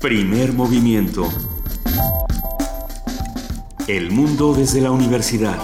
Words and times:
Primer 0.00 0.52
movimiento. 0.52 1.28
El 3.88 4.12
mundo 4.12 4.54
desde 4.54 4.80
la 4.80 4.92
universidad. 4.92 5.58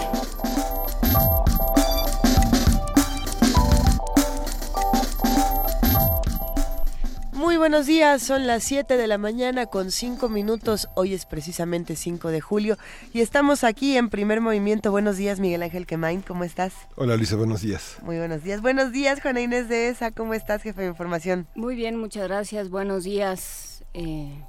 Muy 7.31 7.55
buenos 7.55 7.85
días, 7.85 8.21
son 8.21 8.45
las 8.45 8.65
7 8.65 8.97
de 8.97 9.07
la 9.07 9.17
mañana 9.17 9.67
con 9.67 9.89
5 9.89 10.27
minutos. 10.27 10.89
Hoy 10.95 11.13
es 11.13 11.25
precisamente 11.25 11.95
5 11.95 12.27
de 12.27 12.41
julio 12.41 12.77
y 13.13 13.21
estamos 13.21 13.63
aquí 13.63 13.95
en 13.95 14.09
primer 14.09 14.41
movimiento. 14.41 14.91
Buenos 14.91 15.15
días, 15.15 15.39
Miguel 15.39 15.63
Ángel 15.63 15.87
Quemain, 15.87 16.21
¿cómo 16.21 16.43
estás? 16.43 16.73
Hola, 16.95 17.15
Luisa, 17.15 17.37
buenos 17.37 17.61
días. 17.61 17.99
Muy 18.03 18.17
buenos 18.17 18.43
días. 18.43 18.61
Buenos 18.61 18.91
días, 18.91 19.21
Juana 19.21 19.39
Inés 19.39 19.69
de 19.69 19.87
ESA, 19.87 20.11
¿cómo 20.11 20.33
estás, 20.33 20.61
jefe 20.61 20.81
de 20.81 20.87
información? 20.89 21.47
Muy 21.55 21.77
bien, 21.77 21.95
muchas 21.95 22.27
gracias. 22.27 22.69
Buenos 22.69 23.05
días. 23.05 23.74
Eh, 23.95 24.43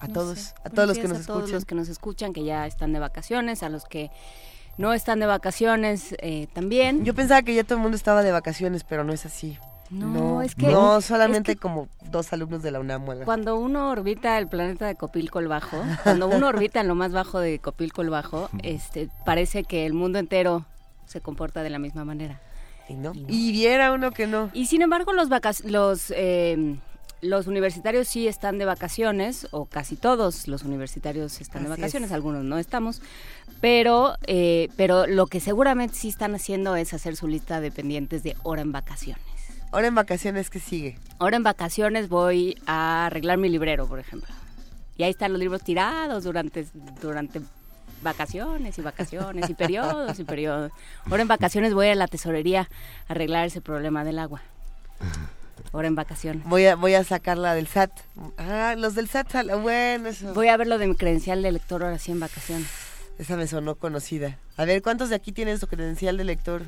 a 0.00 0.08
todos, 0.08 0.54
a 0.64 0.70
todos 0.70 0.88
los 0.88 0.98
que 0.98 1.08
nos 1.08 1.18
a 1.18 1.20
escuchan. 1.20 1.40
todos 1.40 1.50
los 1.50 1.64
que 1.66 1.74
nos 1.74 1.88
escuchan, 1.88 2.32
que 2.32 2.44
ya 2.44 2.66
están 2.66 2.92
de 2.92 2.98
vacaciones, 2.98 3.62
a 3.62 3.68
los 3.68 3.84
que 3.84 4.10
no 4.78 4.94
están 4.94 5.20
de 5.20 5.26
vacaciones 5.26 6.14
eh, 6.20 6.46
también. 6.54 7.04
Yo 7.04 7.14
pensaba 7.14 7.42
que 7.42 7.54
ya 7.54 7.64
todo 7.64 7.74
el 7.74 7.82
mundo 7.82 7.96
estaba 7.96 8.22
de 8.22 8.32
vacaciones, 8.32 8.82
pero 8.82 9.04
no 9.04 9.12
es 9.12 9.26
así. 9.26 9.58
No, 9.90 10.40
es 10.40 10.54
que 10.54 10.68
no 10.68 11.00
solamente 11.00 11.56
como 11.56 11.88
dos 12.10 12.32
alumnos 12.32 12.62
de 12.62 12.70
la 12.70 12.80
UNAM. 12.80 13.10
algo. 13.10 13.24
Cuando 13.24 13.58
uno 13.58 13.90
orbita 13.90 14.38
el 14.38 14.46
planeta 14.46 14.86
de 14.86 14.94
Copilco 14.94 15.40
el 15.40 15.48
Bajo, 15.48 15.82
cuando 16.04 16.28
uno 16.28 16.46
orbita 16.46 16.80
en 16.80 16.88
lo 16.88 16.94
más 16.94 17.12
bajo 17.12 17.40
de 17.40 17.58
Copilco 17.58 18.00
el 18.00 18.08
Bajo, 18.08 18.48
este, 18.62 19.10
parece 19.26 19.64
que 19.64 19.86
el 19.86 19.92
mundo 19.92 20.18
entero 20.18 20.64
se 21.06 21.20
comporta 21.20 21.62
de 21.62 21.70
la 21.70 21.80
misma 21.80 22.04
manera. 22.04 22.40
Y 22.88 22.94
no. 22.94 23.12
Y 23.14 23.52
viera 23.52 23.92
uno 23.92 24.12
que 24.12 24.26
no. 24.26 24.50
Y 24.52 24.66
sin 24.66 24.80
embargo, 24.80 25.12
los 25.12 25.28
vacac 25.28 25.60
los 25.64 26.12
eh, 26.16 26.78
los 27.22 27.46
universitarios 27.46 28.08
sí 28.08 28.28
están 28.28 28.58
de 28.58 28.64
vacaciones, 28.64 29.48
o 29.50 29.66
casi 29.66 29.96
todos 29.96 30.48
los 30.48 30.62
universitarios 30.62 31.40
están 31.40 31.64
de 31.64 31.68
vacaciones, 31.68 32.10
es. 32.10 32.14
algunos 32.14 32.44
no 32.44 32.58
estamos, 32.58 33.02
pero, 33.60 34.14
eh, 34.26 34.68
pero 34.76 35.06
lo 35.06 35.26
que 35.26 35.40
seguramente 35.40 35.94
sí 35.94 36.08
están 36.08 36.34
haciendo 36.34 36.76
es 36.76 36.94
hacer 36.94 37.16
su 37.16 37.28
lista 37.28 37.60
de 37.60 37.70
pendientes 37.70 38.22
de 38.22 38.36
hora 38.42 38.62
en 38.62 38.72
vacaciones. 38.72 39.22
Ahora 39.72 39.86
en 39.86 39.94
vacaciones, 39.94 40.50
¿qué 40.50 40.58
sigue? 40.58 40.98
Ahora 41.18 41.36
en 41.36 41.42
vacaciones 41.42 42.08
voy 42.08 42.56
a 42.66 43.06
arreglar 43.06 43.38
mi 43.38 43.48
librero, 43.48 43.86
por 43.86 44.00
ejemplo. 44.00 44.34
Y 44.96 45.04
ahí 45.04 45.10
están 45.10 45.32
los 45.32 45.38
libros 45.38 45.62
tirados 45.62 46.24
durante, 46.24 46.66
durante 47.00 47.40
vacaciones 48.02 48.78
y 48.78 48.82
vacaciones 48.82 49.48
y 49.48 49.54
periodos 49.54 50.18
y 50.18 50.24
periodos. 50.24 50.72
Ahora 51.04 51.22
en 51.22 51.28
vacaciones 51.28 51.74
voy 51.74 51.88
a 51.88 51.94
la 51.94 52.08
tesorería 52.08 52.68
a 53.08 53.12
arreglar 53.12 53.46
ese 53.46 53.60
problema 53.60 54.04
del 54.04 54.18
agua. 54.18 54.42
Ahora 55.72 55.88
en 55.88 55.94
vacaciones. 55.94 56.44
Voy 56.46 56.66
a, 56.66 56.76
voy 56.76 56.94
a 56.94 57.04
sacarla 57.04 57.54
del 57.54 57.66
SAT. 57.66 57.90
Ah, 58.38 58.74
los 58.76 58.94
del 58.94 59.08
SAT, 59.08 59.30
sal- 59.30 59.50
bueno, 59.60 60.08
eso. 60.08 60.32
Voy 60.34 60.48
a 60.48 60.56
ver 60.56 60.66
lo 60.66 60.78
de 60.78 60.86
mi 60.86 60.94
credencial 60.96 61.42
de 61.42 61.52
lector 61.52 61.82
ahora 61.84 61.98
sí 61.98 62.12
en 62.12 62.20
vacaciones. 62.20 62.68
Esa 63.18 63.36
me 63.36 63.46
sonó 63.46 63.74
conocida. 63.74 64.38
A 64.56 64.64
ver, 64.64 64.82
¿cuántos 64.82 65.08
de 65.10 65.14
aquí 65.16 65.32
tienen 65.32 65.58
su 65.58 65.66
credencial 65.66 66.16
de 66.16 66.24
lector 66.24 66.62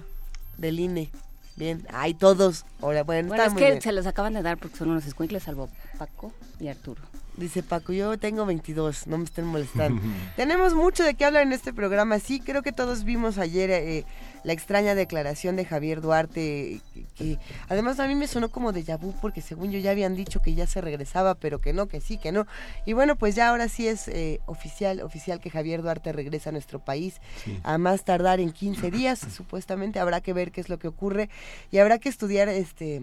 del 0.58 0.78
INE? 0.80 1.10
Bien, 1.56 1.86
ay, 1.92 2.14
todos. 2.14 2.64
Ahora, 2.80 3.02
bueno, 3.04 3.28
Bueno, 3.28 3.42
está 3.42 3.46
es 3.46 3.52
muy 3.52 3.62
que 3.62 3.70
bien. 3.70 3.82
se 3.82 3.92
los 3.92 4.06
acaban 4.06 4.32
de 4.34 4.42
dar 4.42 4.56
porque 4.58 4.76
son 4.76 4.90
unos 4.90 5.04
escuincles, 5.06 5.42
salvo 5.42 5.68
Paco 5.98 6.32
y 6.60 6.68
Arturo. 6.68 7.00
Dice 7.36 7.62
Paco, 7.62 7.92
yo 7.94 8.18
tengo 8.18 8.44
22, 8.46 9.06
no 9.06 9.16
me 9.18 9.24
estén 9.24 9.46
molestando. 9.46 10.00
Tenemos 10.36 10.74
mucho 10.74 11.02
de 11.04 11.14
qué 11.14 11.24
hablar 11.24 11.42
en 11.42 11.52
este 11.52 11.72
programa. 11.72 12.18
Sí, 12.18 12.40
creo 12.40 12.62
que 12.62 12.72
todos 12.72 13.04
vimos 13.04 13.38
ayer 13.38 13.70
eh, 13.70 14.04
la 14.44 14.52
extraña 14.52 14.94
declaración 14.94 15.56
de 15.56 15.64
Javier 15.64 16.00
Duarte, 16.00 16.80
que, 17.16 17.38
además 17.68 18.00
a 18.00 18.08
mí 18.08 18.14
me 18.14 18.26
sonó 18.26 18.50
como 18.50 18.72
de 18.72 18.82
vu 18.96 19.14
porque 19.20 19.40
según 19.40 19.70
yo 19.70 19.78
ya 19.78 19.90
habían 19.92 20.14
dicho 20.16 20.42
que 20.42 20.54
ya 20.54 20.66
se 20.66 20.80
regresaba, 20.80 21.34
pero 21.36 21.60
que 21.60 21.72
no, 21.72 21.86
que 21.86 22.00
sí, 22.00 22.18
que 22.18 22.32
no. 22.32 22.46
Y 22.84 22.92
bueno, 22.92 23.16
pues 23.16 23.34
ya 23.34 23.48
ahora 23.50 23.68
sí 23.68 23.86
es 23.88 24.08
eh, 24.08 24.40
oficial, 24.46 25.00
oficial 25.00 25.40
que 25.40 25.50
Javier 25.50 25.82
Duarte 25.82 26.12
regresa 26.12 26.50
a 26.50 26.52
nuestro 26.52 26.78
país 26.78 27.20
a 27.62 27.78
más 27.78 28.04
tardar 28.04 28.40
en 28.40 28.52
15 28.52 28.90
días, 28.90 29.18
supuestamente 29.34 29.98
habrá 30.00 30.20
que 30.20 30.32
ver 30.32 30.50
qué 30.52 30.60
es 30.60 30.68
lo 30.68 30.78
que 30.78 30.88
ocurre 30.88 31.28
y 31.70 31.78
habrá 31.78 31.98
que 31.98 32.08
estudiar 32.08 32.48
este 32.48 33.02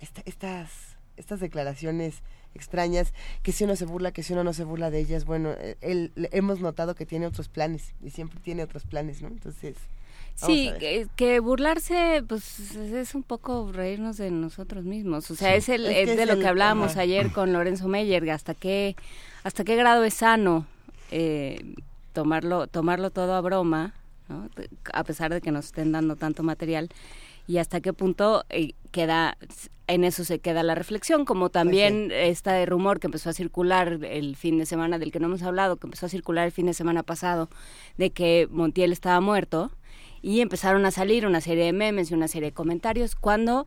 esta- 0.00 0.22
estas 0.26 0.70
estas 1.16 1.40
declaraciones 1.40 2.16
extrañas, 2.54 3.12
que 3.42 3.52
si 3.52 3.64
uno 3.64 3.74
se 3.76 3.84
burla, 3.86 4.12
que 4.12 4.22
si 4.22 4.32
uno 4.34 4.44
no 4.44 4.52
se 4.52 4.64
burla 4.64 4.90
de 4.90 4.98
ellas, 5.00 5.24
bueno, 5.24 5.54
él, 5.80 6.12
le- 6.14 6.28
hemos 6.32 6.60
notado 6.60 6.94
que 6.94 7.04
tiene 7.06 7.26
otros 7.26 7.48
planes 7.48 7.94
y 8.02 8.10
siempre 8.10 8.38
tiene 8.40 8.62
otros 8.62 8.84
planes, 8.84 9.20
¿no? 9.22 9.28
Entonces, 9.28 9.76
Sí, 10.36 10.70
que, 10.78 11.06
que 11.16 11.40
burlarse, 11.40 12.22
pues 12.28 12.76
es 12.76 13.14
un 13.14 13.22
poco 13.22 13.72
reírnos 13.72 14.18
de 14.18 14.30
nosotros 14.30 14.84
mismos. 14.84 15.30
O 15.30 15.34
sea, 15.34 15.54
es, 15.54 15.68
el, 15.68 15.86
Es 15.86 15.92
que 15.94 16.02
es 16.02 16.08
es 16.10 16.16
de 16.18 16.26
lo 16.26 16.34
el- 16.34 16.40
que 16.40 16.46
hablábamos 16.46 16.92
ajá. 16.92 17.00
ayer 17.00 17.32
con 17.32 17.52
Lorenzo 17.52 17.88
Meyer, 17.88 18.30
hasta 18.30 18.54
qué, 18.54 18.96
hasta 19.44 19.64
qué 19.64 19.76
grado 19.76 20.04
es 20.04 20.14
sano 20.14 20.66
eh, 21.10 21.74
tomarlo, 22.12 22.66
tomarlo 22.66 23.10
todo 23.10 23.34
a 23.34 23.40
broma, 23.40 23.94
¿no? 24.28 24.48
a 24.92 25.04
pesar 25.04 25.32
de 25.32 25.40
que 25.40 25.50
nos 25.52 25.66
estén 25.66 25.92
dando 25.92 26.16
tanto 26.16 26.42
material, 26.42 26.90
y 27.48 27.58
hasta 27.58 27.80
qué 27.80 27.92
punto 27.92 28.44
eh, 28.50 28.72
queda, 28.90 29.38
en 29.86 30.02
eso 30.02 30.24
se 30.24 30.40
queda 30.40 30.62
la 30.64 30.74
reflexión, 30.74 31.24
como 31.24 31.48
también 31.48 32.10
este 32.12 32.66
rumor 32.66 32.98
que 32.98 33.06
empezó 33.06 33.30
a 33.30 33.32
circular 33.32 34.00
el 34.04 34.34
fin 34.36 34.58
de 34.58 34.66
semana, 34.66 34.98
del 34.98 35.12
que 35.12 35.20
no 35.20 35.26
hemos 35.26 35.42
hablado, 35.44 35.76
que 35.76 35.86
empezó 35.86 36.06
a 36.06 36.08
circular 36.08 36.44
el 36.46 36.52
fin 36.52 36.66
de 36.66 36.74
semana 36.74 37.04
pasado, 37.04 37.48
de 37.98 38.10
que 38.10 38.48
Montiel 38.50 38.90
estaba 38.92 39.20
muerto, 39.20 39.70
y 40.26 40.40
empezaron 40.40 40.84
a 40.86 40.90
salir 40.90 41.24
una 41.24 41.40
serie 41.40 41.66
de 41.66 41.72
memes 41.72 42.10
y 42.10 42.14
una 42.14 42.26
serie 42.26 42.48
de 42.48 42.52
comentarios 42.52 43.14
cuando 43.14 43.64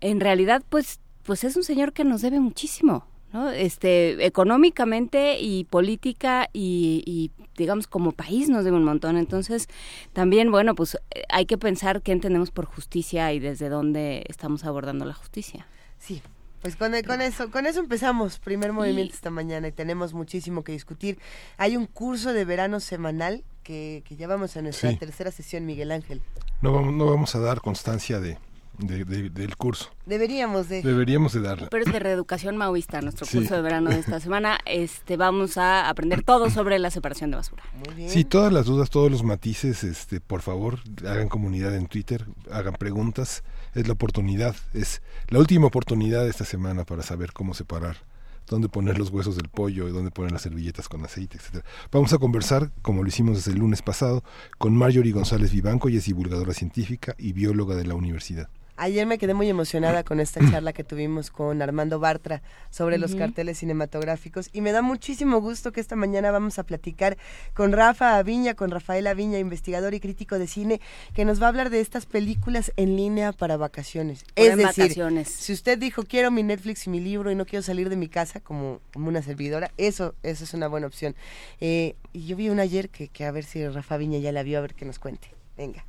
en 0.00 0.18
realidad 0.18 0.62
pues 0.70 0.98
pues 1.24 1.44
es 1.44 1.56
un 1.56 1.62
señor 1.62 1.92
que 1.92 2.04
nos 2.04 2.22
debe 2.22 2.40
muchísimo 2.40 3.06
¿no? 3.34 3.50
este 3.50 4.24
económicamente 4.24 5.38
y 5.40 5.64
política 5.64 6.48
y, 6.54 7.02
y, 7.04 7.30
digamos 7.54 7.86
como 7.86 8.12
país 8.12 8.48
nos 8.48 8.64
debe 8.64 8.78
un 8.78 8.84
montón 8.84 9.18
entonces 9.18 9.68
también 10.14 10.50
bueno 10.50 10.74
pues 10.74 10.94
eh, 10.94 11.24
hay 11.28 11.44
que 11.44 11.58
pensar 11.58 12.00
qué 12.00 12.12
entendemos 12.12 12.50
por 12.50 12.64
justicia 12.64 13.30
y 13.34 13.38
desde 13.38 13.68
dónde 13.68 14.24
estamos 14.26 14.64
abordando 14.64 15.04
la 15.04 15.12
justicia 15.12 15.66
sí. 15.98 16.22
Pues 16.62 16.76
con, 16.76 16.92
con 17.06 17.22
eso, 17.22 17.50
con 17.50 17.64
eso 17.64 17.80
empezamos, 17.80 18.38
primer 18.38 18.74
movimiento 18.74 19.12
Y- 19.12 19.16
esta 19.16 19.30
mañana 19.30 19.68
y 19.68 19.72
tenemos 19.72 20.12
muchísimo 20.12 20.62
que 20.62 20.72
discutir. 20.72 21.18
Hay 21.56 21.74
un 21.74 21.86
curso 21.86 22.34
de 22.34 22.44
verano 22.44 22.80
semanal 22.80 23.44
que, 23.62 24.02
que 24.06 24.16
ya 24.16 24.26
vamos 24.26 24.56
a 24.56 24.62
nuestra 24.62 24.90
Sí. 24.90 24.96
tercera 24.96 25.30
sesión, 25.30 25.66
Miguel 25.66 25.92
Ángel. 25.92 26.20
No 26.62 26.72
vamos, 26.72 26.92
no 26.94 27.06
vamos 27.06 27.34
a 27.34 27.38
dar 27.40 27.60
constancia 27.60 28.20
de, 28.20 28.38
de- 28.78 29.04
de- 29.04 29.30
del 29.30 29.56
curso. 29.56 29.90
Deberíamos 30.06 30.68
de... 30.68 30.82
Deberíamos 30.82 31.32
de 31.34 31.40
darla. 31.40 31.68
pero 31.70 31.84
es 31.84 31.92
de 31.92 31.98
reeducación 31.98 32.56
maoísta 32.56 33.00
nuestro 33.02 33.26
Sí. 33.26 33.38
curso 33.38 33.54
de 33.56 33.62
verano 33.62 33.90
de 33.90 33.98
esta 33.98 34.20
semana 34.20 34.58
este 34.64 35.16
vamos 35.16 35.56
a 35.58 35.88
aprender 35.88 36.22
todo 36.22 36.48
sobre 36.50 36.78
la 36.78 36.90
separación 36.90 37.30
de 37.30 37.36
basura 37.36 37.62
Muy 37.86 37.94
bien. 37.94 38.08
Sí, 38.10 38.24
todas 38.24 38.52
las 38.52 38.66
dudas, 38.66 38.88
todos 38.90 39.10
los 39.10 39.22
matices, 39.22 39.84
este, 39.84 40.20
por 40.20 40.40
favor, 40.42 40.78
hagan 41.06 41.28
comunidad 41.28 41.74
en 41.76 41.86
Twitter, 41.86 42.26
hagan 42.50 42.74
preguntas. 42.74 43.42
Es 43.74 43.86
la 43.86 43.92
oportunidad, 43.92 44.56
es 44.74 45.00
la 45.28 45.38
última 45.38 45.66
oportunidad 45.66 46.24
de 46.24 46.30
esta 46.30 46.44
semana 46.44 46.84
para 46.84 47.02
saber 47.04 47.32
cómo 47.32 47.54
separar, 47.54 47.98
dónde 48.50 48.68
poner 48.68 48.98
los 48.98 49.10
huesos 49.10 49.36
del 49.36 49.48
pollo 49.48 49.88
y 49.88 49.92
dónde 49.92 50.10
poner 50.10 50.32
las 50.32 50.42
servilletas 50.42 50.88
con 50.88 51.04
aceite, 51.04 51.38
etcétera. 51.38 51.64
Vamos 51.90 52.12
a 52.12 52.18
conversar, 52.18 52.72
como 52.82 53.02
lo 53.02 53.08
hicimos 53.08 53.36
desde 53.36 53.52
el 53.52 53.58
lunes 53.58 53.80
pasado, 53.80 54.22
con 54.58 54.76
Marjorie 54.76 55.12
González 55.12 55.52
Vivanco, 55.52 55.88
ella 55.88 55.98
es 55.98 56.06
divulgadora 56.06 56.52
científica 56.52 57.14
y 57.16 57.32
bióloga 57.32 57.76
de 57.76 57.86
la 57.86 57.94
universidad. 57.94 58.48
Ayer 58.82 59.04
me 59.04 59.18
quedé 59.18 59.34
muy 59.34 59.46
emocionada 59.50 60.04
con 60.04 60.20
esta 60.20 60.40
charla 60.50 60.72
que 60.72 60.84
tuvimos 60.84 61.30
con 61.30 61.60
Armando 61.60 62.00
Bartra 62.00 62.40
sobre 62.70 62.96
los 62.96 63.14
carteles 63.14 63.58
cinematográficos 63.58 64.48
y 64.54 64.62
me 64.62 64.72
da 64.72 64.80
muchísimo 64.80 65.38
gusto 65.42 65.70
que 65.70 65.82
esta 65.82 65.96
mañana 65.96 66.30
vamos 66.30 66.58
a 66.58 66.62
platicar 66.62 67.18
con 67.52 67.72
Rafa 67.72 68.16
Aviña, 68.16 68.54
con 68.54 68.70
Rafael 68.70 69.06
Aviña, 69.06 69.38
investigador 69.38 69.92
y 69.92 70.00
crítico 70.00 70.38
de 70.38 70.46
cine, 70.46 70.80
que 71.12 71.26
nos 71.26 71.42
va 71.42 71.44
a 71.44 71.48
hablar 71.50 71.68
de 71.68 71.80
estas 71.80 72.06
películas 72.06 72.72
en 72.76 72.96
línea 72.96 73.32
para 73.32 73.58
vacaciones. 73.58 74.24
Es 74.34 74.56
decir, 74.56 74.84
vacaciones. 74.84 75.28
si 75.28 75.52
usted 75.52 75.78
dijo 75.78 76.04
quiero 76.04 76.30
mi 76.30 76.42
Netflix 76.42 76.86
y 76.86 76.90
mi 76.90 77.00
libro 77.00 77.30
y 77.30 77.34
no 77.34 77.44
quiero 77.44 77.62
salir 77.62 77.90
de 77.90 77.96
mi 77.96 78.08
casa 78.08 78.40
como, 78.40 78.80
como 78.94 79.08
una 79.08 79.20
servidora, 79.20 79.72
eso, 79.76 80.14
eso 80.22 80.44
es 80.44 80.54
una 80.54 80.68
buena 80.68 80.86
opción. 80.86 81.14
Eh, 81.60 81.96
y 82.14 82.24
yo 82.24 82.34
vi 82.34 82.48
una 82.48 82.62
ayer 82.62 82.88
que, 82.88 83.08
que 83.08 83.26
a 83.26 83.30
ver 83.30 83.44
si 83.44 83.68
Rafa 83.68 83.96
Aviña 83.96 84.20
ya 84.20 84.32
la 84.32 84.42
vio, 84.42 84.56
a 84.56 84.62
ver 84.62 84.74
que 84.74 84.86
nos 84.86 84.98
cuente. 84.98 85.28
Venga. 85.58 85.84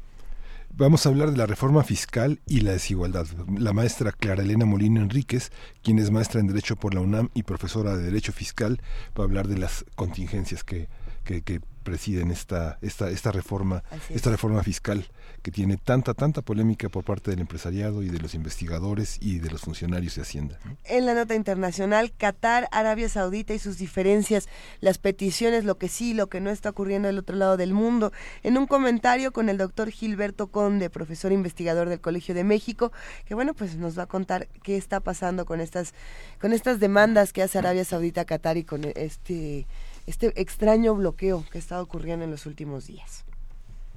Vamos 0.73 1.05
a 1.05 1.09
hablar 1.09 1.31
de 1.31 1.37
la 1.37 1.45
reforma 1.45 1.83
fiscal 1.83 2.39
y 2.47 2.61
la 2.61 2.71
desigualdad. 2.71 3.27
La 3.57 3.73
maestra 3.73 4.11
Clara 4.11 4.43
Elena 4.43 4.65
Molino 4.65 5.01
Enríquez, 5.01 5.51
quien 5.83 5.99
es 5.99 6.11
maestra 6.11 6.39
en 6.39 6.47
Derecho 6.47 6.75
por 6.75 6.93
la 6.93 7.01
UNAM 7.01 7.29
y 7.33 7.43
profesora 7.43 7.95
de 7.95 8.03
Derecho 8.03 8.31
Fiscal, 8.31 8.81
va 9.17 9.23
a 9.23 9.27
hablar 9.27 9.47
de 9.47 9.57
las 9.57 9.85
contingencias 9.95 10.63
que 10.63 10.87
que, 11.23 11.41
que 11.41 11.61
presiden 11.83 12.31
esta 12.31 12.77
esta 12.81 13.09
esta 13.09 13.31
reforma 13.31 13.83
esta 14.09 14.29
reforma 14.29 14.63
fiscal 14.63 15.07
que 15.41 15.51
tiene 15.51 15.77
tanta 15.77 16.13
tanta 16.13 16.41
polémica 16.41 16.89
por 16.89 17.03
parte 17.03 17.31
del 17.31 17.39
empresariado 17.39 18.03
y 18.03 18.09
de 18.09 18.19
los 18.19 18.35
investigadores 18.35 19.17
y 19.19 19.39
de 19.39 19.49
los 19.49 19.61
funcionarios 19.61 20.15
de 20.15 20.21
Hacienda. 20.21 20.59
En 20.83 21.05
la 21.05 21.13
nota 21.13 21.35
internacional, 21.35 22.11
Qatar, 22.11 22.67
Arabia 22.71 23.09
Saudita 23.09 23.53
y 23.53 23.59
sus 23.59 23.77
diferencias, 23.77 24.47
las 24.79 24.97
peticiones, 24.97 25.65
lo 25.65 25.77
que 25.77 25.87
sí, 25.87 26.13
lo 26.13 26.27
que 26.27 26.41
no 26.41 26.49
está 26.49 26.69
ocurriendo 26.69 27.07
del 27.07 27.17
otro 27.17 27.35
lado 27.35 27.57
del 27.57 27.73
mundo. 27.73 28.11
En 28.43 28.57
un 28.57 28.67
comentario 28.67 29.31
con 29.31 29.49
el 29.49 29.57
doctor 29.57 29.89
Gilberto 29.89 30.47
Conde, 30.47 30.89
profesor 30.89 31.31
investigador 31.31 31.89
del 31.89 32.01
Colegio 32.01 32.35
de 32.35 32.43
México, 32.43 32.91
que 33.25 33.33
bueno, 33.33 33.53
pues 33.53 33.75
nos 33.77 33.97
va 33.97 34.03
a 34.03 34.07
contar 34.07 34.47
qué 34.63 34.77
está 34.77 34.99
pasando 34.99 35.45
con 35.45 35.59
estas 35.61 35.93
con 36.39 36.53
estas 36.53 36.79
demandas 36.79 37.33
que 37.33 37.41
hace 37.41 37.57
Arabia 37.57 37.85
Saudita 37.85 38.21
a 38.21 38.25
Qatar 38.25 38.57
y 38.57 38.63
con 38.63 38.83
este 38.95 39.67
este 40.07 40.39
extraño 40.41 40.95
bloqueo 40.95 41.43
que 41.51 41.57
está 41.57 41.81
ocurriendo 41.81 42.25
en 42.25 42.31
los 42.31 42.45
últimos 42.45 42.87
días. 42.87 43.23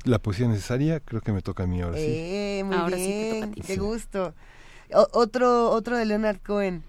La 0.04 0.18
poesía 0.18 0.48
necesaria 0.48 1.00
creo 1.00 1.22
que 1.22 1.32
me 1.32 1.40
toca 1.40 1.62
a 1.62 1.66
mí 1.66 1.80
ahora 1.80 1.96
sí. 1.96 2.04
Eh, 2.06 2.62
muy 2.64 2.76
ahora 2.76 2.96
bien, 2.96 3.54
sí 3.54 3.60
qué 3.62 3.76
gusto. 3.76 4.34
otro, 5.12 5.70
otro 5.70 5.96
de 5.96 6.04
Leonard 6.04 6.40
Cohen. 6.44 6.82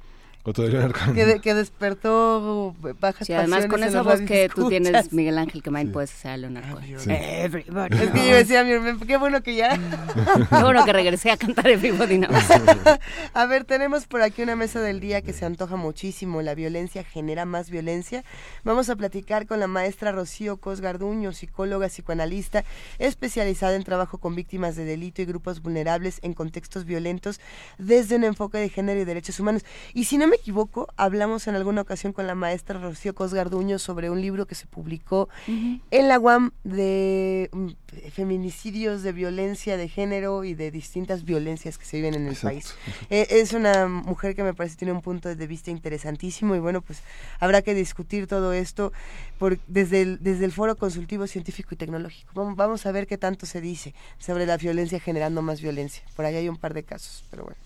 Que, 1.15 1.39
que, 1.41 1.53
despertó 1.55 2.75
bajas 2.99 3.25
sí, 3.25 3.33
además 3.33 3.65
con 3.65 3.81
esa 3.83 4.03
voz 4.03 4.21
que 4.21 4.47
tú 4.53 4.69
tienes, 4.69 5.11
Miguel 5.11 5.39
Ángel, 5.39 5.63
que 5.63 5.71
sí. 5.71 5.85
puedes 5.87 6.11
ser 6.11 6.37
Leonardo 6.37 6.79
Everybody. 7.07 7.95
Es 7.95 8.11
que 8.11 8.29
yo 8.29 8.35
decía, 8.35 8.63
qué 9.07 9.17
bueno 9.17 9.41
que 9.41 9.55
ya. 9.55 9.75
qué 10.49 10.61
bueno 10.61 10.85
que 10.85 10.93
regresé 10.93 11.31
a 11.31 11.37
cantar 11.37 11.67
Everybody 11.67 12.19
Now. 12.19 12.29
a 13.33 13.45
ver, 13.47 13.63
tenemos 13.63 14.05
por 14.05 14.21
aquí 14.21 14.43
una 14.43 14.55
mesa 14.55 14.81
del 14.81 14.99
día 14.99 15.23
que 15.23 15.33
se 15.33 15.45
antoja 15.45 15.77
muchísimo. 15.77 16.43
La 16.43 16.53
violencia 16.53 17.03
genera 17.03 17.45
más 17.45 17.71
violencia. 17.71 18.23
Vamos 18.63 18.89
a 18.91 18.95
platicar 18.95 19.47
con 19.47 19.59
la 19.59 19.67
maestra 19.67 20.11
Rocío 20.11 20.57
Cosgarduño, 20.57 21.33
psicóloga, 21.33 21.87
psicoanalista, 21.87 22.63
especializada 22.99 23.75
en 23.75 23.83
trabajo 23.83 24.19
con 24.19 24.35
víctimas 24.35 24.75
de 24.75 24.85
delito 24.85 25.23
y 25.23 25.25
grupos 25.25 25.63
vulnerables 25.63 26.19
en 26.21 26.35
contextos 26.35 26.85
violentos 26.85 27.39
desde 27.79 28.15
un 28.15 28.25
enfoque 28.25 28.59
de 28.59 28.69
género 28.69 29.01
y 29.01 29.05
derechos 29.05 29.39
humanos. 29.39 29.65
Y 29.95 30.03
si 30.03 30.19
no 30.19 30.27
me 30.27 30.34
equivoco, 30.35 30.87
hablamos 30.97 31.47
en 31.47 31.55
alguna 31.55 31.81
ocasión 31.81 32.13
con 32.13 32.27
la 32.27 32.35
maestra 32.35 32.79
Rocío 32.79 33.15
Cosgarduño 33.15 33.79
sobre 33.79 34.09
un 34.09 34.21
libro 34.21 34.45
que 34.45 34.55
se 34.55 34.67
publicó 34.67 35.29
en 35.47 36.07
la 36.07 36.19
UAM 36.19 36.51
de 36.63 37.49
mm, 37.51 37.69
feminicidios, 38.11 39.03
de 39.03 39.11
violencia 39.11 39.77
de 39.77 39.89
género 39.89 40.43
y 40.43 40.53
de 40.53 40.71
distintas 40.71 41.23
violencias 41.23 41.77
que 41.77 41.85
se 41.85 41.97
viven 41.97 42.13
en 42.13 42.27
el 42.27 42.35
país. 42.35 42.75
Eh, 43.09 43.27
es 43.29 43.53
una 43.53 43.87
mujer 43.87 44.35
que 44.35 44.43
me 44.43 44.53
parece 44.53 44.75
tiene 44.75 44.91
un 44.91 45.01
punto 45.01 45.33
de 45.33 45.47
vista 45.47 45.71
interesantísimo 45.71 46.55
y 46.55 46.59
bueno, 46.59 46.81
pues 46.81 47.01
habrá 47.39 47.61
que 47.61 47.73
discutir 47.73 48.27
todo 48.27 48.53
esto 48.53 48.93
por, 49.39 49.59
desde, 49.67 50.01
el, 50.01 50.19
desde 50.21 50.45
el 50.45 50.51
Foro 50.51 50.75
Consultivo 50.75 51.27
Científico 51.27 51.69
y 51.73 51.77
Tecnológico. 51.77 52.31
Vamos, 52.33 52.55
vamos 52.55 52.85
a 52.85 52.91
ver 52.91 53.07
qué 53.07 53.17
tanto 53.17 53.45
se 53.45 53.61
dice 53.61 53.93
sobre 54.17 54.45
la 54.45 54.57
violencia 54.57 54.99
generando 54.99 55.41
más 55.41 55.61
violencia. 55.61 56.03
Por 56.15 56.25
ahí 56.25 56.35
hay 56.35 56.49
un 56.49 56.57
par 56.57 56.73
de 56.73 56.83
casos, 56.83 57.23
pero 57.29 57.43
bueno. 57.43 57.64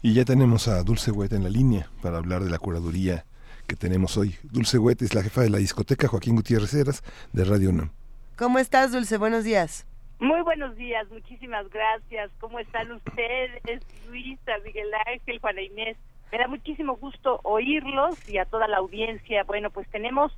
Y 0.00 0.14
ya 0.14 0.24
tenemos 0.24 0.68
a 0.68 0.84
Dulce 0.84 1.10
Huet 1.10 1.32
en 1.32 1.42
la 1.42 1.50
línea 1.50 1.90
para 2.02 2.18
hablar 2.18 2.44
de 2.44 2.50
la 2.50 2.58
curaduría 2.58 3.24
que 3.66 3.74
tenemos 3.74 4.16
hoy. 4.16 4.36
Dulce 4.44 4.78
Huet 4.78 5.02
es 5.02 5.12
la 5.12 5.24
jefa 5.24 5.40
de 5.40 5.50
la 5.50 5.58
discoteca 5.58 6.06
Joaquín 6.06 6.36
Gutiérrez 6.36 6.72
Heras 6.72 7.02
de 7.32 7.44
Radio 7.44 7.70
UNAM. 7.70 7.90
¿Cómo 8.36 8.60
estás, 8.60 8.92
Dulce? 8.92 9.18
Buenos 9.18 9.42
días. 9.42 9.88
Muy 10.20 10.40
buenos 10.42 10.76
días, 10.76 11.10
muchísimas 11.10 11.68
gracias. 11.70 12.30
¿Cómo 12.38 12.60
están 12.60 12.92
ustedes, 12.92 13.82
Luisa, 14.08 14.52
Miguel 14.64 14.86
Ángel, 15.04 15.40
Juana 15.40 15.62
Inés? 15.62 15.96
Me 16.30 16.38
da 16.38 16.46
muchísimo 16.46 16.94
gusto 16.96 17.40
oírlos 17.42 18.16
y 18.28 18.38
a 18.38 18.44
toda 18.44 18.68
la 18.68 18.76
audiencia. 18.76 19.42
Bueno, 19.42 19.70
pues 19.70 19.88
tenemos 19.88 20.30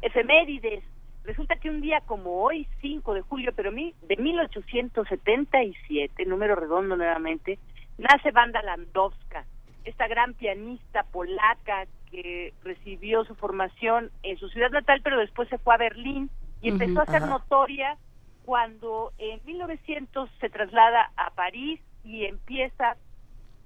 efemérides. 0.00 0.84
Resulta 1.24 1.56
que 1.56 1.70
un 1.70 1.80
día 1.80 2.02
como 2.06 2.42
hoy, 2.42 2.68
5 2.80 3.14
de 3.14 3.22
julio, 3.22 3.50
pero 3.56 3.72
de 3.72 4.16
1877, 4.16 6.24
número 6.24 6.54
redondo 6.54 6.96
nuevamente, 6.96 7.58
nace 7.98 8.30
Banda 8.30 8.62
Landowska, 8.62 9.44
esta 9.84 10.06
gran 10.08 10.34
pianista 10.34 11.02
polaca 11.04 11.86
que 12.10 12.54
recibió 12.62 13.24
su 13.24 13.34
formación 13.34 14.10
en 14.22 14.38
su 14.38 14.48
ciudad 14.48 14.70
natal, 14.70 15.00
pero 15.02 15.18
después 15.18 15.48
se 15.48 15.58
fue 15.58 15.74
a 15.74 15.78
Berlín 15.78 16.30
y 16.62 16.70
empezó 16.70 17.00
a 17.02 17.06
ser 17.06 17.22
notoria 17.22 17.96
cuando 18.44 19.12
en 19.18 19.40
1900 19.44 20.30
se 20.40 20.48
traslada 20.48 21.10
a 21.16 21.30
París 21.30 21.80
y 22.04 22.24
empieza 22.24 22.96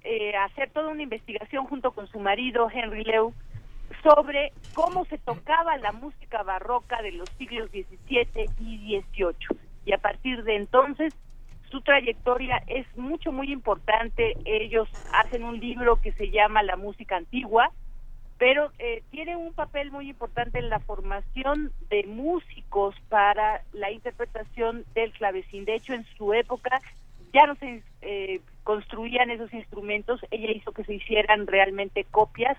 eh, 0.02 0.35
a 0.35 0.44
hacer 0.44 0.70
toda 0.70 0.88
una 0.88 1.02
investigación 1.02 1.67
junto 1.67 1.93
con 1.93 2.08
su 2.08 2.19
marido 2.19 2.69
Henry 2.69 3.05
Leu 3.05 3.32
sobre 4.02 4.52
cómo 4.75 5.05
se 5.05 5.19
tocaba 5.19 5.76
la 5.76 5.93
música 5.93 6.43
barroca 6.43 7.00
de 7.02 7.12
los 7.12 7.28
siglos 7.38 7.70
XVII 7.70 8.50
y 8.58 9.00
XVIII. 9.00 9.58
Y 9.85 9.93
a 9.93 9.99
partir 9.99 10.43
de 10.44 10.56
entonces 10.56 11.14
su 11.72 11.80
trayectoria 11.80 12.62
es 12.69 12.86
mucho, 12.96 13.32
muy 13.32 13.50
importante. 13.50 14.36
Ellos 14.44 14.88
hacen 15.12 15.42
un 15.42 15.58
libro 15.58 16.00
que 16.00 16.12
se 16.12 16.30
llama 16.30 16.62
La 16.62 16.76
música 16.76 17.16
antigua, 17.16 17.72
pero 18.38 18.70
eh, 18.78 19.02
tiene 19.10 19.36
un 19.36 19.54
papel 19.54 19.90
muy 19.90 20.10
importante 20.10 20.58
en 20.58 20.69
la 20.69 20.80
formación 20.80 21.72
de 21.88 22.04
músicos 22.04 22.94
para 23.08 23.62
la 23.72 23.90
interpretación 23.90 24.84
del 24.94 25.12
clavecín. 25.12 25.64
De 25.64 25.74
hecho, 25.74 25.94
en 25.94 26.04
su 26.19 26.34
época 26.34 26.82
ya 27.32 27.46
no 27.46 27.54
se 27.56 27.82
eh, 28.02 28.40
construían 28.64 29.30
esos 29.30 29.52
instrumentos, 29.54 30.20
ella 30.30 30.52
hizo 30.52 30.72
que 30.72 30.84
se 30.84 30.94
hicieran 30.94 31.46
realmente 31.46 32.04
copias 32.04 32.58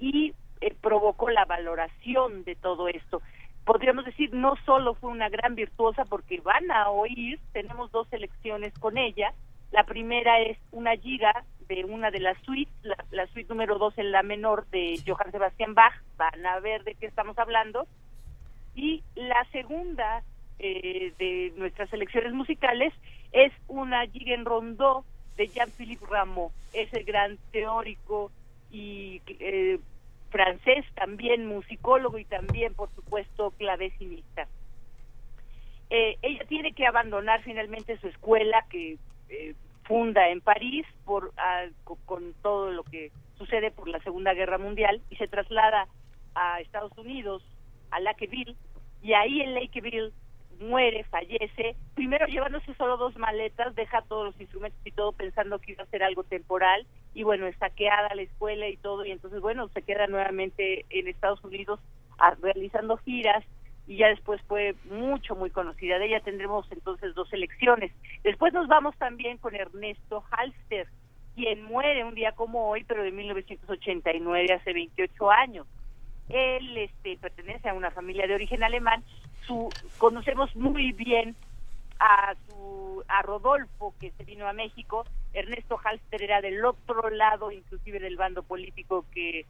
y 0.00 0.34
eh, 0.60 0.74
provocó 0.80 1.30
la 1.30 1.44
valoración 1.44 2.42
de 2.42 2.56
todo 2.56 2.88
esto 2.88 3.22
podríamos 3.70 4.04
decir, 4.04 4.34
no 4.34 4.56
solo 4.66 4.94
fue 4.94 5.10
una 5.10 5.28
gran 5.28 5.54
virtuosa 5.54 6.04
porque 6.04 6.40
van 6.40 6.72
a 6.72 6.90
oír, 6.90 7.38
tenemos 7.52 7.92
dos 7.92 8.08
selecciones 8.08 8.76
con 8.80 8.98
ella. 8.98 9.32
La 9.70 9.84
primera 9.84 10.40
es 10.40 10.58
una 10.72 10.96
giga 10.96 11.44
de 11.68 11.84
una 11.84 12.10
de 12.10 12.18
las 12.18 12.36
suites, 12.42 12.74
la, 13.12 13.28
suite 13.28 13.48
número 13.48 13.78
dos 13.78 13.96
en 13.96 14.10
la 14.10 14.24
menor 14.24 14.66
de 14.70 15.00
Johann 15.06 15.30
Sebastian 15.30 15.74
Bach, 15.74 15.94
van 16.16 16.44
a 16.46 16.58
ver 16.58 16.82
de 16.82 16.96
qué 16.96 17.06
estamos 17.06 17.38
hablando. 17.38 17.86
Y 18.74 19.04
la 19.14 19.46
segunda 19.52 20.24
eh, 20.58 21.12
de 21.20 21.52
nuestras 21.56 21.90
selecciones 21.90 22.32
musicales 22.32 22.92
es 23.30 23.52
una 23.68 24.04
giga 24.08 24.34
en 24.34 24.46
rondó 24.46 25.04
de 25.36 25.46
Jean-Philippe 25.46 26.06
Rameau, 26.10 26.50
ese 26.72 27.04
gran 27.04 27.38
teórico 27.52 28.32
y 28.72 29.22
eh, 29.28 29.78
francés, 30.30 30.84
también 30.94 31.46
musicólogo 31.46 32.18
y 32.18 32.24
también, 32.24 32.74
por 32.74 32.90
supuesto, 32.94 33.52
clavecinista. 33.52 34.48
Eh, 35.90 36.16
ella 36.22 36.44
tiene 36.48 36.72
que 36.72 36.86
abandonar 36.86 37.42
finalmente 37.42 37.98
su 37.98 38.08
escuela 38.08 38.64
que 38.70 38.96
eh, 39.28 39.54
funda 39.84 40.28
en 40.28 40.40
París 40.40 40.86
por 41.04 41.32
ah, 41.36 41.66
con 42.06 42.32
todo 42.42 42.70
lo 42.70 42.84
que 42.84 43.10
sucede 43.36 43.72
por 43.72 43.88
la 43.88 43.98
Segunda 44.00 44.34
Guerra 44.34 44.58
Mundial 44.58 45.00
y 45.10 45.16
se 45.16 45.26
traslada 45.26 45.88
a 46.34 46.60
Estados 46.60 46.96
Unidos, 46.96 47.42
a 47.90 47.98
Lakeville, 47.98 48.54
y 49.02 49.14
ahí 49.14 49.40
en 49.40 49.54
Lakeville 49.54 50.12
muere, 50.60 51.04
fallece, 51.04 51.74
primero 51.94 52.26
llevándose 52.26 52.74
solo 52.74 52.96
dos 52.96 53.16
maletas, 53.16 53.74
deja 53.74 54.02
todos 54.02 54.26
los 54.26 54.40
instrumentos 54.40 54.80
y 54.84 54.92
todo 54.92 55.12
pensando 55.12 55.58
que 55.58 55.72
iba 55.72 55.82
a 55.82 55.86
ser 55.86 56.02
algo 56.02 56.22
temporal 56.22 56.86
y 57.14 57.22
bueno, 57.22 57.46
es 57.46 57.56
saqueada 57.56 58.14
la 58.14 58.22
escuela 58.22 58.68
y 58.68 58.76
todo 58.76 59.04
y 59.04 59.10
entonces 59.10 59.40
bueno, 59.40 59.68
se 59.68 59.82
queda 59.82 60.06
nuevamente 60.06 60.84
en 60.90 61.08
Estados 61.08 61.42
Unidos 61.42 61.80
realizando 62.42 62.98
giras 62.98 63.44
y 63.86 63.96
ya 63.96 64.08
después 64.08 64.40
fue 64.42 64.74
mucho, 64.84 65.34
muy 65.34 65.50
conocida. 65.50 65.98
De 65.98 66.06
ella 66.06 66.20
tendremos 66.20 66.70
entonces 66.70 67.14
dos 67.14 67.32
elecciones. 67.32 67.90
Después 68.22 68.52
nos 68.52 68.68
vamos 68.68 68.96
también 68.98 69.38
con 69.38 69.54
Ernesto 69.54 70.22
Halster, 70.30 70.86
quien 71.34 71.64
muere 71.64 72.04
un 72.04 72.14
día 72.14 72.32
como 72.32 72.68
hoy, 72.68 72.84
pero 72.84 73.02
de 73.02 73.10
1989, 73.10 74.54
hace 74.54 74.72
28 74.72 75.30
años. 75.30 75.66
Él 76.28 76.76
este, 76.76 77.16
pertenece 77.16 77.68
a 77.68 77.74
una 77.74 77.90
familia 77.90 78.28
de 78.28 78.34
origen 78.34 78.62
alemán 78.62 79.02
conocemos 79.98 80.54
muy 80.56 80.92
bien 80.92 81.36
a 81.98 82.34
su 82.48 83.04
a 83.08 83.22
Rodolfo 83.22 83.94
que 84.00 84.10
se 84.12 84.24
vino 84.24 84.46
a 84.46 84.52
México. 84.52 85.04
Ernesto 85.32 85.78
Halster 85.82 86.22
era 86.22 86.40
del 86.40 86.64
otro 86.64 87.10
lado 87.10 87.52
inclusive 87.52 87.98
del 87.98 88.16
bando 88.16 88.42
político 88.42 89.04
que 89.12 89.46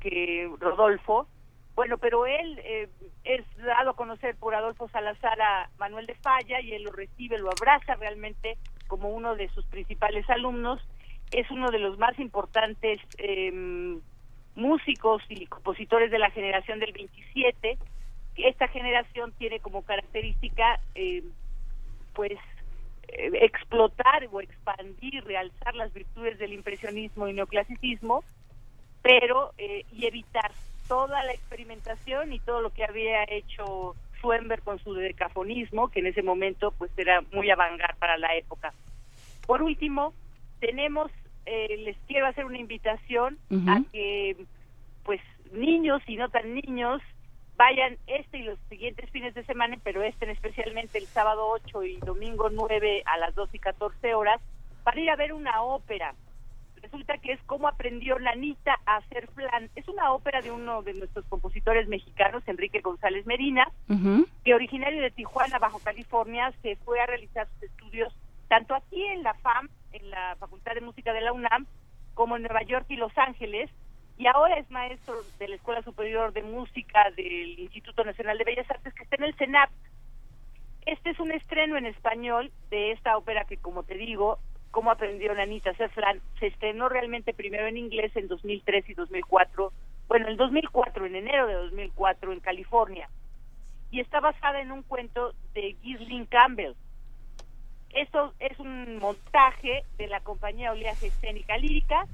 que 0.00 0.50
Rodolfo. 0.58 1.26
Bueno 1.74 1.98
pero 1.98 2.26
él 2.26 2.60
eh, 2.64 2.88
es 3.24 3.44
dado 3.56 3.90
a 3.90 3.96
conocer 3.96 4.36
por 4.36 4.54
Adolfo 4.54 4.88
Salazar 4.88 5.40
a 5.40 5.70
Manuel 5.78 6.06
de 6.06 6.14
Falla 6.16 6.60
y 6.60 6.72
él 6.72 6.82
lo 6.82 6.92
recibe 6.92 7.38
lo 7.38 7.50
abraza 7.50 7.94
realmente 7.94 8.58
como 8.88 9.08
uno 9.08 9.36
de 9.36 9.48
sus 9.50 9.64
principales 9.66 10.28
alumnos. 10.28 10.80
Es 11.30 11.50
uno 11.50 11.70
de 11.70 11.78
los 11.78 11.98
más 11.98 12.18
importantes 12.18 13.00
em, 13.16 14.00
músicos 14.54 15.22
y 15.28 15.46
compositores 15.46 16.10
de 16.10 16.18
la 16.18 16.30
generación 16.30 16.78
del 16.78 16.92
27 16.92 17.78
esta 18.36 18.68
generación 18.68 19.32
tiene 19.38 19.60
como 19.60 19.82
característica 19.82 20.80
eh, 20.94 21.22
pues 22.14 22.38
eh, 23.08 23.30
explotar 23.42 24.28
o 24.30 24.40
expandir, 24.40 25.24
realzar 25.24 25.74
las 25.74 25.92
virtudes 25.92 26.38
del 26.38 26.52
impresionismo 26.52 27.28
y 27.28 27.34
neoclasicismo, 27.34 28.24
pero 29.02 29.52
eh, 29.58 29.84
y 29.92 30.06
evitar 30.06 30.50
toda 30.88 31.22
la 31.24 31.32
experimentación 31.32 32.32
y 32.32 32.40
todo 32.40 32.60
lo 32.60 32.70
que 32.70 32.84
había 32.84 33.24
hecho 33.24 33.94
Schoenberg 34.18 34.62
con 34.62 34.78
su 34.78 34.94
decafonismo, 34.94 35.88
que 35.88 36.00
en 36.00 36.06
ese 36.06 36.22
momento 36.22 36.72
pues 36.78 36.90
era 36.96 37.22
muy 37.32 37.50
avangar 37.50 37.96
para 37.96 38.16
la 38.16 38.34
época. 38.36 38.72
Por 39.46 39.62
último, 39.62 40.14
tenemos, 40.60 41.10
eh, 41.44 41.76
les 41.84 41.96
quiero 42.06 42.26
hacer 42.26 42.44
una 42.44 42.58
invitación 42.58 43.38
a 43.66 43.82
que 43.92 44.36
pues 45.04 45.20
niños 45.52 46.02
y 46.06 46.16
no 46.16 46.28
tan 46.30 46.54
niños 46.54 47.02
vayan 47.56 47.96
este 48.06 48.38
y 48.38 48.42
los 48.42 48.58
siguientes 48.68 49.10
fines 49.10 49.34
de 49.34 49.44
semana, 49.44 49.76
pero 49.82 50.02
este 50.02 50.30
especialmente 50.30 50.98
el 50.98 51.06
sábado 51.06 51.48
8 51.48 51.82
y 51.84 51.96
domingo 51.98 52.50
9 52.50 53.02
a 53.04 53.18
las 53.18 53.34
2 53.34 53.54
y 53.54 53.58
14 53.58 54.14
horas, 54.14 54.40
para 54.84 55.00
ir 55.00 55.10
a 55.10 55.16
ver 55.16 55.32
una 55.32 55.62
ópera. 55.62 56.14
Resulta 56.80 57.16
que 57.18 57.32
es 57.32 57.40
cómo 57.46 57.68
aprendió 57.68 58.18
Nanita 58.18 58.76
a 58.86 58.96
hacer 58.96 59.28
flan. 59.28 59.70
Es 59.76 59.86
una 59.86 60.12
ópera 60.12 60.42
de 60.42 60.50
uno 60.50 60.82
de 60.82 60.94
nuestros 60.94 61.24
compositores 61.26 61.86
mexicanos, 61.86 62.42
Enrique 62.46 62.80
González 62.80 63.24
Medina, 63.24 63.70
que 64.44 64.54
originario 64.54 65.00
de 65.00 65.12
Tijuana, 65.12 65.60
Bajo 65.60 65.78
California, 65.78 66.52
se 66.60 66.74
fue 66.76 67.00
a 67.00 67.06
realizar 67.06 67.46
sus 67.54 67.62
estudios 67.64 68.12
tanto 68.48 68.74
aquí 68.74 69.00
en 69.06 69.22
la 69.22 69.34
FAM, 69.34 69.68
en 69.92 70.10
la 70.10 70.36
Facultad 70.40 70.74
de 70.74 70.80
Música 70.80 71.12
de 71.12 71.20
la 71.20 71.32
UNAM, 71.32 71.66
como 72.14 72.36
en 72.36 72.42
Nueva 72.42 72.62
York 72.62 72.86
y 72.88 72.96
Los 72.96 73.16
Ángeles, 73.16 73.70
y 74.22 74.26
ahora 74.28 74.56
es 74.56 74.70
maestro 74.70 75.16
de 75.40 75.48
la 75.48 75.56
Escuela 75.56 75.82
Superior 75.82 76.32
de 76.32 76.42
Música 76.42 77.10
del 77.16 77.58
Instituto 77.58 78.04
Nacional 78.04 78.38
de 78.38 78.44
Bellas 78.44 78.70
Artes 78.70 78.94
que 78.94 79.02
está 79.02 79.16
en 79.16 79.24
el 79.24 79.34
CENAP. 79.34 79.68
Este 80.86 81.10
es 81.10 81.18
un 81.18 81.32
estreno 81.32 81.76
en 81.76 81.86
español 81.86 82.52
de 82.70 82.92
esta 82.92 83.16
ópera 83.16 83.44
que, 83.46 83.56
como 83.56 83.82
te 83.82 83.94
digo, 83.94 84.38
cómo 84.70 84.92
aprendió 84.92 85.34
Nanita 85.34 85.74
Cefran, 85.74 86.20
se 86.38 86.46
estrenó 86.46 86.88
realmente 86.88 87.34
primero 87.34 87.66
en 87.66 87.76
inglés 87.76 88.14
en 88.14 88.28
2003 88.28 88.90
y 88.90 88.94
2004, 88.94 89.72
bueno, 90.06 90.28
en 90.28 90.36
2004, 90.36 91.04
en 91.06 91.16
enero 91.16 91.48
de 91.48 91.54
2004 91.54 92.32
en 92.32 92.38
California, 92.38 93.08
y 93.90 93.98
está 93.98 94.20
basada 94.20 94.60
en 94.60 94.70
un 94.70 94.84
cuento 94.84 95.34
de 95.52 95.76
Ghislaine 95.82 96.26
Campbell. 96.26 96.74
Esto 97.92 98.32
es 98.38 98.58
un 98.58 98.98
montaje 98.98 99.84
de 99.98 100.06
la 100.06 100.20
compañía 100.20 100.72
Oleaje 100.72 101.08
Escénica 101.08 101.56
Lírica, 101.58 102.06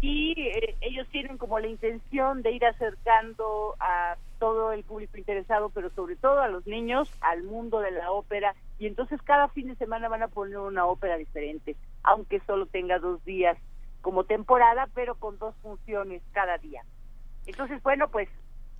y 0.00 0.34
eh, 0.40 0.76
ellos 0.80 1.06
tienen 1.08 1.36
como 1.36 1.60
la 1.60 1.66
intención 1.66 2.42
de 2.42 2.52
ir 2.52 2.64
acercando 2.64 3.76
a 3.78 4.16
todo 4.38 4.72
el 4.72 4.82
público 4.82 5.18
interesado, 5.18 5.68
pero 5.68 5.90
sobre 5.90 6.16
todo 6.16 6.40
a 6.40 6.48
los 6.48 6.66
niños, 6.66 7.12
al 7.20 7.42
mundo 7.42 7.80
de 7.80 7.90
la 7.90 8.10
ópera, 8.10 8.54
y 8.78 8.86
entonces 8.86 9.20
cada 9.22 9.48
fin 9.48 9.68
de 9.68 9.76
semana 9.76 10.08
van 10.08 10.22
a 10.22 10.28
poner 10.28 10.56
una 10.56 10.86
ópera 10.86 11.18
diferente, 11.18 11.76
aunque 12.02 12.40
solo 12.46 12.66
tenga 12.66 12.98
dos 12.98 13.22
días 13.24 13.58
como 14.00 14.24
temporada, 14.24 14.88
pero 14.94 15.16
con 15.16 15.38
dos 15.38 15.54
funciones 15.62 16.22
cada 16.32 16.56
día. 16.58 16.82
Entonces, 17.46 17.82
bueno, 17.82 18.08
pues 18.08 18.28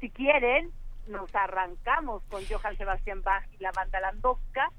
si 0.01 0.09
quieren, 0.11 0.71
nos 1.07 1.33
arrancamos 1.35 2.23
con 2.31 2.43
Johann 2.47 2.77
Sebastian 2.77 3.23
Bach 3.23 3.45
y 3.53 3.62
la 3.62 3.73
banda 3.73 4.01
Landowska, 4.01 4.71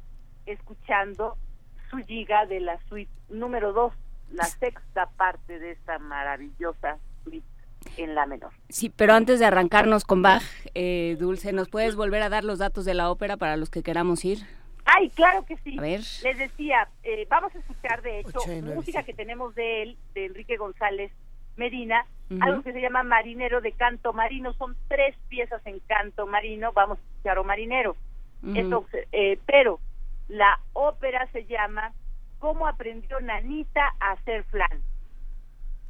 escuchando 0.46 1.38
su 1.90 1.98
giga 1.98 2.46
de 2.46 2.60
la 2.60 2.80
suite 2.88 3.12
número 3.30 3.74
2 3.74 3.94
la 4.32 4.46
sexta 4.46 5.10
parte 5.18 5.60
de 5.60 5.72
esta 5.72 6.00
maravillosa 6.00 6.98
suite 7.24 7.46
en 7.98 8.16
la 8.16 8.26
menor. 8.26 8.52
Sí, 8.70 8.90
pero 8.90 9.14
antes 9.14 9.40
de 9.40 9.46
arrancarnos 9.46 10.06
con 10.06 10.22
Bach, 10.22 10.44
eh, 10.74 11.16
Dulce, 11.20 11.54
¿nos 11.54 11.70
puedes 11.70 11.96
volver 11.96 12.22
a 12.24 12.30
dar 12.30 12.44
los 12.44 12.60
datos 12.60 12.86
de 12.86 12.94
la 12.94 13.12
ópera 13.12 13.38
para 13.38 13.58
los 13.58 13.70
que 13.70 13.84
queramos 13.84 14.26
ir? 14.26 14.40
Ay, 14.86 15.10
claro 15.10 15.46
que 15.46 15.58
sí. 15.58 15.78
A 15.78 15.82
ver. 15.82 16.02
Les 16.24 16.38
decía, 16.38 16.88
eh, 17.04 17.26
vamos 17.30 17.54
a 17.56 17.60
escuchar 17.60 18.02
de 18.02 18.20
hecho 18.20 18.40
música 18.76 19.04
que 19.04 19.14
tenemos 19.14 19.56
de 19.56 19.84
él, 19.84 19.98
de 20.14 20.26
Enrique 20.26 20.58
González 20.58 21.12
Medina, 21.56 22.06
algo 22.42 22.64
que 22.64 22.74
se 22.74 22.82
llama 22.82 23.04
Marinero 23.04 23.62
de 23.62 23.74
Canto 23.74 24.12
Marino. 24.12 24.54
Son 24.54 24.76
tres 24.88 25.16
piezas 25.30 25.62
en 25.66 25.80
canto 25.82 26.26
marino, 26.26 26.72
vamos 26.74 26.98
a 26.98 27.02
escuchar 27.02 27.38
o 27.38 27.44
marinero. 27.44 27.96
Eh, 29.12 29.40
pero 29.46 29.80
la 30.34 30.60
ópera 30.74 31.28
se 31.32 31.46
llama 31.46 31.94
cómo 32.40 32.68
aprendió 32.68 33.20
Nanita 33.22 33.94
a 34.00 34.14
hacer 34.14 34.44
flan. 34.46 34.82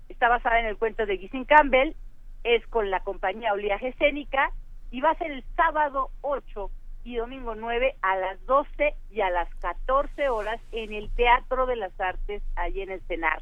Está 0.09 0.27
basada 0.27 0.59
en 0.59 0.65
el 0.65 0.77
cuento 0.77 1.05
de 1.05 1.17
Gissin 1.17 1.45
Campbell, 1.45 1.95
es 2.43 2.65
con 2.67 2.91
la 2.91 2.99
compañía 2.99 3.53
Oleaje 3.53 3.89
Escénica 3.89 4.51
y 4.91 4.99
va 4.99 5.11
a 5.11 5.17
ser 5.17 5.31
el 5.31 5.45
sábado 5.55 6.09
8 6.21 6.69
y 7.05 7.15
domingo 7.15 7.55
9 7.55 7.95
a 8.01 8.17
las 8.17 8.45
12 8.45 8.93
y 9.11 9.21
a 9.21 9.29
las 9.29 9.49
14 9.55 10.27
horas 10.27 10.59
en 10.73 10.91
el 10.91 11.09
Teatro 11.15 11.65
de 11.65 11.77
las 11.77 11.97
Artes, 11.99 12.43
allí 12.57 12.81
en 12.81 12.91
el 12.91 13.01
CENAR. 13.07 13.41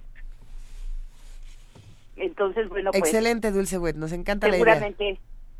Entonces, 2.16 2.70
bueno, 2.70 2.92
pues... 2.92 3.04
Excelente, 3.04 3.52
Dulce 3.52 3.80
Wet, 3.80 3.96
nos 3.96 4.12
encanta 4.12 4.48
la 4.48 4.58
idea. 4.58 4.94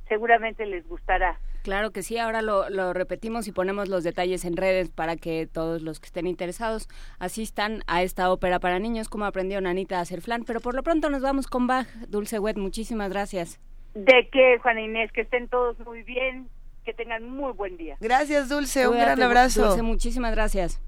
Seguramente 0.08 0.66
les 0.68 0.88
gustará. 0.88 1.40
Claro 1.64 1.92
que 1.92 2.02
sí, 2.02 2.18
ahora 2.18 2.42
lo, 2.42 2.70
lo, 2.70 2.94
repetimos 2.94 3.48
y 3.48 3.52
ponemos 3.52 3.88
los 3.88 4.04
detalles 4.04 4.46
en 4.46 4.58
redes 4.58 4.90
para 4.90 5.16
que 5.16 5.48
todos 5.48 5.82
los 5.82 6.00
que 6.00 6.08
estén 6.08 6.28
interesados 6.28 6.88
asistan 7.20 7.84
a 7.88 8.02
esta 8.04 8.32
ópera 8.32 8.60
para 8.60 8.80
niños, 8.80 9.10
como 9.10 9.26
aprendió 9.26 9.60
Anita 9.60 10.00
a 10.00 10.02
hacer 10.02 10.22
flan. 10.22 10.44
Pero 10.44 10.60
por 10.60 10.76
lo 10.76 10.84
pronto 10.84 11.10
nos 11.10 11.22
vamos 11.22 11.48
con 11.48 11.68
Bach. 11.68 11.88
Dulce 12.08 12.40
Wet, 12.40 12.58
muchísimas 12.58 13.10
gracias. 13.10 13.60
De 13.94 14.30
qué, 14.32 14.58
Juana 14.62 14.82
Inés, 14.82 15.12
que 15.12 15.22
estén 15.22 15.48
todos 15.50 15.78
muy 15.80 16.04
bien, 16.04 16.50
que 16.84 16.94
tengan 16.94 17.30
muy 17.30 17.52
buen 17.54 17.78
día. 17.78 17.98
Gracias, 18.00 18.50
Dulce, 18.50 18.88
un 18.88 18.98
gran 18.98 19.22
abrazo. 19.22 19.68
Dulce, 19.68 19.82
muchísimas 19.82 20.32
gracias. 20.32 20.82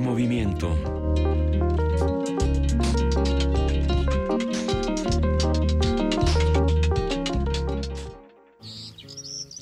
Primer 0.00 0.12
movimiento. 0.12 0.76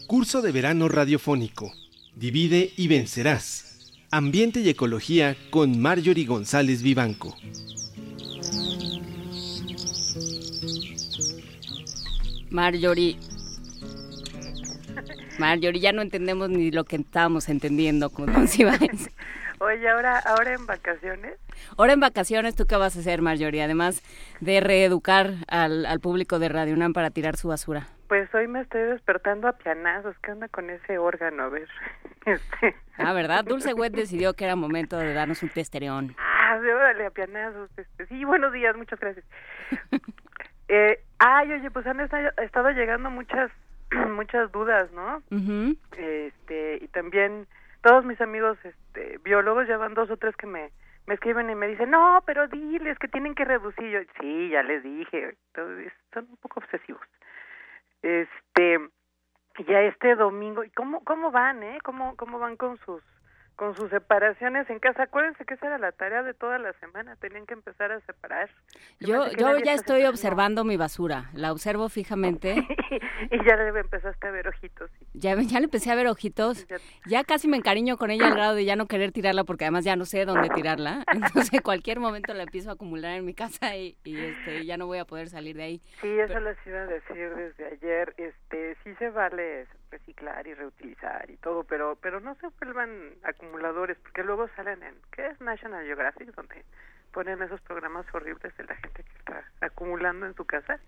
Curso 0.07 0.43
de 0.43 0.53
verano 0.53 0.89
radiofónico. 0.89 1.73
Divide 2.15 2.73
y 2.77 2.87
vencerás. 2.87 3.91
Ambiente 4.11 4.61
y 4.61 4.69
ecología 4.69 5.37
con 5.51 5.81
Marjorie 5.81 6.25
González 6.25 6.83
Vivanco. 6.83 7.37
Marjorie. 12.51 13.17
Marjorie, 15.39 15.81
ya 15.81 15.93
no 15.93 16.03
entendemos 16.03 16.49
ni 16.49 16.71
lo 16.71 16.85
que 16.85 16.97
estábamos 16.97 17.49
entendiendo 17.49 18.11
con 18.11 18.33
Don 18.33 18.49
Cibáez. 18.49 19.11
Oye, 19.61 19.89
ahora, 19.89 20.19
ahora 20.19 20.55
en 20.55 20.67
vacaciones. 20.67 21.39
Ahora 21.77 21.93
en 21.93 22.01
vacaciones, 22.01 22.55
¿tú 22.55 22.67
qué 22.67 22.77
vas 22.77 22.97
a 22.97 23.01
hacer, 23.01 23.23
Marjorie? 23.23 23.63
Además 23.63 24.03
de 24.41 24.61
reeducar 24.61 25.31
al, 25.49 25.87
al 25.87 26.01
público 26.01 26.39
de 26.39 26.49
Radio 26.49 26.75
UNAM 26.75 26.93
para 26.93 27.11
tirar 27.11 27.37
su 27.37 27.49
basura. 27.49 27.87
Pues 28.09 28.33
hoy 28.35 28.47
me 28.49 28.61
estoy 28.63 28.83
despertando 28.83 29.49
a 29.49 29.53
pianazos. 29.53 30.17
¿Qué 30.23 30.33
onda 30.33 30.49
con 30.49 30.71
ese 30.71 30.99
órgano? 30.99 31.45
A 31.45 31.49
ver. 31.49 31.69
Este. 32.27 32.77
Ah, 32.99 33.15
¿verdad? 33.15 33.43
Dulce 33.45 33.73
Wet 33.73 33.93
decidió 33.95 34.35
que 34.35 34.45
era 34.45 34.55
momento 34.55 34.99
de 34.99 35.15
darnos 35.15 35.43
un 35.43 35.49
testereón. 35.49 36.15
Ah, 36.19 36.59
sí, 36.61 36.69
órale, 36.69 37.07
a 37.07 37.11
pianazos. 37.11 37.71
Este. 37.77 38.07
Sí, 38.07 38.23
buenos 38.25 38.53
días, 38.53 38.77
muchas 38.77 39.01
gracias. 39.01 39.25
eh, 40.69 41.01
ay, 41.19 41.53
oye, 41.53 41.71
pues 41.71 41.87
han 41.87 42.01
esta- 42.01 42.29
estado 42.43 42.71
llegando 42.71 43.09
muchas 43.11 43.51
muchas 44.15 44.53
dudas, 44.53 44.91
¿no? 44.93 45.23
Este 45.97 46.79
y 46.83 46.89
también 46.89 47.47
todos 47.83 48.05
mis 48.05 48.21
amigos 48.21 48.59
este 48.65 49.19
biólogos 49.19 49.67
ya 49.69 49.77
van 49.77 49.95
dos 49.95 50.11
o 50.11 50.17
tres 50.17 50.37
que 50.37 50.47
me 50.47 50.71
me 51.07 51.15
escriben 51.15 51.49
y 51.51 51.55
me 51.55 51.69
dicen 51.69 51.91
no 51.91 52.23
pero 52.27 52.49
diles 52.49 52.99
que 52.99 53.09
tienen 53.09 53.35
que 53.35 53.45
reducir 53.45 53.91
yo 53.91 54.01
sí 54.21 54.51
ya 54.51 54.63
les 54.63 54.83
dije 54.83 55.37
entonces, 55.55 55.93
son 56.13 56.27
un 56.31 56.37
poco 56.37 56.61
obsesivos. 56.61 57.07
Este 58.03 58.79
ya 59.67 59.81
este 59.83 60.15
domingo 60.15 60.63
y 60.65 60.71
cómo 60.71 61.03
cómo 61.05 61.31
van 61.31 61.63
eh 61.63 61.79
cómo 61.83 62.17
cómo 62.17 62.39
van 62.39 62.57
con 62.57 62.79
sus 62.79 63.03
con 63.59 63.75
sus 63.75 63.91
separaciones 63.91 64.71
en 64.71 64.79
casa 64.79 65.03
acuérdense 65.03 65.45
que 65.45 65.55
esa 65.55 65.67
era 65.67 65.79
la 65.79 65.91
tarea 65.91 66.23
de 66.23 66.33
toda 66.33 66.59
la 66.59 66.73
semana 66.75 67.17
tenían 67.17 67.45
que 67.45 67.55
empezar 67.55 67.91
a 67.91 67.99
separar 68.03 68.49
Yo, 69.01 69.27
yo 69.33 69.59
ya 69.59 69.73
estoy 69.75 69.97
separando. 69.97 70.11
observando 70.11 70.65
mi 70.65 70.77
basura. 70.77 71.29
La 71.35 71.51
observo 71.51 71.89
fijamente. 71.89 72.55
y 73.33 73.45
ya 73.45 73.57
le 73.57 73.77
empezaste 73.81 74.29
a 74.29 74.31
ver 74.31 74.47
ojitos 74.47 74.89
Ya, 75.13 75.35
ya 75.35 75.59
le 75.59 75.65
empecé 75.65 75.91
a 75.91 75.97
ver 75.97 76.07
ojitos. 76.07 76.69
Ya- 76.69 76.77
Ya 77.07 77.25
casi 77.25 77.49
me 77.49 77.57
encariño 77.57 77.97
con 77.97 78.13
ella 78.13 78.29
al 78.29 78.35
grado 78.35 78.55
de 78.55 78.65
ya 78.65 78.77
no 78.77 78.87
querer 78.87 79.11
tirarla 79.11 79.43
porque 79.43 79.65
además 79.65 79.85
ya 79.85 79.97
no 79.97 80.05
sé 80.05 80.25
dónde 80.25 80.51
tirarla. 80.51 81.05
Entonces, 81.13 81.53
en 81.53 81.61
cualquier 81.63 81.99
momento 81.99 82.33
la 82.35 82.45
empiezo 82.45 82.71
a 82.71 82.75
acumular 82.75 83.17
en 83.19 83.25
mi 83.25 83.35
casa 83.35 83.75
y, 83.75 83.97
y, 84.05 84.19
este, 84.21 84.67
ya 84.67 84.77
no 84.77 84.87
voy 84.87 84.99
a 84.99 85.05
poder 85.05 85.29
salir 85.31 85.57
de 85.57 85.65
ahí. 85.65 85.83
Sí, 86.01 86.09
eso 86.21 86.39
les 86.39 86.57
iba 86.65 86.79
a 86.83 86.87
decir 86.87 87.35
desde 87.35 87.67
ayer. 87.67 88.15
Este, 88.19 88.77
sí 88.85 88.95
se 89.01 89.11
vale 89.11 89.67
reciclar 89.91 90.47
y 90.47 90.55
reutilizar 90.55 91.31
y 91.31 91.37
todo, 91.39 91.65
pero 91.65 91.97
pero 92.01 92.21
no 92.21 92.35
se 92.37 92.49
vuelvan 92.61 92.91
acumuladores 93.23 93.97
porque 94.03 94.23
luego 94.23 94.49
salen 94.57 94.83
en 94.83 94.95
¿qué 95.13 95.27
es 95.29 95.41
National 95.41 95.85
Geographic 95.85 96.35
donde 96.35 96.65
ponen 97.13 97.43
esos 97.43 97.61
programas 97.63 98.07
horribles 98.13 98.57
de 98.57 98.65
la 98.65 98.75
gente 98.77 99.03
que 99.03 99.19
está 99.19 99.45
acumulando 99.61 100.27
en 100.27 100.35
su 100.35 100.45
casa. 100.45 100.79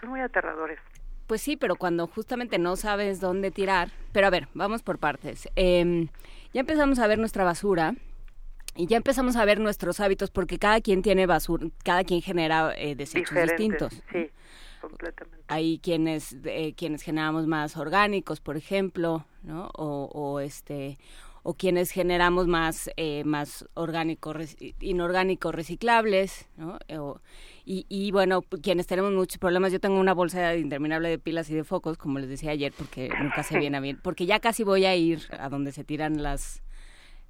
Son 0.00 0.10
muy 0.10 0.20
aterradores. 0.20 0.78
Pues 1.26 1.40
sí, 1.40 1.56
pero 1.56 1.76
cuando 1.76 2.06
justamente 2.06 2.58
no 2.58 2.76
sabes 2.76 3.20
dónde 3.20 3.50
tirar. 3.50 3.88
Pero 4.12 4.26
a 4.26 4.30
ver, 4.30 4.48
vamos 4.54 4.82
por 4.82 4.98
partes. 4.98 5.48
Em, 5.56 6.08
ya 6.52 6.60
empezamos 6.60 6.98
a 6.98 7.06
ver 7.06 7.18
nuestra 7.18 7.44
basura 7.44 7.94
y 8.74 8.86
ya 8.86 8.96
empezamos 8.96 9.36
a 9.36 9.44
ver 9.44 9.60
nuestros 9.60 10.00
hábitos 10.00 10.30
porque 10.30 10.58
cada 10.58 10.80
quien 10.80 11.02
tiene 11.02 11.26
basura, 11.26 11.66
cada 11.84 12.04
quien 12.04 12.20
genera 12.22 12.72
eh, 12.76 12.94
desechos 12.94 13.30
Diferentes. 13.30 13.58
distintos. 13.58 14.02
Sí, 14.12 14.30
Hay 15.48 15.78
quienes 15.78 16.36
eh, 16.44 16.74
quienes 16.76 17.02
generamos 17.02 17.46
más 17.46 17.76
orgánicos, 17.76 18.40
por 18.40 18.56
ejemplo, 18.56 19.24
¿no? 19.42 19.70
O, 19.74 20.08
o 20.12 20.40
este 20.40 20.98
o 21.44 21.54
quienes 21.54 21.90
generamos 21.90 22.46
más 22.46 22.88
eh, 22.96 23.24
más 23.24 23.68
orgánicos 23.74 24.36
reci- 24.36 24.74
inorgánicos 24.80 25.52
reciclables, 25.52 26.46
¿no? 26.56 26.78
Eh, 26.86 26.98
y, 27.64 27.84
y 27.88 28.12
bueno, 28.12 28.42
p- 28.42 28.58
quienes 28.60 28.86
tenemos 28.86 29.12
muchos 29.12 29.38
problemas, 29.38 29.72
yo 29.72 29.80
tengo 29.80 29.98
una 29.98 30.14
bolsa 30.14 30.54
interminable 30.56 31.08
de 31.08 31.18
pilas 31.18 31.50
y 31.50 31.54
de 31.54 31.64
focos, 31.64 31.98
como 31.98 32.20
les 32.20 32.28
decía 32.28 32.52
ayer, 32.52 32.72
porque 32.76 33.10
nunca 33.20 33.42
sé 33.42 33.58
bien 33.58 33.74
a 33.74 33.80
bien, 33.80 33.98
porque 34.00 34.24
ya 34.26 34.38
casi 34.38 34.62
voy 34.62 34.84
a 34.84 34.94
ir 34.94 35.22
a 35.36 35.48
donde 35.48 35.72
se 35.72 35.82
tiran 35.82 36.22
las 36.22 36.62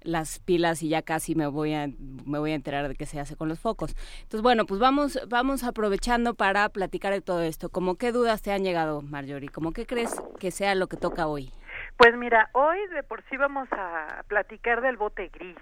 las 0.05 0.39
pilas 0.41 0.83
y 0.83 0.89
ya 0.89 1.03
casi 1.03 1.35
me 1.35 1.47
voy 1.47 1.75
a 1.75 1.89
me 2.27 2.39
voy 2.39 2.53
a 2.53 2.55
enterar 2.55 2.89
de 2.89 2.95
qué 2.95 3.07
se 3.07 3.21
hace 3.21 3.37
con 3.37 3.49
los 3.49 3.61
focos. 3.61 3.95
Entonces, 4.23 4.43
bueno, 4.43 4.67
pues 4.67 4.81
vamos 4.81 5.19
vamos 5.29 5.65
aprovechando 5.65 6.35
para 6.35 6.69
platicar 6.69 7.13
de 7.13 7.21
todo 7.21 7.43
esto. 7.43 7.69
¿Cómo 7.69 7.97
qué 7.97 8.13
dudas 8.13 8.43
te 8.43 8.53
han 8.53 8.65
llegado, 8.65 9.03
Marjorie? 9.03 9.49
¿Cómo 9.49 9.73
qué 9.73 9.87
crees 9.87 10.21
que 10.39 10.51
sea 10.51 10.75
lo 10.75 10.87
que 10.87 10.97
toca 10.97 11.27
hoy? 11.27 11.53
Pues 11.97 12.17
mira, 12.17 12.51
hoy 12.53 12.79
de 12.89 13.03
por 13.03 13.23
sí 13.29 13.37
vamos 13.37 13.69
a 13.73 14.25
platicar 14.29 14.81
del 14.81 14.97
bote 14.97 15.29
gris, 15.29 15.57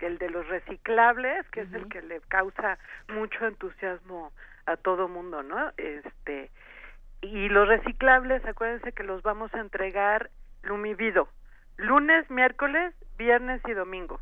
el 0.00 0.18
de 0.18 0.30
los 0.30 0.46
reciclables, 0.48 1.48
que 1.50 1.62
es 1.62 1.72
el 1.72 1.88
que 1.88 2.02
le 2.02 2.20
causa 2.28 2.78
mucho 3.08 3.46
entusiasmo 3.46 4.32
a 4.66 4.76
todo 4.76 5.08
mundo, 5.08 5.42
¿no? 5.42 5.72
Este 5.76 6.50
y 7.20 7.48
los 7.48 7.66
reciclables, 7.66 8.44
acuérdense 8.44 8.92
que 8.92 9.02
los 9.02 9.22
vamos 9.22 9.52
a 9.54 9.58
entregar 9.58 10.30
lumivido, 10.62 11.28
lunes, 11.76 12.30
miércoles, 12.30 12.94
viernes 13.18 13.60
y 13.66 13.72
domingo, 13.72 14.20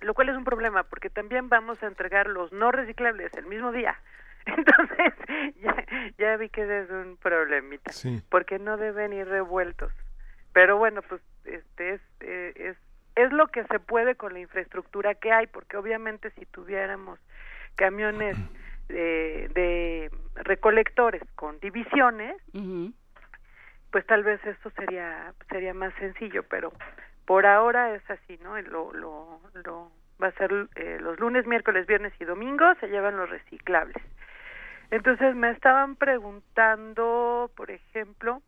lo 0.00 0.14
cual 0.14 0.28
es 0.30 0.36
un 0.36 0.44
problema 0.44 0.84
porque 0.84 1.10
también 1.10 1.48
vamos 1.48 1.82
a 1.82 1.86
entregar 1.86 2.26
los 2.28 2.52
no 2.52 2.70
reciclables 2.72 3.32
el 3.34 3.46
mismo 3.46 3.72
día. 3.72 3.98
Entonces, 4.46 5.14
ya, 5.62 5.84
ya 6.18 6.36
vi 6.36 6.48
que 6.50 6.62
ese 6.62 6.80
es 6.82 6.90
un 6.90 7.16
problemita 7.16 7.92
Sí. 7.92 8.22
porque 8.30 8.58
no 8.58 8.76
deben 8.76 9.12
ir 9.12 9.26
revueltos. 9.26 9.92
Pero 10.52 10.76
bueno, 10.76 11.02
pues 11.02 11.20
este 11.44 11.94
es, 11.94 12.00
eh, 12.20 12.52
es 12.56 12.76
es 13.16 13.32
lo 13.32 13.46
que 13.46 13.62
se 13.66 13.78
puede 13.78 14.16
con 14.16 14.32
la 14.32 14.40
infraestructura 14.40 15.14
que 15.14 15.30
hay, 15.32 15.46
porque 15.46 15.76
obviamente 15.76 16.30
si 16.32 16.46
tuviéramos 16.46 17.20
camiones 17.76 18.36
de, 18.88 19.48
de 19.54 20.10
recolectores 20.34 21.22
con 21.36 21.58
divisiones, 21.60 22.36
pues 23.90 24.04
tal 24.06 24.24
vez 24.24 24.44
esto 24.44 24.70
sería 24.70 25.32
sería 25.48 25.72
más 25.74 25.94
sencillo, 25.94 26.42
pero 26.42 26.72
por 27.26 27.46
ahora 27.46 27.94
es 27.94 28.02
así, 28.10 28.38
¿no? 28.42 28.60
Lo 28.62 28.92
lo, 28.92 29.40
lo 29.64 29.90
va 30.22 30.28
a 30.28 30.32
ser 30.32 30.68
eh, 30.76 30.98
los 31.00 31.18
lunes, 31.18 31.46
miércoles, 31.46 31.86
viernes 31.86 32.12
y 32.20 32.24
domingos 32.24 32.76
se 32.78 32.88
llevan 32.88 33.16
los 33.16 33.28
reciclables. 33.30 33.96
Entonces 34.90 35.34
me 35.34 35.50
estaban 35.50 35.96
preguntando, 35.96 37.50
por 37.56 37.70
ejemplo, 37.70 38.42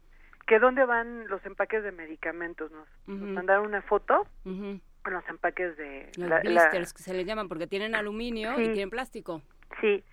que 0.47 0.59
dónde 0.59 0.85
van 0.85 1.27
los 1.29 1.45
empaques 1.45 1.83
de 1.83 1.93
medicamentos. 1.93 2.71
Nos, 2.71 2.89
mandaron 3.09 3.67
una 3.67 3.83
foto 3.83 4.27
con 4.45 5.12
los 5.12 5.29
empaques 5.29 5.77
de 5.77 6.11
Los 6.17 6.29
la- 6.29 6.37
la- 6.37 6.51
blisters 6.51 6.93
que 6.93 7.03
se 7.03 7.15
les 7.15 7.27
llaman 7.27 7.49
porque 7.49 7.67
tienen 7.67 7.95
aluminio 7.95 8.53
y 8.61 8.65
tienen 8.73 8.91
plástico. 8.91 9.43
sí, 9.81 10.05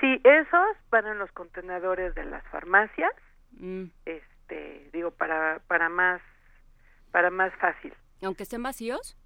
sí, 0.00 0.20
esos 0.24 0.76
van 0.90 1.06
en 1.06 1.18
los 1.18 1.30
contenedores 1.32 2.14
de 2.14 2.24
las 2.24 2.44
farmacias. 2.48 3.12
Mm. 3.52 3.84
Este, 4.06 4.88
digo 4.92 5.10
para 5.10 5.60
para 5.66 5.88
más 5.88 6.20
para 7.10 7.30
más 7.30 7.52
fácil. 7.54 7.92
Aunque 8.22 8.42
estén 8.44 8.62
vacíos. 8.62 9.16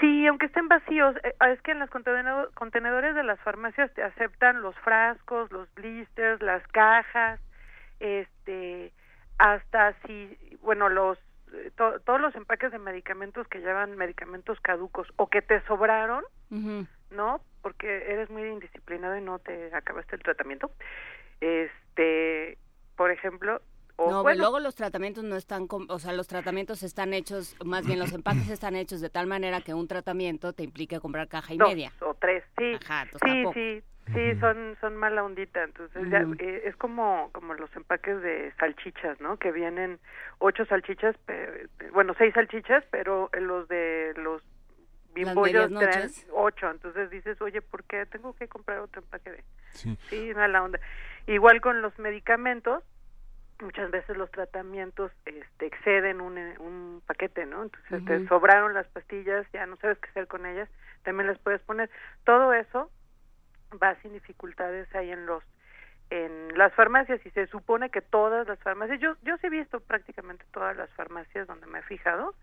Sí, 0.00 0.26
aunque 0.26 0.46
estén 0.46 0.68
vacíos, 0.68 1.16
eh, 1.24 1.34
es 1.52 1.60
que 1.62 1.72
en 1.72 1.80
los 1.80 1.90
contenedor- 1.90 2.52
contenedores 2.54 3.14
de 3.14 3.22
las 3.24 3.40
farmacias 3.40 3.92
te 3.94 4.02
aceptan 4.02 4.62
los 4.62 4.76
frascos, 4.78 5.50
los 5.50 5.72
blisters, 5.74 6.40
las 6.42 6.66
cajas, 6.68 7.40
este, 8.00 8.92
hasta 9.38 9.94
si, 10.06 10.36
bueno, 10.62 10.88
los 10.88 11.18
eh, 11.52 11.70
to- 11.76 11.98
todos 12.00 12.20
los 12.20 12.34
empaques 12.34 12.70
de 12.72 12.78
medicamentos 12.78 13.48
que 13.48 13.60
llevan 13.60 13.96
medicamentos 13.96 14.60
caducos 14.60 15.08
o 15.16 15.28
que 15.28 15.40
te 15.42 15.60
sobraron. 15.62 16.22
¿no? 17.10 17.40
Porque 17.62 17.86
eres 18.12 18.28
muy 18.30 18.42
indisciplinado 18.42 19.16
y 19.16 19.22
no 19.22 19.38
te 19.38 19.74
acabaste 19.74 20.16
el 20.16 20.22
tratamiento. 20.22 20.70
Este, 21.40 22.58
por 22.96 23.10
ejemplo, 23.10 23.60
o 23.98 24.10
no, 24.10 24.22
bueno, 24.22 24.38
luego 24.40 24.60
los 24.60 24.74
tratamientos 24.74 25.24
no 25.24 25.36
están, 25.36 25.66
com- 25.66 25.86
o 25.90 25.98
sea, 25.98 26.12
los 26.12 26.26
tratamientos 26.28 26.82
están 26.82 27.12
hechos, 27.12 27.56
más 27.64 27.84
bien 27.86 27.98
los 27.98 28.12
empaques 28.12 28.48
están 28.50 28.76
hechos 28.76 29.00
de 29.00 29.10
tal 29.10 29.26
manera 29.26 29.60
que 29.60 29.74
un 29.74 29.88
tratamiento 29.88 30.52
te 30.52 30.62
implique 30.62 31.00
comprar 31.00 31.26
caja 31.28 31.52
y 31.54 31.58
dos 31.58 31.68
media. 31.68 31.92
o 32.00 32.14
tres, 32.14 32.44
sí. 32.56 32.72
Ajá, 32.80 33.02
entonces 33.02 33.28
sí, 33.28 33.42
tampoco. 33.42 33.54
sí, 33.54 33.82
sí, 34.14 34.34
son 34.40 34.76
son 34.80 34.96
mala 34.96 35.24
ondita, 35.24 35.64
entonces 35.64 36.08
ya 36.10 36.24
eh, 36.38 36.62
es 36.64 36.76
como 36.76 37.30
como 37.32 37.54
los 37.54 37.74
empaques 37.76 38.22
de 38.22 38.52
salchichas, 38.58 39.20
¿no? 39.20 39.36
Que 39.36 39.50
vienen 39.52 39.98
ocho 40.38 40.64
salchichas, 40.66 41.16
pe- 41.26 41.66
bueno, 41.92 42.14
seis 42.16 42.32
salchichas, 42.34 42.84
pero 42.90 43.30
los 43.32 43.66
de 43.68 44.12
los 44.16 44.40
bimbollos 45.14 45.70
medias 45.70 45.90
traen 45.90 46.02
noches. 46.04 46.26
ocho, 46.32 46.70
entonces 46.70 47.10
dices, 47.10 47.40
oye, 47.42 47.60
¿por 47.62 47.82
qué 47.84 48.06
tengo 48.06 48.32
que 48.34 48.46
comprar 48.46 48.78
otro 48.78 49.02
empaque 49.02 49.32
de? 49.32 49.44
Sí. 49.70 49.98
Sí, 50.08 50.32
mala 50.34 50.62
onda. 50.62 50.78
Igual 51.26 51.60
con 51.60 51.82
los 51.82 51.98
medicamentos, 51.98 52.82
muchas 53.60 53.90
veces 53.90 54.16
los 54.16 54.30
tratamientos 54.30 55.12
este, 55.24 55.66
exceden 55.66 56.20
un, 56.20 56.38
un 56.58 57.02
paquete, 57.06 57.46
¿no? 57.46 57.64
Entonces 57.64 58.04
te 58.04 58.28
sobraron 58.28 58.74
las 58.74 58.86
pastillas, 58.88 59.46
ya 59.52 59.66
no 59.66 59.76
sabes 59.76 59.98
qué 59.98 60.10
hacer 60.10 60.26
con 60.26 60.46
ellas, 60.46 60.68
también 61.02 61.26
las 61.26 61.38
puedes 61.38 61.60
poner. 61.62 61.90
Todo 62.24 62.52
eso 62.52 62.90
va 63.82 63.94
sin 63.96 64.12
dificultades 64.12 64.92
ahí 64.94 65.10
en 65.10 65.26
los 65.26 65.42
en 66.10 66.56
las 66.56 66.72
farmacias 66.72 67.20
y 67.26 67.30
se 67.32 67.46
supone 67.48 67.90
que 67.90 68.00
todas 68.00 68.48
las 68.48 68.58
farmacias, 68.60 68.98
yo 68.98 69.16
yo 69.22 69.36
sí 69.38 69.48
he 69.48 69.50
visto 69.50 69.80
prácticamente 69.80 70.44
todas 70.52 70.74
las 70.74 70.88
farmacias 70.90 71.46
donde 71.46 71.66
me 71.66 71.80
he 71.80 71.82
fijado 71.82 72.34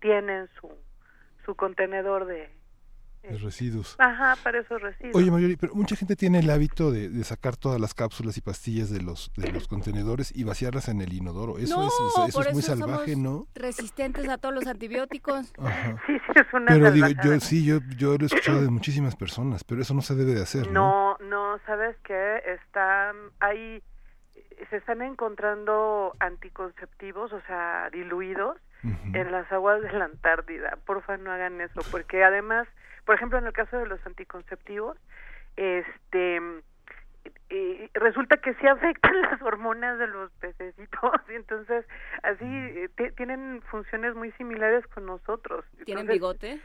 tienen 0.00 0.48
su 0.60 0.70
su 1.46 1.54
contenedor 1.54 2.26
de 2.26 2.50
de 3.30 3.38
residuos. 3.38 3.96
Ajá, 3.98 4.36
para 4.42 4.60
esos 4.60 4.80
residuos. 4.80 5.14
Oye, 5.14 5.30
Mayori, 5.30 5.56
pero 5.56 5.74
mucha 5.74 5.96
gente 5.96 6.16
tiene 6.16 6.40
el 6.40 6.50
hábito 6.50 6.90
de, 6.90 7.08
de, 7.08 7.24
sacar 7.24 7.56
todas 7.56 7.80
las 7.80 7.94
cápsulas 7.94 8.36
y 8.36 8.40
pastillas 8.40 8.90
de 8.90 9.02
los 9.02 9.32
de 9.36 9.52
los 9.52 9.68
contenedores 9.68 10.34
y 10.34 10.44
vaciarlas 10.44 10.88
en 10.88 11.00
el 11.00 11.12
inodoro. 11.12 11.58
Eso 11.58 11.86
es, 11.86 12.28
eso, 12.28 12.40
es 12.40 12.52
muy 12.52 12.62
salvaje, 12.62 13.16
¿no? 13.16 13.46
Resistentes 13.54 14.28
a 14.28 14.38
todos 14.38 14.54
los 14.54 14.66
antibióticos. 14.66 15.52
Ajá. 15.58 16.02
Sí, 16.06 16.18
sí, 16.18 16.32
es 16.34 16.52
una 16.52 16.66
Pero 16.66 16.90
digo, 16.90 17.08
yo 17.24 17.40
sí, 17.40 17.64
yo, 17.64 17.78
yo 17.96 18.16
lo 18.16 18.22
he 18.22 18.26
escuchado 18.26 18.62
de 18.62 18.70
muchísimas 18.70 19.16
personas, 19.16 19.64
pero 19.64 19.82
eso 19.82 19.94
no 19.94 20.02
se 20.02 20.14
debe 20.14 20.34
de 20.34 20.42
hacer, 20.42 20.70
¿no? 20.70 21.16
No, 21.20 21.28
no, 21.28 21.58
¿sabes 21.66 21.96
qué? 22.04 22.42
Están, 22.46 23.16
hay, 23.40 23.82
se 24.70 24.76
están 24.76 25.02
encontrando 25.02 26.14
anticonceptivos, 26.20 27.32
o 27.32 27.40
sea, 27.46 27.90
diluidos, 27.90 28.56
uh 28.84 28.88
-huh. 28.88 29.16
en 29.16 29.32
las 29.32 29.50
aguas 29.52 29.82
de 29.82 29.92
la 29.92 30.06
Antártida. 30.06 30.78
Porfa, 30.86 31.16
no 31.16 31.30
hagan 31.30 31.60
eso, 31.60 31.80
porque 31.90 32.24
además 32.24 32.66
por 33.06 33.14
ejemplo, 33.14 33.38
en 33.38 33.46
el 33.46 33.52
caso 33.52 33.78
de 33.78 33.86
los 33.86 34.04
anticonceptivos, 34.04 34.98
este 35.56 36.40
eh, 37.48 37.90
resulta 37.94 38.36
que 38.38 38.54
sí 38.54 38.66
afectan 38.66 39.12
las 39.22 39.40
hormonas 39.40 39.98
de 39.98 40.08
los 40.08 40.30
pececitos 40.32 41.12
y 41.30 41.34
entonces 41.34 41.86
así 42.22 42.44
eh, 42.44 42.90
tienen 43.16 43.62
funciones 43.70 44.14
muy 44.14 44.32
similares 44.32 44.86
con 44.88 45.06
nosotros. 45.06 45.64
¿Tienen 45.84 46.06
bigote? 46.06 46.60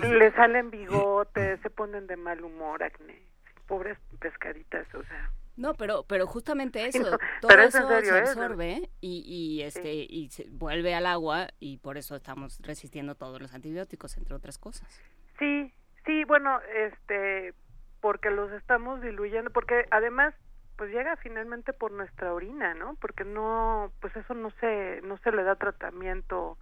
Le 0.00 0.32
salen 0.32 0.70
bigotes, 0.70 1.60
se 1.60 1.70
ponen 1.70 2.06
de 2.06 2.16
mal 2.16 2.42
humor, 2.42 2.82
acné. 2.82 3.20
Pobres 3.66 3.98
pescaditas, 4.18 4.86
o 4.94 5.02
sea. 5.04 5.30
No, 5.56 5.74
pero 5.74 6.04
pero 6.08 6.26
justamente 6.26 6.84
eso, 6.84 6.98
no, 6.98 7.18
todo 7.40 7.58
eso 7.60 7.88
se 7.88 8.10
absorbe 8.10 8.90
y, 9.00 9.22
y 9.24 9.62
este 9.62 9.82
sí. 9.82 10.06
y 10.10 10.28
se 10.30 10.48
vuelve 10.50 10.94
al 10.94 11.06
agua 11.06 11.46
y 11.60 11.76
por 11.78 11.96
eso 11.96 12.16
estamos 12.16 12.58
resistiendo 12.60 13.14
todos 13.14 13.40
los 13.40 13.54
antibióticos, 13.54 14.16
entre 14.16 14.34
otras 14.34 14.58
cosas. 14.58 15.00
Sí, 15.38 15.72
sí, 16.04 16.24
bueno, 16.24 16.60
este, 16.74 17.54
porque 18.00 18.30
los 18.30 18.52
estamos 18.52 19.00
diluyendo, 19.00 19.50
porque 19.50 19.86
además, 19.90 20.34
pues 20.76 20.90
llega 20.92 21.16
finalmente 21.16 21.72
por 21.72 21.92
nuestra 21.92 22.32
orina, 22.32 22.74
¿no? 22.74 22.96
Porque 23.00 23.24
no, 23.24 23.92
pues 24.00 24.14
eso 24.16 24.34
no 24.34 24.50
se, 24.60 25.00
no 25.02 25.18
se 25.18 25.32
le 25.32 25.42
da 25.42 25.56
tratamiento, 25.56 26.58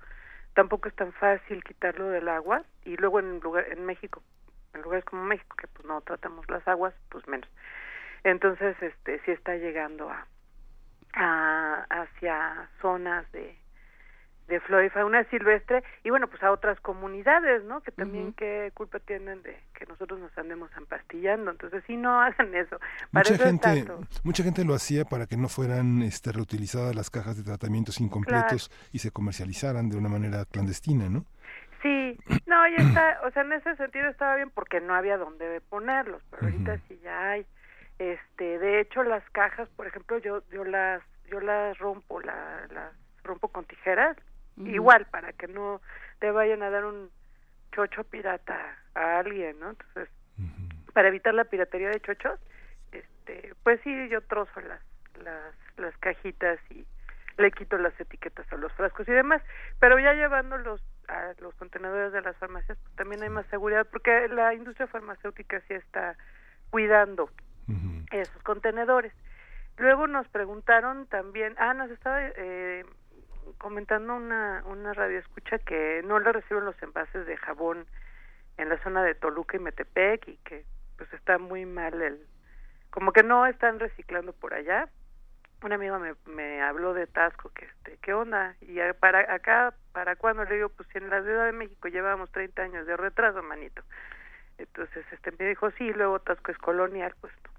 tampoco 0.54 0.88
es 0.88 0.94
tan 0.94 1.12
fácil 1.14 1.64
quitarlo 1.64 2.08
del 2.10 2.28
agua 2.28 2.64
y 2.84 2.96
luego 2.96 3.20
en 3.20 3.40
lugar, 3.40 3.66
en 3.70 3.84
México, 3.84 4.22
en 4.74 4.82
lugares 4.82 5.04
como 5.04 5.24
México 5.24 5.56
que 5.56 5.66
pues 5.68 5.86
no 5.86 6.00
tratamos 6.02 6.48
las 6.48 6.66
aguas, 6.68 6.94
pues 7.10 7.26
menos. 7.26 7.48
Entonces, 8.24 8.76
este, 8.80 9.18
sí 9.24 9.32
está 9.32 9.56
llegando 9.56 10.10
a, 10.10 10.26
a 11.14 11.86
hacia 11.90 12.68
zonas 12.80 13.30
de 13.32 13.56
de 14.52 14.60
flora 14.60 14.84
y 14.84 14.90
fauna 14.90 15.24
silvestre 15.24 15.82
y 16.04 16.10
bueno 16.10 16.28
pues 16.28 16.42
a 16.42 16.52
otras 16.52 16.78
comunidades 16.80 17.64
no 17.64 17.80
que 17.80 17.90
también 17.90 18.26
uh 18.26 18.30
-huh. 18.30 18.34
qué 18.36 18.70
culpa 18.74 18.98
tienen 19.00 19.42
de 19.42 19.56
que 19.74 19.86
nosotros 19.86 20.20
nos 20.20 20.36
andemos 20.36 20.70
empastillando. 20.76 21.50
Entonces 21.50 21.82
sí 21.86 21.96
no 21.96 22.20
hacen 22.22 22.54
eso. 22.54 22.78
Para 23.10 23.30
mucha 23.30 23.34
eso 23.34 23.44
gente 23.44 23.84
mucha 24.22 24.44
gente 24.44 24.64
lo 24.64 24.74
hacía 24.74 25.04
para 25.04 25.26
que 25.26 25.36
no 25.36 25.48
fueran 25.48 26.02
este 26.02 26.32
reutilizadas 26.32 26.94
las 26.94 27.10
cajas 27.10 27.36
de 27.36 27.42
tratamientos 27.42 28.00
incompletos 28.00 28.68
claro. 28.68 28.88
y 28.92 28.98
se 28.98 29.10
comercializaran 29.10 29.88
de 29.88 29.96
una 29.96 30.08
manera 30.08 30.44
clandestina 30.44 31.08
no 31.08 31.24
sí. 31.82 32.18
No 32.46 32.68
ya 32.68 32.84
está 32.84 33.20
o 33.26 33.30
sea 33.30 33.42
en 33.42 33.52
ese 33.54 33.74
sentido 33.76 34.08
estaba 34.08 34.36
bien 34.36 34.50
porque 34.50 34.80
no 34.80 34.94
había 34.94 35.16
dónde 35.16 35.62
ponerlos 35.62 36.22
pero 36.30 36.42
uh 36.42 36.50
-huh. 36.50 36.52
ahorita 36.52 36.78
sí 36.86 37.00
ya 37.02 37.30
hay. 37.30 37.46
Este 37.98 38.58
de 38.58 38.80
hecho 38.80 39.02
las 39.02 39.24
cajas 39.30 39.68
por 39.70 39.86
ejemplo 39.86 40.18
yo 40.18 40.42
yo 40.50 40.64
las 40.64 41.02
yo 41.30 41.40
las 41.40 41.78
rompo 41.78 42.20
la, 42.20 42.66
las 42.70 42.92
rompo 43.24 43.48
con 43.48 43.64
tijeras 43.64 44.16
Uh 44.56 44.64
-huh. 44.64 44.74
igual 44.74 45.06
para 45.06 45.32
que 45.32 45.48
no 45.48 45.80
te 46.18 46.30
vayan 46.30 46.62
a 46.62 46.70
dar 46.70 46.84
un 46.84 47.10
chocho 47.72 48.04
pirata 48.04 48.76
a 48.94 49.18
alguien, 49.18 49.58
¿no? 49.60 49.70
Entonces, 49.70 50.08
uh 50.38 50.42
-huh. 50.42 50.92
para 50.92 51.08
evitar 51.08 51.34
la 51.34 51.44
piratería 51.44 51.88
de 51.90 52.00
chochos, 52.00 52.38
este, 52.92 53.54
pues 53.62 53.80
sí, 53.82 54.08
yo 54.08 54.20
trozo 54.22 54.60
las, 54.60 54.80
las, 55.24 55.54
las 55.78 55.96
cajitas 55.98 56.58
y 56.70 56.84
le 57.38 57.50
quito 57.50 57.78
las 57.78 57.98
etiquetas 57.98 58.50
a 58.52 58.56
los 58.56 58.72
frascos 58.74 59.08
y 59.08 59.12
demás, 59.12 59.42
pero 59.80 59.98
ya 59.98 60.12
llevándolos 60.12 60.82
a 61.08 61.32
los 61.40 61.54
contenedores 61.54 62.12
de 62.12 62.20
las 62.20 62.36
farmacias, 62.36 62.78
pues 62.78 62.94
también 62.96 63.22
hay 63.22 63.30
más 63.30 63.46
seguridad, 63.46 63.86
porque 63.90 64.28
la 64.28 64.54
industria 64.54 64.86
farmacéutica 64.86 65.60
sí 65.66 65.74
está 65.74 66.16
cuidando 66.70 67.24
uh 67.24 67.72
-huh. 67.72 68.06
esos 68.12 68.42
contenedores. 68.42 69.12
Luego 69.78 70.06
nos 70.06 70.28
preguntaron 70.28 71.06
también, 71.06 71.54
ah, 71.58 71.72
nos 71.74 71.90
estaba 71.90 72.20
eh, 72.22 72.84
comentando 73.58 74.14
una, 74.14 74.62
una 74.66 74.92
radio 74.92 75.18
escucha 75.18 75.58
que 75.58 76.02
no 76.04 76.18
le 76.18 76.32
reciben 76.32 76.64
los 76.64 76.80
envases 76.82 77.26
de 77.26 77.36
jabón 77.36 77.86
en 78.56 78.68
la 78.68 78.82
zona 78.82 79.02
de 79.02 79.14
Toluca 79.14 79.56
y 79.56 79.60
Metepec 79.60 80.28
y 80.28 80.36
que 80.38 80.64
pues 80.96 81.12
está 81.12 81.38
muy 81.38 81.66
mal 81.66 82.00
el 82.00 82.26
como 82.90 83.12
que 83.12 83.22
no 83.22 83.46
están 83.46 83.80
reciclando 83.80 84.34
por 84.34 84.52
allá. 84.52 84.88
Un 85.62 85.72
amigo 85.72 85.98
me, 85.98 86.14
me 86.26 86.60
habló 86.60 86.92
de 86.92 87.06
Tasco 87.06 87.50
que 87.54 87.64
este 87.64 87.96
qué 88.02 88.12
onda 88.12 88.56
y 88.60 88.78
para 88.98 89.32
acá 89.32 89.74
para 89.92 90.16
cuándo 90.16 90.44
le 90.44 90.56
digo 90.56 90.68
pues 90.68 90.88
si 90.90 90.98
en 90.98 91.08
la 91.08 91.22
Ciudad 91.22 91.46
de 91.46 91.52
México 91.52 91.88
llevamos 91.88 92.30
30 92.32 92.62
años 92.62 92.86
de 92.86 92.96
retraso 92.96 93.42
manito. 93.42 93.82
Entonces 94.58 95.06
este 95.12 95.32
me 95.38 95.48
dijo 95.48 95.70
sí 95.72 95.92
luego 95.92 96.20
Tasco 96.20 96.50
es 96.50 96.58
colonial 96.58 97.14
pues 97.20 97.32
no 97.44 97.51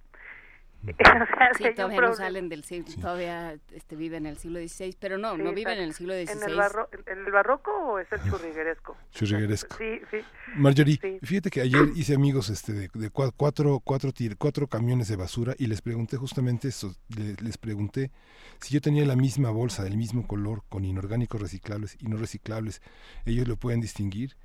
sí, 1.58 1.63
todavía 1.76 2.02
no 2.02 2.13
salen 2.13 2.50
del 2.50 2.63
siglo, 2.63 2.88
sí. 2.88 3.00
todavía 3.00 3.56
este, 3.72 3.96
viven 3.96 4.26
en 4.26 4.32
el 4.32 4.38
siglo 4.38 4.60
XVI, 4.60 4.96
pero 5.00 5.17
no, 5.17 5.36
sí, 5.36 5.41
no 5.41 5.54
viven 5.54 5.78
en 5.78 5.84
el 5.86 5.93
siglo 5.93 6.13
XVI. 6.13 6.32
¿En 6.32 6.50
el, 6.50 6.56
barro, 6.56 6.89
¿En 7.06 7.26
el 7.26 7.32
barroco 7.32 7.72
o 7.72 8.00
es 8.00 8.12
el 8.12 8.22
churrigueresco? 8.30 8.98
Churrigueresco. 9.12 9.78
Sí, 9.78 10.02
sí. 10.12 10.17
Marjorie, 10.56 11.19
fíjate 11.24 11.50
que 11.50 11.62
ayer 11.62 11.89
hice 11.96 12.15
amigos 12.15 12.50
este, 12.50 12.74
de, 12.74 12.89
de 12.93 13.10
cuatro, 13.10 13.80
cuatro, 13.84 14.12
cuatro 14.38 14.67
camiones 14.67 15.08
de 15.08 15.15
basura 15.15 15.54
y 15.58 15.67
les 15.67 15.82
pregunté 15.82 16.17
justamente 16.17 16.67
eso, 16.67 16.93
les, 17.15 17.41
les 17.41 17.58
pregunté 17.58 18.12
si 18.60 18.74
yo 18.74 18.82
tenía 18.82 19.06
la 19.06 19.15
misma 19.15 19.50
bolsa, 19.52 19.84
del 19.84 19.98
mismo 19.98 20.28
color, 20.28 20.63
con 20.69 20.86
inorgánicos 20.86 21.41
reciclables 21.41 21.98
y 22.00 22.08
no 22.08 22.17
reciclables, 22.17 22.82
ellos 23.26 23.48
lo 23.48 23.56
pueden 23.58 23.82
distinguir 23.82 24.36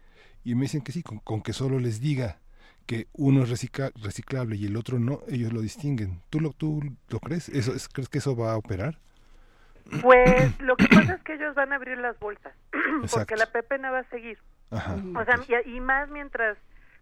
y 0.44 0.54
me 0.54 0.62
dicen 0.62 0.82
que 0.82 0.92
sí, 0.92 1.02
con, 1.02 1.18
con 1.18 1.42
que 1.42 1.52
solo 1.52 1.78
les 1.78 2.00
diga 2.00 2.40
que 2.88 3.06
uno 3.12 3.42
es 3.42 3.50
recicla, 3.50 3.90
reciclable 4.02 4.56
y 4.56 4.64
el 4.64 4.74
otro 4.74 4.98
no, 4.98 5.20
ellos 5.28 5.52
lo 5.52 5.60
distinguen. 5.60 6.22
¿Tú 6.30 6.40
lo, 6.40 6.54
tú 6.54 6.80
lo 7.10 7.20
crees? 7.20 7.50
¿Eso, 7.50 7.74
es, 7.74 7.86
¿Crees 7.86 8.08
que 8.08 8.16
eso 8.16 8.34
va 8.34 8.52
a 8.52 8.56
operar? 8.56 8.98
Pues 10.00 10.58
lo 10.60 10.74
que 10.76 10.88
pasa 10.88 11.14
es 11.14 11.22
que 11.22 11.34
ellos 11.34 11.54
van 11.54 11.72
a 11.72 11.76
abrir 11.76 11.98
las 11.98 12.18
bolsas, 12.18 12.54
porque 13.12 13.36
la 13.36 13.46
pepena 13.52 13.90
va 13.90 14.00
a 14.00 14.04
seguir. 14.04 14.38
Ajá. 14.70 14.96
O 15.14 15.24
sea, 15.24 15.62
y, 15.66 15.76
y, 15.76 15.80
más 15.80 16.08
mientras, 16.08 16.56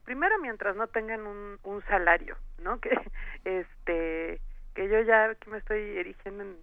primero 0.05 0.35
mientras 0.41 0.75
no 0.75 0.89
tengan 0.89 1.25
un, 1.25 1.59
un 1.63 1.83
salario, 1.85 2.37
¿no? 2.63 2.81
Que 2.81 2.99
este 3.45 4.41
que 4.75 4.89
yo 4.89 5.01
ya 5.03 5.35
que 5.37 5.51
me 5.51 5.59
estoy 5.59 5.81
erigiendo 5.99 6.43
en 6.43 6.57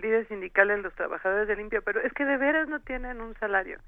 líder 0.00 0.26
sindical 0.28 0.70
en 0.70 0.82
los 0.82 0.94
trabajadores 0.94 1.48
de 1.48 1.56
limpia, 1.56 1.80
pero 1.80 2.00
es 2.00 2.12
que 2.12 2.24
de 2.24 2.36
veras 2.36 2.68
no 2.68 2.80
tienen 2.80 3.20
un 3.20 3.34
salario. 3.40 3.78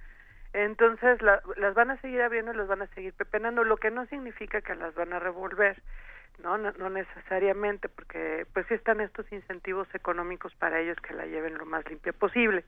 Entonces 0.53 1.23
la, 1.23 1.41
las 1.57 1.75
van 1.75 1.91
a 1.91 2.01
seguir 2.01 2.21
abriendo 2.23 2.53
y 2.53 2.57
las 2.57 2.67
van 2.67 2.83
a 2.83 2.87
seguir 2.89 3.13
pepenando, 3.15 3.63
lo 3.65 3.77
que 3.77 3.91
no 3.91 4.07
significa 4.07 4.61
que 4.61 4.75
las 4.75 4.95
van 4.95 5.13
a 5.13 5.21
revolver, 5.21 5.81
¿no? 6.43 6.59
No, 6.59 6.73
no 6.73 6.91
necesariamente, 6.91 7.89
porque 7.89 8.47
pues 8.53 8.67
sí 8.67 8.75
están 8.75 9.01
estos 9.01 9.31
incentivos 9.31 9.87
económicos 9.95 10.55
para 10.57 10.81
ellos 10.81 10.97
que 10.99 11.15
la 11.15 11.27
lleven 11.27 11.57
lo 11.57 11.67
más 11.67 11.89
limpia 11.89 12.13
posible. 12.13 12.65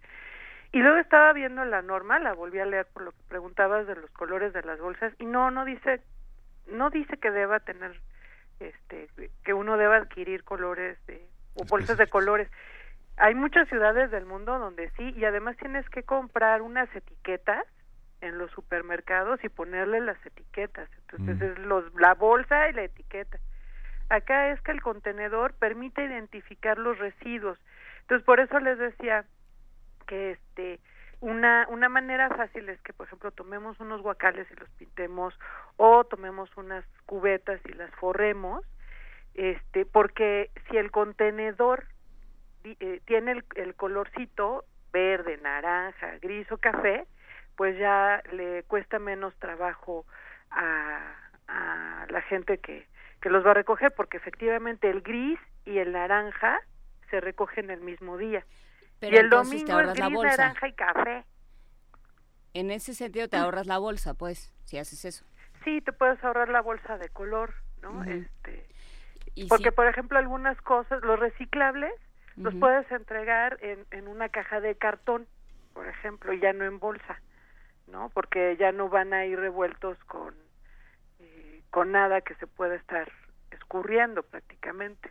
Y 0.71 0.79
luego 0.79 0.99
estaba 0.99 1.33
viendo 1.33 1.65
la 1.65 1.83
norma, 1.83 2.19
la 2.19 2.33
volví 2.33 2.59
a 2.59 2.65
leer 2.65 2.87
por 2.87 3.03
lo 3.03 3.13
que 3.13 3.19
preguntabas 3.29 3.87
de 3.87 3.97
los 3.97 4.11
colores 4.13 4.53
de 4.53 4.63
las 4.63 4.81
bolsas, 4.81 5.13
y 5.19 5.27
no, 5.27 5.51
no 5.51 5.65
dice, 5.65 6.01
no 6.67 6.89
dice 6.89 7.19
que 7.19 7.31
deba 7.31 7.61
tener, 7.61 8.01
este, 8.61 9.09
que 9.45 9.55
uno 9.55 9.77
deba 9.77 9.97
adquirir 9.97 10.45
colores 10.45 11.05
de, 11.07 11.27
o 11.55 11.65
bolsas 11.65 11.99
de 11.99 12.07
colores 12.07 12.49
hay 13.17 13.35
muchas 13.35 13.69
ciudades 13.69 14.11
del 14.11 14.27
mundo 14.27 14.59
donde 14.59 14.91
sí 14.97 15.13
y 15.17 15.25
además 15.25 15.57
tienes 15.57 15.89
que 15.91 16.03
comprar 16.03 16.63
unas 16.63 16.95
etiquetas 16.95 17.65
en 18.21 18.39
los 18.39 18.51
supermercados 18.53 19.43
y 19.45 19.49
ponerle 19.49 20.01
las 20.01 20.25
etiquetas. 20.25 20.89
Entonces 20.99 21.39
mm. 21.39 21.43
es 21.43 21.59
los 21.67 21.95
la 21.95 22.15
bolsa 22.15 22.69
y 22.69 22.73
la 22.73 22.85
etiqueta. 22.85 23.39
Acá 24.09 24.51
es 24.51 24.61
que 24.63 24.73
el 24.73 24.83
contenedor 24.83 25.55
permite 25.55 26.05
identificar 26.05 26.79
los 26.79 26.99
residuos. 26.99 27.59
Entonces 28.03 28.25
por 28.25 28.41
eso 28.41 28.59
les 28.61 28.79
decía 28.79 29.25
que 30.07 30.33
este 30.33 30.81
una 31.21 31.67
una 31.69 31.89
manera 31.89 32.29
fácil 32.31 32.69
es 32.69 32.81
que 32.83 32.93
por 32.93 33.07
ejemplo 33.07 33.31
tomemos 33.31 33.79
unos 33.79 34.03
guacales 34.03 34.47
y 34.51 34.55
los 34.57 34.69
pintemos 34.71 35.39
o 35.77 36.05
tomemos 36.05 36.51
unas 36.57 36.85
cubetas 37.07 37.61
y 37.65 37.73
las 37.75 37.91
forremos 37.93 38.65
este 39.35 39.87
porque 39.87 40.51
si 40.69 40.77
el 40.77 40.91
contenedor 40.91 41.87
eh, 42.65 43.01
tiene 43.07 43.33
el, 43.33 43.45
el 43.57 43.75
colorcito 43.75 44.65
verde, 44.93 45.39
naranja, 45.39 46.19
gris 46.21 46.51
o 46.53 46.59
café, 46.59 47.07
pues 47.57 47.79
ya 47.79 48.23
le 48.33 48.63
cuesta 48.65 48.99
menos 48.99 49.35
trabajo 49.39 50.07
a, 50.51 51.15
a 51.49 52.07
la 52.09 52.23
gente 52.23 52.59
que, 52.59 52.87
que 53.21 53.31
los 53.31 53.45
va 53.45 53.53
a 53.53 53.55
recoger, 53.55 53.93
porque 53.95 54.17
efectivamente 54.19 54.91
el 54.91 55.01
gris 55.03 55.39
y 55.65 55.79
el 55.79 55.93
naranja 55.93 56.61
se 57.11 57.21
recogen 57.21 57.71
el 57.71 57.81
mismo 57.81 58.17
día. 58.19 58.45
Pero 59.01 59.17
y 59.17 59.19
el 59.19 59.31
domingo 59.31 59.65
te 59.67 59.73
ahorras 59.73 59.95
gris, 59.95 60.15
bolsa. 60.15 60.37
naranja 60.37 60.69
y 60.69 60.73
café. 60.75 61.25
En 62.55 62.71
ese 62.71 62.95
sentido 62.95 63.29
te 63.29 63.37
ahorras 63.37 63.67
la 63.67 63.79
bolsa, 63.79 64.15
pues, 64.15 64.53
si 64.65 64.79
haces 64.79 65.05
eso. 65.05 65.25
Sí, 65.65 65.81
te 65.81 65.93
puedes 65.93 66.23
ahorrar 66.23 66.49
la 66.49 66.61
bolsa 66.61 66.99
de 66.99 67.09
color, 67.09 67.55
¿no? 67.83 68.03
Este, 68.05 68.67
porque 69.49 69.71
si- 69.71 69.75
por 69.75 69.87
ejemplo 69.87 70.19
algunas 70.19 70.61
cosas, 70.63 71.03
los 71.03 71.19
reciclables 71.19 71.93
los 72.37 72.55
puedes 72.55 72.91
entregar 72.93 73.59
en, 73.61 73.87
en 73.91 74.09
una 74.09 74.29
caja 74.29 74.61
de 74.61 74.75
cartón, 74.77 75.27
por 75.73 75.87
ejemplo, 75.89 76.33
y 76.33 76.41
ya 76.41 76.53
no 76.53 76.65
en 76.65 76.79
bolsa, 76.79 77.21
¿no? 77.87 78.11
Porque 78.11 78.57
ya 78.57 78.73
no 78.73 78.89
van 78.89 79.13
a 79.13 79.27
ir 79.27 79.39
revueltos 79.39 79.99
con 80.05 80.35
eh, 81.21 81.63
con 81.71 81.93
nada 81.93 82.21
que 82.21 82.35
se 82.37 82.47
pueda 82.47 82.75
estar 82.75 83.11
escurriendo 83.51 84.23
prácticamente. 84.23 85.11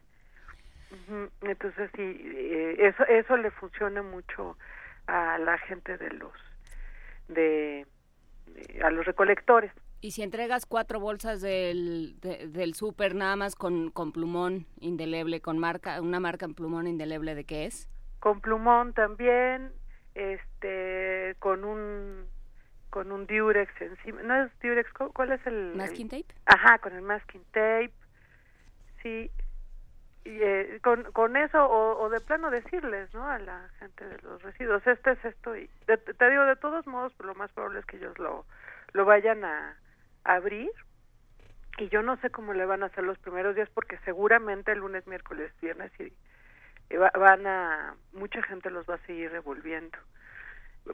Ujú, 0.91 1.29
Entonces 1.41 1.89
sí, 1.95 2.01
eh, 2.01 2.75
eso 2.79 3.03
eso 3.05 3.37
le 3.37 3.51
funciona 3.51 4.01
mucho 4.03 4.57
a 5.07 5.37
la 5.39 5.57
gente 5.59 5.97
de 5.97 6.09
los 6.11 6.33
de, 7.27 7.85
de- 8.47 8.83
a 8.83 8.89
los 8.89 9.05
recolectores. 9.05 9.71
Y 10.01 10.11
si 10.11 10.23
entregas 10.23 10.65
cuatro 10.65 10.99
bolsas 10.99 11.41
del, 11.41 12.19
de- 12.21 12.47
del 12.47 12.73
súper 12.73 13.13
nada 13.13 13.35
más 13.35 13.55
con, 13.55 13.91
con 13.91 14.11
plumón 14.11 14.65
indeleble, 14.79 15.41
con 15.41 15.59
marca, 15.59 16.01
una 16.01 16.19
marca 16.19 16.45
en 16.45 16.55
plumón 16.55 16.87
indeleble 16.87 17.35
de 17.35 17.43
qué 17.45 17.65
es? 17.65 17.87
con 18.19 18.39
plumón 18.39 18.93
también 18.93 19.71
este 20.13 21.35
con 21.39 21.63
un 21.63 22.27
con 22.91 23.11
un 23.11 23.25
diurex 23.25 23.71
encima. 23.81 24.21
No 24.21 24.43
es 24.43 24.51
diurex 24.59 24.91
¿cu- 24.93 25.11
cuál 25.11 25.31
es 25.31 25.47
el 25.47 25.73
¿Masking 25.75 26.07
tape? 26.09 26.25
ajá 26.45 26.77
con 26.79 26.93
el 26.93 27.01
masking 27.01 27.43
tape. 27.51 27.91
Sí. 29.01 29.31
Y, 30.23 30.29
eh, 30.43 30.79
con, 30.83 31.03
con 31.13 31.35
eso 31.35 31.65
o, 31.65 31.99
o 31.99 32.09
de 32.09 32.19
plano 32.19 32.51
decirles 32.51 33.11
no 33.13 33.27
a 33.27 33.39
la 33.39 33.69
gente 33.79 34.05
de 34.05 34.19
los 34.21 34.39
residuos 34.43 34.85
este 34.85 35.13
es 35.13 35.25
esto 35.25 35.55
y 35.55 35.67
de- 35.87 35.97
te 35.97 36.29
digo 36.29 36.43
de 36.45 36.55
todos 36.57 36.85
modos 36.85 37.11
lo 37.23 37.33
más 37.33 37.51
probable 37.53 37.79
es 37.79 37.85
que 37.87 37.97
ellos 37.97 38.17
lo 38.19 38.45
lo 38.93 39.05
vayan 39.05 39.43
a 39.45 39.75
abrir 40.23 40.71
y 41.77 41.89
yo 41.89 42.01
no 42.03 42.17
sé 42.17 42.29
cómo 42.29 42.53
le 42.53 42.65
van 42.65 42.83
a 42.83 42.87
hacer 42.87 43.03
los 43.03 43.17
primeros 43.19 43.55
días 43.55 43.69
porque 43.73 43.97
seguramente 44.05 44.71
el 44.71 44.79
lunes 44.79 45.05
miércoles 45.07 45.51
viernes 45.61 45.91
y 45.99 46.11
y 46.93 46.97
va- 46.97 47.11
van 47.17 47.47
a 47.47 47.95
mucha 48.13 48.41
gente 48.43 48.69
los 48.69 48.85
va 48.85 48.95
a 48.95 49.05
seguir 49.07 49.31
revolviendo 49.31 49.97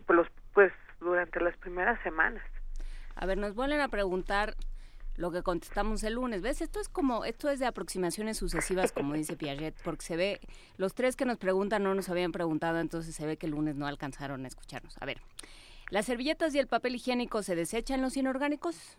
pues, 0.05 0.27
pues 0.53 0.71
durante 0.99 1.39
las 1.39 1.57
primeras 1.57 1.99
semanas 2.03 2.43
A 3.15 3.25
ver, 3.25 3.37
nos 3.39 3.55
vuelven 3.55 3.81
a 3.81 3.87
preguntar 3.87 4.55
lo 5.15 5.31
que 5.31 5.41
contestamos 5.41 6.03
el 6.03 6.13
lunes. 6.13 6.43
¿Ves? 6.43 6.61
Esto 6.61 6.79
es 6.79 6.89
como, 6.89 7.25
esto 7.25 7.49
es 7.49 7.57
de 7.59 7.65
aproximaciones 7.65 8.37
sucesivas, 8.37 8.91
como 8.91 9.15
dice 9.15 9.35
Piaget, 9.35 9.73
porque 9.83 10.05
se 10.05 10.15
ve, 10.15 10.39
los 10.77 10.93
tres 10.93 11.15
que 11.15 11.25
nos 11.25 11.39
preguntan 11.39 11.81
no 11.81 11.95
nos 11.95 12.09
habían 12.09 12.31
preguntado, 12.31 12.79
entonces 12.79 13.15
se 13.15 13.25
ve 13.25 13.35
que 13.37 13.47
el 13.47 13.53
lunes 13.53 13.75
no 13.75 13.87
alcanzaron 13.87 14.45
a 14.45 14.47
escucharnos. 14.47 14.95
A 15.01 15.05
ver, 15.07 15.19
¿las 15.89 16.05
servilletas 16.05 16.53
y 16.55 16.59
el 16.59 16.67
papel 16.67 16.95
higiénico 16.95 17.43
se 17.43 17.55
desechan 17.55 18.01
los 18.01 18.17
inorgánicos? 18.17 18.97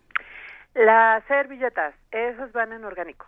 las 0.75 1.25
servilletas 1.25 1.95
esas 2.11 2.53
van 2.53 2.73
en 2.73 2.85
orgánico 2.85 3.27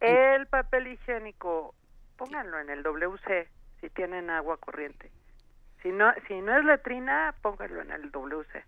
el 0.00 0.46
papel 0.46 0.86
higiénico 0.86 1.74
pónganlo 2.16 2.60
en 2.60 2.70
el 2.70 2.82
WC 2.82 3.48
si 3.80 3.90
tienen 3.90 4.30
agua 4.30 4.56
corriente 4.56 5.10
si 5.82 5.90
no 5.90 6.12
si 6.28 6.40
no 6.40 6.56
es 6.56 6.64
letrina 6.64 7.34
pónganlo 7.42 7.82
en 7.82 7.90
el 7.90 8.10
WC 8.10 8.64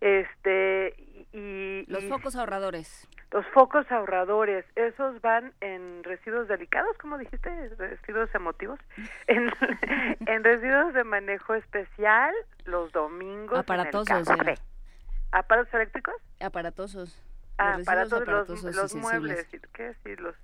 este 0.00 0.94
y, 1.32 1.86
Los 1.86 2.04
focos 2.04 2.36
ahorradores. 2.36 3.08
Los 3.30 3.44
focos 3.48 3.90
ahorradores, 3.90 4.64
esos 4.76 5.20
van 5.20 5.52
en 5.60 6.04
residuos 6.04 6.46
delicados, 6.48 6.96
como 6.98 7.18
dijiste, 7.18 7.50
residuos 7.78 8.32
emotivos, 8.34 8.78
en, 9.26 9.50
en 10.26 10.44
residuos 10.44 10.94
de 10.94 11.04
manejo 11.04 11.54
especial 11.54 12.32
los 12.64 12.92
domingos. 12.92 13.58
Aparatosos, 13.58 14.28
en 14.28 14.48
el. 14.48 14.58
¿Aparatos 15.32 15.74
eléctricos? 15.74 16.14
Aparatosos. 16.40 17.20
Ah, 17.58 17.78
Los 17.78 17.88
aparatos, 17.88 18.10
los, 18.12 18.22
aparatosos 18.22 18.76
los 18.76 18.94
y 18.94 18.98
muebles. 18.98 19.46
¿qué 19.72 19.94
sí, 20.04 20.16
los 20.16 20.34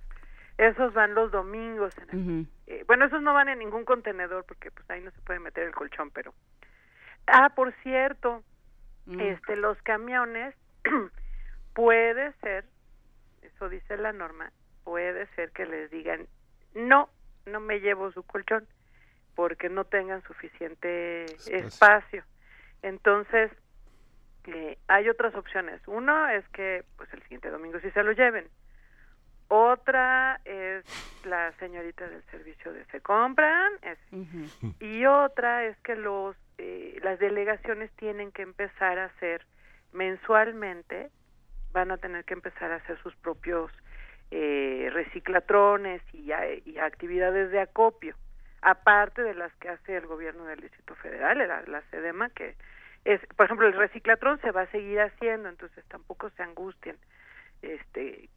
Esos 0.57 0.93
van 0.93 1.13
los 1.15 1.31
domingos. 1.31 1.93
En 1.97 2.09
el- 2.09 2.47
eh, 2.67 2.83
bueno, 2.87 3.05
esos 3.05 3.21
no 3.21 3.33
van 3.33 3.47
en 3.49 3.59
ningún 3.59 3.85
contenedor 3.85 4.43
porque 4.45 4.69
pues 4.71 4.89
ahí 4.89 5.01
no 5.01 5.11
se 5.11 5.21
puede 5.21 5.39
meter 5.39 5.65
el 5.65 5.73
colchón, 5.73 6.11
pero... 6.11 6.33
Ah, 7.27 7.49
por 7.55 7.73
cierto, 7.83 8.43
Mm. 9.05 9.19
este 9.19 9.55
los 9.55 9.81
camiones 9.81 10.53
puede 11.73 12.33
ser 12.41 12.65
eso 13.41 13.69
dice 13.69 13.97
la 13.97 14.13
norma 14.13 14.51
puede 14.83 15.27
ser 15.35 15.51
que 15.51 15.65
les 15.65 15.89
digan 15.91 16.27
no 16.73 17.09
no 17.45 17.59
me 17.59 17.79
llevo 17.79 18.11
su 18.11 18.23
colchón 18.23 18.67
porque 19.35 19.69
no 19.69 19.85
tengan 19.85 20.21
suficiente 20.23 21.25
Espacio. 21.25 21.55
espacio, 21.57 22.23
entonces 22.81 23.51
eh, 24.47 24.77
hay 24.87 25.09
otras 25.09 25.35
opciones. 25.35 25.81
Uno 25.87 26.27
es 26.29 26.47
que 26.49 26.83
pues 26.97 27.11
el 27.13 27.21
siguiente 27.23 27.49
domingo 27.49 27.79
sí 27.79 27.91
se 27.91 28.03
lo 28.03 28.11
lleven. 28.11 28.47
Otra 29.47 30.39
es 30.45 30.85
la 31.25 31.51
señorita 31.53 32.07
del 32.07 32.23
servicio 32.31 32.71
de 32.71 32.85
se 32.85 33.01
compran 33.01 33.71
es 33.81 33.97
y 34.79 35.05
otra 35.05 35.65
es 35.65 35.77
que 35.79 35.95
los 35.95 36.37
eh, 36.57 36.99
las 37.03 37.19
delegaciones 37.19 37.91
tienen 37.97 38.31
que 38.31 38.43
empezar 38.43 38.97
a 38.97 39.05
hacer 39.05 39.45
mensualmente 39.91 41.11
van 41.71 41.91
a 41.91 41.97
tener 41.97 42.25
que 42.25 42.33
empezar 42.33 42.71
a 42.71 42.77
hacer 42.77 42.97
sus 43.01 43.15
propios 43.17 43.71
eh, 44.31 44.89
reciclatrones 44.93 46.01
y, 46.13 46.31
actividades 46.79 47.51
de 47.51 47.59
acopio 47.59 48.15
aparte 48.61 49.23
de 49.23 49.33
las 49.33 49.53
que 49.55 49.69
hace 49.69 49.97
el 49.97 50.05
gobierno 50.05 50.45
del 50.45 50.61
Distrito 50.61 50.95
Federal 50.95 51.37
la, 51.39 51.63
la 51.63 51.81
SEDEMA 51.89 52.29
que 52.29 52.55
es 53.03 53.19
por 53.35 53.45
ejemplo 53.45 53.67
el 53.67 53.73
reciclatrón 53.73 54.39
se 54.41 54.51
va 54.51 54.61
a 54.61 54.71
seguir 54.71 55.01
haciendo 55.01 55.49
entonces 55.49 55.83
tampoco 55.85 56.29
se 56.31 56.43
angustien 56.43 56.97
este 57.61 58.29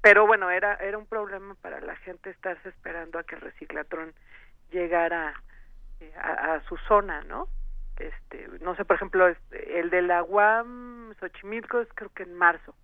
pero 0.00 0.26
bueno 0.26 0.50
era 0.50 0.74
era 0.76 0.96
un 0.98 1.06
problema 1.06 1.54
para 1.60 1.80
la 1.80 1.96
gente 1.96 2.30
estarse 2.30 2.68
esperando 2.68 3.18
a 3.18 3.24
que 3.24 3.34
el 3.34 3.40
reciclatrón 3.40 4.14
llegara 4.72 5.34
eh, 6.00 6.12
a 6.16 6.60
su 6.68 6.76
zona, 6.88 7.22
¿no? 7.22 7.48
Este, 7.98 8.48
no 8.60 8.74
sé, 8.74 8.84
por 8.84 8.96
ejemplo, 8.96 9.28
este, 9.28 9.80
el 9.80 9.90
de 9.90 10.02
la 10.02 10.22
UAM 10.22 11.14
Xochimilco 11.20 11.80
es 11.80 11.88
creo 11.94 12.10
que 12.10 12.24
en 12.24 12.34
marzo. 12.34 12.74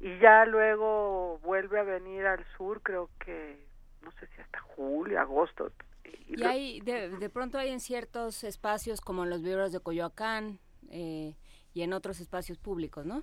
Y 0.00 0.18
ya 0.18 0.44
luego 0.46 1.38
vuelve 1.42 1.78
a 1.78 1.84
venir 1.84 2.26
al 2.26 2.44
sur, 2.56 2.82
creo 2.82 3.08
que, 3.24 3.56
no 4.02 4.10
sé 4.12 4.26
si 4.28 4.40
hasta 4.40 4.60
julio, 4.60 5.20
agosto. 5.20 5.70
Y 6.04 6.40
Y 6.40 6.44
hay, 6.44 6.80
de, 6.80 7.08
de 7.08 7.30
pronto 7.30 7.58
hay 7.58 7.70
en 7.70 7.80
ciertos 7.80 8.44
espacios 8.44 9.00
como 9.00 9.24
en 9.24 9.30
los 9.30 9.42
vivos 9.42 9.72
de 9.72 9.80
Coyoacán 9.80 10.58
eh, 10.90 11.34
y 11.72 11.82
en 11.82 11.92
otros 11.92 12.20
espacios 12.20 12.58
públicos, 12.58 13.06
¿no? 13.06 13.22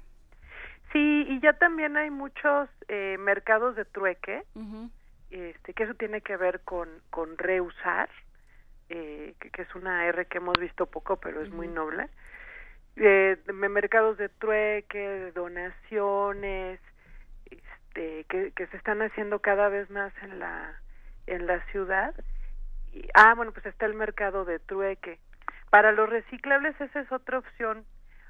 Sí, 0.92 1.26
y 1.28 1.40
ya 1.40 1.54
también 1.54 1.98
hay 1.98 2.10
muchos 2.10 2.68
eh, 2.88 3.18
mercados 3.20 3.76
de 3.76 3.86
trueque, 3.86 4.44
este, 5.30 5.74
que 5.74 5.84
eso 5.84 5.94
tiene 5.94 6.22
que 6.22 6.36
ver 6.36 6.62
con, 6.62 6.90
con 7.12 7.38
reusar, 7.38 8.10
eh, 8.90 9.36
que, 9.40 9.50
que 9.52 9.62
es 9.62 9.76
una 9.76 10.06
R 10.08 10.26
que 10.26 10.38
hemos 10.38 10.58
visto 10.60 10.86
poco, 10.86 11.18
pero 11.18 11.42
es 11.42 11.50
muy 11.50 11.68
noble. 11.68 12.10
Eh, 12.96 13.38
de 13.46 13.54
mercados 13.54 14.18
de 14.18 14.30
trueque, 14.30 14.98
de 14.98 15.32
donaciones, 15.32 16.80
este, 17.50 18.26
que, 18.26 18.52
que 18.52 18.68
se 18.68 18.78
están 18.78 19.02
haciendo 19.02 19.40
cada 19.40 19.70
vez 19.70 19.90
más 19.90 20.12
en 20.22 20.40
la, 20.40 20.80
en 21.28 21.48
la 21.48 21.64
ciudad. 21.68 22.14
Y, 22.92 23.08
ah, 23.14 23.34
bueno, 23.36 23.52
pues 23.52 23.66
está 23.68 23.86
el 23.86 23.94
mercado 23.94 24.44
de 24.46 24.60
trueque. 24.60 25.20
Para 25.70 25.92
los 25.92 26.10
reciclables 26.10 26.80
esa 26.82 27.00
es 27.00 27.12
otra 27.12 27.38
opción. 27.38 27.86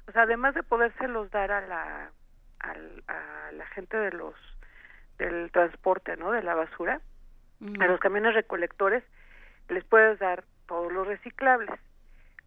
O 0.06 0.12
sea, 0.12 0.22
además 0.22 0.54
de 0.54 0.62
podérselos 0.62 1.30
dar 1.30 1.50
a 1.50 1.66
la, 1.66 2.10
al- 2.58 3.02
a 3.08 3.52
la 3.52 3.66
gente 3.68 3.96
de 3.96 4.12
los 4.12 4.34
del 5.18 5.50
transporte, 5.50 6.16
¿no? 6.16 6.32
De 6.32 6.42
la 6.42 6.54
basura, 6.54 7.00
a 7.80 7.86
los 7.86 8.00
camiones 8.00 8.34
recolectores 8.34 9.04
les 9.70 9.84
puedes 9.84 10.18
dar 10.18 10.44
todos 10.66 10.92
los 10.92 11.06
reciclables. 11.06 11.70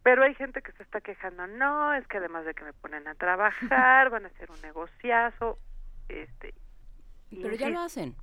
Pero 0.04 0.24
hay 0.24 0.36
gente 0.36 0.62
que 0.62 0.72
se 0.74 0.84
está 0.84 1.00
quejando, 1.02 1.48
no, 1.48 1.94
es 1.94 2.06
que 2.08 2.18
además 2.18 2.44
de 2.46 2.54
que 2.54 2.64
me 2.66 2.74
ponen 2.74 3.08
a 3.08 3.16
trabajar, 3.16 4.10
van 4.12 4.26
a 4.26 4.28
hacer 4.30 4.52
un 4.52 4.62
negociazo, 4.62 5.58
este. 6.10 6.54
Pero 7.32 7.56
ya 7.56 7.70
lo 7.70 7.80
hacen. 7.82 8.16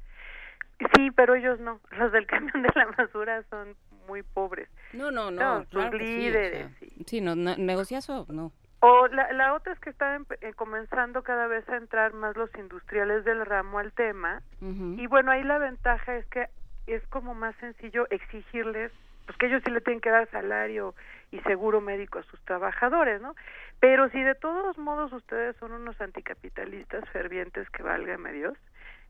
Sí, 0.94 1.10
pero 1.10 1.34
ellos 1.34 1.58
no. 1.60 1.80
Los 1.98 2.12
del 2.12 2.26
camión 2.26 2.62
de 2.62 2.70
la 2.74 2.86
basura 2.96 3.42
son 3.50 3.74
muy 4.06 4.22
pobres. 4.22 4.68
No, 4.92 5.10
no, 5.10 5.30
No, 5.30 5.56
no. 5.58 5.60
sus 5.64 5.70
claro 5.70 5.98
que 5.98 6.06
sí, 6.06 6.12
o 6.14 6.16
líderes, 6.18 6.50
sea, 6.68 6.78
sí. 6.80 7.04
sí, 7.06 7.20
no, 7.20 7.34
no, 7.34 7.56
negociazo, 7.56 8.26
no. 8.28 8.52
O 8.82 9.08
la, 9.08 9.30
la 9.32 9.52
otra 9.52 9.74
es 9.74 9.78
que 9.80 9.90
están 9.90 10.24
empe- 10.24 10.38
eh, 10.40 10.54
comenzando 10.54 11.22
cada 11.22 11.46
vez 11.48 11.68
a 11.68 11.76
entrar 11.76 12.14
más 12.14 12.34
los 12.36 12.48
industriales 12.56 13.24
del 13.26 13.44
ramo 13.44 13.78
al 13.78 13.92
tema. 13.92 14.42
Y 14.62 15.06
bueno, 15.06 15.32
ahí 15.32 15.42
la 15.42 15.58
ventaja 15.58 16.16
es 16.16 16.24
que 16.28 16.46
es 16.86 17.06
como 17.08 17.34
más 17.34 17.54
sencillo 17.56 18.06
exigirles 18.10 18.92
pues 19.26 19.38
que 19.38 19.46
ellos 19.46 19.62
sí 19.64 19.70
le 19.70 19.80
tienen 19.80 20.00
que 20.00 20.10
dar 20.10 20.28
salario 20.30 20.94
y 21.30 21.38
seguro 21.42 21.80
médico 21.80 22.18
a 22.18 22.24
sus 22.24 22.40
trabajadores, 22.44 23.22
¿no? 23.22 23.36
Pero 23.78 24.08
si 24.08 24.20
de 24.20 24.34
todos 24.34 24.76
modos 24.76 25.12
ustedes 25.12 25.54
son 25.58 25.70
unos 25.70 26.00
anticapitalistas 26.00 27.08
fervientes 27.10 27.70
que 27.70 27.84
válgame 27.84 28.32
Dios, 28.32 28.58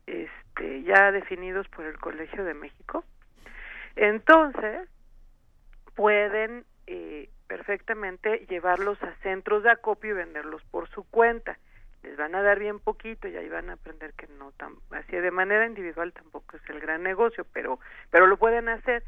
este, 0.05 0.83
ya 0.83 1.11
definidos 1.11 1.67
por 1.69 1.85
el 1.85 1.97
Colegio 1.97 2.43
de 2.43 2.53
México, 2.53 3.03
entonces 3.95 4.87
pueden 5.95 6.65
eh, 6.85 7.29
perfectamente 7.47 8.45
llevarlos 8.47 9.01
a 9.01 9.15
centros 9.23 9.63
de 9.63 9.71
acopio 9.71 10.11
y 10.11 10.13
venderlos 10.13 10.61
por 10.65 10.87
su 10.89 11.03
cuenta. 11.03 11.57
Les 12.03 12.17
van 12.17 12.33
a 12.35 12.41
dar 12.41 12.59
bien 12.59 12.79
poquito 12.79 13.27
y 13.27 13.37
ahí 13.37 13.47
van 13.49 13.69
a 13.69 13.73
aprender 13.73 14.13
que 14.13 14.27
no 14.39 14.51
tan 14.53 14.73
así 14.91 15.15
de 15.15 15.31
manera 15.31 15.65
individual 15.65 16.13
tampoco 16.13 16.57
es 16.57 16.69
el 16.69 16.79
gran 16.79 17.03
negocio, 17.03 17.45
pero 17.53 17.79
pero 18.09 18.27
lo 18.27 18.37
pueden 18.37 18.69
hacer. 18.69 19.03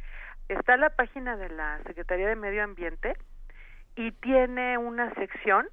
Está 0.48 0.78
la 0.78 0.90
página 0.90 1.38
de 1.38 1.50
la 1.50 1.82
Secretaría 1.86 2.28
de 2.28 2.36
Medio 2.36 2.64
Ambiente 2.64 3.18
y 3.96 4.12
tiene 4.12 4.78
una 4.78 5.14
sección 5.16 5.68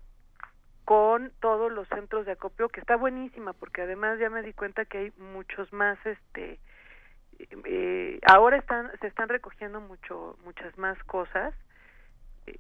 con 0.85 1.33
todos 1.41 1.71
los 1.71 1.87
centros 1.89 2.27
de 2.27 2.33
acopio 2.33 2.69
que 2.69 2.81
está 2.81 2.97
buenísima 2.97 3.53
porque 3.53 3.83
además 3.83 4.19
ya 4.19 4.31
me 4.31 4.43
di 4.43 4.53
cuenta 4.53 4.85
que 4.85 4.99
hay 4.99 5.13
muchos 5.19 5.73
más 5.73 5.99
este 6.05 6.59
eh, 7.39 8.19
ahora 8.27 8.57
están 8.57 8.91
se 9.01 9.07
están 9.07 9.29
recogiendo 9.29 9.81
mucho 9.81 10.37
muchas 10.45 10.77
más 10.79 10.99
cosas 11.05 11.55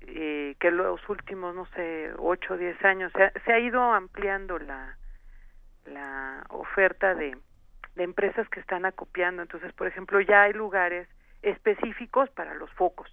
eh, 0.00 0.56
que 0.58 0.70
los 0.70 1.06
últimos 1.08 1.54
no 1.54 1.66
sé 1.74 2.12
ocho 2.18 2.54
o 2.54 2.56
diez 2.56 2.82
años 2.84 3.12
se 3.14 3.24
ha, 3.24 3.32
se 3.44 3.52
ha 3.52 3.58
ido 3.58 3.80
ampliando 3.80 4.58
la 4.58 4.96
la 5.86 6.44
oferta 6.50 7.14
de, 7.14 7.36
de 7.96 8.02
empresas 8.04 8.48
que 8.48 8.60
están 8.60 8.84
acopiando. 8.84 9.42
Entonces 9.42 9.72
por 9.72 9.86
ejemplo 9.86 10.20
ya 10.20 10.42
hay 10.42 10.52
lugares 10.52 11.08
específicos 11.42 12.30
para 12.30 12.54
los 12.54 12.70
focos. 12.72 13.10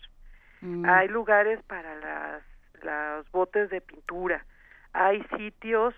Mm. 0.59 0.85
hay 0.85 1.07
lugares 1.07 1.61
para 1.63 1.95
las 1.95 2.43
los 2.83 3.31
botes 3.31 3.69
de 3.69 3.81
pintura. 3.81 4.45
Hay 4.93 5.23
sitios 5.37 5.93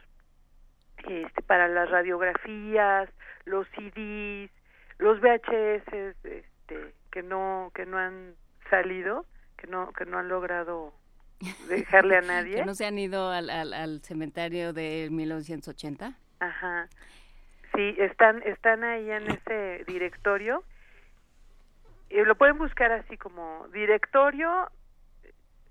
este, 1.08 1.42
para 1.44 1.68
las 1.68 1.89
radiografías 1.89 3.10
los 3.46 3.68
CDs 3.70 4.52
los 4.98 5.20
VHS 5.22 5.94
este, 5.94 6.94
que 7.12 7.24
no 7.24 7.72
que 7.74 7.86
no 7.86 7.98
han 7.98 8.36
salido 8.70 9.26
que 9.60 9.67
no 9.67 9.91
que 9.93 10.06
no 10.06 10.17
han 10.17 10.30
logrado 10.30 10.93
dejarle 11.67 12.17
a 12.17 12.22
nadie. 12.34 12.56
Que 12.56 12.65
no 12.65 12.76
se 12.76 12.86
han 12.86 12.98
ido 12.98 13.30
al, 13.30 13.50
al, 13.50 13.74
al 13.74 14.02
cementerio 14.02 14.74
de 14.74 15.10
1980 15.12 16.13
ajá. 16.39 16.88
Sí 17.76 17.95
están 17.98 18.41
están 18.43 18.84
ahí 18.84 19.12
en 19.12 19.30
ese 19.30 19.84
directorio. 19.86 20.63
Y 22.10 22.24
lo 22.24 22.36
pueden 22.36 22.58
buscar 22.58 22.91
así 22.91 23.17
como 23.17 23.67
directorio 23.67 24.72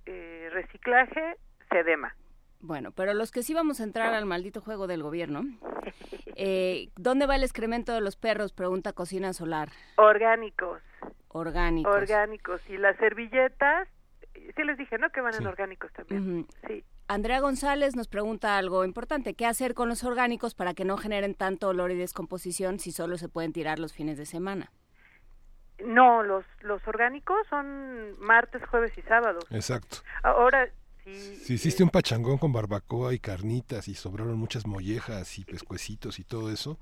eh, 0.07 0.49
reciclaje 0.53 1.37
sedema 1.69 2.15
bueno, 2.61 2.91
pero 2.93 3.15
los 3.15 3.31
que 3.31 3.43
sí 3.43 3.55
vamos 3.55 3.81
a 3.81 3.85
entrar 3.85 4.15
al 4.15 4.27
maldito 4.27 4.61
juego 4.61 4.87
del 4.87 5.03
gobierno, 5.03 5.45
eh, 6.37 6.91
¿dónde 6.97 7.27
va 7.27 7.37
el 7.37 7.43
excremento 7.43 7.93
de 7.93 8.01
los 8.01 8.17
perros? 8.17 8.53
Pregunta 8.53 8.93
Cocina 8.93 9.33
Solar. 9.33 9.71
Orgánicos. 9.97 10.81
Orgánicos. 11.29 11.95
Orgánicos. 11.95 12.61
Y 12.69 12.79
las 12.79 12.97
servilletas, 12.97 13.89
sí 14.35 14.65
les 14.65 14.79
dije, 14.79 14.99
¿no? 14.99 15.11
Que 15.11 15.21
van 15.21 15.35
en 15.35 15.47
orgánicos 15.47 15.93
también. 15.93 16.47
Sí. 16.67 16.85
Andrea 17.07 17.41
González 17.41 17.97
nos 17.97 18.07
pregunta 18.07 18.59
algo 18.59 18.85
importante. 18.85 19.35
¿Qué 19.35 19.47
hacer 19.47 19.73
con 19.73 19.89
los 19.89 20.05
orgánicos 20.05 20.55
para 20.55 20.75
que 20.75 20.85
no 20.85 20.99
generen 20.99 21.35
tanto 21.35 21.69
olor 21.69 21.91
y 21.91 21.97
descomposición 21.97 22.79
si 22.79 22.93
solo 22.93 23.17
se 23.17 23.31
pueden 23.31 23.53
tirar 23.55 23.79
los 23.79 23.95
fines 23.95 24.19
de 24.19 24.27
semana? 24.27 24.71
No, 25.83 26.23
los, 26.23 26.45
los 26.61 26.87
orgánicos 26.87 27.39
son 27.49 28.19
martes, 28.19 28.63
jueves 28.67 28.93
y 28.99 29.03
sábados. 29.03 29.45
Exacto. 29.51 29.99
Ahora, 30.23 30.69
si 31.17 31.55
hiciste 31.55 31.83
un 31.83 31.91
pachangón 31.91 32.39
con 32.39 32.53
barbacoa 32.53 33.15
y 33.15 33.19
carnitas 33.19 33.89
y 33.89 33.95
sobraron 33.95 34.39
muchas 34.39 34.67
mollejas 34.67 35.39
y 35.39 35.45
pescuecitos 35.45 36.19
y 36.19 36.25
todo 36.25 36.53
eso, 36.53 36.79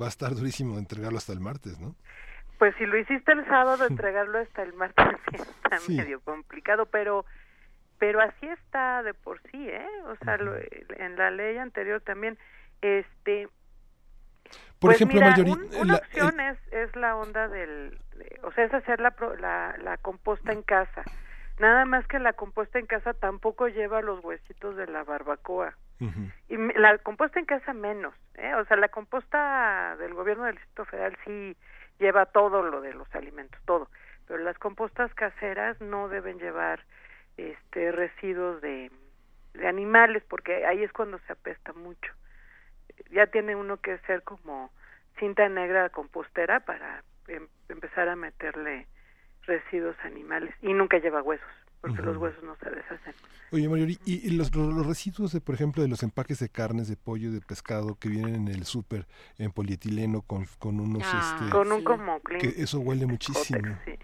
va 0.00 0.06
a 0.06 0.08
estar 0.08 0.34
durísimo 0.34 0.78
entregarlo 0.78 1.18
hasta 1.18 1.32
el 1.32 1.40
martes, 1.40 1.78
¿no? 1.78 1.94
Pues 2.58 2.74
si 2.76 2.86
lo 2.86 2.98
hiciste 2.98 3.32
el 3.32 3.44
sábado, 3.46 3.86
entregarlo 3.88 4.38
hasta 4.38 4.62
el 4.62 4.72
martes 4.72 5.06
está 5.32 5.78
medio 5.88 6.20
complicado, 6.20 6.86
pero 6.86 7.24
pero 7.98 8.20
así 8.20 8.46
está 8.46 9.02
de 9.02 9.14
por 9.14 9.40
sí, 9.50 9.68
¿eh? 9.68 9.88
O 10.06 10.16
sea, 10.24 10.36
lo, 10.36 10.54
en 10.56 11.16
la 11.16 11.30
ley 11.30 11.56
anterior 11.56 12.00
también, 12.02 12.38
este... 12.82 13.48
Por 14.78 14.90
pues 14.90 14.96
ejemplo, 14.96 15.18
mira, 15.18 15.34
un, 15.50 15.74
una 15.80 15.94
la, 15.94 15.98
opción 15.98 16.38
es, 16.40 16.58
es 16.72 16.94
la 16.94 17.16
onda 17.16 17.48
del... 17.48 17.98
De, 18.16 18.38
o 18.42 18.52
sea, 18.52 18.64
es 18.64 18.74
hacer 18.74 19.00
la, 19.00 19.14
la, 19.40 19.76
la 19.82 19.96
composta 19.96 20.52
en 20.52 20.62
casa 20.62 21.04
Nada 21.58 21.84
más 21.86 22.06
que 22.06 22.18
la 22.18 22.34
composta 22.34 22.78
en 22.78 22.86
casa 22.86 23.14
tampoco 23.14 23.68
lleva 23.68 24.02
los 24.02 24.22
huesitos 24.22 24.76
de 24.76 24.86
la 24.86 25.04
barbacoa. 25.04 25.74
Uh 26.00 26.04
-huh. 26.04 26.32
Y 26.48 26.78
la 26.78 26.98
composta 26.98 27.40
en 27.40 27.46
casa 27.46 27.72
menos, 27.72 28.14
¿eh? 28.34 28.54
O 28.54 28.64
sea, 28.66 28.76
la 28.76 28.88
composta 28.88 29.96
del 29.96 30.12
gobierno 30.12 30.44
del 30.44 30.56
Distrito 30.56 30.84
Federal 30.84 31.16
sí 31.24 31.56
lleva 31.98 32.26
todo 32.26 32.62
lo 32.62 32.82
de 32.82 32.92
los 32.92 33.12
alimentos, 33.14 33.58
todo. 33.64 33.88
Pero 34.26 34.42
las 34.42 34.58
compostas 34.58 35.12
caseras 35.14 35.80
no 35.80 36.08
deben 36.08 36.38
llevar 36.38 36.80
este 37.38 37.92
residuos 37.92 38.60
de, 38.60 38.90
de 39.54 39.66
animales 39.66 40.22
porque 40.28 40.66
ahí 40.66 40.82
es 40.82 40.92
cuando 40.92 41.18
se 41.20 41.32
apesta 41.32 41.72
mucho. 41.72 42.12
Ya 43.10 43.26
tiene 43.28 43.56
uno 43.56 43.78
que 43.78 43.98
ser 44.00 44.22
como 44.22 44.70
cinta 45.18 45.48
negra 45.48 45.88
compostera 45.90 46.60
para 46.60 47.02
em 47.28 47.48
empezar 47.68 48.08
a 48.08 48.16
meterle 48.16 48.86
residuos 49.46 49.96
animales 50.04 50.54
y 50.62 50.72
nunca 50.74 50.98
lleva 50.98 51.22
huesos 51.22 51.48
porque 51.80 52.00
uh 52.00 52.04
-huh. 52.04 52.06
los 52.06 52.16
huesos 52.16 52.42
no 52.42 52.56
se 52.56 52.70
deshacen. 52.70 53.14
Oye, 53.52 53.68
Mayori, 53.68 53.98
¿y, 54.04 54.26
y 54.26 54.36
los, 54.36 54.54
los, 54.54 54.86
residuos, 54.86 55.32
de, 55.32 55.40
por 55.40 55.54
ejemplo, 55.54 55.82
de 55.82 55.88
los 55.88 56.02
empaques 56.02 56.40
de 56.40 56.48
carnes, 56.48 56.88
de 56.88 56.96
pollo, 56.96 57.30
de 57.30 57.40
pescado 57.40 57.96
que 57.98 58.08
vienen 58.08 58.34
en 58.34 58.48
el 58.48 58.64
súper 58.64 59.06
en 59.38 59.52
polietileno 59.52 60.22
con, 60.22 60.46
con 60.58 60.80
unos... 60.80 61.02
Ah, 61.06 61.36
este, 61.38 61.52
con 61.52 61.70
un 61.70 61.84
como 61.84 62.18
clean. 62.20 62.40
Que 62.40 62.60
eso 62.60 62.80
huele 62.80 63.06
muchísimo. 63.06 63.78
Sí. 63.84 63.96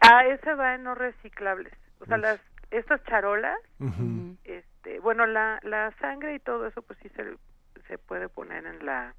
Ah, 0.00 0.26
ese 0.26 0.54
va 0.54 0.74
en 0.74 0.82
no 0.82 0.94
reciclables. 0.94 1.72
O 2.00 2.06
sea, 2.06 2.16
Uf. 2.16 2.22
las 2.22 2.40
estas 2.72 3.02
charolas, 3.04 3.58
uh 3.78 3.86
-huh. 3.86 4.36
este, 4.44 4.98
bueno, 4.98 5.24
la, 5.26 5.60
la 5.62 5.94
sangre 6.00 6.34
y 6.34 6.40
todo 6.40 6.66
eso, 6.66 6.82
pues 6.82 6.98
sí 7.00 7.08
se, 7.10 7.24
se 7.86 7.98
puede 7.98 8.28
poner 8.28 8.66
en 8.66 8.84
la... 8.84 9.14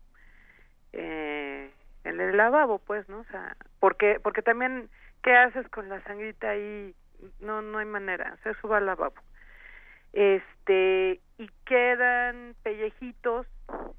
Eh, 0.91 1.71
en 2.07 2.21
el 2.21 2.37
lavabo, 2.37 2.79
pues, 2.79 3.07
¿no? 3.09 3.19
O 3.19 3.25
sea, 3.25 3.55
porque 3.79 4.19
porque 4.21 4.41
también 4.41 4.89
qué 5.23 5.35
haces 5.35 5.67
con 5.69 5.89
la 5.89 6.01
sangrita 6.03 6.49
ahí, 6.49 6.95
no 7.39 7.61
no 7.61 7.79
hay 7.79 7.85
manera, 7.85 8.37
se 8.43 8.53
suba 8.55 8.77
al 8.77 8.85
lavabo. 8.85 9.15
Este, 10.13 11.19
y 11.37 11.49
quedan 11.65 12.55
pellejitos, 12.63 13.45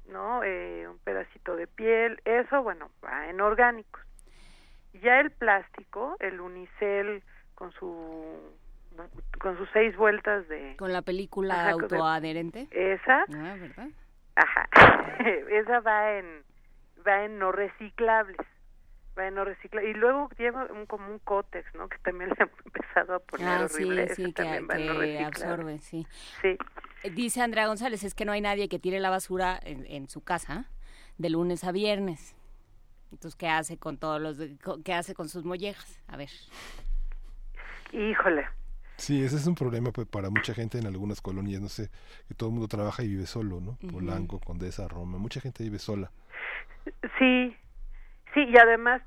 ¿no? 0.07 0.43
Eh, 0.43 0.87
un 0.87 0.97
pedacito 0.99 1.55
de 1.55 1.67
piel, 1.67 2.19
eso 2.25 2.63
bueno, 2.63 2.89
va 3.03 3.29
en 3.29 3.41
orgánicos. 3.41 4.01
Ya 4.93 5.19
el 5.19 5.31
plástico, 5.31 6.17
el 6.19 6.41
unicel 6.41 7.23
con 7.55 7.71
su 7.73 8.35
con 9.39 9.57
sus 9.57 9.69
seis 9.71 9.95
vueltas 9.95 10.47
de 10.49 10.75
con 10.77 10.91
la 10.91 11.01
película 11.01 11.61
ajá, 11.61 11.71
autoadherente. 11.71 12.67
Esa. 12.71 13.21
Ah, 13.33 13.55
¿verdad? 13.59 13.87
Ajá. 14.35 14.69
esa 15.49 15.79
va 15.81 16.17
en 16.17 16.43
va 17.07 17.25
en 17.25 17.39
no 17.39 17.51
reciclables 17.51 18.37
va 19.17 19.27
en 19.27 19.35
no 19.35 19.45
reciclables 19.45 19.95
y 19.95 19.99
luego 19.99 20.29
lleva 20.37 20.65
un, 20.65 20.85
como 20.85 21.09
un 21.11 21.19
cótex 21.19 21.73
no 21.75 21.89
que 21.89 21.97
también 21.99 22.29
le 22.37 22.43
han 22.43 22.51
empezado 22.65 23.15
a 23.15 23.19
poner 23.19 23.47
ah, 23.47 23.65
horrible 23.65 24.07
sí, 24.09 24.15
sí, 24.15 24.23
que, 24.25 24.33
también 24.33 24.67
va 24.69 24.75
que 24.75 24.81
en 24.81 24.87
no 24.87 24.93
reciclables. 24.93 25.43
absorbe 25.43 25.79
sí 25.79 26.07
sí 26.41 26.57
dice 27.11 27.41
Andrea 27.41 27.67
González 27.67 28.03
es 28.03 28.13
que 28.13 28.25
no 28.25 28.31
hay 28.31 28.41
nadie 28.41 28.69
que 28.69 28.79
tire 28.79 28.99
la 28.99 29.09
basura 29.09 29.59
en, 29.63 29.85
en 29.87 30.07
su 30.07 30.21
casa 30.23 30.65
de 31.17 31.29
lunes 31.29 31.63
a 31.63 31.71
viernes 31.71 32.35
entonces 33.11 33.35
qué 33.35 33.47
hace 33.47 33.77
con 33.77 33.97
todos 33.97 34.21
los 34.21 34.37
de, 34.37 34.57
qué 34.85 34.93
hace 34.93 35.13
con 35.15 35.29
sus 35.29 35.43
mollejas 35.43 35.99
a 36.07 36.17
ver 36.17 36.29
híjole 37.91 38.45
Sí, 38.99 39.23
ese 39.23 39.37
es 39.37 39.47
un 39.47 39.55
problema 39.55 39.91
pues, 39.93 40.07
para 40.07 40.29
mucha 40.29 40.53
gente 40.53 40.77
en 40.77 40.85
algunas 40.85 41.21
colonias, 41.21 41.61
no 41.61 41.69
sé, 41.69 41.89
que 42.27 42.33
todo 42.33 42.49
el 42.49 42.53
mundo 42.55 42.67
trabaja 42.67 43.01
y 43.01 43.07
vive 43.07 43.25
solo, 43.27 43.61
¿no? 43.61 43.71
Uh 43.71 43.87
-huh. 43.87 43.91
Polanco, 43.93 44.39
Condesa, 44.41 44.89
Roma, 44.89 45.17
mucha 45.17 45.39
gente 45.39 45.63
vive 45.63 45.79
sola. 45.79 46.11
Sí, 47.17 47.55
sí, 48.33 48.43
y 48.43 48.57
además, 48.57 49.01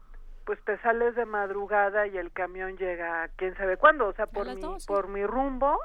pues 0.45 0.63
te 0.65 0.79
sales 0.79 1.15
de 1.15 1.25
madrugada 1.25 2.07
y 2.07 2.17
el 2.17 2.33
camión 2.33 2.77
llega 2.77 3.29
quién 3.37 3.57
sabe 3.57 3.77
cuándo, 3.77 4.09
o 4.09 4.13
sea, 4.15 4.27
por 4.27 4.47
mi, 4.55 4.61
dos, 4.61 4.87
por 4.87 5.09
mi 5.09 5.25
rumbo, 5.25 5.79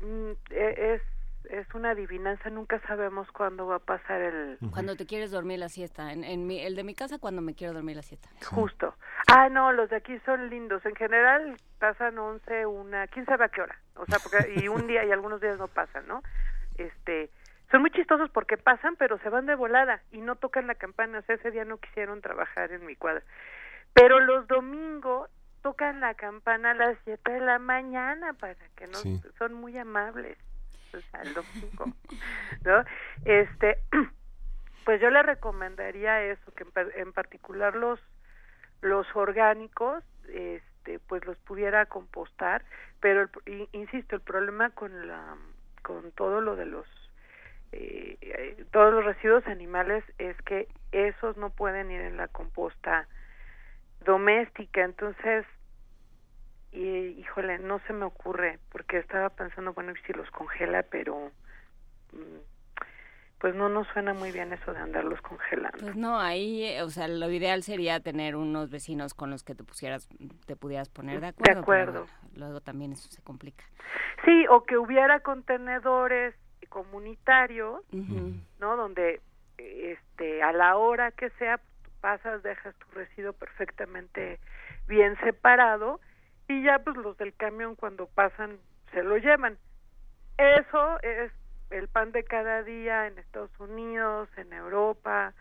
mm, 0.00 0.30
e, 0.50 0.94
es 0.94 1.02
es 1.50 1.66
una 1.74 1.90
adivinanza, 1.90 2.50
nunca 2.50 2.80
sabemos 2.86 3.30
cuándo 3.32 3.66
va 3.66 3.76
a 3.76 3.80
pasar 3.80 4.20
el... 4.20 4.58
Cuando 4.72 4.96
te 4.96 5.06
quieres 5.06 5.30
dormir 5.30 5.58
la 5.58 5.68
siesta, 5.68 6.12
en, 6.12 6.24
en 6.24 6.46
mi, 6.46 6.60
el 6.60 6.74
de 6.74 6.84
mi 6.84 6.94
casa 6.94 7.18
cuando 7.18 7.42
me 7.42 7.54
quiero 7.54 7.74
dormir 7.74 7.96
la 7.96 8.02
siesta. 8.02 8.28
Justo. 8.46 8.94
Ah, 9.28 9.48
no, 9.48 9.72
los 9.72 9.90
de 9.90 9.96
aquí 9.96 10.18
son 10.24 10.50
lindos, 10.50 10.84
en 10.86 10.94
general 10.94 11.56
pasan 11.78 12.18
11, 12.18 12.66
una, 12.66 13.06
quién 13.08 13.26
sabe 13.26 13.44
a 13.44 13.48
qué 13.48 13.62
hora, 13.62 13.78
o 13.96 14.06
sea, 14.06 14.18
porque, 14.18 14.60
y 14.60 14.68
un 14.68 14.86
día 14.86 15.04
y 15.04 15.12
algunos 15.12 15.40
días 15.40 15.58
no 15.58 15.68
pasan, 15.68 16.06
¿no? 16.06 16.22
Este, 16.76 17.30
son 17.70 17.80
muy 17.80 17.90
chistosos 17.90 18.30
porque 18.30 18.56
pasan, 18.56 18.96
pero 18.96 19.18
se 19.18 19.28
van 19.28 19.46
de 19.46 19.54
volada 19.54 20.02
y 20.12 20.20
no 20.20 20.36
tocan 20.36 20.66
la 20.66 20.74
campana, 20.74 21.18
o 21.18 21.22
sea, 21.22 21.34
ese 21.34 21.50
día 21.50 21.64
no 21.64 21.78
quisieron 21.78 22.20
trabajar 22.20 22.72
en 22.72 22.86
mi 22.86 22.96
cuadra. 22.96 23.22
Pero 23.92 24.20
los 24.20 24.46
domingos 24.46 25.30
tocan 25.62 26.00
la 26.00 26.14
campana 26.14 26.70
a 26.70 26.74
las 26.74 26.96
7 27.04 27.32
de 27.32 27.40
la 27.40 27.58
mañana 27.58 28.34
para 28.34 28.54
que 28.76 28.86
no 28.86 28.98
son 29.38 29.54
muy 29.54 29.76
amables 29.76 30.38
o 30.96 31.00
sea, 31.10 31.22
el 31.22 31.34
domingo 31.34 31.86
no 32.64 32.84
este 33.24 33.78
pues 34.84 35.00
yo 35.00 35.10
le 35.10 35.22
recomendaría 35.22 36.22
eso 36.22 36.52
que 36.54 36.64
en, 36.96 37.12
particular 37.12 37.74
los 37.74 37.98
los 38.80 39.06
orgánicos 39.16 40.04
este 40.28 40.98
pues 41.00 41.24
los 41.26 41.36
pudiera 41.38 41.86
compostar 41.86 42.64
pero 43.00 43.28
insisto 43.72 44.16
el 44.16 44.22
problema 44.22 44.70
con 44.70 45.08
la 45.08 45.36
con 45.82 46.12
todo 46.12 46.40
lo 46.40 46.56
de 46.56 46.66
los 46.66 46.86
eh, 47.72 48.64
todos 48.70 48.92
los 48.92 49.04
residuos 49.04 49.46
animales 49.46 50.04
es 50.18 50.36
que 50.42 50.68
esos 50.92 51.36
no 51.36 51.50
pueden 51.50 51.90
ir 51.90 52.00
en 52.00 52.16
la 52.16 52.28
composta 52.28 53.08
doméstica 54.04 54.84
entonces 54.84 55.44
y 56.72 57.18
híjole, 57.18 57.58
no 57.58 57.80
se 57.86 57.92
me 57.94 58.04
ocurre, 58.04 58.58
porque 58.70 58.98
estaba 58.98 59.30
pensando, 59.30 59.72
bueno, 59.72 59.94
si 60.06 60.12
los 60.12 60.30
congela, 60.30 60.82
pero 60.82 61.30
mm, 62.12 62.38
pues 63.38 63.54
no 63.54 63.68
nos 63.68 63.86
suena 63.88 64.12
muy 64.12 64.30
bien 64.30 64.52
eso 64.52 64.72
de 64.72 64.78
andarlos 64.80 65.20
congelando. 65.22 65.78
Pues 65.78 65.96
no, 65.96 66.20
ahí, 66.20 66.64
eh, 66.64 66.82
o 66.82 66.90
sea, 66.90 67.08
lo 67.08 67.30
ideal 67.30 67.62
sería 67.62 68.00
tener 68.00 68.36
unos 68.36 68.70
vecinos 68.70 69.14
con 69.14 69.30
los 69.30 69.42
que 69.42 69.54
te 69.54 69.64
pusieras, 69.64 70.08
te 70.46 70.56
pudieras 70.56 70.90
poner 70.90 71.20
de 71.20 71.28
acuerdo. 71.28 71.54
De 71.54 71.60
acuerdo. 71.60 72.06
luego 72.34 72.60
también 72.60 72.92
eso 72.92 73.08
se 73.08 73.22
complica. 73.22 73.64
Sí, 74.24 74.46
o 74.50 74.64
que 74.64 74.76
hubiera 74.76 75.20
contenedores 75.20 76.34
comunitarios, 76.76 77.80
¿no? 78.60 78.76
Donde, 78.76 79.22
este, 79.56 80.42
a 80.42 80.52
la 80.52 80.76
hora 80.76 81.10
que 81.10 81.30
sea, 81.38 81.58
pasas, 82.02 82.42
dejas 82.42 82.74
tu 82.74 82.86
residuo 82.92 83.32
perfectamente 83.32 84.38
bien 84.86 85.16
separado 85.24 86.00
y 86.48 86.62
ya 86.62 86.78
pues 86.80 86.94
los 86.98 87.16
del 87.16 87.32
camión 87.32 87.76
cuando 87.76 88.08
pasan 88.08 88.58
se 88.92 89.02
lo 89.02 89.16
llevan. 89.16 89.56
Eso 90.36 91.00
es 91.00 91.32
el 91.70 91.88
pan 91.88 92.12
de 92.12 92.24
cada 92.24 92.62
día 92.62 93.06
en 93.06 93.16
Estados 93.16 93.58
Unidos, 93.58 94.28
en 94.36 94.52
Europa, 94.52 95.32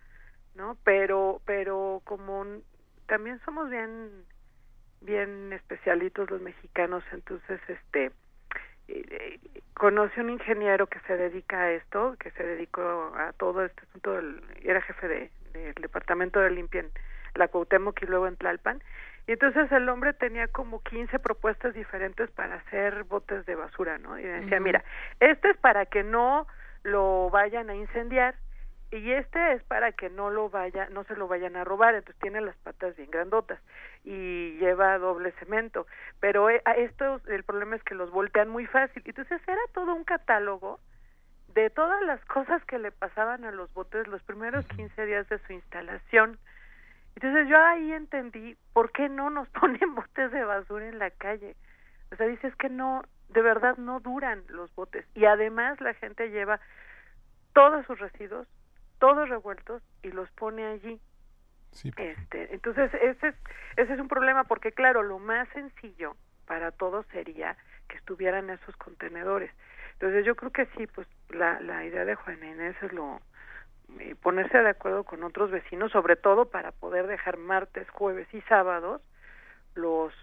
¿no? 0.55 0.77
Pero 0.85 1.41
pero 1.45 2.01
como 2.05 2.45
también 3.07 3.41
somos 3.43 3.69
bien 3.69 4.23
bien 5.01 5.51
especialitos 5.51 6.31
los 6.31 6.39
mexicanos, 6.39 7.03
entonces 7.11 7.59
este 7.67 8.13
conocí 9.73 10.19
un 10.19 10.29
ingeniero 10.29 10.87
que 10.87 10.99
se 11.01 11.17
dedica 11.17 11.61
a 11.61 11.71
esto, 11.71 12.15
que 12.19 12.31
se 12.31 12.43
dedicó 12.43 13.13
a 13.17 13.33
todo 13.33 13.63
este 13.65 13.81
asunto, 13.89 14.19
era 14.63 14.81
jefe 14.81 15.07
de, 15.07 15.31
del 15.53 15.73
departamento 15.75 16.39
de 16.39 16.51
limpia 16.51 16.81
en 16.81 16.89
la 17.35 17.47
Cuauhtémoc 17.47 18.01
y 18.01 18.05
luego 18.05 18.27
en 18.27 18.37
Tlalpan, 18.37 18.81
y 19.27 19.33
entonces 19.33 19.71
el 19.71 19.89
hombre 19.89 20.13
tenía 20.13 20.47
como 20.47 20.81
15 20.83 21.19
propuestas 21.19 21.73
diferentes 21.73 22.29
para 22.31 22.55
hacer 22.55 23.03
botes 23.05 23.45
de 23.45 23.55
basura, 23.55 23.97
¿no? 23.97 24.19
Y 24.19 24.23
decía, 24.23 24.59
mira, 24.59 24.83
este 25.19 25.49
es 25.49 25.57
para 25.57 25.87
que 25.87 26.03
no 26.03 26.45
lo 26.83 27.29
vayan 27.31 27.69
a 27.69 27.75
incendiar 27.75 28.35
y 28.91 29.11
este 29.11 29.53
es 29.53 29.63
para 29.63 29.91
que 29.91 30.09
no 30.09 30.29
lo 30.29 30.49
vaya, 30.49 30.87
no 30.89 31.03
se 31.05 31.15
lo 31.15 31.27
vayan 31.27 31.55
a 31.55 31.63
robar, 31.63 31.95
entonces 31.95 32.19
tiene 32.21 32.41
las 32.41 32.55
patas 32.57 32.95
bien 32.95 33.11
grandotas 33.11 33.59
y 34.03 34.57
lleva 34.57 34.97
doble 34.97 35.31
cemento, 35.39 35.87
pero 36.19 36.49
eh, 36.49 36.61
esto 36.77 37.21
el 37.27 37.43
problema 37.43 37.75
es 37.75 37.83
que 37.83 37.95
los 37.95 38.11
voltean 38.11 38.49
muy 38.49 38.65
fácil. 38.67 39.01
Entonces 39.05 39.41
era 39.47 39.61
todo 39.73 39.93
un 39.93 40.03
catálogo 40.03 40.79
de 41.53 41.69
todas 41.69 42.01
las 42.03 42.23
cosas 42.25 42.63
que 42.65 42.79
le 42.79 42.91
pasaban 42.91 43.45
a 43.45 43.51
los 43.51 43.73
botes 43.73 44.07
los 44.07 44.21
primeros 44.23 44.65
15 44.67 45.05
días 45.05 45.27
de 45.29 45.39
su 45.39 45.53
instalación 45.53 46.37
entonces 47.15 47.47
yo 47.47 47.57
ahí 47.57 47.93
entendí 47.93 48.57
por 48.73 48.91
qué 48.91 49.09
no 49.09 49.29
nos 49.29 49.47
ponen 49.59 49.95
botes 49.95 50.31
de 50.31 50.43
basura 50.43 50.87
en 50.87 50.99
la 50.99 51.09
calle. 51.11 51.55
O 52.11 52.15
sea, 52.15 52.27
dices 52.27 52.55
que 52.55 52.69
no, 52.69 53.03
de 53.29 53.41
verdad 53.41 53.77
no 53.77 53.99
duran 53.99 54.43
los 54.49 54.73
botes. 54.75 55.05
Y 55.15 55.25
además 55.25 55.79
la 55.81 55.93
gente 55.95 56.29
lleva 56.29 56.59
todos 57.53 57.85
sus 57.85 57.97
residuos, 57.99 58.47
todos 58.99 59.29
revueltos, 59.29 59.81
y 60.03 60.11
los 60.11 60.29
pone 60.31 60.65
allí. 60.65 60.99
Sí. 61.71 61.91
Este, 61.97 62.53
entonces 62.53 62.93
ese 62.93 63.27
es, 63.27 63.35
ese 63.75 63.93
es 63.93 63.99
un 63.99 64.07
problema 64.07 64.45
porque 64.45 64.71
claro, 64.71 65.03
lo 65.03 65.19
más 65.19 65.47
sencillo 65.49 66.15
para 66.47 66.71
todos 66.71 67.05
sería 67.07 67.57
que 67.89 67.97
estuvieran 67.97 68.49
esos 68.49 68.75
contenedores. 68.77 69.51
Entonces 69.93 70.25
yo 70.25 70.35
creo 70.35 70.51
que 70.51 70.67
sí, 70.77 70.87
pues 70.87 71.07
la, 71.29 71.59
la 71.59 71.83
idea 71.85 72.05
de 72.05 72.15
Juan 72.15 72.43
Inés 72.43 72.75
es 72.81 72.93
lo, 72.93 73.19
eh, 73.99 74.15
ponerse 74.21 74.57
de 74.57 74.69
acuerdo 74.69 75.03
con 75.03 75.23
otros 75.23 75.51
vecinos, 75.51 75.91
sobre 75.91 76.15
todo 76.15 76.49
para 76.49 76.71
poder 76.71 77.07
dejar 77.07 77.37
martes, 77.37 77.89
jueves 77.89 78.27
y 78.33 78.41
sábados 78.41 79.01
los 79.75 80.13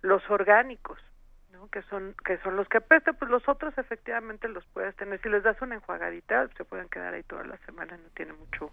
los 0.00 0.22
orgánicos, 0.30 0.98
¿no? 1.52 1.68
que 1.68 1.82
son 1.82 2.14
que 2.24 2.38
son 2.38 2.56
los 2.56 2.68
que 2.68 2.78
apestan, 2.78 3.16
pues 3.16 3.30
los 3.30 3.48
otros 3.48 3.76
efectivamente 3.78 4.48
los 4.48 4.64
puedes 4.66 4.94
tener. 4.96 5.20
Si 5.22 5.28
les 5.28 5.42
das 5.42 5.60
una 5.62 5.76
enjuagadita, 5.76 6.48
se 6.56 6.64
pueden 6.64 6.88
quedar 6.88 7.14
ahí 7.14 7.22
toda 7.22 7.44
la 7.44 7.58
semana, 7.66 7.96
no 7.96 8.08
tiene 8.14 8.32
mucho 8.32 8.70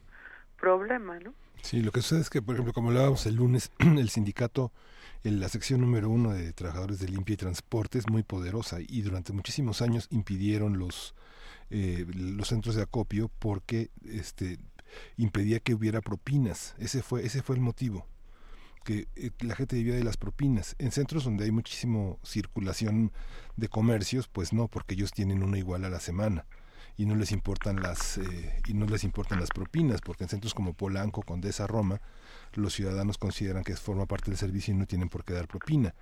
problema, 0.60 1.20
¿no? 1.20 1.34
Sí, 1.62 1.82
lo 1.82 1.92
que 1.92 2.02
sucede 2.02 2.22
es 2.22 2.30
que, 2.30 2.42
por 2.42 2.56
ejemplo, 2.56 2.74
como 2.74 2.90
hablábamos 2.90 3.26
el 3.26 3.36
lunes, 3.36 3.72
el 3.80 4.10
sindicato, 4.10 4.72
en 5.24 5.40
la 5.40 5.50
sección 5.50 5.82
número 5.82 6.10
uno 6.10 6.34
de 6.34 6.54
trabajadores 6.54 7.00
de 7.00 7.08
limpia 7.08 7.34
y 7.34 7.38
transporte 7.38 7.98
es 7.98 8.08
muy 8.08 8.24
poderosa 8.24 8.78
y 8.80 9.02
durante 9.02 9.34
muchísimos 9.34 9.82
años 9.82 10.08
impidieron 10.12 10.78
los 10.78 11.16
eh, 11.72 12.06
los 12.14 12.50
centros 12.50 12.76
de 12.76 12.84
acopio 12.84 13.32
porque 13.40 13.90
este 14.06 14.60
impedía 15.18 15.60
que 15.60 15.74
hubiera 15.74 16.02
propinas. 16.02 16.76
Ese 16.78 17.02
fue, 17.02 17.26
ese 17.26 17.42
fue 17.42 17.56
el 17.56 17.62
motivo 17.62 18.06
que 18.86 19.08
eh, 19.18 19.32
la 19.42 19.56
gente 19.56 19.76
vivía 19.76 19.96
de 19.96 20.04
las 20.04 20.16
propinas. 20.16 20.76
En 20.80 20.92
centros 20.92 21.26
donde 21.26 21.44
hay 21.44 21.52
muchísimo 21.52 22.20
circulación 22.24 23.12
de 23.58 23.68
comercios, 23.68 24.30
pues 24.30 24.54
no, 24.54 24.70
porque 24.70 24.94
ellos 24.94 25.12
tienen 25.12 25.44
una 25.44 25.58
igual 25.58 25.84
a 25.84 25.90
la 25.90 26.00
semana 26.00 26.46
y 26.98 27.06
no 27.06 27.16
les 27.16 27.32
importan 27.32 27.82
las 27.82 28.18
eh, 28.18 28.62
y 28.68 28.74
no 28.74 28.86
les 28.86 29.04
importan 29.04 29.40
las 29.40 29.50
propinas, 29.50 30.00
porque 30.00 30.24
en 30.24 30.30
centros 30.30 30.54
como 30.54 30.74
Polanco, 30.74 31.24
Condesa, 31.24 31.68
Roma, 31.68 32.00
los 32.54 32.74
ciudadanos 32.74 33.18
consideran 33.18 33.64
que 33.64 33.76
forma 33.76 34.06
parte 34.06 34.32
del 34.32 34.38
servicio 34.38 34.74
y 34.74 34.78
no 34.78 34.86
tienen 34.86 35.10
por 35.10 35.26
qué 35.26 35.34
dar 35.34 35.48
propina. 35.48 35.94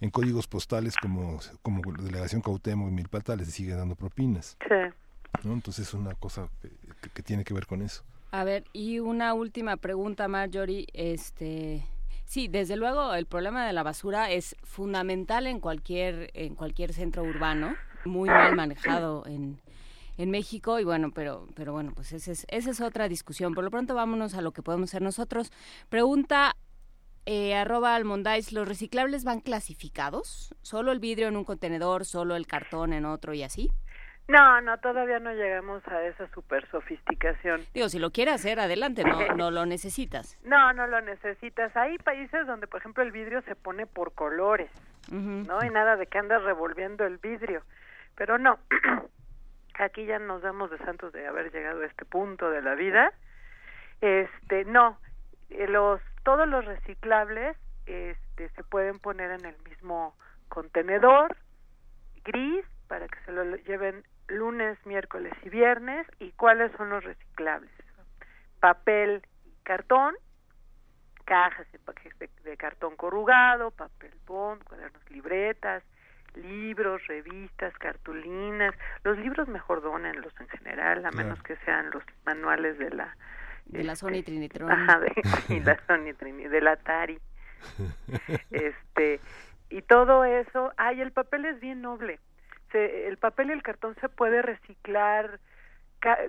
En 0.00 0.10
códigos 0.10 0.48
postales 0.48 0.96
como 0.96 1.38
como 1.62 1.82
delegación 1.92 2.40
Cautemo 2.40 2.88
y 2.88 2.90
Milpalta 2.90 3.36
les 3.36 3.48
sigue 3.48 3.74
dando 3.74 3.94
propinas. 3.94 4.56
Sí. 4.66 4.94
Entonces 5.44 5.88
es 5.88 5.94
una 5.94 6.14
cosa 6.14 6.48
que, 7.14 7.22
tiene 7.22 7.44
que 7.44 7.54
ver 7.54 7.66
con 7.66 7.82
eso. 7.82 8.02
A 8.32 8.44
ver, 8.44 8.64
y 8.72 8.98
una 8.98 9.34
última 9.34 9.76
pregunta, 9.76 10.26
Marjorie. 10.26 10.86
Este, 10.92 11.84
sí, 12.30 12.46
desde 12.46 12.76
luego 12.76 13.12
el 13.14 13.26
problema 13.26 13.66
de 13.66 13.72
la 13.72 13.82
basura 13.82 14.30
es 14.30 14.54
fundamental 14.62 15.48
en 15.48 15.58
cualquier 15.58 16.30
en 16.34 16.54
cualquier 16.54 16.92
centro 16.92 17.24
urbano, 17.24 17.74
muy 18.04 18.28
mal 18.28 18.54
manejado 18.54 19.26
en, 19.26 19.60
en 20.16 20.30
México 20.30 20.78
y 20.78 20.84
bueno, 20.84 21.10
pero 21.10 21.48
pero 21.56 21.72
bueno, 21.72 21.90
pues 21.92 22.12
esa 22.12 22.30
es, 22.30 22.46
esa 22.48 22.70
es 22.70 22.80
otra 22.80 23.08
discusión. 23.08 23.52
Por 23.52 23.64
lo 23.64 23.70
pronto 23.70 23.96
vámonos 23.96 24.34
a 24.34 24.42
lo 24.42 24.52
que 24.52 24.62
podemos 24.62 24.90
hacer 24.90 25.02
nosotros. 25.02 25.50
Pregunta 25.88 26.54
eh, 27.26 27.56
arroba 27.56 27.96
almondais, 27.96 28.52
¿los 28.52 28.68
reciclables 28.68 29.24
van 29.24 29.40
clasificados? 29.40 30.54
¿Solo 30.62 30.92
el 30.92 31.00
vidrio 31.00 31.26
en 31.26 31.36
un 31.36 31.44
contenedor, 31.44 32.04
solo 32.04 32.36
el 32.36 32.46
cartón 32.46 32.92
en 32.92 33.06
otro 33.06 33.34
y 33.34 33.42
así? 33.42 33.72
No, 34.30 34.60
no, 34.60 34.78
todavía 34.78 35.18
no 35.18 35.32
llegamos 35.32 35.84
a 35.88 36.04
esa 36.04 36.28
super 36.28 36.64
sofisticación. 36.70 37.62
Digo, 37.74 37.88
si 37.88 37.98
lo 37.98 38.12
quieres 38.12 38.34
hacer, 38.34 38.60
adelante, 38.60 39.02
no, 39.02 39.34
no 39.34 39.50
lo 39.50 39.66
necesitas. 39.66 40.38
No, 40.44 40.72
no 40.72 40.86
lo 40.86 41.00
necesitas. 41.00 41.76
Hay 41.76 41.98
países 41.98 42.46
donde, 42.46 42.68
por 42.68 42.80
ejemplo, 42.80 43.02
el 43.02 43.10
vidrio 43.10 43.42
se 43.42 43.56
pone 43.56 43.86
por 43.86 44.12
colores, 44.12 44.70
¿no? 45.10 45.64
Y 45.64 45.70
nada 45.70 45.96
de 45.96 46.06
que 46.06 46.18
andas 46.18 46.42
revolviendo 46.44 47.04
el 47.04 47.18
vidrio. 47.18 47.62
Pero 48.14 48.38
no, 48.38 48.58
aquí 49.74 50.06
ya 50.06 50.18
nos 50.20 50.42
damos 50.42 50.70
de 50.70 50.78
santos 50.78 51.12
de 51.12 51.26
haber 51.26 51.52
llegado 51.52 51.82
a 51.82 51.86
este 51.86 52.04
punto 52.04 52.50
de 52.50 52.62
la 52.62 52.74
vida. 52.76 53.12
Este, 54.00 54.64
no, 54.64 54.98
eh, 55.50 55.66
los, 55.66 56.00
todos 56.22 56.48
los 56.48 56.64
reciclables 56.64 57.56
este, 57.86 58.48
se 58.50 58.62
pueden 58.62 59.00
poner 59.00 59.32
en 59.32 59.44
el 59.44 59.56
mismo 59.68 60.14
contenedor 60.48 61.36
gris 62.24 62.64
para 62.88 63.06
que 63.08 63.18
se 63.24 63.32
lo 63.32 63.56
lleven 63.56 64.04
lunes, 64.30 64.78
miércoles 64.84 65.32
y 65.44 65.48
viernes 65.48 66.06
y 66.18 66.32
cuáles 66.32 66.72
son 66.76 66.90
los 66.90 67.04
reciclables. 67.04 67.70
Papel 68.60 69.22
y 69.44 69.52
cartón, 69.62 70.14
cajas 71.24 71.66
de, 71.72 72.28
de, 72.44 72.56
cartón 72.56 72.96
corrugado, 72.96 73.70
papel 73.70 74.12
bond, 74.26 74.62
cuadernos, 74.64 75.02
libretas, 75.10 75.82
libros, 76.34 77.06
revistas, 77.06 77.72
cartulinas. 77.78 78.74
Los 79.04 79.18
libros 79.18 79.48
mejor 79.48 79.82
donenlos 79.82 80.32
en 80.40 80.48
general, 80.48 81.04
a 81.04 81.10
menos 81.10 81.42
que 81.42 81.56
sean 81.64 81.90
los 81.90 82.02
manuales 82.24 82.78
de 82.78 82.90
la... 82.90 83.16
De 83.66 83.84
la 83.84 83.94
Sony 83.94 84.14
este, 84.14 84.22
Trinitron. 84.24 84.70
Ajá, 84.70 85.00
de, 85.00 85.60
la 85.64 85.76
Sony 85.86 86.14
Trinitron, 86.16 86.52
del 86.52 86.68
Atari. 86.68 87.20
este, 88.50 89.20
y 89.68 89.82
todo 89.82 90.24
eso, 90.24 90.72
ay, 90.76 91.00
el 91.00 91.12
papel 91.12 91.44
es 91.44 91.60
bien 91.60 91.82
noble 91.82 92.18
el 92.74 93.16
papel 93.16 93.50
y 93.50 93.52
el 93.52 93.62
cartón 93.62 93.94
se 94.00 94.08
puede 94.08 94.42
reciclar 94.42 95.40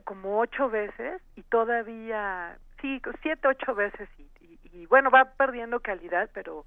como 0.03 0.39
ocho 0.39 0.69
veces 0.69 1.21
y 1.35 1.43
todavía, 1.43 2.57
sí, 2.81 3.01
siete, 3.21 3.47
ocho 3.47 3.73
veces 3.73 4.09
y, 4.17 4.59
y 4.73 4.85
bueno, 4.87 5.09
va 5.09 5.25
perdiendo 5.37 5.79
calidad, 5.79 6.29
pero 6.33 6.65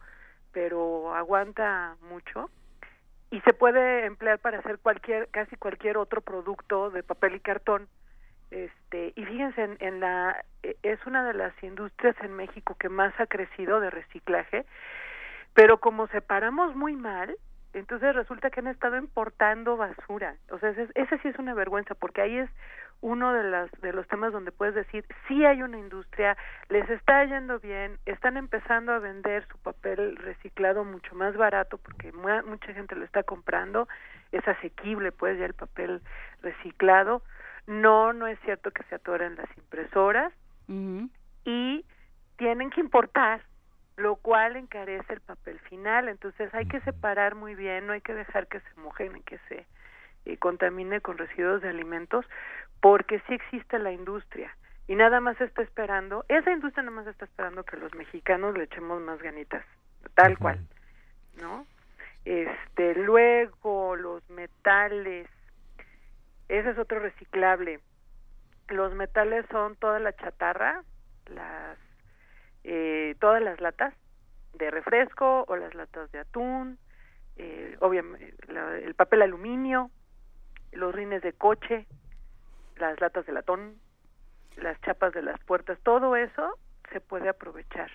pero 0.55 1.15
aguanta 1.15 1.97
mucho 2.09 2.49
y 3.31 3.41
se 3.41 3.53
puede 3.53 4.07
emplear 4.07 4.39
para 4.39 4.61
hacer 4.61 4.79
cualquier 4.79 5.29
casi 5.29 5.57
cualquier 5.57 5.99
otro 5.99 6.21
producto 6.21 6.91
de 6.91 7.03
papel 7.03 7.35
y 7.35 7.41
cartón. 7.41 7.89
Este, 8.51 9.13
y 9.17 9.25
fíjense 9.25 9.63
en, 9.63 9.77
en 9.81 10.01
la 10.01 10.45
e, 10.63 10.77
es 10.85 11.05
una 11.07 11.25
de 11.25 11.35
las 11.35 11.53
industrias 11.63 12.15
en 12.23 12.33
México 12.35 12.77
que 12.79 12.89
más 12.89 13.13
ha 13.19 13.27
crecido 13.27 13.81
de 13.81 13.91
reciclaje, 13.91 14.65
pero 15.55 15.79
como 15.79 16.07
separamos 16.09 16.77
muy 16.77 16.95
mal, 16.95 17.37
entonces 17.79 18.15
resulta 18.15 18.51
que 18.51 18.61
han 18.61 18.69
estado 18.69 18.97
importando 18.97 19.77
basura. 19.77 20.37
O 20.51 20.59
sea, 20.59 20.71
ese, 20.71 20.89
ese 20.95 21.19
sí 21.19 21.29
es 21.29 21.39
una 21.39 21.55
vergüenza 21.55 21.95
porque 21.95 22.23
ahí 22.23 22.39
es 22.39 22.51
uno 23.01 23.35
de, 23.35 23.45
las, 23.45 23.71
de 23.83 23.93
los 23.93 24.09
temas 24.09 24.33
donde 24.33 24.51
puedes 24.51 24.75
decir, 24.75 25.05
sí 25.29 25.45
hay 25.45 25.63
una 25.63 25.79
industria, 25.79 26.39
les 26.71 26.89
está 26.89 27.23
yendo 27.27 27.61
bien, 27.61 27.99
están 28.07 28.39
empezando 28.39 28.93
a 28.93 28.99
vender 28.99 29.47
su 29.49 29.59
papel 29.59 30.17
reciclado 30.17 30.85
mucho 30.85 31.15
más 31.15 31.37
barato 31.37 31.77
porque 31.77 32.13
mucha 32.13 32.73
gente 32.73 32.97
lo 32.97 33.05
está 33.05 33.23
comprando, 33.23 33.89
es 34.33 34.47
asequible 34.49 35.13
pues 35.13 35.39
ya 35.39 35.45
el 35.45 35.53
papel 35.53 36.01
reciclado. 36.41 37.23
No, 37.67 38.13
no 38.15 38.27
es 38.27 38.39
cierto 38.41 38.71
que 38.71 38.83
se 38.85 38.95
atoren 38.95 39.37
las 39.37 39.55
impresoras 39.59 40.33
y 41.45 41.85
tienen 42.37 42.71
que 42.71 42.81
importar, 42.81 43.43
lo 43.97 44.17
cual 44.17 44.57
encarece 44.57 45.13
el 45.13 45.21
papel 45.21 45.59
final. 45.61 46.09
Entonces 46.09 46.53
hay 46.55 46.67
que 46.67 46.81
separar 46.81 47.35
muy 47.35 47.55
bien, 47.55 47.87
no 47.87 47.93
hay 47.93 48.01
que 48.01 48.15
dejar 48.15 48.47
que 48.49 48.61
se 48.61 48.81
mojen 48.81 49.17
y 49.17 49.23
que 49.23 49.39
se 49.49 49.67
eh, 50.25 50.37
contamine 50.39 51.01
con 51.01 51.19
residuos 51.19 51.63
de 51.63 51.69
alimentos, 51.69 52.27
porque 52.81 53.21
sí 53.27 53.35
existe 53.35 53.79
la 53.79 53.93
industria 53.93 54.55
y 54.87 54.97
nada 54.97 55.21
más 55.21 55.41
está 55.41 55.63
esperando, 55.63 56.25
esa 56.29 56.51
industria 56.51 56.83
nada 56.83 56.97
más 56.97 57.07
está 57.07 57.25
esperando 57.25 57.65
que 57.65 57.77
los 57.77 57.95
mexicanos 57.95 58.57
le 58.57 58.65
echemos 58.65 59.01
más 59.01 59.21
ganitas, 59.23 59.65
tal 60.15 60.39
cual, 60.39 60.59
¿no? 61.41 61.67
Este, 62.25 62.95
luego 62.95 63.97
los 63.97 64.29
metales, 64.29 65.29
ese 66.49 66.71
es 66.71 66.79
otro 66.79 67.01
reciclable. 67.01 67.81
Los 68.69 68.95
metales 68.95 69.45
son 69.51 69.77
toda 69.77 70.01
la 70.01 70.15
chatarra, 70.15 70.83
las 71.27 71.79
eh, 72.65 73.15
todas 73.21 73.43
las 73.43 73.61
latas 73.61 73.95
de 74.55 74.71
refresco 74.71 75.45
o 75.49 75.57
las 75.57 75.75
latas 75.75 76.11
de 76.13 76.21
atún, 76.21 76.79
eh, 77.37 77.77
obviamente 77.81 78.35
el 78.85 78.95
papel 78.95 79.23
aluminio, 79.23 79.91
los 80.73 80.95
rines 80.95 81.23
de 81.23 81.33
coche, 81.33 81.87
las 82.77 83.01
latas 83.01 83.27
de 83.27 83.33
latón, 83.33 83.75
las 84.57 84.81
chapas 84.83 85.13
de 85.13 85.23
las 85.23 85.39
puertas, 85.45 85.79
todo 85.83 86.17
eso 86.17 86.59
se 86.93 87.01
puede 87.01 87.29
aprovechar. 87.29 87.91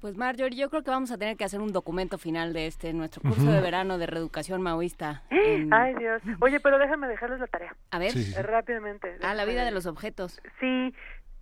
Pues 0.00 0.16
Marjorie, 0.16 0.58
yo 0.58 0.68
creo 0.68 0.82
que 0.82 0.90
vamos 0.90 1.12
a 1.12 1.18
tener 1.18 1.36
que 1.36 1.44
hacer 1.44 1.60
un 1.60 1.72
documento 1.72 2.18
final 2.18 2.52
de 2.52 2.66
este 2.66 2.92
nuestro 2.92 3.22
curso 3.22 3.52
de 3.52 3.60
verano 3.60 3.98
de 3.98 4.06
reeducación 4.06 4.60
maoísta. 4.60 5.22
Ay 5.70 5.94
Dios. 5.94 6.20
Oye, 6.40 6.58
pero 6.58 6.76
déjame 6.78 7.06
dejarles 7.06 7.38
la 7.38 7.46
tarea. 7.46 7.76
A 7.92 8.00
ver. 8.00 8.12
Rápidamente. 8.42 9.16
Ah, 9.22 9.34
la 9.34 9.44
vida 9.44 9.64
de 9.64 9.70
los 9.70 9.86
objetos. 9.86 10.40
Sí, 10.58 10.92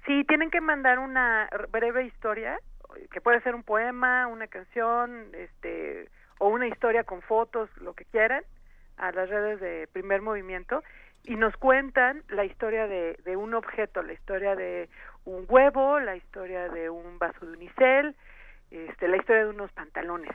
sí, 0.07 0.25
tienen 0.25 0.51
que 0.51 0.61
mandar 0.61 0.99
una 0.99 1.49
breve 1.71 2.05
historia, 2.05 2.59
que 3.11 3.21
puede 3.21 3.41
ser 3.43 3.55
un 3.55 3.63
poema, 3.63 4.27
una 4.27 4.47
canción, 4.47 5.29
este, 5.35 6.09
o 6.39 6.49
una 6.49 6.67
historia 6.67 7.05
con 7.05 7.23
fotos, 7.23 7.71
lo 7.79 7.95
que 7.95 8.05
quieran, 8.07 8.45
a 8.97 9.13
las 9.13 9.29
redes 9.29 9.61
de 9.61 9.89
Primer 9.93 10.23
Movimiento 10.23 10.83
y 11.25 11.37
nos 11.37 11.57
cuentan 11.57 12.23
la 12.29 12.45
historia 12.45 12.87
de, 12.87 13.19
de 13.25 13.37
un 13.37 13.55
objeto, 13.55 14.03
la 14.03 14.13
historia 14.13 14.57
de 14.57 14.89
un 15.25 15.45
huevo, 15.49 16.01
la 16.01 16.17
historia 16.17 16.69
de 16.69 16.89
un 16.89 17.19
vaso 17.19 17.45
de 17.45 17.53
unicel, 17.53 18.17
este, 18.71 19.09
la 19.09 19.17
historia 19.17 19.45
de 19.45 19.51
unos 19.51 19.71
pantalones, 19.73 20.35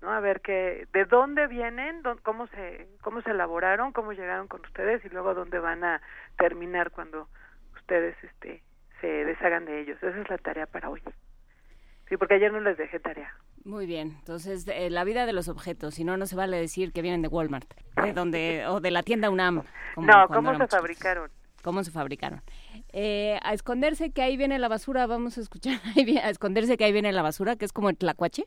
¿no? 0.00 0.10
A 0.10 0.20
ver 0.20 0.40
que 0.40 0.86
de 0.92 1.04
dónde 1.04 1.46
vienen, 1.46 2.02
cómo 2.22 2.46
se 2.48 2.88
cómo 3.02 3.20
se 3.22 3.30
elaboraron, 3.30 3.92
cómo 3.92 4.12
llegaron 4.12 4.48
con 4.48 4.60
ustedes 4.62 5.04
y 5.04 5.08
luego 5.08 5.34
dónde 5.34 5.58
van 5.58 5.84
a 5.84 6.00
terminar 6.38 6.90
cuando 6.90 7.28
ustedes 7.74 8.16
este 8.22 8.62
se 9.04 9.24
deshagan 9.24 9.66
de 9.66 9.80
ellos. 9.80 10.02
Esa 10.02 10.18
es 10.18 10.30
la 10.30 10.38
tarea 10.38 10.66
para 10.66 10.88
hoy. 10.88 11.02
Sí, 12.08 12.16
porque 12.16 12.34
ayer 12.34 12.52
no 12.52 12.60
les 12.60 12.76
dejé 12.78 12.98
tarea. 13.00 13.34
Muy 13.64 13.86
bien, 13.86 14.16
entonces 14.18 14.66
eh, 14.68 14.90
la 14.90 15.04
vida 15.04 15.26
de 15.26 15.32
los 15.32 15.48
objetos, 15.48 15.94
si 15.94 16.04
no, 16.04 16.16
no 16.16 16.26
se 16.26 16.36
vale 16.36 16.58
decir 16.58 16.92
que 16.92 17.02
vienen 17.02 17.22
de 17.22 17.28
Walmart, 17.28 17.72
de 18.02 18.12
donde, 18.12 18.66
o 18.66 18.80
de 18.80 18.90
la 18.90 19.02
tienda 19.02 19.30
UNAM. 19.30 19.62
no, 19.96 20.28
¿cómo 20.28 20.56
se 20.56 20.66
fabricaron? 20.66 21.30
¿Cómo 21.62 21.82
se 21.82 21.90
fabricaron? 21.90 22.42
Eh, 22.92 23.38
a 23.42 23.54
esconderse 23.54 24.12
que 24.12 24.20
ahí 24.20 24.36
viene 24.36 24.58
la 24.58 24.68
basura, 24.68 25.06
vamos 25.06 25.38
a 25.38 25.40
escuchar, 25.40 25.74
a 26.22 26.30
esconderse 26.30 26.76
que 26.76 26.84
ahí 26.84 26.92
viene 26.92 27.12
la 27.12 27.22
basura, 27.22 27.56
que 27.56 27.64
es 27.64 27.72
como 27.72 27.88
el 27.88 27.96
tlacuache. 27.96 28.44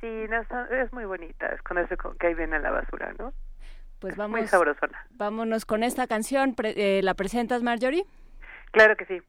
Sí, 0.00 0.06
es 0.06 0.92
muy 0.92 1.04
bonita, 1.04 1.46
esconderse 1.48 1.96
que 2.18 2.26
ahí 2.26 2.34
viene 2.34 2.58
la 2.58 2.70
basura, 2.70 3.12
¿no? 3.18 3.32
Pues 3.98 4.16
vamos. 4.16 4.38
Muy 4.38 4.46
sabrosona. 4.46 5.06
Vámonos 5.10 5.66
con 5.66 5.82
esta 5.82 6.06
canción, 6.06 6.54
eh, 6.62 7.00
¿la 7.02 7.14
presentas, 7.14 7.62
Marjorie? 7.62 8.04
Claro 8.70 8.96
que 8.96 9.04
sí. 9.06 9.20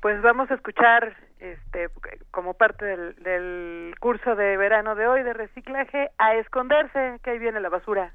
Pues 0.00 0.22
vamos 0.22 0.50
a 0.50 0.54
escuchar, 0.54 1.14
este, 1.40 1.88
como 2.30 2.54
parte 2.54 2.86
del, 2.86 3.14
del 3.16 3.94
curso 4.00 4.34
de 4.34 4.56
verano 4.56 4.94
de 4.94 5.06
hoy 5.06 5.22
de 5.22 5.34
reciclaje, 5.34 6.10
a 6.16 6.34
esconderse, 6.36 7.18
que 7.22 7.30
ahí 7.30 7.38
viene 7.38 7.60
la 7.60 7.68
basura. 7.68 8.14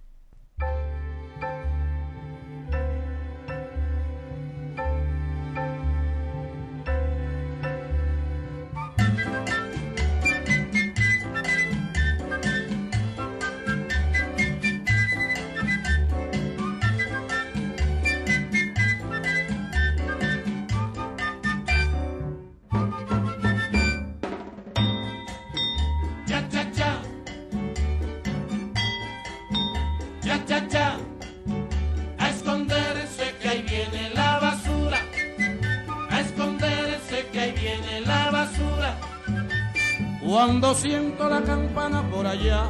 Cuando 40.57 40.73
siento 40.73 41.27
la 41.29 41.41
campana 41.41 42.01
por 42.09 42.25
allá, 42.25 42.63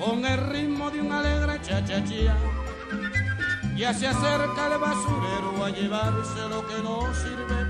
con 0.00 0.24
el 0.24 0.50
ritmo 0.50 0.90
de 0.90 1.00
un 1.00 1.12
alegre 1.12 1.60
cha-cha-cha, 1.62 2.36
ya 3.76 3.94
se 3.94 4.08
acerca 4.08 4.66
el 4.66 4.80
basurero 4.80 5.64
a 5.64 5.70
llevarse 5.70 6.48
lo 6.48 6.66
que 6.66 6.82
no 6.82 7.02
sirve 7.14 7.69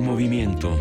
Movimiento. 0.00 0.78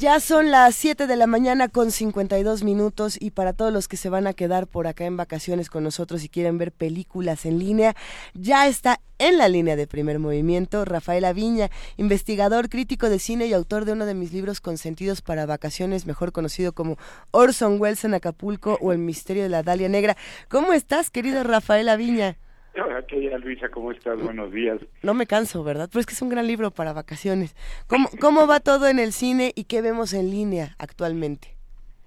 Ya 0.00 0.18
son 0.18 0.50
las 0.50 0.76
7 0.76 1.06
de 1.06 1.14
la 1.14 1.26
mañana 1.26 1.68
con 1.68 1.90
52 1.90 2.64
minutos 2.64 3.18
y 3.20 3.32
para 3.32 3.52
todos 3.52 3.70
los 3.70 3.86
que 3.86 3.98
se 3.98 4.08
van 4.08 4.26
a 4.26 4.32
quedar 4.32 4.66
por 4.66 4.86
acá 4.86 5.04
en 5.04 5.18
vacaciones 5.18 5.68
con 5.68 5.84
nosotros 5.84 6.24
y 6.24 6.30
quieren 6.30 6.56
ver 6.56 6.72
películas 6.72 7.44
en 7.44 7.58
línea, 7.58 7.94
ya 8.32 8.66
está 8.66 9.02
en 9.18 9.36
la 9.36 9.48
línea 9.48 9.76
de 9.76 9.86
primer 9.86 10.18
movimiento 10.18 10.86
Rafael 10.86 11.26
Aviña, 11.26 11.70
investigador, 11.98 12.70
crítico 12.70 13.10
de 13.10 13.18
cine 13.18 13.44
y 13.44 13.52
autor 13.52 13.84
de 13.84 13.92
uno 13.92 14.06
de 14.06 14.14
mis 14.14 14.32
libros 14.32 14.62
consentidos 14.62 15.20
para 15.20 15.44
vacaciones, 15.44 16.06
mejor 16.06 16.32
conocido 16.32 16.72
como 16.72 16.96
Orson 17.30 17.78
Welles 17.78 18.02
en 18.02 18.14
Acapulco 18.14 18.78
o 18.80 18.92
El 18.92 19.00
misterio 19.00 19.42
de 19.42 19.50
la 19.50 19.62
Dalia 19.62 19.90
Negra. 19.90 20.16
¿Cómo 20.48 20.72
estás, 20.72 21.10
querido 21.10 21.44
Rafael 21.44 21.90
Aviña? 21.90 22.38
Hola, 22.74 23.04
querida 23.06 23.36
Luisa, 23.38 23.68
¿cómo 23.68 23.90
estás? 23.90 24.20
Buenos 24.22 24.52
días. 24.52 24.80
No 25.02 25.12
me 25.12 25.26
canso, 25.26 25.64
¿verdad? 25.64 25.88
Pero 25.90 26.00
es 26.00 26.06
que 26.06 26.12
es 26.14 26.22
un 26.22 26.28
gran 26.28 26.46
libro 26.46 26.70
para 26.70 26.92
vacaciones. 26.92 27.56
¿Cómo, 27.88 28.08
cómo 28.20 28.46
va 28.46 28.60
todo 28.60 28.86
en 28.88 28.98
el 28.98 29.12
cine 29.12 29.52
y 29.54 29.64
qué 29.64 29.82
vemos 29.82 30.14
en 30.14 30.30
línea 30.30 30.76
actualmente? 30.78 31.48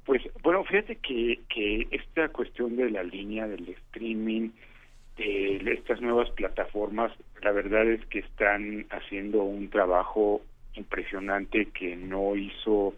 Pues, 0.05 0.21
bueno, 0.41 0.63
fíjate 0.63 0.97
que, 0.97 1.41
que 1.49 1.87
esta 1.91 2.29
cuestión 2.29 2.77
de 2.77 2.89
la 2.89 3.03
línea, 3.03 3.47
del 3.47 3.67
streaming, 3.69 4.51
de 5.17 5.73
estas 5.73 6.01
nuevas 6.01 6.29
plataformas, 6.31 7.11
la 7.41 7.51
verdad 7.51 7.85
es 7.87 8.05
que 8.07 8.19
están 8.19 8.85
haciendo 8.89 9.43
un 9.43 9.69
trabajo 9.69 10.41
impresionante 10.75 11.67
que 11.67 11.95
no 11.95 12.35
hizo 12.35 12.95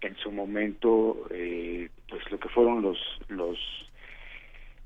en 0.00 0.16
su 0.16 0.32
momento, 0.32 1.26
eh, 1.30 1.88
pues 2.08 2.22
lo 2.30 2.38
que 2.38 2.48
fueron 2.48 2.82
los 2.82 2.98
los 3.28 3.58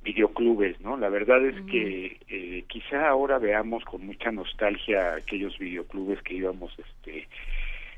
videoclubes, 0.07 0.81
¿no? 0.81 0.97
La 0.97 1.09
verdad 1.09 1.45
es 1.45 1.61
que 1.63 2.17
eh, 2.29 2.65
quizá 2.69 3.09
ahora 3.09 3.39
veamos 3.39 3.85
con 3.85 4.07
mucha 4.07 4.31
nostalgia 4.31 5.15
aquellos 5.17 5.59
videoclubes 5.59 6.23
que 6.23 6.35
íbamos, 6.35 6.73
este, 6.79 7.27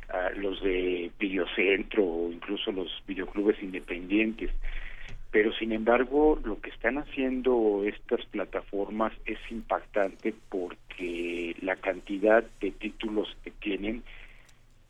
a 0.08 0.30
los 0.30 0.62
de 0.62 1.10
videocentro 1.18 2.02
o 2.02 2.32
incluso 2.32 2.72
los 2.72 2.90
videoclubes 3.06 3.62
independientes. 3.62 4.50
Pero 5.30 5.52
sin 5.52 5.72
embargo, 5.72 6.40
lo 6.42 6.58
que 6.58 6.70
están 6.70 6.96
haciendo 6.96 7.82
estas 7.84 8.24
plataformas 8.26 9.12
es 9.26 9.38
impactante 9.50 10.34
porque 10.48 11.54
la 11.60 11.76
cantidad 11.76 12.42
de 12.60 12.70
títulos 12.70 13.36
que 13.44 13.50
tienen 13.50 14.02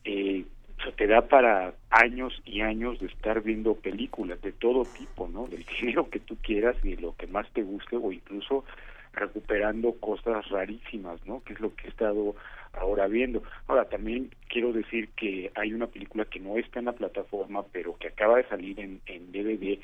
eh, 0.04 0.44
o 0.86 0.92
te 0.92 1.06
da 1.06 1.22
para 1.22 1.74
años 1.90 2.40
y 2.44 2.60
años 2.60 3.00
de 3.00 3.06
estar 3.06 3.42
viendo 3.42 3.74
películas 3.74 4.40
de 4.42 4.52
todo 4.52 4.84
tipo, 4.84 5.28
¿no? 5.28 5.46
Del 5.46 5.64
género 5.68 6.10
que 6.10 6.20
tú 6.20 6.36
quieras 6.36 6.76
y 6.82 6.94
de 6.94 7.02
lo 7.02 7.16
que 7.16 7.26
más 7.26 7.48
te 7.52 7.62
guste 7.62 7.96
o 7.96 8.12
incluso 8.12 8.64
recuperando 9.12 9.92
cosas 9.94 10.48
rarísimas, 10.48 11.24
¿no? 11.26 11.42
Que 11.42 11.54
es 11.54 11.60
lo 11.60 11.74
que 11.74 11.86
he 11.86 11.90
estado 11.90 12.36
ahora 12.72 13.08
viendo. 13.08 13.42
Ahora, 13.66 13.86
también 13.86 14.30
quiero 14.48 14.72
decir 14.72 15.08
que 15.16 15.50
hay 15.54 15.72
una 15.72 15.88
película 15.88 16.24
que 16.24 16.40
no 16.40 16.56
está 16.56 16.78
en 16.78 16.86
la 16.86 16.92
plataforma, 16.92 17.64
pero 17.72 17.96
que 17.98 18.08
acaba 18.08 18.36
de 18.36 18.48
salir 18.48 18.78
en, 18.78 19.00
DVD 19.32 19.78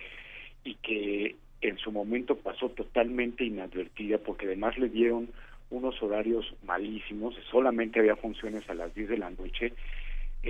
y 0.65 0.75
que 0.77 1.37
en 1.61 1.79
su 1.79 1.93
momento 1.93 2.37
pasó 2.37 2.71
totalmente 2.71 3.45
inadvertida 3.45 4.19
porque 4.19 4.47
además 4.47 4.79
le 4.79 4.89
dieron 4.89 5.29
unos 5.71 6.01
horarios 6.03 6.55
malísimos, 6.63 7.35
solamente 7.51 7.99
había 7.99 8.17
funciones 8.17 8.69
a 8.69 8.75
las 8.75 8.95
10 8.95 9.09
de 9.09 9.19
la 9.19 9.31
noche 9.31 9.73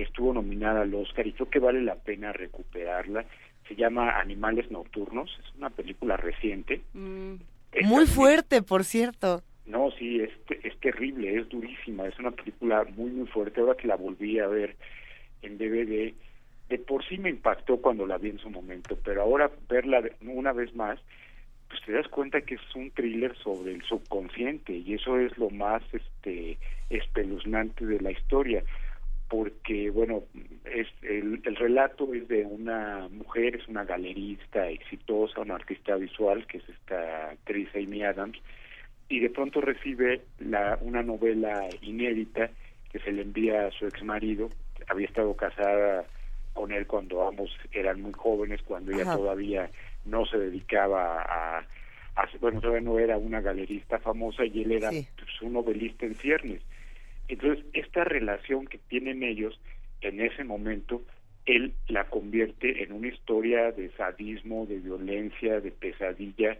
estuvo 0.01 0.33
nominada 0.33 0.81
al 0.81 0.93
Oscar 0.93 1.27
y 1.27 1.33
creo 1.33 1.49
que 1.49 1.59
vale 1.59 1.81
la 1.81 1.95
pena 1.95 2.33
recuperarla. 2.33 3.25
Se 3.67 3.75
llama 3.75 4.19
Animales 4.19 4.69
Nocturnos, 4.69 5.29
es 5.43 5.55
una 5.57 5.69
película 5.69 6.17
reciente. 6.17 6.81
Mm. 6.93 7.35
Muy 7.83 8.05
fuerte, 8.05 8.61
por 8.61 8.83
cierto. 8.83 9.41
No, 9.65 9.89
sí, 9.91 10.21
es, 10.21 10.31
es 10.63 10.79
terrible, 10.79 11.39
es 11.39 11.49
durísima, 11.49 12.07
es 12.07 12.17
una 12.19 12.31
película 12.31 12.85
muy, 12.95 13.09
muy 13.09 13.27
fuerte. 13.27 13.59
Ahora 13.59 13.75
que 13.75 13.87
la 13.87 13.95
volví 13.95 14.39
a 14.39 14.47
ver 14.47 14.75
en 15.41 15.57
DVD, 15.57 16.13
de 16.69 16.77
por 16.79 17.03
sí 17.05 17.17
me 17.17 17.29
impactó 17.29 17.77
cuando 17.77 18.05
la 18.05 18.17
vi 18.17 18.29
en 18.29 18.39
su 18.39 18.49
momento, 18.49 18.97
pero 19.03 19.21
ahora 19.21 19.51
verla 19.67 20.03
una 20.21 20.53
vez 20.53 20.73
más, 20.75 20.99
pues 21.67 21.81
te 21.85 21.91
das 21.93 22.07
cuenta 22.07 22.41
que 22.41 22.55
es 22.55 22.75
un 22.75 22.91
thriller 22.91 23.35
sobre 23.37 23.73
el 23.73 23.83
subconsciente 23.83 24.73
y 24.73 24.93
eso 24.93 25.17
es 25.17 25.35
lo 25.37 25.49
más 25.49 25.81
este 25.91 26.57
espeluznante 26.89 27.85
de 27.85 27.99
la 28.01 28.11
historia 28.11 28.63
porque 29.29 29.89
bueno 29.89 30.23
es 30.65 30.87
el, 31.01 31.41
el, 31.43 31.55
relato 31.55 32.13
es 32.13 32.27
de 32.27 32.45
una 32.45 33.07
mujer 33.09 33.55
es 33.55 33.67
una 33.67 33.83
galerista 33.83 34.69
exitosa 34.69 35.41
una 35.41 35.55
artista 35.55 35.95
visual 35.95 36.45
que 36.45 36.59
es 36.59 36.69
esta 36.69 37.31
actriz 37.31 37.69
Amy 37.75 38.03
Adams 38.03 38.37
y 39.09 39.19
de 39.19 39.29
pronto 39.29 39.61
recibe 39.61 40.21
la 40.39 40.77
una 40.81 41.01
novela 41.01 41.67
inédita 41.81 42.49
que 42.91 42.99
se 42.99 43.11
le 43.11 43.23
envía 43.23 43.67
a 43.67 43.71
su 43.71 43.87
ex 43.87 44.03
marido 44.03 44.49
había 44.87 45.07
estado 45.07 45.35
casada 45.35 46.05
con 46.53 46.71
él 46.71 46.85
cuando 46.85 47.27
ambos 47.27 47.49
eran 47.71 48.01
muy 48.01 48.13
jóvenes 48.13 48.61
cuando 48.61 48.91
ella 48.91 49.15
todavía 49.15 49.69
no 50.05 50.25
se 50.27 50.37
dedicaba 50.37 51.21
a, 51.23 51.65
a, 52.15 52.29
bueno 52.39 52.61
todavía 52.61 52.81
no 52.81 52.99
era 52.99 53.17
una 53.17 53.41
galerista 53.41 53.97
famosa 53.97 54.45
y 54.45 54.61
él 54.61 54.71
era 54.71 54.89
pues, 54.89 55.41
un 55.41 55.53
novelista 55.53 56.05
en 56.05 56.15
ciernes 56.15 56.61
entonces, 57.27 57.65
esta 57.73 58.03
relación 58.03 58.67
que 58.67 58.77
tienen 58.77 59.23
ellos 59.23 59.59
en 60.01 60.21
ese 60.21 60.43
momento, 60.43 61.03
él 61.45 61.73
la 61.87 62.05
convierte 62.05 62.83
en 62.83 62.91
una 62.91 63.07
historia 63.07 63.71
de 63.71 63.89
sadismo, 63.91 64.65
de 64.65 64.79
violencia, 64.79 65.59
de 65.59 65.71
pesadilla 65.71 66.57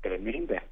tremenda. 0.00 0.62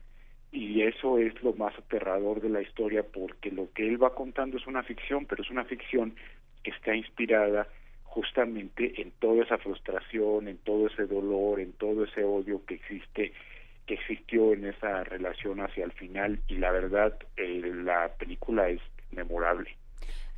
Y 0.53 0.83
eso 0.83 1.18
es 1.18 1.41
lo 1.43 1.55
más 1.55 1.76
aterrador 1.78 2.41
de 2.41 2.49
la 2.49 2.61
historia 2.61 3.05
porque 3.05 3.51
lo 3.51 3.72
que 3.72 3.87
él 3.87 4.03
va 4.03 4.14
contando 4.14 4.57
es 4.57 4.66
una 4.66 4.83
ficción, 4.83 5.26
pero 5.26 5.43
es 5.43 5.51
una 5.51 5.64
ficción 5.64 6.14
que 6.64 6.72
está 6.72 6.95
inspirada 6.95 7.68
justamente 8.03 9.01
en 9.01 9.12
toda 9.12 9.45
esa 9.45 9.59
frustración, 9.59 10.49
en 10.49 10.59
todo 10.59 10.89
ese 10.89 11.07
dolor, 11.07 11.61
en 11.61 11.72
todo 11.72 12.05
ese 12.05 12.24
odio 12.24 12.64
que 12.66 12.74
existe 12.74 13.33
que 13.87 13.95
existió 13.95 14.53
en 14.53 14.66
esa 14.66 15.03
relación 15.05 15.61
hacia 15.61 15.85
el 15.85 15.93
final 15.93 16.41
y 16.49 16.57
la 16.59 16.70
verdad 16.70 17.16
eh, 17.37 17.61
la 17.83 18.12
película 18.18 18.68
es 18.68 18.81
memorable. 19.13 19.77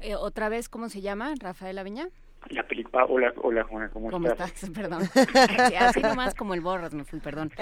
Eh, 0.01 0.15
¿Otra 0.17 0.49
vez 0.49 0.69
cómo 0.69 0.89
se 0.89 1.01
llama, 1.01 1.33
Rafael 1.41 1.79
Aviña? 1.79 2.09
La 2.51 2.67
película, 2.67 3.05
hola, 3.05 3.33
hola 3.37 3.63
Juana, 3.65 3.89
¿cómo, 3.91 4.11
¿Cómo 4.11 4.29
estás? 4.29 4.69
Perdón. 4.75 5.03
Así 5.79 6.01
nomás 6.01 6.35
como 6.35 6.55
el 6.55 6.61
borras 6.61 6.93
me 6.93 7.05
fui, 7.05 7.21
perdón. 7.21 7.53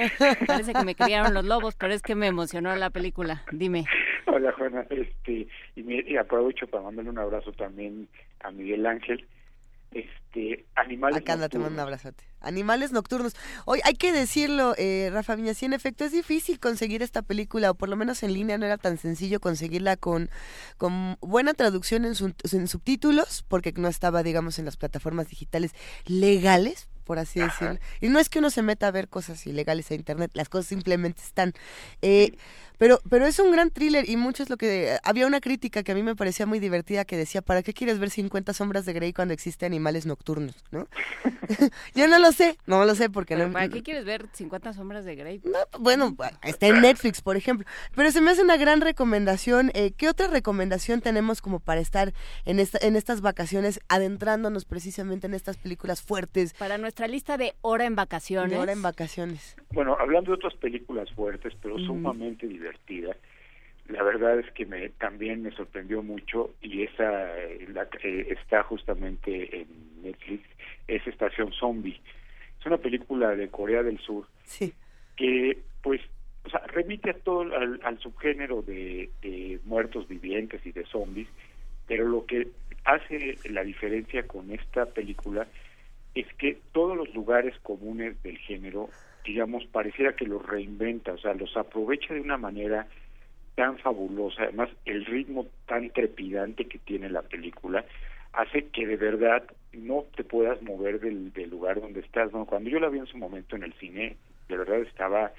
Parece 0.47 0.73
que 0.73 0.85
me 0.85 0.95
criaron 0.95 1.35
los 1.35 1.45
lobos, 1.45 1.77
pero 1.77 1.93
es 1.93 2.03
que 2.03 2.15
me 2.15 2.27
emocionó 2.27 2.75
la 2.77 2.91
película. 2.91 3.45
Dime. 3.53 3.85
Hola 4.27 4.53
Juana, 4.53 4.87
este, 4.91 5.49
y, 5.77 5.83
me, 5.83 6.03
y 6.07 6.17
aprovecho 6.17 6.67
para 6.67 6.85
mandarle 6.85 7.11
un 7.11 7.19
abrazo 7.19 7.53
también 7.53 8.09
a 8.43 8.51
Miguel 8.51 8.87
Ángel, 8.87 9.27
este 9.93 10.67
animales 10.77 11.19
Acá 11.19 11.33
anda, 11.33 11.49
te 11.49 11.59
mando 11.59 11.75
un 11.75 11.81
abrazote. 11.81 12.25
Animales 12.41 12.93
nocturnos. 12.93 13.35
Hoy 13.67 13.81
hay 13.85 13.95
que 13.95 14.13
decirlo, 14.13 14.75
eh, 14.79 15.11
Rafa 15.13 15.35
Viña, 15.35 15.55
sí, 15.55 15.67
en 15.67 15.73
efecto 15.73 16.05
es 16.05 16.13
difícil 16.13 16.59
conseguir 16.59 17.03
esta 17.03 17.23
película, 17.23 17.71
o 17.71 17.75
por 17.75 17.89
lo 17.89 17.97
menos 17.97 18.23
en 18.23 18.33
línea 18.33 18.57
no 18.57 18.67
era 18.67 18.79
tan 18.79 18.99
sencillo 18.99 19.41
conseguirla 19.41 19.97
con, 19.97 20.31
con 20.79 21.17
buena 21.21 21.55
traducción 21.55 22.05
en, 22.05 22.15
en 22.53 22.69
subtítulos, 22.69 23.45
porque 23.49 23.73
no 23.77 23.89
estaba, 23.89 24.23
digamos, 24.23 24.59
en 24.59 24.65
las 24.65 24.77
plataformas 24.77 25.29
digitales 25.29 25.73
legales, 26.07 26.89
por 27.11 27.19
así 27.19 27.41
decirlo. 27.41 27.81
Y 28.01 28.09
no 28.09 28.21
es 28.21 28.29
que 28.29 28.39
uno 28.39 28.51
se 28.51 28.63
meta 28.63 28.87
a 28.87 28.93
ver 28.93 29.09
cosas 29.09 29.45
ilegales 29.45 29.91
a 29.91 29.95
internet, 29.95 30.31
las 30.35 30.49
cosas 30.49 30.67
simplemente 30.67 31.21
están. 31.21 31.55
Eh, 32.03 32.37
pero, 32.81 32.99
pero 33.11 33.27
es 33.27 33.39
un 33.39 33.53
gran 33.53 33.69
thriller 33.71 34.09
y 34.09 34.17
mucho 34.17 34.43
es 34.43 34.49
lo 34.49 34.57
que... 34.57 34.97
Había 35.03 35.27
una 35.27 35.43
crítica 35.43 35.83
que 35.83 35.93
a 35.93 35.95
mí 35.95 36.03
me 36.03 36.17
parecía 36.17 36.47
muy 36.47 36.61
divertida 36.61 37.05
que 37.05 37.19
decía, 37.19 37.43
¿para 37.43 37.63
qué 37.63 37.75
quieres 37.75 37.99
ver 37.99 38.09
50 38.09 38.55
sombras 38.55 38.87
de 38.87 38.95
Grey 38.95 39.13
cuando 39.13 39.35
existen 39.35 39.67
animales 39.67 40.07
nocturnos? 40.07 40.55
¿no? 40.71 40.89
Yo 41.95 42.09
no 42.09 42.19
lo 42.19 42.33
sé, 42.33 42.57
no 42.65 42.83
lo 42.87 42.95
sé 42.95 43.11
porque 43.11 43.37
no... 43.37 43.53
¿Para 43.53 43.69
qué 43.69 43.83
quieres 43.83 44.07
ver 44.07 44.29
50 44.33 44.73
sombras 44.73 45.05
de 45.05 45.15
Grey? 45.15 45.43
bueno, 45.79 46.17
está 46.43 46.69
en 46.69 46.81
Netflix, 46.81 47.21
por 47.21 47.37
ejemplo. 47.37 47.67
Pero 47.95 48.13
se 48.13 48.23
me 48.23 48.31
hace 48.31 48.43
una 48.43 48.57
gran 48.57 48.81
recomendación. 48.81 49.71
Eh, 49.75 49.93
¿Qué 49.95 50.09
otra 50.09 50.29
recomendación 50.29 51.03
tenemos 51.03 51.43
como 51.43 51.61
para 51.61 51.83
estar 51.83 52.15
en, 52.47 52.61
esta, 52.61 52.79
en 52.81 52.97
estas 52.97 53.21
vacaciones 53.21 53.81
adentrándonos 53.89 54.65
precisamente 54.65 55.27
en 55.27 55.35
estas 55.35 55.59
películas 55.59 56.01
fuertes? 56.01 56.55
Para 56.55 56.79
nuestra 56.79 57.00
nuestra 57.01 57.09
lista 57.09 57.39
de 57.39 57.55
hora 57.63 57.87
en 57.87 57.97
vacaciones. 57.97 58.51
De 58.51 58.59
hora 58.59 58.73
en 58.73 58.83
vacaciones. 58.83 59.57
Bueno, 59.73 59.97
hablando 59.99 60.33
de 60.33 60.35
otras 60.35 60.55
películas 60.55 61.11
fuertes, 61.13 61.55
pero 61.63 61.79
sumamente 61.79 62.47
divertidas, 62.47 63.17
la 63.89 64.03
verdad 64.03 64.39
es 64.39 64.51
que 64.53 64.67
me 64.67 64.91
también 64.91 65.43
me 65.43 65.51
sorprendió 65.53 66.03
mucho 66.03 66.51
y 66.61 66.83
esa 66.83 67.39
eh, 67.39 67.67
la, 67.73 67.89
eh, 68.03 68.27
está 68.39 68.63
justamente 68.65 69.63
en 69.63 70.03
Netflix, 70.03 70.47
es 70.87 71.07
Estación 71.07 71.53
Zombie. 71.53 72.01
Es 72.59 72.67
una 72.67 72.77
película 72.77 73.35
de 73.35 73.49
Corea 73.49 73.83
del 73.83 73.99
Sur 74.01 74.27
sí. 74.45 74.75
que 75.17 75.59
pues 75.83 76.03
o 76.45 76.51
sea, 76.51 76.61
remite 76.67 77.11
a 77.11 77.15
todo 77.15 77.41
al, 77.41 77.81
al 77.83 77.99
subgénero 77.99 78.61
de, 78.63 79.09
de 79.23 79.59
muertos 79.65 80.07
vivientes 80.07 80.61
y 80.67 80.73
de 80.73 80.85
zombies, 80.85 81.29
pero 81.87 82.07
lo 82.07 82.27
que 82.27 82.49
hace 82.85 83.37
la 83.49 83.65
diferencia 83.65 84.27
con 84.27 84.53
esta 84.53 84.87
película 84.87 85.47
es 86.15 86.27
que 86.35 86.59
todos 86.73 86.97
los 86.97 87.15
lugares 87.15 87.55
comunes 87.63 88.21
del 88.23 88.39
género, 88.39 88.91
digamos, 89.25 89.65
pareciera 89.67 90.15
que 90.15 90.27
los 90.27 90.45
reinventa, 90.45 91.13
o 91.13 91.19
sea, 91.19 91.35
los 91.35 91.57
aprovecha 91.57 92.15
de 92.15 92.21
una 92.21 92.37
manera 92.37 92.87
tan 93.55 93.79
fabulosa, 93.79 94.45
además 94.45 94.71
el 94.85 95.05
ritmo 95.05 95.47
tan 95.67 95.91
trepidante 95.91 96.67
que 96.67 96.79
tiene 96.79 97.11
la 97.11 97.23
película, 97.23 97.85
hace 98.33 98.67
que 98.69 98.87
de 98.87 98.97
verdad 98.97 99.45
no 99.73 100.05
te 100.17 100.25
puedas 100.25 100.61
mover 100.63 101.01
del, 101.01 101.33
del 101.33 101.51
lugar 101.51 101.81
donde 101.81 102.01
estás. 102.01 102.33
¿no? 102.33 102.47
Cuando 102.47 102.71
yo 102.71 102.81
la 102.81 102.89
vi 102.89 102.99
en 102.99 103.07
su 103.07 103.19
momento 103.19 103.57
en 103.57 103.65
el 103.65 103.73
cine, 103.75 104.17
de 104.49 104.57
verdad 104.57 104.81
estaba 104.81 105.33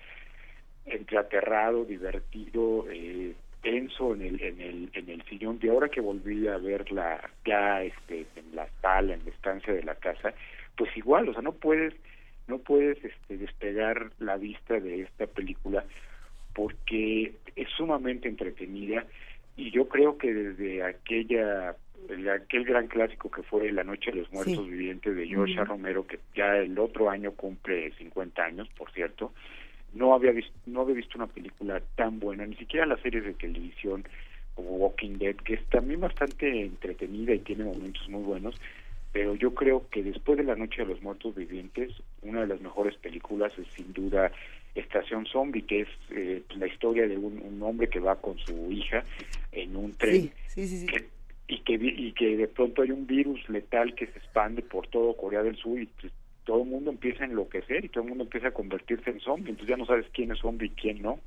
entre 0.85 1.17
aterrado, 1.17 1.85
divertido, 1.85 2.85
eh, 2.89 3.33
tenso 3.61 4.15
en 4.15 4.21
el, 4.21 4.41
en 4.41 4.61
el 4.61 4.89
en 4.93 5.09
el 5.09 5.23
sillón. 5.23 5.59
De 5.59 5.69
ahora 5.69 5.89
que 5.89 6.01
volví 6.01 6.47
a 6.47 6.57
verla 6.57 7.29
ya 7.45 7.83
este 7.83 8.25
en 8.35 8.55
la 8.55 8.67
sala, 8.81 9.13
en 9.13 9.23
la 9.23 9.31
estancia 9.31 9.73
de 9.73 9.83
la 9.83 9.95
casa, 9.95 10.33
pues 10.81 10.97
igual, 10.97 11.29
o 11.29 11.33
sea, 11.33 11.43
no 11.43 11.51
puedes 11.51 11.93
no 12.47 12.57
puedes 12.57 12.97
este, 13.05 13.37
despegar 13.37 14.09
la 14.17 14.35
vista 14.37 14.79
de 14.79 15.01
esta 15.01 15.27
película 15.27 15.85
porque 16.55 17.35
es 17.55 17.69
sumamente 17.77 18.27
entretenida 18.27 19.05
y 19.55 19.69
yo 19.69 19.87
creo 19.87 20.17
que 20.17 20.33
desde 20.33 20.81
aquella 20.83 21.75
aquel 22.33 22.65
gran 22.65 22.87
clásico 22.87 23.29
que 23.29 23.43
fue 23.43 23.71
La 23.71 23.83
Noche 23.83 24.09
de 24.09 24.21
los 24.21 24.33
Muertos 24.33 24.65
Sí. 24.65 24.71
Vivientes 24.71 25.15
de 25.15 25.27
George 25.27 25.63
Romero 25.63 26.07
que 26.07 26.17
ya 26.33 26.57
el 26.57 26.79
otro 26.79 27.11
año 27.11 27.31
cumple 27.33 27.91
50 27.99 28.43
años, 28.43 28.67
por 28.75 28.91
cierto, 28.91 29.33
no 29.93 30.15
había 30.15 30.31
visto, 30.31 30.57
no 30.65 30.81
había 30.81 30.95
visto 30.95 31.15
una 31.19 31.27
película 31.27 31.79
tan 31.95 32.19
buena, 32.19 32.43
ni 32.47 32.55
siquiera 32.55 32.87
las 32.87 33.01
series 33.01 33.23
de 33.23 33.35
televisión 33.35 34.03
como 34.55 34.71
Walking 34.77 35.19
Dead, 35.19 35.35
que 35.35 35.53
es 35.53 35.65
también 35.69 35.99
bastante 35.99 36.63
entretenida 36.63 37.35
y 37.35 37.39
tiene 37.39 37.65
momentos 37.65 38.09
muy 38.09 38.23
buenos, 38.23 38.55
pero 39.11 39.35
yo 39.35 39.53
creo 39.53 39.87
que 39.89 40.03
después 40.03 40.37
de 40.37 40.43
La 40.43 40.55
Noche 40.55 40.81
de 40.83 40.87
los 40.89 41.01
Muertos 41.01 41.35
Vivientes, 41.35 41.91
una 42.21 42.41
de 42.41 42.47
las 42.47 42.61
mejores 42.61 42.95
películas 42.97 43.51
es 43.59 43.67
sin 43.75 43.91
duda 43.93 44.31
Estación 44.75 45.25
Zombie, 45.25 45.63
que 45.63 45.81
es 45.81 45.87
eh, 46.11 46.43
la 46.55 46.67
historia 46.67 47.07
de 47.07 47.17
un, 47.17 47.41
un 47.41 47.61
hombre 47.63 47.89
que 47.89 47.99
va 47.99 48.15
con 48.21 48.37
su 48.39 48.71
hija 48.71 49.03
en 49.51 49.75
un 49.75 49.93
tren 49.95 50.31
Sí, 50.47 50.65
sí, 50.67 50.77
sí. 50.79 50.85
que- 50.85 51.09
y 51.47 51.59
que 51.63 51.73
y 51.73 52.13
que 52.13 52.37
de 52.37 52.47
pronto 52.47 52.81
hay 52.81 52.91
un 52.91 53.05
virus 53.05 53.49
letal 53.49 53.93
que 53.95 54.07
se 54.07 54.17
expande 54.19 54.61
por 54.61 54.87
todo 54.87 55.17
Corea 55.17 55.43
del 55.43 55.57
Sur 55.57 55.77
y 55.81 55.85
pues, 55.87 56.13
todo 56.45 56.63
el 56.63 56.69
mundo 56.69 56.91
empieza 56.91 57.23
a 57.23 57.27
enloquecer 57.27 57.83
y 57.83 57.89
todo 57.89 58.03
el 58.05 58.09
mundo 58.09 58.23
empieza 58.23 58.47
a 58.47 58.51
convertirse 58.53 59.09
en 59.09 59.19
zombie, 59.19 59.49
entonces 59.49 59.67
ya 59.67 59.75
no 59.77 59.85
sabes 59.85 60.05
quién 60.13 60.31
es 60.31 60.39
zombie 60.39 60.67
y 60.67 60.81
quién 60.81 61.01
no. 61.01 61.19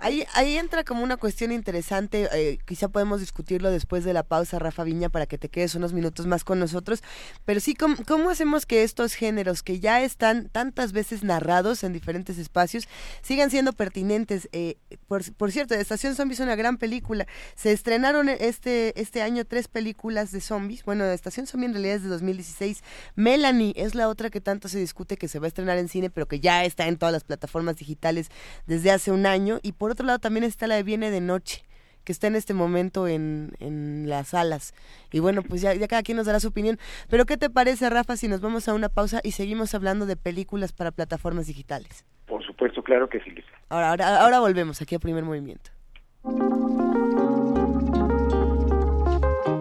Ahí, 0.00 0.24
ahí 0.34 0.56
entra 0.56 0.84
como 0.84 1.02
una 1.02 1.16
cuestión 1.16 1.50
interesante, 1.50 2.28
eh, 2.32 2.58
quizá 2.64 2.86
podemos 2.86 3.18
discutirlo 3.18 3.68
después 3.72 4.04
de 4.04 4.12
la 4.12 4.22
pausa, 4.22 4.60
Rafa 4.60 4.84
Viña, 4.84 5.08
para 5.08 5.26
que 5.26 5.38
te 5.38 5.48
quedes 5.48 5.74
unos 5.74 5.92
minutos 5.92 6.26
más 6.26 6.44
con 6.44 6.60
nosotros, 6.60 7.02
pero 7.44 7.58
sí, 7.58 7.74
¿cómo, 7.74 7.96
cómo 8.06 8.30
hacemos 8.30 8.64
que 8.64 8.84
estos 8.84 9.14
géneros 9.14 9.64
que 9.64 9.80
ya 9.80 10.00
están 10.02 10.50
tantas 10.50 10.92
veces 10.92 11.24
narrados 11.24 11.82
en 11.82 11.92
diferentes 11.92 12.38
espacios 12.38 12.86
sigan 13.22 13.50
siendo 13.50 13.72
pertinentes? 13.72 14.48
Eh, 14.52 14.76
por, 15.08 15.24
por 15.34 15.50
cierto, 15.50 15.74
Estación 15.74 16.14
Zombies 16.14 16.38
es 16.38 16.44
una 16.44 16.54
gran 16.54 16.78
película, 16.78 17.26
se 17.56 17.72
estrenaron 17.72 18.28
este, 18.28 19.00
este 19.00 19.22
año 19.22 19.46
tres 19.46 19.66
películas 19.66 20.30
de 20.30 20.40
zombies, 20.40 20.84
bueno, 20.84 21.06
Estación 21.06 21.48
Zombie 21.48 21.66
en 21.66 21.72
realidad 21.72 21.96
es 21.96 22.02
de 22.04 22.08
2016, 22.08 22.84
Melanie 23.16 23.72
es 23.74 23.96
la 23.96 24.08
otra 24.08 24.30
que 24.30 24.40
tanto 24.40 24.68
se 24.68 24.78
discute 24.78 25.16
que 25.16 25.26
se 25.26 25.40
va 25.40 25.46
a 25.46 25.48
estrenar 25.48 25.76
en 25.78 25.88
cine, 25.88 26.08
pero 26.08 26.28
que 26.28 26.38
ya 26.38 26.64
está 26.64 26.86
en 26.86 26.98
todas 26.98 27.12
las 27.12 27.24
plataformas 27.24 27.74
digitales 27.78 28.28
desde 28.68 28.92
hace 28.92 29.10
un 29.10 29.26
año, 29.26 29.58
y 29.60 29.72
por 29.72 29.87
otro 29.90 30.06
lado 30.06 30.18
también 30.18 30.44
está 30.44 30.66
la 30.66 30.76
de 30.76 30.82
Viene 30.82 31.10
de 31.10 31.20
Noche, 31.20 31.64
que 32.04 32.12
está 32.12 32.26
en 32.26 32.36
este 32.36 32.54
momento 32.54 33.06
en, 33.06 33.52
en 33.60 34.08
las 34.08 34.28
salas. 34.28 34.74
Y 35.12 35.20
bueno, 35.20 35.42
pues 35.42 35.60
ya, 35.60 35.74
ya 35.74 35.88
cada 35.88 36.02
quien 36.02 36.16
nos 36.16 36.26
dará 36.26 36.40
su 36.40 36.48
opinión. 36.48 36.78
Pero 37.08 37.26
¿qué 37.26 37.36
te 37.36 37.50
parece, 37.50 37.90
Rafa, 37.90 38.16
si 38.16 38.28
nos 38.28 38.40
vamos 38.40 38.68
a 38.68 38.74
una 38.74 38.88
pausa 38.88 39.20
y 39.22 39.32
seguimos 39.32 39.74
hablando 39.74 40.06
de 40.06 40.16
películas 40.16 40.72
para 40.72 40.90
plataformas 40.90 41.46
digitales? 41.46 42.04
Por 42.26 42.44
supuesto, 42.44 42.82
claro 42.82 43.08
que 43.08 43.20
sí. 43.20 43.30
Ahora, 43.68 43.90
ahora, 43.90 44.20
ahora 44.20 44.40
volvemos 44.40 44.80
aquí 44.82 44.94
a 44.94 44.98
Primer 44.98 45.24
Movimiento. 45.24 45.70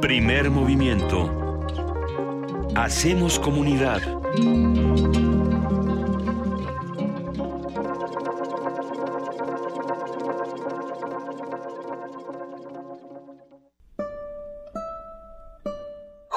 Primer 0.02 0.50
movimiento. 0.50 1.64
Hacemos 2.76 3.40
comunidad. 3.40 4.02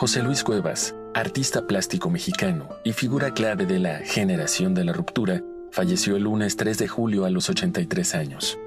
José 0.00 0.22
Luis 0.22 0.42
Cuevas, 0.42 0.94
artista 1.12 1.66
plástico 1.66 2.08
mexicano 2.08 2.70
y 2.84 2.94
figura 2.94 3.34
clave 3.34 3.66
de 3.66 3.78
la 3.78 3.98
generación 3.98 4.72
de 4.72 4.82
la 4.82 4.94
ruptura, 4.94 5.44
falleció 5.72 6.16
el 6.16 6.22
lunes 6.22 6.56
3 6.56 6.78
de 6.78 6.88
julio 6.88 7.26
a 7.26 7.30
los 7.30 7.50
83 7.50 8.14
años. 8.14 8.58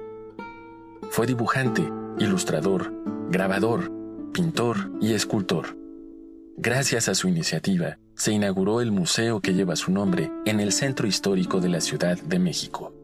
Fue 1.10 1.26
dibujante, 1.26 1.82
ilustrador, 2.20 2.94
grabador, 3.30 3.90
pintor 4.32 4.92
y 5.00 5.14
escultor. 5.14 5.76
Gracias 6.56 7.08
a 7.08 7.16
su 7.16 7.26
iniciativa, 7.26 7.98
se 8.14 8.30
inauguró 8.30 8.80
el 8.80 8.92
museo 8.92 9.40
que 9.40 9.54
lleva 9.54 9.74
su 9.74 9.90
nombre 9.90 10.30
en 10.44 10.60
el 10.60 10.70
centro 10.70 11.08
histórico 11.08 11.60
de 11.60 11.68
la 11.68 11.80
Ciudad 11.80 12.16
de 12.16 12.38
México. 12.38 12.94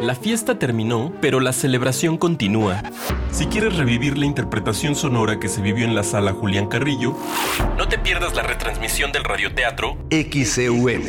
La 0.00 0.14
fiesta 0.14 0.58
terminó, 0.58 1.12
pero 1.20 1.40
la 1.40 1.52
celebración 1.52 2.18
continúa. 2.18 2.82
Si 3.32 3.46
quieres 3.46 3.76
revivir 3.76 4.18
la 4.18 4.26
interpretación 4.26 4.94
sonora 4.94 5.40
que 5.40 5.48
se 5.48 5.62
vivió 5.62 5.84
en 5.84 5.94
la 5.94 6.02
sala 6.02 6.32
Julián 6.32 6.68
Carrillo, 6.68 7.16
no 7.76 7.88
te 7.88 7.98
pierdas 7.98 8.34
la 8.34 8.42
retransmisión 8.42 9.10
del 9.10 9.24
radioteatro 9.24 9.96
XCUM, 10.10 11.02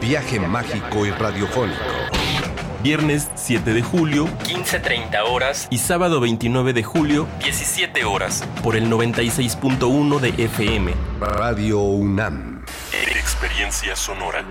Viaje 0.00 0.38
Mágico 0.40 1.06
y 1.06 1.10
Radiofónico. 1.10 1.80
Viernes 2.82 3.30
7 3.34 3.72
de 3.72 3.82
julio, 3.82 4.26
15.30 4.44 5.22
horas, 5.28 5.68
y 5.70 5.78
sábado 5.78 6.20
29 6.20 6.72
de 6.72 6.82
julio, 6.82 7.28
17 7.42 8.04
horas, 8.04 8.44
por 8.62 8.76
el 8.76 8.90
96.1 8.90 10.20
de 10.20 10.44
FM. 10.44 10.92
Radio 11.20 11.80
UNAM. 11.80 12.64
Experiencia 13.08 13.96
sonora. 13.96 14.44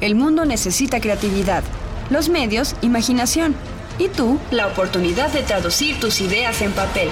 El 0.00 0.14
mundo 0.14 0.44
necesita 0.44 1.00
creatividad, 1.00 1.62
los 2.10 2.28
medios, 2.28 2.74
imaginación, 2.82 3.54
y 3.98 4.08
tú, 4.08 4.38
la 4.50 4.66
oportunidad 4.66 5.32
de 5.32 5.42
traducir 5.42 6.00
tus 6.00 6.20
ideas 6.20 6.60
en 6.62 6.72
papel. 6.72 7.08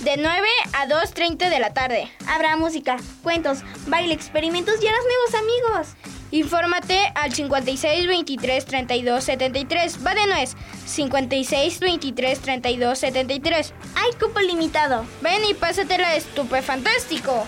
De 0.00 0.16
9 0.16 0.48
a 0.72 0.86
2.30 0.86 1.50
de 1.50 1.58
la 1.58 1.74
tarde. 1.74 2.10
Habrá 2.26 2.56
música, 2.56 2.96
cuentos, 3.22 3.58
baile, 3.86 4.14
experimentos 4.14 4.76
y 4.82 4.86
harás 4.86 5.00
nuevos 5.04 5.34
amigos. 5.34 5.96
Infórmate 6.30 7.12
al 7.14 7.34
56 7.34 8.06
23 8.06 8.64
32 8.64 9.24
73. 9.24 10.06
Va 10.06 10.14
de 10.14 10.26
nuez. 10.26 10.56
56 10.86 11.80
23 11.80 12.40
32 12.40 12.98
73. 12.98 13.74
Hay 13.94 14.12
cupo 14.18 14.40
limitado. 14.40 15.04
Ven 15.20 15.44
y 15.44 15.52
pásatela 15.52 16.16
estupefantástico. 16.16 17.46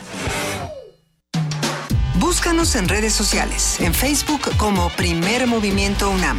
Búscanos 2.14 2.76
en 2.76 2.88
redes 2.88 3.14
sociales. 3.14 3.80
En 3.80 3.94
Facebook 3.94 4.54
como 4.58 4.90
Primer 4.90 5.46
Movimiento 5.46 6.10
UNAM 6.10 6.38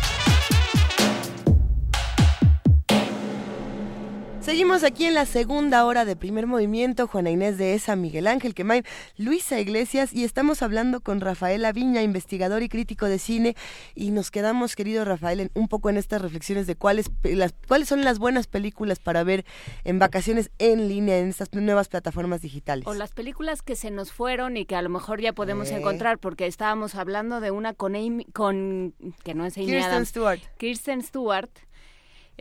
Seguimos 4.51 4.83
aquí 4.83 5.05
en 5.05 5.13
la 5.13 5.25
segunda 5.25 5.85
hora 5.85 6.03
de 6.03 6.17
primer 6.17 6.45
movimiento, 6.45 7.07
Juana 7.07 7.31
Inés 7.31 7.57
de 7.57 7.73
Esa, 7.73 7.95
Miguel 7.95 8.27
Ángel 8.27 8.53
Quemay, 8.53 8.83
Luisa 9.15 9.61
Iglesias 9.61 10.11
y 10.11 10.25
estamos 10.25 10.61
hablando 10.61 10.99
con 10.99 11.21
Rafael 11.21 11.63
Aviña, 11.63 12.01
investigador 12.01 12.61
y 12.61 12.67
crítico 12.67 13.05
de 13.05 13.17
cine 13.17 13.55
y 13.95 14.11
nos 14.11 14.29
quedamos, 14.29 14.75
querido 14.75 15.05
Rafael, 15.05 15.39
en, 15.39 15.51
un 15.53 15.69
poco 15.69 15.89
en 15.89 15.95
estas 15.95 16.21
reflexiones 16.21 16.67
de 16.67 16.75
cuáles, 16.75 17.09
las, 17.23 17.53
cuáles 17.65 17.87
son 17.87 18.03
las 18.03 18.19
buenas 18.19 18.47
películas 18.47 18.99
para 18.99 19.23
ver 19.23 19.45
en 19.85 19.99
vacaciones 19.99 20.51
en 20.59 20.89
línea 20.89 21.19
en 21.19 21.29
estas 21.29 21.53
nuevas 21.53 21.87
plataformas 21.87 22.41
digitales. 22.41 22.85
O 22.87 22.93
las 22.93 23.13
películas 23.13 23.61
que 23.61 23.77
se 23.77 23.89
nos 23.89 24.11
fueron 24.11 24.57
y 24.57 24.65
que 24.65 24.75
a 24.75 24.81
lo 24.81 24.89
mejor 24.89 25.21
ya 25.21 25.31
podemos 25.31 25.71
eh. 25.71 25.77
encontrar 25.77 26.17
porque 26.17 26.45
estábamos 26.45 26.95
hablando 26.95 27.39
de 27.39 27.51
una 27.51 27.73
con, 27.73 27.95
Amy, 27.95 28.25
con 28.33 28.95
que 29.23 29.33
no 29.33 29.45
es 29.45 29.55
Amy 29.55 29.67
Kirsten 29.67 29.91
Adams, 29.91 30.09
Stewart. 30.09 30.41
Kirsten 30.57 31.01
Stewart 31.03 31.51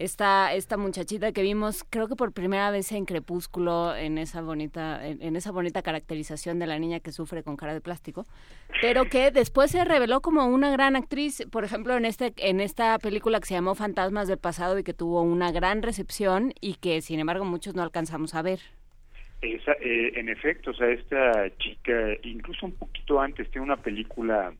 esta, 0.00 0.54
esta 0.54 0.78
muchachita 0.78 1.30
que 1.32 1.42
vimos, 1.42 1.84
creo 1.84 2.08
que 2.08 2.16
por 2.16 2.32
primera 2.32 2.70
vez 2.70 2.90
en 2.92 3.04
Crepúsculo, 3.04 3.94
en 3.94 4.16
esa 4.16 4.40
bonita, 4.40 5.06
en, 5.06 5.20
en, 5.20 5.36
esa 5.36 5.52
bonita 5.52 5.82
caracterización 5.82 6.58
de 6.58 6.66
la 6.66 6.78
niña 6.78 7.00
que 7.00 7.12
sufre 7.12 7.42
con 7.42 7.58
cara 7.58 7.74
de 7.74 7.82
plástico, 7.82 8.24
pero 8.80 9.04
que 9.04 9.30
después 9.30 9.70
se 9.70 9.84
reveló 9.84 10.22
como 10.22 10.46
una 10.46 10.70
gran 10.70 10.96
actriz, 10.96 11.46
por 11.52 11.64
ejemplo, 11.64 11.98
en 11.98 12.06
este, 12.06 12.32
en 12.38 12.60
esta 12.60 12.98
película 12.98 13.40
que 13.40 13.48
se 13.48 13.54
llamó 13.54 13.74
Fantasmas 13.74 14.26
del 14.26 14.38
pasado 14.38 14.78
y 14.78 14.84
que 14.84 14.94
tuvo 14.94 15.20
una 15.20 15.52
gran 15.52 15.82
recepción 15.82 16.54
y 16.62 16.76
que 16.76 17.02
sin 17.02 17.20
embargo 17.20 17.44
muchos 17.44 17.74
no 17.74 17.82
alcanzamos 17.82 18.34
a 18.34 18.40
ver. 18.40 18.60
Esa, 19.42 19.72
eh, 19.82 20.12
en 20.16 20.30
efecto, 20.30 20.70
o 20.70 20.74
sea, 20.74 20.88
esta 20.88 21.54
chica, 21.58 21.92
incluso 22.22 22.64
un 22.64 22.72
poquito 22.72 23.20
antes, 23.20 23.50
tiene 23.50 23.66
una 23.66 23.76
película 23.76 24.54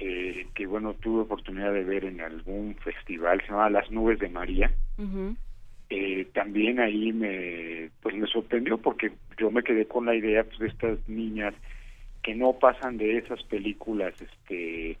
eh, 0.00 0.46
que 0.54 0.66
bueno 0.66 0.94
tuve 0.94 1.22
oportunidad 1.22 1.72
de 1.72 1.82
ver 1.82 2.04
en 2.04 2.20
algún 2.20 2.76
festival 2.76 3.40
se 3.40 3.48
llama 3.48 3.70
Las 3.70 3.90
nubes 3.90 4.18
de 4.20 4.28
María. 4.28 4.70
Eh, 5.90 6.26
también 6.34 6.80
ahí 6.80 7.12
me 7.12 7.90
pues 8.02 8.14
me 8.14 8.26
sorprendió 8.26 8.78
porque 8.78 9.10
yo 9.38 9.50
me 9.50 9.62
quedé 9.62 9.86
con 9.86 10.06
la 10.06 10.14
idea 10.14 10.44
pues 10.44 10.58
de 10.58 10.66
estas 10.68 11.08
niñas 11.08 11.54
que 12.22 12.34
no 12.34 12.52
pasan 12.52 12.98
de 12.98 13.18
esas 13.18 13.42
películas 13.44 14.14
este 14.20 14.98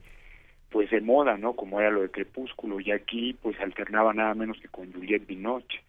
pues 0.70 0.90
de 0.90 1.00
moda 1.00 1.36
no 1.36 1.54
como 1.54 1.80
era 1.80 1.90
lo 1.90 2.02
de 2.02 2.10
Crepúsculo. 2.10 2.80
Y 2.80 2.90
aquí 2.90 3.36
pues 3.40 3.58
alternaba 3.60 4.12
nada 4.14 4.34
menos 4.34 4.58
que 4.58 4.68
con 4.68 4.92
Juliette 4.92 5.26
Binoche. 5.26 5.80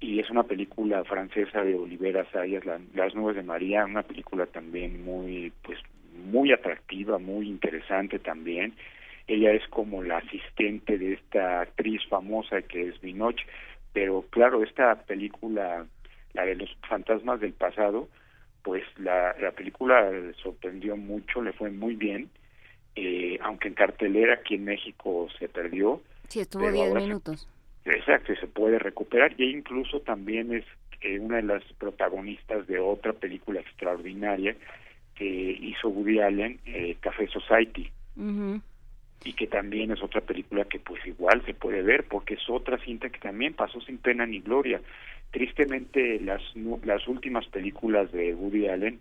Y 0.00 0.18
es 0.18 0.30
una 0.30 0.44
película 0.44 1.04
francesa 1.04 1.62
de 1.62 1.74
Olivera 1.74 2.26
Sayas 2.32 2.64
la, 2.64 2.80
Las 2.94 3.14
nubes 3.14 3.36
de 3.36 3.42
María 3.42 3.84
una 3.84 4.02
película 4.02 4.46
también 4.46 5.04
muy 5.04 5.52
pues 5.62 5.78
muy 6.14 6.52
atractiva, 6.52 7.18
muy 7.18 7.48
interesante 7.48 8.18
también. 8.18 8.74
Ella 9.26 9.52
es 9.52 9.66
como 9.68 10.02
la 10.02 10.18
asistente 10.18 10.98
de 10.98 11.14
esta 11.14 11.60
actriz 11.60 12.00
famosa 12.08 12.62
que 12.62 12.88
es 12.88 13.00
Binoche, 13.00 13.44
pero 13.92 14.24
claro, 14.30 14.62
esta 14.62 14.94
película, 15.02 15.86
la 16.32 16.44
de 16.44 16.56
los 16.56 16.76
fantasmas 16.88 17.40
del 17.40 17.52
pasado, 17.52 18.08
pues 18.62 18.82
la, 18.98 19.34
la 19.40 19.52
película 19.52 20.10
sorprendió 20.42 20.96
mucho, 20.96 21.42
le 21.42 21.52
fue 21.52 21.70
muy 21.70 21.94
bien, 21.94 22.28
eh, 22.96 23.38
aunque 23.42 23.68
en 23.68 23.74
cartelera 23.74 24.34
aquí 24.34 24.56
en 24.56 24.64
México 24.64 25.28
se 25.38 25.48
perdió. 25.48 26.02
Sí, 26.28 26.40
estuvo 26.40 26.70
10 26.70 26.94
minutos. 26.94 27.48
Se, 27.84 27.90
exacto, 27.90 28.34
se 28.34 28.46
puede 28.46 28.78
recuperar 28.78 29.34
y 29.38 29.50
incluso 29.50 30.00
también 30.00 30.52
es 30.52 30.64
eh, 31.00 31.18
una 31.18 31.36
de 31.36 31.42
las 31.42 31.62
protagonistas 31.78 32.66
de 32.66 32.78
otra 32.78 33.12
película 33.12 33.60
extraordinaria 33.60 34.54
que 35.20 35.58
hizo 35.60 35.90
Woody 35.90 36.18
Allen, 36.18 36.60
eh, 36.64 36.96
Café 36.98 37.28
Society. 37.28 37.90
Y 39.22 39.34
que 39.34 39.46
también 39.46 39.90
es 39.90 40.02
otra 40.02 40.22
película 40.22 40.64
que 40.64 40.78
pues 40.78 41.06
igual 41.06 41.44
se 41.44 41.52
puede 41.52 41.82
ver 41.82 42.04
porque 42.08 42.34
es 42.34 42.48
otra 42.48 42.78
cinta 42.78 43.10
que 43.10 43.18
también 43.18 43.52
pasó 43.52 43.82
sin 43.82 43.98
pena 43.98 44.24
ni 44.24 44.40
gloria. 44.40 44.80
Tristemente 45.30 46.18
las, 46.20 46.40
las 46.84 47.06
últimas 47.06 47.46
películas 47.48 48.10
de 48.12 48.34
Woody 48.34 48.68
Allen 48.68 48.98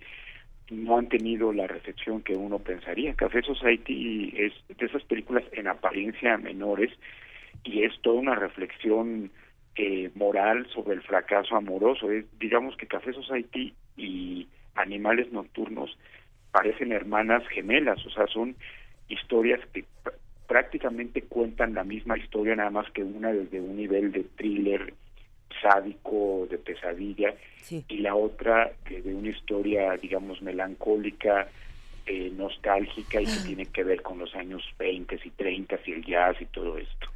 no 0.71 0.97
han 0.97 1.07
tenido 1.07 1.53
la 1.53 1.67
recepción 1.67 2.21
que 2.21 2.35
uno 2.35 2.59
pensaría. 2.59 3.13
Café 3.13 3.41
Society 3.41 4.33
es 4.35 4.51
de 4.77 4.87
esas 4.87 5.03
películas 5.03 5.45
en 5.53 5.67
apariencia 5.67 6.37
menores 6.37 6.91
y 7.63 7.83
es 7.83 7.93
toda 8.01 8.19
una 8.19 8.35
reflexión 8.35 9.31
eh, 9.77 10.11
moral 10.15 10.67
sobre 10.73 10.95
el 10.95 11.01
fracaso 11.01 11.55
amoroso. 11.55 12.11
Es, 12.11 12.25
digamos 12.39 12.75
que 12.75 12.87
Café 12.87 13.13
Society 13.13 13.73
y 13.95 14.49
Animales 14.75 15.31
Nocturnos 15.31 15.97
parecen 16.51 16.91
hermanas 16.91 17.47
gemelas, 17.49 18.03
o 18.05 18.09
sea, 18.09 18.27
son 18.27 18.55
historias 19.07 19.59
que 19.73 19.85
prácticamente 20.47 21.21
cuentan 21.23 21.75
la 21.75 21.83
misma 21.83 22.17
historia, 22.17 22.55
nada 22.55 22.71
más 22.71 22.89
que 22.91 23.03
una 23.03 23.31
desde 23.31 23.61
un 23.61 23.75
nivel 23.75 24.11
de 24.11 24.23
thriller 24.35 24.93
sádico 25.61 26.47
de 26.49 26.57
pesadilla 26.57 27.33
y 27.69 27.97
la 27.97 28.15
otra 28.15 28.71
de, 28.89 29.01
de 29.01 29.13
una 29.13 29.29
historia 29.29 29.97
digamos 29.97 30.41
melancólica 30.41 31.49
eh, 32.05 32.31
nostálgica 32.35 33.21
y 33.21 33.25
que 33.25 33.39
tiene 33.45 33.65
que 33.67 33.83
ver 33.83 34.01
con 34.01 34.17
los 34.17 34.33
años 34.33 34.63
20 34.79 35.19
y 35.23 35.29
30 35.29 35.79
y 35.85 35.91
el 35.91 36.05
jazz 36.05 36.41
y 36.41 36.45
todo 36.45 36.77
esto. 36.79 37.07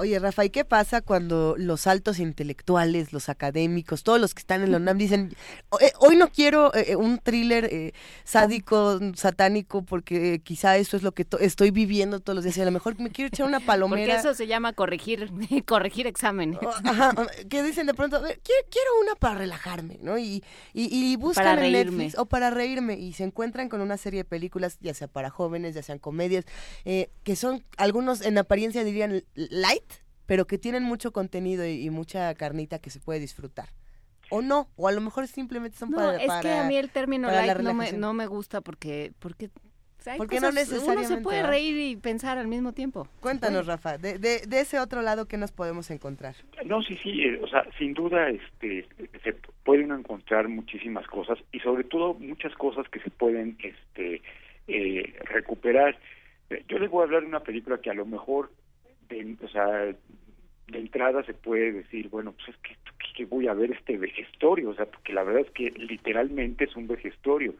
Oye, 0.00 0.18
Rafa, 0.18 0.46
¿y 0.46 0.50
qué 0.50 0.64
pasa 0.64 1.02
cuando 1.02 1.54
los 1.58 1.86
altos 1.86 2.18
intelectuales, 2.20 3.12
los 3.12 3.28
académicos, 3.28 4.02
todos 4.02 4.18
los 4.18 4.32
que 4.32 4.40
están 4.40 4.62
en 4.62 4.70
la 4.72 4.78
UNAM 4.78 4.96
dicen, 4.96 5.36
"Eh, 5.78 5.92
hoy 5.98 6.16
no 6.16 6.28
quiero 6.32 6.74
eh, 6.74 6.96
un 6.96 7.18
thriller 7.18 7.66
eh, 7.70 7.92
sádico, 8.24 8.98
satánico, 9.14 9.82
porque 9.82 10.40
quizá 10.42 10.78
eso 10.78 10.96
es 10.96 11.02
lo 11.02 11.12
que 11.12 11.26
to- 11.26 11.38
estoy 11.38 11.70
viviendo 11.70 12.20
todos 12.20 12.34
los 12.36 12.44
días 12.44 12.56
y 12.56 12.62
a 12.62 12.64
lo 12.64 12.70
mejor 12.70 12.98
me 12.98 13.10
quiero 13.10 13.28
echar 13.28 13.46
una 13.46 13.58
Porque 13.60 13.66
palomera? 13.66 14.18
eso 14.18 14.32
se 14.32 14.46
llama 14.46 14.72
corregir, 14.72 15.30
corregir 15.66 16.06
exámenes. 16.06 16.58
Ajá, 16.84 17.12
que 17.50 17.62
dicen 17.62 17.86
de 17.86 17.92
pronto, 17.92 18.16
"A 18.16 18.20
ver, 18.20 18.40
quiero, 18.42 18.62
quiero 18.70 18.90
una 19.02 19.14
para 19.16 19.34
relajarme, 19.34 19.98
¿no? 20.00 20.16
Y, 20.18 20.42
y, 20.72 20.88
y 21.12 21.16
buscan 21.16 21.44
Para 21.44 21.66
en 21.66 21.72
reírme. 21.74 22.04
Netflix 22.04 22.18
o 22.18 22.24
para 22.24 22.48
reírme 22.48 22.94
y 22.98 23.12
se 23.12 23.24
encuentran 23.24 23.68
con 23.68 23.82
una 23.82 23.98
serie 23.98 24.20
de 24.20 24.24
películas, 24.24 24.78
ya 24.80 24.94
sea 24.94 25.08
para 25.08 25.28
jóvenes, 25.28 25.74
ya 25.74 25.82
sean 25.82 25.98
comedias, 25.98 26.46
eh, 26.86 27.10
que 27.22 27.36
son 27.36 27.62
algunos 27.76 28.22
en 28.22 28.38
apariencia 28.38 28.82
dirían 28.82 29.24
light, 29.34 29.82
pero 30.30 30.46
que 30.46 30.58
tienen 30.58 30.84
mucho 30.84 31.10
contenido 31.12 31.66
y, 31.66 31.84
y 31.84 31.90
mucha 31.90 32.32
carnita 32.36 32.78
que 32.78 32.88
se 32.90 33.00
puede 33.00 33.18
disfrutar. 33.18 33.68
O 34.30 34.42
no, 34.42 34.68
o 34.76 34.86
a 34.86 34.92
lo 34.92 35.00
mejor 35.00 35.26
simplemente 35.26 35.76
son 35.76 35.90
No, 35.90 35.96
para, 35.96 36.14
es 36.14 36.20
que 36.20 36.26
para- 36.28 36.64
a 36.64 36.68
mí 36.68 36.76
el 36.76 36.88
término 36.90 37.26
para 37.26 37.40
la 37.44 37.54
light 37.54 37.64
no 37.66 37.74
me, 37.74 37.90
no 37.94 38.12
me 38.14 38.28
gusta 38.28 38.60
porque... 38.60 39.10
porque 39.18 39.50
Porque 40.16 40.36
no 40.38 40.46
cosas- 40.50 40.52
Uno 40.52 40.52
se 40.52 40.74
necesariamente, 40.76 41.22
puede 41.24 41.42
reír 41.42 41.76
y 41.78 41.96
pensar 41.96 42.38
al 42.38 42.46
mismo 42.46 42.72
tiempo. 42.72 43.08
Cuéntanos, 43.18 43.66
Rafa, 43.66 43.98
de, 43.98 44.18
de, 44.20 44.42
de 44.46 44.60
ese 44.60 44.78
otro 44.78 45.02
lado, 45.02 45.26
¿qué 45.26 45.36
nos 45.36 45.50
podemos 45.50 45.90
encontrar? 45.90 46.36
No, 46.64 46.80
sí, 46.80 46.96
sí, 47.02 47.22
eh, 47.24 47.40
o 47.42 47.48
sea, 47.48 47.64
sin 47.76 47.92
duda 47.92 48.28
este, 48.30 48.86
se 49.24 49.32
puede 49.64 49.82
uno 49.82 49.96
encontrar 49.98 50.46
muchísimas 50.46 51.08
cosas 51.08 51.38
y 51.50 51.58
sobre 51.58 51.82
todo 51.82 52.14
muchas 52.14 52.54
cosas 52.54 52.88
que 52.88 53.00
se 53.00 53.10
pueden 53.10 53.58
este, 53.64 54.22
eh, 54.68 55.12
recuperar. 55.24 55.98
Yo 56.68 56.78
les 56.78 56.88
voy 56.88 57.00
a 57.00 57.06
hablar 57.06 57.22
de 57.22 57.26
una 57.26 57.40
película 57.40 57.78
que 57.80 57.90
a 57.90 57.94
lo 57.94 58.06
mejor, 58.06 58.52
de, 59.08 59.36
o 59.42 59.48
sea, 59.48 59.92
de 60.70 60.78
entrada 60.78 61.22
se 61.24 61.34
puede 61.34 61.72
decir, 61.72 62.08
bueno, 62.08 62.32
pues 62.32 62.48
es 62.48 62.56
que, 62.58 62.76
que 63.14 63.24
voy 63.26 63.48
a 63.48 63.54
ver 63.54 63.72
este 63.72 63.98
vejestorio, 63.98 64.70
o 64.70 64.74
sea, 64.74 64.86
porque 64.86 65.12
la 65.12 65.22
verdad 65.22 65.42
es 65.42 65.50
que 65.50 65.70
literalmente 65.70 66.64
es 66.64 66.76
un 66.76 66.86
vejestorio. 66.86 67.54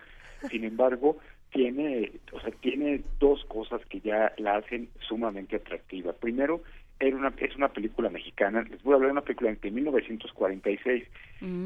Sin 0.50 0.64
embargo, 0.64 1.18
tiene, 1.50 2.12
o 2.32 2.40
sea, 2.40 2.50
tiene 2.50 3.02
dos 3.18 3.44
cosas 3.44 3.84
que 3.86 4.00
ya 4.00 4.32
la 4.38 4.56
hacen 4.56 4.88
sumamente 5.00 5.56
atractiva. 5.56 6.12
Primero, 6.12 6.62
era 6.98 7.16
una, 7.16 7.32
es 7.38 7.56
una 7.56 7.68
película 7.68 8.10
mexicana, 8.10 8.62
les 8.62 8.82
voy 8.82 8.92
a 8.92 8.96
hablar 8.96 9.08
de 9.08 9.12
una 9.12 9.22
película 9.22 9.52
de 9.52 9.70
1946, 9.70 11.04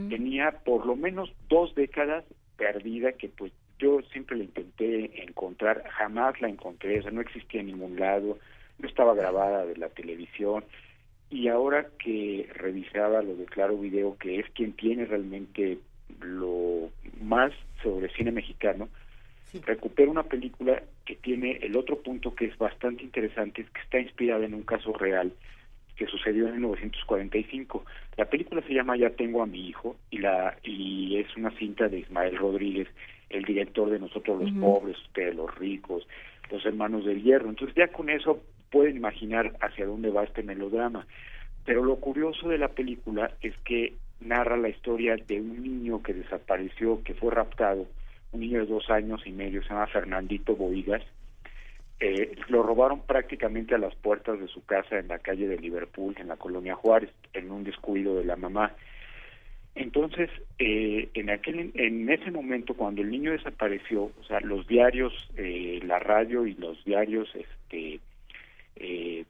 tenía 0.09 0.53
por 0.65 0.87
lo 0.87 0.97
menos 0.97 1.33
dos 1.49 1.75
décadas 1.75 2.25
perdida 2.57 3.13
que 3.13 3.29
pues 3.29 3.53
yo 3.81 4.01
siempre 4.13 4.37
la 4.37 4.45
intenté 4.45 5.23
encontrar, 5.25 5.83
jamás 5.89 6.41
la 6.41 6.49
encontré, 6.49 7.01
o 7.01 7.03
sea, 7.03 7.11
no 7.11 7.21
existía 7.21 7.61
en 7.61 7.67
ningún 7.67 7.99
lado, 7.99 8.39
no 8.79 8.89
estaba 8.89 9.15
grabada 9.15 9.67
de 9.67 9.77
la 9.77 9.89
televisión 9.89 10.65
y 11.31 11.49
ahora 11.49 11.89
que 11.99 12.49
revisaba 12.55 13.23
lo 13.23 13.35
de 13.35 13.47
Claro 13.47 13.79
Video, 13.79 14.17
que 14.19 14.39
es 14.39 14.47
quien 14.51 14.73
tiene 14.73 15.05
realmente 15.05 15.79
lo 16.21 16.91
más 17.21 17.53
sobre 17.83 18.13
cine 18.15 18.31
mexicano, 18.31 18.89
recupera 19.67 20.11
una 20.11 20.25
película 20.25 20.83
que 21.05 21.17
tiene 21.17 21.59
el 21.63 21.77
otro 21.77 21.99
punto 21.99 22.35
que 22.35 22.47
es 22.47 22.59
bastante 22.59 23.03
interesante, 23.03 23.63
es 23.63 23.71
que 23.71 23.81
está 23.81 24.01
inspirada 24.01 24.45
en 24.45 24.55
un 24.55 24.63
caso 24.63 24.93
real 24.93 25.33
que 25.97 26.07
sucedió 26.07 26.49
en 26.49 26.55
1945. 26.55 27.85
La 28.17 28.25
película 28.25 28.63
se 28.63 28.75
llama 28.75 28.97
Ya 28.97 29.11
tengo 29.11 29.43
a 29.43 29.47
mi 29.47 29.69
hijo 29.69 29.97
y 30.11 30.19
la 30.19 30.57
y 30.63 31.17
es 31.19 31.37
una 31.37 31.51
cinta 31.57 31.89
de 31.89 32.01
Ismael 32.01 32.37
Rodríguez, 32.37 32.89
el 33.31 33.45
director 33.45 33.91
de 33.91 33.99
Nosotros 33.99 34.43
los 34.43 34.53
pobres, 34.53 34.99
ustedes 34.99 35.35
los 35.35 35.55
ricos, 35.57 36.07
los 36.51 36.65
hermanos 36.67 37.05
del 37.05 37.23
hierro. 37.23 37.49
Entonces 37.49 37.77
ya 37.77 37.89
con 37.89 38.11
eso 38.11 38.43
pueden 38.75 38.97
imaginar 38.97 39.53
hacia 39.61 39.87
dónde 39.87 40.11
va 40.11 40.25
este 40.25 40.43
melodrama. 40.43 41.07
Pero 41.65 41.85
lo 41.85 41.95
curioso 42.01 42.49
de 42.49 42.59
la 42.59 42.67
película 42.67 43.31
es 43.41 43.57
que 43.59 43.95
narra 44.19 44.57
la 44.57 44.69
historia 44.69 45.15
de 45.15 45.41
un 45.41 45.63
niño 45.63 46.03
que 46.03 46.13
desapareció, 46.13 47.01
que 47.05 47.15
fue 47.15 47.33
raptado, 47.33 47.87
un 48.33 48.41
niño 48.41 48.59
de 48.59 48.67
dos 48.67 48.91
años 48.91 49.23
y 49.27 49.31
medio, 49.31 49.63
se 49.63 49.69
llama 49.69 49.87
Fernandito 49.87 50.57
Boigas. 50.57 51.05
Eh, 52.01 52.35
lo 52.49 52.65
robaron 52.65 53.03
prácticamente 53.03 53.77
a 53.77 53.79
las 53.79 53.95
puertas 53.95 54.41
de 54.41 54.49
su 54.49 54.65
casa 54.67 54.99
en 54.99 55.07
la 55.07 55.21
calle 55.21 55.47
de 55.47 55.57
Liverpool, 55.57 56.17
en 56.19 56.27
la 56.27 56.37
colonia 56.37 56.75
Juárez, 56.75 57.11
en 57.33 57.53
un 57.53 57.63
descuido 57.63 58.17
de 58.17 58.25
la 58.25 58.35
mamá. 58.35 58.75
Entonces, 59.77 60.31
eh, 60.59 61.11
en 61.15 61.31
aquel, 61.31 61.71
en 61.75 62.11
ese 62.11 62.33
momento, 62.33 62.75
cuando 62.75 63.03
el 63.03 63.11
niño 63.13 63.31
desapareció, 63.31 64.11
o 64.21 64.25
sea, 64.27 64.41
los 64.41 64.67
diarios, 64.67 65.13
eh, 65.37 65.79
la 65.85 66.01
radio 66.01 66.45
y 66.45 66.55
los 66.55 66.85
diarios, 66.85 67.33
este, 67.37 68.01
eh, 68.77 69.25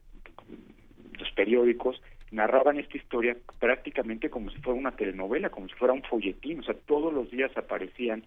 los 1.17 1.31
periódicos 1.31 2.01
narraban 2.31 2.77
esta 2.77 2.97
historia 2.97 3.37
prácticamente 3.59 4.29
como 4.29 4.49
si 4.49 4.57
fuera 4.57 4.79
una 4.79 4.95
telenovela, 4.95 5.49
como 5.49 5.67
si 5.67 5.75
fuera 5.75 5.93
un 5.93 6.03
folletín, 6.03 6.59
o 6.59 6.63
sea, 6.63 6.75
todos 6.85 7.13
los 7.13 7.31
días 7.31 7.55
aparecían 7.55 8.23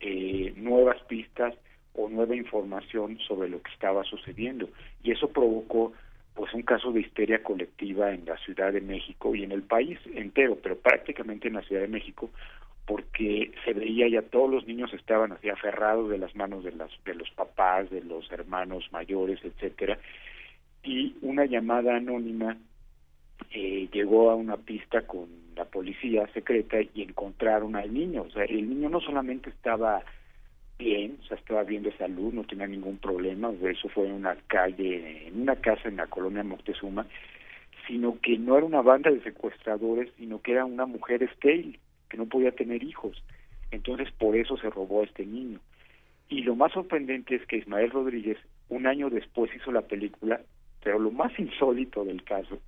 eh, 0.00 0.52
nuevas 0.56 1.02
pistas 1.04 1.54
o 1.94 2.08
nueva 2.08 2.36
información 2.36 3.18
sobre 3.20 3.48
lo 3.48 3.62
que 3.62 3.72
estaba 3.72 4.04
sucediendo. 4.04 4.68
Y 5.02 5.12
eso 5.12 5.28
provocó 5.28 5.92
pues 6.34 6.52
un 6.52 6.62
caso 6.62 6.92
de 6.92 7.00
histeria 7.00 7.42
colectiva 7.42 8.12
en 8.12 8.26
la 8.26 8.36
Ciudad 8.38 8.72
de 8.72 8.82
México 8.82 9.34
y 9.34 9.44
en 9.44 9.52
el 9.52 9.62
país 9.62 9.98
entero, 10.14 10.58
pero 10.62 10.76
prácticamente 10.76 11.48
en 11.48 11.54
la 11.54 11.62
Ciudad 11.62 11.82
de 11.82 11.88
México 11.88 12.30
porque 12.86 13.50
se 13.64 13.72
veía 13.72 14.08
ya 14.08 14.22
todos 14.22 14.48
los 14.50 14.66
niños 14.66 14.92
estaban 14.94 15.32
así 15.32 15.48
aferrados 15.48 16.08
de 16.08 16.18
las 16.18 16.34
manos 16.36 16.62
de 16.62 16.72
las 16.72 16.90
de 17.04 17.14
los 17.14 17.28
papás, 17.30 17.90
de 17.90 18.02
los 18.02 18.30
hermanos 18.30 18.88
mayores, 18.92 19.40
etcétera, 19.44 19.98
y 20.86 21.16
una 21.20 21.44
llamada 21.44 21.96
anónima 21.96 22.56
eh, 23.50 23.88
llegó 23.92 24.30
a 24.30 24.36
una 24.36 24.56
pista 24.56 25.02
con 25.02 25.28
la 25.56 25.64
policía 25.64 26.26
secreta 26.32 26.76
y 26.80 27.02
encontraron 27.02 27.74
al 27.74 27.92
niño. 27.92 28.22
O 28.22 28.30
sea, 28.30 28.44
el 28.44 28.68
niño 28.68 28.88
no 28.88 29.00
solamente 29.00 29.50
estaba 29.50 30.02
bien, 30.78 31.18
o 31.22 31.26
sea, 31.26 31.36
estaba 31.36 31.64
bien 31.64 31.82
de 31.82 31.96
salud, 31.96 32.32
no 32.32 32.44
tenía 32.44 32.66
ningún 32.66 32.98
problema, 32.98 33.48
o 33.48 33.68
eso 33.68 33.88
fue 33.88 34.06
en 34.06 34.12
una 34.12 34.36
calle, 34.46 35.26
en 35.26 35.42
una 35.42 35.56
casa 35.56 35.88
en 35.88 35.96
la 35.96 36.06
colonia 36.06 36.44
Moctezuma, 36.44 37.06
sino 37.88 38.20
que 38.20 38.38
no 38.38 38.56
era 38.56 38.66
una 38.66 38.82
banda 38.82 39.10
de 39.10 39.22
secuestradores, 39.22 40.10
sino 40.18 40.40
que 40.40 40.52
era 40.52 40.64
una 40.64 40.86
mujer 40.86 41.22
estéril, 41.22 41.78
que 42.08 42.16
no 42.16 42.26
podía 42.26 42.52
tener 42.52 42.84
hijos. 42.84 43.22
Entonces, 43.72 44.10
por 44.12 44.36
eso 44.36 44.56
se 44.58 44.70
robó 44.70 45.00
a 45.00 45.04
este 45.04 45.26
niño. 45.26 45.58
Y 46.28 46.42
lo 46.42 46.54
más 46.54 46.72
sorprendente 46.72 47.34
es 47.34 47.46
que 47.46 47.56
Ismael 47.56 47.90
Rodríguez, 47.90 48.38
un 48.68 48.86
año 48.86 49.10
después, 49.10 49.50
hizo 49.54 49.72
la 49.72 49.82
película, 49.82 50.40
pero 50.82 50.98
lo 50.98 51.10
más 51.10 51.36
insólito 51.38 52.04
del 52.04 52.22
caso 52.24 52.58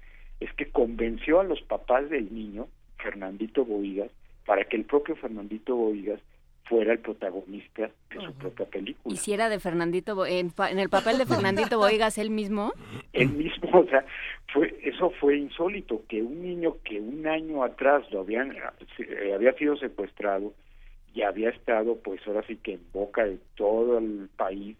es 0.40 0.52
que 0.54 0.70
convenció 0.70 1.40
a 1.40 1.44
los 1.44 1.61
papás 1.62 2.09
del 2.11 2.32
niño, 2.32 2.68
Fernandito 2.98 3.64
Boigas, 3.64 4.11
para 4.46 4.64
que 4.64 4.76
el 4.76 4.84
propio 4.84 5.16
Fernandito 5.16 5.74
Boigas 5.76 6.20
fuera 6.64 6.92
el 6.92 6.98
protagonista 6.98 7.90
de 8.11 8.20
su 8.24 8.32
propia 8.34 8.66
película. 8.66 9.14
Y 9.14 9.16
si 9.18 9.32
era 9.32 9.48
de 9.48 9.59
Fernandito, 9.59 10.14
Bo- 10.14 10.26
en, 10.26 10.50
pa- 10.50 10.70
en 10.70 10.78
el 10.78 10.90
papel 10.90 11.16
de 11.16 11.24
Fernandito 11.26 11.78
Boigas 11.78 12.18
él 12.18 12.30
mismo. 12.30 12.72
Él 13.14 13.30
mismo, 13.30 13.70
o 13.80 13.86
sea, 13.86 14.04
fue, 14.52 14.78
eso 14.82 15.11
fue 15.18 15.38
insólito, 15.38 16.02
que 16.09 16.22
un 16.22 16.42
niño 16.42 16.76
que 16.84 17.00
un 17.00 17.26
año 17.26 17.64
atrás 17.64 18.04
lo 18.11 18.20
habían, 18.20 18.54
eh, 18.98 19.32
había 19.34 19.54
sido 19.54 19.76
secuestrado 19.76 20.52
y 21.14 21.22
había 21.22 21.48
estado, 21.50 21.96
pues 21.96 22.20
ahora 22.26 22.44
sí 22.46 22.56
que 22.56 22.74
en 22.74 22.80
boca 22.92 23.24
de 23.24 23.38
todo 23.56 23.96
el 23.98 24.28
país, 24.36 24.76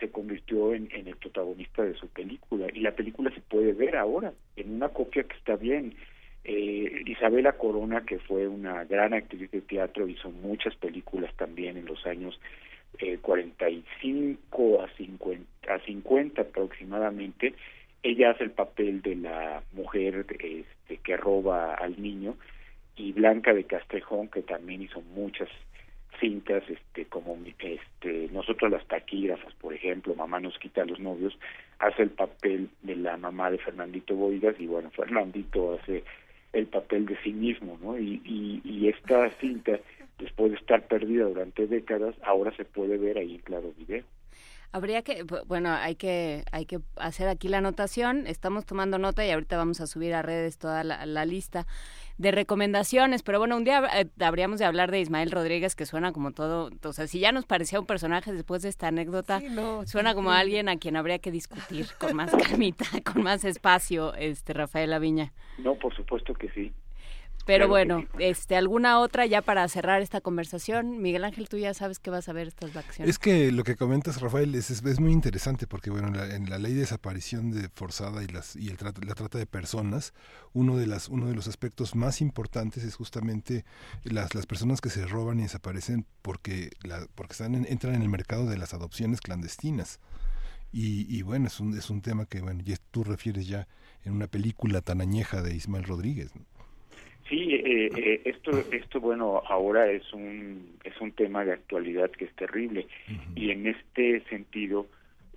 se 0.00 0.10
convirtió 0.10 0.74
en, 0.74 0.88
en 0.92 1.06
el 1.06 1.16
protagonista 1.16 1.82
de 1.82 1.94
su 1.94 2.08
película. 2.08 2.66
Y 2.72 2.80
la 2.80 2.92
película 2.92 3.30
se 3.32 3.40
puede 3.40 3.72
ver 3.72 3.96
ahora, 3.96 4.32
en 4.56 4.74
una 4.74 4.88
copia 4.88 5.22
que 5.22 5.36
está 5.36 5.56
bien. 5.56 5.94
Eh, 6.44 7.02
Isabela 7.06 7.52
Corona, 7.52 8.04
que 8.04 8.18
fue 8.18 8.48
una 8.48 8.84
gran 8.84 9.12
actriz 9.12 9.50
de 9.50 9.60
teatro, 9.60 10.08
hizo 10.08 10.30
muchas 10.30 10.74
películas 10.76 11.32
también 11.36 11.76
en 11.76 11.84
los 11.84 12.04
años 12.06 12.40
eh, 12.98 13.18
45 13.20 14.82
a 14.82 14.88
50, 14.96 15.74
a 15.74 15.78
50 15.80 16.42
aproximadamente. 16.42 17.54
Ella 18.02 18.30
hace 18.30 18.44
el 18.44 18.52
papel 18.52 19.02
de 19.02 19.16
la 19.16 19.62
mujer 19.72 20.24
este, 20.38 20.96
que 20.96 21.16
roba 21.16 21.74
al 21.74 22.00
niño 22.00 22.36
y 22.96 23.12
Blanca 23.12 23.52
de 23.52 23.64
Castrejón, 23.64 24.28
que 24.28 24.42
también 24.42 24.82
hizo 24.82 25.02
muchas 25.02 25.48
cintas, 26.20 26.62
este, 26.68 27.06
como 27.06 27.36
este, 27.58 28.28
nosotros 28.32 28.70
las 28.70 28.86
taquígrafas, 28.86 29.52
por 29.54 29.74
ejemplo, 29.74 30.14
Mamá 30.14 30.38
nos 30.40 30.58
quita 30.58 30.82
a 30.82 30.86
los 30.86 31.00
novios, 31.00 31.36
hace 31.78 32.02
el 32.02 32.10
papel 32.10 32.68
de 32.82 32.96
la 32.96 33.16
mamá 33.16 33.50
de 33.50 33.58
Fernandito 33.58 34.14
Boigas 34.14 34.54
y 34.60 34.66
bueno, 34.66 34.90
Fernandito 34.90 35.78
hace 35.80 36.04
el 36.52 36.66
papel 36.66 37.06
de 37.06 37.16
sí 37.22 37.32
mismo, 37.32 37.78
¿no? 37.82 37.98
Y, 37.98 38.20
y, 38.24 38.60
y 38.64 38.88
esta 38.88 39.30
cinta, 39.40 39.80
después 40.18 40.52
de 40.52 40.58
estar 40.58 40.86
perdida 40.86 41.24
durante 41.24 41.66
décadas, 41.66 42.14
ahora 42.22 42.54
se 42.56 42.64
puede 42.64 42.98
ver 42.98 43.18
ahí 43.18 43.36
en 43.36 43.40
Claro 43.40 43.72
Video. 43.78 44.04
Habría 44.72 45.02
que, 45.02 45.24
bueno, 45.46 45.72
hay 45.72 45.96
que, 45.96 46.44
hay 46.52 46.64
que 46.64 46.78
hacer 46.96 47.28
aquí 47.28 47.48
la 47.48 47.58
anotación. 47.58 48.28
Estamos 48.28 48.64
tomando 48.64 48.98
nota 48.98 49.26
y 49.26 49.30
ahorita 49.30 49.56
vamos 49.56 49.80
a 49.80 49.88
subir 49.88 50.14
a 50.14 50.22
redes 50.22 50.58
toda 50.58 50.84
la, 50.84 51.24
lista 51.24 51.66
de 52.18 52.30
recomendaciones. 52.30 53.24
Pero 53.24 53.40
bueno, 53.40 53.56
un 53.56 53.64
día 53.64 53.82
eh, 53.94 54.06
habríamos 54.20 54.60
de 54.60 54.66
hablar 54.66 54.92
de 54.92 55.00
Ismael 55.00 55.32
Rodríguez, 55.32 55.74
que 55.74 55.86
suena 55.86 56.12
como 56.12 56.30
todo, 56.30 56.70
o 56.84 56.92
sea, 56.92 57.08
si 57.08 57.18
ya 57.18 57.32
nos 57.32 57.46
parecía 57.46 57.80
un 57.80 57.86
personaje 57.86 58.32
después 58.32 58.62
de 58.62 58.68
esta 58.68 58.88
anécdota, 58.88 59.40
suena 59.86 60.14
como 60.14 60.30
alguien 60.30 60.68
a 60.68 60.76
quien 60.76 60.96
habría 60.96 61.18
que 61.18 61.32
discutir 61.32 61.86
con 61.98 62.14
más 62.14 62.30
calmita, 62.30 62.84
con 63.12 63.22
más 63.22 63.44
espacio, 63.44 64.14
este 64.14 64.52
Rafael 64.52 64.92
Aviña. 64.92 65.32
No, 65.58 65.74
por 65.74 65.94
supuesto 65.96 66.32
que 66.34 66.48
sí. 66.50 66.72
Pero 67.50 67.66
bueno, 67.66 68.04
este, 68.20 68.54
alguna 68.54 69.00
otra 69.00 69.26
ya 69.26 69.42
para 69.42 69.66
cerrar 69.68 70.02
esta 70.02 70.20
conversación. 70.20 71.02
Miguel 71.02 71.24
Ángel, 71.24 71.48
tú 71.48 71.58
ya 71.58 71.74
sabes 71.74 71.98
que 71.98 72.08
vas 72.08 72.28
a 72.28 72.32
ver 72.32 72.46
estas 72.46 72.72
vacaciones. 72.72 73.10
Es 73.10 73.18
que 73.18 73.50
lo 73.50 73.64
que 73.64 73.74
comentas, 73.74 74.20
Rafael, 74.20 74.54
es, 74.54 74.70
es, 74.70 75.00
muy 75.00 75.10
interesante 75.10 75.66
porque, 75.66 75.90
bueno, 75.90 76.08
en 76.22 76.48
la, 76.48 76.58
ley 76.58 76.74
de 76.74 76.80
desaparición 76.80 77.50
de 77.50 77.68
forzada 77.68 78.22
y, 78.22 78.28
las, 78.28 78.54
y 78.54 78.68
el 78.68 78.78
la 79.04 79.14
trata 79.14 79.38
de 79.38 79.46
personas, 79.46 80.14
uno 80.52 80.76
de, 80.76 80.86
las, 80.86 81.08
uno 81.08 81.26
de 81.26 81.34
los 81.34 81.48
aspectos 81.48 81.96
más 81.96 82.20
importantes 82.20 82.84
es 82.84 82.94
justamente 82.94 83.64
las, 84.04 84.32
las 84.36 84.46
personas 84.46 84.80
que 84.80 84.90
se 84.90 85.04
roban 85.06 85.40
y 85.40 85.42
desaparecen 85.42 86.06
porque, 86.22 86.70
la, 86.82 87.04
porque 87.16 87.32
están 87.32 87.54
entran 87.66 87.96
en 87.96 88.02
el 88.02 88.08
mercado 88.08 88.46
de 88.46 88.58
las 88.58 88.74
adopciones 88.74 89.20
clandestinas. 89.20 89.98
Y, 90.72 91.04
y 91.12 91.22
bueno, 91.22 91.48
es 91.48 91.58
un, 91.58 91.76
es 91.76 91.90
un 91.90 92.00
tema 92.00 92.26
que, 92.26 92.42
bueno, 92.42 92.62
ya 92.64 92.76
tú 92.92 93.02
refieres 93.02 93.48
ya 93.48 93.66
en 94.04 94.12
una 94.12 94.28
película 94.28 94.82
tan 94.82 95.00
añeja 95.00 95.42
de 95.42 95.52
Ismael 95.56 95.82
Rodríguez. 95.82 96.30
¿no? 96.36 96.49
Sí, 97.30 97.54
eh, 97.54 97.90
eh, 97.96 98.22
esto, 98.24 98.50
esto 98.72 99.00
bueno, 99.00 99.40
ahora 99.48 99.88
es 99.88 100.12
un 100.12 100.76
es 100.82 101.00
un 101.00 101.12
tema 101.12 101.44
de 101.44 101.52
actualidad 101.52 102.10
que 102.10 102.24
es 102.24 102.34
terrible. 102.34 102.88
Y 103.36 103.52
en 103.52 103.68
este 103.68 104.20
sentido 104.28 104.88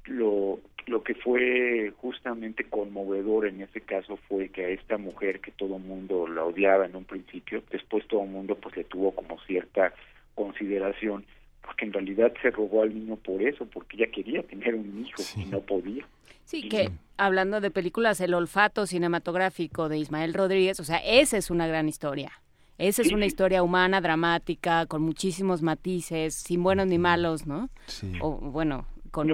lo 0.05 0.59
lo 0.87 1.03
que 1.03 1.13
fue 1.13 1.93
justamente 1.97 2.63
conmovedor 2.65 3.45
en 3.45 3.61
ese 3.61 3.81
caso 3.81 4.17
fue 4.27 4.49
que 4.49 4.65
a 4.65 4.69
esta 4.69 4.97
mujer 4.97 5.39
que 5.39 5.51
todo 5.51 5.77
el 5.77 5.83
mundo 5.83 6.27
la 6.27 6.43
odiaba 6.43 6.87
en 6.87 6.95
un 6.95 7.05
principio, 7.05 7.63
después 7.71 8.07
todo 8.07 8.23
el 8.23 8.29
mundo 8.31 8.55
pues 8.55 8.75
le 8.75 8.85
tuvo 8.85 9.11
como 9.11 9.39
cierta 9.41 9.93
consideración, 10.33 11.25
porque 11.63 11.85
en 11.85 11.93
realidad 11.93 12.33
se 12.41 12.51
robó 12.51 12.83
al 12.83 12.93
niño 12.93 13.15
por 13.15 13.41
eso, 13.41 13.65
porque 13.65 13.97
ella 13.97 14.11
quería 14.11 14.43
tener 14.43 14.75
un 14.75 15.05
hijo 15.05 15.21
y 15.37 15.45
no 15.45 15.61
podía. 15.61 16.05
Sí, 16.45 16.67
que 16.67 16.91
hablando 17.17 17.61
de 17.61 17.71
películas, 17.71 18.19
el 18.21 18.33
olfato 18.33 18.85
cinematográfico 18.85 19.89
de 19.89 19.97
Ismael 19.97 20.33
Rodríguez, 20.33 20.79
o 20.79 20.83
sea, 20.83 20.97
esa 20.97 21.37
es 21.37 21.49
una 21.49 21.67
gran 21.67 21.87
historia. 21.87 22.31
Esa 22.77 23.03
es 23.03 23.11
una 23.11 23.25
historia 23.25 23.63
humana, 23.63 24.01
dramática, 24.01 24.87
con 24.87 25.03
muchísimos 25.03 25.61
matices, 25.61 26.33
sin 26.33 26.63
buenos 26.63 26.87
ni 26.87 26.97
malos, 26.97 27.45
¿no? 27.45 27.69
Sí. 27.85 28.11
O 28.19 28.31
bueno, 28.37 28.87
con, 29.11 29.29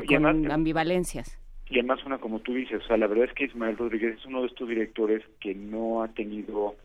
ambivalencias. 0.51 1.39
Y 1.69 1.80
además 1.80 1.99
una, 2.05 2.17
como 2.17 2.39
tú 2.39 2.53
dices, 2.53 2.84
o 2.84 2.88
sea, 2.88 2.97
la 2.97 3.07
verdad 3.07 3.25
es 3.25 3.34
que 3.34 3.45
Ismael 3.45 3.77
Rodríguez 3.77 4.17
es 4.17 4.25
uno 4.25 4.41
de 4.41 4.47
estos 4.47 4.67
directores 4.67 5.23
que 5.39 5.55
no 5.55 6.03
ha 6.03 6.09
tenido 6.09 6.75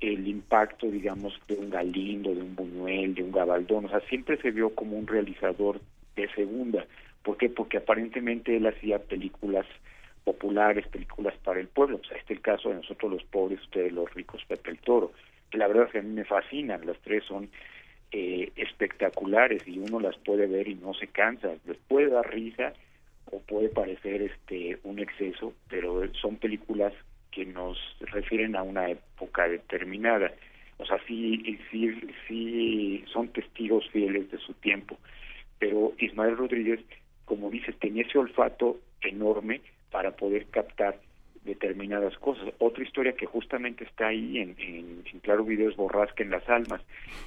el 0.00 0.26
impacto, 0.28 0.86
digamos, 0.90 1.40
de 1.48 1.54
un 1.54 1.70
Galindo, 1.70 2.34
de 2.34 2.42
un 2.42 2.54
Buñuel, 2.54 3.14
de 3.14 3.22
un 3.22 3.32
Gabaldón, 3.32 3.86
o 3.86 3.88
sea, 3.88 4.00
siempre 4.00 4.36
se 4.38 4.50
vio 4.50 4.74
como 4.74 4.96
un 4.98 5.06
realizador 5.06 5.80
de 6.16 6.28
segunda. 6.34 6.86
¿Por 7.22 7.36
qué? 7.38 7.48
Porque 7.48 7.78
aparentemente 7.78 8.56
él 8.56 8.66
hacía 8.66 8.98
películas 8.98 9.66
populares, 10.24 10.86
películas 10.88 11.34
para 11.42 11.60
el 11.60 11.68
pueblo. 11.68 12.00
O 12.02 12.06
sea, 12.06 12.18
este 12.18 12.34
es 12.34 12.38
el 12.38 12.42
caso 12.42 12.68
de 12.70 12.76
nosotros 12.76 13.12
los 13.12 13.24
pobres, 13.24 13.60
ustedes 13.62 13.92
los 13.92 14.12
ricos, 14.14 14.44
Pepe 14.46 14.70
el 14.70 14.78
Toro. 14.78 15.12
Que 15.50 15.58
la 15.58 15.68
verdad 15.68 15.86
es 15.86 15.92
que 15.92 15.98
a 15.98 16.02
mí 16.02 16.12
me 16.12 16.24
fascinan, 16.24 16.86
las 16.86 16.98
tres 16.98 17.24
son 17.24 17.48
eh, 18.12 18.52
espectaculares 18.56 19.66
y 19.66 19.78
uno 19.78 20.00
las 20.00 20.16
puede 20.18 20.46
ver 20.46 20.68
y 20.68 20.74
no 20.74 20.94
se 20.94 21.06
cansa. 21.08 21.54
Les 21.66 21.78
puede 21.88 22.08
dar 22.08 22.30
risa 22.30 22.72
o 23.30 23.40
puede 23.40 23.68
parecer 23.68 24.22
este 24.22 24.78
un 24.84 24.98
exceso, 24.98 25.54
pero 25.68 26.02
son 26.14 26.36
películas 26.36 26.92
que 27.34 27.44
nos 27.46 27.78
refieren 28.00 28.56
a 28.56 28.62
una 28.62 28.88
época 28.90 29.48
determinada. 29.48 30.32
O 30.78 30.86
sea, 30.86 30.98
sí, 31.06 31.58
sí, 31.70 32.00
sí 32.28 33.04
son 33.12 33.28
testigos 33.28 33.88
fieles 33.90 34.30
de 34.30 34.38
su 34.38 34.54
tiempo. 34.54 34.98
Pero 35.58 35.92
Ismael 35.98 36.36
Rodríguez 36.36 36.80
como 37.24 37.50
dices, 37.50 37.78
tenía 37.78 38.02
ese 38.02 38.18
olfato 38.18 38.80
enorme 39.00 39.60
para 39.90 40.12
poder 40.16 40.46
captar 40.46 40.98
determinadas 41.44 42.16
cosas. 42.18 42.52
Otra 42.58 42.82
historia 42.82 43.12
que 43.12 43.26
justamente 43.26 43.84
está 43.84 44.08
ahí 44.08 44.38
en, 44.38 44.56
en, 44.58 45.04
Claro 45.20 45.44
Video 45.44 45.70
es 45.70 45.76
Borrasca 45.76 46.22
en 46.22 46.30
las 46.30 46.46
Almas. 46.48 46.82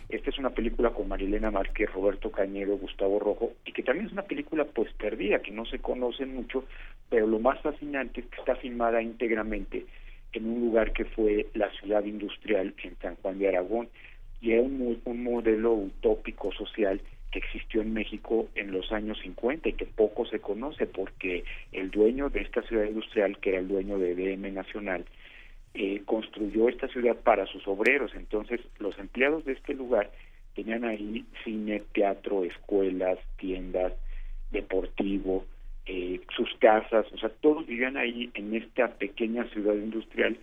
Esta 0.10 0.30
es 0.30 0.38
una 0.38 0.52
película 0.52 0.92
con 0.92 1.08
Marilena 1.08 1.50
Márquez, 1.50 1.92
Roberto 1.92 2.32
Cañedo, 2.32 2.78
Gustavo 2.78 3.20
Rojo, 3.20 3.54
y 3.66 3.72
que 3.72 3.84
también 3.84 4.08
es 4.08 4.12
una 4.12 4.24
película 4.24 4.66
pues 4.66 4.92
perdida, 4.94 5.40
que 5.40 5.52
no 5.52 5.66
se 5.66 5.80
conoce 5.80 6.26
mucho, 6.26 6.66
pero 7.10 7.26
lo 7.26 7.40
más 7.40 7.60
fascinante 7.62 8.22
es 8.22 8.28
que 8.28 8.40
está 8.40 8.56
filmada 8.56 9.02
íntegramente 9.02 9.86
en 10.34 10.46
un 10.46 10.62
lugar 10.62 10.94
que 10.94 11.06
fue 11.06 11.48
la 11.54 11.72
ciudad 11.72 12.04
industrial 12.04 12.74
en 12.84 12.96
San 12.98 13.16
Juan 13.16 13.40
de 13.40 13.48
Aragón, 13.48 13.90
y 14.42 14.52
es 14.52 14.64
un, 14.64 15.02
un 15.04 15.24
modelo 15.24 15.74
utópico 15.74 16.52
social 16.52 17.02
existió 17.38 17.82
en 17.82 17.94
México 17.94 18.48
en 18.56 18.72
los 18.72 18.92
años 18.92 19.20
50 19.22 19.70
y 19.70 19.74
que 19.74 19.86
poco 19.86 20.26
se 20.26 20.40
conoce 20.40 20.86
porque 20.86 21.44
el 21.72 21.92
dueño 21.92 22.30
de 22.30 22.42
esta 22.42 22.62
ciudad 22.64 22.86
industrial, 22.86 23.38
que 23.40 23.50
era 23.50 23.60
el 23.60 23.68
dueño 23.68 23.98
de 24.00 24.16
DM 24.16 24.54
Nacional, 24.54 25.06
eh, 25.74 26.02
construyó 26.06 26.70
esta 26.70 26.88
ciudad 26.88 27.16
para 27.16 27.46
sus 27.46 27.68
obreros. 27.68 28.12
Entonces, 28.16 28.62
los 28.80 28.98
empleados 29.00 29.46
de 29.46 29.54
este 29.54 29.74
lugar 29.74 30.12
tenían 30.56 30.86
ahí 30.86 31.26
cine, 31.44 31.84
teatro, 31.94 32.44
escuelas, 32.44 33.20
tiendas, 33.38 33.94
deportivo, 34.52 35.46
eh, 35.86 36.20
sus 36.36 36.54
casas, 36.60 37.06
o 37.14 37.18
sea, 37.18 37.30
todos 37.30 37.66
vivían 37.66 37.96
ahí 37.96 38.30
en 38.34 38.56
esta 38.56 38.90
pequeña 38.96 39.46
ciudad 39.50 39.76
industrial 39.76 40.38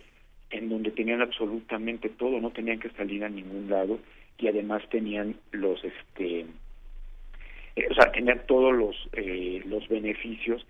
en 0.49 0.69
donde 0.69 0.91
tenían 0.91 1.21
absolutamente 1.21 2.09
todo, 2.09 2.39
no 2.39 2.51
tenían 2.51 2.79
que 2.79 2.89
salir 2.91 3.23
a 3.23 3.29
ningún 3.29 3.69
lado 3.69 3.99
y 4.37 4.47
además 4.47 4.83
tenían 4.89 5.35
los 5.51 5.83
este 5.83 6.45
eh, 7.75 7.87
o 7.89 7.93
sea, 7.93 8.11
tener 8.11 8.45
todos 8.45 8.73
los, 8.73 8.95
eh, 9.13 9.61
los 9.65 9.87
beneficios 9.87 10.65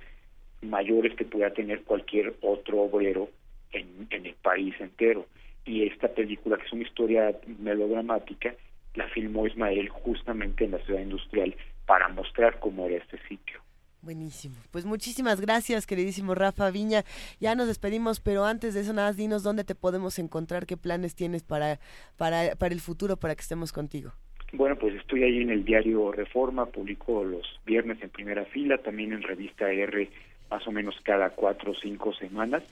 mayores 0.62 1.16
que 1.16 1.26
pueda 1.26 1.52
tener 1.52 1.84
cualquier 1.84 2.36
otro 2.42 2.82
obrero 2.82 3.30
en, 3.72 4.08
en 4.10 4.26
el 4.26 4.36
país 4.36 4.74
entero. 4.80 5.26
Y 5.66 5.84
esta 5.84 6.08
película, 6.10 6.58
que 6.58 6.66
es 6.66 6.74
una 6.74 6.84
historia 6.84 7.36
melodramática, 7.60 8.54
la 8.94 9.08
filmó 9.10 9.48
Ismael 9.48 9.90
justamente 9.90 10.66
en 10.66 10.72
la 10.72 10.80
ciudad 10.80 11.02
industrial 11.02 11.56
para 11.86 12.08
mostrar 12.10 12.60
cómo 12.60 12.86
era 12.86 12.98
este 12.98 13.20
sitio. 13.28 13.60
Buenísimo. 14.02 14.56
Pues 14.70 14.86
muchísimas 14.86 15.42
gracias, 15.42 15.88
queridísimo 15.88 16.36
Rafa 16.36 16.70
Viña. 16.70 17.04
Ya 17.40 17.56
nos 17.56 17.68
despedimos, 17.68 18.20
pero 18.20 18.46
antes 18.46 18.76
de 18.76 18.82
eso, 18.82 18.94
nada, 18.94 19.12
dinos 19.14 19.42
dónde 19.42 19.64
te 19.64 19.74
podemos 19.74 20.20
encontrar, 20.20 20.68
qué 20.68 20.78
planes 20.78 21.16
tienes 21.16 21.42
para, 21.42 21.80
para, 22.16 22.56
para 22.56 22.74
el 22.74 22.82
futuro, 22.82 23.18
para 23.18 23.34
que 23.34 23.42
estemos 23.42 23.74
contigo. 23.74 24.14
Bueno, 24.58 24.78
pues 24.78 24.96
estoy 24.96 25.24
ahí 25.24 25.42
en 25.42 25.50
el 25.50 25.66
diario 25.66 26.12
Reforma, 26.12 26.66
publico 26.66 27.24
los 27.24 27.60
viernes 27.66 28.02
en 28.02 28.10
primera 28.10 28.46
fila, 28.46 28.78
también 28.78 29.12
en 29.12 29.22
revista 29.22 29.70
R 29.70 30.10
más 30.50 30.66
o 30.68 30.72
menos 30.72 30.96
cada 31.04 31.32
cuatro 31.32 31.72
o 31.72 31.76
cinco 31.76 32.14
semanas 32.14 32.64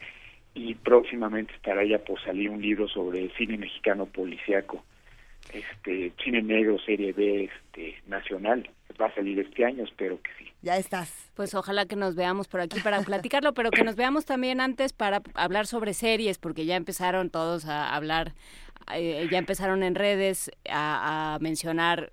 y 0.53 0.76
próximamente 0.76 1.53
estará 1.53 1.84
ya 1.84 1.97
por 1.99 2.23
salir 2.23 2.49
un 2.49 2.61
libro 2.61 2.88
sobre 2.88 3.23
el 3.23 3.31
cine 3.34 3.57
mexicano 3.57 4.05
policiaco, 4.05 4.84
este 5.51 6.14
cine 6.23 6.41
negro 6.41 6.77
serie 6.80 7.11
B 7.11 7.45
este 7.45 8.01
nacional. 8.07 8.69
Va 9.01 9.07
a 9.07 9.15
salir 9.15 9.39
este 9.39 9.65
año 9.65 9.84
espero 9.84 10.22
que 10.22 10.30
sí. 10.38 10.51
Ya 10.61 10.77
estás. 10.77 11.31
Pues 11.35 11.55
ojalá 11.55 11.88
que 11.88 11.95
nos 11.95 12.15
veamos 12.15 12.47
por 12.47 12.61
aquí 12.61 12.80
para 12.80 13.01
platicarlo 13.01 13.53
pero 13.53 13.72
que 13.72 13.84
nos 13.84 13.95
veamos 13.95 14.26
también 14.26 14.61
antes 14.61 14.93
para 14.93 15.22
hablar 15.34 15.65
sobre 15.65 15.93
series 15.93 16.38
porque 16.38 16.65
ya 16.65 16.76
empezaron 16.76 17.30
todos 17.30 17.65
a 17.65 17.93
hablar 17.95 18.34
eh, 18.93 19.27
ya 19.31 19.38
empezaron 19.38 19.84
en 19.84 19.95
redes 19.95 20.51
a, 20.69 21.38
mencionar 21.41 22.11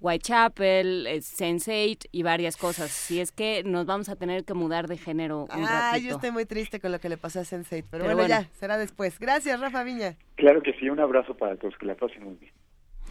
Whitechapel, 0.00 1.06
eh, 1.06 1.18
Sense8 1.18 2.08
y 2.12 2.22
varias 2.22 2.56
cosas. 2.56 2.90
Si 2.90 3.20
es 3.20 3.32
que 3.32 3.62
nos 3.64 3.86
vamos 3.86 4.08
a 4.08 4.16
tener 4.16 4.44
que 4.44 4.54
mudar 4.54 4.88
de 4.88 4.96
género 4.96 5.44
un 5.44 5.64
ah, 5.66 5.98
yo 5.98 6.14
estoy 6.14 6.30
muy 6.30 6.46
triste 6.46 6.80
con 6.80 6.92
lo 6.92 6.98
que 6.98 7.08
le 7.08 7.16
pasó 7.16 7.40
a 7.40 7.42
Sense8, 7.42 7.84
pero, 7.90 8.04
bueno, 8.04 8.26
ya, 8.26 8.48
será 8.58 8.78
después. 8.78 9.18
Gracias, 9.18 9.60
Rafa 9.60 9.82
Viña. 9.82 10.16
Claro 10.36 10.62
que 10.62 10.72
sí, 10.74 10.88
un 10.88 11.00
abrazo 11.00 11.36
para 11.36 11.56
todos, 11.56 11.74
que 11.78 11.86
la 11.86 11.94
pasen 11.94 12.24
muy 12.24 12.36
bien. 12.36 12.52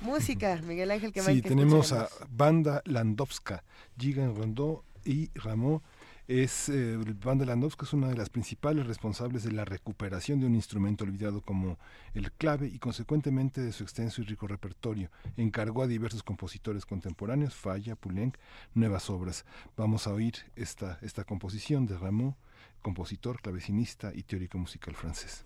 Música, 0.01 0.59
Miguel 0.65 0.91
Ángel, 0.91 1.11
que 1.11 1.21
Sí, 1.21 1.41
tenemos 1.41 1.91
a 1.91 2.07
Banda 2.29 2.81
Landowska, 2.85 3.63
Gigan 3.97 4.35
Rondó 4.35 4.85
y 5.03 5.29
Ramón 5.35 5.81
es 6.29 6.69
eh, 6.69 6.95
Banda 7.25 7.43
Landowska 7.43 7.85
es 7.85 7.93
una 7.93 8.07
de 8.07 8.15
las 8.15 8.29
principales 8.29 8.85
responsables 8.85 9.41
de 9.41 9.51
la 9.51 9.65
recuperación 9.65 10.39
de 10.39 10.45
un 10.45 10.53
instrumento 10.53 11.03
olvidado 11.03 11.41
como 11.41 11.79
el 12.13 12.31
clave 12.31 12.67
y 12.67 12.77
consecuentemente 12.77 13.61
de 13.61 13.71
su 13.71 13.81
extenso 13.81 14.21
y 14.21 14.25
rico 14.25 14.45
repertorio. 14.45 15.09
Encargó 15.37 15.81
a 15.81 15.87
diversos 15.87 16.21
compositores 16.21 16.85
contemporáneos, 16.85 17.55
Falla, 17.55 17.95
Poulenc, 17.95 18.37
nuevas 18.75 19.09
obras. 19.09 19.43
Vamos 19.75 20.05
a 20.05 20.13
oír 20.13 20.35
esta, 20.55 20.99
esta 21.01 21.23
composición 21.23 21.87
de 21.87 21.97
Rameau, 21.97 22.35
compositor, 22.83 23.41
clavecinista 23.41 24.11
y 24.13 24.21
teórico 24.21 24.59
musical 24.59 24.95
francés. 24.95 25.45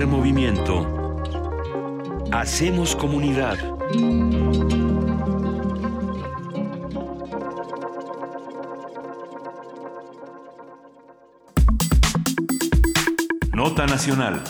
Movimiento. 0.00 1.18
Hacemos 2.32 2.96
comunidad. 2.96 3.58
Nota 13.52 13.86
Nacional. 13.86 14.42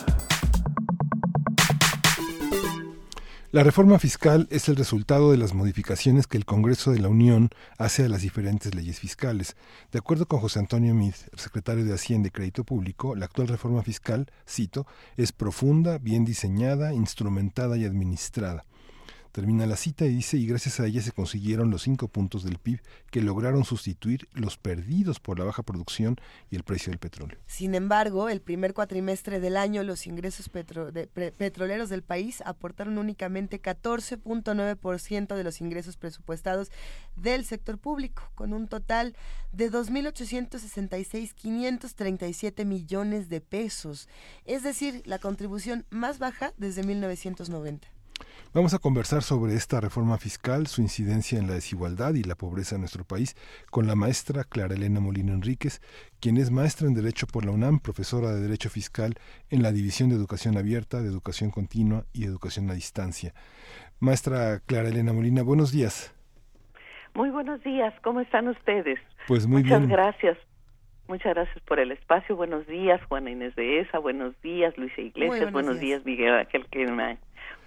La 3.53 3.63
reforma 3.63 3.99
fiscal 3.99 4.49
es 4.51 4.71
el 4.71 4.77
resultado 4.77 5.31
de 5.31 5.37
las 5.37 5.53
modificaciones 5.53 6.27
que 6.27 6.39
el 6.39 6.47
Congreso 6.47 6.91
de 6.91 7.01
la 7.01 7.11
Unión 7.11 7.51
hace 7.77 8.03
a 8.03 8.09
las 8.09 8.23
diferentes 8.23 8.75
leyes 8.75 8.99
fiscales. 8.99 9.57
De 9.93 9.99
acuerdo 9.99 10.25
con 10.25 10.41
José 10.41 10.59
Antonio 10.59 10.95
Mid, 10.95 11.13
secretario 11.37 11.85
de 11.85 11.93
Hacienda 11.93 12.29
y 12.29 12.31
Crédito 12.31 12.65
Público, 12.65 13.15
la 13.15 13.27
actual 13.27 13.49
reforma 13.49 13.83
fiscal, 13.83 14.33
cito, 14.49 14.87
es 15.19 15.33
profunda, 15.33 15.99
bien 15.99 16.25
diseñada, 16.25 16.95
instrumentada 16.95 17.77
y 17.77 17.85
administrada. 17.85 18.65
Termina 19.33 19.67
la 19.67 19.77
cita 19.77 20.05
y 20.05 20.15
dice, 20.15 20.37
y 20.37 20.47
gracias 20.47 20.79
a 20.79 20.87
ella 20.87 21.01
se 21.01 21.13
consiguieron 21.13 21.71
los 21.71 21.81
cinco 21.83 22.09
puntos 22.09 22.45
del 22.45 22.59
PIB 22.59 22.83
que 23.11 23.23
lograron 23.23 23.65
sustituir 23.65 24.29
los 24.35 24.59
perdidos 24.59 25.21
por 25.21 25.39
la 25.39 25.47
baja 25.47 25.63
producción 25.63 26.17
y 26.51 26.57
el 26.57 26.65
precio 26.65 26.91
del 26.91 26.99
petróleo. 26.99 27.39
Sin 27.47 27.75
embargo, 27.75 28.29
el 28.29 28.43
primer 28.43 28.75
cuatrimestre 28.75 29.41
del 29.41 29.57
año 29.57 29.83
los 29.85 30.07
ingresos 30.07 30.51
petroleros 30.51 31.89
del 31.89 32.03
país 32.03 32.43
aportaron 32.45 32.99
únicamente 32.99 33.63
14.9% 33.63 35.35
de 35.35 35.45
los 35.45 35.63
ingresos 35.63 35.97
presupuestados 35.97 36.71
del 37.17 37.47
sector 37.47 37.79
público, 37.79 38.31
con 38.35 38.53
un 38.53 38.69
total 38.69 39.17
de 39.53 39.73
2.866.537 39.73 42.67
millones 42.67 43.31
de 43.31 43.41
pesos, 43.41 44.11
es 44.45 44.63
decir, 44.63 45.01
la 45.07 45.19
contribución 45.19 45.87
más 45.89 46.19
baja 46.19 46.53
desde 46.59 46.83
1990. 46.83 47.89
Vamos 48.55 48.75
a 48.75 48.79
conversar 48.79 49.23
sobre 49.23 49.55
esta 49.55 49.81
reforma 49.81 50.19
fiscal, 50.19 50.67
su 50.67 50.83
incidencia 50.83 51.39
en 51.39 51.47
la 51.47 51.55
desigualdad 51.55 52.15
y 52.15 52.23
la 52.23 52.35
pobreza 52.35 52.75
en 52.75 52.83
nuestro 52.83 53.05
país, 53.05 53.35
con 53.71 53.87
la 53.87 53.95
maestra 53.95 54.45
Clara 54.45 54.75
Elena 54.75 55.01
Molino 55.01 55.33
Enríquez, 55.33 55.81
quien 56.21 56.37
es 56.37 56.51
maestra 56.51 56.87
en 56.87 56.95
Derecho 56.95 57.27
por 57.27 57.45
la 57.45 57.51
UNAM, 57.53 57.81
profesora 57.81 58.33
de 58.33 58.43
Derecho 58.43 58.69
Fiscal 58.69 59.15
en 59.51 59.63
la 59.63 59.73
División 59.73 60.11
de 60.11 60.17
Educación 60.17 60.59
Abierta, 60.59 61.01
de 61.01 61.09
Educación 61.09 61.51
Continua 61.51 62.05
y 62.13 62.25
Educación 62.25 62.69
a 62.71 62.75
Distancia. 62.75 63.33
Maestra 64.01 64.61
Clara 64.67 64.89
Elena 64.89 65.13
Molina, 65.13 65.43
buenos 65.43 65.73
días. 65.73 66.15
Muy 67.15 67.31
buenos 67.31 67.63
días, 67.63 67.95
¿cómo 68.03 68.21
están 68.21 68.49
ustedes? 68.49 68.99
Pues 69.29 69.47
muy 69.47 69.63
Muchas 69.63 69.81
bien. 69.81 69.91
gracias. 69.91 70.39
Muchas 71.09 71.35
gracias 71.35 71.61
por 71.65 71.79
el 71.79 71.93
espacio. 71.93 72.37
Buenos 72.37 72.67
días, 72.67 73.01
Juana 73.09 73.31
Inés 73.31 73.55
de 73.57 73.81
Esa. 73.81 73.99
Buenos 73.99 74.41
días, 74.41 74.77
Luisa 74.79 75.01
Iglesias. 75.01 75.29
buenos 75.29 75.53
buenos 75.53 75.81
días, 75.81 76.05
Miguel 76.05 76.33
Ángel 76.35 76.67
Quema. 76.71 77.17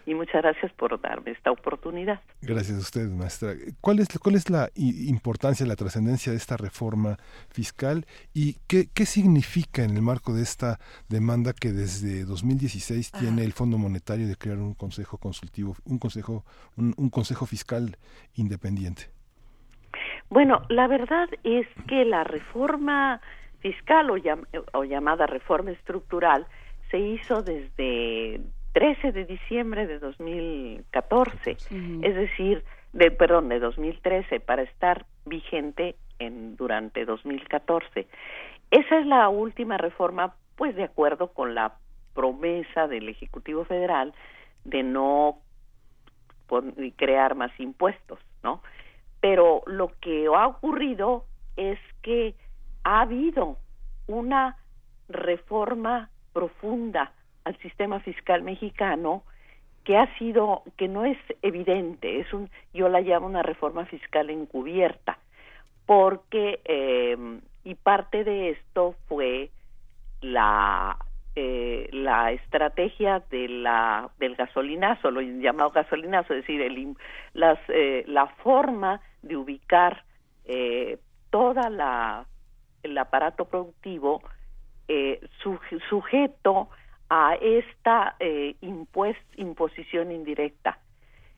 Y 0.07 0.13
muchas 0.13 0.43
gracias 0.43 0.71
por 0.73 0.99
darme 1.01 1.31
esta 1.31 1.51
oportunidad. 1.51 2.21
Gracias 2.41 2.77
a 2.77 2.81
usted, 2.81 3.09
maestra. 3.09 3.53
¿Cuál 3.81 3.99
es, 3.99 4.07
cuál 4.19 4.35
es 4.35 4.49
la 4.51 4.69
importancia, 4.75 5.65
la 5.65 5.75
trascendencia 5.75 6.31
de 6.31 6.37
esta 6.37 6.57
reforma 6.57 7.17
fiscal 7.49 8.05
y 8.33 8.57
qué, 8.67 8.87
qué 8.93 9.05
significa 9.07 9.83
en 9.83 9.95
el 9.95 10.03
marco 10.03 10.33
de 10.33 10.43
esta 10.43 10.79
demanda 11.09 11.53
que 11.53 11.71
desde 11.71 12.23
2016 12.25 13.13
tiene 13.13 13.43
el 13.43 13.53
Fondo 13.53 13.79
Monetario 13.79 14.27
de 14.27 14.35
crear 14.35 14.59
un 14.59 14.75
consejo 14.75 15.17
consultivo, 15.17 15.75
un 15.85 15.97
consejo, 15.97 16.45
un, 16.77 16.93
un 16.97 17.09
consejo 17.09 17.47
fiscal 17.47 17.97
independiente? 18.35 19.09
Bueno, 20.29 20.61
la 20.69 20.87
verdad 20.87 21.29
es 21.43 21.67
que 21.87 22.05
la 22.05 22.23
reforma 22.23 23.21
fiscal 23.59 24.11
o, 24.11 24.17
llam- 24.17 24.45
o 24.73 24.83
llamada 24.83 25.25
reforma 25.25 25.71
estructural 25.71 26.45
se 26.91 26.99
hizo 26.99 27.41
desde 27.41 28.41
13 28.75 29.13
de 29.13 29.23
diciembre 29.23 29.87
de 29.87 29.99
2014, 29.99 31.51
es 31.51 32.15
decir, 32.15 32.61
de 32.91 33.09
perdón, 33.09 33.47
de 33.47 33.61
2013 33.61 34.41
para 34.41 34.63
estar 34.63 35.05
vigente 35.25 35.95
en 36.19 36.57
durante 36.57 37.05
2014. 37.05 38.05
Esa 38.71 38.99
es 38.99 39.05
la 39.05 39.29
última 39.29 39.77
reforma 39.77 40.35
pues 40.57 40.75
de 40.75 40.83
acuerdo 40.83 41.29
con 41.29 41.55
la 41.55 41.75
promesa 42.13 42.89
del 42.89 43.07
Ejecutivo 43.07 43.63
Federal 43.63 44.13
de 44.65 44.83
no 44.83 45.37
crear 46.97 47.35
más 47.35 47.57
impuestos, 47.57 48.19
¿no? 48.43 48.61
Pero 49.21 49.63
lo 49.67 49.93
que 50.01 50.27
ha 50.27 50.47
ocurrido 50.47 51.23
es 51.55 51.79
que 52.01 52.35
ha 52.83 53.03
habido 53.03 53.57
una 54.07 54.57
reforma 55.07 56.09
profunda 56.33 57.13
al 57.45 57.57
sistema 57.59 57.99
fiscal 58.01 58.41
mexicano 58.43 59.23
que 59.85 59.97
ha 59.97 60.13
sido 60.17 60.63
que 60.77 60.87
no 60.87 61.05
es 61.05 61.17
evidente 61.41 62.19
es 62.19 62.33
un 62.33 62.49
yo 62.73 62.89
la 62.89 63.01
llamo 63.01 63.27
una 63.27 63.43
reforma 63.43 63.85
fiscal 63.85 64.29
encubierta 64.29 65.17
porque 65.85 66.59
eh, 66.65 67.15
y 67.63 67.75
parte 67.75 68.23
de 68.23 68.49
esto 68.49 68.95
fue 69.07 69.49
la 70.21 70.97
eh, 71.35 71.89
la 71.91 72.31
estrategia 72.31 73.21
de 73.29 73.47
la 73.47 74.09
del 74.17 74.35
gasolinazo 74.35 75.11
lo 75.11 75.21
llamado 75.21 75.69
gasolinazo 75.69 76.33
es 76.33 76.41
decir 76.41 76.61
el, 76.61 76.95
las 77.33 77.59
eh, 77.67 78.03
la 78.07 78.27
forma 78.27 79.01
de 79.21 79.37
ubicar 79.37 80.03
eh, 80.45 80.97
toda 81.29 81.69
la 81.69 82.25
el 82.81 82.97
aparato 82.97 83.45
productivo 83.45 84.21
eh, 84.87 85.19
suje- 85.43 85.81
sujeto 85.89 86.69
a 87.09 87.35
esta 87.35 88.15
eh, 88.19 88.55
imposición 89.37 90.11
indirecta. 90.11 90.79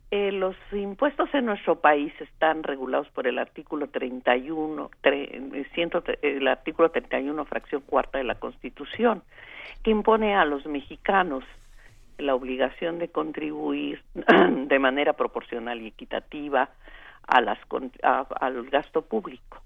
Eh, 0.10 0.32
los 0.32 0.56
impuestos 0.72 1.30
en 1.34 1.46
nuestro 1.46 1.82
país 1.82 2.14
están 2.22 2.64
regulados 2.64 3.10
por 3.10 3.28
el 3.28 3.38
artículo 3.38 3.90
31, 3.90 4.90
tre- 5.04 5.28
eh, 5.54 5.66
ciento 5.74 6.02
tre- 6.02 6.18
el 6.22 6.48
artículo 6.48 6.90
31, 6.92 7.44
fracción 7.44 7.82
cuarta 7.82 8.18
de 8.18 8.24
la 8.24 8.36
Constitución, 8.36 9.22
que 9.84 9.92
impone 9.92 10.34
a 10.36 10.46
los 10.46 10.66
mexicanos 10.66 11.44
la 12.18 12.34
obligación 12.36 13.00
de 13.00 13.10
contribuir 13.10 14.02
de 14.16 14.80
manera 14.80 15.12
proporcional 15.14 15.82
y 15.82 15.88
equitativa 15.88 16.70
a 17.28 17.42
las 17.42 17.60
a- 18.02 18.26
al 18.40 18.70
gasto 18.70 19.02
público. 19.02 19.62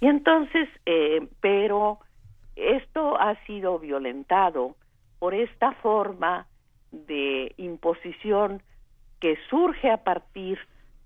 Y 0.00 0.06
entonces, 0.06 0.68
eh, 0.86 1.26
pero 1.40 1.98
esto 2.54 3.20
ha 3.20 3.34
sido 3.44 3.78
violentado 3.80 4.76
por 5.20 5.34
esta 5.34 5.72
forma 5.74 6.46
de 6.90 7.54
imposición 7.58 8.62
que 9.20 9.38
surge 9.48 9.90
a 9.90 9.98
partir 9.98 10.58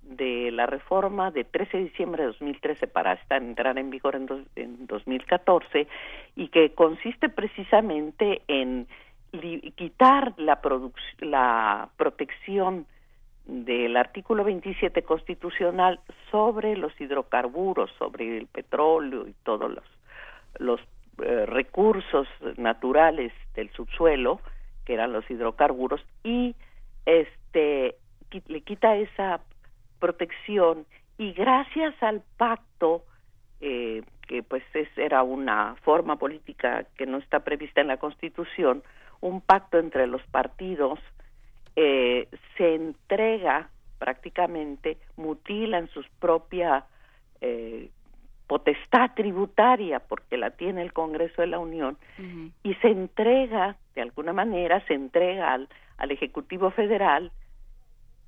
de 0.03 0.51
la 0.53 0.67
reforma 0.67 1.31
de 1.31 1.45
13 1.45 1.77
de 1.79 1.85
diciembre 1.85 2.23
de 2.23 2.29
2013 2.29 2.87
para 2.87 3.19
entrar 3.31 3.77
en 3.79 3.91
vigor 3.91 4.15
en, 4.17 4.27
dos- 4.27 4.47
en 4.57 4.87
2014 4.87 5.87
y 6.37 6.49
que 6.49 6.73
consiste 6.75 7.29
precisamente 7.29 8.43
en 8.49 8.87
quitar 9.75 10.33
la, 10.37 10.61
la 11.21 11.89
protección 11.97 12.87
del 13.47 13.97
artículo 13.97 14.45
27 14.45 15.03
constitucional 15.03 16.01
sobre 16.31 16.77
los 16.77 16.99
hidrocarburos, 17.01 17.91
sobre 17.99 18.39
el 18.39 18.47
petróleo 18.47 19.27
y 19.27 19.35
todos 19.43 19.71
los, 19.71 19.85
los 20.59 20.81
eh, 21.23 21.47
recursos 21.47 22.27
naturales 22.57 23.33
del 23.55 23.71
subsuelo, 23.71 24.41
que 24.85 24.95
eran 24.95 25.13
los 25.13 25.29
hidrocarburos, 25.31 26.05
y 26.23 26.55
este 27.07 27.97
le 28.49 28.61
quita 28.63 28.97
esa 28.97 29.41
protección 30.01 30.87
y 31.19 31.33
gracias 31.33 31.95
al 32.03 32.23
pacto 32.37 33.05
eh, 33.61 34.03
que 34.27 34.43
pues 34.43 34.65
es, 34.75 34.89
era 34.97 35.23
una 35.23 35.77
forma 35.83 36.17
política 36.17 36.85
que 36.97 37.07
no 37.07 37.19
está 37.19 37.41
prevista 37.41 37.81
en 37.81 37.89
la 37.89 37.99
Constitución, 37.99 38.83
un 39.21 39.41
pacto 39.41 39.79
entre 39.79 40.07
los 40.07 40.23
partidos 40.25 40.99
eh, 41.77 42.29
se 42.57 42.75
entrega 42.75 43.71
prácticamente, 43.99 44.99
mutilan 45.17 45.89
sus 45.89 46.07
propia 46.19 46.85
eh, 47.41 47.91
potestad 48.47 49.13
tributaria, 49.15 50.01
porque 50.01 50.37
la 50.37 50.51
tiene 50.51 50.83
el 50.83 50.93
Congreso 50.93 51.43
de 51.43 51.49
la 51.49 51.59
Unión, 51.59 51.97
y 52.63 52.75
se 52.75 52.89
entrega, 52.89 53.77
de 53.95 54.03
alguna 54.03 54.33
manera, 54.33 54.85
se 54.87 54.95
entrega 54.95 55.53
al, 55.53 55.69
al 55.97 56.11
Ejecutivo 56.11 56.71
Federal 56.71 57.33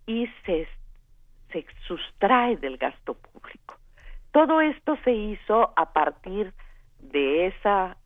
y 0.07 0.29
se, 0.45 0.67
se 1.53 1.67
sustrae 1.87 2.57
del 2.57 2.77
gasto 2.79 3.15
público. 3.15 3.77
Todo 4.33 4.61
esto 4.61 4.97
se 5.05 5.13
hizo 5.13 5.73
a 5.77 5.93
partir 5.93 6.53
de 7.01 7.47
esa 7.47 7.97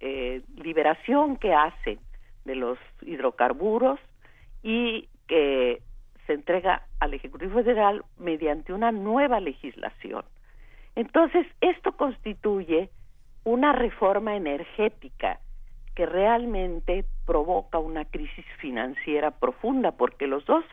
eh, 0.00 0.42
liberación 0.56 1.36
que 1.36 1.54
hacen 1.54 1.98
de 2.44 2.56
los 2.56 2.78
hidrocarburos 3.02 3.98
y 4.62 5.08
que 5.26 5.80
se 6.26 6.32
entrega 6.34 6.82
al 7.00 7.14
Ejecutivo 7.14 7.54
Federal 7.54 8.04
mediante 8.18 8.72
una 8.72 8.92
nueva 8.92 9.40
legislación. 9.40 10.24
Entonces, 10.96 11.46
esto 11.60 11.92
constituye 11.92 12.90
una 13.44 13.72
reforma 13.72 14.36
energética 14.36 15.40
que 15.94 16.06
realmente 16.06 17.04
provoca 17.26 17.78
una 17.78 18.04
crisis 18.04 18.44
financiera 18.58 19.30
profunda, 19.32 19.92
porque 19.92 20.26
los 20.26 20.44
dos 20.44 20.64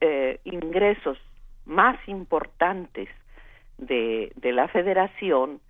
eh, 0.00 0.40
ingresos 0.44 1.18
más 1.66 1.96
importantes 2.08 3.08
de, 3.78 4.32
de 4.36 4.52
la 4.52 4.68
federación 4.68 5.60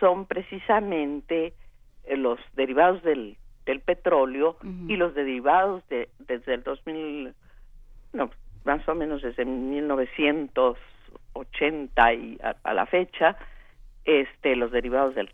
son 0.00 0.26
precisamente 0.26 1.52
eh, 2.04 2.16
los 2.16 2.38
derivados 2.54 3.02
del, 3.02 3.36
del 3.66 3.80
petróleo 3.80 4.56
y 4.86 4.96
los 4.96 5.14
derivados 5.14 5.86
de, 5.88 6.08
desde 6.20 6.54
el 6.54 6.62
2000, 6.62 7.34
no, 8.14 8.30
más 8.64 8.88
o 8.88 8.94
menos 8.94 9.22
desde 9.22 9.44
1980 11.34 12.12
y 12.14 12.38
a, 12.62 12.74
la 12.74 12.86
fecha, 12.86 13.36
este, 14.04 14.56
los 14.56 14.70
derivados 14.70 15.14
del 15.14 15.30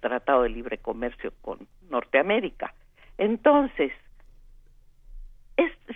Tratado 0.00 0.42
de 0.42 0.48
Libre 0.48 0.78
Comercio 0.78 1.32
con 1.42 1.66
Norteamérica. 1.88 2.74
Entonces, 3.18 3.92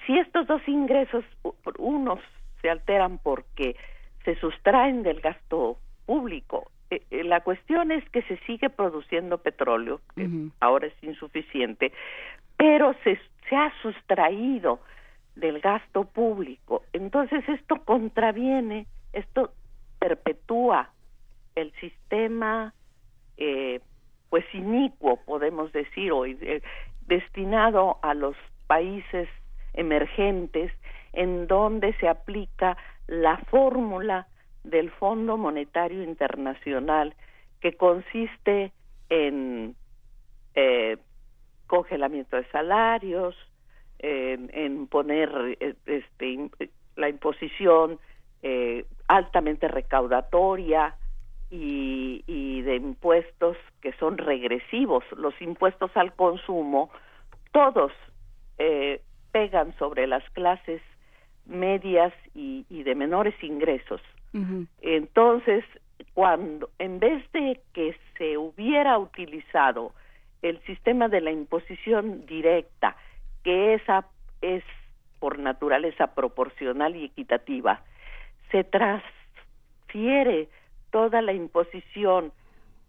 si 0.06 0.18
estos 0.18 0.46
dos 0.46 0.62
ingresos, 0.68 1.24
unos 1.78 2.20
se 2.60 2.70
alteran 2.70 3.18
porque 3.18 3.76
se 4.24 4.36
sustraen 4.36 5.02
del 5.02 5.20
gasto 5.20 5.78
público. 6.04 6.70
Eh, 6.90 7.02
eh, 7.10 7.24
la 7.24 7.40
cuestión 7.40 7.90
es 7.90 8.08
que 8.10 8.22
se 8.22 8.36
sigue 8.46 8.70
produciendo 8.70 9.38
petróleo, 9.38 10.00
que 10.14 10.28
ahora 10.60 10.86
es 10.86 10.94
insuficiente, 11.02 11.92
pero 12.56 12.94
se, 13.02 13.18
se 13.48 13.56
ha 13.56 13.72
sustraído 13.82 14.80
del 15.34 15.60
gasto 15.60 16.04
público. 16.04 16.82
Entonces 16.92 17.48
esto 17.48 17.76
contraviene, 17.84 18.86
esto 19.18 19.52
perpetúa 19.98 20.90
el 21.55 21.72
sistema, 21.80 22.74
eh, 23.36 23.80
pues 24.30 24.44
inicuo, 24.52 25.16
podemos 25.24 25.72
decir, 25.72 26.12
hoy, 26.12 26.38
destinado 27.06 27.98
a 28.02 28.14
los 28.14 28.36
países 28.66 29.28
emergentes, 29.72 30.72
en 31.12 31.47
donde 31.47 31.94
se 31.94 32.09
aplica 32.09 32.76
la 33.06 33.38
fórmula 33.51 34.26
del 34.64 34.90
Fondo 34.90 35.36
Monetario 35.36 36.02
Internacional 36.02 37.14
que 37.60 37.76
consiste 37.76 38.72
en 39.09 39.74
eh, 40.55 40.98
congelamiento 41.66 42.36
de 42.36 42.44
salarios, 42.51 43.34
en, 43.98 44.86
poner 44.88 45.30
eh, 45.59 45.74
este, 45.86 46.51
la 46.97 47.09
imposición 47.09 47.98
eh, 48.43 48.84
altamente 49.08 49.68
recaudatoria 49.68 50.94
y, 51.50 52.24
y 52.26 52.62
de 52.62 52.76
impuestos 52.76 53.56
que 53.80 53.92
son 53.94 54.18
regresivos. 54.18 55.04
Los 55.16 55.40
impuestos 55.40 55.90
al 55.96 56.12
consumo, 56.14 56.90
todos 57.52 57.92
eh, 58.58 59.00
pegan 59.32 59.76
sobre 59.78 60.06
las 60.06 60.28
clases 60.30 60.80
medias 61.44 62.12
y, 62.34 62.64
de 62.70 62.94
menores 62.94 63.34
ingresos. 63.42 64.00
Entonces, 64.82 65.64
cuando 66.12 66.68
en 66.78 66.98
vez 66.98 67.24
de 67.32 67.60
que 67.72 67.96
se 68.18 68.36
hubiera 68.36 68.98
utilizado 68.98 69.92
el 70.42 70.60
sistema 70.64 71.08
de 71.08 71.22
la 71.22 71.30
imposición 71.30 72.26
directa, 72.26 72.96
que 73.44 73.74
esa 73.74 74.06
es 74.42 74.62
por 75.18 75.38
naturaleza 75.38 76.14
proporcional 76.14 76.96
y 76.96 77.04
equitativa, 77.04 77.82
se 78.51 78.64
transfiere 78.64 80.48
toda 80.90 81.23
la 81.23 81.32
imposición 81.32 82.32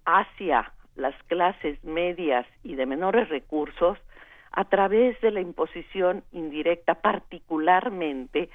hacia 0.06 0.72
las 0.96 1.16
clases 1.24 1.84
medias 1.84 2.46
y 2.64 2.76
de 2.76 2.86
menores 2.86 3.30
recursos, 3.30 3.98
a 4.52 4.66
través 4.66 5.20
de 5.22 5.32
la 5.32 5.42
imposición 5.42 6.24
indirecta, 6.32 6.96
particularmente 6.96 8.50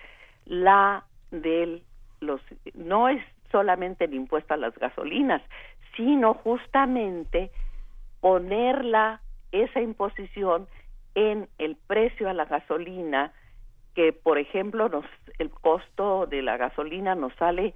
la 0.46 1.04
del 1.30 1.82
los 2.20 2.40
no 2.74 3.08
es 3.08 3.22
solamente 3.50 4.04
el 4.04 4.14
impuesto 4.14 4.54
a 4.54 4.56
las 4.56 4.74
gasolinas, 4.78 5.42
sino 5.96 6.34
justamente 6.34 7.50
ponerla 8.20 9.20
esa 9.52 9.80
imposición 9.80 10.66
en 11.14 11.48
el 11.58 11.76
precio 11.76 12.28
a 12.28 12.32
la 12.32 12.46
gasolina 12.46 13.32
que 13.94 14.12
por 14.12 14.38
ejemplo 14.38 14.88
nos 14.88 15.04
el 15.38 15.50
costo 15.50 16.26
de 16.26 16.42
la 16.42 16.56
gasolina 16.56 17.14
nos 17.14 17.34
sale 17.34 17.74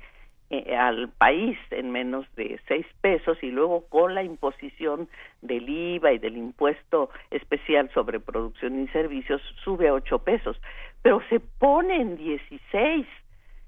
eh, 0.48 0.76
al 0.76 1.08
país 1.08 1.58
en 1.72 1.90
menos 1.90 2.24
de 2.36 2.60
seis 2.68 2.86
pesos 3.00 3.36
y 3.42 3.50
luego 3.50 3.84
con 3.88 4.14
la 4.14 4.22
imposición 4.22 5.08
del 5.42 5.68
IVA 5.68 6.12
y 6.12 6.18
del 6.18 6.36
impuesto 6.36 7.10
especial 7.32 7.90
sobre 7.92 8.20
producción 8.20 8.80
y 8.80 8.86
servicios 8.88 9.42
sube 9.64 9.88
a 9.88 9.94
ocho 9.94 10.20
pesos, 10.20 10.56
pero 11.02 11.20
se 11.30 11.40
pone 11.40 12.00
en 12.00 12.16
dieciséis. 12.16 13.08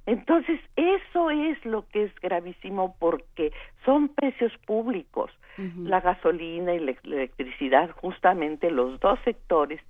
Entonces, 0.07 0.61
eso 0.77 1.31
es 1.31 1.62
lo 1.65 1.85
que 1.89 2.05
es 2.05 2.15
gravísimo 2.20 2.95
porque 3.01 3.53
son 3.85 4.09
precios 4.09 4.57
públicos. 4.65 5.33
La 5.77 6.01
gasolina 6.01 6.73
y 6.75 6.79
la 6.79 6.95
electricidad, 7.03 7.91
justamente 7.91 8.70
los 8.70 9.01
dos 9.01 9.19
sectores, 9.25 9.81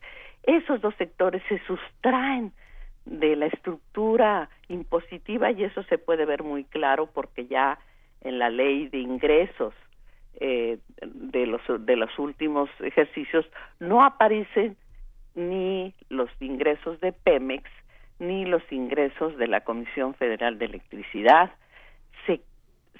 esos 0.48 0.80
dos 0.80 0.94
sectores 0.96 1.42
se 1.46 1.58
sustraen 1.66 2.52
de 3.04 3.36
la 3.36 3.46
estructura 3.46 4.48
impositiva 4.68 5.50
y 5.50 5.64
eso 5.64 5.82
se 5.84 5.98
puede 5.98 6.24
ver 6.24 6.42
muy 6.42 6.64
claro 6.64 7.06
porque 7.06 7.46
ya 7.46 7.78
en 8.22 8.38
la 8.38 8.48
ley 8.48 8.88
de 8.88 8.98
ingresos 8.98 9.74
eh, 10.40 10.78
de 11.02 11.46
los 11.46 11.60
de 11.80 11.96
los 11.96 12.18
últimos 12.18 12.70
ejercicios 12.80 13.44
no 13.78 14.02
aparecen 14.02 14.76
ni 15.34 15.94
los 16.08 16.30
ingresos 16.40 16.98
de 17.00 17.12
Pemex 17.12 17.70
ni 18.18 18.46
los 18.46 18.62
ingresos 18.72 19.36
de 19.36 19.48
la 19.48 19.60
Comisión 19.60 20.14
Federal 20.14 20.58
de 20.58 20.64
Electricidad. 20.64 21.52
Se 22.24 22.40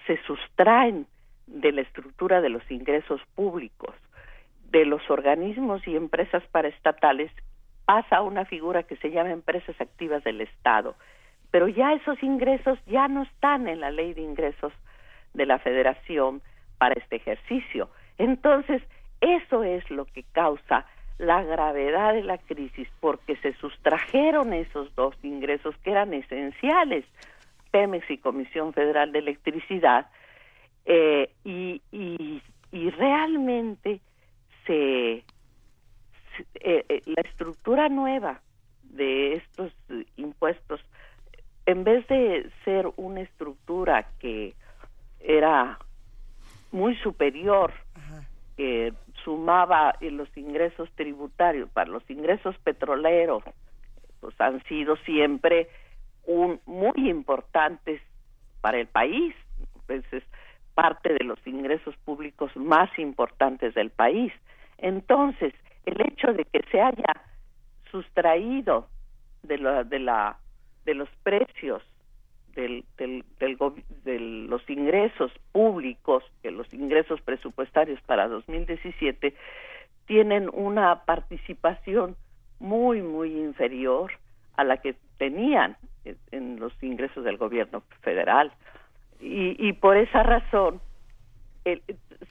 se 0.06 0.22
sustraen 0.24 1.06
de 1.46 1.72
la 1.72 1.80
estructura 1.80 2.42
de 2.42 2.50
los 2.50 2.70
ingresos 2.70 3.22
públicos 3.34 3.94
de 4.68 4.84
los 4.84 5.08
organismos 5.10 5.86
y 5.86 5.96
empresas 5.96 6.42
paraestatales 6.52 7.32
pasa 7.84 8.18
a 8.18 8.22
una 8.22 8.44
figura 8.44 8.82
que 8.82 8.96
se 8.96 9.10
llama 9.10 9.30
empresas 9.30 9.80
activas 9.80 10.22
del 10.24 10.40
Estado. 10.42 10.94
Pero 11.50 11.68
ya 11.68 11.94
esos 11.94 12.22
ingresos 12.22 12.78
ya 12.86 13.08
no 13.08 13.22
están 13.22 13.66
en 13.68 13.80
la 13.80 13.90
ley 13.90 14.12
de 14.12 14.20
ingresos 14.22 14.72
de 15.32 15.46
la 15.46 15.58
Federación 15.58 16.42
para 16.76 16.94
este 16.94 17.16
ejercicio. 17.16 17.88
Entonces, 18.18 18.82
eso 19.20 19.64
es 19.64 19.88
lo 19.90 20.04
que 20.04 20.24
causa 20.32 20.84
la 21.18 21.42
gravedad 21.42 22.14
de 22.14 22.22
la 22.22 22.38
crisis, 22.38 22.88
porque 23.00 23.36
se 23.36 23.52
sustrajeron 23.54 24.52
esos 24.52 24.94
dos 24.94 25.16
ingresos 25.22 25.74
que 25.82 25.90
eran 25.90 26.14
esenciales, 26.14 27.04
Pemex 27.72 28.08
y 28.10 28.18
Comisión 28.18 28.72
Federal 28.72 29.12
de 29.12 29.18
Electricidad, 29.18 30.06
eh, 30.86 31.30
y, 31.44 32.40
realmente 32.96 34.00
se 34.68 35.24
eh, 36.54 36.84
eh, 36.88 37.02
la 37.06 37.22
estructura 37.22 37.88
nueva 37.88 38.40
de 38.84 39.34
estos 39.34 39.72
impuestos, 40.16 40.80
en 41.66 41.82
vez 41.82 42.06
de 42.06 42.48
ser 42.64 42.88
una 42.96 43.22
estructura 43.22 44.06
que 44.20 44.54
era 45.20 45.78
muy 46.70 46.96
superior, 46.96 47.72
que 48.56 48.92
sumaba 49.24 49.94
los 50.00 50.28
ingresos 50.36 50.88
tributarios 50.94 51.68
para 51.70 51.90
los 51.90 52.08
ingresos 52.08 52.56
petroleros, 52.58 53.42
pues 54.20 54.40
han 54.40 54.62
sido 54.64 54.96
siempre 54.98 55.68
un, 56.24 56.60
muy 56.66 57.08
importantes 57.08 58.00
para 58.60 58.78
el 58.78 58.86
país, 58.86 59.34
pues 59.86 60.04
es 60.12 60.22
parte 60.74 61.12
de 61.12 61.24
los 61.24 61.44
ingresos 61.46 61.96
públicos 62.04 62.54
más 62.56 62.96
importantes 62.98 63.74
del 63.74 63.90
país. 63.90 64.32
Entonces, 64.78 65.52
el 65.86 66.00
hecho 66.00 66.32
de 66.32 66.44
que 66.44 66.62
se 66.70 66.80
haya 66.80 67.14
sustraído 67.90 68.88
de 69.42 69.58
la 69.58 69.84
de 69.84 69.98
la 69.98 70.38
de 70.84 70.94
los 70.94 71.08
precios 71.22 71.82
del, 72.54 72.84
del, 72.96 73.24
de 74.04 74.18
los 74.18 74.68
ingresos 74.68 75.30
públicos, 75.52 76.24
que 76.42 76.50
los 76.50 76.72
ingresos 76.72 77.20
presupuestarios 77.20 78.00
para 78.02 78.26
2017 78.26 79.34
tienen 80.06 80.50
una 80.52 81.04
participación 81.04 82.16
muy, 82.58 83.02
muy 83.02 83.38
inferior 83.38 84.12
a 84.56 84.64
la 84.64 84.78
que 84.78 84.96
tenían 85.18 85.76
en 86.32 86.58
los 86.58 86.72
ingresos 86.82 87.22
del 87.22 87.36
gobierno 87.36 87.82
federal. 88.00 88.50
Y, 89.20 89.54
y 89.58 89.72
por 89.74 89.96
esa 89.96 90.22
razón 90.22 90.80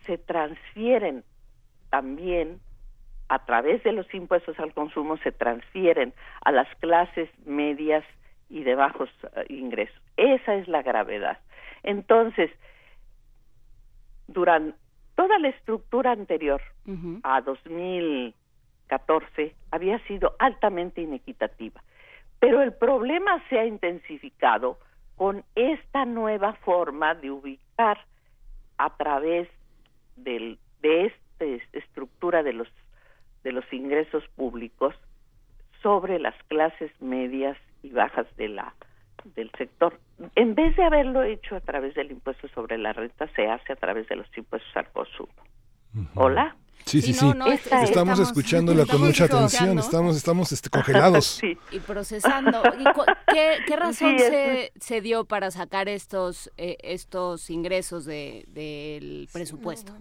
se 0.05 0.17
transfieren 0.17 1.23
también 1.89 2.59
a 3.29 3.45
través 3.45 3.83
de 3.83 3.91
los 3.91 4.11
impuestos 4.13 4.57
al 4.59 4.73
consumo 4.73 5.17
se 5.17 5.31
transfieren 5.31 6.13
a 6.45 6.51
las 6.51 6.67
clases 6.75 7.29
medias 7.45 8.05
y 8.49 8.63
de 8.63 8.75
bajos 8.75 9.09
eh, 9.35 9.45
ingresos. 9.49 10.01
Esa 10.15 10.55
es 10.55 10.67
la 10.67 10.81
gravedad. 10.81 11.39
Entonces, 11.83 12.49
durante 14.27 14.77
toda 15.15 15.39
la 15.39 15.49
estructura 15.49 16.11
anterior 16.11 16.61
a 17.23 17.41
2014 17.41 19.55
había 19.71 19.99
sido 20.05 20.35
altamente 20.37 21.01
inequitativa. 21.01 21.81
Pero 22.39 22.61
el 22.61 22.71
problema 22.73 23.43
se 23.49 23.59
ha 23.59 23.65
intensificado 23.65 24.77
con 25.15 25.43
esta 25.55 26.05
nueva 26.05 26.53
forma 26.53 27.15
de 27.15 27.31
ubicar 27.31 27.97
a 28.77 28.95
través 28.95 29.49
del, 30.15 30.59
de 30.81 31.07
esta 31.45 31.77
estructura 31.77 32.43
de 32.43 32.53
los, 32.53 32.67
de 33.43 33.51
los 33.51 33.65
ingresos 33.71 34.23
públicos 34.35 34.95
sobre 35.81 36.19
las 36.19 36.35
clases 36.47 36.91
medias 37.01 37.57
y 37.83 37.89
bajas 37.89 38.27
de 38.37 38.49
la, 38.49 38.73
del 39.35 39.51
sector. 39.57 39.99
En 40.35 40.55
vez 40.55 40.75
de 40.75 40.83
haberlo 40.83 41.23
hecho 41.23 41.55
a 41.55 41.61
través 41.61 41.95
del 41.95 42.11
impuesto 42.11 42.47
sobre 42.49 42.77
la 42.77 42.93
renta, 42.93 43.27
se 43.35 43.47
hace 43.47 43.73
a 43.73 43.75
través 43.75 44.07
de 44.07 44.15
los 44.15 44.27
impuestos 44.37 44.75
al 44.75 44.91
consumo. 44.91 45.33
Hola. 46.15 46.55
Sí, 46.85 47.01
sí, 47.01 47.13
sí. 47.13 47.25
estamos, 47.83 48.17
escuchándola 48.19 48.85
con 48.85 49.01
mucha 49.01 49.25
atención, 49.25 49.77
estamos, 49.77 50.15
estamos 50.15 50.51
este, 50.53 50.69
congelados. 50.69 51.41
Y 51.71 51.79
procesando. 51.79 52.63
qué, 53.33 53.75
razón 53.75 54.17
se, 54.17 54.71
se, 54.79 55.01
dio 55.01 55.25
para 55.25 55.51
sacar 55.51 55.89
estos, 55.89 56.49
eh, 56.55 56.77
estos 56.81 57.49
ingresos 57.49 58.05
de, 58.05 58.45
del 58.47 59.27
presupuesto? 59.33 59.93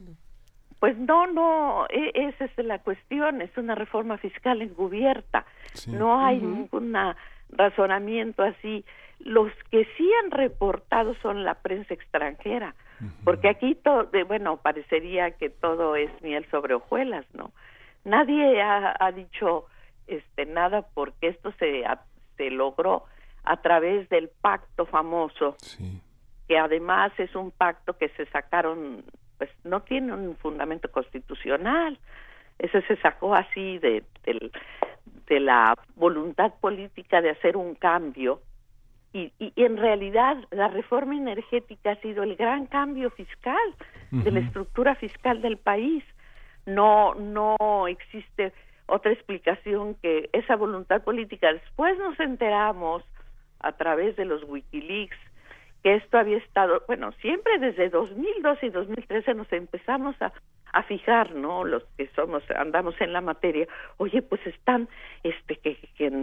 Pues 0.81 0.97
no, 0.99 1.27
no, 1.27 1.87
e, 1.89 2.13
esa 2.15 2.45
es 2.45 2.57
la 2.59 2.79
cuestión, 2.81 3.41
es 3.41 3.57
una 3.57 3.75
reforma 3.75 4.19
fiscal 4.19 4.63
encubierta. 4.63 5.47
No 5.87 6.25
hay 6.25 6.39
ningún 6.39 6.97
razonamiento 7.51 8.43
así. 8.43 8.85
Los 9.19 9.51
que 9.71 9.87
sí 9.97 10.11
han 10.23 10.31
reportado 10.31 11.15
son 11.23 11.45
la 11.45 11.55
prensa 11.55 11.95
extranjera, 11.95 12.75
porque 13.25 13.49
aquí 13.49 13.75
todo, 13.75 14.09
bueno, 14.27 14.59
parecería 14.59 15.31
que 15.33 15.49
todo 15.49 15.97
es 15.97 16.11
miel 16.23 16.47
sobre 16.51 16.75
hojuelas, 16.75 17.25
¿no? 17.33 17.53
Nadie 18.05 18.63
ha, 18.63 19.13
dicho 19.13 19.67
este 20.07 20.47
nada 20.47 20.83
porque 20.95 21.29
esto 21.29 21.53
se, 21.59 21.83
se 22.37 22.51
logró 22.51 23.05
a 23.43 23.57
través 23.63 24.09
del 24.11 24.29
pacto 24.29 24.87
famoso, 24.87 25.57
que 26.47 26.59
además 26.59 27.13
es 27.19 27.35
un 27.35 27.51
pacto 27.51 27.97
que 27.97 28.09
se 28.11 28.27
sacaron, 28.27 29.05
pues 29.39 29.51
no 29.65 29.83
tiene 29.83 30.13
un 30.13 30.37
fundamento 30.37 30.91
constitucional, 30.91 31.99
ese 32.59 32.83
se 32.83 32.97
sacó 32.97 33.35
así 33.35 33.79
de, 33.79 34.03
de, 34.25 34.51
de 35.27 35.41
la 35.41 35.75
voluntad 35.95 36.55
política 36.61 37.21
de 37.21 37.31
hacer 37.31 37.57
un 37.57 37.75
cambio 37.75 38.41
y, 39.13 39.33
y, 39.39 39.53
en 39.57 39.77
realidad 39.79 40.37
la 40.51 40.69
reforma 40.69 41.17
energética 41.17 41.93
ha 41.93 42.01
sido 42.01 42.23
el 42.23 42.37
gran 42.37 42.67
cambio 42.67 43.11
fiscal 43.11 43.75
de 44.11 44.31
la 44.31 44.41
estructura 44.41 44.95
fiscal 44.95 45.41
del 45.41 45.57
país. 45.57 46.05
No, 46.67 47.15
no 47.15 47.89
existe 47.89 48.53
otra 48.87 49.13
explicación 49.13 49.95
que 50.03 50.29
esa 50.33 50.57
voluntad 50.57 51.03
política. 51.03 51.53
Después 51.53 51.97
nos 51.99 52.19
enteramos 52.21 53.05
a 53.61 53.73
través 53.73 54.17
de 54.17 54.27
los 54.27 54.43
Wikileaks 54.45 55.17
que 55.87 55.95
esto 55.95 56.19
había 56.19 56.39
estado, 56.39 56.83
bueno, 56.89 57.13
siempre 57.21 57.61
desde 57.61 57.91
2012 57.91 58.67
y 58.67 58.71
2013 58.71 59.35
nos 59.35 59.53
empezamos 59.53 60.21
a 60.21 60.33
a 60.73 60.83
fijar, 60.83 61.33
¿no? 61.33 61.65
Los 61.65 61.85
que 61.97 62.09
somos, 62.09 62.43
andamos 62.51 63.01
en 63.01 63.13
la 63.13 63.21
materia, 63.21 63.69
oye, 63.99 64.21
pues 64.21 64.45
están, 64.47 64.89
este, 65.23 65.57
que, 65.59 65.79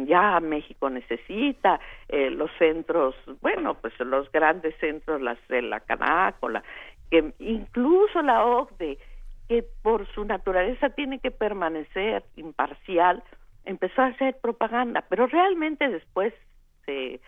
ya 0.06 0.40
México 0.42 0.90
necesita, 0.90 1.80
eh, 2.10 2.30
los 2.30 2.52
centros, 2.60 3.16
bueno, 3.42 3.76
pues 3.76 3.98
los 4.02 4.30
grandes 4.34 4.76
centros, 4.80 5.22
las 5.22 5.40
de 5.48 5.62
la 5.62 5.80
Canácola, 5.80 6.62
que 7.10 7.34
incluso 7.40 8.22
la 8.22 8.46
OCDE, 8.46 9.00
que 9.48 9.64
por 9.82 10.06
su 10.14 10.26
naturaleza 10.26 10.90
tiene 10.90 11.20
que 11.20 11.32
permanecer 11.32 12.24
imparcial, 12.36 13.24
empezó 13.64 14.02
a 14.02 14.08
hacer 14.08 14.36
propaganda, 14.42 15.06
pero 15.10 15.26
realmente 15.26 15.88
después 15.88 16.34
se, 16.86 17.22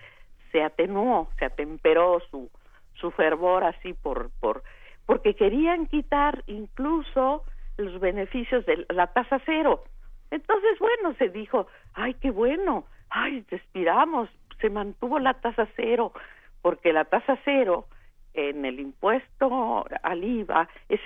se 0.56 0.64
atenuó, 0.64 1.27
se 1.38 1.44
atemperó 1.44 2.22
su, 2.32 2.49
su 2.94 3.11
fervor 3.11 3.65
así 3.65 3.91
por, 3.91 4.30
por 4.40 4.64
porque 5.06 5.36
querían 5.36 5.86
quitar 5.88 6.44
incluso 6.48 7.44
los 7.76 7.99
beneficios 7.99 8.65
de 8.65 8.86
la 8.90 9.07
tasa 9.07 9.41
cero. 9.45 9.84
Entonces, 10.32 10.80
bueno, 10.80 11.14
se 11.18 11.27
dijo, 11.27 11.68
ay, 11.94 12.14
qué 12.15 12.32
bueno, 12.32 12.86
ay, 13.10 13.45
respiramos, 13.52 14.30
se 14.61 14.69
mantuvo 14.69 15.19
la 15.19 15.34
tasa 15.34 15.68
cero, 15.76 16.14
porque 16.61 16.94
la 16.94 17.03
tasa 17.03 17.38
cero 17.44 17.86
en 18.34 18.64
el 18.64 18.80
impuesto 18.80 19.86
al 20.03 20.23
IVA, 20.23 20.69
es 20.88 21.02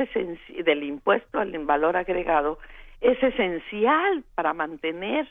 del 0.64 0.84
impuesto 0.84 1.40
al 1.40 1.58
valor 1.66 1.98
agregado, 1.98 2.60
es 3.02 3.22
esencial 3.24 4.24
para 4.36 4.54
mantener 4.54 5.28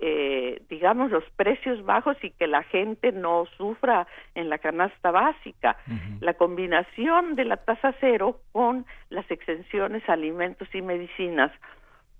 eh, 0.00 0.62
digamos, 0.68 1.10
los 1.10 1.24
precios 1.30 1.84
bajos 1.84 2.16
y 2.22 2.30
que 2.30 2.46
la 2.46 2.62
gente 2.62 3.10
no 3.10 3.46
sufra 3.56 4.06
en 4.36 4.48
la 4.48 4.58
canasta 4.58 5.10
básica. 5.10 5.76
La 6.20 6.34
combinación 6.34 7.34
de 7.34 7.44
la 7.44 7.56
tasa 7.56 7.92
cero 8.00 8.40
con 8.52 8.86
las 9.10 9.28
exenciones 9.30 10.08
alimentos 10.08 10.68
y 10.72 10.82
medicinas 10.82 11.50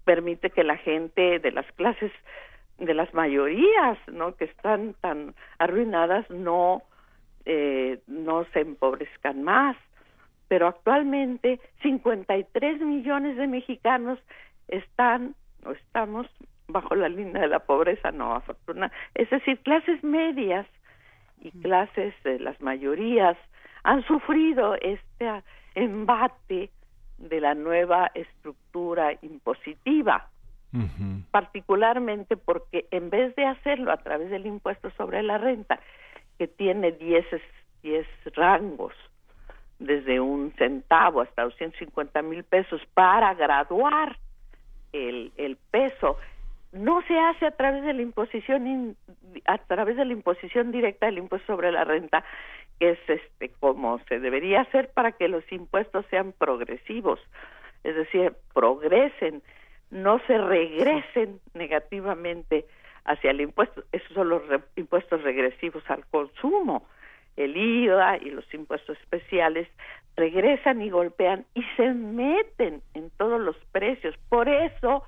permite 0.05 0.51
que 0.51 0.65
la 0.65 0.77
gente 0.77 1.39
de 1.39 1.53
las 1.53 1.71
clases, 1.73 2.11
de 2.79 2.95
las 2.95 3.15
mayorías, 3.15 3.99
¿no? 4.09 4.35
Que 4.35 4.47
están 4.47 4.95
tan 5.01 5.35
arruinadas, 5.59 6.29
no, 6.31 6.83
eh, 7.45 8.01
no 8.09 8.45
se 8.53 8.61
empobrezcan 8.61 9.45
más. 9.45 9.77
Pero 10.49 10.67
actualmente 10.67 11.61
53 11.83 12.81
millones 12.81 13.37
de 13.37 13.47
mexicanos 13.47 14.19
están 14.67 15.37
o 15.65 15.73
estamos 15.73 16.27
bajo 16.69 16.95
la 16.95 17.09
línea 17.09 17.43
de 17.43 17.49
la 17.49 17.61
pobreza, 17.61 18.13
no, 18.13 18.35
afortunadamente. 18.35 18.97
Es 19.15 19.31
decir, 19.31 19.59
clases 19.61 20.05
medias 20.05 20.67
y 21.41 21.51
clases 21.63 22.15
de 22.25 22.39
las 22.39 22.61
mayorías 22.61 23.37
han 23.85 24.05
sufrido 24.07 24.75
este 24.75 25.43
embate 25.75 26.71
de 27.17 27.41
la 27.41 27.55
nueva 27.55 28.11
estructura 28.15 29.13
impositiva, 29.23 30.29
particularmente 31.31 32.37
porque 32.37 32.87
en 32.91 33.09
vez 33.09 33.35
de 33.37 33.47
hacerlo 33.47 33.91
a 33.91 33.97
través 33.97 34.31
del 34.31 34.47
impuesto 34.47 34.91
sobre 34.91 35.23
la 35.23 35.39
renta, 35.39 35.81
que 36.39 36.47
tiene 36.47 36.93
10 36.93 37.25
diez 37.83 38.07
rangos, 38.35 38.93
desde 39.79 40.21
un 40.21 40.53
centavo 40.59 41.23
hasta 41.23 41.45
250 41.45 42.23
mil 42.23 42.45
pesos 42.45 42.83
para 42.95 43.33
graduar 43.35 44.19
el, 44.93 45.33
el 45.37 45.57
peso 45.71 46.19
no 46.73 47.03
se 47.03 47.19
hace 47.19 47.47
a 47.47 47.51
través 47.53 47.85
de 47.85 47.95
la 47.95 48.03
imposición 48.03 48.97
a 49.47 49.59
través 49.59 49.97
de 49.97 50.05
la 50.05 50.13
imposición 50.13 50.71
directa 50.71 51.07
del 51.07 51.19
impuesto 51.19 51.55
sobre 51.55 51.73
la 51.73 51.85
renta 51.85 52.25
que 52.79 52.91
es 52.91 52.99
este 53.09 53.51
como 53.61 53.99
se 54.09 54.21
debería 54.21 54.63
hacer 54.63 54.91
para 54.91 55.13
que 55.13 55.29
los 55.29 55.51
impuestos 55.51 56.05
sean 56.11 56.33
progresivos 56.33 57.21
es 57.85 57.97
decir 57.97 58.35
progresen 58.53 59.43
no 59.91 60.21
se 60.27 60.37
regresen 60.37 61.41
negativamente 61.55 62.67
hacia 63.05 63.31
el 63.31 63.41
impuesto. 63.41 63.83
Esos 63.93 64.13
son 64.13 64.29
los 64.29 64.43
impuestos 64.77 65.23
regresivos 65.23 65.83
al 65.89 66.05
consumo. 66.07 66.87
El 67.37 67.57
IVA 67.57 68.19
y 68.19 68.31
los 68.31 68.53
impuestos 68.53 68.99
especiales 68.99 69.69
regresan 70.17 70.83
y 70.83 70.91
golpean 70.91 71.47
y 71.55 71.63
se 71.77 71.95
meten 71.95 72.83
en 72.95 73.11
todos 73.17 73.41
los 73.41 73.57
precios. 73.73 74.15
Por 74.29 74.49
eso 74.49 75.05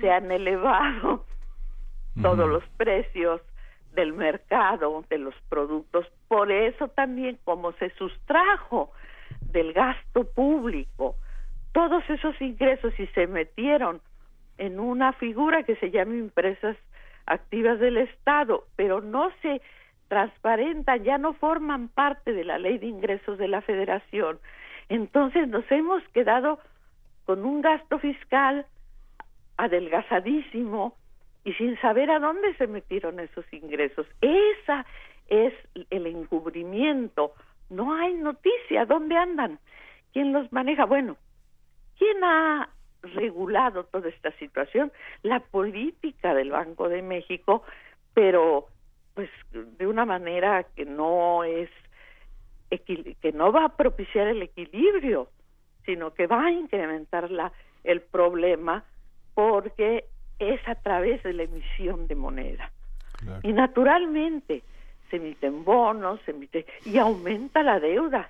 se 0.00 0.10
han 0.10 0.30
elevado 0.30 1.24
todos 2.22 2.48
los 2.48 2.64
precios 2.76 3.40
del 3.94 4.12
mercado 4.12 5.04
de 5.10 5.18
los 5.18 5.34
productos. 5.48 6.06
Por 6.28 6.50
eso 6.50 6.88
también 6.88 7.38
como 7.44 7.72
se 7.72 7.90
sustrajo 7.90 8.92
del 9.52 9.72
gasto 9.72 10.24
público 10.24 11.16
todos 11.72 12.08
esos 12.08 12.40
ingresos 12.40 12.92
y 12.98 13.06
se 13.08 13.26
metieron 13.26 14.00
en 14.58 14.78
una 14.78 15.12
figura 15.14 15.62
que 15.64 15.76
se 15.76 15.90
llama 15.90 16.14
empresas 16.14 16.76
activas 17.26 17.80
del 17.80 17.96
Estado, 17.96 18.64
pero 18.76 19.00
no 19.00 19.30
se 19.40 19.62
transparentan, 20.08 21.02
ya 21.04 21.16
no 21.16 21.32
forman 21.32 21.88
parte 21.88 22.32
de 22.32 22.44
la 22.44 22.58
ley 22.58 22.78
de 22.78 22.86
ingresos 22.86 23.38
de 23.38 23.48
la 23.48 23.62
Federación. 23.62 24.38
Entonces 24.90 25.48
nos 25.48 25.64
hemos 25.70 26.06
quedado 26.08 26.58
con 27.24 27.44
un 27.44 27.62
gasto 27.62 27.98
fiscal 27.98 28.66
adelgazadísimo 29.56 30.96
y 31.44 31.52
sin 31.54 31.80
saber 31.80 32.10
a 32.10 32.18
dónde 32.18 32.54
se 32.56 32.66
metieron 32.66 33.20
esos 33.20 33.44
ingresos. 33.52 34.06
Esa 34.20 34.86
es 35.28 35.52
el 35.90 36.06
encubrimiento. 36.06 37.32
No 37.70 37.94
hay 37.94 38.14
noticia. 38.14 38.86
¿Dónde 38.86 39.16
andan? 39.16 39.58
¿Quién 40.12 40.32
los 40.32 40.52
maneja? 40.52 40.84
Bueno, 40.84 41.16
¿quién 41.98 42.22
ha 42.22 42.68
regulado 43.02 43.84
toda 43.84 44.08
esta 44.08 44.30
situación? 44.32 44.92
La 45.22 45.40
política 45.40 46.34
del 46.34 46.50
Banco 46.50 46.88
de 46.88 47.02
México, 47.02 47.64
pero 48.14 48.66
pues 49.14 49.28
de 49.52 49.86
una 49.86 50.04
manera 50.04 50.64
que 50.74 50.84
no 50.84 51.44
es 51.44 51.68
que 53.20 53.32
no 53.32 53.52
va 53.52 53.66
a 53.66 53.76
propiciar 53.76 54.28
el 54.28 54.40
equilibrio 54.40 55.28
sino 55.84 56.14
que 56.14 56.26
va 56.26 56.46
a 56.46 56.50
incrementar 56.50 57.30
la, 57.30 57.52
el 57.84 58.00
problema 58.00 58.84
porque 59.34 60.04
es 60.38 60.60
a 60.66 60.74
través 60.74 61.22
de 61.22 61.32
la 61.32 61.44
emisión 61.44 62.06
de 62.06 62.14
moneda. 62.14 62.70
Y 63.42 63.52
naturalmente 63.52 64.62
se 65.10 65.16
emiten 65.16 65.64
bonos, 65.64 66.20
se 66.24 66.32
emite 66.32 66.66
y 66.84 66.98
aumenta 66.98 67.62
la 67.62 67.78
deuda. 67.78 68.28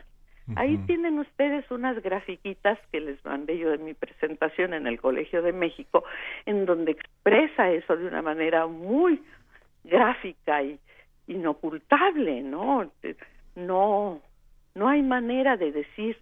Ahí 0.57 0.77
tienen 0.87 1.19
ustedes 1.19 1.71
unas 1.71 2.03
grafiquitas 2.03 2.79
que 2.91 3.01
les 3.01 3.25
mandé 3.25 3.57
yo 3.57 3.71
de 3.71 3.79
mi 3.79 3.95
presentación 3.95 4.75
en 4.75 4.87
el 4.87 5.01
Colegio 5.01 5.41
de 5.41 5.53
México, 5.53 6.05
en 6.45 6.67
donde 6.67 6.93
expresa 6.93 7.71
eso 7.71 7.97
de 7.97 8.07
una 8.07 8.23
manera 8.23 8.67
muy 8.67 9.23
gráfica 9.85 10.63
y 10.63 10.79
inocultable, 11.29 12.43
¿no? 12.43 12.91
No, 13.55 14.21
no 14.75 14.89
hay 14.89 15.03
manera 15.03 15.57
de 15.57 15.73
decir 15.73 16.19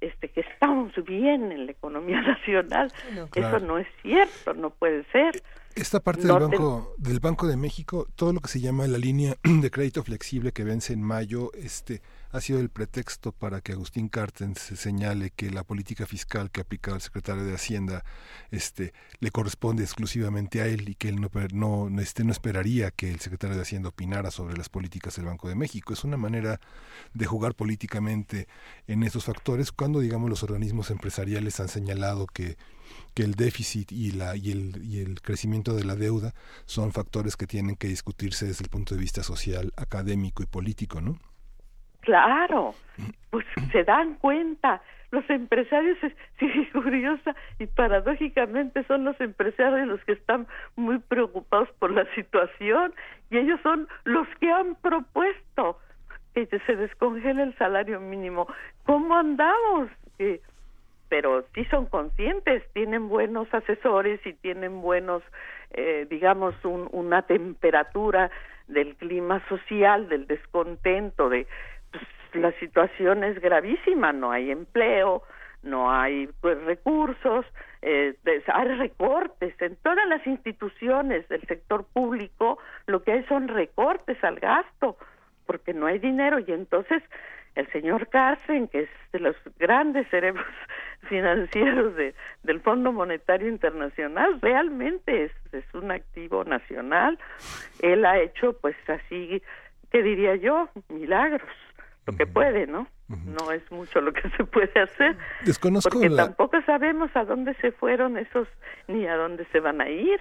este 0.00 0.28
que 0.28 0.40
estamos 0.40 0.92
bien 1.06 1.52
en 1.52 1.66
la 1.66 1.72
economía 1.72 2.20
nacional. 2.22 2.92
Eso 3.34 3.58
no 3.60 3.78
es 3.78 3.86
cierto, 4.02 4.54
no 4.54 4.70
puede 4.70 5.04
ser. 5.12 5.42
Esta 5.74 6.00
parte 6.00 6.26
del 6.26 6.38
banco 6.38 6.94
del 6.98 7.20
Banco 7.20 7.46
de 7.46 7.56
México, 7.56 8.06
todo 8.16 8.32
lo 8.32 8.40
que 8.40 8.48
se 8.48 8.60
llama 8.60 8.86
la 8.86 8.98
línea 8.98 9.36
de 9.44 9.70
crédito 9.70 10.02
flexible 10.02 10.52
que 10.52 10.64
vence 10.64 10.92
en 10.92 11.02
mayo, 11.02 11.52
este 11.54 12.02
ha 12.32 12.40
sido 12.40 12.60
el 12.60 12.68
pretexto 12.68 13.32
para 13.32 13.60
que 13.60 13.72
Agustín 13.72 14.08
Cartens 14.08 14.58
señale 14.58 15.30
que 15.30 15.50
la 15.50 15.64
política 15.64 16.06
fiscal 16.06 16.50
que 16.50 16.60
ha 16.60 16.62
aplicado 16.62 16.96
el 16.96 17.02
secretario 17.02 17.44
de 17.44 17.54
Hacienda 17.54 18.04
este, 18.50 18.92
le 19.18 19.30
corresponde 19.30 19.82
exclusivamente 19.82 20.60
a 20.60 20.66
él 20.66 20.88
y 20.88 20.94
que 20.94 21.08
él 21.08 21.20
no, 21.20 21.88
no, 21.88 22.00
este, 22.00 22.22
no 22.24 22.32
esperaría 22.32 22.90
que 22.90 23.10
el 23.10 23.20
secretario 23.20 23.56
de 23.56 23.62
Hacienda 23.62 23.88
opinara 23.88 24.30
sobre 24.30 24.56
las 24.56 24.68
políticas 24.68 25.16
del 25.16 25.26
Banco 25.26 25.48
de 25.48 25.56
México. 25.56 25.92
Es 25.92 26.04
una 26.04 26.16
manera 26.16 26.60
de 27.14 27.26
jugar 27.26 27.54
políticamente 27.54 28.46
en 28.86 29.02
esos 29.02 29.24
factores 29.24 29.72
cuando, 29.72 30.00
digamos, 30.00 30.30
los 30.30 30.42
organismos 30.42 30.90
empresariales 30.90 31.58
han 31.60 31.68
señalado 31.68 32.26
que 32.26 32.56
que 33.14 33.22
el 33.22 33.36
déficit 33.36 33.92
y, 33.92 34.10
la, 34.10 34.34
y, 34.36 34.50
el, 34.50 34.84
y 34.84 34.98
el 34.98 35.20
crecimiento 35.20 35.74
de 35.74 35.84
la 35.84 35.94
deuda 35.94 36.34
son 36.66 36.92
factores 36.92 37.36
que 37.36 37.46
tienen 37.46 37.76
que 37.76 37.86
discutirse 37.86 38.46
desde 38.46 38.64
el 38.64 38.68
punto 38.68 38.96
de 38.96 39.00
vista 39.00 39.22
social, 39.22 39.72
académico 39.76 40.42
y 40.42 40.46
político, 40.46 41.00
¿no? 41.00 41.16
Claro, 42.00 42.74
pues 43.30 43.46
se 43.72 43.84
dan 43.84 44.14
cuenta. 44.14 44.82
Los 45.10 45.28
empresarios, 45.28 45.98
sí, 46.38 46.68
curiosa 46.72 47.34
y 47.58 47.66
paradójicamente 47.66 48.84
son 48.84 49.04
los 49.04 49.20
empresarios 49.20 49.88
los 49.88 50.04
que 50.04 50.12
están 50.12 50.46
muy 50.76 50.98
preocupados 50.98 51.68
por 51.80 51.90
la 51.90 52.04
situación 52.14 52.94
y 53.28 53.38
ellos 53.38 53.58
son 53.62 53.88
los 54.04 54.28
que 54.38 54.52
han 54.52 54.76
propuesto 54.76 55.78
que 56.34 56.46
se 56.46 56.76
descongele 56.76 57.42
el 57.42 57.56
salario 57.58 58.00
mínimo. 58.00 58.46
¿Cómo 58.84 59.16
andamos? 59.16 59.88
pero 61.08 61.44
sí 61.54 61.64
son 61.64 61.86
conscientes, 61.86 62.62
tienen 62.72 63.08
buenos 63.08 63.52
asesores 63.52 64.24
y 64.24 64.32
tienen 64.34 64.80
buenos, 64.80 65.24
eh, 65.72 66.06
digamos, 66.08 66.54
una 66.64 67.22
temperatura 67.22 68.30
del 68.68 68.94
clima 68.94 69.42
social, 69.48 70.08
del 70.08 70.28
descontento, 70.28 71.28
de 71.28 71.48
la 72.34 72.52
situación 72.52 73.24
es 73.24 73.40
gravísima, 73.40 74.12
no 74.12 74.30
hay 74.30 74.50
empleo, 74.50 75.22
no 75.62 75.92
hay 75.92 76.28
pues, 76.40 76.62
recursos, 76.64 77.44
eh, 77.82 78.14
hay 78.46 78.68
recortes 78.76 79.54
en 79.60 79.76
todas 79.76 80.06
las 80.08 80.26
instituciones 80.26 81.28
del 81.28 81.42
sector 81.46 81.84
público, 81.92 82.58
lo 82.86 83.02
que 83.02 83.12
hay 83.12 83.24
son 83.24 83.48
recortes 83.48 84.22
al 84.24 84.38
gasto, 84.38 84.96
porque 85.46 85.74
no 85.74 85.86
hay 85.86 85.98
dinero 85.98 86.38
y 86.38 86.52
entonces 86.52 87.02
el 87.56 87.66
señor 87.72 88.08
Carsten, 88.08 88.68
que 88.68 88.82
es 88.82 88.90
de 89.12 89.18
los 89.18 89.36
grandes 89.58 90.08
cerebros 90.08 90.46
financieros 91.08 91.96
de, 91.96 92.14
del 92.42 92.60
Fondo 92.60 92.92
Monetario 92.92 93.48
Internacional, 93.48 94.40
realmente 94.40 95.24
es, 95.24 95.32
es 95.52 95.64
un 95.74 95.90
activo 95.90 96.44
nacional. 96.44 97.18
Él 97.80 98.04
ha 98.06 98.18
hecho, 98.18 98.52
pues 98.60 98.76
así, 98.88 99.42
¿qué 99.90 100.02
diría 100.02 100.36
yo? 100.36 100.68
Milagros 100.88 101.42
lo 102.10 102.16
que 102.16 102.26
puede, 102.26 102.66
¿no? 102.66 102.86
No 103.08 103.50
es 103.50 103.70
mucho 103.70 104.00
lo 104.00 104.12
que 104.12 104.28
se 104.36 104.44
puede 104.44 104.80
hacer. 104.80 105.16
Desconozco 105.44 105.90
porque 105.90 106.10
tampoco 106.10 106.60
sabemos 106.62 107.10
a 107.14 107.24
dónde 107.24 107.54
se 107.54 107.72
fueron 107.72 108.16
esos 108.16 108.48
ni 108.88 109.06
a 109.06 109.16
dónde 109.16 109.46
se 109.52 109.60
van 109.60 109.80
a 109.80 109.88
ir. 109.88 110.20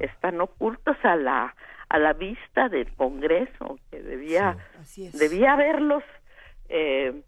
Están 0.00 0.40
ocultos 0.40 0.96
a 1.02 1.16
la 1.16 1.54
a 1.88 1.98
la 1.98 2.14
vista 2.14 2.70
del 2.70 2.90
Congreso 2.94 3.78
que 3.90 4.00
debía 4.00 4.56
debía 5.12 5.56
verlos 5.56 6.02
eh, 6.70 7.22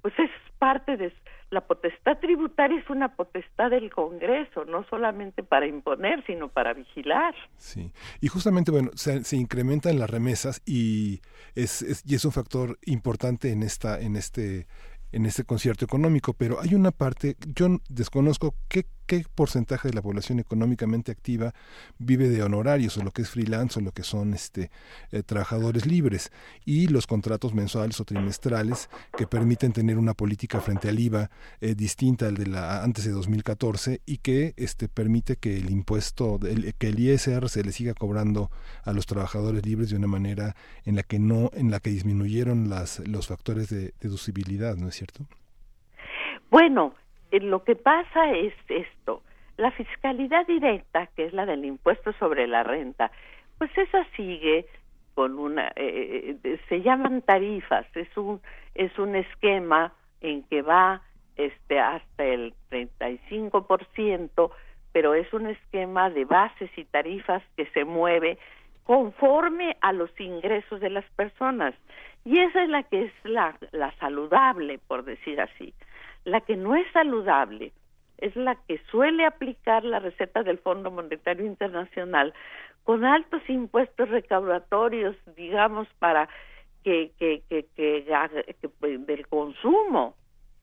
pues 0.00 0.14
es 0.18 0.30
parte 0.58 0.96
de 0.96 1.12
la 1.54 1.66
potestad 1.66 2.18
tributaria 2.18 2.78
es 2.78 2.90
una 2.90 3.16
potestad 3.16 3.70
del 3.70 3.90
Congreso, 3.90 4.64
no 4.64 4.84
solamente 4.90 5.42
para 5.42 5.66
imponer, 5.66 6.24
sino 6.26 6.48
para 6.48 6.74
vigilar. 6.74 7.34
Sí, 7.56 7.92
y 8.20 8.28
justamente, 8.28 8.70
bueno, 8.70 8.90
se, 8.94 9.24
se 9.24 9.36
incrementan 9.36 9.98
las 9.98 10.10
remesas 10.10 10.60
y 10.66 11.20
es, 11.54 11.80
es, 11.82 12.02
y 12.04 12.16
es 12.16 12.24
un 12.24 12.32
factor 12.32 12.78
importante 12.84 13.52
en 13.52 13.62
esta, 13.62 14.00
en 14.00 14.16
este 14.16 14.66
en 15.12 15.26
este 15.26 15.44
concierto 15.44 15.84
económico, 15.84 16.32
pero 16.34 16.60
hay 16.60 16.74
una 16.74 16.90
parte, 16.90 17.36
yo 17.54 17.68
desconozco 17.88 18.56
qué, 18.68 18.84
qué 19.06 19.24
porcentaje 19.34 19.88
de 19.88 19.94
la 19.94 20.02
población 20.02 20.38
económicamente 20.38 21.12
activa 21.12 21.54
vive 21.98 22.28
de 22.28 22.42
honorarios, 22.42 22.96
o 22.96 23.04
lo 23.04 23.10
que 23.10 23.22
es 23.22 23.30
freelance, 23.30 23.78
o 23.78 23.82
lo 23.82 23.92
que 23.92 24.02
son 24.02 24.34
este, 24.34 24.70
eh, 25.12 25.22
trabajadores 25.22 25.86
libres, 25.86 26.32
y 26.64 26.88
los 26.88 27.06
contratos 27.06 27.54
mensuales 27.54 28.00
o 28.00 28.04
trimestrales 28.04 28.88
que 29.16 29.26
permiten 29.26 29.72
tener 29.72 29.98
una 29.98 30.14
política 30.14 30.60
frente 30.60 30.88
al 30.88 30.98
IVA 30.98 31.30
eh, 31.60 31.74
distinta 31.74 32.26
al 32.26 32.36
de 32.36 32.46
la 32.46 32.82
antes 32.82 33.04
de 33.04 33.12
2014 33.12 34.00
y 34.06 34.18
que 34.18 34.54
este, 34.56 34.88
permite 34.88 35.36
que 35.36 35.56
el 35.56 35.70
impuesto, 35.70 36.38
que 36.78 36.88
el 36.88 36.98
ISR 36.98 37.48
se 37.48 37.62
le 37.62 37.72
siga 37.72 37.94
cobrando 37.94 38.50
a 38.84 38.92
los 38.92 39.06
trabajadores 39.06 39.64
libres 39.64 39.90
de 39.90 39.96
una 39.96 40.06
manera 40.06 40.56
en 40.84 40.96
la 40.96 41.02
que 41.02 41.18
no, 41.18 41.50
en 41.54 41.70
la 41.70 41.80
que 41.80 41.90
disminuyeron 41.90 42.68
las, 42.68 43.00
los 43.00 43.28
factores 43.28 43.68
de 43.68 43.94
deducibilidad, 44.00 44.76
¿no 44.76 44.88
es 44.88 44.96
cierto? 44.96 45.26
Bueno, 46.50 46.94
lo 47.40 47.64
que 47.64 47.76
pasa 47.76 48.32
es 48.32 48.54
esto, 48.68 49.22
la 49.56 49.70
fiscalidad 49.70 50.46
directa, 50.46 51.08
que 51.14 51.26
es 51.26 51.32
la 51.32 51.46
del 51.46 51.64
impuesto 51.64 52.12
sobre 52.14 52.46
la 52.46 52.62
renta, 52.62 53.10
pues 53.58 53.70
esa 53.76 54.04
sigue 54.16 54.66
con 55.14 55.38
una, 55.38 55.68
eh, 55.76 56.36
eh, 56.42 56.60
se 56.68 56.82
llaman 56.82 57.22
tarifas, 57.22 57.86
es 57.94 58.14
un, 58.16 58.40
es 58.74 58.98
un 58.98 59.14
esquema 59.14 59.92
en 60.20 60.42
que 60.44 60.62
va 60.62 61.02
este 61.36 61.78
hasta 61.78 62.24
el 62.24 62.54
35%, 62.70 64.50
pero 64.92 65.14
es 65.14 65.32
un 65.32 65.46
esquema 65.46 66.10
de 66.10 66.24
bases 66.24 66.70
y 66.76 66.84
tarifas 66.84 67.42
que 67.56 67.66
se 67.66 67.84
mueve 67.84 68.38
conforme 68.84 69.76
a 69.80 69.92
los 69.92 70.10
ingresos 70.20 70.80
de 70.80 70.90
las 70.90 71.04
personas. 71.16 71.74
Y 72.24 72.38
esa 72.38 72.62
es 72.62 72.68
la 72.68 72.82
que 72.84 73.04
es 73.04 73.12
la, 73.24 73.56
la 73.72 73.92
saludable, 73.98 74.78
por 74.78 75.04
decir 75.04 75.40
así. 75.40 75.74
La 76.24 76.40
que 76.40 76.56
no 76.56 76.74
es 76.74 76.90
saludable 76.92 77.72
es 78.18 78.34
la 78.36 78.54
que 78.66 78.78
suele 78.90 79.26
aplicar 79.26 79.84
la 79.84 79.98
receta 79.98 80.42
del 80.42 80.58
Fondo 80.58 80.90
Monetario 80.90 81.44
Internacional 81.44 82.32
con 82.84 83.04
altos 83.04 83.42
impuestos 83.48 84.08
recaudatorios, 84.08 85.16
digamos, 85.36 85.88
para 85.98 86.28
que, 86.82 87.12
que, 87.18 87.42
que, 87.48 87.66
que, 87.74 88.68
pues, 88.78 89.06
del 89.06 89.26
consumo. 89.26 90.14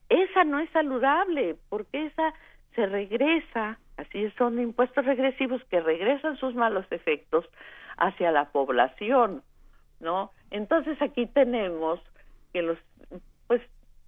Esa 0.09 0.43
no 0.43 0.59
es 0.59 0.69
saludable, 0.69 1.55
porque 1.69 2.05
esa 2.05 2.33
se 2.75 2.85
regresa, 2.85 3.79
así 3.97 4.29
son 4.37 4.59
impuestos 4.59 5.05
regresivos 5.05 5.63
que 5.65 5.81
regresan 5.81 6.37
sus 6.37 6.53
malos 6.55 6.85
efectos 6.91 7.45
hacia 7.97 8.31
la 8.31 8.45
población, 8.51 9.43
¿no? 9.99 10.31
Entonces 10.51 11.01
aquí 11.01 11.25
tenemos 11.27 11.99
que 12.53 12.61
los, 12.61 12.77
pues, 13.47 13.61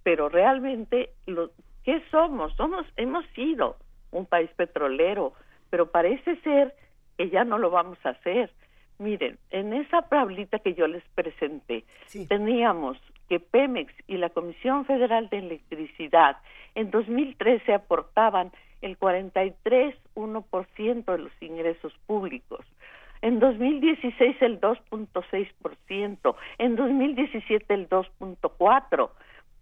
pero 0.04 0.28
realmente, 0.28 1.10
lo, 1.26 1.50
¿qué 1.82 2.00
somos? 2.12 2.54
Somos, 2.54 2.86
hemos 2.96 3.26
sido 3.34 3.74
un 4.12 4.26
país 4.26 4.48
petrolero, 4.54 5.32
pero 5.70 5.90
parece 5.90 6.36
ser 6.42 6.72
que 7.18 7.30
ya 7.30 7.42
no 7.44 7.58
lo 7.58 7.70
vamos 7.70 7.98
a 8.04 8.10
hacer. 8.10 8.52
Miren, 8.98 9.38
en 9.50 9.72
esa 9.72 10.02
tablita 10.02 10.60
que 10.60 10.74
yo 10.74 10.86
les 10.86 11.02
presenté, 11.16 11.82
teníamos 12.28 12.96
que 13.28 13.40
Pemex 13.40 13.92
y 14.06 14.18
la 14.18 14.30
Comisión 14.30 14.84
Federal 14.84 15.28
de 15.30 15.38
Electricidad 15.38 16.36
en 16.76 16.92
2013 16.92 17.74
aportaban 17.74 18.52
el 18.82 18.96
43,1% 18.98 21.04
de 21.04 21.18
los 21.18 21.32
ingresos 21.40 21.92
públicos 22.06 22.64
en 23.24 23.40
2016 23.40 24.36
el 24.42 24.60
2.6%, 24.60 26.36
en 26.58 26.76
2017 26.76 27.72
el 27.72 27.88
2.4%. 27.88 29.10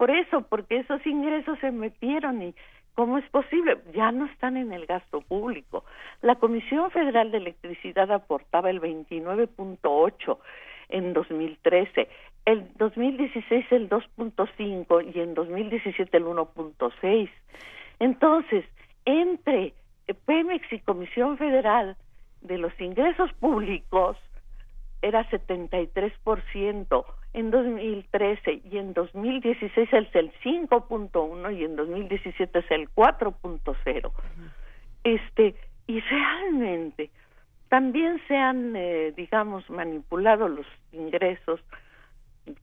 Por 0.03 0.11
eso, 0.11 0.43
porque 0.49 0.79
esos 0.79 1.07
ingresos 1.07 1.61
se 1.61 1.71
metieron 1.71 2.43
y 2.43 2.57
¿cómo 2.97 3.19
es 3.19 3.29
posible? 3.31 3.79
Ya 3.95 4.11
no 4.11 4.27
están 4.27 4.57
en 4.57 4.73
el 4.73 4.85
gasto 4.85 5.21
público. 5.21 5.85
La 6.23 6.35
Comisión 6.35 6.91
Federal 6.91 7.31
de 7.31 7.39
Electricidad 7.39 8.11
aportaba 8.11 8.69
el 8.69 8.81
29.8 8.81 10.39
en 10.89 11.13
2013. 11.13 12.09
el 12.47 12.69
2016 12.79 13.67
el 13.71 13.89
2.5 13.89 15.15
y 15.15 15.21
en 15.21 15.35
2017 15.35 16.17
el 16.17 16.25
1.6. 16.25 17.31
Entonces, 18.01 18.65
entre 19.05 19.73
Pemex 20.27 20.73
y 20.73 20.81
Comisión 20.81 21.39
Federal 21.39 21.97
de 22.41 22.59
los 22.59 22.73
ingresos 22.81 23.33
públicos 23.35 24.17
era 25.01 25.25
73% 25.31 27.05
en 27.35 27.51
2013 27.51 28.63
y 28.71 28.79
en 28.79 28.93
2016 28.93 29.89
es 29.93 30.15
el 30.15 30.33
5.1 30.45 31.59
y 31.59 31.65
en 31.65 31.77
2017 31.77 32.59
es 32.59 32.71
el 32.71 32.89
4.0. 32.91 34.13
Este, 35.05 35.55
y 35.87 36.01
realmente 36.01 37.11
también 37.69 38.21
se 38.29 38.37
han, 38.37 38.77
eh, 38.77 39.13
digamos, 39.17 39.69
manipulado 39.71 40.49
los 40.49 40.67
ingresos 40.93 41.61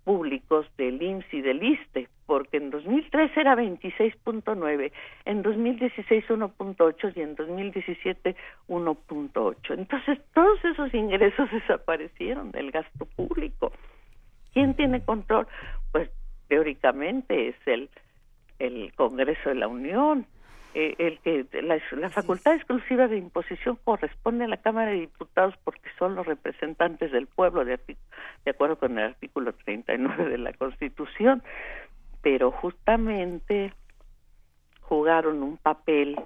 públicos 0.04 0.68
del 0.78 1.02
IMSS 1.02 1.34
y 1.34 1.42
del 1.42 1.64
ISTE, 1.64 2.08
porque 2.26 2.58
en 2.58 2.70
2013 2.70 3.40
era 3.40 3.56
26.9, 3.56 4.92
en 5.26 5.42
2016 5.42 6.26
1.8 6.28 7.14
y 7.16 7.22
en 7.22 7.36
2017 7.36 8.36
1.8. 8.68 9.56
Entonces, 9.70 10.20
todos 10.34 10.64
esos 10.66 10.94
ingresos 10.94 11.50
desaparecieron 11.52 12.52
del 12.52 12.72
gasto 12.72 13.06
público. 13.16 13.59
¿Quién 14.60 14.74
tiene 14.74 15.02
control? 15.02 15.48
Pues 15.94 16.10
teóricamente 16.50 17.48
es 17.48 17.56
el 17.66 17.90
el 18.60 18.94
Congreso 18.94 19.48
de 19.48 19.56
la 19.56 19.70
Unión. 19.70 20.26
Eh, 20.74 20.96
el 20.98 21.20
que 21.20 21.46
la, 21.62 21.80
la, 21.98 22.10
facultad 22.10 22.56
exclusiva 22.56 23.08
de 23.08 23.16
imposición 23.16 23.80
corresponde 23.86 24.44
a 24.44 24.50
la 24.50 24.58
Cámara 24.58 24.92
de 24.92 25.00
Diputados 25.00 25.56
porque 25.64 25.90
son 25.98 26.16
los 26.16 26.28
representantes 26.28 27.10
del 27.14 27.26
pueblo 27.26 27.64
de, 27.64 27.80
de 28.44 28.52
acuerdo 28.52 28.78
con 28.78 29.00
el 29.00 29.06
artículo 29.06 29.54
39 29.54 30.26
de 30.26 30.38
la 30.38 30.52
Constitución, 30.52 31.42
pero 32.22 32.52
justamente 32.52 33.74
jugaron 34.82 35.42
un 35.42 35.56
papel 35.56 36.20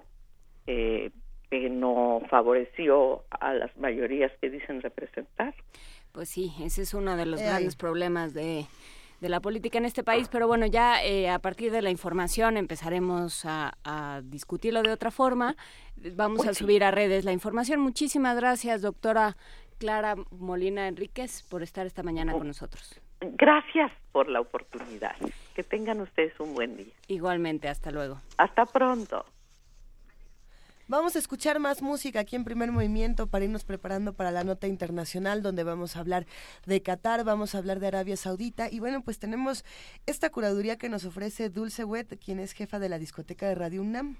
eh, 0.65 1.11
que 1.51 1.69
no 1.69 2.23
favoreció 2.31 3.26
a 3.30 3.53
las 3.53 3.77
mayorías 3.77 4.31
que 4.41 4.49
dicen 4.49 4.81
representar. 4.81 5.53
Pues 6.14 6.30
sí, 6.30 6.53
ese 6.61 6.84
es 6.84 6.94
uno 6.94 7.18
de 7.18 7.26
los 7.26 7.41
grandes 7.41 7.76
problemas 7.76 8.34
de 8.34 8.65
de 9.23 9.30
la 9.30 9.40
política 9.40 9.77
en 9.77 9.85
este 9.85 10.03
país, 10.03 10.27
pero 10.30 10.48
bueno, 10.48 10.65
ya 10.65 11.02
eh, 11.02 11.30
a 11.30 11.40
partir 11.40 11.72
de 11.72 11.81
la 11.81 11.90
información 11.90 12.57
empezaremos 12.57 13.45
a, 13.45 13.72
discutirlo 14.23 14.84
de 14.84 14.91
otra 14.91 15.11
forma. 15.11 15.56
Vamos 15.95 16.45
a 16.45 16.53
subir 16.53 16.84
a 16.84 16.91
redes 16.91 17.23
la 17.23 17.31
información. 17.31 17.80
Muchísimas 17.80 18.35
gracias, 18.35 18.81
doctora 18.81 19.38
Clara 19.80 20.15
Molina 20.31 20.90
Enríquez, 20.90 21.44
por 21.49 21.64
estar 21.64 21.85
esta 21.85 22.03
mañana 22.03 22.34
con 22.34 22.48
nosotros. 22.48 22.99
Gracias 23.22 23.91
por 24.11 24.27
la 24.27 24.41
oportunidad. 24.41 25.15
Que 25.56 25.64
tengan 25.64 26.02
ustedes 26.02 26.38
un 26.41 26.53
buen 26.53 26.76
día. 26.76 26.94
Igualmente, 27.07 27.69
hasta 27.69 27.91
luego. 27.91 28.19
Hasta 28.38 28.65
pronto. 28.65 29.26
Vamos 30.93 31.15
a 31.15 31.19
escuchar 31.19 31.59
más 31.59 31.81
música 31.81 32.19
aquí 32.19 32.35
en 32.35 32.43
primer 32.43 32.71
movimiento 32.71 33.25
para 33.25 33.45
irnos 33.45 33.63
preparando 33.63 34.13
para 34.13 34.29
la 34.29 34.43
nota 34.43 34.67
internacional 34.67 35.41
donde 35.41 35.63
vamos 35.63 35.95
a 35.95 35.99
hablar 36.01 36.27
de 36.67 36.83
Qatar, 36.83 37.23
vamos 37.23 37.55
a 37.55 37.57
hablar 37.57 37.79
de 37.79 37.87
Arabia 37.87 38.15
Saudita. 38.15 38.69
Y 38.69 38.77
bueno, 38.77 39.01
pues 39.01 39.17
tenemos 39.17 39.65
esta 40.05 40.29
curaduría 40.29 40.77
que 40.77 40.89
nos 40.89 41.03
ofrece 41.03 41.49
Dulce 41.49 41.83
Wet, 41.83 42.19
quien 42.23 42.37
es 42.37 42.51
jefa 42.51 42.77
de 42.77 42.89
la 42.89 42.99
discoteca 42.99 43.47
de 43.47 43.55
Radio 43.55 43.81
UNAM. 43.81 44.17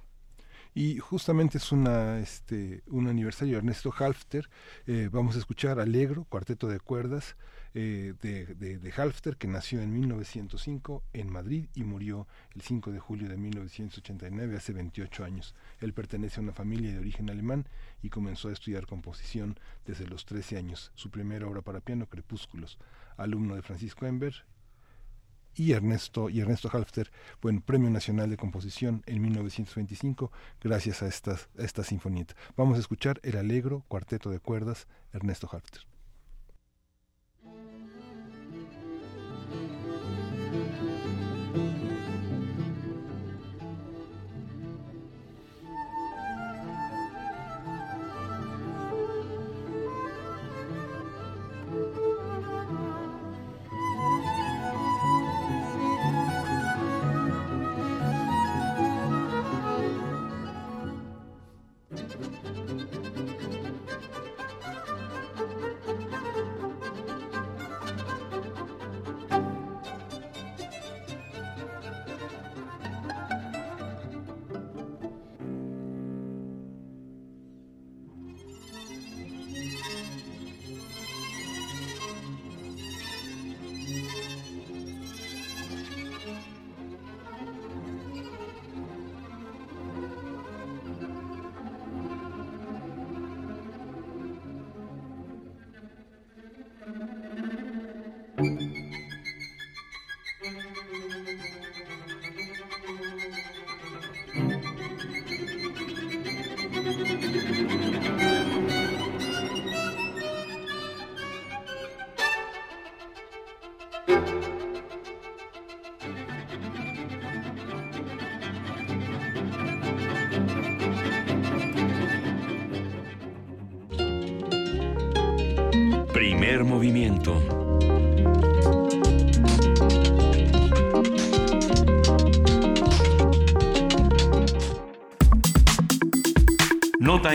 Y 0.74 0.98
justamente 0.98 1.60
es 1.60 1.72
una 1.72 2.18
este 2.18 2.82
un 2.88 3.08
aniversario 3.08 3.54
de 3.54 3.58
Ernesto 3.60 3.94
Halfter. 3.96 4.50
Eh, 4.88 5.10
vamos 5.12 5.36
a 5.36 5.40
escuchar 5.40 5.80
Alegro 5.80 6.26
cuarteto 6.26 6.68
de 6.68 6.80
cuerdas 6.80 7.36
eh, 7.76 8.14
de, 8.22 8.46
de, 8.56 8.94
Halfter, 8.96 9.36
que 9.36 9.48
nació 9.48 9.82
en 9.82 9.92
1905 9.94 11.04
en 11.14 11.30
Madrid 11.30 11.66
y 11.74 11.84
murió 11.84 12.28
el 12.54 12.62
5 12.62 12.92
de 12.92 13.00
julio 13.00 13.28
de 13.28 13.38
1989, 13.38 14.58
hace 14.58 14.74
28 14.74 15.24
años. 15.24 15.56
Él 15.80 15.94
pertenece 15.94 16.40
a 16.40 16.44
una 16.44 16.54
familia 16.54 16.92
de 16.92 17.00
origen 17.00 17.32
alemán 17.32 17.68
y 18.04 18.10
comenzó 18.10 18.50
a 18.50 18.54
estudiar 18.54 18.86
composición 18.86 19.58
desde 19.88 20.06
los 20.06 20.26
13 20.26 20.58
años. 20.58 20.92
Su 20.94 21.10
primera 21.10 21.48
obra 21.48 21.62
para 21.62 21.80
piano, 21.80 22.08
Crepúsculos, 22.08 22.78
alumno 23.18 23.56
de 23.56 23.64
Francisco 23.64 24.06
Ember 24.06 24.46
y 25.56 25.72
Ernesto 25.72 26.30
y 26.30 26.42
Ernesto 26.42 26.70
Halfter, 26.72 27.12
bueno, 27.42 27.62
Premio 27.66 27.90
Nacional 27.90 28.30
de 28.30 28.38
Composición 28.38 29.04
en 29.06 29.22
1925 29.22 30.32
gracias 30.62 31.04
a 31.04 31.08
estas 31.08 31.50
a 31.58 31.64
esta 31.64 31.84
sinfonieta. 31.84 32.36
Vamos 32.56 32.78
a 32.78 32.82
escuchar 32.82 33.20
El 33.24 33.38
Alegro, 33.38 33.84
cuarteto 33.88 34.30
de 34.30 34.40
cuerdas, 34.40 34.88
Ernesto 35.12 35.50
Halfter. 35.52 35.93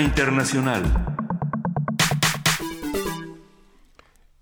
Internacional. 0.00 0.82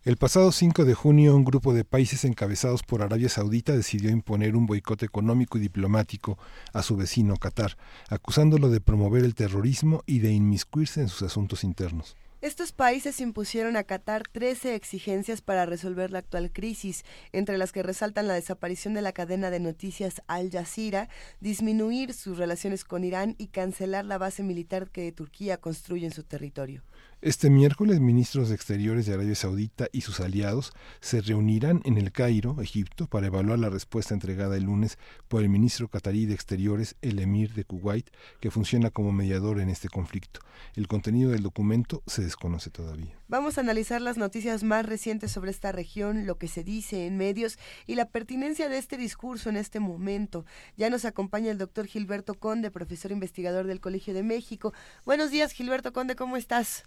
El 0.04 0.16
pasado 0.16 0.52
5 0.52 0.84
de 0.84 0.94
junio, 0.94 1.34
un 1.34 1.44
grupo 1.44 1.72
de 1.72 1.84
países 1.84 2.24
encabezados 2.24 2.82
por 2.82 3.02
Arabia 3.02 3.28
Saudita 3.28 3.74
decidió 3.74 4.10
imponer 4.10 4.54
un 4.54 4.66
boicot 4.66 5.02
económico 5.02 5.58
y 5.58 5.62
diplomático 5.62 6.38
a 6.72 6.82
su 6.82 6.96
vecino 6.96 7.36
Qatar, 7.36 7.76
acusándolo 8.08 8.68
de 8.68 8.80
promover 8.80 9.24
el 9.24 9.34
terrorismo 9.34 10.02
y 10.06 10.20
de 10.20 10.32
inmiscuirse 10.32 11.00
en 11.00 11.08
sus 11.08 11.22
asuntos 11.22 11.64
internos. 11.64 12.16
Estos 12.42 12.70
países 12.70 13.22
impusieron 13.22 13.76
a 13.76 13.84
Qatar 13.84 14.24
13 14.30 14.74
exigencias 14.74 15.40
para 15.40 15.64
resolver 15.64 16.10
la 16.10 16.18
actual 16.18 16.52
crisis, 16.52 17.02
entre 17.32 17.56
las 17.56 17.72
que 17.72 17.82
resaltan 17.82 18.28
la 18.28 18.34
desaparición 18.34 18.92
de 18.92 19.00
la 19.00 19.12
cadena 19.12 19.50
de 19.50 19.58
noticias 19.58 20.20
Al 20.26 20.50
Jazeera, 20.50 21.08
disminuir 21.40 22.12
sus 22.12 22.36
relaciones 22.36 22.84
con 22.84 23.04
Irán 23.04 23.36
y 23.38 23.46
cancelar 23.46 24.04
la 24.04 24.18
base 24.18 24.42
militar 24.42 24.90
que 24.90 25.10
Turquía 25.12 25.56
construye 25.56 26.04
en 26.04 26.12
su 26.12 26.24
territorio. 26.24 26.82
Este 27.22 27.48
miércoles, 27.48 27.98
ministros 27.98 28.50
de 28.50 28.54
Exteriores 28.54 29.06
de 29.06 29.14
Arabia 29.14 29.34
Saudita 29.34 29.88
y 29.90 30.02
sus 30.02 30.20
aliados 30.20 30.74
se 31.00 31.22
reunirán 31.22 31.80
en 31.86 31.96
el 31.96 32.12
Cairo, 32.12 32.60
Egipto, 32.60 33.06
para 33.06 33.28
evaluar 33.28 33.58
la 33.58 33.70
respuesta 33.70 34.12
entregada 34.12 34.54
el 34.58 34.64
lunes 34.64 34.98
por 35.26 35.42
el 35.42 35.48
ministro 35.48 35.88
catarí 35.88 36.26
de 36.26 36.34
Exteriores, 36.34 36.94
el 37.00 37.18
emir 37.18 37.54
de 37.54 37.64
Kuwait, 37.64 38.10
que 38.38 38.50
funciona 38.50 38.90
como 38.90 39.12
mediador 39.12 39.60
en 39.60 39.70
este 39.70 39.88
conflicto. 39.88 40.40
El 40.74 40.88
contenido 40.88 41.30
del 41.30 41.42
documento 41.42 42.02
se 42.06 42.22
desconoce 42.22 42.68
todavía. 42.68 43.18
Vamos 43.28 43.56
a 43.56 43.62
analizar 43.62 44.02
las 44.02 44.18
noticias 44.18 44.62
más 44.62 44.84
recientes 44.84 45.32
sobre 45.32 45.52
esta 45.52 45.72
región, 45.72 46.26
lo 46.26 46.36
que 46.36 46.48
se 46.48 46.64
dice 46.64 47.06
en 47.06 47.16
medios 47.16 47.58
y 47.86 47.94
la 47.94 48.10
pertinencia 48.10 48.68
de 48.68 48.76
este 48.76 48.98
discurso 48.98 49.48
en 49.48 49.56
este 49.56 49.80
momento. 49.80 50.44
Ya 50.76 50.90
nos 50.90 51.06
acompaña 51.06 51.50
el 51.50 51.56
doctor 51.56 51.86
Gilberto 51.86 52.34
Conde, 52.34 52.70
profesor 52.70 53.10
investigador 53.10 53.66
del 53.66 53.80
Colegio 53.80 54.12
de 54.12 54.22
México. 54.22 54.74
Buenos 55.06 55.30
días, 55.30 55.52
Gilberto 55.52 55.94
Conde, 55.94 56.14
¿cómo 56.14 56.36
estás? 56.36 56.84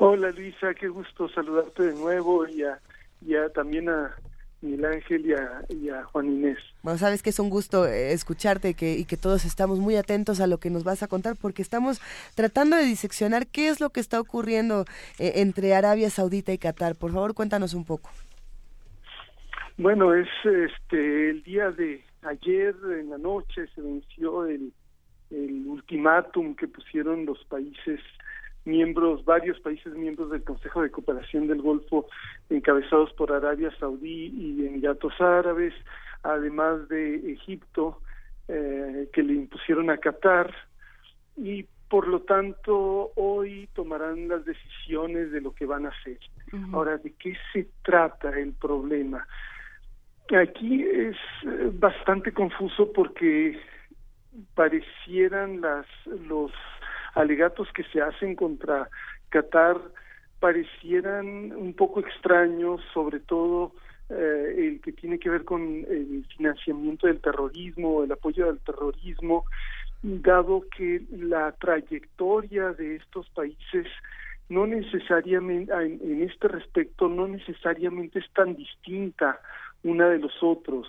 Hola 0.00 0.30
Luisa, 0.30 0.74
qué 0.74 0.86
gusto 0.86 1.28
saludarte 1.28 1.82
de 1.82 1.94
nuevo 1.94 2.46
y, 2.46 2.62
a, 2.62 2.78
y 3.20 3.34
a, 3.34 3.48
también 3.48 3.88
a 3.88 4.14
Miguel 4.60 4.84
Ángel 4.84 5.26
y 5.26 5.32
a, 5.32 5.64
y 5.68 5.88
a, 5.88 6.04
Juan 6.04 6.26
Inés. 6.26 6.58
Bueno, 6.84 6.98
sabes 6.98 7.20
que 7.20 7.30
es 7.30 7.38
un 7.40 7.50
gusto 7.50 7.84
eh, 7.84 8.12
escucharte 8.12 8.74
que, 8.74 8.94
y 8.94 9.04
que 9.06 9.16
todos 9.16 9.44
estamos 9.44 9.80
muy 9.80 9.96
atentos 9.96 10.40
a 10.40 10.46
lo 10.46 10.58
que 10.58 10.70
nos 10.70 10.84
vas 10.84 11.02
a 11.02 11.08
contar 11.08 11.34
porque 11.34 11.62
estamos 11.62 12.00
tratando 12.36 12.76
de 12.76 12.84
diseccionar 12.84 13.48
qué 13.48 13.68
es 13.68 13.80
lo 13.80 13.90
que 13.90 13.98
está 13.98 14.20
ocurriendo 14.20 14.84
eh, 15.18 15.32
entre 15.36 15.74
Arabia 15.74 16.10
Saudita 16.10 16.52
y 16.52 16.58
Qatar. 16.58 16.94
Por 16.94 17.10
favor, 17.10 17.34
cuéntanos 17.34 17.74
un 17.74 17.84
poco. 17.84 18.08
Bueno, 19.78 20.14
es 20.14 20.28
este 20.44 21.30
el 21.30 21.42
día 21.42 21.72
de 21.72 22.04
ayer 22.22 22.72
en 23.00 23.10
la 23.10 23.18
noche 23.18 23.66
se 23.74 23.80
venció 23.80 24.46
el, 24.46 24.72
el 25.32 25.66
ultimátum 25.66 26.54
que 26.54 26.68
pusieron 26.68 27.26
los 27.26 27.44
países 27.46 28.00
miembros, 28.68 29.24
varios 29.24 29.58
países 29.60 29.92
miembros 29.94 30.30
del 30.30 30.44
Consejo 30.44 30.82
de 30.82 30.90
Cooperación 30.90 31.48
del 31.48 31.62
Golfo, 31.62 32.06
encabezados 32.50 33.12
por 33.14 33.32
Arabia 33.32 33.72
Saudí 33.80 34.32
y 34.36 34.66
Emiratos 34.66 35.20
Árabes, 35.20 35.74
además 36.22 36.88
de 36.88 37.32
Egipto, 37.32 38.00
eh, 38.46 39.08
que 39.12 39.22
le 39.22 39.32
impusieron 39.32 39.90
a 39.90 39.98
Qatar, 39.98 40.54
y 41.36 41.66
por 41.88 42.06
lo 42.06 42.20
tanto 42.20 43.12
hoy 43.16 43.68
tomarán 43.74 44.28
las 44.28 44.44
decisiones 44.44 45.32
de 45.32 45.40
lo 45.40 45.54
que 45.54 45.66
van 45.66 45.86
a 45.86 45.90
hacer. 45.90 46.18
Ahora, 46.72 46.98
¿de 46.98 47.12
qué 47.14 47.34
se 47.52 47.66
trata 47.82 48.38
el 48.38 48.52
problema? 48.52 49.26
Aquí 50.36 50.82
es 50.84 51.16
eh, 51.46 51.70
bastante 51.72 52.32
confuso 52.32 52.92
porque 52.92 53.58
parecieran 54.54 55.60
las 55.62 55.86
los 56.26 56.52
alegatos 57.14 57.68
que 57.72 57.84
se 57.84 58.00
hacen 58.00 58.34
contra 58.34 58.88
Qatar 59.28 59.78
parecieran 60.40 61.52
un 61.52 61.74
poco 61.74 62.00
extraños, 62.00 62.80
sobre 62.94 63.20
todo 63.20 63.72
eh, 64.08 64.54
el 64.56 64.80
que 64.80 64.92
tiene 64.92 65.18
que 65.18 65.30
ver 65.30 65.44
con 65.44 65.62
el 65.62 66.24
financiamiento 66.36 67.06
del 67.06 67.20
terrorismo, 67.20 68.04
el 68.04 68.12
apoyo 68.12 68.48
al 68.48 68.58
terrorismo, 68.60 69.44
dado 70.02 70.64
que 70.76 71.02
la 71.10 71.52
trayectoria 71.52 72.72
de 72.72 72.96
estos 72.96 73.28
países 73.30 73.86
no 74.48 74.66
necesariamente, 74.66 75.72
en, 75.72 76.00
en 76.02 76.22
este 76.22 76.48
respecto, 76.48 77.08
no 77.08 77.28
necesariamente 77.28 78.20
es 78.20 78.30
tan 78.32 78.54
distinta 78.54 79.40
una 79.82 80.08
de 80.08 80.18
los 80.18 80.32
otros. 80.42 80.86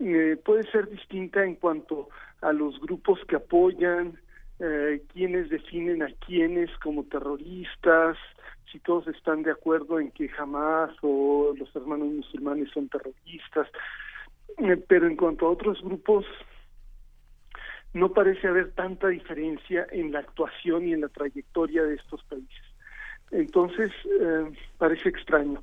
Eh, 0.00 0.36
puede 0.44 0.64
ser 0.70 0.88
distinta 0.88 1.44
en 1.44 1.54
cuanto 1.54 2.08
a 2.40 2.52
los 2.52 2.80
grupos 2.80 3.20
que 3.28 3.36
apoyan, 3.36 4.18
eh, 4.64 5.02
quienes 5.12 5.50
definen 5.50 6.04
a 6.04 6.12
quienes 6.24 6.70
como 6.78 7.02
terroristas, 7.02 8.16
si 8.70 8.78
todos 8.78 9.08
están 9.08 9.42
de 9.42 9.50
acuerdo 9.50 9.98
en 9.98 10.12
que 10.12 10.28
jamás 10.28 10.90
o 11.02 11.52
los 11.56 11.74
hermanos 11.74 12.08
musulmanes 12.08 12.70
son 12.70 12.88
terroristas, 12.88 13.66
eh, 14.58 14.76
pero 14.86 15.08
en 15.08 15.16
cuanto 15.16 15.46
a 15.46 15.50
otros 15.50 15.82
grupos 15.82 16.24
no 17.92 18.12
parece 18.12 18.46
haber 18.46 18.70
tanta 18.70 19.08
diferencia 19.08 19.84
en 19.90 20.12
la 20.12 20.20
actuación 20.20 20.86
y 20.86 20.92
en 20.92 21.00
la 21.00 21.08
trayectoria 21.08 21.82
de 21.82 21.96
estos 21.96 22.22
países. 22.24 22.64
Entonces, 23.32 23.90
eh, 24.20 24.52
parece 24.78 25.08
extraño. 25.08 25.60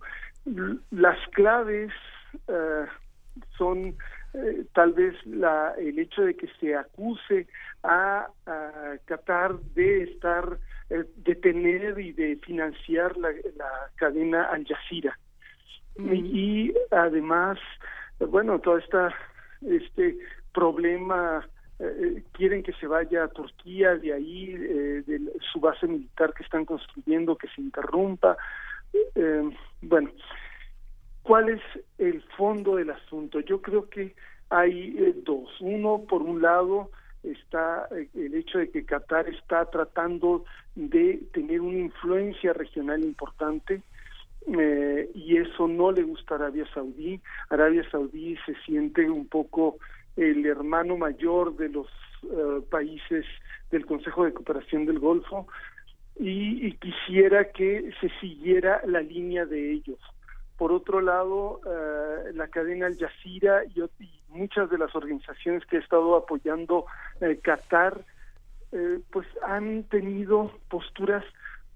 Las 0.92 1.18
claves 1.30 1.92
eh, 2.48 2.86
son 3.58 3.96
eh, 4.34 4.66
tal 4.74 4.94
vez 4.94 5.16
la, 5.26 5.74
el 5.78 5.98
hecho 5.98 6.24
de 6.24 6.36
que 6.36 6.48
se 6.60 6.76
acuse 6.76 7.48
a, 7.84 8.28
a 8.46 8.98
Qatar 9.06 9.60
de 9.76 10.04
estar, 10.04 10.58
eh, 10.90 11.06
de 11.18 11.36
tener 11.36 12.00
y 12.00 12.12
de 12.14 12.36
financiar 12.38 13.18
la, 13.18 13.30
la 13.56 13.90
cadena 13.96 14.44
Al 14.44 14.66
Jazeera. 14.66 15.18
Y, 15.98 16.74
además, 16.92 17.60
bueno, 18.20 18.60
todo 18.60 18.78
esta, 18.78 19.14
este 19.62 20.18
problema, 20.54 21.46
eh, 21.80 22.24
quieren 22.32 22.64
que 22.64 22.72
se 22.74 22.88
vaya 22.88 23.26
a 23.26 23.28
Turquía, 23.28 23.96
de 23.96 24.14
ahí, 24.14 24.54
eh, 24.54 25.04
de 25.06 25.20
su 25.52 25.60
base 25.60 25.88
militar 25.88 26.34
que 26.34 26.44
están 26.44 26.64
construyendo, 26.64 27.36
que 27.36 27.50
se 27.50 27.62
interrumpa. 27.62 28.38
Bueno, 29.82 30.10
¿Cuál 31.30 31.50
es 31.50 31.62
el 32.00 32.24
fondo 32.38 32.78
del 32.78 32.90
asunto? 32.90 33.40
Yo 33.42 33.62
creo 33.62 33.88
que 33.88 34.16
hay 34.50 34.96
eh, 34.98 35.14
dos. 35.24 35.48
Uno, 35.60 36.04
por 36.10 36.24
un 36.24 36.42
lado, 36.42 36.90
está 37.22 37.88
eh, 37.92 38.10
el 38.16 38.34
hecho 38.34 38.58
de 38.58 38.72
que 38.72 38.84
Qatar 38.84 39.30
está 39.30 39.70
tratando 39.70 40.44
de 40.74 41.22
tener 41.32 41.62
una 41.62 41.78
influencia 41.78 42.52
regional 42.54 43.04
importante 43.04 43.84
eh, 44.48 45.12
y 45.14 45.38
eso 45.38 45.68
no 45.68 45.92
le 45.92 46.02
gusta 46.02 46.34
a 46.34 46.38
Arabia 46.40 46.66
Saudí. 46.74 47.22
Arabia 47.52 47.88
Saudí 47.92 48.36
se 48.48 48.56
siente 48.66 49.08
un 49.08 49.28
poco 49.28 49.78
el 50.16 50.44
hermano 50.48 50.98
mayor 50.98 51.56
de 51.58 51.70
los 51.70 51.88
países 52.72 53.24
del 53.70 53.86
Consejo 53.86 54.26
de 54.26 54.34
Cooperación 54.34 54.88
del 54.88 54.98
Golfo 54.98 55.48
y 56.20 56.72
quisiera 56.78 57.52
que 57.52 57.92
se 58.02 58.10
siguiera 58.20 58.82
la 58.88 59.02
línea 59.02 59.46
de 59.46 59.74
ellos 59.74 60.00
por 60.60 60.74
otro 60.74 61.00
lado, 61.00 61.62
eh, 61.66 62.34
la 62.34 62.50
cadena 62.50 62.88
Al 62.88 62.98
Jazeera 62.98 63.64
y, 63.74 63.82
y, 64.04 64.12
muchas 64.28 64.70
de 64.70 64.78
las 64.78 64.94
organizaciones 64.94 65.66
que 65.66 65.78
ha 65.78 65.80
estado 65.80 66.18
apoyando 66.18 66.86
eh, 67.22 67.40
Qatar, 67.42 68.02
eh, 68.74 69.00
pues 69.10 69.26
han 69.42 69.84
tenido 69.84 70.52
posturas 70.70 71.24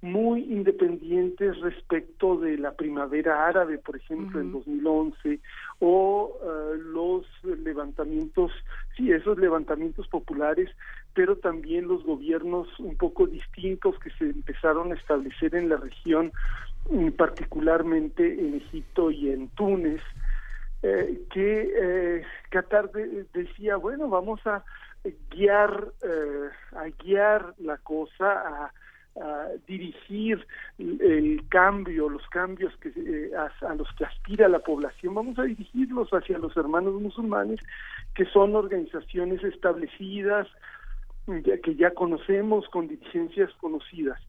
muy 0.01 0.41
independientes 0.41 1.57
respecto 1.61 2.35
de 2.35 2.57
la 2.57 2.73
primavera 2.73 3.47
árabe, 3.47 3.77
por 3.77 3.95
ejemplo, 3.95 4.41
en 4.41 4.51
2011, 4.51 5.39
o 5.79 6.37
uh, 6.43 6.75
los 6.75 7.25
levantamientos, 7.63 8.51
sí, 8.97 9.13
esos 9.13 9.37
levantamientos 9.37 10.09
populares, 10.09 10.69
pero 11.13 11.37
también 11.37 11.87
los 11.87 12.03
gobiernos 12.03 12.67
un 12.79 12.97
poco 12.97 13.27
distintos 13.27 13.97
que 13.99 14.09
se 14.11 14.25
empezaron 14.25 14.91
a 14.91 14.95
establecer 14.95 15.55
en 15.55 15.69
la 15.69 15.77
región, 15.77 16.33
particularmente 17.17 18.39
en 18.39 18.55
Egipto 18.55 19.09
y 19.11 19.31
en 19.31 19.49
Túnez, 19.49 20.01
eh, 20.81 21.21
que 21.31 21.73
eh, 21.75 22.23
Qatar 22.49 22.91
de, 22.91 23.25
decía, 23.33 23.77
bueno, 23.77 24.09
vamos 24.09 24.45
a 24.45 24.63
guiar, 25.31 25.87
eh, 26.01 26.49
a 26.75 26.89
guiar 27.01 27.53
la 27.59 27.77
cosa, 27.77 28.67
a 28.67 28.71
dirigir 29.67 30.45
el 30.79 31.45
cambio, 31.47 32.09
los 32.09 32.27
cambios 32.29 32.75
que 32.77 33.31
a, 33.37 33.67
a, 33.67 33.75
los 33.75 33.87
que 33.93 34.05
aspira 34.05 34.47
la 34.47 34.57
población, 34.57 35.13
vamos 35.13 35.37
a 35.37 35.43
dirigirlos 35.43 36.09
hacia 36.09 36.39
los 36.39 36.57
hermanos 36.57 36.99
musulmanes, 36.99 37.59
que 38.15 38.25
son 38.25 38.55
organizaciones 38.55 39.43
establecidas, 39.43 40.47
que 41.27 41.75
ya 41.75 41.91
conocemos, 41.91 42.67
con 42.69 42.87
dirigencias 42.87 43.51
conocidas. 43.61 44.19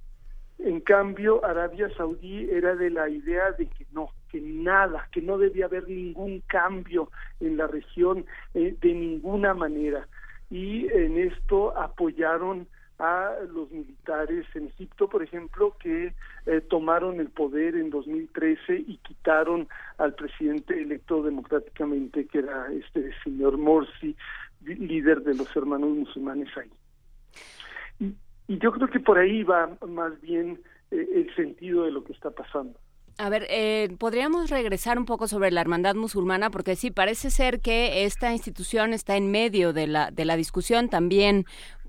En 0.58 0.80
cambio, 0.80 1.44
Arabia 1.44 1.90
Saudí 1.96 2.48
era 2.50 2.74
de 2.76 2.90
la 2.90 3.08
idea 3.08 3.52
de 3.52 3.66
que 3.66 3.86
no, 3.92 4.10
que 4.30 4.40
nada, 4.40 5.08
que 5.12 5.20
no 5.20 5.36
debía 5.36 5.66
haber 5.66 5.88
ningún 5.88 6.40
cambio 6.46 7.10
en 7.40 7.56
la 7.56 7.66
región 7.66 8.24
eh, 8.54 8.76
de 8.80 8.94
ninguna 8.94 9.54
manera. 9.54 10.06
Y 10.50 10.86
en 10.88 11.18
esto 11.18 11.76
apoyaron 11.76 12.68
a 12.98 13.34
los 13.52 13.70
militares 13.70 14.46
en 14.54 14.68
Egipto, 14.68 15.08
por 15.08 15.22
ejemplo, 15.22 15.76
que 15.80 16.14
eh, 16.46 16.60
tomaron 16.60 17.18
el 17.18 17.28
poder 17.28 17.74
en 17.74 17.90
2013 17.90 18.76
y 18.86 18.98
quitaron 18.98 19.68
al 19.98 20.14
presidente 20.14 20.80
electo 20.80 21.22
democráticamente, 21.22 22.26
que 22.26 22.38
era 22.38 22.72
este 22.72 23.10
señor 23.24 23.58
Morsi, 23.58 24.16
líder 24.64 25.22
de 25.22 25.34
los 25.34 25.54
hermanos 25.56 25.90
musulmanes 25.90 26.48
ahí. 26.56 28.14
Y 28.48 28.58
yo 28.58 28.72
creo 28.72 28.88
que 28.88 29.00
por 29.00 29.18
ahí 29.18 29.42
va 29.42 29.70
más 29.86 30.20
bien 30.20 30.60
eh, 30.90 31.06
el 31.14 31.34
sentido 31.34 31.84
de 31.84 31.92
lo 31.92 32.04
que 32.04 32.12
está 32.12 32.30
pasando. 32.30 32.78
A 33.16 33.28
ver, 33.28 33.46
eh, 33.48 33.94
podríamos 33.98 34.50
regresar 34.50 34.98
un 34.98 35.04
poco 35.04 35.28
sobre 35.28 35.52
la 35.52 35.60
hermandad 35.60 35.94
musulmana, 35.94 36.50
porque 36.50 36.74
sí, 36.74 36.90
parece 36.90 37.30
ser 37.30 37.60
que 37.60 38.04
esta 38.04 38.32
institución 38.32 38.92
está 38.92 39.16
en 39.16 39.30
medio 39.30 39.72
de 39.72 39.86
la, 39.86 40.10
de 40.10 40.24
la 40.24 40.36
discusión. 40.36 40.88
También 40.88 41.44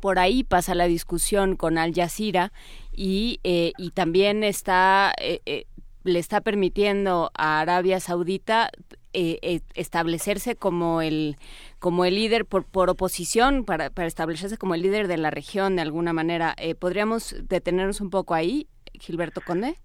por 0.05 0.19
ahí 0.19 0.43
pasa 0.43 0.75
la 0.75 0.85
discusión 0.85 1.55
con 1.55 1.79
Al 1.79 1.91
Jazeera 1.91 2.51
y, 2.91 3.39
eh, 3.43 3.71
y 3.75 3.89
también 3.89 4.43
está, 4.43 5.11
eh, 5.19 5.41
eh, 5.47 5.65
le 6.05 6.19
está 6.19 6.41
permitiendo 6.41 7.31
a 7.37 7.59
Arabia 7.59 7.99
Saudita 7.99 8.69
establecerse 9.13 10.55
como 10.55 11.01
el 11.01 11.37
como 11.79 12.05
el 12.05 12.15
líder 12.15 12.45
por, 12.45 12.65
por 12.65 12.89
oposición 12.89 13.63
para, 13.63 13.89
para 13.89 14.07
establecerse 14.07 14.57
como 14.57 14.75
el 14.75 14.81
líder 14.81 15.07
de 15.07 15.17
la 15.17 15.31
región 15.31 15.75
de 15.75 15.81
alguna 15.81 16.13
manera. 16.13 16.55
¿Podríamos 16.79 17.35
detenernos 17.47 18.01
un 18.01 18.09
poco 18.09 18.33
ahí, 18.33 18.67
Gilberto 18.93 19.41
Conde? 19.41 19.75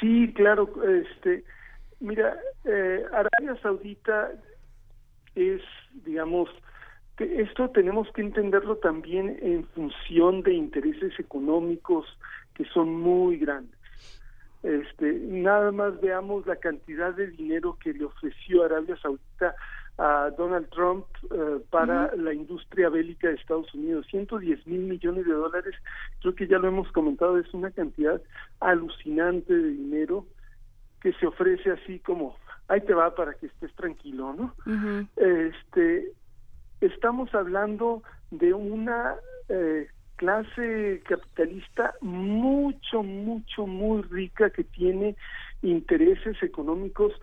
Sí, 0.00 0.32
claro. 0.34 0.70
Este, 0.84 1.44
mira, 2.00 2.36
eh, 2.64 3.02
Arabia 3.12 3.60
Saudita 3.62 4.30
es, 5.34 5.62
digamos, 6.04 6.48
que 7.16 7.42
esto 7.42 7.70
tenemos 7.70 8.10
que 8.12 8.22
entenderlo 8.22 8.76
también 8.76 9.38
en 9.42 9.64
función 9.68 10.42
de 10.42 10.54
intereses 10.54 11.18
económicos 11.18 12.06
que 12.54 12.64
son 12.66 12.94
muy 12.94 13.38
grandes. 13.38 13.79
Este, 14.62 15.12
nada 15.12 15.72
más 15.72 16.00
veamos 16.00 16.46
la 16.46 16.56
cantidad 16.56 17.14
de 17.14 17.28
dinero 17.28 17.78
que 17.82 17.94
le 17.94 18.04
ofreció 18.04 18.64
Arabia 18.64 18.96
Saudita 19.00 19.54
a 19.96 20.30
Donald 20.36 20.68
Trump 20.70 21.06
eh, 21.30 21.62
para 21.70 22.14
la 22.16 22.32
industria 22.32 22.88
bélica 22.88 23.28
de 23.28 23.34
Estados 23.34 23.72
Unidos. 23.74 24.06
110 24.10 24.66
mil 24.66 24.80
millones 24.80 25.26
de 25.26 25.32
dólares, 25.32 25.74
creo 26.20 26.34
que 26.34 26.46
ya 26.46 26.58
lo 26.58 26.68
hemos 26.68 26.90
comentado, 26.92 27.38
es 27.38 27.52
una 27.52 27.70
cantidad 27.70 28.20
alucinante 28.60 29.52
de 29.52 29.68
dinero 29.68 30.26
que 31.00 31.12
se 31.14 31.26
ofrece 31.26 31.70
así 31.70 31.98
como, 32.00 32.36
ahí 32.68 32.80
te 32.82 32.94
va 32.94 33.14
para 33.14 33.34
que 33.34 33.46
estés 33.46 33.74
tranquilo, 33.74 34.34
¿no? 34.34 34.54
Este, 35.16 36.12
estamos 36.80 37.34
hablando 37.34 38.02
de 38.30 38.52
una 38.52 39.14
eh, 39.48 39.88
clase 40.20 41.00
capitalista 41.08 41.94
mucho, 42.02 43.02
mucho, 43.02 43.66
muy 43.66 44.02
rica 44.02 44.50
que 44.50 44.64
tiene 44.64 45.16
intereses 45.62 46.36
económicos 46.42 47.14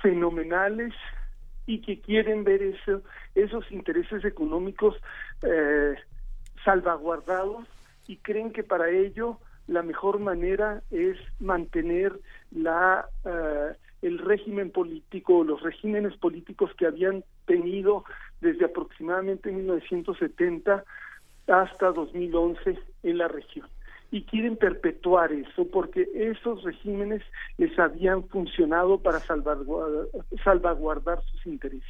fenomenales 0.00 0.94
y 1.66 1.80
que 1.80 2.00
quieren 2.00 2.44
ver 2.44 2.62
eso, 2.62 3.02
esos 3.34 3.68
intereses 3.72 4.24
económicos 4.24 4.94
eh, 5.42 5.96
salvaguardados 6.64 7.66
y 8.06 8.18
creen 8.18 8.52
que 8.52 8.62
para 8.62 8.90
ello 8.90 9.40
la 9.66 9.82
mejor 9.82 10.20
manera 10.20 10.84
es 10.92 11.16
mantener 11.40 12.12
la 12.52 13.06
eh, 13.24 13.72
el 14.02 14.18
régimen 14.18 14.70
político, 14.70 15.42
los 15.42 15.60
regímenes 15.62 16.16
políticos 16.16 16.70
que 16.78 16.86
habían 16.86 17.24
tenido 17.44 18.04
desde 18.40 18.66
aproximadamente 18.66 19.50
1970 19.50 20.84
hasta 21.50 21.92
2011 21.92 22.78
en 23.02 23.18
la 23.18 23.28
región. 23.28 23.68
Y 24.12 24.22
quieren 24.22 24.56
perpetuar 24.56 25.32
eso 25.32 25.68
porque 25.70 26.08
esos 26.14 26.62
regímenes 26.64 27.22
les 27.58 27.78
habían 27.78 28.24
funcionado 28.28 28.98
para 28.98 29.20
salvaguardar, 29.20 30.06
salvaguardar 30.42 31.22
sus 31.24 31.46
intereses. 31.46 31.86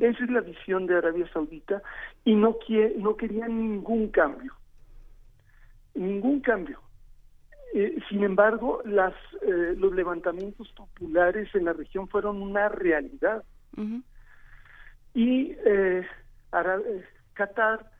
Esa 0.00 0.24
es 0.24 0.30
la 0.30 0.40
visión 0.40 0.86
de 0.86 0.96
Arabia 0.96 1.30
Saudita 1.30 1.82
y 2.24 2.34
no, 2.34 2.56
quiere, 2.56 2.94
no 2.96 3.18
querían 3.18 3.54
ningún 3.58 4.08
cambio. 4.08 4.54
Ningún 5.94 6.40
cambio. 6.40 6.80
Eh, 7.74 7.98
sin 8.08 8.24
embargo, 8.24 8.80
las, 8.86 9.12
eh, 9.42 9.74
los 9.76 9.92
levantamientos 9.92 10.72
populares 10.72 11.54
en 11.54 11.66
la 11.66 11.74
región 11.74 12.08
fueron 12.08 12.40
una 12.40 12.70
realidad. 12.70 13.44
Y 15.12 15.52
eh, 15.66 16.06
eh, 16.52 17.04
Qatar 17.34 17.90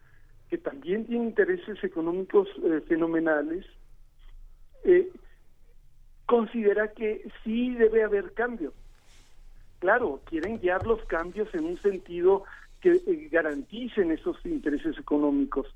que 0.48 0.58
también 0.58 1.06
tiene 1.06 1.26
intereses 1.26 1.82
económicos 1.84 2.48
eh, 2.64 2.80
fenomenales, 2.86 3.66
eh, 4.84 5.10
considera 6.26 6.92
que 6.92 7.28
sí 7.44 7.74
debe 7.74 8.02
haber 8.02 8.32
cambio. 8.34 8.72
Claro, 9.78 10.20
quieren 10.24 10.58
guiar 10.58 10.86
los 10.86 11.04
cambios 11.04 11.52
en 11.54 11.64
un 11.64 11.78
sentido 11.78 12.44
que 12.80 12.92
eh, 12.92 13.28
garanticen 13.30 14.10
esos 14.10 14.36
intereses 14.44 14.98
económicos, 14.98 15.66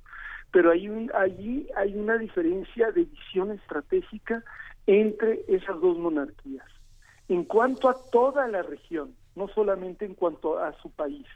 pero 0.50 0.70
hay 0.70 0.88
allí 1.14 1.68
hay 1.76 1.94
una 1.94 2.18
diferencia 2.18 2.90
de 2.92 3.04
visión 3.04 3.50
estratégica 3.52 4.44
entre 4.86 5.44
esas 5.48 5.80
dos 5.80 5.98
monarquías. 5.98 6.66
En 7.28 7.44
cuanto 7.44 7.88
a 7.88 7.96
toda 8.10 8.48
la 8.48 8.62
región, 8.62 9.14
no 9.34 9.48
solamente 9.48 10.04
en 10.04 10.14
cuanto 10.14 10.58
a 10.58 10.72
su 10.80 10.90
país. 10.90 11.26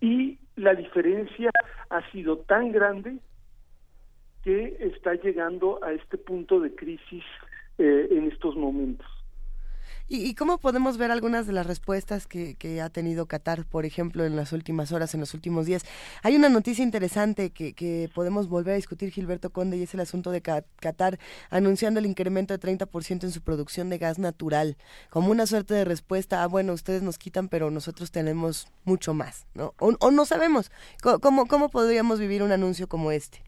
Y 0.00 0.38
la 0.56 0.74
diferencia 0.74 1.50
ha 1.90 2.10
sido 2.10 2.38
tan 2.38 2.72
grande 2.72 3.18
que 4.42 4.76
está 4.80 5.14
llegando 5.14 5.82
a 5.82 5.92
este 5.92 6.18
punto 6.18 6.60
de 6.60 6.74
crisis 6.74 7.24
eh, 7.78 8.08
en 8.10 8.30
estos 8.30 8.54
momentos. 8.56 9.06
¿Y, 10.08 10.34
cómo 10.36 10.58
podemos 10.58 10.98
ver 10.98 11.10
algunas 11.10 11.48
de 11.48 11.52
las 11.52 11.66
respuestas 11.66 12.28
que, 12.28 12.80
ha 12.80 12.90
tenido 12.90 13.26
Qatar, 13.26 13.64
por 13.64 13.84
ejemplo, 13.84 14.24
en 14.24 14.36
las 14.36 14.52
últimas 14.52 14.92
horas, 14.92 15.14
en 15.14 15.20
los 15.20 15.34
últimos 15.34 15.66
días? 15.66 15.84
Hay 16.22 16.36
una 16.36 16.48
noticia 16.48 16.84
interesante 16.84 17.50
que, 17.50 18.08
podemos 18.14 18.48
volver 18.48 18.74
a 18.74 18.76
discutir, 18.76 19.10
Gilberto 19.10 19.50
Conde, 19.50 19.76
y 19.76 19.82
es 19.82 19.94
el 19.94 20.00
asunto 20.00 20.30
de 20.30 20.42
Qatar 20.42 21.18
anunciando 21.50 21.98
el 21.98 22.06
incremento 22.06 22.56
de 22.56 22.60
30% 22.60 23.24
en 23.24 23.32
su 23.32 23.42
producción 23.42 23.90
de 23.90 23.98
gas 23.98 24.20
natural, 24.20 24.76
como 25.10 25.32
una 25.32 25.44
suerte 25.44 25.74
de 25.74 25.84
respuesta 25.84 26.44
a, 26.44 26.46
bueno, 26.46 26.72
ustedes 26.72 27.02
nos 27.02 27.18
quitan, 27.18 27.48
pero 27.48 27.72
nosotros 27.72 28.12
tenemos 28.12 28.68
mucho 28.84 29.12
más, 29.12 29.48
¿no? 29.54 29.74
O, 29.80 30.10
no 30.12 30.24
sabemos. 30.24 30.70
¿Cómo, 31.02 31.46
¿Cómo 31.46 31.68
podríamos 31.68 32.20
vivir 32.20 32.44
un 32.44 32.52
anuncio 32.52 32.88
como 32.88 33.10
este? 33.10 33.42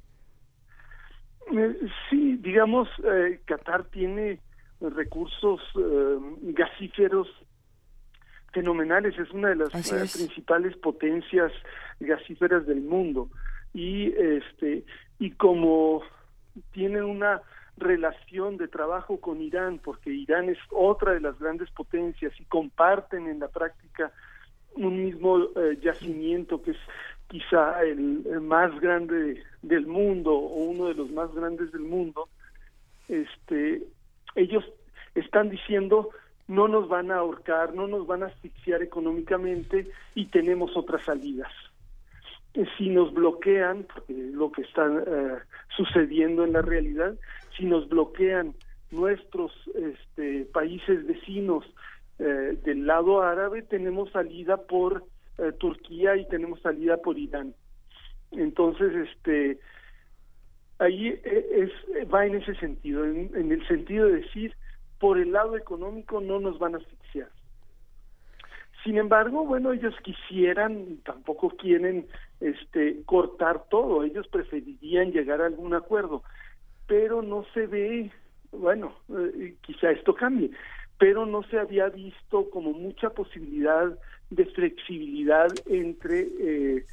Eh, 1.53 1.79
sí, 2.11 2.37
digamos, 2.43 2.89
eh, 3.05 3.41
Qatar 3.47 3.85
tiene 3.85 4.41
recursos 4.81 5.61
eh, 5.77 6.19
gasíferos 6.43 7.29
fenomenales, 8.53 9.19
es 9.19 9.31
una 9.31 9.51
de 9.51 9.57
las 9.57 9.93
eh, 9.93 10.19
principales 10.19 10.77
potencias 10.77 11.53
gasíferas 12.01 12.67
del 12.67 12.81
mundo. 12.81 13.29
Y 13.75 14.13
este 14.13 14.85
y 15.19 15.33
como 15.33 16.03
tiene 16.73 17.03
una 17.03 17.43
relación 17.77 18.57
de 18.57 18.69
trabajo 18.69 19.21
con 19.21 19.41
Irán, 19.41 19.79
porque 19.83 20.11
Irán 20.11 20.49
es 20.49 20.59
otra 20.71 21.13
de 21.13 21.21
las 21.21 21.39
grandes 21.39 21.71
potencias 21.71 22.33
y 22.41 22.45
comparten 22.45 23.29
en 23.29 23.39
la 23.39 23.49
práctica 23.49 24.11
un 24.75 25.05
mismo 25.05 25.39
eh, 25.39 25.79
yacimiento 25.81 26.63
que 26.63 26.73
es 26.73 26.79
quizá 27.29 27.83
el, 27.83 28.27
el, 28.27 28.41
más 28.41 28.79
grande 28.81 29.43
del 29.63 29.87
mundo 29.87 30.33
o 30.33 30.65
uno 30.65 30.87
de 30.87 30.95
los 30.95 31.11
más 31.11 31.33
grandes 31.35 31.71
del 31.73 31.83
mundo, 31.83 32.29
este 33.09 33.83
ellos 34.35 34.65
están 35.15 35.51
diciendo 35.51 36.11
no 36.49 36.67
nos 36.67 36.89
van 36.89 37.11
a 37.11 37.17
ahorcar, 37.19 37.75
no 37.75 37.87
nos 37.87 38.07
van 38.07 38.23
a 38.23 38.27
asfixiar 38.27 38.83
económicamente 38.83 39.91
y 40.15 40.27
tenemos 40.27 40.77
otras 40.77 41.05
salidas. 41.05 41.53
Eh, 42.55 42.65
si 42.77 42.89
nos 42.89 43.13
bloquean, 43.13 43.87
lo 44.09 44.51
que 44.51 44.63
está 44.63 44.87
eh, 44.87 45.39
sucediendo 45.77 46.45
en 46.45 46.55
la 46.55 46.63
realidad, 46.63 47.15
si 47.57 47.67
nos 47.67 47.89
bloquean 47.89 48.55
nuestros 48.91 49.53
este, 49.75 50.47
países 50.47 51.07
vecinos 51.07 51.67
eh, 52.19 52.59
del 52.65 52.87
lado 52.87 53.23
árabe, 53.23 53.63
tenemos 53.63 54.11
salida 54.11 54.57
por 54.57 55.05
Turquía 55.59 56.17
y 56.17 56.27
tenemos 56.27 56.61
salida 56.63 56.97
por 56.97 57.17
Irán. 57.17 57.55
Entonces, 58.33 58.93
este, 59.09 59.61
ahí 60.79 61.21
es, 61.25 61.71
va 62.13 62.27
en 62.27 62.37
ese 62.37 62.55
sentido, 62.57 63.05
en, 63.05 63.53
el 63.53 63.67
sentido 63.67 64.07
de 64.07 64.21
decir, 64.21 64.55
por 64.99 65.19
el 65.19 65.33
lado 65.33 65.57
económico 65.57 66.21
no 66.21 66.41
nos 66.41 66.59
van 66.59 66.75
a 66.75 66.79
asfixiar. 66.79 67.29
Sin 68.85 68.97
embargo, 68.97 69.45
bueno, 69.45 69.73
ellos 69.73 69.95
quisieran, 70.03 70.99
tampoco 71.05 71.51
quieren 71.51 72.07
este 72.41 73.03
cortar 73.05 73.65
todo, 73.69 74.05
ellos 74.05 74.29
preferirían 74.29 75.11
llegar 75.11 75.43
a 75.43 75.47
algún 75.47 75.75
acuerdo, 75.75 76.23
pero 76.87 77.23
no 77.23 77.45
se 77.55 77.67
ve, 77.67 78.11
bueno, 78.53 78.95
eh, 79.11 79.57
quizá 79.63 79.91
esto 79.91 80.15
cambie, 80.15 80.51
pero 80.97 81.27
no 81.27 81.43
se 81.45 81.59
había 81.59 81.89
visto 81.89 82.49
como 82.51 82.73
mucha 82.73 83.11
posibilidad 83.11 83.99
de 84.31 84.45
flexibilidad 84.47 85.49
entre 85.67 86.21
eh, 86.39 86.87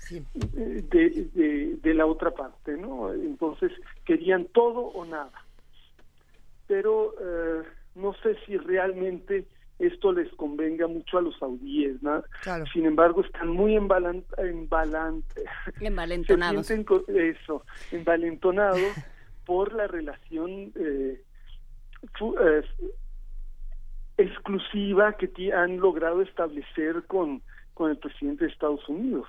de, 0.51 1.77
de, 1.81 1.93
la 1.93 2.05
otra 2.05 2.31
parte, 2.31 2.77
¿no? 2.77 3.13
Entonces 3.13 3.71
querían 4.05 4.45
todo 4.45 4.79
o 4.79 5.05
nada. 5.05 5.43
Pero 6.67 7.13
eh, 7.19 7.63
no 7.95 8.13
sé 8.23 8.37
si 8.45 8.57
realmente 8.57 9.45
esto 9.79 10.13
les 10.13 10.31
convenga 10.35 10.87
mucho 10.87 11.17
a 11.17 11.21
los 11.21 11.37
saudíes, 11.37 12.01
¿no? 12.01 12.23
Sin 12.71 12.85
embargo, 12.85 13.21
están 13.21 13.49
muy 13.49 13.75
embalan, 13.75 14.23
embalan, 14.37 15.23
envalentonados. 15.81 16.71
eso, 17.07 17.65
envalentonados 17.91 18.81
por 19.45 19.73
la 19.73 19.87
relación 19.87 20.71
eh, 20.75 21.21
eh, 22.21 22.61
exclusiva 24.17 25.13
que 25.17 25.27
han 25.53 25.77
logrado 25.77 26.21
establecer 26.21 27.03
con, 27.07 27.41
con 27.73 27.91
el 27.91 27.97
presidente 27.97 28.45
de 28.45 28.51
Estados 28.51 28.87
Unidos. 28.87 29.27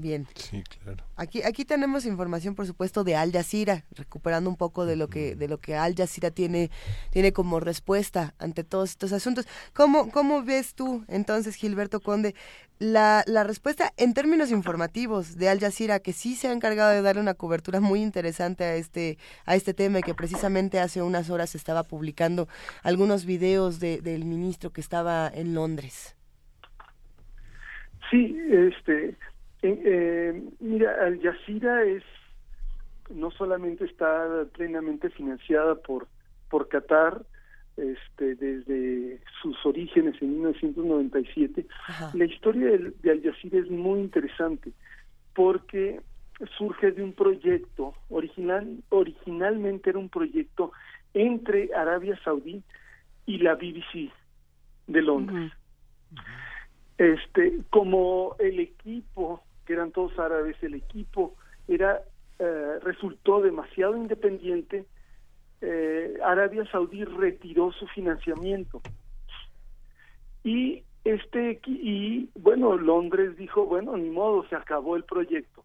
Bien. 0.00 0.26
Sí, 0.34 0.62
claro. 0.82 1.04
Aquí, 1.16 1.42
aquí 1.42 1.66
tenemos 1.66 2.06
información, 2.06 2.54
por 2.54 2.66
supuesto, 2.66 3.04
de 3.04 3.16
Al 3.16 3.32
Jazeera, 3.32 3.84
recuperando 3.90 4.48
un 4.48 4.56
poco 4.56 4.86
de 4.86 4.96
lo 4.96 5.08
que, 5.08 5.36
de 5.36 5.46
lo 5.46 5.58
que 5.58 5.76
Al 5.76 5.94
Jazeera 5.94 6.30
tiene, 6.30 6.70
tiene 7.10 7.34
como 7.34 7.60
respuesta 7.60 8.34
ante 8.38 8.64
todos 8.64 8.88
estos 8.88 9.12
asuntos. 9.12 9.46
¿Cómo, 9.74 10.10
cómo 10.10 10.42
ves 10.42 10.74
tú, 10.74 11.04
entonces, 11.06 11.54
Gilberto 11.54 12.00
Conde, 12.00 12.34
la, 12.78 13.22
la 13.26 13.44
respuesta 13.44 13.92
en 13.98 14.14
términos 14.14 14.50
informativos 14.50 15.36
de 15.36 15.50
Al 15.50 15.60
Jazeera, 15.60 16.00
que 16.00 16.14
sí 16.14 16.34
se 16.34 16.48
ha 16.48 16.52
encargado 16.52 16.92
de 16.92 17.02
darle 17.02 17.20
una 17.20 17.34
cobertura 17.34 17.80
muy 17.80 18.00
interesante 18.00 18.64
a 18.64 18.76
este, 18.76 19.18
a 19.44 19.54
este 19.54 19.74
tema 19.74 19.98
y 19.98 20.02
que 20.02 20.14
precisamente 20.14 20.80
hace 20.80 21.02
unas 21.02 21.28
horas 21.28 21.54
estaba 21.54 21.82
publicando 21.82 22.48
algunos 22.82 23.26
videos 23.26 23.80
de, 23.80 24.00
del 24.00 24.24
ministro 24.24 24.72
que 24.72 24.80
estaba 24.80 25.30
en 25.32 25.52
Londres? 25.52 26.16
Sí, 28.10 28.36
este, 28.50 29.16
eh, 29.62 30.42
mira, 30.60 30.94
Al 31.04 31.20
Jazeera 31.20 31.84
es 31.84 32.02
no 33.10 33.30
solamente 33.32 33.84
está 33.84 34.44
plenamente 34.52 35.10
financiada 35.10 35.74
por 35.74 36.06
por 36.48 36.68
Qatar, 36.68 37.22
este, 37.76 38.34
desde 38.34 39.20
sus 39.40 39.56
orígenes 39.64 40.20
en 40.20 40.32
1997. 40.34 41.66
La 42.14 42.24
historia 42.24 42.70
de, 42.72 42.92
de 43.02 43.10
Al 43.10 43.22
Jazeera 43.22 43.58
es 43.58 43.70
muy 43.70 44.00
interesante 44.00 44.72
porque 45.34 46.00
surge 46.58 46.90
de 46.92 47.02
un 47.02 47.12
proyecto 47.12 47.94
original, 48.08 48.82
originalmente 48.88 49.90
era 49.90 49.98
un 49.98 50.08
proyecto 50.08 50.72
entre 51.14 51.70
Arabia 51.74 52.18
Saudí 52.24 52.62
y 53.26 53.38
la 53.38 53.54
BBC 53.54 54.10
de 54.86 55.02
Londres. 55.02 55.52
Este, 56.98 57.60
como 57.70 58.36
el 58.38 58.60
equipo, 58.60 59.42
que 59.70 59.74
eran 59.74 59.92
todos 59.92 60.18
árabes, 60.18 60.56
el 60.64 60.74
equipo 60.74 61.36
era 61.68 62.02
eh, 62.40 62.78
resultó 62.82 63.40
demasiado 63.40 63.96
independiente, 63.96 64.84
eh, 65.60 66.18
Arabia 66.24 66.68
Saudí 66.72 67.04
retiró 67.04 67.70
su 67.70 67.86
financiamiento. 67.86 68.82
Y 70.42 70.82
este 71.04 71.60
y 71.66 72.28
bueno, 72.34 72.76
Londres 72.76 73.36
dijo, 73.36 73.64
bueno, 73.64 73.96
ni 73.96 74.10
modo, 74.10 74.44
se 74.48 74.56
acabó 74.56 74.96
el 74.96 75.04
proyecto. 75.04 75.62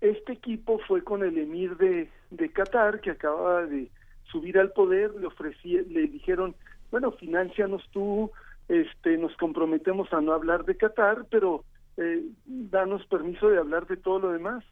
Este 0.00 0.32
equipo 0.32 0.80
fue 0.80 1.04
con 1.04 1.22
el 1.22 1.38
emir 1.38 1.76
de, 1.76 2.10
de 2.32 2.48
Qatar, 2.48 3.00
que 3.00 3.12
acababa 3.12 3.64
de 3.64 3.92
subir 4.24 4.58
al 4.58 4.72
poder, 4.72 5.14
le 5.14 5.28
ofrecí, 5.28 5.78
le 5.88 6.08
dijeron, 6.08 6.56
bueno, 6.90 7.12
financianos 7.12 7.88
tú, 7.92 8.32
este, 8.68 9.16
nos 9.18 9.36
comprometemos 9.36 10.12
a 10.12 10.20
no 10.20 10.32
hablar 10.32 10.64
de 10.64 10.76
Qatar, 10.76 11.26
pero 11.30 11.64
eh, 11.96 12.22
danos 12.46 13.06
permiso 13.06 13.48
de 13.48 13.58
hablar 13.58 13.86
de 13.86 13.96
todo 13.96 14.18
lo 14.18 14.32
demás. 14.32 14.64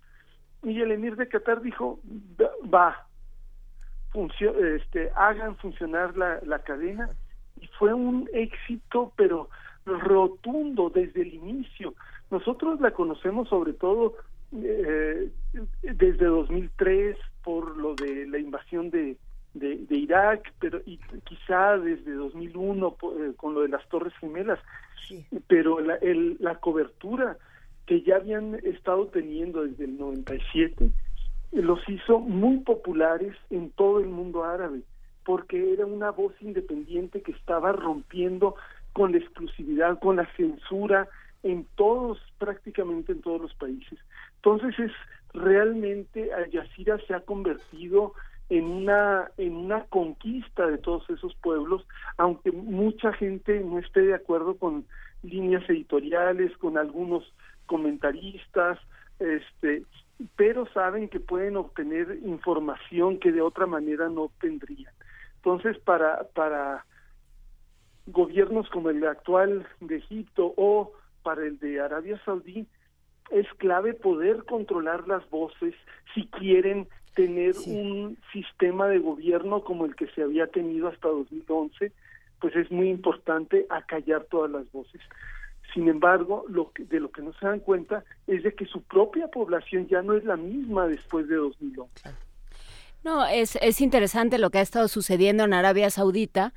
Y 0.63 0.81
el 0.81 0.93
emir 0.93 1.17
de 1.17 1.29
Qatar 1.29 1.61
dijo, 1.61 1.99
va, 2.73 3.07
este, 4.15 5.11
hagan 5.17 5.57
funcionar 5.57 6.17
la, 6.17 6.41
la 6.45 6.61
cadena. 6.61 7.11
Y 7.61 7.67
fue 7.79 7.93
un 7.95 8.29
éxito, 8.33 9.13
pero 9.17 9.49
rotundo 9.85 10.91
desde 10.91 11.23
el 11.23 11.35
inicio. 11.35 11.95
Nosotros 12.31 12.81
la 12.81 12.93
conocemos 12.93 13.49
sobre 13.49 13.73
todo 13.73 14.15
eh, 14.53 15.31
desde 15.83 16.27
2003 16.27 17.17
por 17.43 17.77
lo 17.77 17.95
de 17.95 18.27
la 18.27 18.39
invasión 18.39 18.91
de, 18.91 19.17
de, 19.55 19.77
de 19.77 19.97
Irak, 19.97 20.53
pero 20.59 20.81
y 20.87 20.99
quizá 21.25 21.79
desde 21.79 22.13
2001 22.13 22.97
eh, 23.03 23.33
con 23.37 23.55
lo 23.55 23.63
de 23.63 23.69
las 23.69 23.87
Torres 23.89 24.15
Gemelas, 24.21 24.59
pero 25.47 25.81
la, 25.81 25.97
el, 25.97 26.37
la 26.41 26.57
cobertura 26.57 27.37
que 27.87 28.03
ya 28.03 28.17
habían 28.17 28.55
estado 28.65 29.09
teniendo 29.09 29.65
desde 29.65 29.85
el 29.85 29.99
97 29.99 30.91
los 31.53 31.87
hizo 31.89 32.19
muy 32.19 32.59
populares 32.61 33.37
en 33.51 33.71
todo 33.73 34.01
el 34.01 34.07
mundo 34.07 34.45
árabe, 34.45 34.81
porque 35.25 35.75
era 35.75 35.85
una 35.85 36.11
voz 36.11 36.33
independiente 36.41 37.21
que 37.21 37.33
estaba 37.33 37.73
rompiendo 37.73 38.57
con 38.95 39.13
la 39.13 39.19
exclusividad, 39.19 39.99
con 39.99 40.17
la 40.17 40.27
censura 40.37 41.09
en 41.43 41.67
todos, 41.77 42.19
prácticamente 42.39 43.13
en 43.13 43.21
todos 43.21 43.43
los 43.43 43.55
países. 43.55 43.99
Entonces 44.37 44.79
es 44.79 44.93
realmente 45.35 46.33
Al 46.33 46.51
Jazeera 46.51 46.99
se 47.07 47.15
ha 47.15 47.21
convertido 47.21 48.15
en 48.53 48.67
una 48.67 49.31
en 49.39 49.57
una 49.57 49.85
conquista 49.85 50.67
de 50.67 50.77
todos 50.77 51.09
esos 51.09 51.35
pueblos, 51.37 51.87
aunque 52.19 52.53
mucha 52.53 53.11
gente 53.15 53.59
no 53.61 53.79
esté 53.79 54.03
de 54.03 54.15
acuerdo 54.15 54.59
con 54.59 54.85
líneas 55.23 55.69
editoriales, 55.71 56.55
con 56.59 56.77
algunos 56.77 57.25
comentaristas, 57.65 58.79
este, 59.19 59.85
pero 60.37 60.67
saben 60.75 61.09
que 61.09 61.19
pueden 61.19 61.57
obtener 61.57 62.19
información 62.27 63.19
que 63.19 63.33
de 63.33 63.41
otra 63.41 63.67
manera 63.67 64.11
no 64.11 64.25
obtendrían. 64.25 64.93
Entonces, 65.37 65.79
para 65.79 66.25
para 66.35 66.85
gobiernos 68.07 68.69
como 68.69 68.91
el 68.91 69.03
actual 69.07 69.67
de 69.81 69.97
Egipto 69.97 70.53
o 70.59 70.93
para 71.23 71.47
el 71.47 71.59
de 71.59 71.81
Arabia 71.81 72.21
Saudí, 72.27 72.67
es 73.31 73.47
clave 73.57 73.95
poder 73.95 74.45
controlar 74.45 75.09
las 75.09 75.27
voces 75.31 75.75
si 76.13 76.27
quieren 76.27 76.87
tener 77.15 77.55
un 77.67 78.19
sistema 78.33 78.89
de 78.89 78.99
gobierno 78.99 79.63
como 79.65 79.85
el 79.85 79.95
que 79.95 80.07
se 80.09 80.23
había 80.23 80.47
tenido 80.47 80.89
hasta 80.89 81.09
2011, 81.09 81.93
pues 82.41 82.57
es 82.57 82.71
muy 82.71 82.89
importante 82.89 83.67
acallar 83.71 84.25
todas 84.31 84.51
las 84.51 84.71
voces. 84.73 85.01
Sin 85.75 85.89
embargo, 85.89 86.45
lo 86.49 86.73
que, 86.73 86.85
de 86.85 87.01
lo 87.01 87.11
que 87.11 87.23
no 87.23 87.33
se 87.35 87.47
dan 87.47 87.61
cuenta 87.61 88.05
es 88.27 88.43
de 88.43 88.55
que 88.55 88.67
su 88.67 88.83
propia 88.83 89.29
población 89.29 89.87
ya 89.89 90.03
no 90.03 90.15
es 90.15 90.25
la 90.25 90.37
misma 90.37 90.87
después 90.87 91.29
de 91.29 91.37
2011. 91.37 92.11
No, 93.05 93.27
es, 93.27 93.57
es 93.57 93.81
interesante 93.81 94.39
lo 94.39 94.51
que 94.51 94.59
ha 94.59 94.63
estado 94.63 94.89
sucediendo 94.89 95.45
en 95.45 95.55
Arabia 95.55 95.91
Saudita 95.91 96.53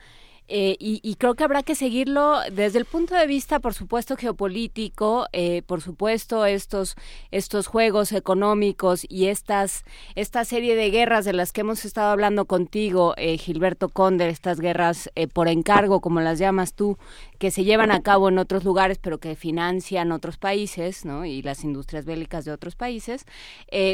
eh, 0.48 0.76
y, 0.80 1.16
creo 1.16 1.34
que 1.34 1.44
habrá 1.44 1.64
que 1.64 1.74
seguirlo 1.74 2.40
desde 2.52 2.78
el 2.78 2.86
punto 2.86 3.16
de 3.16 3.26
vista, 3.26 3.60
por 3.60 3.74
supuesto, 3.74 4.16
geopolítico, 4.16 5.26
eh, 5.34 5.64
por 5.66 5.82
supuesto, 5.82 6.46
estos, 6.46 6.96
estos 7.32 7.66
juegos 7.66 8.12
económicos 8.12 9.08
y 9.10 9.28
estas, 9.28 9.86
esta 10.14 10.46
serie 10.46 10.76
de 10.76 10.92
guerras 10.92 11.26
de 11.26 11.34
las 11.34 11.52
que 11.52 11.62
hemos 11.62 11.84
estado 11.84 12.12
hablando 12.12 12.46
contigo, 12.46 13.16
eh, 13.18 13.40
Gilberto 13.40 13.90
Conde, 13.90 14.30
estas 14.30 14.60
guerras 14.60 15.10
por 15.34 15.48
encargo, 15.48 16.00
como 16.00 16.22
las 16.22 16.38
llamas 16.38 16.74
tú, 16.74 16.98
que 17.40 17.50
se 17.50 17.64
llevan 17.64 17.92
a 17.92 18.02
cabo 18.02 18.30
en 18.30 18.38
otros 18.38 18.64
lugares, 18.64 19.00
pero 19.02 19.18
que 19.18 19.36
financian 19.36 20.12
otros 20.12 20.38
países, 20.38 21.06
¿no? 21.06 21.26
Y 21.26 21.42
las 21.42 21.64
industrias 21.64 22.06
bélicas 22.06 22.46
de 22.46 22.52
otros 22.52 22.76
países, 22.76 23.26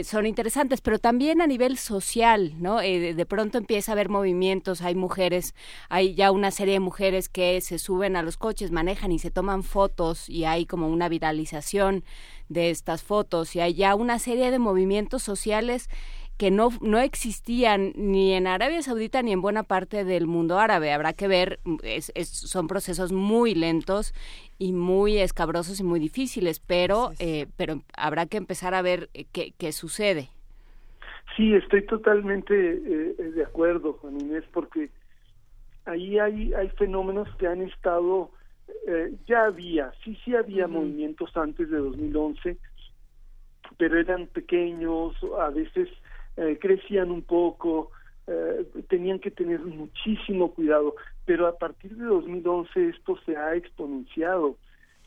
son 0.04 0.26
interesantes, 0.26 0.82
pero 0.82 1.00
también 1.00 1.42
a 1.42 1.48
nivel 1.48 1.78
social, 1.78 2.54
¿no? 2.60 2.80
De, 2.80 3.14
de, 3.14 3.26
pronto 3.26 3.58
empieza 3.58 3.92
a 3.92 3.94
haber 3.94 4.10
movimientos, 4.10 4.82
hay 4.82 4.96
mujeres, 4.96 5.56
hay 5.90 6.14
ya 6.14 6.32
un 6.32 6.41
una 6.42 6.50
serie 6.50 6.74
de 6.74 6.80
mujeres 6.80 7.30
que 7.30 7.62
se 7.62 7.78
suben 7.78 8.16
a 8.16 8.24
los 8.24 8.36
coches, 8.36 8.72
manejan 8.72 9.12
y 9.12 9.20
se 9.20 9.30
toman 9.30 9.62
fotos 9.62 10.28
y 10.28 10.46
hay 10.46 10.66
como 10.66 10.88
una 10.88 11.08
viralización 11.08 12.04
de 12.50 12.72
estas 12.72 13.04
fotos 13.04 13.56
y 13.56 13.60
hay 13.60 13.76
ya 13.76 13.94
una 13.94 14.18
serie 14.18 14.50
de 14.50 14.58
movimientos 14.58 15.22
sociales 15.22 15.88
que 16.40 16.50
no, 16.50 16.70
no 16.82 16.98
existían 16.98 17.94
ni 17.96 18.34
en 18.34 18.48
Arabia 18.48 18.82
Saudita 18.82 19.22
ni 19.22 19.34
en 19.34 19.44
buena 19.44 19.62
parte 19.62 20.04
del 20.04 20.26
mundo 20.26 20.58
árabe. 20.58 20.92
Habrá 20.92 21.14
que 21.14 21.28
ver, 21.28 21.60
es, 21.84 22.12
son 22.28 22.66
procesos 22.66 23.12
muy 23.12 23.54
lentos 23.54 24.16
y 24.58 24.74
muy 24.74 25.20
escabrosos 25.20 25.80
y 25.80 25.84
muy 25.84 26.00
difíciles, 26.00 26.60
pero, 26.60 27.12
eh, 27.20 27.46
pero 27.56 27.84
habrá 27.96 28.26
que 28.26 28.38
empezar 28.38 28.74
a 28.74 28.82
ver 28.82 29.12
eh, 29.14 29.26
qué, 29.32 29.54
qué 29.60 29.72
sucede. 29.74 30.30
Sí, 31.38 31.54
estoy 31.54 31.86
totalmente 31.86 32.56
eh, 32.56 33.32
de 33.36 33.44
acuerdo, 33.44 33.94
Juan 34.02 34.20
Inés, 34.20 34.44
porque 34.52 34.90
ahí 35.86 36.20
hay, 36.20 36.54
hay 36.54 36.70
fenómenos 36.70 37.28
que 37.36 37.48
han 37.48 37.62
estado, 37.62 38.32
eh, 38.88 39.14
ya 39.28 39.46
había, 39.46 39.92
sí, 40.04 40.18
sí 40.24 40.36
había 40.36 40.68
movimientos 40.68 41.36
antes 41.36 41.70
de 41.70 41.78
2011, 41.78 42.58
pero 43.78 44.00
eran 44.00 44.28
pequeños, 44.28 45.16
a 45.40 45.50
veces 45.50 45.90
eh, 46.38 46.58
crecían 46.60 47.12
un 47.12 47.22
poco, 47.24 47.92
eh, 48.28 48.66
tenían 48.90 49.20
que 49.20 49.32
tener 49.32 49.60
muchísimo 49.62 50.52
cuidado, 50.54 50.96
pero 51.26 51.48
a 51.48 51.58
partir 51.58 51.96
de 51.96 52.06
2011 52.06 52.90
esto 52.90 53.18
se 53.26 53.36
ha 53.36 53.56
exponenciado. 53.56 54.58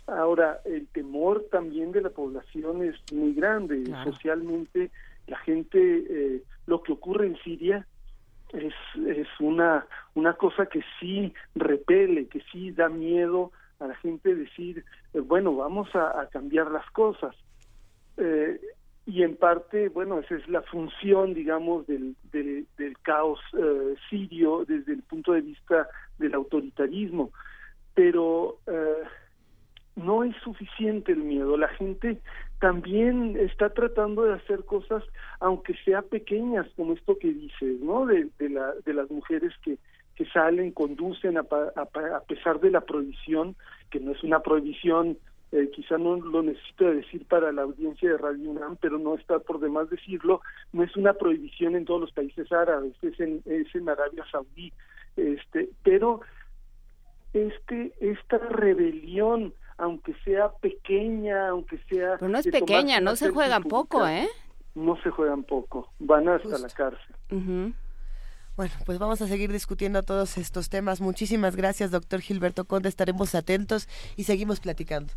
Ahora, 0.07 0.61
el 0.65 0.87
temor 0.89 1.47
también 1.51 1.93
de 1.93 2.03
la 2.03 2.11
población 2.11 2.85
es 2.85 2.97
muy 3.13 3.33
grande. 3.33 3.85
Socialmente, 4.05 4.91
la 5.27 5.39
gente, 5.39 6.43
lo 6.67 6.83
que 6.83 6.93
ocurre 6.93 7.27
en 7.27 7.39
Siria 7.39 7.87
es, 8.55 8.75
es 9.07 9.29
una, 9.41 9.87
una 10.15 10.35
cosa 10.35 10.67
que 10.67 10.83
sí 11.01 11.33
repele, 11.55 12.29
que 12.29 12.41
sí 12.53 12.71
da 12.71 12.89
miedo 12.89 13.53
a 13.81 13.87
la 13.87 13.95
gente 13.97 14.35
decir, 14.35 14.85
eh, 15.13 15.21
bueno, 15.21 15.55
vamos 15.57 15.89
a, 15.95 16.29
cambiar 16.31 16.71
las 16.71 16.89
cosas. 16.91 17.35
Eh, 18.17 18.61
y 19.07 19.23
en 19.23 19.37
parte, 19.37 19.89
bueno, 19.89 20.21
esa 20.21 20.37
es 20.37 20.49
la 20.49 20.63
función, 20.63 21.35
digamos, 21.35 21.87
del, 21.87 22.17
del, 22.33 22.67
caos 23.03 23.39
eh, 23.59 23.95
sirio 24.09 24.65
desde 24.67 24.95
el 24.95 25.03
punto 25.03 25.33
de 25.33 25.43
vista 25.43 25.89
del 26.19 26.35
autoritarismo. 26.35 27.31
Pero 27.95 28.59
no 28.67 30.05
no 30.05 30.25
es 30.25 30.35
suficiente 30.39 31.13
el 31.13 31.23
miedo. 31.23 31.57
La 31.57 31.69
gente 31.69 32.21
también 32.61 33.37
está 33.39 33.71
tratando 33.71 34.25
de 34.25 34.35
hacer 34.35 34.65
cosas, 34.65 35.03
aunque 35.41 35.75
sea 35.85 36.03
pequeñas, 36.03 36.67
como 36.77 36.95
esto 36.95 37.19
que 37.19 37.33
dices, 37.33 37.81
¿no? 37.81 38.07
De, 38.07 38.29
de, 38.39 38.49
la, 38.49 38.73
de 38.85 38.95
las 38.95 39.11
mujeres 39.11 39.53
que, 39.63 39.79
que 40.17 40.25
salen, 40.27 40.73
conducen 40.73 41.37
a, 41.37 41.45
a, 41.51 42.17
a 42.17 42.21
pesar 42.21 42.61
de 42.61 42.71
la 42.71 42.81
prohibición, 42.81 43.57
que 43.91 44.01
no 44.01 44.13
es 44.13 44.23
una 44.23 44.41
prohibición 44.41 45.19
eh, 45.55 45.71
quizá 45.73 45.99
no 45.99 46.17
lo 46.17 46.43
necesito 46.43 46.91
decir 46.91 47.25
para 47.27 47.53
la 47.53 47.63
audiencia 47.63 48.11
de 48.11 48.19
Radio 48.19 48.51
UNAM, 48.51 48.77
pero 48.81 48.99
no 48.99 49.15
está 49.15 49.39
por 49.39 49.61
demás 49.61 49.89
decirlo, 49.89 50.41
no 50.73 50.83
es 50.83 50.97
una 50.97 51.13
prohibición 51.13 51.77
en 51.77 51.85
todos 51.85 52.01
los 52.01 52.13
países 52.13 52.51
árabes, 52.51 52.93
es 53.03 53.21
en, 53.21 53.41
es 53.45 53.73
en 53.73 53.89
Arabia 53.89 54.25
Saudí, 54.33 54.73
este, 55.17 55.69
pero 55.85 56.23
este, 57.35 57.93
esta 58.01 58.39
rebelión, 58.39 59.55
aunque 59.79 60.15
sea 60.25 60.51
pequeña, 60.61 61.49
aunque 61.49 61.79
sea... 61.89 62.17
Pero 62.19 62.29
no 62.31 62.39
es 62.39 62.47
pequeña, 62.47 63.01
no 63.01 63.17
se 63.17 63.31
juegan 63.31 63.65
poco, 63.65 64.07
¿eh? 64.07 64.29
No 64.75 65.01
se 65.03 65.11
juegan 65.11 65.45
poco, 65.45 65.93
van 65.99 66.29
hasta 66.29 66.59
la 66.59 66.69
cárcel. 66.69 67.75
Bueno, 68.57 68.73
pues 68.87 68.99
vamos 68.99 69.21
a 69.21 69.27
seguir 69.27 69.51
discutiendo 69.51 70.03
todos 70.03 70.39
estos 70.39 70.69
temas. 70.69 71.01
Muchísimas 71.01 71.57
gracias, 71.57 71.91
doctor 71.91 72.21
Gilberto 72.21 72.65
Conde. 72.67 72.89
Estaremos 72.89 73.35
atentos 73.35 73.89
y 74.17 74.25
seguimos 74.25 74.61
platicando. 74.61 75.13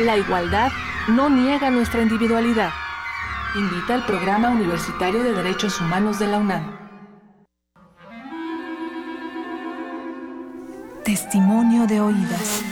La 0.00 0.16
igualdad 0.16 0.70
no 1.08 1.28
niega 1.28 1.70
nuestra 1.70 2.00
individualidad. 2.00 2.70
Invita 3.56 3.94
al 3.94 4.06
Programa 4.06 4.48
Universitario 4.48 5.24
de 5.24 5.32
Derechos 5.32 5.80
Humanos 5.80 6.20
de 6.20 6.28
la 6.28 6.38
UNAM. 6.38 6.78
Testimonio 11.04 11.88
de 11.88 12.00
oídas. 12.00 12.62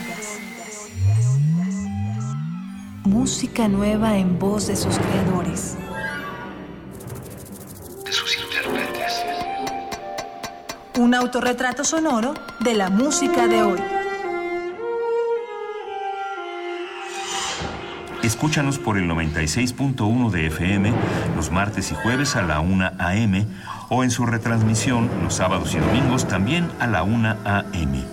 Música 3.03 3.67
nueva 3.67 4.17
en 4.17 4.39
voz 4.39 4.69
de 4.69 4.77
sus 4.77 4.97
creadores. 4.97 5.77
De 8.05 8.13
sus 8.13 8.39
intérpretes. 8.39 9.25
Un 10.97 11.13
autorretrato 11.13 11.83
sonoro 11.83 12.35
de 12.61 12.75
la 12.75 12.89
música 12.89 13.49
de 13.49 13.63
hoy. 13.63 13.96
Escúchanos 18.23 18.79
por 18.79 18.99
el 18.99 19.09
96.1 19.09 20.31
de 20.31 20.47
FM 20.47 20.93
los 21.37 21.51
martes 21.51 21.93
y 21.93 21.95
jueves 21.95 22.35
a 22.35 22.43
la 22.43 22.61
1 22.61 22.93
a.m. 22.99 23.47
o 23.89 24.03
en 24.03 24.11
su 24.11 24.27
retransmisión 24.27 25.09
los 25.23 25.35
sábados 25.35 25.75
y 25.75 25.79
domingos 25.79 26.27
también 26.27 26.69
a 26.81 26.87
la 26.87 27.03
1 27.03 27.37
a.m. 27.45 28.05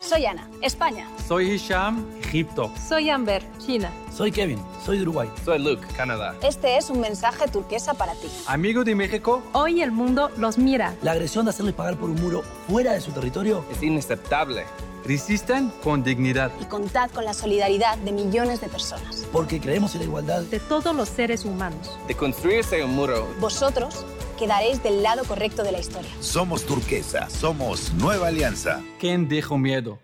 Soy 0.00 0.24
Ana, 0.24 0.48
España. 0.62 1.06
Soy 1.28 1.50
Hisham, 1.52 2.04
Egipto. 2.20 2.72
Soy 2.88 3.10
Amber, 3.10 3.42
China. 3.58 3.90
Soy 4.10 4.32
Kevin, 4.32 4.58
soy 4.84 5.02
Uruguay. 5.02 5.28
Soy 5.44 5.58
Luke, 5.58 5.86
Canadá. 5.94 6.34
Este 6.42 6.78
es 6.78 6.88
un 6.88 7.00
mensaje 7.00 7.46
turquesa 7.46 7.92
para 7.92 8.14
ti. 8.14 8.28
Amigo 8.46 8.84
de 8.84 8.94
México. 8.94 9.42
Hoy 9.52 9.82
el 9.82 9.92
mundo 9.92 10.30
los 10.38 10.56
mira. 10.56 10.94
La 11.02 11.12
agresión 11.12 11.44
de 11.44 11.50
hacerles 11.50 11.74
pagar 11.74 11.96
por 11.96 12.08
un 12.08 12.20
muro 12.20 12.42
fuera 12.66 12.94
de 12.94 13.02
su 13.02 13.12
territorio 13.12 13.64
es 13.70 13.82
inaceptable. 13.82 14.64
Resisten 15.08 15.72
con 15.82 16.02
dignidad. 16.02 16.52
Y 16.60 16.66
contad 16.66 17.10
con 17.10 17.24
la 17.24 17.32
solidaridad 17.32 17.96
de 17.96 18.12
millones 18.12 18.60
de 18.60 18.68
personas. 18.68 19.26
Porque 19.32 19.58
creemos 19.58 19.94
en 19.94 20.00
la 20.00 20.04
igualdad 20.04 20.42
de 20.42 20.60
todos 20.60 20.94
los 20.94 21.08
seres 21.08 21.46
humanos. 21.46 21.98
De 22.06 22.14
construirse 22.14 22.84
un 22.84 22.94
muro. 22.94 23.26
Vosotros 23.40 24.04
quedaréis 24.38 24.82
del 24.82 25.02
lado 25.02 25.24
correcto 25.24 25.62
de 25.62 25.72
la 25.72 25.78
historia. 25.78 26.10
Somos 26.20 26.66
turquesa, 26.66 27.30
somos 27.30 27.94
Nueva 27.94 28.28
Alianza. 28.28 28.82
¿Quién 29.00 29.30
dejó 29.30 29.56
miedo? 29.56 29.98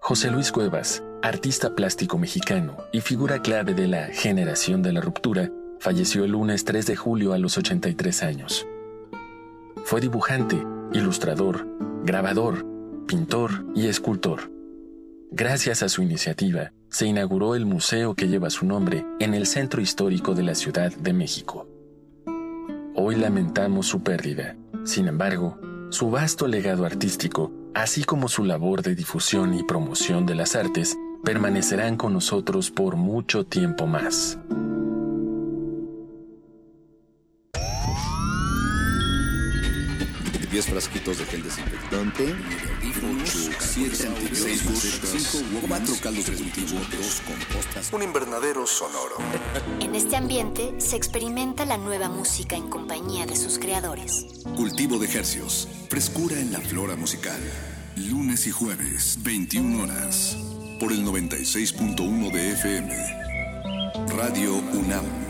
José 0.00 0.32
Luis 0.32 0.50
Cuevas, 0.50 1.04
artista 1.22 1.76
plástico 1.76 2.18
mexicano 2.18 2.78
y 2.90 3.00
figura 3.00 3.42
clave 3.42 3.74
de 3.74 3.86
la 3.86 4.06
generación 4.06 4.82
de 4.82 4.92
la 4.92 5.00
ruptura, 5.00 5.52
falleció 5.78 6.24
el 6.24 6.32
lunes 6.32 6.64
3 6.64 6.84
de 6.84 6.96
julio 6.96 7.32
a 7.32 7.38
los 7.38 7.56
83 7.56 8.24
años. 8.24 8.66
Fue 9.84 10.00
dibujante, 10.00 10.60
ilustrador, 10.92 11.64
grabador, 12.04 12.66
pintor 13.06 13.66
y 13.74 13.86
escultor. 13.86 14.50
Gracias 15.30 15.82
a 15.82 15.88
su 15.88 16.02
iniciativa, 16.02 16.72
se 16.88 17.06
inauguró 17.06 17.54
el 17.54 17.66
museo 17.66 18.14
que 18.14 18.28
lleva 18.28 18.50
su 18.50 18.66
nombre 18.66 19.04
en 19.20 19.34
el 19.34 19.46
centro 19.46 19.80
histórico 19.80 20.34
de 20.34 20.42
la 20.42 20.54
Ciudad 20.54 20.92
de 20.92 21.12
México. 21.12 21.68
Hoy 22.96 23.16
lamentamos 23.16 23.86
su 23.86 24.02
pérdida. 24.02 24.56
Sin 24.84 25.08
embargo, 25.08 25.58
su 25.90 26.10
vasto 26.10 26.48
legado 26.48 26.84
artístico, 26.84 27.52
así 27.74 28.04
como 28.04 28.28
su 28.28 28.44
labor 28.44 28.82
de 28.82 28.94
difusión 28.94 29.54
y 29.54 29.62
promoción 29.62 30.26
de 30.26 30.34
las 30.34 30.56
artes, 30.56 30.96
permanecerán 31.22 31.96
con 31.96 32.14
nosotros 32.14 32.70
por 32.70 32.96
mucho 32.96 33.44
tiempo 33.44 33.86
más. 33.86 34.38
Diez 40.50 40.66
frasquitos 40.66 41.18
de 41.18 41.24
gel 41.26 41.44
desinfectante, 41.44 42.34
8, 43.22 43.50
7 43.60 44.06
antibióticos, 44.08 45.44
4 45.68 45.94
caldos 46.02 46.26
de 46.26 46.32
cultivo, 46.32 46.80
2 46.90 47.22
compostas, 47.24 47.92
un 47.92 48.02
invernadero 48.02 48.66
sonoro. 48.66 49.16
En 49.78 49.94
este 49.94 50.16
ambiente 50.16 50.74
se 50.78 50.96
experimenta 50.96 51.64
la 51.64 51.76
nueva 51.76 52.08
música 52.08 52.56
en 52.56 52.68
compañía 52.68 53.26
de 53.26 53.36
sus 53.36 53.60
creadores. 53.60 54.26
Cultivo 54.56 54.98
de 54.98 55.06
ejercios, 55.06 55.68
frescura 55.88 56.40
en 56.40 56.52
la 56.52 56.60
flora 56.60 56.96
musical. 56.96 57.40
Lunes 57.94 58.48
y 58.48 58.50
jueves, 58.50 59.18
21 59.22 59.84
horas, 59.84 60.36
por 60.80 60.90
el 60.90 61.04
96.1 61.04 62.32
de 62.32 62.52
FM. 62.52 63.20
Radio 64.16 64.56
UNAM. 64.56 65.29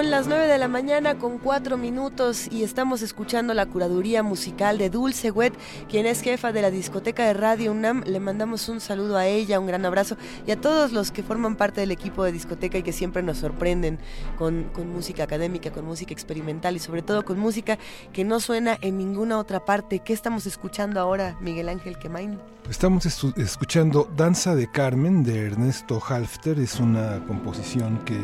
Son 0.00 0.10
las 0.10 0.28
9 0.28 0.46
de 0.46 0.56
la 0.56 0.66
mañana 0.66 1.18
con 1.18 1.36
4 1.36 1.76
minutos 1.76 2.48
y 2.50 2.62
estamos 2.62 3.02
escuchando 3.02 3.52
la 3.52 3.66
curaduría 3.66 4.22
musical 4.22 4.78
de 4.78 4.88
Dulce 4.88 5.30
Wet, 5.30 5.52
quien 5.90 6.06
es 6.06 6.22
jefa 6.22 6.52
de 6.52 6.62
la 6.62 6.70
discoteca 6.70 7.26
de 7.26 7.34
Radio 7.34 7.70
UNAM. 7.72 8.04
Le 8.06 8.18
mandamos 8.18 8.70
un 8.70 8.80
saludo 8.80 9.18
a 9.18 9.26
ella, 9.26 9.60
un 9.60 9.66
gran 9.66 9.84
abrazo 9.84 10.16
y 10.46 10.52
a 10.52 10.56
todos 10.58 10.92
los 10.92 11.10
que 11.10 11.22
forman 11.22 11.54
parte 11.54 11.82
del 11.82 11.90
equipo 11.90 12.24
de 12.24 12.32
discoteca 12.32 12.78
y 12.78 12.82
que 12.82 12.94
siempre 12.94 13.22
nos 13.22 13.36
sorprenden 13.36 13.98
con, 14.38 14.70
música 14.90 15.24
académica, 15.24 15.70
con 15.70 15.84
música 15.84 16.14
experimental 16.14 16.76
y 16.76 16.78
sobre 16.78 17.02
todo 17.02 17.22
con 17.22 17.38
música 17.38 17.78
que 18.14 18.24
no 18.24 18.40
suena 18.40 18.78
en 18.80 18.96
ninguna 18.96 19.38
otra 19.38 19.66
parte. 19.66 19.98
¿Qué 19.98 20.14
estamos 20.14 20.46
escuchando 20.46 20.98
ahora, 20.98 21.36
Miguel 21.42 21.68
Ángel 21.68 21.98
Quemain? 21.98 22.38
Estamos 22.70 23.04
escuchando 23.04 24.10
Danza 24.16 24.54
de 24.54 24.70
Carmen 24.70 25.24
de 25.24 25.48
Ernesto 25.48 26.00
Halfter. 26.02 26.58
Es 26.58 26.80
una 26.80 27.22
composición 27.26 27.98
que 28.06 28.16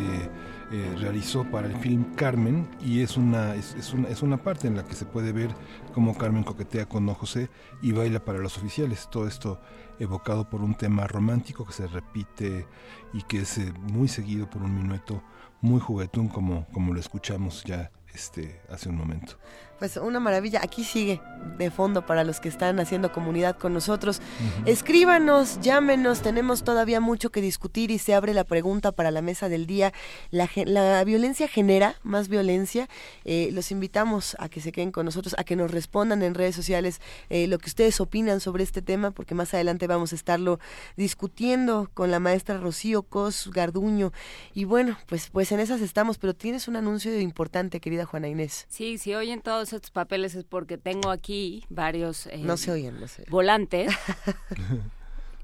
eh, 0.73 0.97
realizó 0.99 1.45
para 1.45 1.69
el 1.69 1.77
film 1.77 2.15
Carmen 2.17 2.69
y 2.81 3.03
es 3.03 3.17
una, 3.17 3.55
es, 3.55 3.93
una, 3.93 4.09
es 4.09 4.23
una 4.23 4.37
parte 4.37 4.67
en 4.67 4.77
la 4.77 4.85
que 4.85 4.95
se 4.95 5.05
puede 5.05 5.33
ver 5.33 5.55
cómo 5.95 6.19
Carmen 6.19 6.43
coquetea 6.43 6.87
con 6.87 7.07
Don 7.07 7.15
José 7.15 7.49
y 7.83 7.93
baila 7.93 8.25
para 8.25 8.39
los 8.39 8.59
oficiales. 8.59 9.09
Todo 9.11 9.29
esto 9.29 9.61
evocado 9.99 10.51
por 10.51 10.63
un 10.63 10.75
tema 10.75 11.07
romántico 11.07 11.65
que 11.65 11.73
se 11.73 11.87
repite 11.87 12.67
y 13.13 13.23
que 13.23 13.43
es 13.43 13.59
eh, 13.59 13.73
muy 13.93 14.09
seguido 14.09 14.51
por 14.51 14.63
un 14.63 14.75
minueto 14.75 15.23
muy 15.61 15.81
juguetón 15.81 16.29
como, 16.29 16.67
como 16.73 16.93
lo 16.93 17.01
escuchamos 17.01 17.63
ya 17.65 17.91
este, 18.13 18.61
hace 18.69 18.89
un 18.89 18.97
momento. 18.97 19.39
Pues 19.79 19.97
una 19.99 20.21
maravilla, 20.21 20.61
aquí 20.63 20.85
sigue 20.85 21.21
de 21.59 21.71
fondo 21.71 22.05
para 22.05 22.25
los 22.25 22.41
que 22.41 22.49
están 22.49 22.81
haciendo 22.81 23.13
comunidad 23.13 23.57
con 23.57 23.73
nosotros. 23.73 24.21
Escríbanos, 24.65 25.61
llámenos, 25.61 26.23
tenemos 26.23 26.65
todavía 26.65 27.01
mucho 27.01 27.31
que 27.31 27.41
discutir 27.41 27.91
y 27.91 27.99
se 27.99 28.15
abre 28.15 28.35
la 28.35 28.45
pregunta 28.45 28.93
para 28.93 29.11
la 29.11 29.23
mesa 29.23 29.49
del 29.49 29.67
día. 29.67 29.93
¿La, 30.31 30.49
la 30.65 31.05
violencia 31.05 31.47
genera 31.47 31.97
más 32.03 32.29
violencia? 32.29 32.89
Eh, 33.25 33.51
los 33.53 33.71
invitamos 33.71 34.37
a 34.39 34.49
que 34.49 34.61
se 34.61 34.73
queden 34.73 34.93
con 34.93 35.05
nosotros, 35.07 35.35
a 35.39 35.45
que 35.45 35.57
nos 35.57 35.71
respondan 35.71 36.23
en 36.23 36.35
redes 36.35 36.57
sociales 36.57 37.01
eh, 37.29 37.47
lo 37.47 37.59
que 37.59 37.69
ustedes 37.69 38.01
opinan 38.01 38.41
sobre 38.41 38.65
este 38.65 38.83
tema, 38.83 39.11
porque 39.11 39.35
más 39.35 39.55
adelante 39.55 39.87
vamos 39.87 40.13
a 40.13 40.17
estarlo 40.17 40.59
discutiendo 40.97 41.91
con 41.95 42.11
la 42.11 42.19
maestra 42.19 42.59
Rocío 42.59 43.03
Cos 43.03 43.51
Garduño. 43.53 44.13
Y 44.55 44.65
bueno, 44.65 44.99
pues, 45.07 45.29
pues 45.31 45.53
en 45.53 45.61
esas 45.61 45.81
estamos, 45.81 46.19
pero 46.19 46.35
tienes 46.35 46.69
un 46.69 46.77
anuncio 46.77 47.19
importante, 47.21 47.81
querida 47.81 48.05
Juana 48.05 48.29
Inés. 48.29 48.67
Sí, 48.69 48.99
si 48.99 49.15
oyen 49.15 49.41
todos 49.41 49.66
estos 49.73 49.91
papeles 49.91 50.35
es 50.35 50.45
porque 50.45 50.79
tengo 50.79 51.11
aquí 51.11 51.65
varios 51.69 52.27
eh, 52.27 52.39
No 52.39 52.57
se 52.57 52.71
oyen, 52.73 53.01
no 53.01 53.09
se 53.09 53.23
oyen. 53.23 53.31
volantes. 53.31 53.93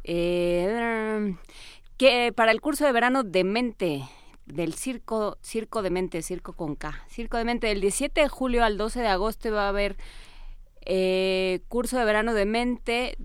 Eh, 0.04 1.36
que 1.96 2.32
para 2.34 2.50
el 2.50 2.60
curso 2.60 2.84
de 2.84 2.90
verano 2.90 3.22
de 3.22 3.44
mente 3.44 4.02
del 4.46 4.74
circo 4.74 5.38
circo 5.42 5.82
de 5.82 5.90
mente 5.90 6.22
circo 6.22 6.54
con 6.54 6.74
K 6.74 7.04
circo 7.08 7.36
de 7.36 7.44
mente 7.44 7.68
del 7.68 7.80
17 7.80 8.22
de 8.22 8.28
julio 8.28 8.64
al 8.64 8.76
12 8.76 9.00
de 9.00 9.06
agosto 9.06 9.52
va 9.52 9.66
a 9.66 9.68
haber 9.68 9.96
eh, 10.84 11.60
curso 11.68 11.96
de 11.98 12.04
verano 12.04 12.34
de 12.34 12.44
mente 12.46 13.16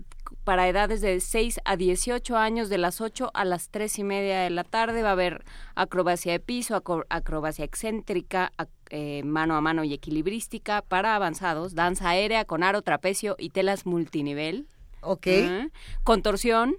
para 0.44 0.68
edades 0.68 1.00
de 1.00 1.20
6 1.20 1.60
a 1.64 1.76
18 1.76 2.36
años 2.36 2.68
de 2.68 2.78
las 2.78 3.00
8 3.00 3.30
a 3.34 3.44
las 3.44 3.68
3 3.70 3.98
y 3.98 4.04
media 4.04 4.40
de 4.40 4.50
la 4.50 4.64
tarde 4.64 5.02
va 5.02 5.10
a 5.10 5.12
haber 5.12 5.44
acrobacia 5.74 6.32
de 6.32 6.40
piso 6.40 6.74
acro- 6.76 7.04
acrobacia 7.08 7.64
excéntrica 7.64 8.52
ac- 8.58 8.68
eh, 8.90 9.22
mano 9.24 9.56
a 9.56 9.60
mano 9.60 9.84
y 9.84 9.92
equilibrística 9.94 10.82
para 10.82 11.14
avanzados 11.14 11.74
danza 11.74 12.08
aérea 12.10 12.44
con 12.44 12.62
aro 12.62 12.82
trapecio 12.82 13.36
y 13.38 13.50
telas 13.50 13.86
multinivel 13.86 14.66
Ok. 15.00 15.26
Ajá. 15.44 15.68
contorsión 16.04 16.76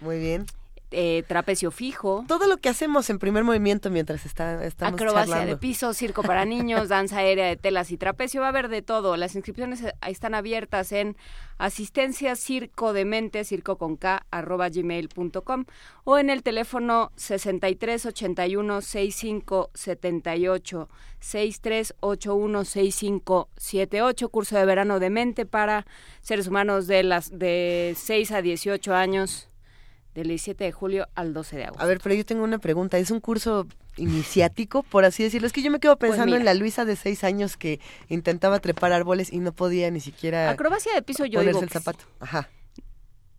Muy 0.00 0.18
bien. 0.18 0.46
Eh, 0.90 1.24
trapecio 1.26 1.70
fijo 1.70 2.24
Todo 2.28 2.46
lo 2.46 2.58
que 2.58 2.68
hacemos 2.68 3.10
en 3.10 3.18
primer 3.18 3.42
movimiento 3.42 3.90
mientras 3.90 4.24
está, 4.24 4.64
estamos 4.64 4.94
acrobacia 4.94 5.34
charlando. 5.34 5.54
de 5.54 5.56
piso, 5.58 5.92
circo 5.94 6.22
para 6.22 6.44
niños, 6.46 6.88
danza 6.88 7.18
aérea 7.18 7.46
de 7.46 7.56
telas 7.56 7.90
y 7.90 7.96
trapecio, 7.96 8.40
va 8.40 8.46
a 8.46 8.50
haber 8.50 8.68
de 8.68 8.82
todo. 8.82 9.16
Las 9.16 9.34
inscripciones 9.34 9.82
eh, 9.82 9.92
están 10.06 10.34
abiertas 10.34 10.92
en 10.92 11.16
asistencia 11.58 12.36
circo 12.36 12.92
de 12.92 13.04
mente, 13.04 13.44
circo 13.44 13.78
con 13.78 13.96
K, 13.96 14.26
arroba 14.30 14.68
gmail.com 14.68 15.64
o 16.04 16.18
en 16.18 16.30
el 16.30 16.42
teléfono 16.42 17.10
6381 17.16 18.80
65 18.80 19.70
78 19.74 20.88
6381 21.18 22.64
6578 22.64 24.28
curso 24.28 24.56
de 24.56 24.64
verano 24.64 25.00
de 25.00 25.10
mente 25.10 25.46
para 25.46 25.86
seres 26.20 26.46
humanos 26.46 26.86
de 26.86 27.02
las 27.02 27.36
de 27.36 27.94
6 27.96 28.32
a 28.32 28.42
18 28.42 28.94
años 28.94 29.48
del 30.16 30.28
17 30.28 30.64
de 30.64 30.72
julio 30.72 31.06
al 31.14 31.32
12 31.32 31.56
de 31.56 31.64
agosto. 31.66 31.82
A 31.84 31.86
ver, 31.86 32.00
pero 32.02 32.14
yo 32.14 32.24
tengo 32.24 32.42
una 32.42 32.58
pregunta. 32.58 32.98
¿Es 32.98 33.10
un 33.12 33.20
curso 33.20 33.66
iniciático, 33.96 34.82
por 34.82 35.04
así 35.04 35.22
decirlo? 35.22 35.46
Es 35.46 35.52
que 35.52 35.62
yo 35.62 35.70
me 35.70 35.78
quedo 35.78 35.96
pensando 35.98 36.24
Pues 36.32 36.40
mira. 36.40 36.40
en 36.40 36.44
la 36.44 36.54
Luisa 36.54 36.84
de 36.84 36.96
seis 36.96 37.22
años 37.22 37.56
que 37.56 37.80
intentaba 38.08 38.58
trepar 38.58 38.92
árboles 38.92 39.32
y 39.32 39.38
no 39.38 39.52
podía 39.52 39.90
ni 39.90 40.00
siquiera 40.00 40.50
Acrobacia 40.50 40.92
de 40.94 41.02
piso 41.02 41.24
yo 41.26 41.38
ponerse 41.40 41.60
digo 41.60 41.62
el 41.62 41.68
sí. 41.68 41.72
zapato. 41.74 42.04
Ajá. 42.18 42.48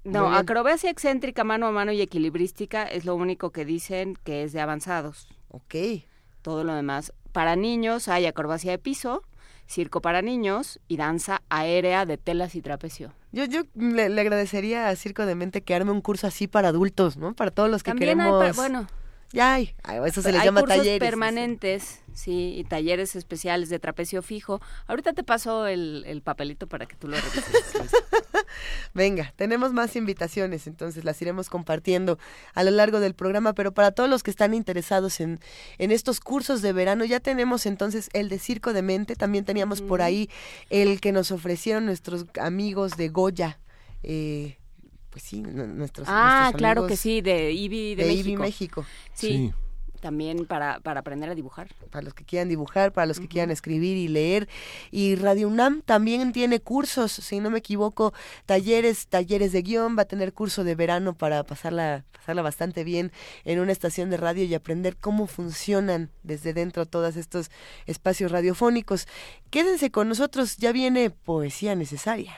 No, 0.04 0.34
acrobacia 0.34 0.90
excéntrica, 0.90 1.44
mano 1.44 1.68
a 1.68 1.72
mano 1.72 1.92
y 1.92 2.00
equilibrística 2.02 2.84
es 2.84 3.04
lo 3.04 3.16
único 3.16 3.52
que 3.52 3.66
dicen 3.66 4.16
que 4.24 4.44
es 4.44 4.54
de 4.54 4.62
avanzados. 4.62 5.28
Ok. 5.50 5.76
Todo 6.42 6.64
lo 6.64 6.74
demás 6.76 7.12
para 7.34 7.56
niños 7.58 8.08
hay 8.08 8.26
acrobacia 8.26 8.72
de 8.72 8.78
piso, 8.78 9.24
circo 9.68 10.02
para 10.02 10.22
niños 10.22 10.80
y 10.88 10.96
danza 10.98 11.42
aérea 11.50 12.06
de 12.06 12.18
telas 12.18 12.56
y 12.56 12.62
trapecio. 12.62 13.12
Yo, 13.38 13.46
yo 13.46 13.62
le, 13.76 14.06
agradecería 14.20 14.90
a 14.90 14.96
Circo 14.96 15.28
de 15.28 15.36
Mente 15.36 15.62
que 15.62 15.76
arme 15.76 15.92
un 15.92 16.02
curso 16.02 16.26
así 16.26 16.48
para 16.48 16.70
adultos, 16.70 17.18
¿no? 17.18 17.36
Para 17.36 17.52
todos 17.52 17.70
los 17.70 17.84
que 17.84 17.92
También 17.92 18.18
queremos... 18.18 18.56
bueno, 18.56 18.88
ya 19.34 19.56
hay, 19.56 19.76
eso 20.06 20.22
se 20.22 20.32
les 20.32 20.42
hay 20.42 20.46
llama 20.48 20.62
cursos 20.62 20.78
talleres. 20.78 21.00
permanentes, 21.00 22.00
sí, 22.14 22.56
y 22.58 22.64
talleres 22.64 23.16
especiales 23.16 23.70
de 23.70 23.78
trapecio 23.78 24.22
fijo. 24.22 24.62
Ahorita 24.88 25.14
te 25.14 25.24
paso 25.24 25.68
el, 25.68 26.04
el 26.08 26.22
papelito 26.22 26.68
para 26.68 26.86
que 26.86 26.96
tú 26.96 27.08
lo 27.10 27.18
revises. 27.18 27.92
Venga, 28.94 29.34
tenemos 29.36 29.74
más 29.74 29.96
invitaciones, 29.98 30.66
entonces 30.66 31.04
las 31.04 31.22
iremos 31.22 31.50
compartiendo 31.50 32.18
a 32.54 32.64
lo 32.64 32.72
largo 32.72 33.00
del 33.00 33.14
programa, 33.16 33.54
pero 33.54 33.74
para 33.74 33.92
todos 33.92 34.10
los 34.10 34.24
que 34.24 34.32
están 34.32 34.54
interesados 34.54 35.20
en, 35.20 35.40
en 35.78 35.92
estos 35.92 36.20
cursos 36.22 36.62
de 36.62 36.72
verano, 36.72 37.04
ya 37.04 37.20
tenemos 37.20 37.66
entonces 37.66 38.10
el 38.14 38.30
de 38.30 38.40
Circo 38.40 38.72
de 38.72 38.82
Mente, 38.82 39.16
también 39.16 39.44
teníamos 39.44 39.82
por 39.82 40.02
ahí 40.02 40.30
el 40.70 41.02
que 41.02 41.12
nos 41.12 41.32
ofrecieron 41.32 41.86
nuestros 41.86 42.26
amigos 42.40 42.96
de 42.96 43.10
Goya. 43.10 43.60
Eh, 44.04 44.58
pues 45.18 45.30
sí, 45.30 45.42
nuestros. 45.42 46.08
Ah, 46.08 46.52
claro 46.56 46.86
que 46.86 46.96
sí, 46.96 47.22
de 47.22 47.52
IBI 47.52 47.96
de, 47.96 48.06
México. 48.06 48.42
México. 48.44 48.86
Sí. 49.16 49.52
También 50.00 50.46
para, 50.46 50.80
para 50.82 51.00
aprender 51.00 51.28
a 51.28 51.34
dibujar. 51.34 51.74
Para 51.90 52.04
los 52.04 52.14
que 52.14 52.24
quieran 52.24 52.50
dibujar, 52.50 52.94
para 52.94 53.08
los 53.08 53.20
que 53.20 53.28
quieran 53.28 53.50
escribir 53.50 53.98
y 53.98 54.10
leer. 54.10 54.48
Y 54.92 55.16
Radio 55.16 55.48
UNAM 55.48 55.82
también 55.82 56.34
tiene 56.34 56.60
cursos, 56.60 57.12
si 57.12 57.40
no 57.40 57.50
me 57.50 57.58
equivoco, 57.58 58.14
talleres, 58.46 59.08
talleres 59.08 59.54
de 59.54 59.64
guion, 59.64 59.98
va 59.98 60.04
a 60.04 60.06
tener 60.06 60.34
curso 60.34 60.64
de 60.64 60.76
verano 60.76 61.18
para 61.18 61.44
pasarla, 61.44 62.06
pasarla 62.12 62.44
bastante 62.44 62.84
bien 62.84 63.12
en 63.44 63.60
una 63.60 63.72
estación 63.72 64.12
de 64.12 64.18
radio 64.18 64.44
y 64.44 64.54
aprender 64.54 64.98
cómo 64.98 65.26
funcionan 65.26 66.12
desde 66.22 66.54
dentro 66.54 66.86
todos 66.86 67.16
estos 67.16 67.50
espacios 67.88 68.32
radiofónicos. 68.32 69.08
Quédense 69.50 69.90
con 69.90 70.10
nosotros, 70.10 70.58
ya 70.58 70.72
viene 70.72 71.10
poesía 71.10 71.74
necesaria. 71.74 72.36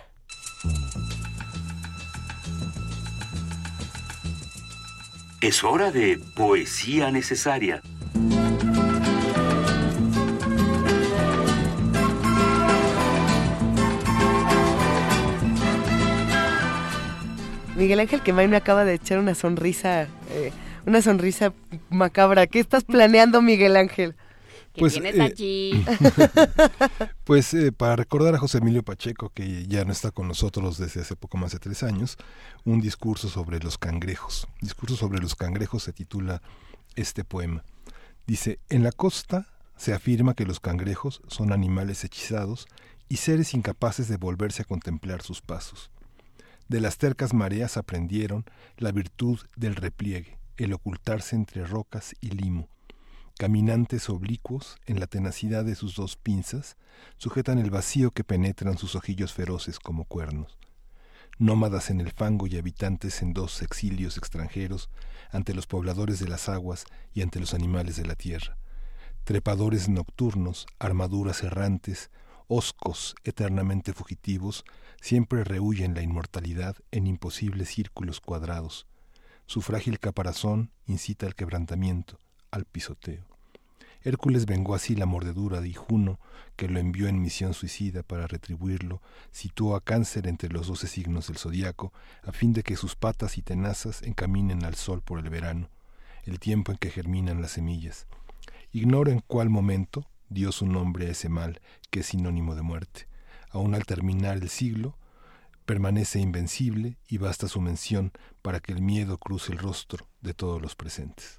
Es 5.42 5.64
hora 5.64 5.90
de 5.90 6.20
poesía 6.36 7.12
necesaria. 7.12 7.82
Miguel 17.78 18.02
Ángel 18.02 18.22
que 18.22 18.34
me 18.34 18.54
acaba 18.58 18.84
de 18.84 18.96
echar 18.96 19.20
una 19.20 19.34
sonrisa, 19.34 20.10
eh, 20.32 20.52
una 20.86 21.02
sonrisa 21.02 21.54
macabra. 21.90 22.46
¿Qué 22.46 22.60
estás 22.60 22.84
planeando, 22.84 23.42
Miguel 23.42 23.78
Ángel? 23.78 24.16
Pues, 24.80 25.00
eh, 25.02 25.86
pues 27.24 27.54
eh, 27.54 27.72
para 27.72 27.96
recordar 27.96 28.36
a 28.36 28.40
José 28.40 28.60
Emilio 28.60 28.84
Pacheco, 28.84 29.30
que 29.30 29.68
ya 29.68 29.86
no 29.86 29.92
está 29.92 30.12
con 30.12 30.28
nosotros 30.28 30.78
desde 30.78 31.02
hace 31.02 31.16
poco 31.16 31.38
más 31.38 31.52
de 31.52 31.60
tres 31.60 31.84
años, 31.84 32.18
un 32.66 32.82
discurso 32.82 33.30
sobre 33.30 33.60
los 33.60 33.78
cangrejos. 33.78 34.48
Discurso 34.62 34.96
sobre 34.96 35.20
los 35.20 35.36
cangrejos 35.36 35.84
se 35.84 35.94
titula 35.94 36.42
este 36.96 37.24
poema. 37.24 37.64
Dice, 38.26 38.60
en 38.70 38.84
la 38.84 38.92
costa 38.92 39.48
se 39.76 39.94
afirma 39.94 40.34
que 40.34 40.46
los 40.46 40.60
cangrejos 40.60 41.22
son 41.28 41.52
animales 41.52 42.04
hechizados 42.04 42.68
y 43.08 43.18
seres 43.18 43.54
incapaces 43.54 44.08
de 44.08 44.18
volverse 44.18 44.62
a 44.62 44.66
contemplar 44.66 45.22
sus 45.22 45.42
pasos. 45.42 45.92
De 46.68 46.80
las 46.80 46.98
tercas 46.98 47.34
mareas 47.34 47.78
aprendieron 47.78 48.46
la 48.78 48.92
virtud 48.92 49.40
del 49.56 49.76
repliegue, 49.76 50.38
el 50.58 50.74
ocultarse 50.74 51.36
entre 51.36 51.66
rocas 51.66 52.16
y 52.22 52.30
limo, 52.30 52.70
caminantes 53.40 54.10
oblicuos, 54.10 54.76
en 54.86 55.00
la 55.00 55.08
tenacidad 55.08 55.64
de 55.64 55.76
sus 55.76 55.96
dos 55.96 56.18
pinzas, 56.18 56.76
sujetan 57.16 57.58
el 57.58 57.72
vacío 57.72 58.12
que 58.12 58.26
penetran 58.26 58.78
sus 58.78 58.96
ojillos 58.96 59.32
feroces 59.32 59.80
como 59.80 60.04
cuernos. 60.04 60.58
Nómadas 61.38 61.90
en 61.90 62.02
el 62.02 62.12
fango 62.12 62.48
y 62.48 62.58
habitantes 62.58 63.22
en 63.22 63.32
dos 63.32 63.62
exilios 63.62 64.18
extranjeros, 64.18 64.90
ante 65.32 65.54
los 65.54 65.68
pobladores 65.68 66.20
de 66.20 66.28
las 66.28 66.50
aguas 66.50 66.84
y 67.14 67.22
ante 67.22 67.40
los 67.40 67.54
animales 67.54 67.96
de 67.96 68.06
la 68.06 68.16
tierra. 68.16 68.58
Trepadores 69.24 69.88
nocturnos, 69.88 70.68
armaduras 70.78 71.42
errantes, 71.42 72.12
oscos 72.50 73.16
eternamente 73.24 73.94
fugitivos, 73.94 74.66
siempre 75.00 75.46
rehuyen 75.46 75.94
la 75.94 76.02
inmortalidad 76.02 76.76
en 76.92 77.08
imposibles 77.08 77.70
círculos 77.70 78.20
cuadrados. 78.20 78.86
Su 79.46 79.62
frágil 79.62 79.98
caparazón 79.98 80.74
incita 80.88 81.26
al 81.26 81.36
quebrantamiento, 81.36 82.20
al 82.52 82.66
pisoteo. 82.66 83.29
Hércules 84.02 84.46
vengó 84.46 84.76
así 84.76 84.96
la 84.96 85.06
mordedura 85.06 85.60
de 85.60 85.74
Juno, 85.74 86.20
que 86.56 86.70
lo 86.70 86.80
envió 86.80 87.08
en 87.08 87.22
misión 87.22 87.54
suicida 87.54 88.02
para 88.02 88.28
retribuirlo, 88.28 89.02
situó 89.32 89.76
a 89.76 89.82
Cáncer 89.82 90.28
entre 90.28 90.50
los 90.50 90.68
doce 90.68 90.88
signos 90.88 91.28
del 91.28 91.38
zodiaco, 91.38 91.92
a 92.24 92.32
fin 92.32 92.54
de 92.54 92.64
que 92.64 92.78
sus 92.78 92.96
patas 92.96 93.38
y 93.38 93.42
tenazas 93.42 94.02
encaminen 94.04 94.64
al 94.64 94.76
sol 94.76 95.02
por 95.02 95.20
el 95.20 95.30
verano, 95.30 95.70
el 96.24 96.40
tiempo 96.40 96.72
en 96.72 96.78
que 96.78 96.92
germinan 96.92 97.42
las 97.42 97.52
semillas. 97.52 98.08
Ignoro 98.72 99.12
en 99.12 99.20
cuál 99.20 99.50
momento 99.50 100.06
dio 100.30 100.52
su 100.52 100.66
nombre 100.66 101.08
a 101.08 101.12
ese 101.12 101.28
mal 101.28 101.60
que 101.90 102.02
es 102.02 102.08
sinónimo 102.08 102.56
de 102.56 102.62
muerte. 102.62 103.08
Aún 103.50 103.76
al 103.76 103.86
terminar 103.86 104.38
el 104.38 104.50
siglo, 104.50 104.96
permanece 105.66 106.20
invencible 106.20 106.98
y 107.08 107.18
basta 107.18 107.48
su 107.48 107.62
mención 107.62 108.12
para 108.42 108.60
que 108.60 108.72
el 108.72 108.82
miedo 108.82 109.18
cruce 109.18 109.52
el 109.52 109.58
rostro 109.58 110.08
de 110.22 110.34
todos 110.34 110.62
los 110.62 110.76
presentes. 110.76 111.39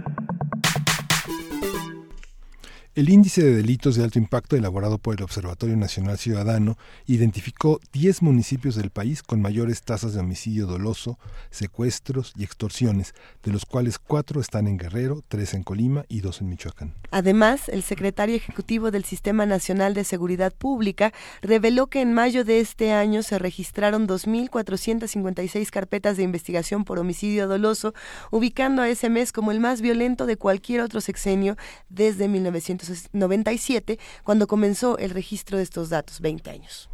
El 2.93 3.07
índice 3.07 3.41
de 3.41 3.55
delitos 3.55 3.95
de 3.95 4.03
alto 4.03 4.19
impacto 4.19 4.57
elaborado 4.57 4.97
por 4.97 5.15
el 5.15 5.23
Observatorio 5.23 5.77
Nacional 5.77 6.17
Ciudadano 6.17 6.77
identificó 7.05 7.79
10 7.93 8.21
municipios 8.21 8.75
del 8.75 8.89
país 8.89 9.23
con 9.23 9.41
mayores 9.41 9.83
tasas 9.83 10.13
de 10.13 10.19
homicidio 10.19 10.67
doloso, 10.67 11.17
secuestros 11.51 12.33
y 12.35 12.43
extorsiones, 12.43 13.13
de 13.43 13.53
los 13.53 13.65
cuales 13.65 13.97
cuatro 13.97 14.41
están 14.41 14.67
en 14.67 14.77
Guerrero, 14.77 15.23
tres 15.29 15.53
en 15.53 15.63
Colima 15.63 16.03
y 16.09 16.19
dos 16.19 16.41
en 16.41 16.49
Michoacán. 16.49 16.93
Además, 17.11 17.69
el 17.69 17.81
secretario 17.81 18.35
ejecutivo 18.35 18.91
del 18.91 19.05
Sistema 19.05 19.45
Nacional 19.45 19.93
de 19.93 20.03
Seguridad 20.03 20.53
Pública 20.53 21.13
reveló 21.41 21.87
que 21.87 22.01
en 22.01 22.11
mayo 22.11 22.43
de 22.43 22.59
este 22.59 22.91
año 22.91 23.23
se 23.23 23.39
registraron 23.39 24.05
2.456 24.05 25.69
carpetas 25.69 26.17
de 26.17 26.23
investigación 26.23 26.83
por 26.83 26.99
homicidio 26.99 27.47
doloso, 27.47 27.93
ubicando 28.31 28.81
a 28.81 28.89
ese 28.89 29.09
mes 29.09 29.31
como 29.31 29.53
el 29.53 29.61
más 29.61 29.79
violento 29.79 30.25
de 30.25 30.35
cualquier 30.35 30.81
otro 30.81 30.99
sexenio 30.99 31.55
desde 31.87 32.27
1900 32.27 32.80
1997, 32.89 33.99
cuando 34.23 34.47
comenzó 34.47 34.97
el 34.97 35.11
registro 35.11 35.57
de 35.57 35.63
estos 35.63 35.89
datos, 35.89 36.21
20 36.21 36.49
años. 36.49 36.89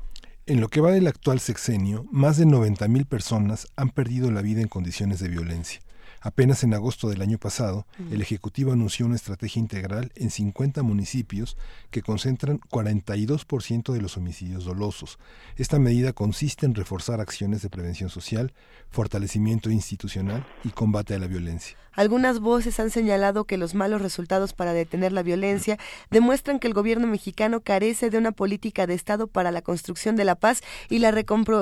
En 0.45 0.61
lo 0.61 0.69
que 0.69 0.79
va 0.79 0.91
del 0.91 1.07
actual 1.07 1.39
sexenio, 1.39 2.05
más 2.09 2.37
de 2.37 2.45
90.000 2.45 3.05
personas 3.05 3.67
han 3.75 3.89
perdido 3.89 4.31
la 4.31 4.41
vida 4.41 4.61
en 4.61 4.69
condiciones 4.69 5.19
de 5.19 5.27
violencia. 5.27 5.81
Apenas 6.21 6.63
en 6.63 6.73
agosto 6.73 7.09
del 7.09 7.21
año 7.21 7.37
pasado, 7.37 7.85
el 8.11 8.21
Ejecutivo 8.21 8.71
anunció 8.71 9.05
una 9.05 9.15
estrategia 9.15 9.59
integral 9.59 10.11
en 10.15 10.31
50 10.31 10.81
municipios 10.83 11.57
que 11.91 12.01
concentran 12.01 12.59
42% 12.59 13.93
de 13.93 14.01
los 14.01 14.17
homicidios 14.17 14.65
dolosos. 14.65 15.19
Esta 15.57 15.79
medida 15.79 16.13
consiste 16.13 16.65
en 16.65 16.75
reforzar 16.75 17.21
acciones 17.21 17.61
de 17.61 17.69
prevención 17.69 18.09
social, 18.09 18.53
fortalecimiento 18.89 19.69
institucional 19.69 20.45
y 20.63 20.69
combate 20.69 21.13
a 21.13 21.19
la 21.19 21.27
violencia. 21.27 21.77
Algunas 21.93 22.39
voces 22.39 22.79
han 22.79 22.91
señalado 22.91 23.45
que 23.45 23.57
los 23.57 23.73
malos 23.73 24.03
resultados 24.03 24.53
para 24.53 24.71
detener 24.71 25.11
la 25.11 25.23
violencia 25.23 25.79
demuestran 26.11 26.59
que 26.59 26.67
el 26.67 26.75
gobierno 26.75 27.07
mexicano 27.07 27.61
carece 27.61 28.11
de 28.11 28.19
una 28.19 28.31
política 28.31 28.85
de 28.85 28.93
Estado 28.93 29.25
para 29.25 29.49
la 29.49 29.63
construcción 29.63 30.15
de 30.15 30.23
la 30.23 30.35
paz 30.35 30.61
y 30.89 30.99
la, 30.99 31.11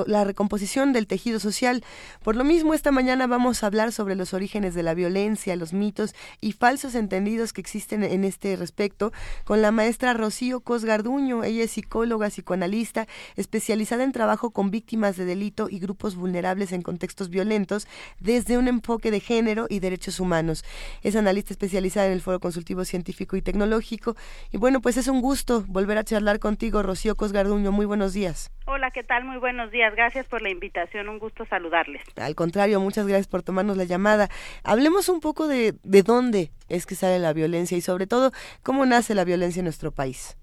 la 0.08 0.24
recomposición 0.26 0.92
del 0.92 1.08
tejido 1.08 1.40
social. 1.40 1.86
Por 2.22 2.36
lo 2.36 2.44
mismo, 2.44 2.74
esta 2.74 2.92
mañana 2.92 3.28
vamos 3.28 3.64
a 3.64 3.68
hablar 3.68 3.94
sobre 3.94 4.16
los 4.16 4.34
orígenes 4.34 4.46
de 4.56 4.84
la 4.84 4.94
violencia, 4.94 5.58
los 5.58 5.74
mitos 5.74 6.16
y 6.40 6.54
falsos 6.54 6.96
entendidos 6.96 7.52
que 7.52 7.60
existen 7.60 8.04
en 8.04 8.24
este 8.24 8.56
respecto 8.56 9.12
con 9.44 9.62
la 9.62 9.72
maestra 9.72 10.14
Rocío 10.14 10.62
Cosgarduño. 10.62 11.44
Ella 11.44 11.66
es 11.66 11.72
psicóloga, 11.72 12.30
psicoanalista, 12.30 13.06
especializada 13.36 14.06
en 14.06 14.14
trabajo 14.14 14.52
con 14.52 14.72
víctimas 14.72 15.18
de 15.18 15.26
delito 15.26 15.68
y 15.70 15.80
grupos 15.80 16.16
vulnerables 16.16 16.72
en 16.72 16.84
contextos 16.84 17.30
violentos 17.30 17.86
desde 18.22 18.58
un 18.58 18.70
enfoque 18.70 19.12
de 19.12 19.20
género 19.20 19.66
y 19.70 19.82
derechos 19.82 20.22
humanos. 20.22 20.64
Es 21.02 21.18
analista 21.18 21.52
especializada 21.52 22.08
en 22.08 22.14
el 22.14 22.22
Foro 22.22 22.40
Consultivo 22.40 22.86
Científico 22.86 23.36
y 23.36 23.42
Tecnológico. 23.42 24.16
Y 24.54 24.58
bueno, 24.58 24.80
pues 24.80 24.96
es 24.96 25.10
un 25.10 25.22
gusto 25.22 25.66
volver 25.68 25.98
a 25.98 26.06
charlar 26.06 26.40
contigo, 26.40 26.82
Rocío 26.82 27.18
Cosgarduño. 27.18 27.74
Muy 27.74 27.86
buenos 27.86 28.14
días. 28.14 28.52
Hola, 28.68 28.90
¿qué 28.90 29.04
tal? 29.04 29.26
Muy 29.26 29.38
buenos 29.38 29.70
días. 29.70 29.94
Gracias 29.96 30.26
por 30.28 30.42
la 30.42 30.50
invitación. 30.50 31.08
Un 31.08 31.20
gusto 31.20 31.46
saludarles. 31.46 32.02
Al 32.16 32.34
contrario, 32.34 32.80
muchas 32.80 33.06
gracias 33.06 33.28
por 33.28 33.44
tomarnos 33.44 33.78
la 33.78 33.84
llamada. 33.84 34.30
Hablemos 34.64 35.10
un 35.10 35.20
poco 35.20 35.48
de, 35.48 35.74
de 35.84 36.04
dónde 36.04 36.52
es 36.70 36.86
que 36.86 36.96
sale 36.96 37.20
la 37.20 37.34
violencia 37.34 37.78
y 37.78 37.82
sobre 37.82 38.08
todo 38.08 38.32
cómo 38.64 38.86
nace 38.86 39.16
la 39.16 39.24
violencia 39.24 39.60
en 39.60 39.66
nuestro 39.66 39.92
país. 39.92 40.38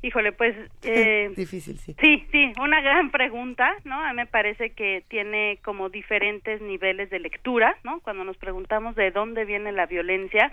Híjole, 0.00 0.32
pues... 0.32 0.54
Eh, 0.84 1.30
Difícil, 1.36 1.76
sí. 1.78 1.94
Sí, 2.00 2.26
sí, 2.32 2.52
una 2.60 2.80
gran 2.80 3.10
pregunta, 3.10 3.76
¿no? 3.84 4.00
A 4.02 4.10
mí 4.10 4.16
me 4.16 4.26
parece 4.26 4.70
que 4.70 5.04
tiene 5.08 5.58
como 5.62 5.90
diferentes 5.90 6.62
niveles 6.62 7.10
de 7.10 7.18
lectura, 7.18 7.76
¿no? 7.84 8.00
Cuando 8.00 8.24
nos 8.24 8.36
preguntamos 8.36 8.94
de 8.94 9.10
dónde 9.10 9.44
viene 9.44 9.72
la 9.72 9.86
violencia, 9.86 10.50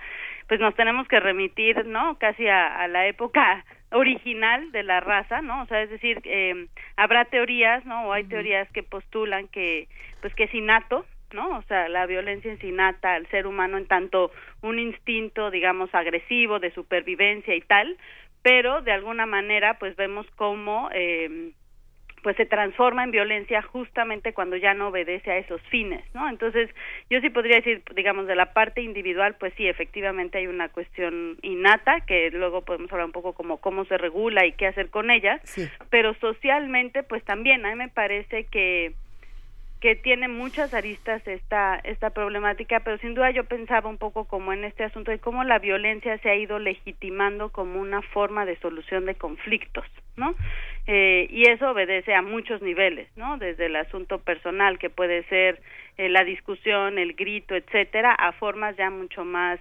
pues 0.47 0.59
nos 0.59 0.75
tenemos 0.75 1.07
que 1.07 1.19
remitir, 1.19 1.85
¿no? 1.85 2.17
Casi 2.17 2.47
a, 2.47 2.75
a 2.75 2.87
la 2.87 3.07
época 3.07 3.63
original 3.91 4.71
de 4.71 4.83
la 4.83 4.99
raza, 4.99 5.41
¿no? 5.41 5.61
O 5.61 5.65
sea, 5.67 5.81
es 5.83 5.89
decir, 5.89 6.21
eh, 6.25 6.67
habrá 6.97 7.25
teorías, 7.25 7.85
¿no? 7.85 8.07
O 8.07 8.13
hay 8.13 8.25
teorías 8.25 8.69
que 8.71 8.83
postulan 8.83 9.47
que, 9.47 9.87
pues 10.21 10.33
que 10.35 10.45
es 10.45 10.53
innato, 10.53 11.05
¿no? 11.33 11.57
O 11.57 11.61
sea, 11.63 11.89
la 11.89 12.05
violencia 12.05 12.53
es 12.53 12.63
innata 12.63 13.15
al 13.15 13.27
ser 13.27 13.47
humano 13.47 13.77
en 13.77 13.87
tanto 13.87 14.31
un 14.61 14.79
instinto, 14.79 15.51
digamos, 15.51 15.93
agresivo 15.93 16.59
de 16.59 16.71
supervivencia 16.71 17.55
y 17.55 17.61
tal, 17.61 17.97
pero 18.41 18.81
de 18.81 18.91
alguna 18.91 19.25
manera 19.25 19.79
pues 19.79 19.95
vemos 19.95 20.27
cómo 20.35 20.89
eh, 20.93 21.51
pues 22.25 22.37
se 22.37 22.47
transforma 22.47 23.03
en 23.03 23.11
violencia 23.11 23.61
justamente 23.61 24.33
cuando 24.33 24.55
ya 24.55 24.73
no 24.73 24.87
obedece 24.87 25.29
a 25.29 25.37
esos 25.37 25.61
fines, 25.69 26.03
¿no? 26.15 26.27
Entonces, 26.27 26.71
yo 27.07 27.21
sí 27.21 27.29
podría 27.29 27.57
decir, 27.57 27.83
digamos, 27.95 28.25
de 28.25 28.35
la 28.35 28.51
parte 28.51 28.81
individual, 28.81 29.35
pues 29.39 29.53
sí, 29.55 29.67
efectivamente 29.67 30.39
hay 30.39 30.47
una 30.47 30.69
cuestión 30.69 31.37
innata, 31.43 32.01
que 32.01 32.31
luego 32.31 32.63
podemos 32.63 32.91
hablar 32.91 33.05
un 33.05 33.11
poco 33.11 33.33
como 33.33 33.57
cómo 33.57 33.85
se 33.85 33.99
regula 33.99 34.43
y 34.43 34.53
qué 34.53 34.65
hacer 34.65 34.89
con 34.89 35.11
ella, 35.11 35.39
pero 35.91 36.15
socialmente, 36.15 37.03
pues 37.03 37.23
también, 37.25 37.63
a 37.63 37.69
mí 37.69 37.75
me 37.75 37.89
parece 37.89 38.45
que 38.45 38.95
que 39.85 39.95
tiene 39.95 40.27
muchas 40.27 40.73
aristas 40.73 41.21
esta 41.27 41.75
esta 41.83 42.09
problemática, 42.09 42.79
pero 42.79 42.97
sin 42.97 43.13
duda 43.13 43.29
yo 43.29 43.43
pensaba 43.43 43.87
un 43.87 43.99
poco 43.99 44.25
como 44.25 44.51
en 44.51 44.63
este 44.63 44.83
asunto 44.83 45.11
de 45.11 45.19
cómo 45.19 45.43
la 45.43 45.59
violencia 45.59 46.17
se 46.17 46.29
ha 46.31 46.35
ido 46.35 46.57
legitimando 46.57 47.49
como 47.49 47.79
una 47.79 48.01
forma 48.01 48.47
de 48.47 48.57
solución 48.61 49.05
de 49.05 49.13
conflictos, 49.13 49.85
¿no? 50.17 50.33
Eh, 50.87 51.27
y 51.29 51.51
eso 51.51 51.69
obedece 51.69 52.15
a 52.15 52.23
muchos 52.23 52.63
niveles, 52.63 53.07
¿no? 53.15 53.37
Desde 53.37 53.67
el 53.67 53.75
asunto 53.75 54.17
personal 54.17 54.79
que 54.79 54.89
puede 54.89 55.21
ser 55.25 55.61
eh, 55.99 56.09
la 56.09 56.23
discusión, 56.23 56.97
el 56.97 57.13
grito, 57.13 57.53
etcétera, 57.53 58.11
a 58.11 58.31
formas 58.31 58.75
ya 58.77 58.89
mucho 58.89 59.23
más 59.23 59.59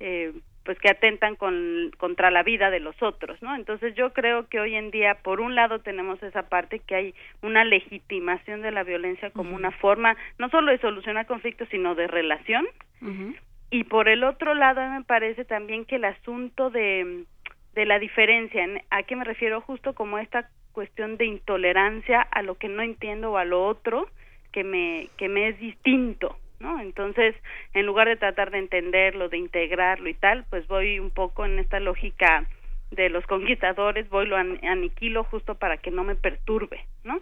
eh, 0.00 0.32
pues 0.64 0.78
que 0.78 0.90
atentan 0.90 1.36
con, 1.36 1.90
contra 1.98 2.30
la 2.30 2.42
vida 2.42 2.70
de 2.70 2.80
los 2.80 3.00
otros, 3.02 3.40
¿no? 3.42 3.54
Entonces 3.54 3.94
yo 3.94 4.12
creo 4.12 4.48
que 4.48 4.60
hoy 4.60 4.74
en 4.74 4.90
día, 4.90 5.16
por 5.22 5.40
un 5.40 5.54
lado, 5.54 5.80
tenemos 5.80 6.22
esa 6.22 6.48
parte 6.48 6.78
que 6.78 6.94
hay 6.94 7.14
una 7.42 7.64
legitimación 7.64 8.62
de 8.62 8.70
la 8.70 8.84
violencia 8.84 9.30
como 9.30 9.56
una 9.56 9.72
forma 9.72 10.16
no 10.38 10.48
solo 10.50 10.70
de 10.70 10.78
solucionar 10.78 11.26
conflictos, 11.26 11.68
sino 11.70 11.94
de 11.94 12.06
relación. 12.06 12.66
Y 13.70 13.84
por 13.84 14.08
el 14.08 14.22
otro 14.22 14.54
lado, 14.54 14.80
me 14.88 15.02
parece 15.02 15.44
también 15.44 15.84
que 15.84 15.96
el 15.96 16.04
asunto 16.04 16.70
de, 16.70 17.24
de 17.74 17.86
la 17.86 17.98
diferencia, 17.98 18.64
¿a 18.90 19.02
qué 19.02 19.16
me 19.16 19.24
refiero? 19.24 19.60
Justo 19.60 19.94
como 19.94 20.18
esta 20.18 20.48
cuestión 20.72 21.16
de 21.16 21.26
intolerancia 21.26 22.20
a 22.20 22.42
lo 22.42 22.56
que 22.56 22.68
no 22.68 22.82
entiendo 22.82 23.32
o 23.32 23.36
a 23.38 23.44
lo 23.44 23.66
otro 23.66 24.08
que 24.52 24.64
me, 24.64 25.08
que 25.16 25.28
me 25.28 25.48
es 25.48 25.58
distinto, 25.58 26.36
¿no? 26.62 26.80
Entonces, 26.80 27.34
en 27.74 27.84
lugar 27.84 28.08
de 28.08 28.16
tratar 28.16 28.50
de 28.50 28.58
entenderlo, 28.58 29.28
de 29.28 29.36
integrarlo 29.36 30.08
y 30.08 30.14
tal, 30.14 30.46
pues 30.48 30.66
voy 30.68 30.98
un 30.98 31.10
poco 31.10 31.44
en 31.44 31.58
esta 31.58 31.80
lógica 31.80 32.46
de 32.92 33.10
los 33.10 33.26
conquistadores, 33.26 34.08
voy 34.08 34.26
lo 34.26 34.36
aniquilo 34.36 35.24
justo 35.24 35.56
para 35.56 35.76
que 35.78 35.90
no 35.90 36.04
me 36.04 36.14
perturbe, 36.14 36.86
¿no? 37.04 37.20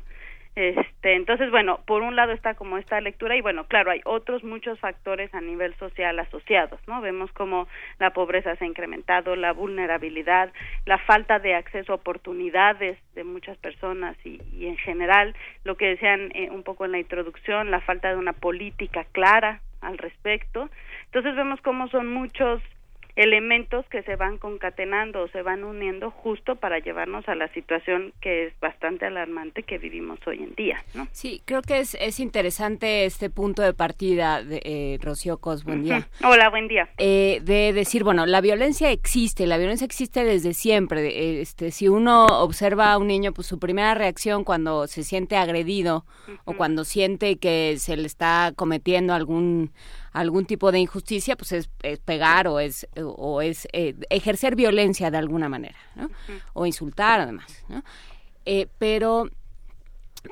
Este, 0.56 1.14
entonces, 1.14 1.50
bueno, 1.50 1.80
por 1.86 2.02
un 2.02 2.16
lado 2.16 2.32
está 2.32 2.54
como 2.54 2.76
esta 2.76 3.00
lectura 3.00 3.36
y 3.36 3.40
bueno, 3.40 3.64
claro, 3.64 3.92
hay 3.92 4.00
otros 4.04 4.42
muchos 4.42 4.80
factores 4.80 5.32
a 5.32 5.40
nivel 5.40 5.74
social 5.76 6.18
asociados, 6.18 6.80
¿no? 6.88 7.00
Vemos 7.00 7.30
como 7.32 7.68
la 7.98 8.10
pobreza 8.10 8.56
se 8.56 8.64
ha 8.64 8.68
incrementado, 8.68 9.36
la 9.36 9.52
vulnerabilidad, 9.52 10.52
la 10.86 10.98
falta 10.98 11.38
de 11.38 11.54
acceso 11.54 11.92
a 11.92 11.96
oportunidades 11.96 12.98
de 13.14 13.24
muchas 13.24 13.56
personas 13.58 14.16
y, 14.24 14.40
y 14.52 14.66
en 14.66 14.76
general, 14.76 15.36
lo 15.64 15.76
que 15.76 15.86
decían 15.86 16.32
eh, 16.34 16.50
un 16.50 16.64
poco 16.64 16.84
en 16.84 16.92
la 16.92 16.98
introducción, 16.98 17.70
la 17.70 17.80
falta 17.80 18.08
de 18.08 18.16
una 18.16 18.32
política 18.32 19.04
clara 19.12 19.60
al 19.80 19.98
respecto. 19.98 20.68
Entonces 21.06 21.36
vemos 21.36 21.60
cómo 21.60 21.88
son 21.88 22.08
muchos 22.08 22.60
elementos 23.20 23.84
que 23.90 24.02
se 24.04 24.16
van 24.16 24.38
concatenando 24.38 25.20
o 25.20 25.28
se 25.28 25.42
van 25.42 25.62
uniendo 25.62 26.10
justo 26.10 26.56
para 26.56 26.78
llevarnos 26.78 27.28
a 27.28 27.34
la 27.34 27.48
situación 27.52 28.14
que 28.22 28.46
es 28.46 28.60
bastante 28.60 29.04
alarmante 29.04 29.62
que 29.62 29.76
vivimos 29.76 30.18
hoy 30.26 30.38
en 30.38 30.54
día. 30.54 30.82
¿no? 30.94 31.06
Sí, 31.12 31.42
creo 31.44 31.60
que 31.60 31.80
es, 31.80 31.98
es 32.00 32.18
interesante 32.18 33.04
este 33.04 33.28
punto 33.28 33.60
de 33.60 33.74
partida 33.74 34.42
de 34.42 34.62
eh, 34.64 34.98
Rocío 35.02 35.36
Cos, 35.36 35.64
buen 35.64 35.82
día. 35.82 36.08
Hola, 36.24 36.48
buen 36.48 36.66
día. 36.66 36.88
Eh, 36.96 37.40
de 37.42 37.74
decir, 37.74 38.04
bueno, 38.04 38.24
la 38.24 38.40
violencia 38.40 38.90
existe, 38.90 39.46
la 39.46 39.58
violencia 39.58 39.84
existe 39.84 40.24
desde 40.24 40.54
siempre. 40.54 41.42
Este, 41.42 41.72
si 41.72 41.88
uno 41.88 42.24
observa 42.24 42.90
a 42.90 42.96
un 42.96 43.08
niño, 43.08 43.34
pues 43.34 43.46
su 43.46 43.58
primera 43.58 43.92
reacción 43.92 44.44
cuando 44.44 44.86
se 44.86 45.02
siente 45.02 45.36
agredido 45.36 46.06
o 46.46 46.54
cuando 46.54 46.84
siente 46.84 47.36
que 47.36 47.74
se 47.76 47.98
le 47.98 48.06
está 48.06 48.54
cometiendo 48.56 49.12
algún 49.12 49.72
algún 50.12 50.44
tipo 50.44 50.72
de 50.72 50.80
injusticia, 50.80 51.36
pues 51.36 51.52
es, 51.52 51.70
pegar 52.04 52.48
o 52.48 52.60
es, 52.60 52.86
o 52.96 53.42
es 53.42 53.68
eh, 53.72 53.94
ejercer 54.10 54.56
violencia 54.56 55.10
de 55.10 55.18
alguna 55.18 55.48
manera, 55.48 55.78
¿no? 55.94 56.10
O 56.52 56.66
insultar 56.66 57.20
además, 57.20 57.64
¿no? 57.68 57.82
Eh, 58.44 58.68
pero 58.78 59.28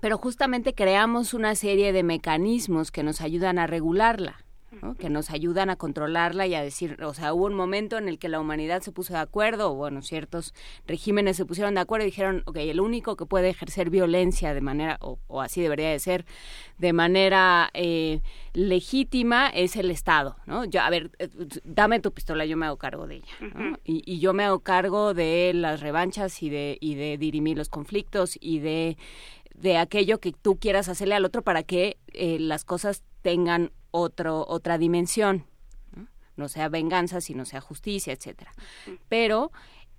pero 0.02 0.18
justamente 0.18 0.74
creamos 0.74 1.32
una 1.32 1.54
serie 1.54 1.92
de 1.94 2.02
mecanismos 2.02 2.90
que 2.90 3.02
nos 3.02 3.22
ayudan 3.22 3.58
a 3.58 3.66
regularla 3.66 4.44
que 4.98 5.08
nos 5.08 5.30
ayudan 5.30 5.70
a 5.70 5.76
controlarla 5.76 6.46
y 6.46 6.54
a 6.54 6.62
decir, 6.62 7.02
o 7.02 7.14
sea, 7.14 7.32
hubo 7.32 7.46
un 7.46 7.54
momento 7.54 7.96
en 7.96 8.08
el 8.08 8.18
que 8.18 8.28
la 8.28 8.38
humanidad 8.38 8.82
se 8.82 8.92
puso 8.92 9.14
de 9.14 9.18
acuerdo, 9.20 9.72
o 9.72 9.74
bueno, 9.74 10.02
ciertos 10.02 10.54
regímenes 10.86 11.36
se 11.36 11.46
pusieron 11.46 11.74
de 11.74 11.80
acuerdo 11.80 12.04
y 12.04 12.10
dijeron, 12.10 12.42
ok, 12.46 12.56
el 12.58 12.80
único 12.80 13.16
que 13.16 13.26
puede 13.26 13.48
ejercer 13.48 13.90
violencia 13.90 14.52
de 14.54 14.60
manera, 14.60 14.98
o, 15.00 15.18
así 15.40 15.62
debería 15.62 15.90
de 15.90 15.98
ser, 15.98 16.26
de 16.76 16.92
manera 16.92 17.70
eh, 17.72 18.20
legítima 18.52 19.48
es 19.48 19.76
el 19.76 19.90
Estado, 19.90 20.36
¿no? 20.46 20.64
Yo, 20.64 20.82
a 20.82 20.90
ver, 20.90 21.10
eh, 21.18 21.28
dame 21.64 22.00
tu 22.00 22.12
pistola, 22.12 22.44
yo 22.44 22.56
me 22.56 22.66
hago 22.66 22.76
cargo 22.76 23.06
de 23.06 23.16
ella, 23.16 23.78
y, 23.84 24.02
y, 24.04 24.20
yo 24.20 24.34
me 24.34 24.44
hago 24.44 24.60
cargo 24.60 25.14
de 25.14 25.52
las 25.54 25.80
revanchas 25.80 26.42
y 26.42 26.50
de, 26.50 26.76
y 26.80 26.94
de 26.94 27.16
dirimir 27.16 27.56
los 27.56 27.68
conflictos 27.68 28.36
y 28.40 28.58
de 28.58 28.96
de 29.60 29.76
aquello 29.76 30.20
que 30.20 30.32
tú 30.32 30.56
quieras 30.56 30.88
hacerle 30.88 31.14
al 31.14 31.24
otro 31.24 31.42
para 31.42 31.62
que 31.62 31.98
eh, 32.12 32.38
las 32.38 32.64
cosas 32.64 33.02
tengan 33.22 33.72
otro, 33.98 34.44
otra 34.48 34.78
dimensión, 34.78 35.44
¿no? 36.36 36.48
sea 36.48 36.68
venganza, 36.68 37.20
sino 37.20 37.44
sea 37.44 37.60
justicia, 37.60 38.12
etcétera. 38.12 38.52
Pero 39.08 39.50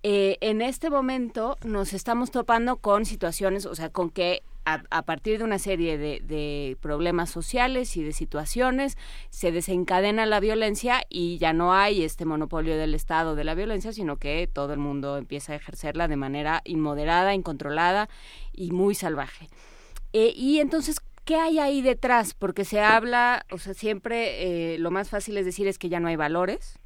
eh, 0.02 0.38
en 0.40 0.62
este 0.62 0.88
momento 0.88 1.58
nos 1.62 1.92
estamos 1.92 2.30
topando 2.30 2.76
con 2.76 3.04
situaciones, 3.04 3.66
o 3.66 3.74
sea, 3.74 3.90
con 3.90 4.10
que 4.10 4.42
a, 4.64 5.02
partir 5.02 5.38
de 5.38 5.44
una 5.44 5.58
serie 5.58 5.98
de, 5.98 6.20
de, 6.22 6.76
problemas 6.80 7.30
sociales 7.30 7.96
y 7.96 8.04
de 8.04 8.12
situaciones 8.12 8.96
se 9.30 9.50
desencadena 9.50 10.26
la 10.26 10.38
violencia 10.38 11.02
y 11.08 11.38
ya 11.38 11.52
no 11.52 11.74
hay 11.74 12.04
este 12.04 12.24
monopolio 12.24 12.76
del 12.76 12.94
Estado 12.94 13.34
de 13.34 13.42
la 13.42 13.54
violencia, 13.54 13.92
sino 13.92 14.16
que 14.16 14.48
todo 14.52 14.72
el 14.72 14.78
mundo 14.78 15.16
empieza 15.16 15.52
a 15.54 15.56
ejercerla 15.56 16.06
de 16.06 16.16
manera 16.16 16.62
inmoderada, 16.64 17.34
incontrolada 17.34 18.08
y 18.52 18.70
muy 18.70 18.94
salvaje. 18.94 19.48
Eh, 20.12 20.32
y 20.34 20.58
entonces, 20.58 21.00
¿qué 21.24 21.36
hay 21.36 21.58
ahí 21.58 21.82
detrás? 21.82 22.34
Porque 22.34 22.64
se 22.64 22.80
habla, 22.80 23.44
o 23.50 23.58
sea, 23.58 23.74
siempre 23.74 24.74
eh, 24.74 24.78
lo 24.78 24.90
más 24.90 25.10
fácil 25.10 25.36
es 25.36 25.44
decir 25.44 25.66
es 25.66 25.78
que 25.78 25.88
ya 25.88 26.00
no 26.00 26.08
hay 26.08 26.16
valores. 26.16 26.78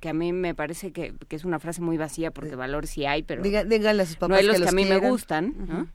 Que, 0.00 0.10
a 0.10 0.12
mí 0.12 0.34
me 0.34 0.54
parece 0.54 0.92
que, 0.92 1.14
es 1.30 1.44
una 1.46 1.58
frase 1.58 1.80
muy 1.80 1.96
vacía 1.96 2.30
porque 2.32 2.54
valores 2.54 2.90
sí 2.90 3.06
hay, 3.06 3.22
pero 3.22 3.42
díganle 3.42 4.02
a 4.02 4.06
sus 4.06 4.16
papás 4.16 4.28
no 4.28 4.36
hay 4.36 4.46
los 4.46 4.60
que, 4.60 4.68
a 4.68 4.72
mí 4.72 4.84
me 4.84 4.98
gustan. 4.98 5.90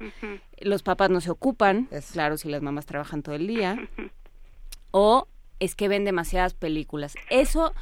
Los 0.60 0.82
papás 0.82 1.12
no 1.12 1.22
se 1.22 1.30
ocupan, 1.30 1.88
claro, 2.14 2.38
si 2.38 2.50
las 2.50 2.64
mamás 2.64 2.88
trabajan 2.88 3.22
todo 3.22 3.36
el 3.36 3.46
día. 3.46 3.78
O 4.90 5.28
es 5.60 5.76
que 5.76 5.88
ven 5.88 6.04
demasiadas 6.04 6.56
películas. 6.56 7.14
Eso, 7.30 7.74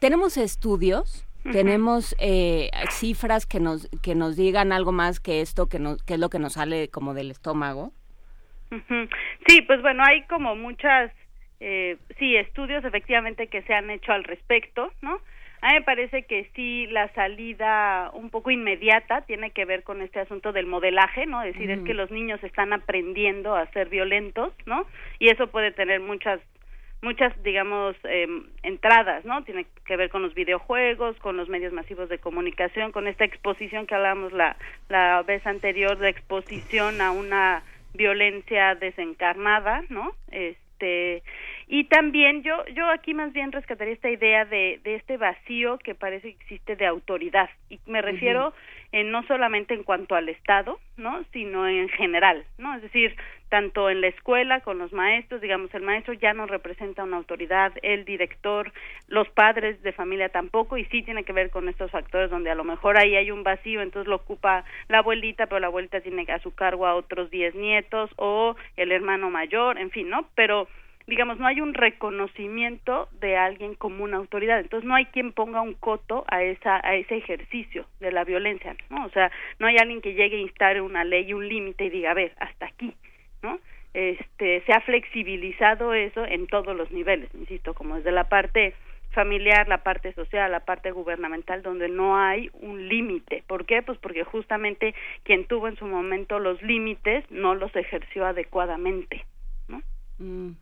tenemos 0.00 0.36
estudios 0.36 1.24
tenemos 1.52 2.14
eh, 2.18 2.70
cifras 2.90 3.46
que 3.46 3.60
nos 3.60 3.88
que 4.02 4.14
nos 4.14 4.36
digan 4.36 4.72
algo 4.72 4.92
más 4.92 5.20
que 5.20 5.40
esto 5.40 5.66
que 5.66 5.78
nos 5.78 6.02
que 6.02 6.14
es 6.14 6.20
lo 6.20 6.30
que 6.30 6.38
nos 6.38 6.54
sale 6.54 6.88
como 6.88 7.14
del 7.14 7.30
estómago 7.30 7.92
Sí, 9.46 9.62
pues 9.62 9.80
bueno, 9.82 10.02
hay 10.06 10.22
como 10.22 10.54
muchas, 10.56 11.10
eh, 11.60 11.96
sí, 12.18 12.36
estudios 12.36 12.84
efectivamente 12.84 13.46
que 13.48 13.62
se 13.62 13.74
han 13.74 13.90
hecho 13.90 14.12
al 14.12 14.24
respecto, 14.24 14.92
¿no? 15.02 15.20
A 15.60 15.68
mí 15.68 15.74
me 15.74 15.82
parece 15.82 16.22
que 16.22 16.48
sí 16.54 16.86
la 16.86 17.12
salida 17.14 18.10
un 18.12 18.30
poco 18.30 18.52
inmediata 18.52 19.22
tiene 19.22 19.50
que 19.50 19.64
ver 19.64 19.82
con 19.82 20.02
este 20.02 20.20
asunto 20.20 20.52
del 20.52 20.66
modelaje, 20.66 21.26
¿no? 21.26 21.42
Es 21.42 21.54
decir, 21.54 21.70
es 21.70 21.80
que 21.80 21.94
los 21.94 22.12
niños 22.12 22.42
están 22.44 22.72
aprendiendo 22.72 23.56
a 23.56 23.66
ser 23.72 23.88
violentos, 23.88 24.52
¿no? 24.66 24.86
Y 25.18 25.30
eso 25.30 25.48
puede 25.48 25.72
tener 25.72 26.00
muchas 26.00 26.40
muchas, 27.00 27.32
digamos, 27.42 27.96
eh, 28.04 28.26
entradas, 28.62 29.24
¿no? 29.24 29.44
Tiene 29.44 29.66
que 29.84 29.96
ver 29.96 30.10
con 30.10 30.22
los 30.22 30.34
videojuegos, 30.34 31.16
con 31.18 31.36
los 31.36 31.48
medios 31.48 31.72
masivos 31.72 32.08
de 32.08 32.18
comunicación, 32.18 32.92
con 32.92 33.06
esta 33.06 33.24
exposición 33.24 33.86
que 33.86 33.94
hablábamos 33.94 34.32
la, 34.32 34.56
la 34.88 35.22
vez 35.22 35.46
anterior, 35.46 35.96
de 35.98 36.08
exposición 36.08 37.00
a 37.00 37.12
una 37.12 37.62
violencia 37.94 38.74
desencarnada, 38.74 39.82
¿no? 39.88 40.12
Este 40.30 41.22
Y 41.70 41.84
también 41.84 42.42
yo, 42.42 42.64
yo 42.74 42.88
aquí 42.88 43.12
más 43.12 43.32
bien 43.34 43.52
rescataría 43.52 43.92
esta 43.92 44.08
idea 44.08 44.46
de, 44.46 44.80
de 44.84 44.94
este 44.94 45.18
vacío 45.18 45.76
que 45.78 45.94
parece 45.94 46.32
que 46.32 46.42
existe 46.42 46.76
de 46.76 46.86
autoridad. 46.86 47.50
Y 47.68 47.78
me 47.84 48.00
refiero 48.00 48.54
en, 48.92 49.10
no 49.10 49.22
solamente 49.24 49.74
en 49.74 49.82
cuanto 49.82 50.14
al 50.14 50.30
Estado, 50.30 50.80
¿no? 50.96 51.22
Sino 51.32 51.68
en 51.68 51.90
general, 51.90 52.42
¿no? 52.56 52.74
Es 52.74 52.80
decir, 52.80 53.14
tanto 53.50 53.90
en 53.90 54.00
la 54.00 54.06
escuela 54.06 54.60
con 54.60 54.78
los 54.78 54.94
maestros, 54.94 55.42
digamos, 55.42 55.72
el 55.74 55.82
maestro 55.82 56.14
ya 56.14 56.32
no 56.32 56.46
representa 56.46 57.04
una 57.04 57.18
autoridad, 57.18 57.72
el 57.82 58.06
director, 58.06 58.72
los 59.08 59.28
padres 59.28 59.82
de 59.82 59.92
familia 59.92 60.30
tampoco, 60.30 60.78
y 60.78 60.86
sí 60.86 61.02
tiene 61.02 61.24
que 61.24 61.34
ver 61.34 61.50
con 61.50 61.68
estos 61.68 61.90
factores 61.90 62.30
donde 62.30 62.50
a 62.50 62.54
lo 62.54 62.64
mejor 62.64 62.96
ahí 62.96 63.14
hay 63.14 63.30
un 63.30 63.42
vacío, 63.42 63.82
entonces 63.82 64.08
lo 64.08 64.16
ocupa 64.16 64.64
la 64.88 64.98
abuelita, 64.98 65.46
pero 65.46 65.60
la 65.60 65.66
abuelita 65.66 66.00
tiene 66.00 66.24
a 66.28 66.38
su 66.38 66.54
cargo 66.54 66.86
a 66.86 66.94
otros 66.94 67.30
diez 67.30 67.54
nietos 67.54 68.10
o 68.16 68.56
el 68.76 68.90
hermano 68.90 69.28
mayor, 69.28 69.78
en 69.78 69.90
fin, 69.90 70.08
¿no? 70.08 70.28
Pero 70.34 70.66
digamos, 71.08 71.38
no 71.38 71.46
hay 71.46 71.60
un 71.62 71.72
reconocimiento 71.72 73.08
de 73.18 73.36
alguien 73.36 73.74
como 73.74 74.04
una 74.04 74.18
autoridad, 74.18 74.60
entonces 74.60 74.86
no 74.86 74.94
hay 74.94 75.06
quien 75.06 75.32
ponga 75.32 75.62
un 75.62 75.72
coto 75.72 76.24
a 76.28 76.42
esa 76.42 76.86
a 76.86 76.94
ese 76.96 77.16
ejercicio 77.16 77.86
de 77.98 78.12
la 78.12 78.24
violencia, 78.24 78.76
¿no? 78.90 79.06
O 79.06 79.10
sea, 79.10 79.32
no 79.58 79.66
hay 79.66 79.76
alguien 79.78 80.02
que 80.02 80.12
llegue 80.12 80.36
a 80.36 80.40
instare 80.40 80.82
una 80.82 81.04
ley 81.04 81.32
un 81.32 81.48
límite 81.48 81.86
y 81.86 81.90
diga, 81.90 82.10
a 82.10 82.14
ver, 82.14 82.32
hasta 82.38 82.66
aquí, 82.66 82.94
¿no? 83.42 83.58
Este, 83.94 84.60
se 84.66 84.72
ha 84.72 84.80
flexibilizado 84.82 85.94
eso 85.94 86.26
en 86.26 86.46
todos 86.46 86.76
los 86.76 86.90
niveles, 86.92 87.30
insisto, 87.34 87.72
como 87.72 87.96
desde 87.96 88.12
la 88.12 88.28
parte 88.28 88.74
familiar, 89.12 89.66
la 89.66 89.82
parte 89.82 90.12
social, 90.12 90.52
la 90.52 90.60
parte 90.60 90.90
gubernamental, 90.90 91.62
donde 91.62 91.88
no 91.88 92.18
hay 92.18 92.50
un 92.60 92.86
límite. 92.86 93.42
¿Por 93.46 93.64
qué? 93.64 93.80
Pues 93.80 93.98
porque 93.98 94.24
justamente 94.24 94.94
quien 95.22 95.46
tuvo 95.46 95.68
en 95.68 95.76
su 95.76 95.86
momento 95.86 96.38
los 96.38 96.60
límites 96.62 97.24
no 97.30 97.54
los 97.54 97.74
ejerció 97.74 98.26
adecuadamente. 98.26 99.24
Mm. 100.18 100.52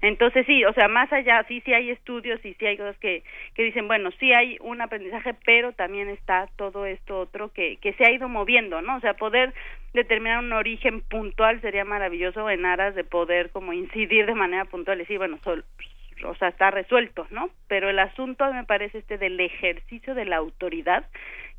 Entonces 0.00 0.46
sí, 0.46 0.64
o 0.64 0.72
sea, 0.74 0.86
más 0.88 1.12
allá, 1.12 1.44
sí, 1.48 1.60
sí 1.64 1.72
hay 1.72 1.90
estudios 1.90 2.44
y 2.44 2.54
sí 2.54 2.66
hay 2.66 2.76
cosas 2.76 2.96
que, 2.98 3.24
que 3.54 3.64
dicen, 3.64 3.88
bueno, 3.88 4.10
sí 4.20 4.32
hay 4.32 4.56
un 4.60 4.80
aprendizaje, 4.80 5.34
pero 5.44 5.72
también 5.72 6.08
está 6.08 6.48
todo 6.56 6.86
esto 6.86 7.18
otro 7.18 7.52
que, 7.52 7.78
que 7.78 7.94
se 7.94 8.04
ha 8.04 8.12
ido 8.12 8.28
moviendo, 8.28 8.80
¿no? 8.82 8.96
O 8.96 9.00
sea, 9.00 9.14
poder 9.14 9.54
determinar 9.94 10.38
un 10.38 10.52
origen 10.52 11.00
puntual 11.00 11.60
sería 11.60 11.84
maravilloso 11.84 12.48
en 12.50 12.66
aras 12.66 12.94
de 12.94 13.04
poder 13.04 13.50
como 13.50 13.72
incidir 13.72 14.26
de 14.26 14.34
manera 14.34 14.66
puntual 14.66 14.98
y 14.98 15.00
decir, 15.00 15.18
bueno, 15.18 15.38
sol, 15.42 15.64
o 16.24 16.34
sea, 16.36 16.48
está 16.48 16.70
resuelto, 16.70 17.26
¿no? 17.30 17.50
Pero 17.66 17.90
el 17.90 17.98
asunto 17.98 18.52
me 18.52 18.64
parece 18.64 18.98
este 18.98 19.18
del 19.18 19.40
ejercicio 19.40 20.14
de 20.14 20.26
la 20.26 20.36
autoridad, 20.36 21.06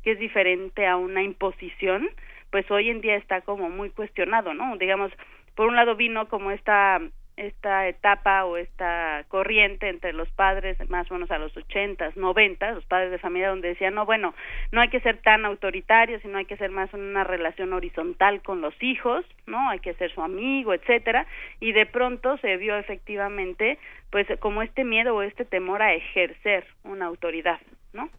que 0.02 0.12
es 0.12 0.18
diferente 0.18 0.86
a 0.86 0.96
una 0.96 1.22
imposición, 1.22 2.08
pues 2.50 2.70
hoy 2.70 2.90
en 2.90 3.00
día 3.00 3.16
está 3.16 3.42
como 3.42 3.68
muy 3.68 3.90
cuestionado, 3.90 4.54
¿no? 4.54 4.76
Digamos, 4.76 5.12
por 5.54 5.68
un 5.68 5.76
lado 5.76 5.94
vino 5.94 6.28
como 6.28 6.50
esta 6.50 7.00
esta 7.40 7.88
etapa 7.88 8.44
o 8.44 8.58
esta 8.58 9.24
corriente 9.28 9.88
entre 9.88 10.12
los 10.12 10.28
padres 10.30 10.76
más 10.90 11.10
o 11.10 11.14
menos 11.14 11.30
a 11.30 11.38
los 11.38 11.56
ochentas, 11.56 12.14
noventas, 12.16 12.74
los 12.74 12.84
padres 12.84 13.10
de 13.10 13.18
familia 13.18 13.48
donde 13.48 13.68
decían, 13.68 13.94
no, 13.94 14.04
bueno, 14.04 14.34
no 14.72 14.80
hay 14.82 14.88
que 14.88 15.00
ser 15.00 15.16
tan 15.22 15.46
autoritarios, 15.46 16.20
sino 16.20 16.36
hay 16.36 16.44
que 16.44 16.58
ser 16.58 16.70
más 16.70 16.92
una 16.92 17.24
relación 17.24 17.72
horizontal 17.72 18.42
con 18.42 18.60
los 18.60 18.74
hijos, 18.82 19.24
¿no? 19.46 19.70
Hay 19.70 19.78
que 19.78 19.94
ser 19.94 20.12
su 20.12 20.22
amigo, 20.22 20.74
etcétera, 20.74 21.26
y 21.60 21.72
de 21.72 21.86
pronto 21.86 22.36
se 22.38 22.58
vio 22.58 22.76
efectivamente 22.76 23.78
pues 24.10 24.26
como 24.40 24.60
este 24.62 24.84
miedo 24.84 25.16
o 25.16 25.22
este 25.22 25.44
temor 25.44 25.82
a 25.82 25.94
ejercer 25.94 26.66
una 26.84 27.06
autoridad, 27.06 27.60
¿no? 27.94 28.10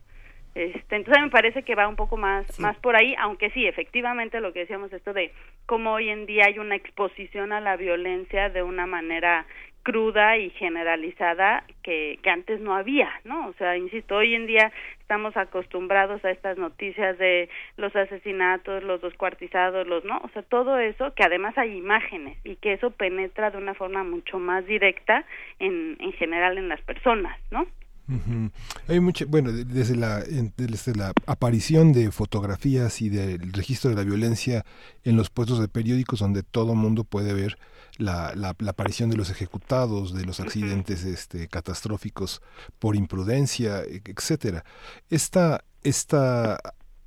Este, 0.54 0.98
entonces 0.98 1.24
me 1.24 1.30
parece 1.30 1.64
que 1.64 1.76
va 1.76 1.88
un 1.88 1.96
poco 1.96 2.18
más 2.18 2.60
más 2.60 2.78
por 2.78 2.96
ahí, 2.96 3.16
aunque 3.20 3.52
sí, 3.52 3.66
efectivamente 3.68 4.42
lo 4.42 4.52
que 4.52 4.60
decíamos 4.60 4.92
esto 4.92 5.14
de 5.14 5.32
cómo 5.66 5.94
hoy 5.94 6.10
en 6.10 6.26
día 6.26 6.46
hay 6.48 6.60
una 6.60 6.76
exposición 6.76 7.54
a 7.54 7.62
la 7.62 7.78
violencia 7.78 8.50
de 8.50 8.62
una 8.62 8.86
manera 8.86 9.46
cruda 9.84 10.38
y 10.38 10.50
generalizada 10.52 11.64
que, 11.84 12.20
que 12.22 12.30
antes 12.30 12.60
no 12.60 12.76
había, 12.76 13.10
¿no? 13.24 13.48
O 13.48 13.54
sea, 13.54 13.78
insisto, 13.78 14.16
hoy 14.16 14.36
en 14.36 14.46
día 14.46 14.72
estamos 15.00 15.36
acostumbrados 15.36 16.24
a 16.24 16.32
estas 16.32 16.58
noticias 16.58 17.18
de 17.18 17.50
los 17.78 17.96
asesinatos, 17.96 18.84
los 18.84 19.02
descuartizados, 19.02 19.88
los, 19.88 20.06
¿no? 20.06 20.20
O 20.24 20.30
sea, 20.30 20.44
todo 20.44 20.78
eso, 20.78 21.14
que 21.16 21.24
además 21.24 21.58
hay 21.58 21.76
imágenes 21.76 22.38
y 22.44 22.58
que 22.58 22.74
eso 22.74 22.92
penetra 22.92 23.52
de 23.52 23.58
una 23.58 23.74
forma 23.74 24.04
mucho 24.04 24.38
más 24.38 24.66
directa 24.66 25.26
en, 25.60 25.98
en 26.00 26.14
general 26.14 26.58
en 26.58 26.70
las 26.70 26.82
personas, 26.82 27.38
¿no? 27.50 27.66
Ujú. 28.12 28.52
Hay 28.90 29.00
mucha, 29.00 29.24
bueno, 29.26 29.52
de- 29.54 29.64
desde 29.64 29.96
la, 29.96 30.22
desde 30.58 30.96
la 30.96 31.14
aparición 31.28 31.94
de 31.94 32.12
fotografías 32.12 33.02
y 33.02 33.08
del 33.10 33.54
registro 33.54 33.90
de 33.90 33.96
la 33.96 34.04
violencia 34.04 34.66
en 35.04 35.16
los 35.16 35.30
puestos 35.30 35.60
de 35.60 35.68
periódicos 35.70 36.20
donde 36.20 36.44
todo 36.44 36.76
mundo 36.76 37.04
puede 37.06 37.34
ver 37.34 37.58
la, 37.98 38.34
la, 38.36 38.54
la 38.60 38.72
aparición 38.72 39.10
de 39.10 39.18
los 39.18 39.30
ejecutados, 39.30 40.14
de 40.14 40.26
los 40.26 40.40
accidentes 40.40 41.04
este, 41.06 41.48
catastróficos 41.48 42.42
por 42.80 42.96
imprudencia, 42.96 43.82
e- 43.84 44.02
etcétera. 44.04 44.66
Esta, 45.10 45.64
esta, 45.84 46.60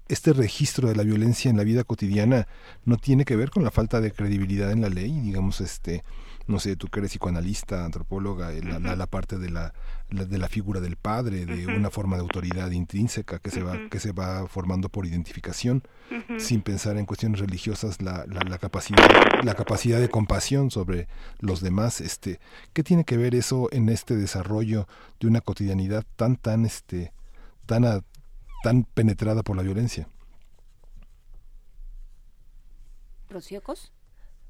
este 0.09 0.33
registro 0.33 0.89
de 0.89 0.97
la 0.97 1.03
violencia 1.03 1.51
en 1.51 1.57
la 1.59 1.65
vida 1.65 1.85
cotidiana 1.85 2.47
no 2.85 2.97
tiene 2.97 3.25
que 3.27 3.37
ver 3.37 3.51
con 3.51 3.63
la 3.65 3.71
falta 3.71 4.01
de 4.01 4.13
credibilidad 4.13 4.71
en 4.71 4.81
la 4.81 4.89
ley, 4.89 5.21
digamos, 5.21 5.61
este, 5.61 6.03
no 6.47 6.61
sé, 6.61 6.77
tú 6.77 6.89
que 6.89 7.01
eres 7.01 7.11
psicoanalista, 7.11 7.85
antropóloga, 7.85 8.53
eh, 8.53 8.63
la, 8.63 8.79
la- 8.79 8.97
la 8.97 9.07
parte 9.07 9.39
de 9.39 9.51
la, 9.51 9.73
la- 10.11 10.25
de 10.27 10.39
la 10.39 10.49
figura 10.49 10.81
del 10.81 10.97
padre, 10.97 11.47
de 11.47 11.67
una 11.67 11.91
forma 11.91 12.17
de 12.17 12.23
autoridad 12.23 12.71
intrínseca 12.71 13.39
que 13.39 13.51
se 13.51 13.63
va 13.63 13.79
que 13.91 13.99
se 13.99 14.13
va 14.13 14.47
formando 14.49 14.89
por 14.89 15.07
identificación, 15.07 15.83
sin 16.39 16.61
pensar 16.63 16.97
en 16.99 17.07
cuestiones 17.07 17.41
religiosas, 17.41 18.03
la, 18.03 18.27
la, 18.27 18.41
la 18.43 18.59
capacidad 18.59 19.43
la 19.43 19.55
capacidad 19.55 20.01
de 20.01 20.09
compasión 20.09 20.71
sobre 20.71 21.09
los 21.41 21.61
demás, 21.61 22.01
este, 22.01 22.41
¿qué 22.73 22.83
tiene 22.83 23.05
que 23.05 23.17
ver 23.17 23.35
eso 23.35 23.69
en 23.73 23.89
este 23.89 24.15
desarrollo 24.17 24.87
de 25.21 25.27
una 25.29 25.41
cotidianidad 25.41 26.05
tan 26.17 26.37
tan 26.37 26.65
este 26.67 27.13
tan 27.67 27.85
a- 27.87 28.03
tan 28.63 28.85
penetrada 28.85 29.43
por 29.43 29.57
la 29.57 29.63
violencia? 29.63 30.09
¿Rocío 33.31 33.63
Cos? 33.63 33.93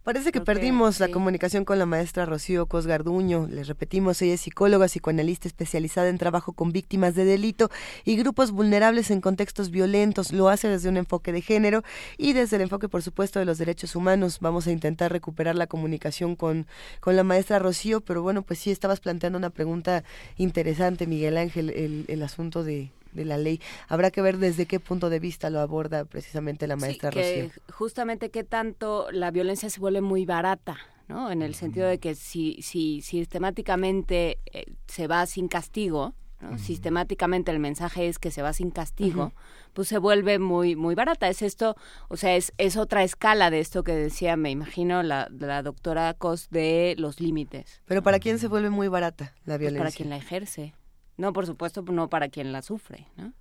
Parece 0.05 0.33
que 0.33 0.43
perdimos 0.43 1.01
la 1.01 1.09
comunicación 1.09 1.65
con 1.65 1.79
la 1.79 1.87
maestra 1.87 2.27
Rocío 2.27 2.67
Cos 2.67 2.87
Garduño. 2.87 3.49
Les 3.51 3.69
repetimos, 3.69 4.21
ella 4.21 4.35
es 4.35 4.43
psicóloga, 4.43 4.87
psicoanalista 4.87 5.49
especializada 5.49 6.11
en 6.11 6.19
trabajo 6.19 6.53
con 6.53 6.73
víctimas 6.73 7.15
de 7.15 7.25
delito 7.25 7.71
y 8.05 8.15
grupos 8.17 8.51
vulnerables 8.51 9.11
en 9.11 9.23
contextos 9.23 9.71
violentos. 9.71 10.31
Lo 10.31 10.51
hace 10.51 10.69
desde 10.69 10.91
un 10.91 10.99
enfoque 10.99 11.33
de 11.33 11.41
género 11.41 11.85
y 12.19 12.35
desde 12.35 12.57
el 12.57 12.63
enfoque, 12.63 12.87
por 12.87 13.01
supuesto, 13.01 13.39
de 13.39 13.47
los 13.47 13.57
derechos 13.57 13.97
humanos. 13.97 14.41
Vamos 14.43 14.67
a 14.67 14.73
intentar 14.73 15.11
recuperar 15.11 15.57
la 15.57 15.69
comunicación 15.69 16.37
con, 16.37 16.67
con 17.01 17.17
la 17.17 17.25
maestra 17.25 17.59
Rocío, 17.59 18.03
pero 18.03 18.21
bueno, 18.23 18.43
pues 18.43 18.59
sí, 18.59 18.71
estabas 18.71 19.01
planteando 19.01 19.39
una 19.39 19.49
pregunta 19.49 20.05
interesante, 20.37 21.07
Miguel 21.07 21.39
Ángel, 21.39 21.71
el, 21.71 22.05
el 22.09 22.23
asunto 22.23 22.63
de, 22.63 22.91
de 23.15 23.25
la 23.25 23.39
ley. 23.39 23.61
Habrá 23.89 24.11
que 24.11 24.21
ver 24.23 24.39
desde 24.39 24.67
qué 24.67 24.81
punto 24.81 25.09
de 25.11 25.21
vista 25.21 25.49
lo 25.51 25.61
aborda 25.61 26.05
precisamente 26.05 26.67
la 26.67 26.77
maestra 26.77 27.11
Sí, 27.11 27.19
que 27.19 27.43
Rocío. 27.45 27.63
justamente 27.73 28.31
qué 28.31 28.45
tanto 28.45 29.11
la 29.13 29.31
violencia 29.31 29.71
se 29.71 29.81
vuelve 29.81 30.01
muy 30.01 30.27
barata, 30.27 30.77
¿no? 31.09 31.31
En 31.31 31.43
el 31.43 31.55
sentido 31.55 31.87
de 31.89 31.99
que 31.99 32.15
si, 32.15 32.61
si 32.63 33.01
sistemáticamente 33.03 34.39
eh, 34.53 34.65
se 34.87 35.07
va 35.07 35.25
sin 35.27 35.49
castigo, 35.49 36.15
¿no? 36.41 36.59
sistemáticamente 36.59 37.51
el 37.51 37.59
mensaje 37.59 38.07
es 38.09 38.19
que 38.19 38.31
se 38.31 38.43
va 38.43 38.53
sin 38.53 38.71
castigo, 38.71 39.33
pues 39.73 39.89
se 39.89 39.97
vuelve 39.99 40.39
muy 40.39 40.77
muy 40.77 40.95
barata. 40.95 41.29
Es 41.29 41.41
esto, 41.41 41.75
o 42.09 42.17
sea, 42.17 42.37
es, 42.37 42.53
es 42.59 42.77
otra 42.77 43.03
escala 43.03 43.51
de 43.51 43.61
esto 43.61 43.83
que 43.83 43.93
decía, 43.95 44.37
me 44.37 44.51
imagino, 44.51 45.03
la, 45.03 45.29
la 45.39 45.63
doctora 45.63 46.13
Cos 46.15 46.51
de 46.51 46.97
los 46.99 47.21
límites. 47.21 47.81
Pero 47.87 48.03
¿para 48.03 48.19
quién 48.19 48.39
se 48.39 48.49
vuelve 48.49 48.69
muy 48.71 48.89
barata 48.89 49.33
la 49.47 49.55
Pues 49.55 49.61
violencia? 49.61 49.79
para 49.85 49.91
quien 49.93 50.11
la 50.11 50.17
ejerce. 50.17 50.75
No, 51.17 51.33
por 51.33 51.47
supuesto, 51.47 51.83
no 51.83 52.09
para 52.09 52.29
quien 52.29 52.53
la 52.53 52.63
sufre, 52.63 53.07
¿no? 53.17 53.33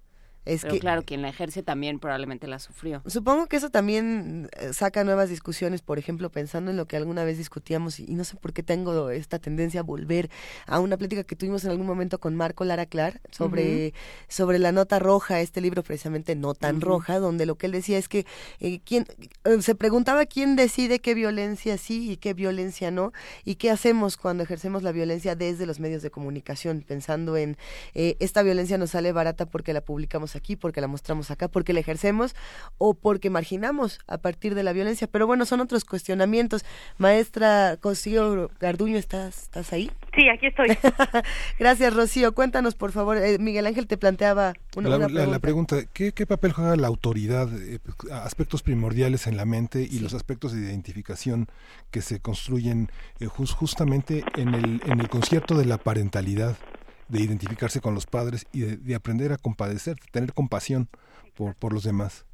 Es 0.45 0.61
Pero 0.61 0.73
que- 0.73 0.79
claro, 0.79 1.03
quien 1.03 1.21
la 1.21 1.29
ejerce 1.29 1.63
también 1.63 1.99
probablemente 1.99 2.47
la 2.47 2.59
sufrió. 2.59 3.01
Supongo 3.05 3.47
que 3.47 3.57
eso 3.57 3.69
también 3.69 4.49
eh, 4.59 4.73
saca 4.73 5.03
nuevas 5.03 5.29
discusiones, 5.29 5.81
por 5.81 5.99
ejemplo, 5.99 6.29
pensando 6.29 6.71
en 6.71 6.77
lo 6.77 6.85
que 6.85 6.97
alguna 6.97 7.23
vez 7.23 7.37
discutíamos, 7.37 7.99
y, 7.99 8.13
no 8.13 8.23
sé 8.23 8.35
por 8.35 8.53
qué 8.53 8.63
tengo 8.63 9.09
esta 9.09 9.39
tendencia 9.39 9.79
a 9.79 9.83
volver 9.83 10.29
a 10.67 10.79
una 10.79 10.97
plática 10.97 11.23
que 11.23 11.35
tuvimos 11.35 11.63
en 11.63 11.71
algún 11.71 11.87
momento 11.87 12.19
con 12.19 12.35
Marco 12.35 12.65
Lara 12.65 12.85
Clar 12.85 13.21
sobre, 13.31 13.93
sobre 14.27 14.59
la 14.59 14.71
nota 14.71 14.99
roja, 14.99 15.39
este 15.39 15.61
libro 15.61 15.83
precisamente 15.83 16.35
no 16.35 16.53
tan 16.53 16.81
roja, 16.81 17.19
donde 17.19 17.45
lo 17.45 17.55
que 17.55 17.67
él 17.67 17.71
decía 17.71 17.97
es 17.97 18.09
que 18.09 18.25
eh, 18.59 18.79
quién, 18.83 19.05
eh, 19.45 19.61
se 19.61 19.75
preguntaba 19.75 20.25
quién 20.25 20.55
decide 20.55 20.99
qué 20.99 21.13
violencia 21.13 21.77
sí 21.77 22.11
y 22.11 22.17
qué 22.17 22.33
violencia 22.33 22.91
no, 22.91 23.13
y 23.45 23.55
qué 23.55 23.71
hacemos 23.71 24.17
cuando 24.17 24.43
ejercemos 24.43 24.83
la 24.83 24.91
violencia 24.91 25.35
desde 25.35 25.65
los 25.65 25.79
medios 25.79 26.01
de 26.01 26.11
comunicación, 26.11 26.83
pensando 26.85 27.37
en 27.37 27.57
eh, 27.93 28.17
esta 28.19 28.43
violencia 28.43 28.77
nos 28.77 28.91
sale 28.91 29.11
barata 29.11 29.45
porque 29.45 29.73
la 29.73 29.81
publicamos 29.81 30.32
mostramos 30.33 30.35
aquí, 30.35 30.55
porque 30.55 30.81
la 30.81 30.87
mostramos 30.87 31.31
acá, 31.31 31.47
porque 31.47 31.73
la 31.73 31.79
ejercemos 31.79 32.35
o 32.77 32.93
porque 32.93 33.29
marginamos 33.29 33.99
a 34.07 34.17
partir 34.17 34.55
de 34.55 34.63
la 34.63 34.73
violencia. 34.73 35.07
Pero 35.07 35.27
bueno, 35.27 35.45
son 35.45 35.61
otros 35.61 35.85
cuestionamientos. 35.85 36.63
Maestra 36.97 37.77
Cosío 37.79 38.49
Garduño, 38.59 38.97
¿estás, 38.97 39.43
estás 39.43 39.73
ahí? 39.73 39.91
Sí, 40.15 40.29
aquí 40.29 40.47
estoy. 40.47 40.67
Gracias, 41.59 41.93
Rocío. 41.93 42.33
Cuéntanos, 42.33 42.75
por 42.75 42.91
favor. 42.91 43.17
Eh, 43.17 43.37
Miguel 43.39 43.65
Ángel 43.67 43.87
te 43.87 43.97
planteaba 43.97 44.53
una, 44.75 44.89
la, 44.89 44.95
una 44.97 45.07
la- 45.09 45.25
la 45.27 45.39
pregunta. 45.39 45.75
pregunta, 45.75 45.91
¿qué, 45.93 46.11
qué 46.13 46.25
papel 46.25 46.51
juega 46.53 46.75
la 46.75 46.87
autoridad, 46.87 47.47
eh, 47.53 47.79
aspectos 48.11 48.61
primordiales 48.63 49.27
en 49.27 49.37
la 49.37 49.45
mente 49.45 49.81
y 49.89 49.99
los 49.99 50.13
aspectos 50.13 50.51
de 50.53 50.59
identificación 50.61 51.47
que 51.91 52.01
se 52.01 52.19
construyen 52.19 52.89
eh, 53.19 53.27
jus- 53.27 53.53
justamente 53.53 54.23
en 54.35 54.53
el, 54.53 54.81
en 54.85 54.99
el 54.99 55.09
concierto 55.09 55.55
de 55.57 55.65
la 55.65 55.77
parentalidad, 55.77 56.55
de 57.13 57.23
identificarse 57.23 57.79
con 57.79 57.93
los 57.93 58.07
padres 58.07 58.47
y 58.51 58.61
de, 58.61 58.77
de 58.77 58.95
aprender 58.95 59.31
a 59.31 59.37
compadecer, 59.37 59.95
de 59.95 60.07
tener 60.11 60.33
compasión 60.33 60.87
por, 61.35 61.55
por 61.55 61.71
los 61.71 61.83
demás? 61.83 62.25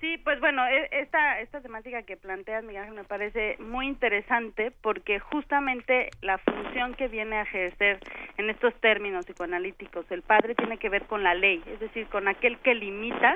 Sí, 0.00 0.18
pues 0.18 0.40
bueno, 0.40 0.66
e- 0.66 0.88
esta, 0.90 1.40
esta 1.40 1.60
temática 1.60 2.02
que 2.02 2.16
planteas, 2.16 2.64
Miguel 2.64 2.82
Ángel, 2.82 2.96
me 2.96 3.04
parece 3.04 3.56
muy 3.60 3.86
interesante 3.86 4.72
porque 4.82 5.20
justamente 5.20 6.10
la 6.20 6.38
función 6.38 6.94
que 6.94 7.06
viene 7.06 7.36
a 7.36 7.42
ejercer 7.42 8.00
en 8.36 8.50
estos 8.50 8.74
términos 8.80 9.24
psicoanalíticos 9.24 10.04
el 10.10 10.22
padre 10.22 10.56
tiene 10.56 10.78
que 10.78 10.88
ver 10.88 11.06
con 11.06 11.22
la 11.22 11.34
ley, 11.34 11.62
es 11.66 11.78
decir, 11.78 12.08
con 12.08 12.26
aquel 12.26 12.58
que 12.58 12.74
limita, 12.74 13.34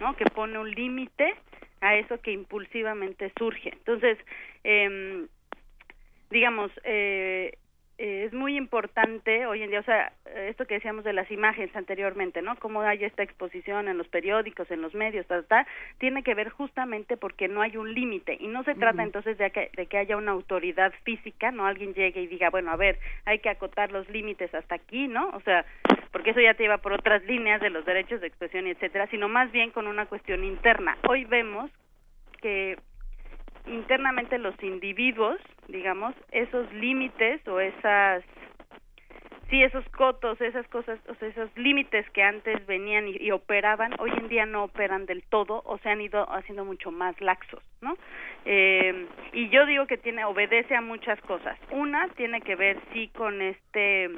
¿no? 0.00 0.14
Que 0.16 0.24
pone 0.26 0.58
un 0.58 0.70
límite 0.70 1.34
a 1.80 1.96
eso 1.96 2.20
que 2.20 2.30
impulsivamente 2.30 3.32
surge. 3.36 3.70
Entonces, 3.72 4.16
em, 4.62 5.26
digamos, 6.30 6.70
eh, 6.84 7.58
eh, 7.98 8.24
es 8.26 8.34
muy 8.34 8.56
importante 8.56 9.46
hoy 9.46 9.62
en 9.62 9.70
día, 9.70 9.80
o 9.80 9.84
sea, 9.84 10.12
esto 10.34 10.66
que 10.66 10.74
decíamos 10.74 11.04
de 11.04 11.12
las 11.12 11.30
imágenes 11.30 11.74
anteriormente, 11.74 12.42
¿no? 12.42 12.56
Cómo 12.56 12.82
hay 12.82 13.04
esta 13.04 13.22
exposición 13.22 13.88
en 13.88 13.96
los 13.96 14.08
periódicos, 14.08 14.70
en 14.70 14.82
los 14.82 14.94
medios, 14.94 15.26
tal, 15.26 15.44
tal, 15.46 15.66
tiene 15.98 16.22
que 16.22 16.34
ver 16.34 16.50
justamente 16.50 17.16
porque 17.16 17.48
no 17.48 17.62
hay 17.62 17.76
un 17.76 17.94
límite 17.94 18.36
y 18.38 18.48
no 18.48 18.64
se 18.64 18.74
trata 18.74 19.02
entonces 19.02 19.38
de 19.38 19.50
que, 19.50 19.70
de 19.74 19.86
que 19.86 19.98
haya 19.98 20.16
una 20.16 20.32
autoridad 20.32 20.92
física, 21.04 21.50
¿no? 21.50 21.66
Alguien 21.66 21.94
llegue 21.94 22.20
y 22.20 22.26
diga, 22.26 22.50
bueno, 22.50 22.70
a 22.70 22.76
ver, 22.76 22.98
hay 23.24 23.38
que 23.38 23.48
acotar 23.48 23.90
los 23.92 24.08
límites 24.10 24.54
hasta 24.54 24.74
aquí, 24.74 25.08
¿no? 25.08 25.30
O 25.30 25.40
sea, 25.40 25.64
porque 26.12 26.30
eso 26.30 26.40
ya 26.40 26.54
te 26.54 26.64
lleva 26.64 26.78
por 26.78 26.92
otras 26.92 27.24
líneas 27.24 27.60
de 27.60 27.70
los 27.70 27.84
derechos 27.84 28.20
de 28.20 28.26
expresión 28.26 28.66
y 28.66 28.70
etcétera, 28.70 29.06
sino 29.06 29.28
más 29.28 29.50
bien 29.52 29.70
con 29.70 29.86
una 29.86 30.06
cuestión 30.06 30.44
interna. 30.44 30.98
Hoy 31.08 31.24
vemos 31.24 31.70
que 32.42 32.78
internamente 33.66 34.38
los 34.38 34.54
individuos, 34.62 35.38
digamos, 35.68 36.14
esos 36.30 36.72
límites 36.72 37.46
o 37.48 37.60
esas 37.60 38.24
sí 39.50 39.62
esos 39.62 39.88
cotos, 39.90 40.40
esas 40.40 40.66
cosas, 40.68 40.98
o 41.08 41.14
sea, 41.14 41.28
esos 41.28 41.50
límites 41.56 42.08
que 42.10 42.22
antes 42.22 42.66
venían 42.66 43.08
y, 43.08 43.16
y 43.16 43.30
operaban, 43.30 43.94
hoy 44.00 44.10
en 44.16 44.28
día 44.28 44.44
no 44.46 44.64
operan 44.64 45.06
del 45.06 45.22
todo 45.22 45.62
o 45.64 45.78
se 45.78 45.88
han 45.88 46.00
ido 46.00 46.28
haciendo 46.32 46.64
mucho 46.64 46.90
más 46.90 47.20
laxos, 47.20 47.62
¿no? 47.80 47.96
Eh, 48.44 49.06
y 49.32 49.48
yo 49.50 49.66
digo 49.66 49.86
que 49.86 49.98
tiene 49.98 50.24
obedece 50.24 50.74
a 50.74 50.80
muchas 50.80 51.20
cosas. 51.22 51.58
Una 51.70 52.08
tiene 52.16 52.40
que 52.40 52.56
ver 52.56 52.78
sí 52.92 53.08
con 53.08 53.40
este 53.40 54.10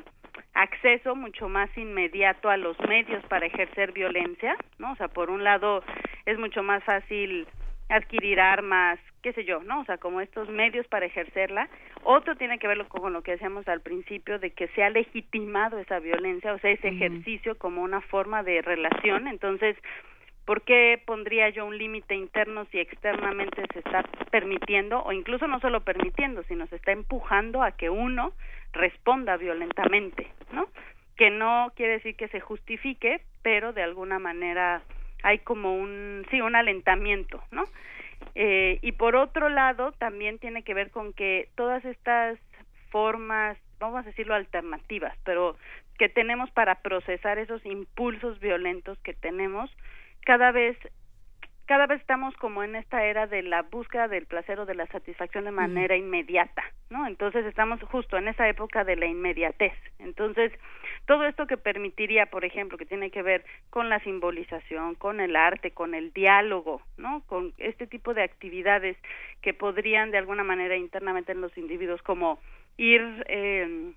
acceso 0.54 1.14
mucho 1.14 1.48
más 1.48 1.70
inmediato 1.76 2.48
a 2.48 2.56
los 2.56 2.78
medios 2.80 3.24
para 3.26 3.46
ejercer 3.46 3.92
violencia, 3.92 4.56
¿no? 4.78 4.92
O 4.92 4.96
sea, 4.96 5.08
por 5.08 5.30
un 5.30 5.44
lado 5.44 5.82
es 6.26 6.38
mucho 6.38 6.62
más 6.62 6.82
fácil 6.84 7.46
adquirir 7.88 8.40
armas, 8.40 8.98
qué 9.22 9.32
sé 9.32 9.44
yo, 9.44 9.62
¿no? 9.62 9.80
O 9.80 9.84
sea, 9.84 9.98
como 9.98 10.20
estos 10.20 10.48
medios 10.48 10.86
para 10.88 11.06
ejercerla. 11.06 11.68
Otro 12.02 12.36
tiene 12.36 12.58
que 12.58 12.68
ver 12.68 12.86
con 12.86 13.12
lo 13.12 13.22
que 13.22 13.32
decíamos 13.32 13.66
al 13.68 13.80
principio 13.80 14.38
de 14.38 14.50
que 14.50 14.68
se 14.68 14.82
ha 14.82 14.90
legitimado 14.90 15.78
esa 15.78 15.98
violencia, 15.98 16.52
o 16.52 16.58
sea, 16.58 16.70
ese 16.70 16.88
ejercicio 16.88 17.56
como 17.58 17.82
una 17.82 18.00
forma 18.02 18.42
de 18.42 18.62
relación. 18.62 19.26
Entonces, 19.26 19.76
¿por 20.44 20.62
qué 20.62 21.02
pondría 21.04 21.48
yo 21.50 21.66
un 21.66 21.78
límite 21.78 22.14
interno 22.14 22.66
si 22.66 22.78
externamente 22.78 23.62
se 23.72 23.80
está 23.80 24.02
permitiendo 24.30 25.02
o 25.02 25.12
incluso 25.12 25.46
no 25.46 25.60
solo 25.60 25.80
permitiendo, 25.82 26.42
sino 26.44 26.66
se 26.66 26.76
está 26.76 26.92
empujando 26.92 27.62
a 27.62 27.72
que 27.72 27.90
uno 27.90 28.32
responda 28.72 29.36
violentamente, 29.36 30.28
¿no? 30.52 30.68
Que 31.16 31.30
no 31.30 31.72
quiere 31.74 31.94
decir 31.94 32.16
que 32.16 32.28
se 32.28 32.40
justifique, 32.40 33.22
pero 33.42 33.72
de 33.72 33.82
alguna 33.82 34.18
manera 34.18 34.82
hay 35.22 35.38
como 35.38 35.74
un 35.76 36.26
sí 36.30 36.40
un 36.40 36.56
alentamiento, 36.56 37.42
¿no? 37.50 37.64
Eh, 38.34 38.78
y 38.82 38.92
por 38.92 39.16
otro 39.16 39.48
lado 39.48 39.92
también 39.92 40.38
tiene 40.38 40.62
que 40.62 40.74
ver 40.74 40.90
con 40.90 41.12
que 41.12 41.48
todas 41.54 41.84
estas 41.84 42.38
formas, 42.90 43.58
vamos 43.78 44.00
a 44.00 44.08
decirlo 44.08 44.34
alternativas, 44.34 45.16
pero 45.24 45.56
que 45.98 46.08
tenemos 46.08 46.50
para 46.50 46.76
procesar 46.76 47.38
esos 47.38 47.64
impulsos 47.66 48.38
violentos 48.40 48.98
que 49.00 49.14
tenemos, 49.14 49.70
cada 50.24 50.52
vez 50.52 50.76
cada 51.68 51.86
vez 51.86 52.00
estamos 52.00 52.34
como 52.36 52.62
en 52.62 52.74
esta 52.76 53.04
era 53.04 53.26
de 53.26 53.42
la 53.42 53.60
búsqueda 53.60 54.08
del 54.08 54.24
placer 54.24 54.58
o 54.58 54.64
de 54.64 54.74
la 54.74 54.86
satisfacción 54.86 55.44
de 55.44 55.50
manera 55.50 55.96
inmediata, 55.96 56.62
¿no? 56.88 57.06
Entonces 57.06 57.44
estamos 57.44 57.78
justo 57.82 58.16
en 58.16 58.26
esa 58.26 58.48
época 58.48 58.84
de 58.84 58.96
la 58.96 59.04
inmediatez. 59.04 59.74
Entonces, 59.98 60.50
todo 61.04 61.26
esto 61.26 61.46
que 61.46 61.58
permitiría, 61.58 62.24
por 62.24 62.46
ejemplo, 62.46 62.78
que 62.78 62.86
tiene 62.86 63.10
que 63.10 63.20
ver 63.20 63.44
con 63.68 63.90
la 63.90 64.00
simbolización, 64.00 64.94
con 64.94 65.20
el 65.20 65.36
arte, 65.36 65.72
con 65.72 65.94
el 65.94 66.10
diálogo, 66.14 66.80
¿no? 66.96 67.22
Con 67.26 67.52
este 67.58 67.86
tipo 67.86 68.14
de 68.14 68.22
actividades 68.22 68.96
que 69.42 69.52
podrían 69.52 70.10
de 70.10 70.16
alguna 70.16 70.44
manera 70.44 70.74
internamente 70.74 71.32
en 71.32 71.42
los 71.42 71.56
individuos 71.58 72.00
como 72.00 72.38
ir 72.78 73.26
eh, 73.28 73.92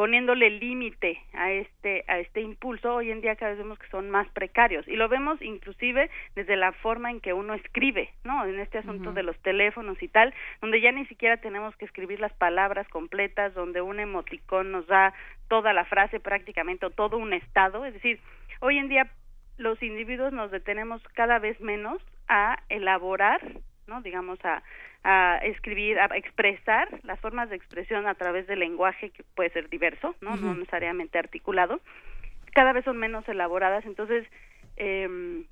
poniéndole 0.00 0.48
límite 0.48 1.20
a 1.34 1.52
este 1.52 2.06
a 2.08 2.20
este 2.20 2.40
impulso 2.40 2.94
hoy 2.94 3.10
en 3.10 3.20
día 3.20 3.36
cada 3.36 3.50
vez 3.50 3.58
vemos 3.58 3.78
que 3.78 3.86
son 3.88 4.08
más 4.08 4.26
precarios. 4.30 4.88
Y 4.88 4.96
lo 4.96 5.10
vemos 5.10 5.42
inclusive 5.42 6.08
desde 6.34 6.56
la 6.56 6.72
forma 6.72 7.10
en 7.10 7.20
que 7.20 7.34
uno 7.34 7.52
escribe 7.52 8.08
no 8.24 8.46
en 8.46 8.60
este 8.60 8.78
asunto 8.78 9.12
de 9.12 9.22
los 9.22 9.38
teléfonos 9.42 10.02
y 10.02 10.08
tal 10.08 10.32
donde 10.62 10.80
ya 10.80 10.90
ni 10.90 11.04
siquiera 11.04 11.36
tenemos 11.36 11.76
que 11.76 11.84
escribir 11.84 12.18
las 12.18 12.32
palabras 12.32 12.88
completas 12.88 13.52
donde 13.52 13.82
un 13.82 14.00
emoticón 14.00 14.72
nos 14.72 14.86
da 14.86 15.12
toda 15.48 15.74
la 15.74 15.84
frase 15.84 16.18
prácticamente 16.18 16.86
o 16.86 16.90
todo 16.90 17.18
un 17.18 17.34
estado. 17.34 17.84
Es 17.84 17.92
decir 17.92 18.20
hoy 18.60 18.78
en 18.78 18.88
día 18.88 19.06
los 19.58 19.82
individuos 19.82 20.32
nos 20.32 20.50
detenemos 20.50 21.02
cada 21.12 21.38
vez 21.38 21.60
menos 21.60 22.00
a 22.26 22.56
elaborar 22.70 23.42
no 23.86 24.00
digamos 24.00 24.42
a 24.46 24.62
a 25.02 25.38
escribir, 25.42 25.98
a 25.98 26.06
expresar 26.16 26.88
las 27.04 27.18
formas 27.20 27.48
de 27.48 27.56
expresión 27.56 28.06
a 28.06 28.14
través 28.14 28.46
del 28.46 28.58
lenguaje 28.60 29.10
que 29.10 29.22
puede 29.34 29.50
ser 29.50 29.68
diverso, 29.70 30.14
no, 30.20 30.36
necesariamente 30.54 31.18
articulado, 31.18 31.80
cada 32.52 32.72
vez 32.72 32.84
son 32.84 32.98
menos 32.98 33.26
elaboradas, 33.28 33.84
entonces 33.86 34.26
eh, 34.76 35.42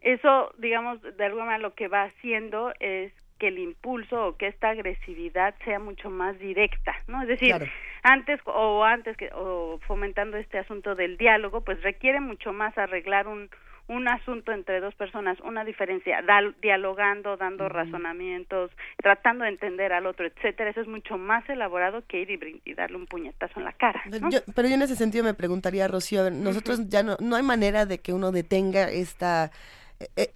eso, 0.00 0.52
digamos, 0.58 1.00
de 1.02 1.24
alguna 1.24 1.46
manera 1.46 1.62
lo 1.62 1.74
que 1.74 1.88
va 1.88 2.04
haciendo 2.04 2.72
es 2.80 3.12
que 3.38 3.48
el 3.48 3.58
impulso 3.58 4.28
o 4.28 4.36
que 4.36 4.46
esta 4.46 4.70
agresividad 4.70 5.54
sea 5.64 5.78
mucho 5.78 6.10
más 6.10 6.38
directa, 6.38 6.94
¿no? 7.08 7.22
Es 7.22 7.28
decir, 7.28 7.48
Claro. 7.48 7.66
antes 8.02 8.40
o 8.44 8.84
antes 8.84 9.16
que 9.16 9.30
o 9.32 9.80
fomentando 9.86 10.36
este 10.36 10.58
asunto 10.58 10.94
del 10.94 11.16
diálogo, 11.16 11.62
pues 11.62 11.82
requiere 11.82 12.20
mucho 12.20 12.52
más 12.52 12.76
arreglar 12.78 13.26
un 13.26 13.48
un 13.86 14.08
asunto 14.08 14.50
entre 14.52 14.80
dos 14.80 14.94
personas, 14.94 15.38
una 15.40 15.62
diferencia, 15.64 16.22
dal- 16.22 16.54
dialogando, 16.62 17.36
dando 17.36 17.68
razonamientos, 17.68 18.70
tratando 19.02 19.44
de 19.44 19.50
entender 19.50 19.92
al 19.92 20.06
otro, 20.06 20.26
etcétera, 20.26 20.70
eso 20.70 20.80
es 20.80 20.88
mucho 20.88 21.18
más 21.18 21.46
elaborado 21.50 22.02
que 22.08 22.20
ir 22.22 22.30
y, 22.30 22.62
y 22.64 22.74
darle 22.74 22.96
un 22.96 23.06
puñetazo 23.06 23.58
en 23.58 23.64
la 23.66 23.72
cara. 23.72 24.02
¿no? 24.20 24.30
Yo- 24.30 24.40
pero 24.54 24.68
yo 24.68 24.74
en 24.74 24.82
ese 24.82 24.96
sentido 24.96 25.22
me 25.24 25.34
preguntaría, 25.34 25.86
Rocío, 25.86 26.20
a 26.20 26.24
ver, 26.24 26.32
nosotros 26.32 26.88
ya 26.88 27.02
no, 27.02 27.16
no 27.20 27.36
hay 27.36 27.42
manera 27.42 27.84
de 27.86 27.98
que 27.98 28.12
uno 28.12 28.32
detenga 28.32 28.90
esta 28.90 29.50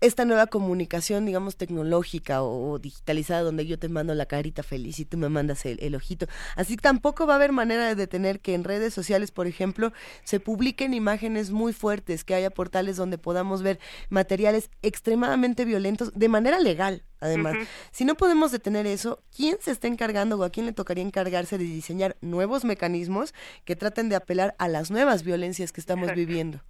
esta 0.01 0.25
nueva 0.25 0.47
comunicación, 0.47 1.27
digamos, 1.27 1.57
tecnológica 1.57 2.43
o, 2.43 2.73
o 2.73 2.79
digitalizada, 2.79 3.43
donde 3.43 3.67
yo 3.67 3.79
te 3.79 3.89
mando 3.89 4.15
la 4.15 4.27
carita 4.27 4.63
feliz 4.63 4.99
y 4.99 5.05
tú 5.05 5.17
me 5.17 5.29
mandas 5.29 5.65
el, 5.67 5.79
el 5.81 5.95
ojito. 5.95 6.27
Así 6.57 6.77
tampoco 6.77 7.27
va 7.27 7.35
a 7.35 7.37
haber 7.37 7.53
manera 7.53 7.87
de 7.87 7.95
detener 7.95 8.41
que 8.41 8.55
en 8.55 8.65
redes 8.65 8.95
sociales, 8.95 9.31
por 9.31 9.47
ejemplo, 9.47 9.93
se 10.25 10.41
publiquen 10.41 10.95
imágenes 10.95 11.51
muy 11.51 11.73
fuertes, 11.73 12.25
que 12.25 12.35
haya 12.35 12.51
portales 12.51 12.97
donde 12.97 13.19
podamos 13.19 13.63
ver 13.63 13.79
materiales 14.09 14.71
extremadamente 14.83 15.65
violentos 15.65 16.13
de 16.15 16.29
manera 16.29 16.59
legal. 16.59 17.05
Además, 17.21 17.57
si 17.91 18.05
no 18.05 18.15
podemos 18.15 18.53
detener 18.53 18.87
eso, 18.87 19.23
¿quién 19.37 19.57
se 19.61 19.73
está 19.73 19.89
encargando 19.89 20.39
o 20.39 20.45
a 20.45 20.51
quién 20.51 20.67
le 20.67 20.73
tocaría 20.73 21.03
encargarse 21.03 21.59
de 21.59 21.65
diseñar 21.65 22.17
nuevos 22.21 22.65
mecanismos 22.65 23.35
que 23.65 23.75
traten 23.75 24.09
de 24.09 24.15
apelar 24.15 24.55
a 24.59 24.69
las 24.69 24.91
nuevas 24.91 25.25
violencias 25.25 25.73
que 25.73 25.81
estamos 25.81 26.05
Exacto. 26.05 26.19
viviendo? 26.19 26.61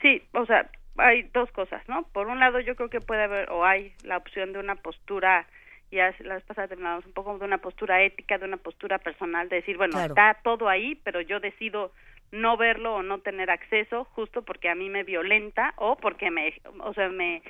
Sí, 0.00 0.22
o 0.32 0.46
sea, 0.46 0.70
hay 0.96 1.22
dos 1.34 1.50
cosas, 1.52 1.86
¿no? 1.88 2.04
Por 2.12 2.26
un 2.28 2.38
lado, 2.38 2.60
yo 2.60 2.76
creo 2.76 2.90
que 2.90 3.00
puede 3.00 3.22
haber 3.24 3.50
o 3.50 3.64
hay 3.64 3.92
la 4.04 4.16
opción 4.16 4.52
de 4.52 4.58
una 4.58 4.74
postura, 4.76 5.46
ya 5.90 6.14
la 6.20 6.34
vez 6.34 6.44
pasada 6.44 6.68
terminamos 6.68 7.04
un 7.06 7.12
poco 7.12 7.38
de 7.38 7.44
una 7.44 7.58
postura 7.58 8.02
ética, 8.02 8.38
de 8.38 8.44
una 8.46 8.56
postura 8.56 8.98
personal, 8.98 9.48
de 9.48 9.56
decir, 9.56 9.76
bueno, 9.76 9.92
Claro. 9.92 10.08
está 10.14 10.38
todo 10.42 10.68
ahí, 10.68 10.94
pero 11.04 11.20
yo 11.20 11.40
decido 11.40 11.92
no 12.30 12.56
verlo 12.56 12.94
o 12.96 13.02
no 13.02 13.18
tener 13.18 13.50
acceso 13.50 14.04
justo 14.04 14.42
porque 14.42 14.68
a 14.70 14.74
mí 14.74 14.88
me 14.88 15.02
violenta 15.04 15.74
o 15.76 15.96
porque 15.96 16.30
me, 16.30 16.54
o 16.80 16.94
sea, 16.94 17.08
me 17.10 17.42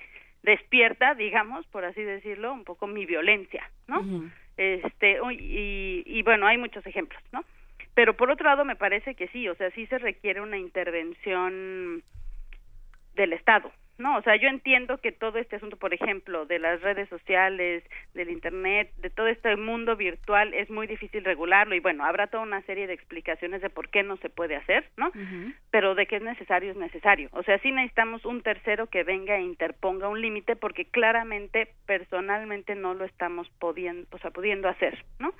despierta, 0.42 1.14
digamos, 1.14 1.64
por 1.68 1.84
así 1.84 2.02
decirlo, 2.02 2.52
un 2.52 2.64
poco 2.64 2.88
mi 2.88 3.06
violencia, 3.06 3.70
¿no? 3.86 4.04
Este, 4.56 5.18
y, 5.38 6.02
y 6.04 6.22
bueno, 6.22 6.46
hay 6.48 6.58
muchos 6.58 6.84
ejemplos, 6.86 7.22
¿no? 7.32 7.44
pero 7.94 8.16
por 8.16 8.30
otro 8.30 8.46
lado 8.48 8.64
me 8.64 8.74
parece 8.74 9.14
que 9.14 9.28
sí, 9.28 9.46
o 9.50 9.54
sea, 9.54 9.70
sí 9.72 9.86
se 9.86 9.98
requiere 9.98 10.40
una 10.40 10.56
intervención 10.56 12.02
del 13.14 13.32
Estado, 13.32 13.70
¿no? 13.98 14.16
O 14.16 14.22
sea, 14.22 14.36
yo 14.36 14.48
entiendo 14.48 14.98
que 14.98 15.12
todo 15.12 15.38
este 15.38 15.56
asunto, 15.56 15.76
por 15.76 15.94
ejemplo, 15.94 16.46
de 16.46 16.58
las 16.58 16.80
redes 16.80 17.08
sociales, 17.08 17.84
del 18.14 18.30
Internet, 18.30 18.90
de 18.98 19.10
todo 19.10 19.28
este 19.28 19.56
mundo 19.56 19.96
virtual, 19.96 20.54
es 20.54 20.70
muy 20.70 20.86
difícil 20.86 21.24
regularlo 21.24 21.74
y 21.74 21.80
bueno, 21.80 22.04
habrá 22.04 22.26
toda 22.26 22.42
una 22.42 22.62
serie 22.62 22.86
de 22.86 22.94
explicaciones 22.94 23.62
de 23.62 23.70
por 23.70 23.88
qué 23.90 24.02
no 24.02 24.16
se 24.18 24.28
puede 24.28 24.56
hacer, 24.56 24.88
¿no? 24.96 25.12
Pero 25.70 25.94
de 25.94 26.06
que 26.06 26.16
es 26.16 26.22
necesario, 26.22 26.70
es 26.70 26.76
necesario. 26.76 27.28
O 27.32 27.42
sea, 27.42 27.58
sí 27.58 27.70
necesitamos 27.70 28.24
un 28.24 28.42
tercero 28.42 28.88
que 28.88 29.04
venga 29.04 29.36
e 29.36 29.42
interponga 29.42 30.08
un 30.08 30.20
límite 30.20 30.56
porque 30.56 30.84
claramente, 30.84 31.68
personalmente, 31.86 32.74
no 32.74 32.94
lo 32.94 33.04
estamos 33.04 33.48
pudiendo, 33.58 34.06
o 34.10 34.18
sea, 34.18 34.30
pudiendo 34.30 34.68
hacer, 34.68 35.04
¿no? 35.18 35.32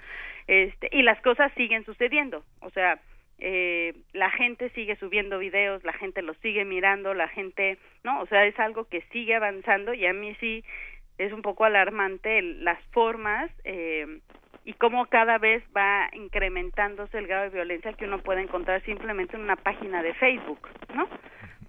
Este, 0.47 0.89
y 0.93 1.03
las 1.03 1.21
cosas 1.23 1.53
siguen 1.55 1.85
sucediendo. 1.85 2.45
O 2.61 2.71
sea, 2.71 3.01
eh, 3.45 3.93
la 4.13 4.31
gente 4.31 4.71
sigue 4.71 4.95
subiendo 4.97 5.39
videos, 5.41 5.83
la 5.83 5.93
gente 5.93 6.23
los 6.23 6.37
sigue 6.39 6.65
mirando, 6.65 7.13
la 7.13 7.27
gente, 7.29 7.77
¿no? 8.05 8.21
O 8.21 8.27
sea, 8.27 8.47
es 8.47 8.57
algo 8.61 8.85
que 8.85 9.01
sigue 9.13 9.35
avanzando 9.35 9.93
y 9.95 10.07
a 10.07 10.13
mí 10.13 10.35
sí 10.39 10.65
es 11.19 11.33
un 11.33 11.43
poco 11.43 11.65
alarmante 11.65 12.39
el- 12.39 12.65
las 12.65 12.81
formas 12.93 13.51
eh, 13.65 14.21
y 14.65 14.75
cómo 14.75 15.07
cada 15.07 15.39
vez 15.39 15.63
va 15.77 16.09
incrementándose 16.13 17.19
el 17.19 17.27
grado 17.27 17.45
de 17.45 17.51
violencia 17.57 17.93
que 17.95 18.05
uno 18.05 18.19
puede 18.21 18.43
encontrar 18.43 18.81
simplemente 18.85 19.35
en 19.37 19.43
una 19.43 19.57
página 19.57 20.03
de 20.05 20.15
Facebook, 20.15 20.69
¿no? 20.95 21.09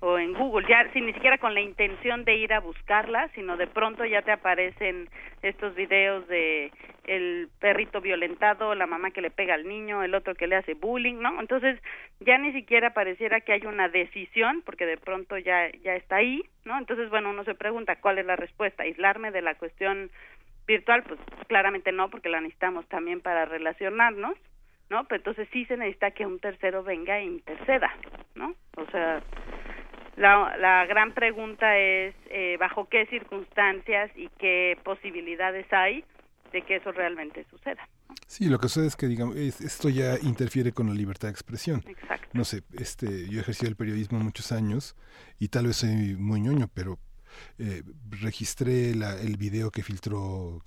O 0.06 0.20
en 0.20 0.34
Google, 0.34 0.68
ya 0.68 0.92
sin 0.92 1.06
ni 1.06 1.14
siquiera 1.14 1.38
con 1.38 1.54
la 1.54 1.62
intención 1.62 2.26
de 2.26 2.36
ir 2.36 2.52
a 2.52 2.60
buscarla, 2.60 3.30
sino 3.36 3.56
de 3.56 3.68
pronto 3.68 4.04
ya 4.04 4.22
te 4.22 4.34
aparecen 4.34 5.08
estos 5.42 5.74
videos 5.76 6.28
de 6.28 6.72
el 7.06 7.48
perrito 7.60 8.02
violentado, 8.02 8.76
la 8.76 8.86
mamá 8.86 9.12
que 9.12 9.22
le 9.22 9.32
pega 9.32 9.54
al 9.54 9.66
niño, 9.66 10.04
el 10.04 10.14
otro 10.14 10.36
que 10.36 10.48
le 10.48 10.58
hace 10.58 10.74
bullying, 10.74 11.22
¿no? 11.22 11.40
Entonces, 11.40 11.80
ya 12.20 12.38
ni 12.38 12.52
siquiera 12.52 12.94
pareciera 12.94 13.40
que 13.40 13.54
hay 13.54 13.66
una 13.66 13.88
decisión, 13.88 14.62
porque 14.66 14.86
de 14.86 14.98
pronto 14.98 15.38
ya 15.38 15.72
ya 15.84 15.96
está 15.96 16.18
ahí, 16.18 16.44
¿no? 16.66 16.78
Entonces, 16.78 17.10
bueno, 17.10 17.30
uno 17.30 17.46
se 17.46 17.56
pregunta 17.56 17.96
cuál 17.96 18.20
es 18.20 18.26
la 18.26 18.36
respuesta, 18.36 18.84
aislarme 18.84 19.32
de 19.32 19.42
la 19.42 19.56
cuestión 19.56 20.12
virtual, 20.68 21.04
pues 21.04 21.18
claramente 21.48 21.94
no, 21.94 22.10
porque 22.10 22.28
la 22.28 22.42
necesitamos 22.42 22.86
también 22.90 23.22
para 23.22 23.46
relacionarnos, 23.46 24.36
¿no? 24.90 25.06
Pero 25.06 25.20
entonces 25.20 25.48
sí 25.54 25.64
se 25.64 25.78
necesita 25.78 26.12
que 26.12 26.26
un 26.26 26.40
tercero 26.40 26.84
venga 26.84 27.20
e 27.20 27.24
interceda, 27.24 27.96
¿no? 28.36 28.54
O 28.76 28.86
sea, 28.92 29.22
la, 30.18 30.56
la 30.58 30.86
gran 30.86 31.14
pregunta 31.14 31.78
es 31.78 32.14
eh, 32.30 32.58
bajo 32.60 32.88
qué 32.90 33.06
circunstancias 33.08 34.12
y 34.16 34.30
qué 34.40 34.78
posibilidades 34.84 35.66
hay 35.72 36.04
de 36.52 36.62
que 36.62 36.76
eso 36.76 36.92
realmente 36.92 37.46
suceda. 37.50 37.88
Sí, 38.28 38.48
lo 38.48 38.60
que 38.60 38.68
sucede 38.68 38.88
es 38.88 38.96
que 38.96 39.08
digamos 39.08 39.36
es- 39.36 39.60
esto 39.62 39.90
ya 39.90 40.18
interfiere 40.22 40.72
con 40.72 40.88
la 40.88 40.94
libertad 40.94 41.28
de 41.30 41.32
expresión. 41.32 41.84
Exacto. 41.88 42.28
No 42.34 42.44
sé, 42.44 42.62
este, 42.80 43.28
yo 43.30 43.42
ejercí 43.42 43.66
el 43.66 43.76
periodismo 43.76 44.20
muchos 44.20 44.52
años 44.52 44.96
y 45.40 45.48
tal 45.50 45.68
vez 45.68 45.78
soy 45.78 46.16
muy 46.18 46.42
ñoño, 46.42 46.68
pero 46.74 46.98
eh, 47.60 47.84
registré 48.10 48.96
la- 48.96 49.20
el 49.20 49.38
video 49.38 49.72
que 49.72 49.84
filtró 49.84 50.62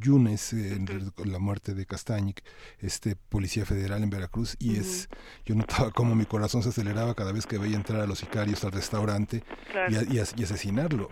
Yunes 0.00 0.52
eh, 0.52 0.72
en 0.74 1.32
la 1.32 1.38
muerte 1.38 1.74
de 1.74 1.86
Castañic, 1.86 2.42
este 2.80 3.16
policía 3.16 3.64
federal 3.64 4.02
en 4.02 4.10
Veracruz, 4.10 4.56
y 4.58 4.76
es, 4.76 5.08
yo 5.44 5.54
notaba 5.54 5.90
cómo 5.90 6.14
mi 6.14 6.24
corazón 6.24 6.62
se 6.62 6.70
aceleraba 6.70 7.14
cada 7.14 7.32
vez 7.32 7.46
que 7.46 7.58
veía 7.58 7.76
entrar 7.76 8.00
a 8.00 8.06
los 8.06 8.18
sicarios 8.18 8.64
al 8.64 8.72
restaurante 8.72 9.42
Claro. 9.70 9.92
y, 9.92 9.96
a- 9.96 10.14
y 10.14 10.18
as- 10.18 10.34
y 10.36 10.44
asesinarlo. 10.44 11.08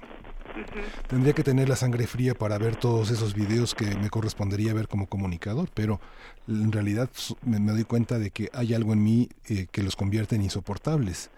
Tendría 1.09 1.33
que 1.33 1.45
tener 1.45 1.69
la 1.69 1.77
sangre 1.77 2.07
fría 2.07 2.35
para 2.35 2.59
ver 2.59 2.77
todos 2.77 3.11
esos 3.11 3.35
videos 3.35 3.75
que 3.75 3.95
me 3.97 4.11
correspondería 4.11 4.75
ver 4.75 4.89
como 4.89 5.07
comunicador, 5.07 5.71
pero 5.73 6.01
en 6.49 6.73
realidad 6.73 7.09
me 7.45 7.59
doy 7.73 7.85
cuenta 7.85 8.19
de 8.19 8.31
que 8.31 8.51
hay 8.53 8.75
algo 8.75 8.93
en 8.93 9.03
mí 9.03 9.29
eh, 9.49 9.69
que 9.71 9.83
los 9.83 9.95
convierte 9.97 10.35
en 10.37 10.43
insoportables. 10.43 11.31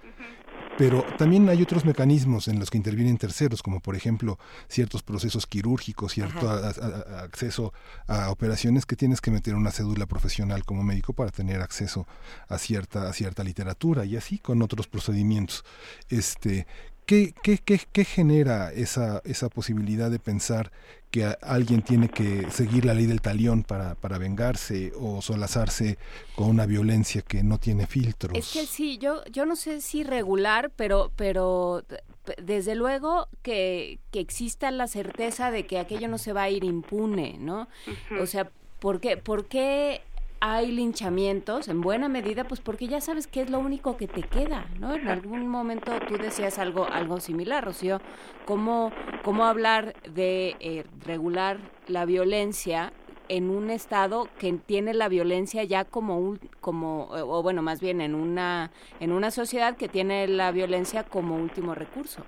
Pero 0.79 1.05
también 1.19 1.49
hay 1.49 1.63
otros 1.63 1.85
mecanismos 1.85 2.49
en 2.49 2.59
los 2.59 2.71
que 2.71 2.79
intervienen 2.79 3.19
terceros, 3.19 3.63
como 3.63 3.81
por 3.81 3.95
ejemplo 3.95 4.39
ciertos 4.69 5.03
procesos 5.03 5.47
quirúrgicos, 5.47 6.13
cierto 6.13 6.49
a- 6.51 6.69
a- 6.69 6.71
a- 6.71 7.23
acceso 7.25 7.73
a 8.09 8.31
operaciones 8.31 8.87
que 8.87 8.97
tienes 8.97 9.21
que 9.21 9.31
meter 9.31 9.55
una 9.55 9.71
cédula 9.71 10.07
profesional 10.07 10.65
como 10.65 10.83
médico 10.83 11.13
para 11.13 11.31
tener 11.31 11.61
acceso 11.61 12.07
a 12.49 12.59
cierta, 12.59 13.09
a 13.09 13.13
cierta 13.13 13.45
literatura 13.45 14.05
y 14.05 14.17
así 14.17 14.39
con 14.39 14.63
otros 14.63 14.87
procedimientos. 14.89 15.65
Este, 16.09 16.67
¿qué, 17.13 17.35
qué, 17.43 17.59
qué, 17.59 17.79
qué 17.93 18.05
genera 18.07 18.73
esa, 18.73 19.21
esa 19.25 19.51
posibilidad 19.51 20.11
de 20.11 20.19
pensar 20.19 20.73
que 21.11 21.27
alguien 21.43 21.83
tiene 21.83 22.09
que 22.09 22.51
seguir 22.51 22.87
la 22.87 22.95
ley 22.95 23.05
del 23.05 23.21
talión 23.21 23.65
para, 23.65 23.97
para 23.97 24.17
vengarse 24.17 24.95
o 24.99 25.21
solazarse 25.21 25.99
con 26.35 26.49
una 26.49 26.65
violencia 26.65 27.21
que 27.21 27.43
no 27.43 27.59
tiene 27.59 27.87
filtros? 27.87 28.39
Es 28.39 28.51
que 28.51 28.65
sí, 28.65 28.97
yo, 28.97 29.23
yo 29.27 29.45
no 29.45 29.57
sé 29.57 29.83
si 29.83 30.05
regular, 30.05 30.71
pero, 30.75 31.13
pero 31.15 31.85
desde 32.43 32.75
luego 32.77 33.29
que, 33.43 33.99
que 34.11 34.21
exista 34.21 34.71
la 34.71 34.87
certeza 34.87 35.51
de 35.51 35.67
que 35.67 35.79
aquello 35.79 36.09
no 36.09 36.17
se 36.17 36.33
va 36.33 36.45
a 36.45 36.51
ir 36.51 36.65
impune, 36.65 37.37
¿no? 37.39 37.69
O 38.19 38.27
sea, 38.27 38.51
¿por 38.81 39.01
qué, 39.01 39.19
¿por 39.19 39.45
qué 39.45 40.01
hay 40.45 40.73
linchamientos? 40.73 41.69
En 41.69 41.81
buena 41.81 42.09
medida, 42.09 42.43
pues 42.43 42.61
porque 42.61 42.89
ya 42.89 43.01
sabes 43.01 43.29
que 43.29 43.43
es 43.43 43.49
lo 43.49 43.61
único 43.61 43.97
que 43.97 44.09
te 44.09 44.23
queda, 44.23 44.67
¿no? 44.81 44.93
En 44.97 45.07
algún 45.07 45.47
momento 45.47 45.93
tú 46.09 46.19
decías 46.19 46.59
algo, 46.59 46.85
algo 46.85 47.21
similar, 47.21 47.65
Rocío, 47.65 48.01
¿cómo, 48.45 48.91
cómo 49.23 49.45
hablar 49.45 49.95
de 50.11 50.57
eh, 50.59 50.85
regular 51.07 51.59
la 51.87 52.07
violencia 52.07 52.93
en 53.29 53.51
un 53.51 53.71
estado 53.71 54.29
que 54.41 54.53
tiene 54.55 54.95
la 54.95 55.09
violencia 55.09 55.63
ya 55.63 55.85
como 55.85 56.19
un 56.19 56.41
como 56.61 57.05
o 57.11 57.41
bueno 57.45 57.63
más 57.63 57.81
bien 57.81 58.01
en 58.01 58.17
una 58.17 58.73
en 58.99 59.13
una 59.13 59.31
sociedad 59.31 59.77
que 59.77 59.89
tiene 59.89 60.27
la 60.27 60.51
violencia 60.51 61.05
como 61.05 61.37
último 61.37 61.77
recurso 61.77 62.27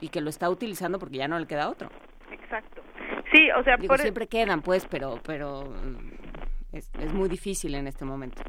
y 0.00 0.10
que 0.10 0.20
lo 0.20 0.30
está 0.30 0.48
utilizando 0.48 1.00
porque 1.00 1.16
ya 1.18 1.26
no 1.26 1.40
le 1.40 1.46
queda 1.46 1.68
otro 1.68 1.90
Exacto. 2.30 2.82
Sí, 3.32 3.50
o 3.50 3.62
sea, 3.64 3.76
Digo, 3.76 3.88
por- 3.92 4.00
siempre 4.00 4.26
quedan 4.28 4.62
pues 4.62 4.86
pero 4.88 5.18
pero 5.26 5.64
es, 6.72 6.90
es 6.98 7.12
muy 7.12 7.28
difícil 7.28 7.74
en 7.74 7.86
este 7.86 8.04
momento. 8.04 8.42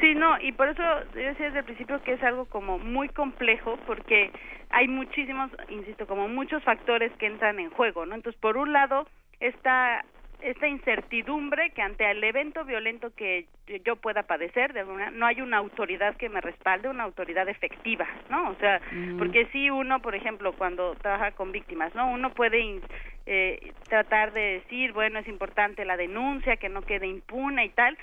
Sí, 0.00 0.14
no, 0.14 0.38
y 0.40 0.52
por 0.52 0.68
eso 0.68 0.82
yo 1.14 1.20
decía 1.20 1.46
desde 1.46 1.60
el 1.60 1.64
principio 1.64 2.02
que 2.02 2.14
es 2.14 2.22
algo 2.22 2.46
como 2.46 2.78
muy 2.78 3.08
complejo 3.08 3.78
porque 3.86 4.30
hay 4.70 4.88
muchísimos, 4.88 5.50
insisto, 5.68 6.06
como 6.06 6.28
muchos 6.28 6.62
factores 6.64 7.12
que 7.18 7.26
entran 7.26 7.58
en 7.58 7.70
juego, 7.70 8.04
¿no? 8.04 8.14
Entonces, 8.14 8.38
por 8.40 8.56
un 8.56 8.72
lado, 8.72 9.06
esta 9.40 10.04
esta 10.44 10.68
incertidumbre 10.68 11.70
que 11.70 11.80
ante 11.82 12.08
el 12.10 12.22
evento 12.22 12.64
violento 12.64 13.14
que 13.14 13.46
yo 13.84 13.96
pueda 13.96 14.24
padecer, 14.24 14.74
de 14.74 14.80
alguna, 14.80 15.10
no 15.10 15.24
hay 15.26 15.40
una 15.40 15.56
autoridad 15.56 16.16
que 16.16 16.28
me 16.28 16.40
respalde, 16.42 16.88
una 16.90 17.04
autoridad 17.04 17.48
efectiva, 17.48 18.06
¿no? 18.28 18.50
O 18.50 18.54
sea, 18.56 18.80
Mm. 18.92 19.18
porque 19.18 19.46
si 19.52 19.70
uno, 19.70 20.00
por 20.00 20.14
ejemplo, 20.14 20.52
cuando 20.52 20.94
trabaja 20.96 21.32
con 21.32 21.50
víctimas, 21.50 21.94
¿no? 21.94 22.10
Uno 22.10 22.30
puede 22.34 22.60
in- 22.60 22.82
eh, 23.26 23.72
tratar 23.88 24.32
de 24.34 24.60
decir, 24.60 24.92
bueno, 24.92 25.18
es 25.18 25.28
importante 25.28 25.84
la 25.86 25.96
denuncia, 25.96 26.56
que 26.58 26.68
no 26.68 26.82
quede 26.82 27.06
impune 27.06 27.64
y 27.64 27.70
tal, 27.70 27.96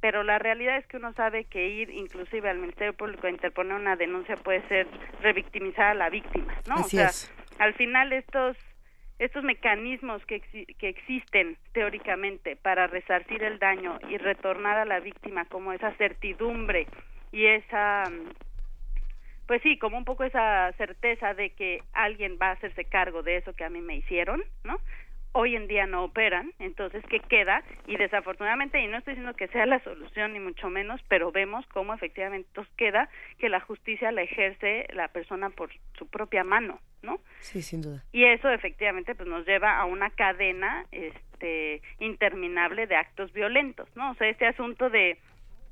pero 0.00 0.22
la 0.22 0.38
realidad 0.38 0.78
es 0.78 0.86
que 0.86 0.96
uno 0.96 1.12
sabe 1.12 1.44
que 1.44 1.68
ir 1.68 1.90
inclusive 1.90 2.48
al 2.48 2.58
Ministerio 2.58 2.94
Público 2.94 3.26
a 3.26 3.30
interponer 3.30 3.74
una 3.74 3.96
denuncia 3.96 4.36
puede 4.36 4.66
ser 4.68 4.86
revictimizar 5.20 5.88
a 5.88 5.94
la 5.94 6.08
víctima, 6.08 6.54
¿no? 6.66 6.76
Así 6.76 6.96
o 6.96 7.00
sea, 7.00 7.08
es. 7.10 7.32
al 7.58 7.74
final 7.74 8.12
estos 8.14 8.56
estos 9.24 9.44
mecanismos 9.44 10.24
que, 10.26 10.42
exi- 10.42 10.76
que 10.78 10.88
existen 10.88 11.56
teóricamente 11.72 12.56
para 12.56 12.86
resarcir 12.88 13.42
el 13.42 13.58
daño 13.58 13.98
y 14.08 14.18
retornar 14.18 14.78
a 14.78 14.84
la 14.84 15.00
víctima 15.00 15.44
como 15.46 15.72
esa 15.72 15.92
certidumbre 15.92 16.86
y 17.30 17.46
esa 17.46 18.10
pues 19.46 19.60
sí, 19.62 19.76
como 19.78 19.98
un 19.98 20.04
poco 20.04 20.24
esa 20.24 20.72
certeza 20.78 21.34
de 21.34 21.50
que 21.50 21.82
alguien 21.92 22.38
va 22.40 22.48
a 22.48 22.52
hacerse 22.52 22.84
cargo 22.84 23.22
de 23.22 23.36
eso 23.36 23.52
que 23.54 23.64
a 23.64 23.70
mí 23.70 23.80
me 23.80 23.96
hicieron, 23.96 24.42
¿no? 24.64 24.80
Hoy 25.34 25.56
en 25.56 25.66
día 25.66 25.86
no 25.86 26.04
operan, 26.04 26.52
entonces, 26.58 27.02
¿qué 27.08 27.20
queda? 27.20 27.62
Y 27.86 27.96
desafortunadamente, 27.96 28.80
y 28.80 28.86
no 28.86 28.98
estoy 28.98 29.14
diciendo 29.14 29.34
que 29.34 29.48
sea 29.48 29.64
la 29.64 29.82
solución, 29.82 30.34
ni 30.34 30.40
mucho 30.40 30.68
menos, 30.68 31.00
pero 31.08 31.32
vemos 31.32 31.64
cómo 31.72 31.94
efectivamente 31.94 32.48
queda 32.76 33.08
que 33.38 33.48
la 33.48 33.60
justicia 33.60 34.12
la 34.12 34.22
ejerce 34.22 34.86
la 34.92 35.08
persona 35.08 35.48
por 35.50 35.70
su 35.98 36.06
propia 36.06 36.44
mano, 36.44 36.80
¿no? 37.02 37.18
Sí, 37.40 37.62
sin 37.62 37.80
duda. 37.82 38.04
y 38.12 38.24
eso 38.24 38.48
efectivamente 38.50 39.14
pues 39.14 39.28
nos 39.28 39.46
lleva 39.46 39.78
a 39.78 39.86
una 39.86 40.10
cadena 40.10 40.84
este 40.92 41.82
interminable 41.98 42.86
de 42.86 42.94
actos 42.94 43.32
violentos 43.32 43.88
no 43.96 44.12
o 44.12 44.14
sea 44.14 44.28
este 44.28 44.46
asunto 44.46 44.88
de 44.90 45.18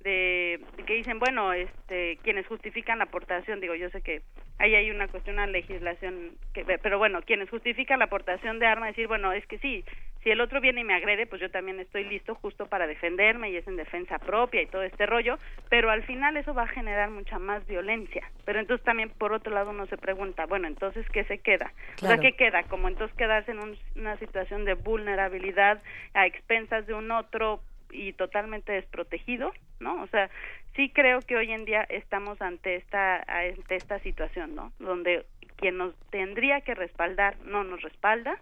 de, 0.00 0.60
de 0.76 0.84
que 0.84 0.94
dicen 0.94 1.18
bueno 1.18 1.52
este 1.52 2.18
quienes 2.22 2.46
justifican 2.46 2.98
la 2.98 3.04
aportación 3.04 3.60
digo 3.60 3.74
yo 3.74 3.90
sé 3.90 4.00
que 4.02 4.22
ahí 4.58 4.74
hay 4.74 4.90
una 4.90 5.08
cuestión 5.08 5.34
una 5.36 5.46
legislación 5.46 6.36
que 6.54 6.64
pero 6.64 6.98
bueno 6.98 7.22
quienes 7.22 7.50
justifican 7.50 7.98
la 7.98 8.06
aportación 8.06 8.58
de 8.58 8.66
arma 8.66 8.86
decir 8.86 9.06
bueno 9.08 9.32
es 9.32 9.46
que 9.46 9.58
sí 9.58 9.84
si 10.22 10.30
el 10.30 10.40
otro 10.42 10.60
viene 10.60 10.82
y 10.82 10.84
me 10.84 10.94
agrede 10.94 11.26
pues 11.26 11.40
yo 11.40 11.50
también 11.50 11.80
estoy 11.80 12.04
listo 12.04 12.34
justo 12.34 12.66
para 12.66 12.86
defenderme 12.86 13.50
y 13.50 13.56
es 13.56 13.66
en 13.66 13.76
defensa 13.76 14.18
propia 14.18 14.60
y 14.62 14.66
todo 14.66 14.82
este 14.82 15.06
rollo 15.06 15.38
pero 15.68 15.90
al 15.90 16.02
final 16.04 16.36
eso 16.36 16.52
va 16.54 16.64
a 16.64 16.68
generar 16.68 17.10
mucha 17.10 17.38
más 17.38 17.66
violencia. 17.66 18.28
Pero 18.44 18.58
entonces 18.60 18.84
también 18.84 19.10
por 19.10 19.32
otro 19.32 19.52
lado 19.54 19.70
uno 19.70 19.86
se 19.86 19.96
pregunta 19.96 20.44
bueno 20.46 20.66
entonces 20.66 21.06
qué 21.10 21.24
se 21.24 21.38
queda 21.38 21.72
o 21.96 21.98
sea 22.00 22.16
Claro. 22.16 22.22
qué 22.22 22.32
queda 22.32 22.64
como 22.64 22.88
entonces 22.88 23.16
quedarse 23.16 23.52
en 23.52 23.60
un- 23.60 23.78
una 23.96 24.16
situación 24.18 24.64
de 24.64 24.74
vulnerabilidad 24.74 25.82
a 26.14 26.26
expensas 26.26 26.86
de 26.86 26.94
un 26.94 27.10
otro 27.10 27.62
y 27.92 28.12
totalmente 28.12 28.72
desprotegido, 28.72 29.52
¿no? 29.78 30.02
O 30.02 30.06
sea, 30.08 30.30
sí 30.76 30.90
creo 30.90 31.20
que 31.20 31.36
hoy 31.36 31.52
en 31.52 31.64
día 31.64 31.82
estamos 31.88 32.40
ante 32.40 32.76
esta 32.76 33.22
ante 33.26 33.76
esta 33.76 33.98
situación, 34.00 34.54
¿no? 34.54 34.72
Donde 34.78 35.24
quien 35.56 35.76
nos 35.76 35.94
tendría 36.10 36.60
que 36.62 36.74
respaldar 36.74 37.36
no 37.44 37.64
nos 37.64 37.82
respalda, 37.82 38.38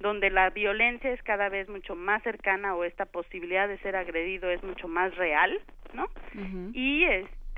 donde 0.00 0.30
la 0.30 0.50
violencia 0.50 1.10
es 1.10 1.22
cada 1.22 1.48
vez 1.48 1.68
mucho 1.68 1.94
más 1.94 2.22
cercana 2.22 2.74
o 2.74 2.84
esta 2.84 3.04
posibilidad 3.06 3.68
de 3.68 3.78
ser 3.78 3.96
agredido 3.96 4.50
es 4.50 4.62
mucho 4.62 4.88
más 4.88 5.14
real, 5.16 5.60
¿no? 5.92 6.08
Y 6.72 7.04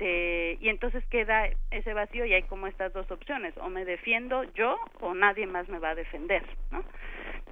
este 0.01 0.57
y 0.59 0.69
entonces 0.69 1.03
queda 1.09 1.49
ese 1.69 1.93
vacío 1.93 2.25
y 2.25 2.33
hay 2.33 2.43
como 2.43 2.67
estas 2.67 2.91
dos 2.93 3.09
opciones, 3.11 3.53
o 3.57 3.69
me 3.69 3.85
defiendo 3.85 4.43
yo 4.55 4.77
o 4.99 5.13
nadie 5.13 5.45
más 5.45 5.69
me 5.69 5.79
va 5.79 5.89
a 5.89 5.95
defender, 5.95 6.43
¿no? 6.71 6.83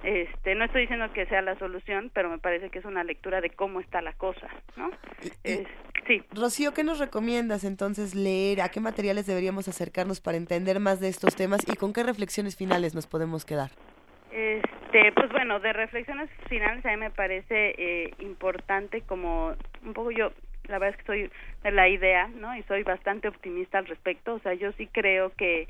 Este, 0.02 0.54
no 0.54 0.64
estoy 0.64 0.82
diciendo 0.82 1.12
que 1.12 1.26
sea 1.26 1.42
la 1.42 1.58
solución, 1.58 2.10
pero 2.14 2.30
me 2.30 2.38
parece 2.38 2.70
que 2.70 2.78
es 2.78 2.84
una 2.86 3.04
lectura 3.04 3.40
de 3.40 3.50
cómo 3.50 3.80
está 3.80 4.00
la 4.00 4.14
cosa, 4.14 4.48
¿no? 4.76 4.90
sí. 6.06 6.22
Rocío, 6.32 6.72
¿qué 6.72 6.84
nos 6.84 6.98
recomiendas 6.98 7.64
entonces 7.64 8.14
leer? 8.14 8.62
¿A 8.62 8.70
qué 8.70 8.80
materiales 8.80 9.26
deberíamos 9.26 9.68
acercarnos 9.68 10.20
para 10.20 10.38
entender 10.38 10.80
más 10.80 11.00
de 11.00 11.08
estos 11.08 11.36
temas 11.36 11.60
y 11.68 11.76
con 11.76 11.92
qué 11.92 12.02
reflexiones 12.02 12.56
finales 12.56 12.94
nos 12.94 13.06
podemos 13.06 13.44
quedar? 13.44 13.70
Este, 14.32 15.12
pues 15.12 15.30
bueno, 15.30 15.60
de 15.60 15.72
reflexiones 15.72 16.30
finales 16.48 16.84
a 16.86 16.90
mí 16.90 16.96
me 16.96 17.10
parece 17.10 17.74
eh, 17.76 18.14
importante 18.20 19.02
como 19.02 19.54
un 19.84 19.92
poco 19.92 20.10
yo, 20.10 20.32
la 20.70 20.78
verdad 20.78 20.98
es 20.98 21.04
que 21.04 21.12
soy 21.12 21.30
de 21.62 21.70
la 21.70 21.88
idea, 21.88 22.28
¿no? 22.28 22.56
Y 22.56 22.62
soy 22.64 22.82
bastante 22.82 23.28
optimista 23.28 23.78
al 23.78 23.86
respecto, 23.86 24.34
o 24.34 24.38
sea, 24.40 24.54
yo 24.54 24.72
sí 24.72 24.86
creo 24.86 25.30
que 25.36 25.68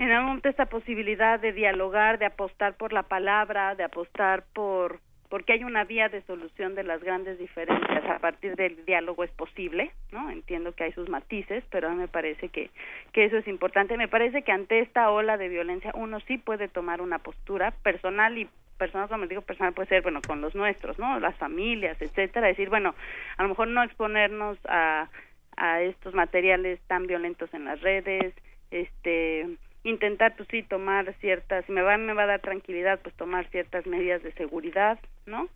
en 0.00 0.10
algún 0.10 0.26
momento 0.26 0.48
esta 0.48 0.66
posibilidad 0.66 1.38
de 1.38 1.52
dialogar, 1.52 2.18
de 2.18 2.26
apostar 2.26 2.74
por 2.74 2.92
la 2.92 3.04
palabra, 3.04 3.74
de 3.74 3.84
apostar 3.84 4.44
por 4.52 5.00
porque 5.28 5.54
hay 5.54 5.64
una 5.64 5.84
vía 5.84 6.08
de 6.08 6.22
solución 6.22 6.74
de 6.74 6.84
las 6.84 7.02
grandes 7.02 7.38
diferencias 7.38 8.04
a 8.04 8.18
partir 8.18 8.56
del 8.56 8.84
diálogo 8.84 9.24
es 9.24 9.30
posible, 9.32 9.90
¿no? 10.12 10.30
Entiendo 10.30 10.72
que 10.72 10.84
hay 10.84 10.92
sus 10.92 11.08
matices, 11.08 11.64
pero 11.70 11.88
a 11.88 11.90
mí 11.90 11.96
me 11.96 12.08
parece 12.08 12.48
que, 12.48 12.70
que 13.12 13.24
eso 13.24 13.36
es 13.38 13.48
importante. 13.48 13.96
Me 13.96 14.08
parece 14.08 14.42
que 14.42 14.52
ante 14.52 14.80
esta 14.80 15.10
ola 15.10 15.36
de 15.36 15.48
violencia 15.48 15.92
uno 15.94 16.20
sí 16.20 16.38
puede 16.38 16.68
tomar 16.68 17.00
una 17.00 17.18
postura 17.18 17.72
personal 17.82 18.38
y 18.38 18.48
personal, 18.78 19.08
como 19.08 19.26
digo, 19.26 19.42
personal 19.42 19.72
puede 19.72 19.88
ser, 19.88 20.02
bueno, 20.02 20.20
con 20.26 20.40
los 20.40 20.54
nuestros, 20.54 20.98
¿no? 20.98 21.18
Las 21.20 21.36
familias, 21.36 22.00
etcétera, 22.00 22.48
decir, 22.48 22.68
bueno, 22.68 22.94
a 23.36 23.42
lo 23.42 23.48
mejor 23.48 23.68
no 23.68 23.82
exponernos 23.82 24.58
a, 24.66 25.08
a 25.56 25.82
estos 25.82 26.14
materiales 26.14 26.80
tan 26.86 27.06
violentos 27.06 27.52
en 27.54 27.64
las 27.64 27.80
redes, 27.80 28.34
este 28.70 29.56
intentar 29.84 30.34
pues 30.36 30.48
sí 30.50 30.62
tomar 30.62 31.14
ciertas 31.20 31.64
si 31.66 31.72
me 31.72 31.82
va 31.82 31.96
me 31.98 32.14
va 32.14 32.24
a 32.24 32.26
dar 32.26 32.40
tranquilidad 32.40 32.98
pues 33.02 33.14
tomar 33.14 33.46
ciertas 33.50 33.86
medidas 33.86 34.22
de 34.22 34.32
seguridad 34.32 34.98
no 35.26 35.48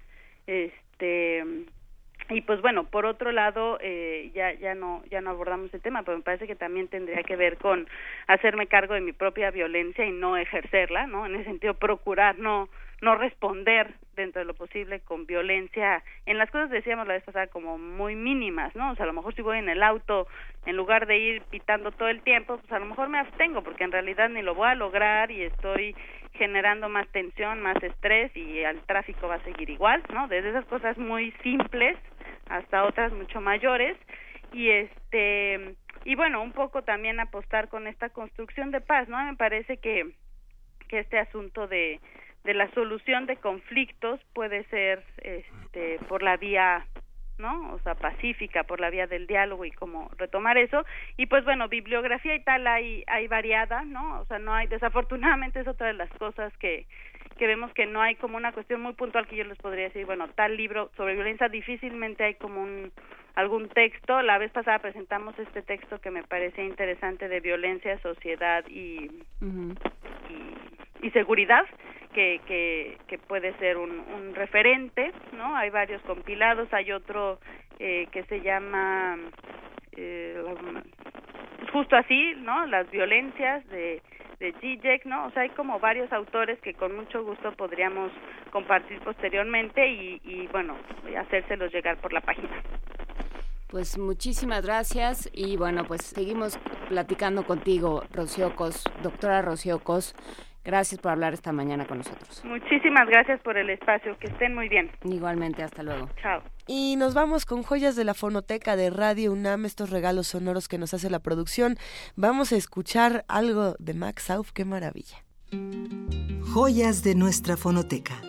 este 0.46 1.44
y 2.30 2.42
pues 2.42 2.60
bueno 2.60 2.84
por 2.84 3.06
otro 3.06 3.32
lado 3.32 3.78
eh, 3.80 4.30
ya 4.34 4.52
ya 4.52 4.74
no 4.74 5.02
ya 5.10 5.22
no 5.22 5.30
abordamos 5.30 5.72
el 5.72 5.80
tema 5.80 6.02
pero 6.02 6.18
me 6.18 6.22
parece 6.22 6.46
que 6.46 6.54
también 6.54 6.88
tendría 6.88 7.22
que 7.22 7.36
ver 7.36 7.56
con 7.56 7.88
hacerme 8.26 8.66
cargo 8.66 8.94
de 8.94 9.00
mi 9.00 9.12
propia 9.12 9.50
violencia 9.50 10.04
y 10.04 10.12
no 10.12 10.36
ejercerla 10.36 11.06
no 11.06 11.24
en 11.24 11.34
ese 11.34 11.44
sentido 11.44 11.74
procurar 11.74 12.38
no 12.38 12.68
no 13.00 13.14
responder 13.14 13.94
dentro 14.16 14.40
de 14.40 14.46
lo 14.46 14.54
posible 14.54 15.00
con 15.00 15.26
violencia. 15.26 16.02
En 16.26 16.38
las 16.38 16.50
cosas 16.50 16.70
decíamos 16.70 17.06
la 17.06 17.14
vez 17.14 17.22
pasada 17.22 17.46
como 17.46 17.78
muy 17.78 18.16
mínimas 18.16 18.74
no 18.74 18.90
o 18.90 18.94
sea 18.96 19.04
a 19.04 19.06
lo 19.06 19.12
mejor 19.12 19.34
si 19.34 19.42
voy 19.42 19.58
en 19.58 19.68
el 19.68 19.82
auto 19.82 20.26
en 20.66 20.76
lugar 20.76 21.06
de 21.06 21.18
ir 21.18 21.42
pitando 21.42 21.92
todo 21.92 22.08
el 22.08 22.22
tiempo 22.22 22.58
pues 22.58 22.72
a 22.72 22.78
lo 22.78 22.86
mejor 22.86 23.08
me 23.08 23.18
abstengo 23.18 23.62
porque 23.62 23.84
en 23.84 23.92
realidad 23.92 24.28
ni 24.28 24.42
lo 24.42 24.54
voy 24.54 24.68
a 24.68 24.74
lograr 24.74 25.30
y 25.30 25.42
estoy 25.42 25.94
generando 26.32 26.88
más 26.88 27.06
tensión 27.08 27.60
más 27.60 27.80
estrés 27.82 28.36
y 28.36 28.58
el 28.58 28.80
tráfico 28.80 29.28
va 29.28 29.36
a 29.36 29.44
seguir 29.44 29.70
igual 29.70 30.02
no 30.12 30.26
desde 30.26 30.50
esas 30.50 30.64
cosas 30.64 30.98
muy 30.98 31.30
simples 31.42 31.96
hasta 32.48 32.84
otras 32.84 33.12
mucho 33.12 33.40
mayores. 33.40 33.96
Y 34.52 34.70
este 34.70 35.76
y 36.04 36.14
bueno 36.14 36.42
un 36.42 36.52
poco 36.52 36.82
también 36.82 37.20
apostar 37.20 37.68
con 37.68 37.86
esta 37.86 38.08
construcción 38.08 38.70
de 38.70 38.80
paz 38.80 39.08
no 39.08 39.22
me 39.22 39.36
parece 39.36 39.76
que 39.78 40.10
que 40.88 41.00
este 41.00 41.18
asunto 41.18 41.66
de 41.66 42.00
de 42.44 42.54
la 42.54 42.70
solución 42.72 43.26
de 43.26 43.36
conflictos 43.36 44.20
puede 44.32 44.64
ser 44.64 45.04
este 45.18 45.98
por 46.08 46.22
la 46.22 46.36
vía 46.36 46.86
¿no? 47.38 47.72
O 47.72 47.78
sea, 47.80 47.94
pacífica 47.94 48.64
por 48.64 48.80
la 48.80 48.90
vía 48.90 49.06
del 49.06 49.26
diálogo 49.26 49.64
y 49.64 49.70
cómo 49.70 50.10
retomar 50.18 50.58
eso. 50.58 50.84
Y 51.16 51.26
pues 51.26 51.44
bueno, 51.44 51.68
bibliografía 51.68 52.34
y 52.34 52.42
tal 52.42 52.66
hay 52.66 53.04
hay 53.06 53.28
variada, 53.28 53.84
¿no? 53.84 54.20
O 54.20 54.24
sea, 54.26 54.38
no 54.38 54.52
hay 54.54 54.66
desafortunadamente 54.66 55.60
es 55.60 55.68
otra 55.68 55.86
de 55.86 55.92
las 55.94 56.10
cosas 56.18 56.52
que 56.58 56.86
que 57.38 57.46
vemos 57.46 57.72
que 57.72 57.86
no 57.86 58.02
hay 58.02 58.16
como 58.16 58.36
una 58.36 58.52
cuestión 58.52 58.82
muy 58.82 58.92
puntual 58.92 59.26
que 59.26 59.36
yo 59.36 59.44
les 59.44 59.56
podría 59.58 59.84
decir, 59.84 60.04
bueno, 60.04 60.28
tal 60.28 60.56
libro 60.56 60.90
sobre 60.96 61.14
violencia 61.14 61.48
difícilmente 61.48 62.24
hay 62.24 62.34
como 62.34 62.62
un 62.62 62.92
algún 63.34 63.68
texto. 63.68 64.20
La 64.22 64.36
vez 64.36 64.50
pasada 64.50 64.80
presentamos 64.80 65.38
este 65.38 65.62
texto 65.62 66.00
que 66.00 66.10
me 66.10 66.24
parecía 66.24 66.64
interesante 66.64 67.28
de 67.28 67.40
violencia, 67.40 67.98
sociedad 68.00 68.64
y, 68.68 69.10
y, 69.40 71.06
y 71.06 71.10
seguridad 71.12 71.64
que, 72.12 72.40
que, 72.46 72.98
que 73.06 73.18
puede 73.18 73.56
ser 73.58 73.76
un, 73.76 73.90
un 74.00 74.34
referente, 74.34 75.12
¿no? 75.36 75.56
Hay 75.56 75.70
varios 75.70 76.02
compilados, 76.02 76.68
hay 76.72 76.90
otro 76.90 77.38
eh, 77.78 78.08
que 78.10 78.24
se 78.24 78.40
llama 78.40 79.16
eh, 79.96 80.42
justo 81.72 81.96
así, 81.96 82.34
¿no? 82.38 82.66
Las 82.66 82.90
violencias 82.90 83.66
de 83.68 84.02
de 84.40 84.52
Zizek, 84.60 85.04
¿no? 85.04 85.26
O 85.26 85.30
sea, 85.32 85.42
hay 85.42 85.50
como 85.50 85.80
varios 85.80 86.12
autores 86.12 86.60
que 86.60 86.74
con 86.74 86.94
mucho 86.94 87.24
gusto 87.24 87.52
podríamos 87.52 88.12
compartir 88.50 89.00
posteriormente 89.00 89.86
y, 89.88 90.20
y 90.24 90.46
bueno, 90.48 90.76
hacérselos 91.18 91.72
llegar 91.72 91.96
por 91.98 92.12
la 92.12 92.20
página. 92.20 92.62
Pues 93.68 93.98
muchísimas 93.98 94.64
gracias 94.64 95.28
y 95.34 95.58
bueno, 95.58 95.84
pues 95.84 96.02
seguimos 96.02 96.58
platicando 96.88 97.44
contigo, 97.44 98.02
Rocío 98.12 98.56
Cos, 98.56 98.84
doctora 99.02 99.42
Rocío 99.42 99.80
Cos. 99.80 100.14
Gracias 100.68 101.00
por 101.00 101.12
hablar 101.12 101.32
esta 101.32 101.50
mañana 101.50 101.86
con 101.86 101.96
nosotros. 101.96 102.44
Muchísimas 102.44 103.08
gracias 103.08 103.40
por 103.40 103.56
el 103.56 103.70
espacio. 103.70 104.18
Que 104.18 104.26
estén 104.26 104.54
muy 104.54 104.68
bien. 104.68 104.90
Igualmente, 105.02 105.62
hasta 105.62 105.82
luego. 105.82 106.10
Chao. 106.20 106.42
Y 106.66 106.96
nos 106.96 107.14
vamos 107.14 107.46
con 107.46 107.62
joyas 107.62 107.96
de 107.96 108.04
la 108.04 108.12
fonoteca 108.12 108.76
de 108.76 108.90
Radio 108.90 109.32
UNAM, 109.32 109.64
estos 109.64 109.88
regalos 109.88 110.26
sonoros 110.26 110.68
que 110.68 110.76
nos 110.76 110.92
hace 110.92 111.08
la 111.08 111.20
producción. 111.20 111.78
Vamos 112.16 112.52
a 112.52 112.56
escuchar 112.56 113.24
algo 113.28 113.76
de 113.78 113.94
Max 113.94 114.28
Auf, 114.28 114.52
qué 114.52 114.66
maravilla. 114.66 115.24
Joyas 116.52 117.02
de 117.02 117.14
nuestra 117.14 117.56
fonoteca. 117.56 118.20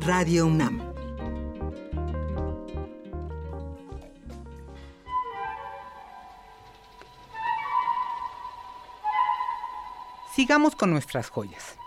Radio 0.00 0.46
UNAM. 0.46 0.93
Sigamos 10.34 10.74
con 10.74 10.90
nuestras 10.90 11.30
joyas. 11.30 11.78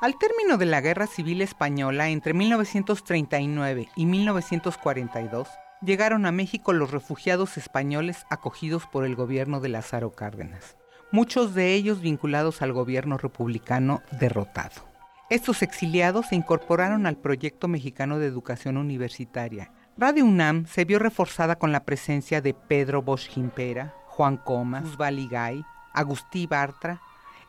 Al 0.00 0.16
término 0.16 0.58
de 0.58 0.66
la 0.66 0.80
Guerra 0.80 1.08
Civil 1.08 1.42
Española 1.42 2.08
entre 2.08 2.34
1939 2.34 3.88
y 3.96 4.06
1942, 4.06 5.48
llegaron 5.82 6.24
a 6.24 6.30
México 6.30 6.72
los 6.72 6.92
refugiados 6.92 7.56
españoles 7.56 8.26
acogidos 8.30 8.86
por 8.86 9.04
el 9.04 9.16
gobierno 9.16 9.58
de 9.58 9.70
Lázaro 9.70 10.12
Cárdenas, 10.12 10.76
muchos 11.10 11.52
de 11.54 11.74
ellos 11.74 12.00
vinculados 12.00 12.62
al 12.62 12.72
gobierno 12.72 13.18
republicano 13.18 14.02
derrotado. 14.12 14.88
Estos 15.28 15.60
exiliados 15.60 16.28
se 16.28 16.36
incorporaron 16.36 17.06
al 17.06 17.16
proyecto 17.16 17.66
mexicano 17.66 18.20
de 18.20 18.26
educación 18.26 18.76
universitaria. 18.76 19.72
Radio 19.98 20.24
UNAM 20.24 20.66
se 20.66 20.84
vio 20.84 21.00
reforzada 21.00 21.56
con 21.56 21.72
la 21.72 21.84
presencia 21.84 22.40
de 22.40 22.54
Pedro 22.54 23.02
Bosch 23.02 23.28
Gimpera, 23.28 23.96
Juan 24.06 24.36
Comas, 24.36 24.84
Usbaligay, 24.84 25.64
Agustí 25.92 26.46
Bartra, 26.46 27.00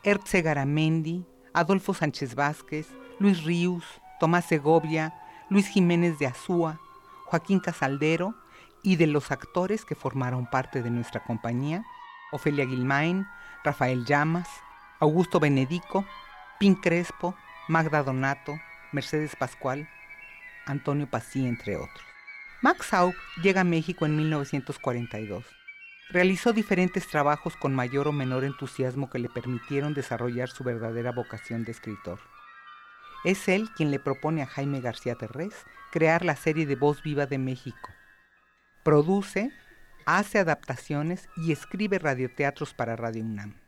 Ertze 0.04 0.42
Garamendi, 0.42 1.24
Adolfo 1.54 1.94
Sánchez 1.94 2.34
Vázquez, 2.34 2.88
Luis 3.20 3.44
Ríos, 3.44 3.84
Tomás 4.18 4.46
Segovia, 4.46 5.14
Luis 5.48 5.68
Jiménez 5.68 6.18
de 6.18 6.26
Azúa, 6.26 6.80
Joaquín 7.26 7.60
Casaldero 7.60 8.34
y 8.82 8.96
de 8.96 9.06
los 9.06 9.30
actores 9.30 9.84
que 9.84 9.94
formaron 9.94 10.46
parte 10.46 10.82
de 10.82 10.90
nuestra 10.90 11.22
compañía, 11.22 11.84
Ofelia 12.32 12.64
Guilmain, 12.64 13.28
Rafael 13.62 14.04
Llamas, 14.04 14.48
Augusto 14.98 15.38
Benedico, 15.38 16.04
Pin 16.58 16.74
Crespo, 16.74 17.36
Magda 17.68 18.02
Donato, 18.02 18.58
Mercedes 18.90 19.36
Pascual, 19.36 19.88
Antonio 20.66 21.08
Pasí, 21.08 21.46
entre 21.46 21.76
otros. 21.76 22.04
Max 22.60 22.86
Saub 22.86 23.14
llega 23.40 23.60
a 23.60 23.64
México 23.64 24.04
en 24.04 24.16
1942. 24.16 25.44
Realizó 26.10 26.52
diferentes 26.52 27.06
trabajos 27.06 27.56
con 27.56 27.74
mayor 27.74 28.08
o 28.08 28.12
menor 28.12 28.44
entusiasmo 28.44 29.08
que 29.08 29.18
le 29.18 29.28
permitieron 29.28 29.94
desarrollar 29.94 30.50
su 30.50 30.62
verdadera 30.64 31.12
vocación 31.12 31.64
de 31.64 31.72
escritor. 31.72 32.20
Es 33.24 33.48
él 33.48 33.70
quien 33.76 33.90
le 33.90 34.00
propone 34.00 34.42
a 34.42 34.46
Jaime 34.46 34.80
García 34.80 35.14
Terrés 35.14 35.54
crear 35.90 36.24
la 36.24 36.36
serie 36.36 36.66
de 36.66 36.76
Voz 36.76 37.02
Viva 37.02 37.26
de 37.26 37.38
México. 37.38 37.90
Produce, 38.82 39.52
hace 40.06 40.38
adaptaciones 40.38 41.28
y 41.36 41.52
escribe 41.52 41.98
radioteatros 41.98 42.74
para 42.74 42.96
Radio 42.96 43.22
UNAM. 43.22 43.62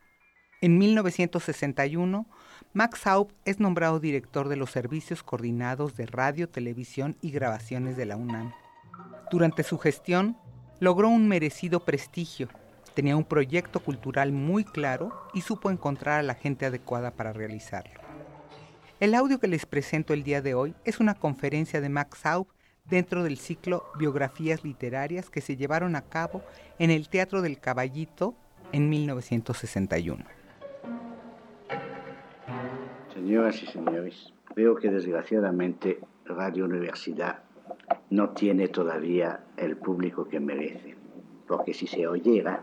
En 0.60 0.78
1961, 0.78 2.26
Max 2.72 3.00
Saub 3.00 3.32
es 3.44 3.60
nombrado 3.60 4.00
director 4.00 4.48
de 4.48 4.56
los 4.56 4.70
servicios 4.70 5.22
coordinados 5.22 5.94
de 5.94 6.06
radio, 6.06 6.48
televisión 6.48 7.16
y 7.20 7.30
grabaciones 7.30 7.96
de 7.96 8.06
la 8.06 8.16
UNAM. 8.16 8.52
Durante 9.30 9.62
su 9.62 9.78
gestión, 9.78 10.36
logró 10.80 11.08
un 11.08 11.28
merecido 11.28 11.80
prestigio, 11.80 12.48
tenía 12.94 13.16
un 13.16 13.24
proyecto 13.24 13.80
cultural 13.80 14.32
muy 14.32 14.64
claro 14.64 15.12
y 15.32 15.40
supo 15.40 15.70
encontrar 15.70 16.20
a 16.20 16.22
la 16.22 16.34
gente 16.34 16.66
adecuada 16.66 17.10
para 17.10 17.32
realizarlo. 17.32 18.00
El 19.00 19.14
audio 19.14 19.38
que 19.38 19.48
les 19.48 19.66
presento 19.66 20.14
el 20.14 20.22
día 20.22 20.40
de 20.40 20.54
hoy 20.54 20.74
es 20.84 21.00
una 21.00 21.14
conferencia 21.14 21.80
de 21.80 21.88
Max 21.88 22.18
Saub 22.18 22.46
dentro 22.84 23.24
del 23.24 23.38
ciclo 23.38 23.84
Biografías 23.98 24.64
Literarias 24.64 25.30
que 25.30 25.40
se 25.40 25.56
llevaron 25.56 25.96
a 25.96 26.02
cabo 26.02 26.42
en 26.78 26.90
el 26.90 27.08
Teatro 27.08 27.42
del 27.42 27.58
Caballito 27.58 28.34
en 28.72 28.88
1961. 28.88 30.24
Señoras 33.12 33.62
y 33.62 33.66
señores, 33.66 34.32
veo 34.54 34.74
que 34.76 34.90
desgraciadamente 34.90 36.00
Radio 36.24 36.64
Universidad 36.64 37.43
no 38.10 38.30
tiene 38.30 38.68
todavía 38.68 39.44
el 39.56 39.76
público 39.76 40.28
que 40.28 40.40
merece, 40.40 40.96
porque 41.46 41.74
si 41.74 41.86
se 41.86 42.06
oyera, 42.06 42.62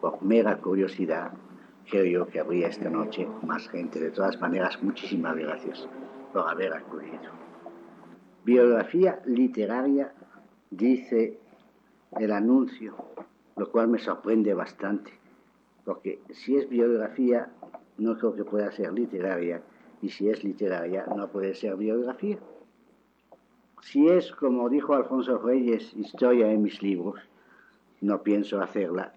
por 0.00 0.22
mera 0.22 0.58
curiosidad, 0.58 1.32
creo 1.90 2.04
yo 2.04 2.26
que 2.26 2.40
habría 2.40 2.68
esta 2.68 2.90
noche 2.90 3.28
más 3.42 3.68
gente. 3.68 4.00
De 4.00 4.10
todas 4.10 4.40
maneras, 4.40 4.82
muchísimas 4.82 5.36
gracias 5.36 5.88
por 6.32 6.48
haber 6.48 6.72
acudido. 6.72 7.30
Biografía 8.44 9.20
literaria, 9.26 10.12
dice 10.70 11.38
el 12.18 12.32
anuncio, 12.32 12.94
lo 13.56 13.70
cual 13.70 13.88
me 13.88 13.98
sorprende 13.98 14.54
bastante, 14.54 15.12
porque 15.84 16.20
si 16.30 16.56
es 16.56 16.68
biografía, 16.68 17.50
no 17.98 18.18
creo 18.18 18.34
que 18.34 18.44
pueda 18.44 18.72
ser 18.72 18.92
literaria, 18.92 19.62
y 20.00 20.08
si 20.08 20.28
es 20.28 20.42
literaria, 20.42 21.06
no 21.16 21.28
puede 21.28 21.54
ser 21.54 21.76
biografía. 21.76 22.38
Si 23.82 24.08
es, 24.08 24.30
como 24.32 24.68
dijo 24.68 24.94
Alfonso 24.94 25.38
Reyes, 25.38 25.92
historia 25.96 26.50
en 26.50 26.62
mis 26.62 26.80
libros, 26.82 27.20
no 28.00 28.22
pienso 28.22 28.60
hacerla 28.60 29.12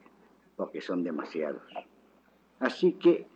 porque 0.56 0.82
son 0.82 1.04
demasiados. 1.04 1.62
Así 2.60 2.94
que 2.94 3.28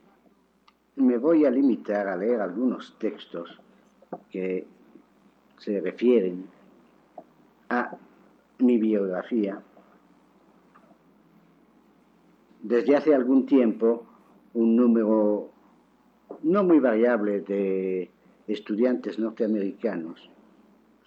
me 0.95 1.17
voy 1.17 1.45
a 1.45 1.51
limitar 1.51 2.07
a 2.07 2.17
leer 2.17 2.41
algunos 2.41 2.97
textos 2.97 3.61
que 4.31 4.65
se 5.59 5.79
refieren 5.81 6.47
a 7.69 7.95
mi 8.57 8.77
biografía. 8.79 9.61
Desde 12.63 12.95
hace 12.95 13.13
algún 13.13 13.45
tiempo, 13.45 14.03
un 14.55 14.75
número 14.75 15.51
no 16.41 16.63
muy 16.63 16.79
variable 16.79 17.41
de 17.41 18.09
estudiantes 18.47 19.19
norteamericanos 19.19 20.29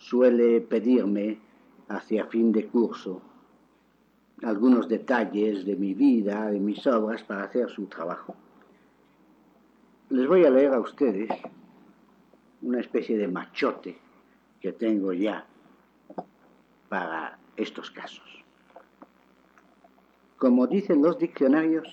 suele 0.03 0.61
pedirme 0.61 1.39
hacia 1.89 2.27
fin 2.27 2.51
de 2.51 2.67
curso 2.67 3.23
algunos 4.43 4.89
detalles 4.89 5.65
de 5.65 5.77
mi 5.77 5.95
vida, 5.95 6.51
de 6.51 6.59
mis 6.59 6.85
obras, 6.89 7.23
para 7.23 7.45
hacer 7.45 7.71
su 7.71 7.87
trabajo. 7.87 8.35
Les 10.11 10.27
voy 10.27 10.45
a 10.45 10.51
leer 10.51 10.75
a 10.75 10.81
ustedes 10.81 11.31
una 12.63 12.81
especie 12.81 13.17
de 13.17 13.29
machote 13.29 13.97
que 14.61 14.73
tengo 14.73 15.13
ya 15.13 15.47
para 16.89 17.39
estos 17.57 17.93
casos. 17.93 18.45
Como 20.37 20.67
dicen 20.67 21.01
los 21.01 21.17
diccionarios, 21.17 21.87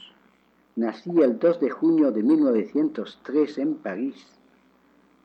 nací 0.75 1.11
el 1.21 1.37
2 1.37 1.59
de 1.59 1.69
junio 1.69 2.11
de 2.11 2.23
1903 2.23 3.57
en 3.59 3.75
París, 3.75 4.25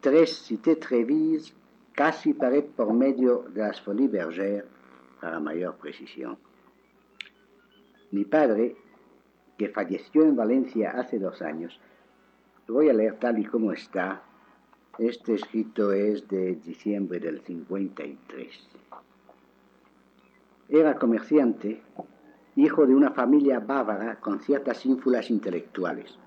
tres 0.03 0.45
Cité 0.45 0.77
Trévise, 0.77 1.55
casi 1.95 2.35
pared 2.35 2.65
por 2.65 2.93
medio 2.93 3.45
de 3.55 3.63
las 3.63 3.81
Folies 3.81 4.11
Bergères, 4.11 4.65
para 5.21 5.41
mayor 5.41 5.77
precisión. 5.77 6.37
Mi 8.11 8.25
padre, 8.25 8.77
que 9.57 9.69
falleció 9.69 10.23
en 10.23 10.37
Valencia 10.37 10.91
hace 10.91 11.19
dos 11.19 11.41
años, 11.41 11.81
lo 12.67 12.75
voy 12.75 12.89
a 12.89 12.93
leer 12.93 13.19
tal 13.19 13.39
y 13.39 13.45
como 13.45 13.73
está. 13.73 14.23
Este 14.99 15.35
escrito 15.35 15.93
es 15.93 16.29
de 16.29 16.57
diciembre 16.57 17.21
del 17.21 17.41
53. 17.41 18.69
Era 20.69 20.99
comerciante, 20.99 21.83
hijo 22.57 22.87
de 22.87 22.95
una 22.95 23.11
familia 23.11 23.61
bávara 23.61 24.21
con 24.21 24.41
ciertas 24.41 24.85
ínfulas 24.87 25.31
intelectuales. 25.31 26.19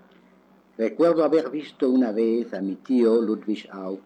Recuerdo 0.77 1.23
haber 1.23 1.49
visto 1.49 1.89
una 1.89 2.11
vez 2.11 2.53
a 2.53 2.61
mi 2.61 2.75
tío 2.75 3.21
Ludwig 3.21 3.67
Au 3.71 3.99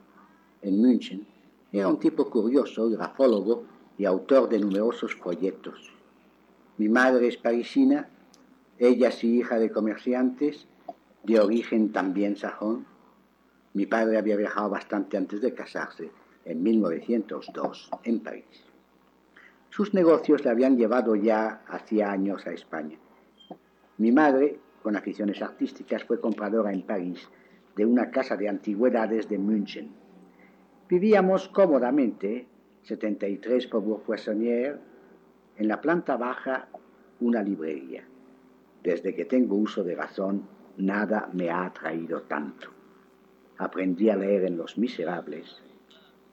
en 0.61 0.81
München. 0.81 1.30
Era 1.71 1.87
un 1.87 1.99
tipo 1.99 2.29
curioso, 2.29 2.89
grafólogo 2.89 3.63
y 3.97 4.05
autor 4.05 4.49
de 4.49 4.59
numerosos 4.59 5.15
folletos. 5.15 5.93
Mi 6.77 6.89
madre 6.89 7.27
es 7.27 7.37
parisina, 7.37 8.09
ella 8.77 9.11
sí 9.11 9.37
hija 9.37 9.59
de 9.59 9.71
comerciantes, 9.71 10.67
de 11.23 11.39
origen 11.39 11.91
también 11.91 12.35
sajón. 12.35 12.85
Mi 13.73 13.85
padre 13.85 14.17
había 14.17 14.35
viajado 14.35 14.69
bastante 14.69 15.17
antes 15.17 15.39
de 15.39 15.53
casarse, 15.53 16.11
en 16.43 16.61
1902, 16.61 17.89
en 18.03 18.19
París. 18.19 18.65
Sus 19.69 19.93
negocios 19.93 20.43
le 20.43 20.49
habían 20.49 20.77
llevado 20.77 21.15
ya 21.15 21.61
hacía 21.67 22.11
años 22.11 22.45
a 22.47 22.51
España. 22.51 22.97
Mi 23.97 24.11
madre, 24.11 24.59
con 24.83 24.97
aficiones 24.97 25.41
artísticas, 25.41 26.03
fue 26.03 26.19
compradora 26.19 26.73
en 26.73 26.81
París 26.81 27.29
de 27.77 27.85
una 27.85 28.11
casa 28.11 28.35
de 28.35 28.49
antigüedades 28.49 29.29
de 29.29 29.37
München. 29.37 30.00
Vivíamos 30.91 31.47
cómodamente, 31.47 32.47
73 32.83 33.69
Faubourg 33.69 34.03
Poissonnière, 34.03 34.77
en 35.55 35.69
la 35.69 35.79
planta 35.79 36.17
baja 36.17 36.67
una 37.21 37.41
librería. 37.41 38.03
Desde 38.83 39.15
que 39.15 39.23
tengo 39.23 39.55
uso 39.55 39.85
de 39.85 39.95
razón, 39.95 40.49
nada 40.75 41.29
me 41.31 41.49
ha 41.49 41.63
atraído 41.63 42.23
tanto. 42.23 42.67
Aprendí 43.57 44.09
a 44.09 44.17
leer 44.17 44.43
en 44.43 44.57
Los 44.57 44.77
Miserables. 44.77 45.61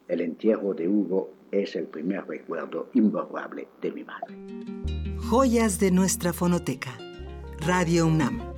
El 0.08 0.22
entierro 0.22 0.74
de 0.74 0.88
Hugo 0.88 1.30
es 1.52 1.76
el 1.76 1.86
primer 1.86 2.26
recuerdo 2.26 2.88
imborrable 2.94 3.68
de 3.80 3.92
mi 3.92 4.02
madre. 4.02 4.34
Joyas 5.30 5.78
de 5.78 5.92
nuestra 5.92 6.32
fonoteca. 6.32 6.98
Radio 7.60 8.08
UNAM. 8.08 8.57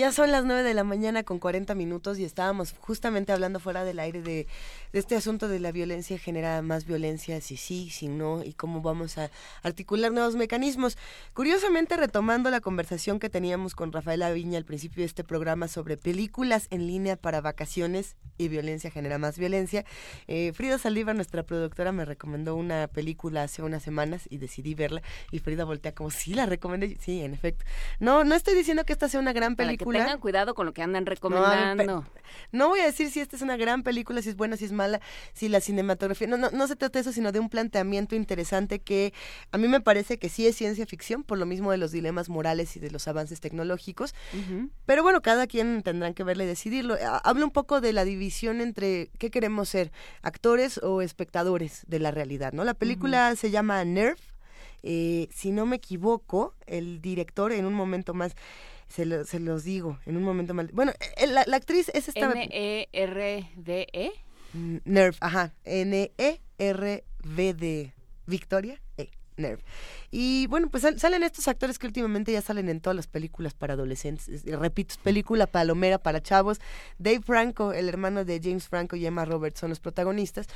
Ya 0.00 0.12
son 0.12 0.32
las 0.32 0.46
9 0.46 0.62
de 0.62 0.72
la 0.72 0.82
mañana 0.82 1.24
con 1.24 1.38
40 1.38 1.74
minutos 1.74 2.18
y 2.18 2.24
estábamos 2.24 2.74
justamente 2.80 3.32
hablando 3.32 3.60
fuera 3.60 3.84
del 3.84 3.98
aire 3.98 4.22
de, 4.22 4.46
este 4.94 5.14
asunto 5.14 5.46
de 5.46 5.60
la 5.60 5.72
violencia 5.72 6.18
genera 6.18 6.62
más 6.62 6.86
violencia, 6.86 7.38
si 7.42 7.58
sí, 7.58 7.90
si 7.90 8.08
no, 8.08 8.42
y 8.42 8.54
cómo 8.54 8.80
vamos 8.80 9.18
a 9.18 9.30
articular 9.62 10.10
nuevos 10.10 10.36
mecanismos. 10.36 10.96
Curiosamente, 11.34 11.98
retomando 11.98 12.48
la 12.48 12.62
conversación 12.62 13.18
que 13.18 13.28
teníamos 13.28 13.74
con 13.74 13.92
Rafaela 13.92 14.32
Viña 14.32 14.56
al 14.56 14.64
principio 14.64 15.02
de 15.02 15.06
este 15.06 15.22
programa 15.22 15.68
sobre 15.68 15.98
películas 15.98 16.66
en 16.70 16.86
línea 16.86 17.16
para 17.16 17.42
vacaciones 17.42 18.16
y 18.38 18.48
violencia 18.48 18.90
genera 18.90 19.18
más 19.18 19.36
violencia, 19.36 19.84
eh, 20.28 20.54
Frida 20.54 20.78
Saldívar, 20.78 21.14
nuestra 21.14 21.42
productora, 21.42 21.92
me 21.92 22.06
recomendó 22.06 22.56
una 22.56 22.88
película 22.88 23.42
hace 23.42 23.62
unas 23.62 23.82
semanas 23.82 24.22
y 24.30 24.38
decidí 24.38 24.74
verla 24.74 25.02
y 25.30 25.40
Frida 25.40 25.66
voltea 25.66 25.94
como, 25.94 26.10
sí, 26.10 26.32
la 26.32 26.46
recomendé, 26.46 26.96
sí, 27.00 27.20
en 27.20 27.34
efecto. 27.34 27.66
No, 27.98 28.24
no 28.24 28.34
estoy 28.34 28.54
diciendo 28.54 28.84
que 28.84 28.94
esta 28.94 29.06
sea 29.06 29.20
una 29.20 29.34
gran 29.34 29.56
película. 29.56 29.89
Tengan 29.98 30.20
cuidado 30.20 30.54
con 30.54 30.66
lo 30.66 30.72
que 30.72 30.82
andan 30.82 31.06
recomendando. 31.06 31.84
No, 31.84 32.04
no, 32.52 32.68
voy 32.68 32.80
a 32.80 32.84
decir 32.84 33.10
si 33.10 33.20
esta 33.20 33.36
es 33.36 33.42
una 33.42 33.56
gran 33.56 33.82
película, 33.82 34.22
si 34.22 34.28
es 34.28 34.36
buena, 34.36 34.56
si 34.56 34.64
es 34.64 34.72
mala, 34.72 35.00
si 35.32 35.48
la 35.48 35.60
cinematografía, 35.60 36.26
no, 36.26 36.36
no, 36.36 36.50
no 36.50 36.66
se 36.66 36.76
trata 36.76 36.98
de 36.98 37.00
eso, 37.02 37.12
sino 37.12 37.32
de 37.32 37.40
un 37.40 37.48
planteamiento 37.48 38.14
interesante 38.14 38.78
que 38.78 39.12
a 39.52 39.58
mí 39.58 39.68
me 39.68 39.80
parece 39.80 40.18
que 40.18 40.28
sí 40.28 40.46
es 40.46 40.56
ciencia 40.56 40.86
ficción, 40.86 41.24
por 41.24 41.38
lo 41.38 41.46
mismo 41.46 41.70
de 41.70 41.78
los 41.78 41.92
dilemas 41.92 42.28
morales 42.28 42.76
y 42.76 42.80
de 42.80 42.90
los 42.90 43.08
avances 43.08 43.40
tecnológicos, 43.40 44.14
uh 44.32 44.36
-huh. 44.36 44.70
pero 44.86 45.02
bueno, 45.02 45.22
cada 45.22 45.46
quien 45.46 45.82
tendrán 45.82 46.14
que 46.14 46.24
verle 46.24 46.44
y 46.44 46.46
decidirlo. 46.46 46.96
Habla 47.24 47.44
un 47.44 47.50
poco 47.52 47.80
de 47.80 47.92
la 47.92 48.04
división 48.04 48.60
entre 48.60 49.10
qué 49.18 49.30
queremos 49.30 49.68
ser, 49.68 49.92
actores 50.22 50.78
o 50.78 51.02
espectadores 51.02 51.84
de 51.86 51.98
la 51.98 52.10
realidad, 52.10 52.52
¿no? 52.52 52.64
La 52.64 52.74
película 52.74 53.30
uh 53.30 53.32
-huh. 53.32 53.36
se 53.36 53.50
llama 53.50 53.84
Nerf, 53.84 54.20
eh, 54.82 55.28
si 55.30 55.50
no 55.50 55.66
me 55.66 55.76
equivoco, 55.76 56.54
el 56.66 57.00
director 57.00 57.52
en 57.52 57.66
un 57.66 57.74
momento 57.74 58.14
más 58.14 58.34
se, 58.90 59.06
lo, 59.06 59.24
se 59.24 59.40
los 59.40 59.64
digo, 59.64 59.98
en 60.04 60.16
un 60.18 60.22
momento 60.24 60.52
más. 60.52 60.70
Bueno, 60.72 60.92
eh, 61.16 61.26
la, 61.26 61.44
la 61.46 61.56
actriz 61.56 61.88
es 61.94 62.08
esta. 62.08 62.30
N-E-R-D-E. 62.32 64.10
Nerf, 64.84 65.16
ajá. 65.20 65.54
N-E-R-V 65.64 67.54
de 67.54 67.92
Victoria. 68.26 68.80
E. 68.96 69.10
Nerve. 69.36 69.62
Y 70.10 70.46
bueno, 70.48 70.68
pues 70.68 70.82
sal- 70.82 71.00
salen 71.00 71.22
estos 71.22 71.48
actores 71.48 71.78
que 71.78 71.86
últimamente 71.86 72.30
ya 72.30 72.42
salen 72.42 72.68
en 72.68 72.80
todas 72.80 72.94
las 72.94 73.06
películas 73.06 73.54
para 73.54 73.72
adolescentes. 73.72 74.28
Es- 74.28 74.44
repito, 74.44 74.96
película 75.02 75.46
palomera 75.46 75.96
para 75.98 76.20
chavos. 76.20 76.58
Dave 76.98 77.20
Franco, 77.24 77.72
el 77.72 77.88
hermano 77.88 78.24
de 78.26 78.38
James 78.42 78.68
Franco 78.68 78.96
y 78.96 79.06
Emma 79.06 79.24
Roberts 79.24 79.60
son 79.60 79.70
los 79.70 79.80
protagonistas. 79.80 80.46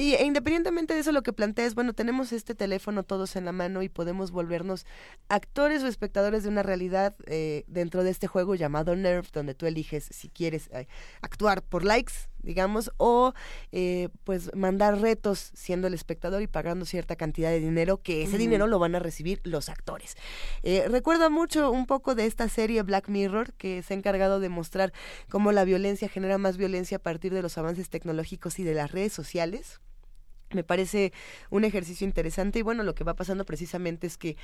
Y 0.00 0.14
e 0.14 0.24
independientemente 0.24 0.94
de 0.94 1.00
eso, 1.00 1.12
lo 1.12 1.22
que 1.22 1.34
plantea 1.34 1.66
es, 1.66 1.74
bueno, 1.74 1.92
tenemos 1.92 2.32
este 2.32 2.54
teléfono 2.54 3.02
todos 3.02 3.36
en 3.36 3.44
la 3.44 3.52
mano 3.52 3.82
y 3.82 3.90
podemos 3.90 4.30
volvernos 4.30 4.86
actores 5.28 5.82
o 5.82 5.88
espectadores 5.88 6.42
de 6.42 6.48
una 6.48 6.62
realidad 6.62 7.14
eh, 7.26 7.64
dentro 7.66 8.02
de 8.02 8.08
este 8.08 8.26
juego 8.26 8.54
llamado 8.54 8.96
Nerve, 8.96 9.28
donde 9.30 9.54
tú 9.54 9.66
eliges 9.66 10.08
si 10.10 10.30
quieres 10.30 10.70
eh, 10.72 10.88
actuar 11.20 11.62
por 11.62 11.84
likes, 11.84 12.14
digamos, 12.42 12.90
o 12.96 13.34
eh, 13.72 14.08
pues 14.24 14.54
mandar 14.56 15.02
retos 15.02 15.50
siendo 15.54 15.86
el 15.86 15.92
espectador 15.92 16.40
y 16.40 16.46
pagando 16.46 16.86
cierta 16.86 17.14
cantidad 17.14 17.50
de 17.50 17.60
dinero, 17.60 17.98
que 17.98 18.22
ese 18.22 18.38
dinero 18.38 18.66
lo 18.66 18.78
van 18.78 18.94
a 18.94 19.00
recibir 19.00 19.42
los 19.44 19.68
actores. 19.68 20.16
Eh, 20.62 20.86
recuerda 20.88 21.28
mucho 21.28 21.70
un 21.70 21.84
poco 21.84 22.14
de 22.14 22.24
esta 22.24 22.48
serie 22.48 22.82
Black 22.84 23.10
Mirror, 23.10 23.52
que 23.52 23.82
se 23.82 23.92
ha 23.92 23.98
encargado 23.98 24.40
de 24.40 24.48
mostrar 24.48 24.94
cómo 25.28 25.52
la 25.52 25.64
violencia 25.64 26.08
genera 26.08 26.38
más 26.38 26.56
violencia 26.56 26.96
a 26.96 27.00
partir 27.00 27.34
de 27.34 27.42
los 27.42 27.58
avances 27.58 27.90
tecnológicos 27.90 28.58
y 28.58 28.64
de 28.64 28.72
las 28.72 28.90
redes 28.92 29.12
sociales. 29.12 29.80
Me 30.52 30.64
parece 30.64 31.12
un 31.50 31.64
ejercicio 31.64 32.04
interesante 32.06 32.58
y 32.58 32.62
bueno, 32.62 32.82
lo 32.82 32.94
que 32.94 33.04
va 33.04 33.14
pasando 33.14 33.44
precisamente 33.44 34.06
es 34.06 34.16
que 34.16 34.36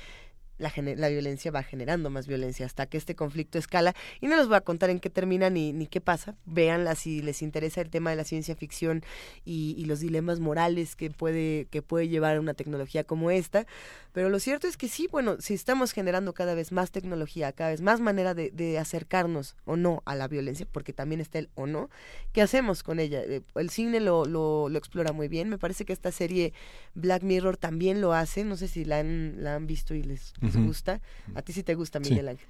la, 0.57 0.71
la 0.95 1.09
violencia 1.09 1.51
va 1.51 1.63
generando 1.63 2.09
más 2.09 2.27
violencia 2.27 2.65
hasta 2.65 2.85
que 2.85 2.97
este 2.97 3.15
conflicto 3.15 3.57
escala. 3.57 3.93
Y 4.21 4.27
no 4.27 4.35
les 4.37 4.47
voy 4.47 4.55
a 4.57 4.61
contar 4.61 4.89
en 4.89 4.99
qué 4.99 5.09
termina 5.09 5.49
ni, 5.49 5.73
ni 5.73 5.87
qué 5.87 6.01
pasa. 6.01 6.35
Véanla 6.45 6.95
si 6.95 7.21
les 7.21 7.41
interesa 7.41 7.81
el 7.81 7.89
tema 7.89 8.09
de 8.09 8.15
la 8.15 8.23
ciencia 8.23 8.55
ficción 8.55 9.03
y, 9.45 9.75
y 9.77 9.85
los 9.85 9.99
dilemas 9.99 10.39
morales 10.39 10.95
que 10.95 11.09
puede, 11.11 11.65
que 11.69 11.81
puede 11.81 12.07
llevar 12.07 12.39
una 12.39 12.53
tecnología 12.53 13.03
como 13.03 13.31
esta. 13.31 13.65
Pero 14.11 14.29
lo 14.29 14.39
cierto 14.39 14.67
es 14.67 14.77
que 14.77 14.87
sí, 14.87 15.07
bueno, 15.11 15.37
si 15.39 15.53
estamos 15.53 15.91
generando 15.91 16.33
cada 16.33 16.55
vez 16.55 16.71
más 16.71 16.91
tecnología, 16.91 17.51
cada 17.51 17.69
vez 17.69 17.81
más 17.81 17.99
manera 17.99 18.33
de, 18.33 18.51
de 18.51 18.79
acercarnos 18.79 19.55
o 19.65 19.75
no 19.75 20.01
a 20.05 20.15
la 20.15 20.27
violencia, 20.27 20.67
porque 20.71 20.93
también 20.93 21.21
está 21.21 21.39
el 21.39 21.49
o 21.55 21.67
no, 21.67 21.89
¿qué 22.33 22.41
hacemos 22.41 22.83
con 22.83 22.99
ella? 22.99 23.21
Eh, 23.23 23.41
El 23.55 23.69
cine 23.69 23.99
lo, 23.99 24.25
lo, 24.25 24.69
lo 24.69 24.77
explora 24.77 25.11
muy 25.13 25.27
bien. 25.27 25.49
Me 25.49 25.57
parece 25.57 25.85
que 25.85 25.93
esta 25.93 26.11
serie 26.11 26.53
Black 26.95 27.23
Mirror 27.23 27.57
también 27.57 28.01
lo 28.01 28.13
hace. 28.13 28.43
No 28.43 28.57
sé 28.57 28.67
si 28.67 28.85
la 28.85 28.99
han, 28.99 29.43
la 29.43 29.55
han 29.55 29.67
visto 29.67 29.93
y 29.93 30.03
les, 30.03 30.33
les 30.47 30.65
gusta. 30.65 31.01
A 31.35 31.41
ti 31.41 31.53
sí 31.53 31.63
te 31.63 31.75
gusta, 31.75 31.99
Sí. 32.03 32.11
Miguel 32.11 32.29
Ángel. 32.29 32.47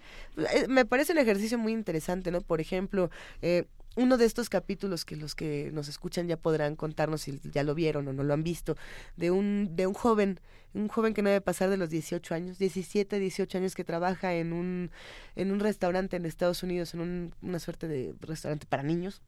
Eh, 0.53 0.67
Me 0.67 0.85
parece 0.85 1.11
un 1.13 1.17
ejercicio 1.19 1.57
muy 1.57 1.73
interesante, 1.73 2.31
¿no? 2.31 2.41
Por 2.41 2.61
ejemplo, 2.61 3.09
eh, 3.41 3.65
uno 3.95 4.17
de 4.17 4.25
estos 4.25 4.47
capítulos 4.49 5.05
que 5.05 5.15
los 5.15 5.33
que 5.33 5.71
nos 5.73 5.87
escuchan 5.87 6.27
ya 6.27 6.37
podrán 6.37 6.75
contarnos 6.75 7.21
si 7.21 7.39
ya 7.51 7.63
lo 7.63 7.73
vieron 7.73 8.07
o 8.07 8.13
no 8.13 8.23
lo 8.23 8.33
han 8.33 8.43
visto, 8.43 8.75
de 9.15 9.31
un, 9.31 9.71
de 9.75 9.87
un 9.87 9.95
joven, 9.95 10.39
un 10.75 10.87
joven 10.87 11.15
que 11.15 11.23
no 11.23 11.29
debe 11.29 11.41
pasar 11.41 11.69
de 11.71 11.77
los 11.77 11.89
18 11.89 12.35
años, 12.35 12.59
17, 12.59 13.17
18 13.17 13.57
años 13.57 13.73
que 13.73 13.83
trabaja 13.83 14.35
en 14.35 14.53
un, 14.53 14.91
en 15.35 15.51
un 15.51 15.59
restaurante 15.59 16.15
en 16.15 16.25
Estados 16.27 16.61
Unidos, 16.61 16.93
en 16.93 16.99
un- 17.01 17.33
una 17.41 17.57
suerte 17.57 17.87
de 17.87 18.13
restaurante 18.21 18.67
para 18.69 18.83
niños. 18.83 19.21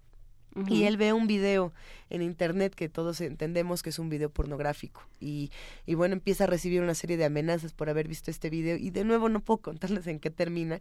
Y 0.68 0.84
él 0.86 0.98
ve 0.98 1.14
un 1.14 1.28
video 1.28 1.74
en 2.10 2.22
internet 2.22 2.74
que 2.76 2.90
todos 2.90 3.22
entendemos 3.22 3.84
que 3.84 3.92
es 3.92 4.00
un 4.00 4.10
video 4.10 4.30
pornográfico. 4.30 5.08
Y, 5.20 5.52
y 5.86 5.94
bueno, 5.96 6.14
empieza 6.14 6.46
a 6.46 6.48
recibir 6.48 6.82
una 6.82 6.96
serie 6.96 7.18
de 7.18 7.26
amenazas 7.26 7.74
por 7.74 7.90
haber 7.90 8.08
visto 8.08 8.32
este 8.32 8.50
video. 8.50 8.76
Y 8.78 8.90
de 8.90 9.04
nuevo 9.04 9.30
no 9.30 9.42
puedo 9.42 9.58
contarles 9.62 10.08
en 10.08 10.20
qué 10.20 10.30
termina. 10.32 10.80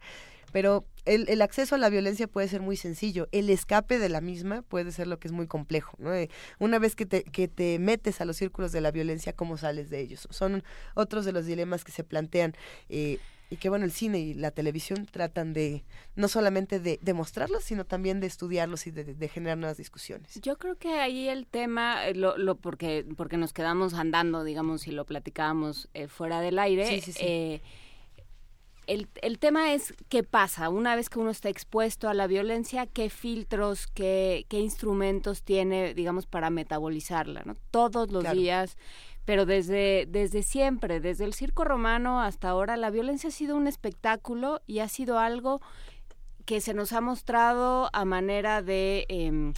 Pero 0.51 0.85
el, 1.05 1.29
el 1.29 1.43
acceso 1.43 1.75
a 1.75 1.77
la 1.77 1.89
violencia 1.89 2.27
puede 2.27 2.47
ser 2.47 2.61
muy 2.61 2.75
sencillo. 2.75 3.27
El 3.31 3.49
escape 3.51 3.99
de 3.99 4.09
la 4.09 4.19
misma 4.21 4.63
puede 4.63 4.91
ser 4.91 5.05
lo 5.05 5.19
que 5.19 5.27
es 5.27 5.31
muy 5.31 5.45
complejo. 5.45 5.95
¿no? 5.99 6.13
Eh, 6.15 6.29
Una 6.57 6.79
vez 6.79 6.95
que 6.95 7.05
te, 7.05 7.23
que 7.23 7.47
te 7.47 7.77
metes 7.77 8.19
a 8.21 8.25
los 8.25 8.37
círculos 8.37 8.71
de 8.71 8.81
la 8.81 8.89
violencia, 8.91 9.33
¿cómo 9.33 9.57
sales 9.57 9.91
de 9.91 9.99
ellos? 10.01 10.27
Son 10.31 10.63
otros 10.95 11.25
de 11.25 11.31
los 11.33 11.45
dilemas 11.45 11.83
que 11.83 11.91
se 11.91 12.03
plantean. 12.03 12.55
eh, 12.89 13.19
y 13.51 13.57
que 13.57 13.69
bueno, 13.69 13.85
el 13.85 13.91
cine 13.91 14.19
y 14.19 14.33
la 14.35 14.51
televisión 14.51 15.07
tratan 15.07 15.53
de 15.53 15.83
no 16.15 16.27
solamente 16.27 16.79
de 16.79 16.99
demostrarlos, 17.01 17.63
sino 17.63 17.83
también 17.85 18.19
de 18.19 18.27
estudiarlos 18.27 18.85
y 18.87 18.91
de, 18.91 19.03
de 19.15 19.27
generar 19.27 19.57
nuevas 19.57 19.77
discusiones. 19.77 20.39
Yo 20.41 20.57
creo 20.57 20.77
que 20.77 20.99
ahí 20.99 21.27
el 21.27 21.47
tema, 21.47 22.07
eh, 22.07 22.13
lo, 22.15 22.37
lo 22.37 22.55
porque 22.55 23.05
porque 23.17 23.37
nos 23.37 23.51
quedamos 23.53 23.93
andando, 23.95 24.43
digamos, 24.43 24.87
y 24.87 24.91
lo 24.91 25.05
platicábamos 25.05 25.89
eh, 25.93 26.07
fuera 26.07 26.41
del 26.41 26.59
aire. 26.59 26.85
Sí, 26.87 27.01
sí, 27.01 27.11
sí. 27.13 27.19
eh, 27.23 27.61
el, 28.87 29.07
el 29.21 29.37
tema 29.37 29.73
es 29.73 29.93
qué 30.09 30.23
pasa 30.23 30.69
una 30.69 30.95
vez 30.95 31.09
que 31.09 31.19
uno 31.19 31.29
está 31.29 31.47
expuesto 31.49 32.09
a 32.09 32.15
la 32.15 32.25
violencia, 32.25 32.87
qué 32.87 33.11
filtros, 33.11 33.85
qué, 33.85 34.47
qué 34.49 34.59
instrumentos 34.59 35.43
tiene, 35.43 35.93
digamos, 35.93 36.25
para 36.25 36.49
metabolizarla, 36.49 37.43
¿no? 37.45 37.55
Todos 37.69 38.11
los 38.11 38.23
Claro. 38.23 38.39
días, 38.39 38.77
pero 39.29 39.45
desde, 39.45 40.07
desde 40.07 40.41
siempre, 40.41 40.99
desde 40.99 41.23
el 41.23 41.35
circo 41.35 41.63
romano 41.63 42.19
hasta 42.19 42.49
ahora, 42.49 42.77
la 42.77 42.89
violencia 42.89 43.27
ha 43.27 43.31
sido 43.31 43.55
un 43.55 43.67
espectáculo 43.67 44.63
y 44.65 44.79
ha 44.79 44.87
sido 44.87 45.19
algo 45.19 45.61
que 46.45 46.61
se 46.61 46.73
nos 46.73 46.93
ha 46.93 46.99
mostrado 46.99 47.91
a 47.93 48.05
manera 48.05 48.63
de, 48.63 49.05
em, 49.07 49.53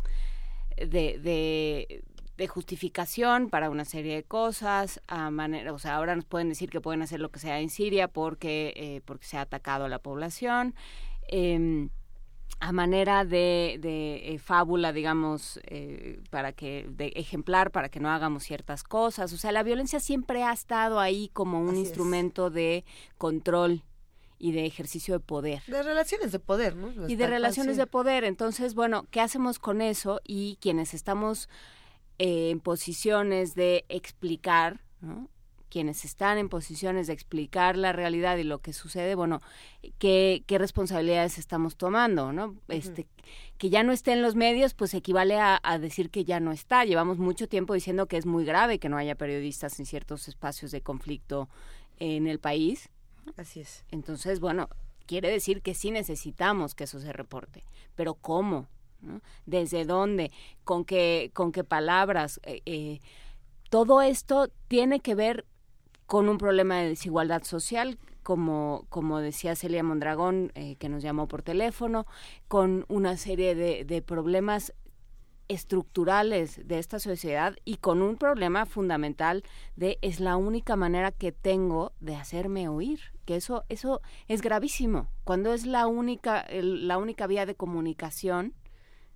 de, 0.75 1.17
de, 1.19 2.03
de 2.35 2.47
justificación 2.49 3.49
para 3.49 3.69
una 3.69 3.85
serie 3.85 4.13
de 4.13 4.23
cosas, 4.23 4.99
a 5.07 5.31
manera, 5.31 5.71
o 5.71 5.79
sea, 5.79 5.95
ahora 5.95 6.17
nos 6.17 6.25
pueden 6.25 6.49
decir 6.49 6.69
que 6.69 6.81
pueden 6.81 7.01
hacer 7.01 7.21
lo 7.21 7.31
que 7.31 7.39
sea 7.39 7.61
en 7.61 7.69
Siria 7.69 8.09
porque, 8.09 8.73
eh, 8.75 9.01
porque 9.05 9.25
se 9.25 9.37
ha 9.37 9.41
atacado 9.43 9.85
a 9.85 9.87
la 9.87 9.99
población. 9.99 10.75
em, 11.29 11.91
a 12.61 12.71
manera 12.71 13.25
de, 13.25 13.77
de 13.81 14.33
eh, 14.33 14.37
fábula, 14.39 14.93
digamos, 14.93 15.59
eh, 15.63 16.21
para 16.29 16.53
que, 16.53 16.85
de 16.89 17.07
ejemplar, 17.15 17.71
para 17.71 17.89
que 17.89 17.99
no 17.99 18.09
hagamos 18.09 18.43
ciertas 18.43 18.83
cosas. 18.83 19.33
O 19.33 19.37
sea, 19.37 19.51
la 19.51 19.63
violencia 19.63 19.99
siempre 19.99 20.43
ha 20.43 20.53
estado 20.53 20.99
ahí 20.99 21.29
como 21.33 21.59
un 21.59 21.69
Así 21.69 21.81
es. 21.81 21.87
instrumento 21.87 22.51
de 22.51 22.85
control 23.17 23.83
y 24.37 24.51
de 24.51 24.65
ejercicio 24.65 25.15
de 25.15 25.19
poder 25.19 25.63
De 25.67 25.81
relaciones 25.83 26.31
de 26.31 26.39
poder, 26.39 26.75
¿no? 26.75 27.07
y 27.07 27.15
de 27.15 27.27
relaciones 27.27 27.77
de 27.77 27.87
poder. 27.87 28.23
Entonces, 28.23 28.75
bueno, 28.75 29.07
¿qué 29.09 29.21
hacemos 29.21 29.57
con 29.57 29.81
eso? 29.81 30.21
Y 30.23 30.57
quienes 30.61 30.93
estamos 30.93 31.49
eh, 32.19 32.51
en 32.51 32.59
posiciones 32.59 33.55
de 33.55 33.85
explicar, 33.89 34.81
¿no? 35.01 35.29
Quienes 35.71 36.05
están 36.05 36.37
en 36.37 36.49
posiciones 36.49 37.07
de 37.07 37.13
explicar 37.13 37.77
la 37.77 37.93
realidad 37.93 38.37
y 38.37 38.43
lo 38.43 38.59
que 38.59 38.73
sucede, 38.73 39.15
bueno, 39.15 39.41
qué, 39.97 40.43
qué 40.45 40.57
responsabilidades 40.59 41.39
estamos 41.39 41.77
tomando, 41.77 42.33
¿no? 42.33 42.55
Este, 42.67 43.07
que 43.57 43.69
ya 43.69 43.81
no 43.81 43.93
esté 43.93 44.11
en 44.11 44.21
los 44.21 44.35
medios, 44.35 44.73
pues 44.75 44.93
equivale 44.93 45.39
a, 45.39 45.59
a 45.63 45.79
decir 45.79 46.11
que 46.11 46.25
ya 46.25 46.39
no 46.39 46.51
está. 46.51 46.85
Llevamos 46.85 47.17
mucho 47.17 47.47
tiempo 47.47 47.73
diciendo 47.73 48.05
que 48.05 48.17
es 48.17 48.25
muy 48.25 48.45
grave 48.45 48.77
que 48.77 48.89
no 48.89 48.97
haya 48.97 49.15
periodistas 49.15 49.79
en 49.79 49.85
ciertos 49.85 50.27
espacios 50.27 50.71
de 50.71 50.81
conflicto 50.81 51.49
en 51.97 52.27
el 52.27 52.39
país. 52.39 52.89
Así 53.37 53.61
es. 53.61 53.85
Entonces, 53.91 54.39
bueno, 54.39 54.69
quiere 55.05 55.29
decir 55.29 55.61
que 55.61 55.73
sí 55.73 55.91
necesitamos 55.91 56.75
que 56.75 56.83
eso 56.83 56.99
se 56.99 57.13
reporte, 57.13 57.63
pero 57.95 58.15
¿cómo? 58.15 58.67
¿No? 59.01 59.21
¿Desde 59.45 59.85
dónde? 59.85 60.31
¿Con 60.63 60.85
qué, 60.85 61.31
con 61.33 61.51
qué 61.51 61.63
palabras? 61.63 62.39
Eh, 62.43 62.61
eh, 62.65 62.99
todo 63.69 64.01
esto 64.01 64.49
tiene 64.67 64.99
que 64.99 65.15
ver 65.15 65.45
con 66.11 66.27
un 66.27 66.37
problema 66.37 66.75
de 66.75 66.89
desigualdad 66.89 67.43
social, 67.43 67.97
como, 68.21 68.85
como 68.89 69.19
decía 69.19 69.55
Celia 69.55 69.81
Mondragón, 69.81 70.51
eh, 70.55 70.75
que 70.75 70.89
nos 70.89 71.01
llamó 71.01 71.29
por 71.29 71.41
teléfono, 71.41 72.05
con 72.49 72.83
una 72.89 73.15
serie 73.15 73.55
de, 73.55 73.85
de 73.85 74.01
problemas 74.01 74.73
estructurales 75.47 76.67
de 76.67 76.79
esta 76.79 76.99
sociedad 76.99 77.55
y 77.63 77.77
con 77.77 78.01
un 78.01 78.17
problema 78.17 78.65
fundamental 78.65 79.43
de 79.77 79.99
es 80.01 80.19
la 80.19 80.35
única 80.35 80.75
manera 80.75 81.13
que 81.13 81.31
tengo 81.31 81.93
de 82.01 82.17
hacerme 82.17 82.67
oír 82.67 82.99
que 83.23 83.37
eso 83.37 83.63
eso 83.69 84.01
es 84.27 84.41
gravísimo. 84.41 85.07
Cuando 85.23 85.53
es 85.53 85.65
la 85.65 85.87
única 85.87 86.41
el- 86.41 86.89
la 86.89 86.97
única 86.97 87.25
vía 87.25 87.45
de 87.45 87.55
comunicación 87.55 88.53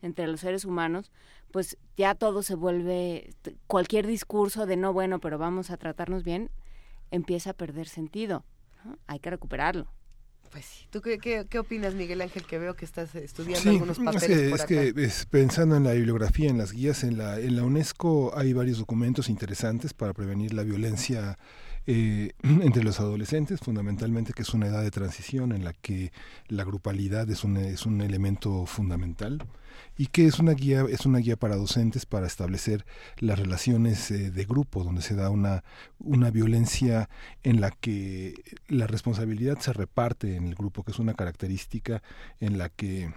entre 0.01 0.27
los 0.27 0.39
seres 0.39 0.63
humanos 0.63 1.11
pues 1.51 1.77
ya 1.97 2.15
todo 2.15 2.41
se 2.41 2.55
vuelve 2.55 3.33
cualquier 3.67 4.07
discurso 4.07 4.65
de 4.65 4.77
no 4.77 4.93
bueno 4.93 5.19
pero 5.19 5.37
vamos 5.37 5.71
a 5.71 5.77
tratarnos 5.77 6.23
bien 6.23 6.49
empieza 7.11 7.51
a 7.51 7.53
perder 7.53 7.87
sentido 7.87 8.45
¿no? 8.83 8.97
hay 9.07 9.19
que 9.19 9.29
recuperarlo 9.29 9.87
Pues 10.51 10.65
sí. 10.65 10.87
¿Tú 10.89 11.01
qué, 11.01 11.17
qué, 11.17 11.45
qué 11.49 11.59
opinas, 11.59 11.93
Miguel 11.93 12.21
Ángel, 12.21 12.45
que 12.45 12.57
veo 12.57 12.75
que 12.75 12.85
estás 12.85 13.15
estudiando 13.15 13.61
Sí, 13.61 13.69
algunos 13.69 13.97
es 13.99 14.03
papeles 14.03 14.27
que, 14.27 14.49
por 14.49 14.59
es 14.59 14.65
que 14.65 15.03
es 15.03 15.25
pensando 15.25 15.75
en 15.75 15.83
la 15.83 15.93
bibliografía, 15.93 16.49
en 16.49 16.57
las 16.57 16.71
guías, 16.71 17.03
en 17.03 17.17
la, 17.17 17.39
en 17.39 17.55
la 17.55 17.63
UNESCO 17.63 18.33
hay 18.37 18.53
varios 18.53 18.77
documentos 18.77 19.29
interesantes 19.29 19.93
para 19.93 20.13
prevenir 20.13 20.53
la 20.53 20.63
violencia 20.63 21.37
eh, 21.87 22.31
entre 22.43 22.83
los 22.83 22.99
adolescentes, 22.99 23.59
fundamentalmente 23.59 24.33
que 24.33 24.41
es 24.41 24.53
una 24.53 24.67
edad 24.67 24.81
de 24.81 24.91
transición 24.91 25.51
en 25.51 25.63
la 25.63 25.73
que 25.73 26.11
la 26.47 26.63
grupalidad 26.63 27.29
es 27.29 27.43
un, 27.43 27.57
es 27.57 27.85
un 27.85 28.01
elemento 28.01 28.65
fundamental 28.65 29.43
y 29.97 30.07
que 30.07 30.25
es 30.25 30.39
una 30.39 30.53
guía 30.53 30.85
es 30.89 31.05
una 31.05 31.19
guía 31.19 31.35
para 31.37 31.55
docentes 31.55 32.05
para 32.05 32.27
establecer 32.27 32.85
las 33.17 33.39
relaciones 33.39 34.11
eh, 34.11 34.31
de 34.31 34.45
grupo 34.45 34.83
donde 34.83 35.01
se 35.01 35.15
da 35.15 35.29
una 35.29 35.63
una 35.99 36.31
violencia 36.31 37.09
en 37.43 37.61
la 37.61 37.71
que 37.71 38.33
la 38.67 38.87
responsabilidad 38.87 39.59
se 39.59 39.73
reparte 39.73 40.35
en 40.35 40.47
el 40.47 40.55
grupo 40.55 40.83
que 40.83 40.91
es 40.91 40.99
una 40.99 41.13
característica 41.13 42.01
en 42.39 42.57
la 42.57 42.69
que 42.69 43.11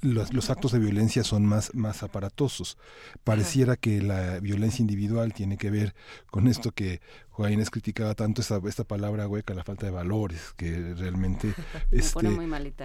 los, 0.00 0.32
los 0.32 0.50
actos 0.50 0.72
de 0.72 0.78
violencia 0.78 1.24
son 1.24 1.44
más, 1.44 1.74
más 1.74 2.02
aparatosos. 2.02 2.78
Pareciera 3.24 3.76
que 3.76 4.00
la 4.00 4.40
violencia 4.40 4.82
individual 4.82 5.34
tiene 5.34 5.56
que 5.56 5.70
ver 5.70 5.94
con 6.30 6.48
esto 6.48 6.72
que 6.72 7.00
Juárez 7.40 7.70
criticaba 7.70 8.14
tanto 8.14 8.42
esta, 8.42 8.60
esta 8.68 8.84
palabra 8.84 9.26
hueca, 9.26 9.54
la 9.54 9.64
falta 9.64 9.86
de 9.86 9.92
valores, 9.92 10.52
que 10.58 10.92
realmente 10.94 11.54
este, 11.90 12.28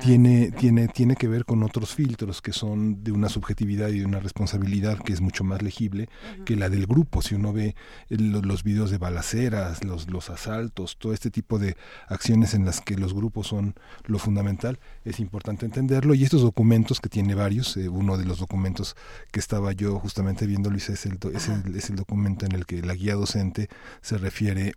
tiene, 0.01 0.51
tiene, 0.51 0.87
tiene 0.87 1.17
que 1.17 1.27
ver 1.27 1.43
con 1.43 1.61
otros 1.61 1.93
filtros 1.93 2.41
que 2.41 2.53
son 2.53 3.03
de 3.03 3.11
una 3.11 3.27
subjetividad 3.27 3.89
y 3.89 3.99
de 3.99 4.05
una 4.05 4.21
responsabilidad 4.21 4.97
que 4.99 5.11
es 5.11 5.19
mucho 5.19 5.43
más 5.43 5.61
legible 5.61 6.07
que 6.45 6.55
la 6.55 6.69
del 6.69 6.87
grupo. 6.87 7.21
Si 7.21 7.35
uno 7.35 7.51
ve 7.51 7.75
los 8.07 8.63
videos 8.63 8.91
de 8.91 8.97
balaceras, 8.97 9.83
los, 9.83 10.09
los 10.09 10.29
asaltos, 10.29 10.95
todo 10.97 11.11
este 11.11 11.31
tipo 11.31 11.59
de 11.59 11.75
acciones 12.07 12.53
en 12.53 12.63
las 12.63 12.79
que 12.79 12.95
los 12.95 13.13
grupos 13.13 13.47
son 13.47 13.75
lo 14.05 14.19
fundamental, 14.19 14.79
es 15.03 15.19
importante 15.19 15.65
entenderlo. 15.65 16.13
Y 16.13 16.23
estos 16.23 16.43
documentos, 16.43 17.01
que 17.01 17.09
tiene 17.09 17.35
varios, 17.35 17.75
eh, 17.75 17.89
uno 17.89 18.17
de 18.17 18.23
los 18.23 18.39
documentos 18.39 18.95
que 19.33 19.41
estaba 19.41 19.73
yo 19.73 19.99
justamente 19.99 20.45
viendo, 20.45 20.69
Luis, 20.69 20.87
es 20.87 21.05
el, 21.05 21.19
es 21.33 21.49
el, 21.49 21.75
es 21.75 21.89
el 21.89 21.97
documento 21.97 22.45
en 22.45 22.53
el 22.53 22.65
que 22.65 22.81
la 22.81 22.93
guía 22.93 23.15
docente 23.15 23.67
se 24.01 24.17
refiere 24.17 24.44
tiede 24.45 24.73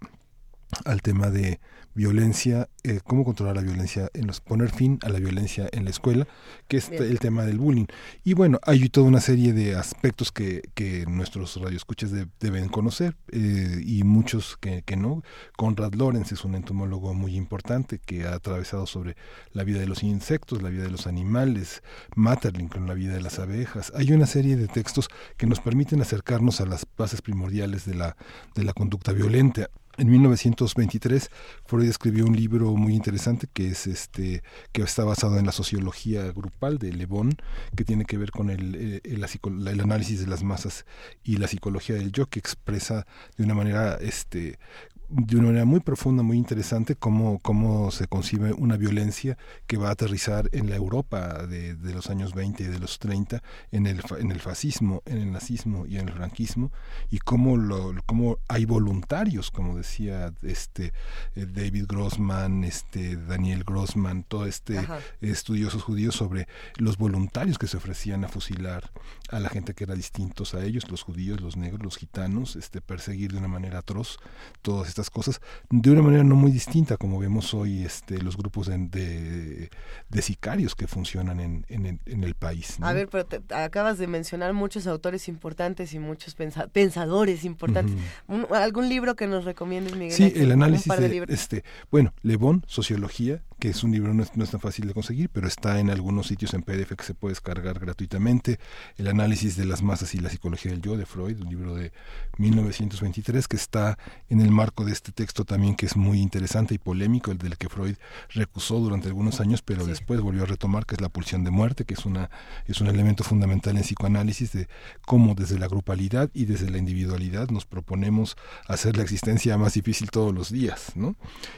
al 0.85 1.03
tema 1.03 1.31
de 1.31 1.61
violencia, 1.99 2.69
eh, 2.85 3.01
cómo 3.03 3.25
controlar 3.25 3.57
la 3.57 3.63
violencia, 3.63 4.09
en 4.15 4.29
los, 4.29 4.41
poner 4.41 4.71
fin 4.71 5.01
a 5.03 5.09
la 5.09 5.19
violencia 5.19 5.69
en 5.73 5.83
la 5.83 5.91
escuela, 5.91 6.29
que 6.69 6.77
es 6.77 6.91
el 6.91 7.19
tema 7.19 7.45
del 7.45 7.59
bullying. 7.59 7.87
Y 8.23 8.35
bueno, 8.35 8.61
hay 8.63 8.89
toda 8.89 9.09
una 9.09 9.21
serie 9.21 9.53
de 9.53 9.75
aspectos 9.75 10.31
que, 10.31 10.63
que 10.75 11.07
nuestros 11.07 11.57
radioescuchas 11.57 12.13
deben 12.39 12.69
conocer 12.69 13.17
eh, 13.33 13.83
y 13.85 14.05
muchos 14.05 14.57
que, 14.61 14.83
que, 14.83 14.97
no. 14.97 15.23
Conrad 15.57 15.95
Lorenz 15.95 16.31
es 16.31 16.45
un 16.45 16.55
entomólogo 16.55 17.15
muy 17.15 17.35
importante 17.35 17.99
que 17.99 18.27
ha 18.27 18.35
atravesado 18.35 18.87
sobre 18.87 19.17
la 19.53 19.65
vida 19.65 19.81
de 19.81 19.89
los 19.89 20.05
insectos, 20.05 20.63
la 20.63 20.69
vida 20.69 20.85
de 20.85 20.91
los 20.91 21.09
animales, 21.09 21.83
Matterling 22.15 22.69
con 22.69 22.87
la 22.87 22.95
vida 22.95 23.15
de 23.15 23.23
las 23.23 23.41
abejas. 23.41 23.93
Hay 23.97 24.13
una 24.13 24.27
serie 24.27 24.57
de 24.57 24.69
textos 24.69 25.09
que 25.37 25.47
nos 25.47 25.59
permiten 25.59 26.01
acercarnos 26.01 26.61
a 26.61 26.67
las 26.67 26.87
bases 26.97 27.23
primordiales 27.23 27.87
de 27.87 27.97
la, 27.97 28.17
de 28.55 28.63
la 28.63 28.73
conducta 28.73 29.11
violenta. 29.11 29.69
En 29.99 30.09
1923 30.09 31.29
Freud 31.65 31.89
escribió 31.89 32.25
un 32.25 32.37
libro 32.37 32.77
muy 32.77 32.95
interesante 32.95 33.49
que 33.53 33.67
es 33.67 33.89
este 33.89 34.45
que 34.71 34.83
está 34.83 35.03
basado 35.03 35.39
en 35.39 35.47
la 35.47 35.51
sociología 35.51 36.31
grupal 36.31 36.79
de 36.79 36.93
Le 36.93 37.07
Bon, 37.07 37.33
que 37.77 37.85
tiene 37.85 38.05
que 38.05 38.17
ver 38.17 38.31
con 38.31 38.49
el, 38.49 38.77
eh, 38.77 39.01
el, 39.03 39.27
el, 39.67 39.81
análisis 39.81 40.21
de 40.21 40.29
las 40.29 40.45
masas 40.45 40.87
y 41.25 41.39
la 41.39 41.49
psicología 41.49 41.97
del 41.97 42.13
yo, 42.13 42.27
que 42.27 42.39
expresa 42.39 43.09
de 43.37 43.43
una 43.43 43.55
manera 43.55 43.97
este 44.01 44.61
de 45.09 45.37
una 45.37 45.47
manera 45.47 45.65
muy 45.65 45.81
profunda, 45.81 46.23
muy 46.23 46.37
interesante, 46.37 46.95
cómo, 46.95 47.39
cómo 47.39 47.91
se 47.91 48.07
concibe 48.09 48.53
una 48.53 48.77
violencia 48.77 49.39
que 49.67 49.79
va 49.79 49.89
a 49.89 49.93
aterrizar 49.93 50.51
en 50.53 50.69
la 50.69 50.77
Europa 50.77 51.47
de, 51.47 51.75
de, 51.75 51.95
los 51.95 52.11
años 52.11 52.35
20 52.35 52.65
y 52.65 52.67
de 52.67 52.79
los 52.79 52.99
30, 52.99 53.43
en 53.73 53.87
el, 53.87 54.03
en 54.19 54.31
el 54.31 54.41
fascismo, 54.41 55.03
en 55.07 55.19
el 55.19 55.33
nazismo 55.33 55.87
y 55.87 55.97
en 55.97 56.09
el 56.09 56.15
franquismo, 56.15 56.73
y 57.11 57.21
cómo, 57.21 57.57
lo, 57.57 57.95
cómo 58.05 58.39
hay 58.49 58.67
voluntarios, 58.67 59.51
como 59.51 59.79
decía 59.79 60.33
este 60.43 60.93
eh, 61.35 61.47
David 61.47 61.87
Grossman, 61.89 62.65
este 62.65 63.17
Daniel 63.17 63.65
Grossman, 63.65 64.25
todo 64.25 64.45
este 64.45 64.79
Ajá. 64.79 64.99
estudiosos 65.23 65.83
judíos 65.83 66.17
sobre 66.17 66.49
los 66.77 66.99
voluntarios 66.99 67.57
que 67.57 67.67
se 67.67 67.79
ofrecían 67.79 68.25
a 68.25 68.29
fusilar 68.29 68.91
a 69.31 69.41
la 69.41 69.49
gente 69.49 69.73
que 69.73 69.85
era 69.85 69.95
distintos 69.95 70.53
a 70.53 70.63
ellos, 70.65 70.91
los 70.91 71.03
judíos, 71.03 71.41
los 71.41 71.57
negros, 71.57 71.83
los 71.83 71.97
gitanos, 71.97 72.57
este 72.57 72.83
perseguir 72.83 73.33
de 73.33 73.39
una 73.39 73.49
manera 73.49 73.79
atroz 73.79 74.19
todas 74.61 74.89
estas 74.89 74.98
cosas 75.09 75.41
de 75.71 75.91
una 75.91 76.03
manera 76.03 76.25
no 76.25 76.35
muy 76.35 76.51
distinta 76.51 76.97
como 76.97 77.19
vemos 77.19 77.55
hoy 77.55 77.85
este 77.85 78.21
los 78.23 78.37
grupos 78.37 78.67
de, 78.67 78.79
de, 78.79 79.71
de 80.09 80.23
sicarios 80.23 80.75
que 80.75 80.87
funcionan 80.87 81.41
en, 81.41 81.65
en, 81.69 82.01
en 82.05 82.25
el 82.25 82.35
país. 82.35 82.79
¿no? 82.81 82.87
A 82.87 82.93
ver, 82.93 83.09
pero 83.09 83.25
te, 83.25 83.41
acabas 83.55 83.99
de 83.99 84.07
mencionar 84.07 84.53
muchos 84.53 84.87
autores 84.87 85.29
importantes 85.29 85.95
y 85.95 85.99
muchos 85.99 86.35
pensa, 86.35 86.67
pensadores 86.67 87.45
importantes. 87.45 87.95
Uh 88.27 88.35
-huh. 88.35 88.47
Un, 88.49 88.57
¿Algún 88.57 88.89
libro 88.89 89.15
que 89.15 89.27
nos 89.27 89.45
recomiendes, 89.45 89.95
Miguel? 89.95 90.13
Sí, 90.13 90.33
el 90.35 90.53
análisis 90.53 90.93
de, 90.97 91.09
de 91.09 91.35
este, 91.35 91.65
bueno, 91.91 92.13
Le 92.23 92.37
Bon, 92.37 92.65
Sociología, 92.67 93.43
que 93.59 93.71
es 93.71 93.83
un 93.83 93.93
libro 93.93 94.15
no 94.15 94.23
es, 94.23 94.37
no 94.37 94.45
es, 94.45 94.51
tan 94.51 94.61
fácil 94.61 94.87
de 94.87 94.95
conseguir, 94.95 95.29
pero 95.31 95.49
está 95.49 95.81
en 95.81 95.91
algunos 95.91 96.29
sitios 96.29 96.55
en 96.55 96.63
PDF 96.63 96.95
que 96.97 97.05
se 97.05 97.15
puede 97.15 97.33
descargar 97.33 97.79
gratuitamente. 97.79 98.59
El 98.97 99.09
análisis 99.09 99.57
de 99.57 99.65
las 99.65 99.83
masas 99.83 100.15
y 100.15 100.19
la 100.19 100.31
psicología 100.31 100.71
del 100.71 100.81
yo 100.81 100.97
de 100.97 101.07
Freud, 101.07 101.41
un 101.41 101.49
libro 101.49 101.75
de 101.75 101.93
1923 102.39 103.49
que 103.49 103.57
está 103.57 103.99
en 104.29 104.41
el 104.41 104.51
marco 104.51 104.85
de 104.85 104.93
este 104.93 105.13
texto 105.13 105.45
también 105.45 105.75
que 105.75 105.87
es 105.87 105.97
muy 105.97 106.21
interesante 106.21 106.75
y 106.75 106.79
polémico, 106.79 107.31
el 107.31 107.39
del 107.39 107.57
que 107.57 107.69
Freud 107.69 107.97
recusó 108.31 108.79
durante 108.79 109.09
algunos 109.09 109.41
años, 109.41 109.63
pero 109.63 109.83
sí. 109.83 109.91
después 109.91 110.21
volvió 110.21 110.45
a 110.45 110.47
retomar, 110.47 110.87
que 110.87 110.95
es 110.95 111.01
la 111.01 111.09
pulsión 111.09 111.45
de 111.45 111.51
muerte, 111.51 111.85
que 111.85 111.95
es 111.95 112.07
una 112.07 112.31
es 112.67 112.81
un 112.81 112.87
elemento 112.87 113.25
fundamental 113.25 113.77
en 113.77 113.83
psicoanálisis 113.83 114.53
de 114.53 114.69
cómo 115.05 115.35
desde 115.35 115.59
la 115.59 115.69
grupalidad 115.69 116.31
y 116.33 116.45
desde 116.45 116.71
la 116.71 116.79
individualidad 116.79 117.51
nos 117.51 117.67
proponemos 117.67 118.37
hacer 118.67 118.97
la 118.97 119.03
existencia 119.03 119.59
más 119.59 119.75
difícil 119.75 120.11
todos 120.11 120.35
los 120.35 120.53
días, 120.53 120.93
¿no? 120.95 121.17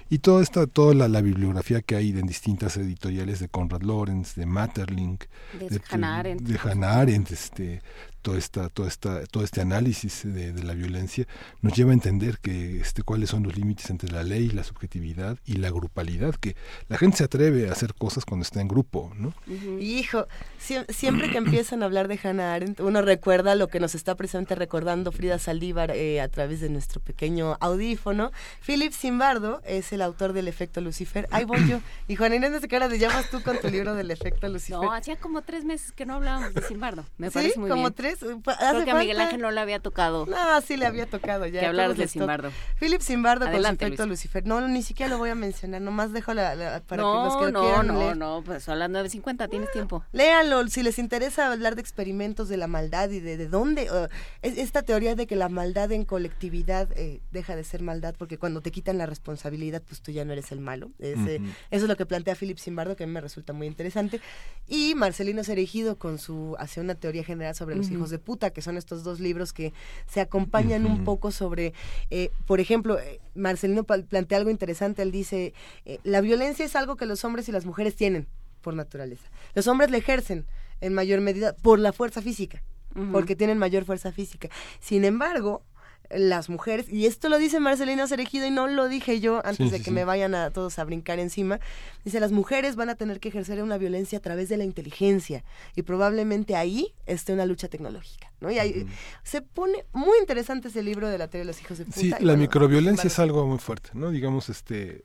Y 0.08 0.18
toda 0.18 0.42
esta 0.42 0.66
toda 0.66 0.94
la, 0.94 1.08
la 1.08 1.20
bibliografía 1.20 1.82
que 1.82 1.89
hay 1.96 2.10
en 2.10 2.26
distintas 2.26 2.76
editoriales 2.76 3.40
de 3.40 3.48
Conrad 3.48 3.82
Lorenz, 3.82 4.34
de 4.34 4.46
Matterlink, 4.46 5.24
de, 5.58 5.68
de 5.68 5.80
Hannah 5.88 6.18
Arendt, 6.18 6.42
de 6.42 6.58
Hannah 6.58 7.00
Arendt 7.00 7.30
este, 7.30 7.82
toda 8.22 8.38
esta, 8.38 8.68
toda 8.68 8.88
esta, 8.88 9.24
todo 9.26 9.44
este 9.44 9.60
análisis 9.60 10.22
de, 10.24 10.52
de, 10.52 10.62
la 10.62 10.74
violencia 10.74 11.26
nos 11.62 11.72
lleva 11.74 11.90
a 11.90 11.94
entender 11.94 12.38
que 12.38 12.80
este, 12.80 13.02
cuáles 13.02 13.30
son 13.30 13.42
los 13.42 13.56
límites 13.56 13.90
entre 13.90 14.10
la 14.10 14.22
ley, 14.22 14.48
la 14.50 14.64
subjetividad 14.64 15.38
y 15.44 15.54
la 15.54 15.70
grupalidad, 15.70 16.34
que 16.34 16.56
la 16.88 16.98
gente 16.98 17.18
se 17.18 17.24
atreve 17.24 17.68
a 17.68 17.72
hacer 17.72 17.94
cosas 17.94 18.24
cuando 18.24 18.42
está 18.42 18.60
en 18.60 18.68
grupo, 18.68 19.12
¿no? 19.16 19.28
Uh 19.46 19.52
-huh. 19.52 19.82
Hijo, 19.82 20.26
si, 20.58 20.76
siempre 20.88 21.30
que 21.30 21.38
empiezan 21.38 21.82
a 21.82 21.86
hablar 21.86 22.08
de 22.08 22.18
Hannah 22.22 22.54
Arendt, 22.54 22.80
uno 22.80 23.02
recuerda 23.02 23.54
lo 23.54 23.68
que 23.68 23.80
nos 23.80 23.94
está 23.94 24.14
precisamente 24.14 24.54
recordando 24.54 25.12
Frida 25.12 25.38
Saldívar 25.38 25.90
eh, 25.92 26.20
a 26.20 26.28
través 26.28 26.60
de 26.60 26.68
nuestro 26.68 27.00
pequeño 27.00 27.56
audífono. 27.60 28.30
Philip 28.64 28.92
Zimbardo 28.92 29.62
es 29.64 29.92
el 29.92 30.02
autor 30.02 30.32
del 30.32 30.48
efecto 30.48 30.80
Lucifer. 30.80 31.26
Ahí 31.30 31.44
voy 31.44 31.66
yo. 31.68 31.80
Y 32.08 32.16
Juan 32.16 32.34
Inés 32.34 32.60
de 32.60 32.68
cara 32.68 32.88
de 32.88 32.98
llamas 32.98 33.30
tú 33.30 33.42
con 33.42 33.58
tu 33.58 33.68
libro 33.68 33.94
del 33.94 34.10
efecto 34.10 34.48
Lucifer. 34.48 34.80
No, 34.80 34.92
hacía 34.92 35.16
como 35.16 35.42
tres 35.42 35.64
meses 35.64 35.92
que 35.92 36.04
no 36.04 36.14
hablábamos 36.14 36.54
de 36.54 36.60
Zimbardo. 36.62 37.04
Me 37.18 37.28
¿Sí? 37.28 37.34
parece 37.34 37.58
muy 37.58 37.70
como 37.70 37.82
bien. 37.82 37.94
tres 37.94 38.09
Creo 38.18 38.84
que 38.84 38.90
a 38.90 38.94
Miguel 38.94 39.20
Ángel 39.20 39.40
no 39.40 39.50
le 39.50 39.60
había 39.60 39.80
tocado. 39.80 40.26
No, 40.26 40.60
sí 40.62 40.76
le 40.76 40.86
había 40.86 41.06
tocado 41.06 41.46
ya. 41.46 41.60
Que 41.60 41.66
hablar 41.66 41.94
de 41.94 42.08
Simbardo. 42.08 42.50
Philip 42.78 43.00
Simbardo 43.00 43.46
Adelante, 43.46 43.84
con 43.84 43.88
su 43.88 43.94
efecto 43.94 44.06
Luis. 44.06 44.18
Lucifer. 44.20 44.46
No, 44.46 44.66
ni 44.66 44.82
siquiera 44.82 45.10
lo 45.10 45.18
voy 45.18 45.30
a 45.30 45.34
mencionar, 45.34 45.80
nomás 45.80 46.12
dejo 46.12 46.34
la, 46.34 46.54
la 46.54 46.80
para 46.80 47.02
no, 47.02 47.12
que 47.12 47.24
los 47.24 47.46
que 47.46 47.52
no, 47.52 47.62
quieran 47.62 47.86
no, 47.86 47.98
leer. 47.98 48.16
no, 48.16 48.42
pues 48.44 48.64
son 48.64 48.78
las 48.78 48.90
9.50, 48.90 49.48
tienes 49.48 49.70
tiempo. 49.72 50.04
Léanlo, 50.12 50.66
si 50.68 50.82
les 50.82 50.98
interesa 50.98 51.52
hablar 51.52 51.74
de 51.74 51.80
experimentos 51.80 52.48
de 52.48 52.56
la 52.56 52.66
maldad 52.66 53.10
y 53.10 53.20
de, 53.20 53.36
de 53.36 53.48
dónde, 53.48 53.90
uh, 53.90 54.08
esta 54.42 54.82
teoría 54.82 55.14
de 55.14 55.26
que 55.26 55.36
la 55.36 55.48
maldad 55.48 55.92
en 55.92 56.04
colectividad 56.04 56.88
eh, 56.96 57.20
deja 57.30 57.56
de 57.56 57.64
ser 57.64 57.82
maldad, 57.82 58.14
porque 58.18 58.38
cuando 58.38 58.60
te 58.60 58.70
quitan 58.70 58.98
la 58.98 59.06
responsabilidad, 59.06 59.82
pues 59.86 60.00
tú 60.00 60.12
ya 60.12 60.24
no 60.24 60.32
eres 60.32 60.52
el 60.52 60.60
malo. 60.60 60.90
Uh 60.98 61.04
-huh. 61.04 61.52
Eso 61.70 61.84
es 61.84 61.88
lo 61.88 61.96
que 61.96 62.06
plantea 62.06 62.34
Philip 62.34 62.58
Simbardo, 62.58 62.96
que 62.96 63.04
a 63.04 63.06
mí 63.06 63.12
me 63.12 63.20
resulta 63.20 63.52
muy 63.52 63.66
interesante. 63.66 64.20
Y 64.66 64.94
Marcelino 64.94 65.44
Cerejido 65.44 65.96
con 65.98 66.18
su, 66.18 66.56
hace 66.58 66.80
una 66.80 66.94
teoría 66.94 67.24
general 67.24 67.54
sobre 67.54 67.76
los 67.76 67.86
uh 67.86 67.90
-huh. 67.90 67.94
Hijos 68.00 68.10
de 68.10 68.18
puta, 68.18 68.50
que 68.50 68.62
son 68.62 68.76
estos 68.76 69.04
dos 69.04 69.20
libros 69.20 69.52
que 69.52 69.72
se 70.06 70.20
acompañan 70.20 70.84
uh 70.84 70.88
-huh. 70.88 70.92
un 70.98 71.04
poco 71.04 71.30
sobre, 71.30 71.74
eh, 72.10 72.30
por 72.46 72.60
ejemplo, 72.60 72.98
eh, 72.98 73.20
Marcelino 73.34 73.84
plantea 73.84 74.38
algo 74.38 74.50
interesante, 74.50 75.02
él 75.02 75.12
dice, 75.12 75.52
eh, 75.84 75.98
la 76.02 76.20
violencia 76.20 76.64
es 76.64 76.76
algo 76.76 76.96
que 76.96 77.06
los 77.06 77.24
hombres 77.24 77.48
y 77.48 77.52
las 77.52 77.66
mujeres 77.66 77.94
tienen 77.94 78.26
por 78.62 78.74
naturaleza. 78.74 79.30
Los 79.54 79.66
hombres 79.66 79.90
le 79.90 79.98
ejercen 79.98 80.46
en 80.80 80.94
mayor 80.94 81.20
medida 81.20 81.54
por 81.54 81.78
la 81.78 81.92
fuerza 81.92 82.22
física, 82.22 82.62
uh 82.94 83.00
-huh. 83.00 83.12
porque 83.12 83.36
tienen 83.36 83.58
mayor 83.58 83.84
fuerza 83.84 84.12
física. 84.12 84.48
Sin 84.80 85.04
embargo, 85.04 85.62
las 86.10 86.48
mujeres, 86.48 86.88
y 86.88 87.06
esto 87.06 87.28
lo 87.28 87.38
dice 87.38 87.60
Marcelino 87.60 88.06
Cerejido 88.06 88.46
y 88.46 88.50
no 88.50 88.66
lo 88.66 88.88
dije 88.88 89.20
yo 89.20 89.44
antes 89.44 89.68
sí, 89.68 89.70
de 89.70 89.78
que 89.78 89.84
sí. 89.84 89.90
me 89.90 90.04
vayan 90.04 90.34
a 90.34 90.50
todos 90.50 90.78
a 90.78 90.84
brincar 90.84 91.18
encima, 91.18 91.60
dice 92.04 92.20
las 92.20 92.32
mujeres 92.32 92.76
van 92.76 92.90
a 92.90 92.96
tener 92.96 93.20
que 93.20 93.28
ejercer 93.28 93.62
una 93.62 93.78
violencia 93.78 94.18
a 94.18 94.20
través 94.20 94.48
de 94.48 94.56
la 94.56 94.64
inteligencia 94.64 95.44
y 95.76 95.82
probablemente 95.82 96.56
ahí 96.56 96.94
esté 97.06 97.32
una 97.32 97.46
lucha 97.46 97.68
tecnológica, 97.68 98.32
¿no? 98.40 98.50
Y 98.50 98.58
ahí 98.58 98.70
uh 98.70 98.86
-huh. 98.86 98.90
se 99.22 99.42
pone 99.42 99.84
muy 99.92 100.18
interesante 100.18 100.68
ese 100.68 100.82
libro 100.82 101.08
de 101.08 101.18
la 101.18 101.28
teoría 101.28 101.44
de 101.44 101.52
los 101.52 101.60
hijos 101.60 101.78
de 101.78 101.84
puta. 101.84 102.00
Sí, 102.00 102.10
la 102.10 102.18
bueno, 102.18 102.38
microviolencia 102.38 103.06
es 103.06 103.18
algo 103.18 103.46
muy 103.46 103.58
fuerte, 103.58 103.90
¿no? 103.94 104.10
Digamos, 104.10 104.48
este, 104.48 105.04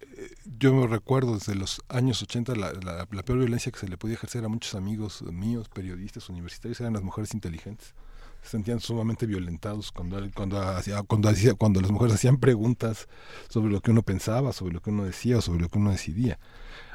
yo 0.58 0.74
me 0.74 0.88
recuerdo 0.88 1.36
desde 1.36 1.56
los 1.56 1.82
años 1.90 2.22
80 2.22 2.56
la, 2.56 2.74
la, 2.74 3.08
la 3.10 3.24
peor 3.24 3.40
violencia 3.40 3.72
que 3.72 3.80
se 3.80 3.88
le 3.88 3.98
podía 3.98 4.16
ejercer 4.16 4.44
a 4.44 4.48
muchos 4.48 4.74
amigos 4.76 5.22
míos, 5.22 5.70
periodistas, 5.70 6.30
universitarios, 6.30 6.80
eran 6.82 6.94
las 6.94 7.04
mujeres 7.04 7.34
inteligentes 7.34 7.94
se 8.46 8.52
sentían 8.52 8.80
sumamente 8.80 9.26
violentados 9.26 9.92
cuando 9.92 10.18
cuando 10.36 10.62
hacía, 10.62 11.02
cuando 11.02 11.30
hacía, 11.30 11.56
cuando 11.56 11.82
las 11.82 11.92
mujeres 11.92 12.16
hacían 12.16 12.38
preguntas 12.38 13.08
sobre 13.50 13.72
lo 13.72 13.82
que 13.82 13.92
uno 13.92 14.04
pensaba, 14.04 14.54
sobre 14.54 14.74
lo 14.74 14.82
que 14.82 14.92
uno 14.92 15.04
decía 15.04 15.40
o 15.40 15.42
sobre 15.42 15.62
lo 15.62 15.70
que 15.70 15.80
uno 15.80 15.92
decidía. 15.92 16.40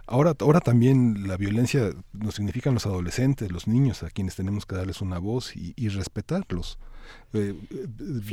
Ahora, 0.06 0.34
ahora 0.40 0.60
también 0.60 1.28
la 1.28 1.36
violencia 1.36 1.90
nos 2.12 2.36
significan 2.36 2.74
los 2.74 2.86
adolescentes, 2.86 3.50
los 3.50 3.66
niños, 3.68 4.02
a 4.02 4.10
quienes 4.10 4.36
tenemos 4.36 4.64
que 4.64 4.76
darles 4.76 5.00
una 5.00 5.18
voz 5.18 5.56
y, 5.56 5.72
y 5.76 5.88
respetarlos. 5.88 6.78
Eh, 7.32 7.54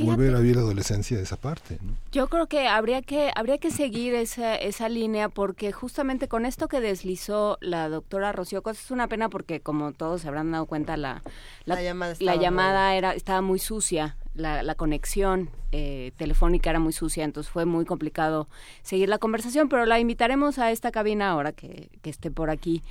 volver 0.00 0.34
a 0.34 0.40
vivir 0.40 0.56
la 0.56 0.62
adolescencia 0.62 1.16
de 1.16 1.22
esa 1.22 1.36
parte. 1.36 1.78
¿no? 1.82 1.92
Yo 2.10 2.26
creo 2.28 2.46
que 2.48 2.66
habría 2.66 3.00
que 3.00 3.30
habría 3.36 3.58
que 3.58 3.70
seguir 3.70 4.14
esa, 4.14 4.56
esa 4.56 4.88
línea 4.88 5.28
porque 5.28 5.70
justamente 5.70 6.26
con 6.26 6.44
esto 6.44 6.66
que 6.66 6.80
deslizó 6.80 7.58
la 7.60 7.88
doctora 7.88 8.32
Rocío 8.32 8.62
Cos 8.62 8.80
es 8.80 8.90
una 8.90 9.06
pena 9.06 9.28
porque 9.28 9.60
como 9.60 9.92
todos 9.92 10.22
se 10.22 10.28
habrán 10.28 10.50
dado 10.50 10.66
cuenta 10.66 10.96
la, 10.96 11.22
la, 11.64 11.76
la 11.76 11.82
llamada, 11.82 12.14
la 12.18 12.36
llamada 12.36 12.96
era 12.96 13.14
estaba 13.14 13.40
muy 13.40 13.60
sucia 13.60 14.16
la, 14.38 14.74
conexión 14.74 15.50
eh, 15.72 16.12
telefónica 16.16 16.70
era 16.70 16.78
muy 16.78 16.92
sucia, 16.92 17.24
entonces 17.24 17.52
fue 17.52 17.64
muy 17.64 17.84
complicado 17.84 18.48
seguir 18.82 19.08
la 19.08 19.18
conversación, 19.18 19.68
pero 19.68 19.84
la 19.86 19.98
invitaremos 19.98 20.58
a 20.58 20.70
esta 20.70 20.90
cabina 20.90 21.30
ahora 21.30 21.52
que, 21.52 21.90
que 22.02 22.10
esté 22.10 22.30
por 22.30 22.50
aquí. 22.50 22.82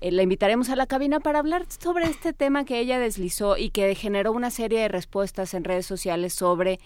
Eh, 0.00 0.10
la 0.12 0.22
invitaremos 0.22 0.70
a 0.70 0.76
la 0.76 0.86
cabina 0.86 1.20
para 1.20 1.38
hablar 1.38 1.66
sobre 1.68 2.06
este 2.06 2.32
tema 2.32 2.64
que 2.64 2.78
ella 2.78 2.98
deslizó 2.98 3.56
y 3.56 3.70
que 3.70 3.94
generó 3.94 4.32
una 4.32 4.50
serie 4.50 4.80
de 4.80 4.88
respuestas 4.88 5.52
en 5.54 5.64
redes 5.64 5.86
sociales 5.86 6.32
sobre 6.32 6.80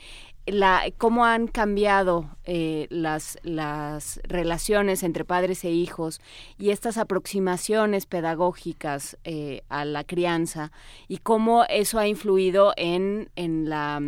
la, 0.46 0.82
cómo 0.98 1.24
han 1.24 1.46
cambiado 1.46 2.36
eh, 2.44 2.86
las, 2.90 3.38
las 3.42 4.20
relaciones 4.24 5.02
entre 5.02 5.24
padres 5.24 5.64
e 5.64 5.70
hijos 5.70 6.20
y 6.58 6.70
estas 6.70 6.98
aproximaciones 6.98 8.06
pedagógicas 8.06 9.16
eh, 9.24 9.62
a 9.68 9.84
la 9.84 10.04
crianza 10.04 10.70
y 11.08 11.18
cómo 11.18 11.64
eso 11.64 11.98
ha 11.98 12.08
influido 12.08 12.74
en, 12.76 13.30
en, 13.36 13.68
la, 13.68 14.00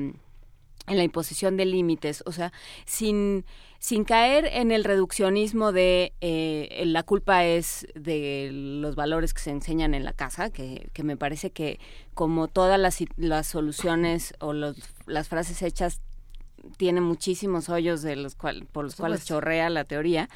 en 0.86 0.96
la 0.96 1.04
imposición 1.04 1.56
de 1.56 1.64
límites. 1.64 2.22
O 2.26 2.32
sea, 2.32 2.52
sin 2.84 3.44
sin 3.78 4.04
caer 4.04 4.46
en 4.46 4.72
el 4.72 4.84
reduccionismo 4.84 5.70
de 5.70 6.12
eh, 6.20 6.82
la 6.86 7.02
culpa 7.02 7.44
es 7.44 7.86
de 7.94 8.50
los 8.52 8.96
valores 8.96 9.34
que 9.34 9.40
se 9.40 9.50
enseñan 9.50 9.94
en 9.94 10.04
la 10.04 10.12
casa, 10.12 10.50
que, 10.50 10.88
que 10.92 11.02
me 11.02 11.16
parece 11.16 11.50
que 11.50 11.78
como 12.14 12.48
todas 12.48 12.80
las, 12.80 12.98
las 13.16 13.46
soluciones 13.46 14.34
o 14.40 14.52
los, 14.52 14.76
las 15.06 15.28
frases 15.28 15.62
hechas 15.62 16.00
tienen 16.78 17.04
muchísimos 17.04 17.68
hoyos 17.68 18.02
de 18.02 18.16
los 18.16 18.34
cual, 18.34 18.66
por 18.72 18.84
los 18.84 18.96
cuales 18.96 19.24
chorrea 19.24 19.70
la 19.70 19.84
teoría. 19.84 20.28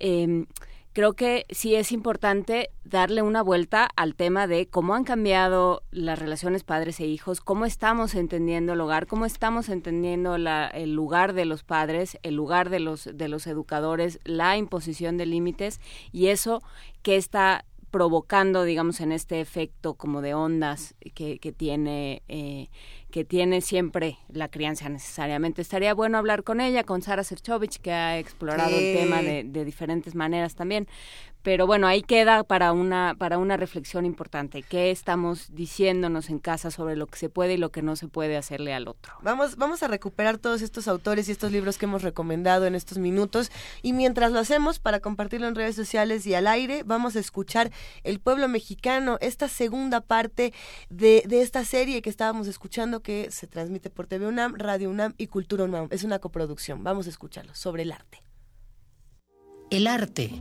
Eh, 0.00 0.44
creo 0.94 1.12
que 1.14 1.44
sí 1.50 1.74
es 1.74 1.92
importante 1.92 2.70
darle 2.84 3.20
una 3.20 3.42
vuelta 3.42 3.88
al 3.96 4.14
tema 4.14 4.46
de 4.46 4.66
cómo 4.66 4.94
han 4.94 5.04
cambiado 5.04 5.82
las 5.90 6.18
relaciones 6.18 6.62
padres 6.62 7.00
e 7.00 7.06
hijos, 7.06 7.40
cómo 7.40 7.66
estamos 7.66 8.14
entendiendo 8.14 8.72
el 8.72 8.80
hogar, 8.80 9.06
cómo 9.06 9.26
estamos 9.26 9.68
entendiendo 9.68 10.36
el 10.36 10.94
lugar 10.94 11.32
de 11.32 11.44
los 11.44 11.64
padres, 11.64 12.16
el 12.22 12.36
lugar 12.36 12.70
de 12.70 12.78
los 12.78 13.10
de 13.12 13.28
los 13.28 13.46
educadores, 13.48 14.20
la 14.24 14.56
imposición 14.56 15.18
de 15.18 15.26
límites 15.26 15.80
y 16.12 16.28
eso 16.28 16.62
que 17.02 17.16
está 17.16 17.64
provocando, 17.90 18.64
digamos, 18.64 19.00
en 19.00 19.12
este 19.12 19.40
efecto 19.40 19.94
como 19.94 20.20
de 20.20 20.34
ondas 20.34 20.94
que, 21.14 21.38
que 21.38 21.52
tiene 21.52 22.22
eh, 22.28 22.68
que 23.14 23.24
tiene 23.24 23.60
siempre 23.60 24.18
la 24.26 24.48
crianza 24.48 24.88
necesariamente. 24.88 25.62
Estaría 25.62 25.94
bueno 25.94 26.18
hablar 26.18 26.42
con 26.42 26.60
ella, 26.60 26.82
con 26.82 27.00
Sara 27.00 27.22
Serchovich, 27.22 27.78
que 27.78 27.92
ha 27.92 28.18
explorado 28.18 28.76
el 28.76 28.96
tema 28.96 29.22
de, 29.22 29.44
de, 29.44 29.64
diferentes 29.64 30.16
maneras 30.16 30.56
también 30.56 30.88
pero 31.44 31.66
bueno, 31.66 31.86
ahí 31.86 32.02
queda 32.02 32.42
para 32.42 32.72
una, 32.72 33.14
para 33.18 33.36
una 33.36 33.58
reflexión 33.58 34.06
importante. 34.06 34.62
¿Qué 34.62 34.90
estamos 34.90 35.54
diciéndonos 35.54 36.30
en 36.30 36.38
casa 36.38 36.70
sobre 36.70 36.96
lo 36.96 37.06
que 37.06 37.18
se 37.18 37.28
puede 37.28 37.52
y 37.54 37.56
lo 37.58 37.70
que 37.70 37.82
no 37.82 37.96
se 37.96 38.08
puede 38.08 38.38
hacerle 38.38 38.72
al 38.72 38.88
otro? 38.88 39.12
Vamos, 39.20 39.56
vamos 39.56 39.82
a 39.82 39.88
recuperar 39.88 40.38
todos 40.38 40.62
estos 40.62 40.88
autores 40.88 41.28
y 41.28 41.32
estos 41.32 41.52
libros 41.52 41.76
que 41.76 41.84
hemos 41.84 42.00
recomendado 42.00 42.66
en 42.66 42.74
estos 42.74 42.96
minutos. 42.96 43.52
Y 43.82 43.92
mientras 43.92 44.32
lo 44.32 44.38
hacemos, 44.38 44.78
para 44.78 45.00
compartirlo 45.00 45.46
en 45.46 45.54
redes 45.54 45.76
sociales 45.76 46.26
y 46.26 46.34
al 46.34 46.46
aire, 46.46 46.82
vamos 46.82 47.14
a 47.14 47.20
escuchar 47.20 47.70
El 48.04 48.20
Pueblo 48.20 48.48
Mexicano, 48.48 49.18
esta 49.20 49.48
segunda 49.48 50.00
parte 50.00 50.54
de, 50.88 51.24
de 51.26 51.42
esta 51.42 51.62
serie 51.66 52.00
que 52.00 52.08
estábamos 52.08 52.46
escuchando 52.46 53.02
que 53.02 53.30
se 53.30 53.46
transmite 53.46 53.90
por 53.90 54.06
TV 54.06 54.26
UNAM, 54.26 54.54
Radio 54.56 54.88
UNAM 54.88 55.12
y 55.18 55.26
Cultura 55.26 55.64
UNAM. 55.64 55.88
Es 55.90 56.04
una 56.04 56.20
coproducción. 56.20 56.82
Vamos 56.82 57.06
a 57.06 57.10
escucharlo 57.10 57.54
sobre 57.54 57.82
el 57.82 57.92
arte. 57.92 58.22
El 59.68 59.86
arte 59.86 60.40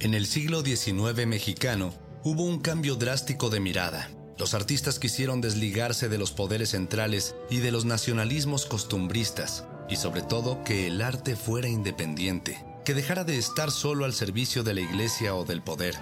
en 0.00 0.14
el 0.14 0.26
siglo 0.26 0.62
XIX 0.62 1.26
mexicano 1.26 1.94
hubo 2.24 2.44
un 2.44 2.60
cambio 2.60 2.96
drástico 2.96 3.50
de 3.50 3.60
mirada. 3.60 4.10
Los 4.38 4.54
artistas 4.54 4.98
quisieron 4.98 5.40
desligarse 5.40 6.08
de 6.08 6.18
los 6.18 6.32
poderes 6.32 6.70
centrales 6.70 7.36
y 7.50 7.58
de 7.58 7.70
los 7.70 7.84
nacionalismos 7.84 8.66
costumbristas, 8.66 9.64
y 9.88 9.96
sobre 9.96 10.22
todo 10.22 10.64
que 10.64 10.88
el 10.88 11.00
arte 11.00 11.36
fuera 11.36 11.68
independiente, 11.68 12.64
que 12.84 12.94
dejara 12.94 13.24
de 13.24 13.38
estar 13.38 13.70
solo 13.70 14.04
al 14.04 14.12
servicio 14.12 14.64
de 14.64 14.74
la 14.74 14.80
iglesia 14.80 15.34
o 15.34 15.44
del 15.44 15.62
poder. 15.62 15.94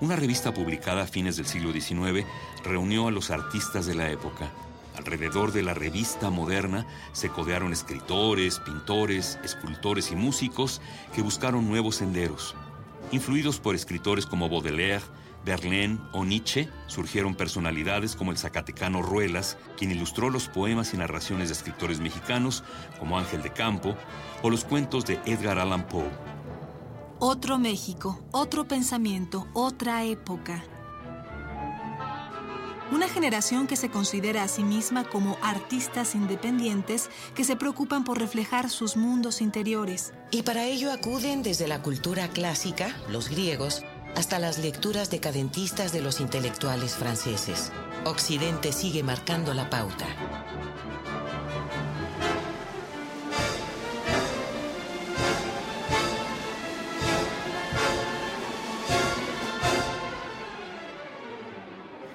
Una 0.00 0.16
revista 0.16 0.52
publicada 0.52 1.02
a 1.02 1.06
fines 1.06 1.36
del 1.36 1.46
siglo 1.46 1.72
XIX 1.72 2.26
reunió 2.64 3.08
a 3.08 3.10
los 3.10 3.30
artistas 3.30 3.86
de 3.86 3.94
la 3.94 4.10
época. 4.10 4.52
Alrededor 4.96 5.52
de 5.52 5.62
la 5.62 5.74
revista 5.74 6.28
moderna 6.30 6.86
se 7.12 7.30
codearon 7.30 7.72
escritores, 7.72 8.58
pintores, 8.58 9.38
escultores 9.42 10.12
y 10.12 10.16
músicos 10.16 10.80
que 11.14 11.22
buscaron 11.22 11.68
nuevos 11.68 11.96
senderos. 11.96 12.54
Influidos 13.10 13.58
por 13.58 13.74
escritores 13.74 14.26
como 14.26 14.50
Baudelaire, 14.50 15.02
Verlaine 15.44 15.98
o 16.12 16.26
Nietzsche, 16.26 16.68
surgieron 16.88 17.34
personalidades 17.34 18.14
como 18.14 18.32
el 18.32 18.36
zacatecano 18.36 19.00
Ruelas, 19.00 19.56
quien 19.78 19.90
ilustró 19.90 20.28
los 20.28 20.48
poemas 20.48 20.92
y 20.92 20.98
narraciones 20.98 21.48
de 21.48 21.54
escritores 21.54 22.00
mexicanos 22.00 22.64
como 22.98 23.18
Ángel 23.18 23.42
de 23.42 23.50
Campo, 23.50 23.96
o 24.42 24.50
los 24.50 24.64
cuentos 24.64 25.06
de 25.06 25.18
Edgar 25.24 25.58
Allan 25.58 25.88
Poe. 25.88 26.10
Otro 27.18 27.58
México, 27.58 28.20
otro 28.30 28.68
pensamiento, 28.68 29.46
otra 29.54 30.04
época. 30.04 30.62
Una 32.90 33.06
generación 33.06 33.66
que 33.66 33.76
se 33.76 33.90
considera 33.90 34.42
a 34.42 34.48
sí 34.48 34.64
misma 34.64 35.04
como 35.04 35.36
artistas 35.42 36.14
independientes 36.14 37.10
que 37.34 37.44
se 37.44 37.54
preocupan 37.54 38.02
por 38.02 38.18
reflejar 38.18 38.70
sus 38.70 38.96
mundos 38.96 39.42
interiores. 39.42 40.14
Y 40.30 40.42
para 40.42 40.64
ello 40.64 40.90
acuden 40.90 41.42
desde 41.42 41.68
la 41.68 41.82
cultura 41.82 42.28
clásica, 42.28 42.96
los 43.10 43.28
griegos, 43.28 43.82
hasta 44.16 44.38
las 44.38 44.58
lecturas 44.58 45.10
decadentistas 45.10 45.92
de 45.92 46.00
los 46.00 46.20
intelectuales 46.20 46.96
franceses. 46.96 47.72
Occidente 48.04 48.72
sigue 48.72 49.02
marcando 49.02 49.52
la 49.52 49.68
pauta. 49.68 50.06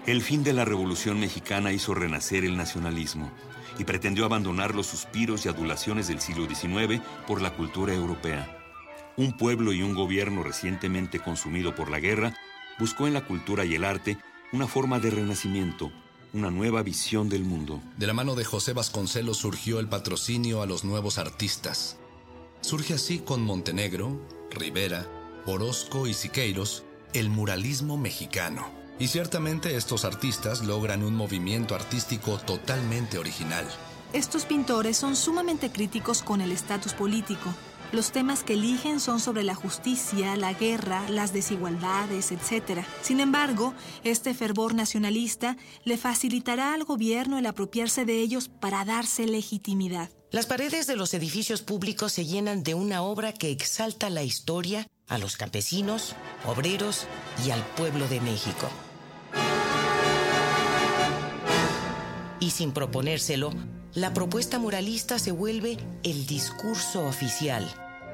El 0.05 0.21
fin 0.21 0.43
de 0.43 0.51
la 0.51 0.65
Revolución 0.65 1.17
Mexicana 1.17 1.71
hizo 1.71 1.93
renacer 1.93 2.43
el 2.43 2.57
nacionalismo 2.57 3.31
y 3.79 3.85
pretendió 3.85 4.25
abandonar 4.25 4.75
los 4.75 4.87
suspiros 4.87 5.45
y 5.45 5.49
adulaciones 5.49 6.09
del 6.09 6.19
siglo 6.19 6.45
XIX 6.45 7.01
por 7.25 7.41
la 7.41 7.55
cultura 7.55 7.93
europea. 7.93 8.57
Un 9.15 9.37
pueblo 9.37 9.71
y 9.71 9.81
un 9.81 9.95
gobierno 9.95 10.43
recientemente 10.43 11.19
consumido 11.19 11.73
por 11.73 11.89
la 11.89 12.01
guerra 12.01 12.35
buscó 12.79 13.07
en 13.07 13.13
la 13.13 13.25
cultura 13.25 13.63
y 13.63 13.75
el 13.75 13.85
arte 13.85 14.17
una 14.51 14.67
forma 14.67 14.99
de 14.99 15.09
renacimiento, 15.09 15.89
una 16.33 16.51
nueva 16.51 16.83
visión 16.83 17.29
del 17.29 17.45
mundo. 17.45 17.81
De 17.97 18.05
la 18.05 18.13
mano 18.13 18.35
de 18.35 18.43
José 18.43 18.73
Vasconcelos 18.73 19.37
surgió 19.37 19.79
el 19.79 19.87
patrocinio 19.87 20.61
a 20.61 20.65
los 20.65 20.83
nuevos 20.83 21.17
artistas. 21.17 21.97
Surge 22.59 22.95
así 22.95 23.19
con 23.19 23.41
Montenegro, 23.41 24.19
Rivera, 24.51 25.07
Orozco 25.45 26.07
y 26.07 26.13
Siqueiros 26.13 26.83
el 27.13 27.29
muralismo 27.29 27.97
mexicano. 27.97 28.82
Y 29.03 29.09
ciertamente 29.09 29.75
estos 29.75 30.05
artistas 30.05 30.63
logran 30.63 31.03
un 31.03 31.13
movimiento 31.13 31.75
artístico 31.75 32.37
totalmente 32.37 33.17
original. 33.17 33.67
Estos 34.13 34.45
pintores 34.45 34.95
son 34.95 35.17
sumamente 35.17 35.73
críticos 35.73 36.23
con 36.23 36.39
el 36.39 36.53
estatus 36.53 36.93
político. 36.93 37.53
Los 37.91 38.13
temas 38.13 38.45
que 38.45 38.53
eligen 38.53 39.01
son 39.01 39.19
sobre 39.19 39.43
la 39.43 39.55
justicia, 39.55 40.37
la 40.37 40.53
guerra, 40.53 41.03
las 41.09 41.33
desigualdades, 41.33 42.31
etc. 42.31 42.85
Sin 43.01 43.19
embargo, 43.19 43.73
este 44.05 44.33
fervor 44.33 44.73
nacionalista 44.73 45.57
le 45.83 45.97
facilitará 45.97 46.73
al 46.73 46.85
gobierno 46.85 47.37
el 47.37 47.45
apropiarse 47.45 48.05
de 48.05 48.21
ellos 48.21 48.47
para 48.47 48.85
darse 48.85 49.27
legitimidad. 49.27 50.11
Las 50.31 50.45
paredes 50.45 50.87
de 50.87 50.95
los 50.95 51.13
edificios 51.13 51.61
públicos 51.61 52.13
se 52.13 52.25
llenan 52.25 52.63
de 52.63 52.73
una 52.73 53.01
obra 53.01 53.33
que 53.33 53.51
exalta 53.51 54.09
la 54.09 54.23
historia, 54.23 54.87
a 55.09 55.17
los 55.17 55.35
campesinos, 55.35 56.15
obreros 56.45 57.05
y 57.45 57.51
al 57.51 57.65
pueblo 57.75 58.07
de 58.07 58.21
México. 58.21 58.69
Y 62.43 62.49
sin 62.49 62.73
proponérselo, 62.73 63.51
la 63.93 64.13
propuesta 64.13 64.59
moralista 64.59 65.17
se 65.17 65.31
vuelve 65.31 65.77
el 66.03 66.25
discurso 66.25 67.05
oficial, 67.07 67.65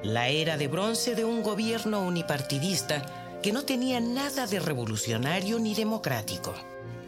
la 0.03 0.27
era 0.27 0.56
de 0.56 0.67
bronce 0.67 1.16
de 1.16 1.25
un 1.25 1.41
gobierno 1.41 2.01
unipartidista 2.01 3.40
que 3.41 3.51
no 3.51 3.64
tenía 3.64 3.99
nada 3.99 4.45
de 4.45 4.59
revolucionario 4.59 5.58
ni 5.58 5.74
democrático. 5.74 6.53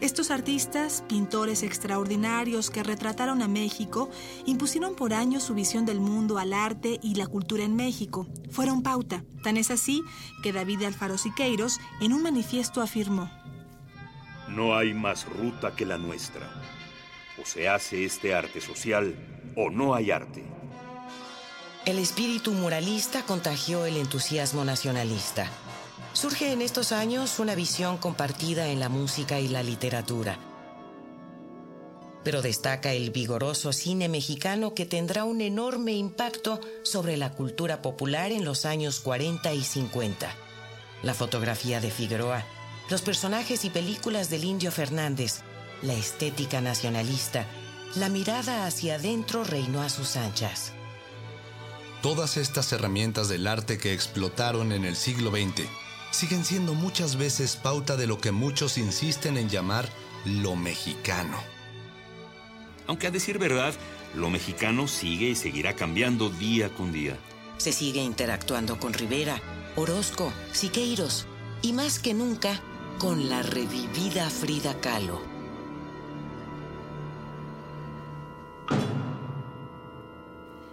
Estos 0.00 0.32
artistas, 0.32 1.04
pintores 1.08 1.62
extraordinarios 1.62 2.70
que 2.70 2.82
retrataron 2.82 3.40
a 3.40 3.46
México, 3.46 4.10
impusieron 4.44 4.96
por 4.96 5.14
años 5.14 5.44
su 5.44 5.54
visión 5.54 5.86
del 5.86 6.00
mundo 6.00 6.38
al 6.38 6.52
arte 6.52 6.98
y 7.04 7.14
la 7.14 7.28
cultura 7.28 7.62
en 7.62 7.76
México. 7.76 8.26
Fueron 8.50 8.82
pauta. 8.82 9.22
Tan 9.44 9.56
es 9.56 9.70
así 9.70 10.02
que 10.42 10.52
David 10.52 10.82
Alfaro 10.82 11.18
Siqueiros 11.18 11.78
en 12.00 12.14
un 12.14 12.22
manifiesto 12.24 12.80
afirmó: 12.80 13.30
No 14.48 14.76
hay 14.76 14.92
más 14.92 15.24
ruta 15.24 15.76
que 15.76 15.86
la 15.86 15.98
nuestra. 15.98 16.81
O 17.40 17.46
se 17.46 17.68
hace 17.68 18.04
este 18.04 18.34
arte 18.34 18.60
social 18.60 19.14
o 19.56 19.70
no 19.70 19.94
hay 19.94 20.10
arte. 20.10 20.42
El 21.86 21.98
espíritu 21.98 22.52
muralista 22.52 23.22
contagió 23.22 23.86
el 23.86 23.96
entusiasmo 23.96 24.64
nacionalista. 24.64 25.48
Surge 26.12 26.52
en 26.52 26.62
estos 26.62 26.92
años 26.92 27.38
una 27.38 27.54
visión 27.54 27.96
compartida 27.96 28.68
en 28.68 28.80
la 28.80 28.88
música 28.88 29.40
y 29.40 29.48
la 29.48 29.62
literatura. 29.62 30.38
pero 32.24 32.40
destaca 32.42 32.92
el 32.92 33.10
vigoroso 33.10 33.72
cine 33.72 34.08
mexicano 34.08 34.74
que 34.74 34.86
tendrá 34.86 35.24
un 35.24 35.40
enorme 35.40 35.92
impacto 35.92 36.60
sobre 36.84 37.16
la 37.16 37.32
cultura 37.32 37.82
popular 37.82 38.30
en 38.30 38.44
los 38.44 38.64
años 38.64 39.00
40 39.00 39.52
y 39.54 39.62
50. 39.64 40.32
La 41.02 41.14
fotografía 41.14 41.80
de 41.80 41.90
Figueroa, 41.90 42.44
los 42.90 43.02
personajes 43.02 43.64
y 43.64 43.70
películas 43.70 44.30
del 44.30 44.44
Indio 44.44 44.70
Fernández, 44.70 45.42
la 45.82 45.94
estética 45.94 46.60
nacionalista, 46.60 47.46
la 47.96 48.08
mirada 48.08 48.66
hacia 48.66 48.94
adentro 48.94 49.44
reinó 49.44 49.82
a 49.82 49.88
sus 49.88 50.16
anchas. 50.16 50.72
Todas 52.00 52.36
estas 52.36 52.72
herramientas 52.72 53.28
del 53.28 53.46
arte 53.46 53.78
que 53.78 53.92
explotaron 53.92 54.72
en 54.72 54.84
el 54.84 54.96
siglo 54.96 55.30
XX 55.30 55.66
siguen 56.10 56.44
siendo 56.44 56.74
muchas 56.74 57.16
veces 57.16 57.56
pauta 57.56 57.96
de 57.96 58.06
lo 58.06 58.18
que 58.18 58.32
muchos 58.32 58.78
insisten 58.78 59.36
en 59.36 59.48
llamar 59.48 59.88
lo 60.24 60.56
mexicano. 60.56 61.38
Aunque 62.86 63.06
a 63.06 63.10
decir 63.10 63.38
verdad, 63.38 63.74
lo 64.14 64.30
mexicano 64.30 64.88
sigue 64.88 65.30
y 65.30 65.34
seguirá 65.34 65.74
cambiando 65.74 66.28
día 66.28 66.68
con 66.74 66.92
día. 66.92 67.16
Se 67.58 67.72
sigue 67.72 68.02
interactuando 68.02 68.78
con 68.78 68.92
Rivera, 68.92 69.40
Orozco, 69.76 70.32
Siqueiros 70.52 71.26
y 71.62 71.72
más 71.72 71.98
que 71.98 72.14
nunca 72.14 72.60
con 72.98 73.28
la 73.28 73.42
revivida 73.42 74.28
Frida 74.28 74.78
Kahlo. 74.80 75.31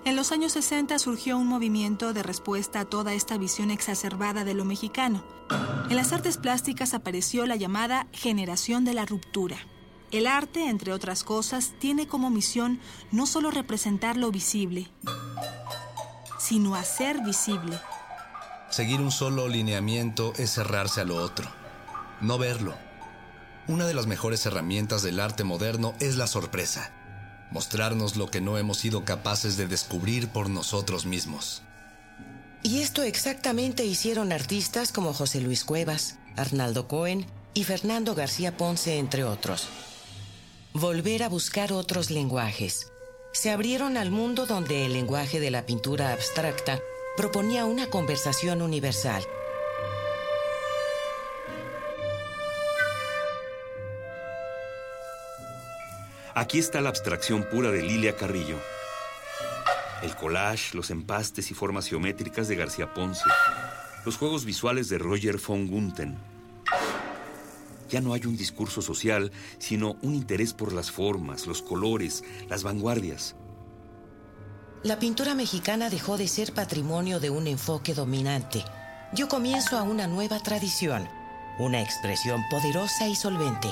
En 0.10 0.16
los 0.16 0.32
años 0.32 0.54
60 0.54 0.98
surgió 0.98 1.38
un 1.38 1.46
movimiento 1.46 2.14
de 2.14 2.24
respuesta 2.24 2.80
a 2.80 2.86
toda 2.86 3.14
esta 3.14 3.38
visión 3.38 3.70
exacerbada 3.70 4.44
de 4.44 4.56
lo 4.56 4.66
mexicano. 4.66 5.24
En 5.88 5.96
las 5.96 6.14
artes 6.14 6.38
plásticas 6.38 6.96
apareció 6.96 7.46
la 7.46 7.56
llamada 7.56 8.08
generación 8.12 8.86
de 8.86 8.96
la 8.96 9.06
ruptura. 9.06 9.58
El 10.10 10.26
arte, 10.26 10.68
entre 10.68 10.94
otras 10.94 11.24
cosas, 11.24 11.74
tiene 11.78 12.08
como 12.08 12.32
misión 12.32 12.80
no 13.12 13.28
solo 13.28 13.52
representar 13.52 14.18
lo 14.18 14.32
visible, 14.32 14.90
sino 16.40 16.74
hacer 16.74 17.22
visible. 17.22 17.80
Seguir 18.72 19.02
un 19.02 19.12
solo 19.12 19.48
lineamiento 19.48 20.34
es 20.38 20.50
cerrarse 20.50 21.02
a 21.02 21.06
lo 21.06 21.18
otro, 21.18 21.48
no 22.20 22.40
verlo. 22.40 22.74
Una 23.68 23.86
de 23.86 23.94
las 23.94 24.08
mejores 24.08 24.44
herramientas 24.48 25.04
del 25.04 25.20
arte 25.20 25.44
moderno 25.44 25.94
es 26.00 26.18
la 26.18 26.26
sorpresa 26.26 26.99
mostrarnos 27.52 28.16
lo 28.16 28.30
que 28.30 28.42
no 28.42 28.58
hemos 28.58 28.78
sido 28.78 29.06
capaces 29.06 29.58
de 29.58 29.68
descubrir 29.68 30.30
por 30.30 30.50
nosotros 30.50 31.06
mismos. 31.06 31.62
Y 32.62 32.82
esto 32.82 33.04
exactamente 33.04 33.86
hicieron 33.86 34.32
artistas 34.32 34.92
como 34.92 35.14
José 35.14 35.42
Luis 35.42 35.64
Cuevas, 35.64 36.18
Arnaldo 36.36 36.88
Cohen 36.88 37.26
y 37.54 37.64
Fernando 37.64 38.16
García 38.16 38.58
Ponce, 38.58 38.98
entre 38.98 39.24
otros. 39.24 39.68
Volver 40.74 41.24
a 41.24 41.30
buscar 41.30 41.74
otros 41.74 42.12
lenguajes. 42.12 42.92
Se 43.32 43.52
abrieron 43.52 43.98
al 43.98 44.12
mundo 44.12 44.46
donde 44.46 44.86
el 44.86 44.94
lenguaje 44.94 45.40
de 45.40 45.52
la 45.52 45.66
pintura 45.66 46.12
abstracta 46.12 46.80
proponía 47.16 47.66
una 47.66 47.88
conversación 47.88 48.62
universal 48.62 49.24
Aquí 56.36 56.60
está 56.60 56.80
la 56.80 56.90
abstracción 56.90 57.44
pura 57.50 57.72
de 57.72 57.82
Lilia 57.82 58.16
Carrillo. 58.16 58.58
El 60.04 60.16
collage, 60.16 60.76
los 60.76 60.92
empastes 60.92 61.50
y 61.52 61.54
formas 61.54 61.88
geométricas 61.88 62.48
de 62.48 62.56
García 62.56 62.94
Ponce. 62.94 63.24
Los 64.06 64.18
juegos 64.18 64.46
visuales 64.46 64.90
de 64.90 65.00
Roger 65.00 65.40
von 65.46 65.68
Gunten. 65.68 66.18
Ya 67.90 68.00
no 68.00 68.14
hay 68.14 68.26
un 68.26 68.38
discurso 68.38 68.82
social, 68.82 69.32
sino 69.58 69.98
un 70.04 70.14
interés 70.14 70.54
por 70.54 70.72
las 70.72 70.92
formas, 70.92 71.48
los 71.48 71.64
colores, 71.64 72.24
las 72.48 72.64
vanguardias. 72.64 73.36
La 74.84 75.00
pintura 75.00 75.34
mexicana 75.34 75.90
dejó 75.90 76.18
de 76.18 76.28
ser 76.28 76.54
patrimonio 76.54 77.20
de 77.20 77.32
un 77.32 77.48
enfoque 77.48 77.94
dominante. 77.94 78.64
Dio 79.12 79.28
comienzo 79.28 79.78
a 79.78 79.82
una 79.82 80.08
nueva 80.08 80.40
tradición, 80.40 81.10
una 81.58 81.82
expresión 81.82 82.42
poderosa 82.52 83.08
y 83.08 83.16
solvente. 83.16 83.70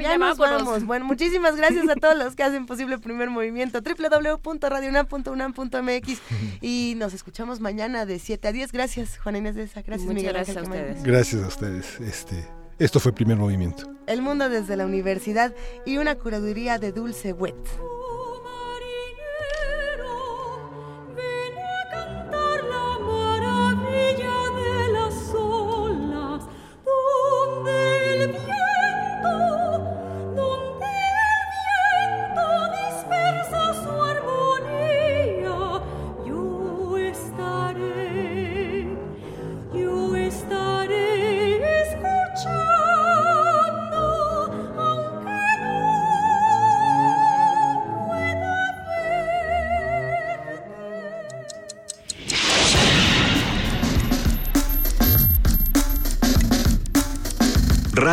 ya, 0.00 0.16
nos 0.18 0.38
vamos. 0.38 0.86
Bueno, 0.86 1.04
muchísimas 1.04 1.56
gracias 1.56 1.86
a 1.88 1.96
todos 1.96 2.16
los 2.16 2.34
que 2.34 2.44
hacen 2.44 2.64
posible 2.66 2.94
el 2.94 3.00
primer 3.00 3.28
movimiento. 3.28 3.80
www.radionam.unam.mx 3.92 6.20
y 6.62 6.94
nos 6.96 7.12
escuchamos 7.12 7.60
mañana 7.60 8.06
de 8.06 8.18
7 8.18 8.48
a 8.48 8.52
10. 8.52 8.72
Gracias, 8.72 9.18
Juana 9.18 9.36
Inés 9.38 9.54
de 9.54 9.64
esa. 9.64 9.82
Gracias, 9.82 10.08
Miguel 10.08 10.32
gracias 10.32 10.56
a 10.56 10.62
ustedes. 10.62 11.02
Gracias 11.02 11.42
a 11.42 11.46
ustedes. 11.46 12.00
Este, 12.00 12.48
esto 12.78 13.00
fue 13.00 13.12
Primer 13.12 13.36
Movimiento. 13.36 13.92
El 14.06 14.22
mundo 14.22 14.48
desde 14.48 14.76
la 14.76 14.86
universidad 14.86 15.54
y 15.84 15.98
una 15.98 16.14
curaduría 16.16 16.78
de 16.78 16.92
Dulce 16.92 17.32
Wet. 17.32 17.91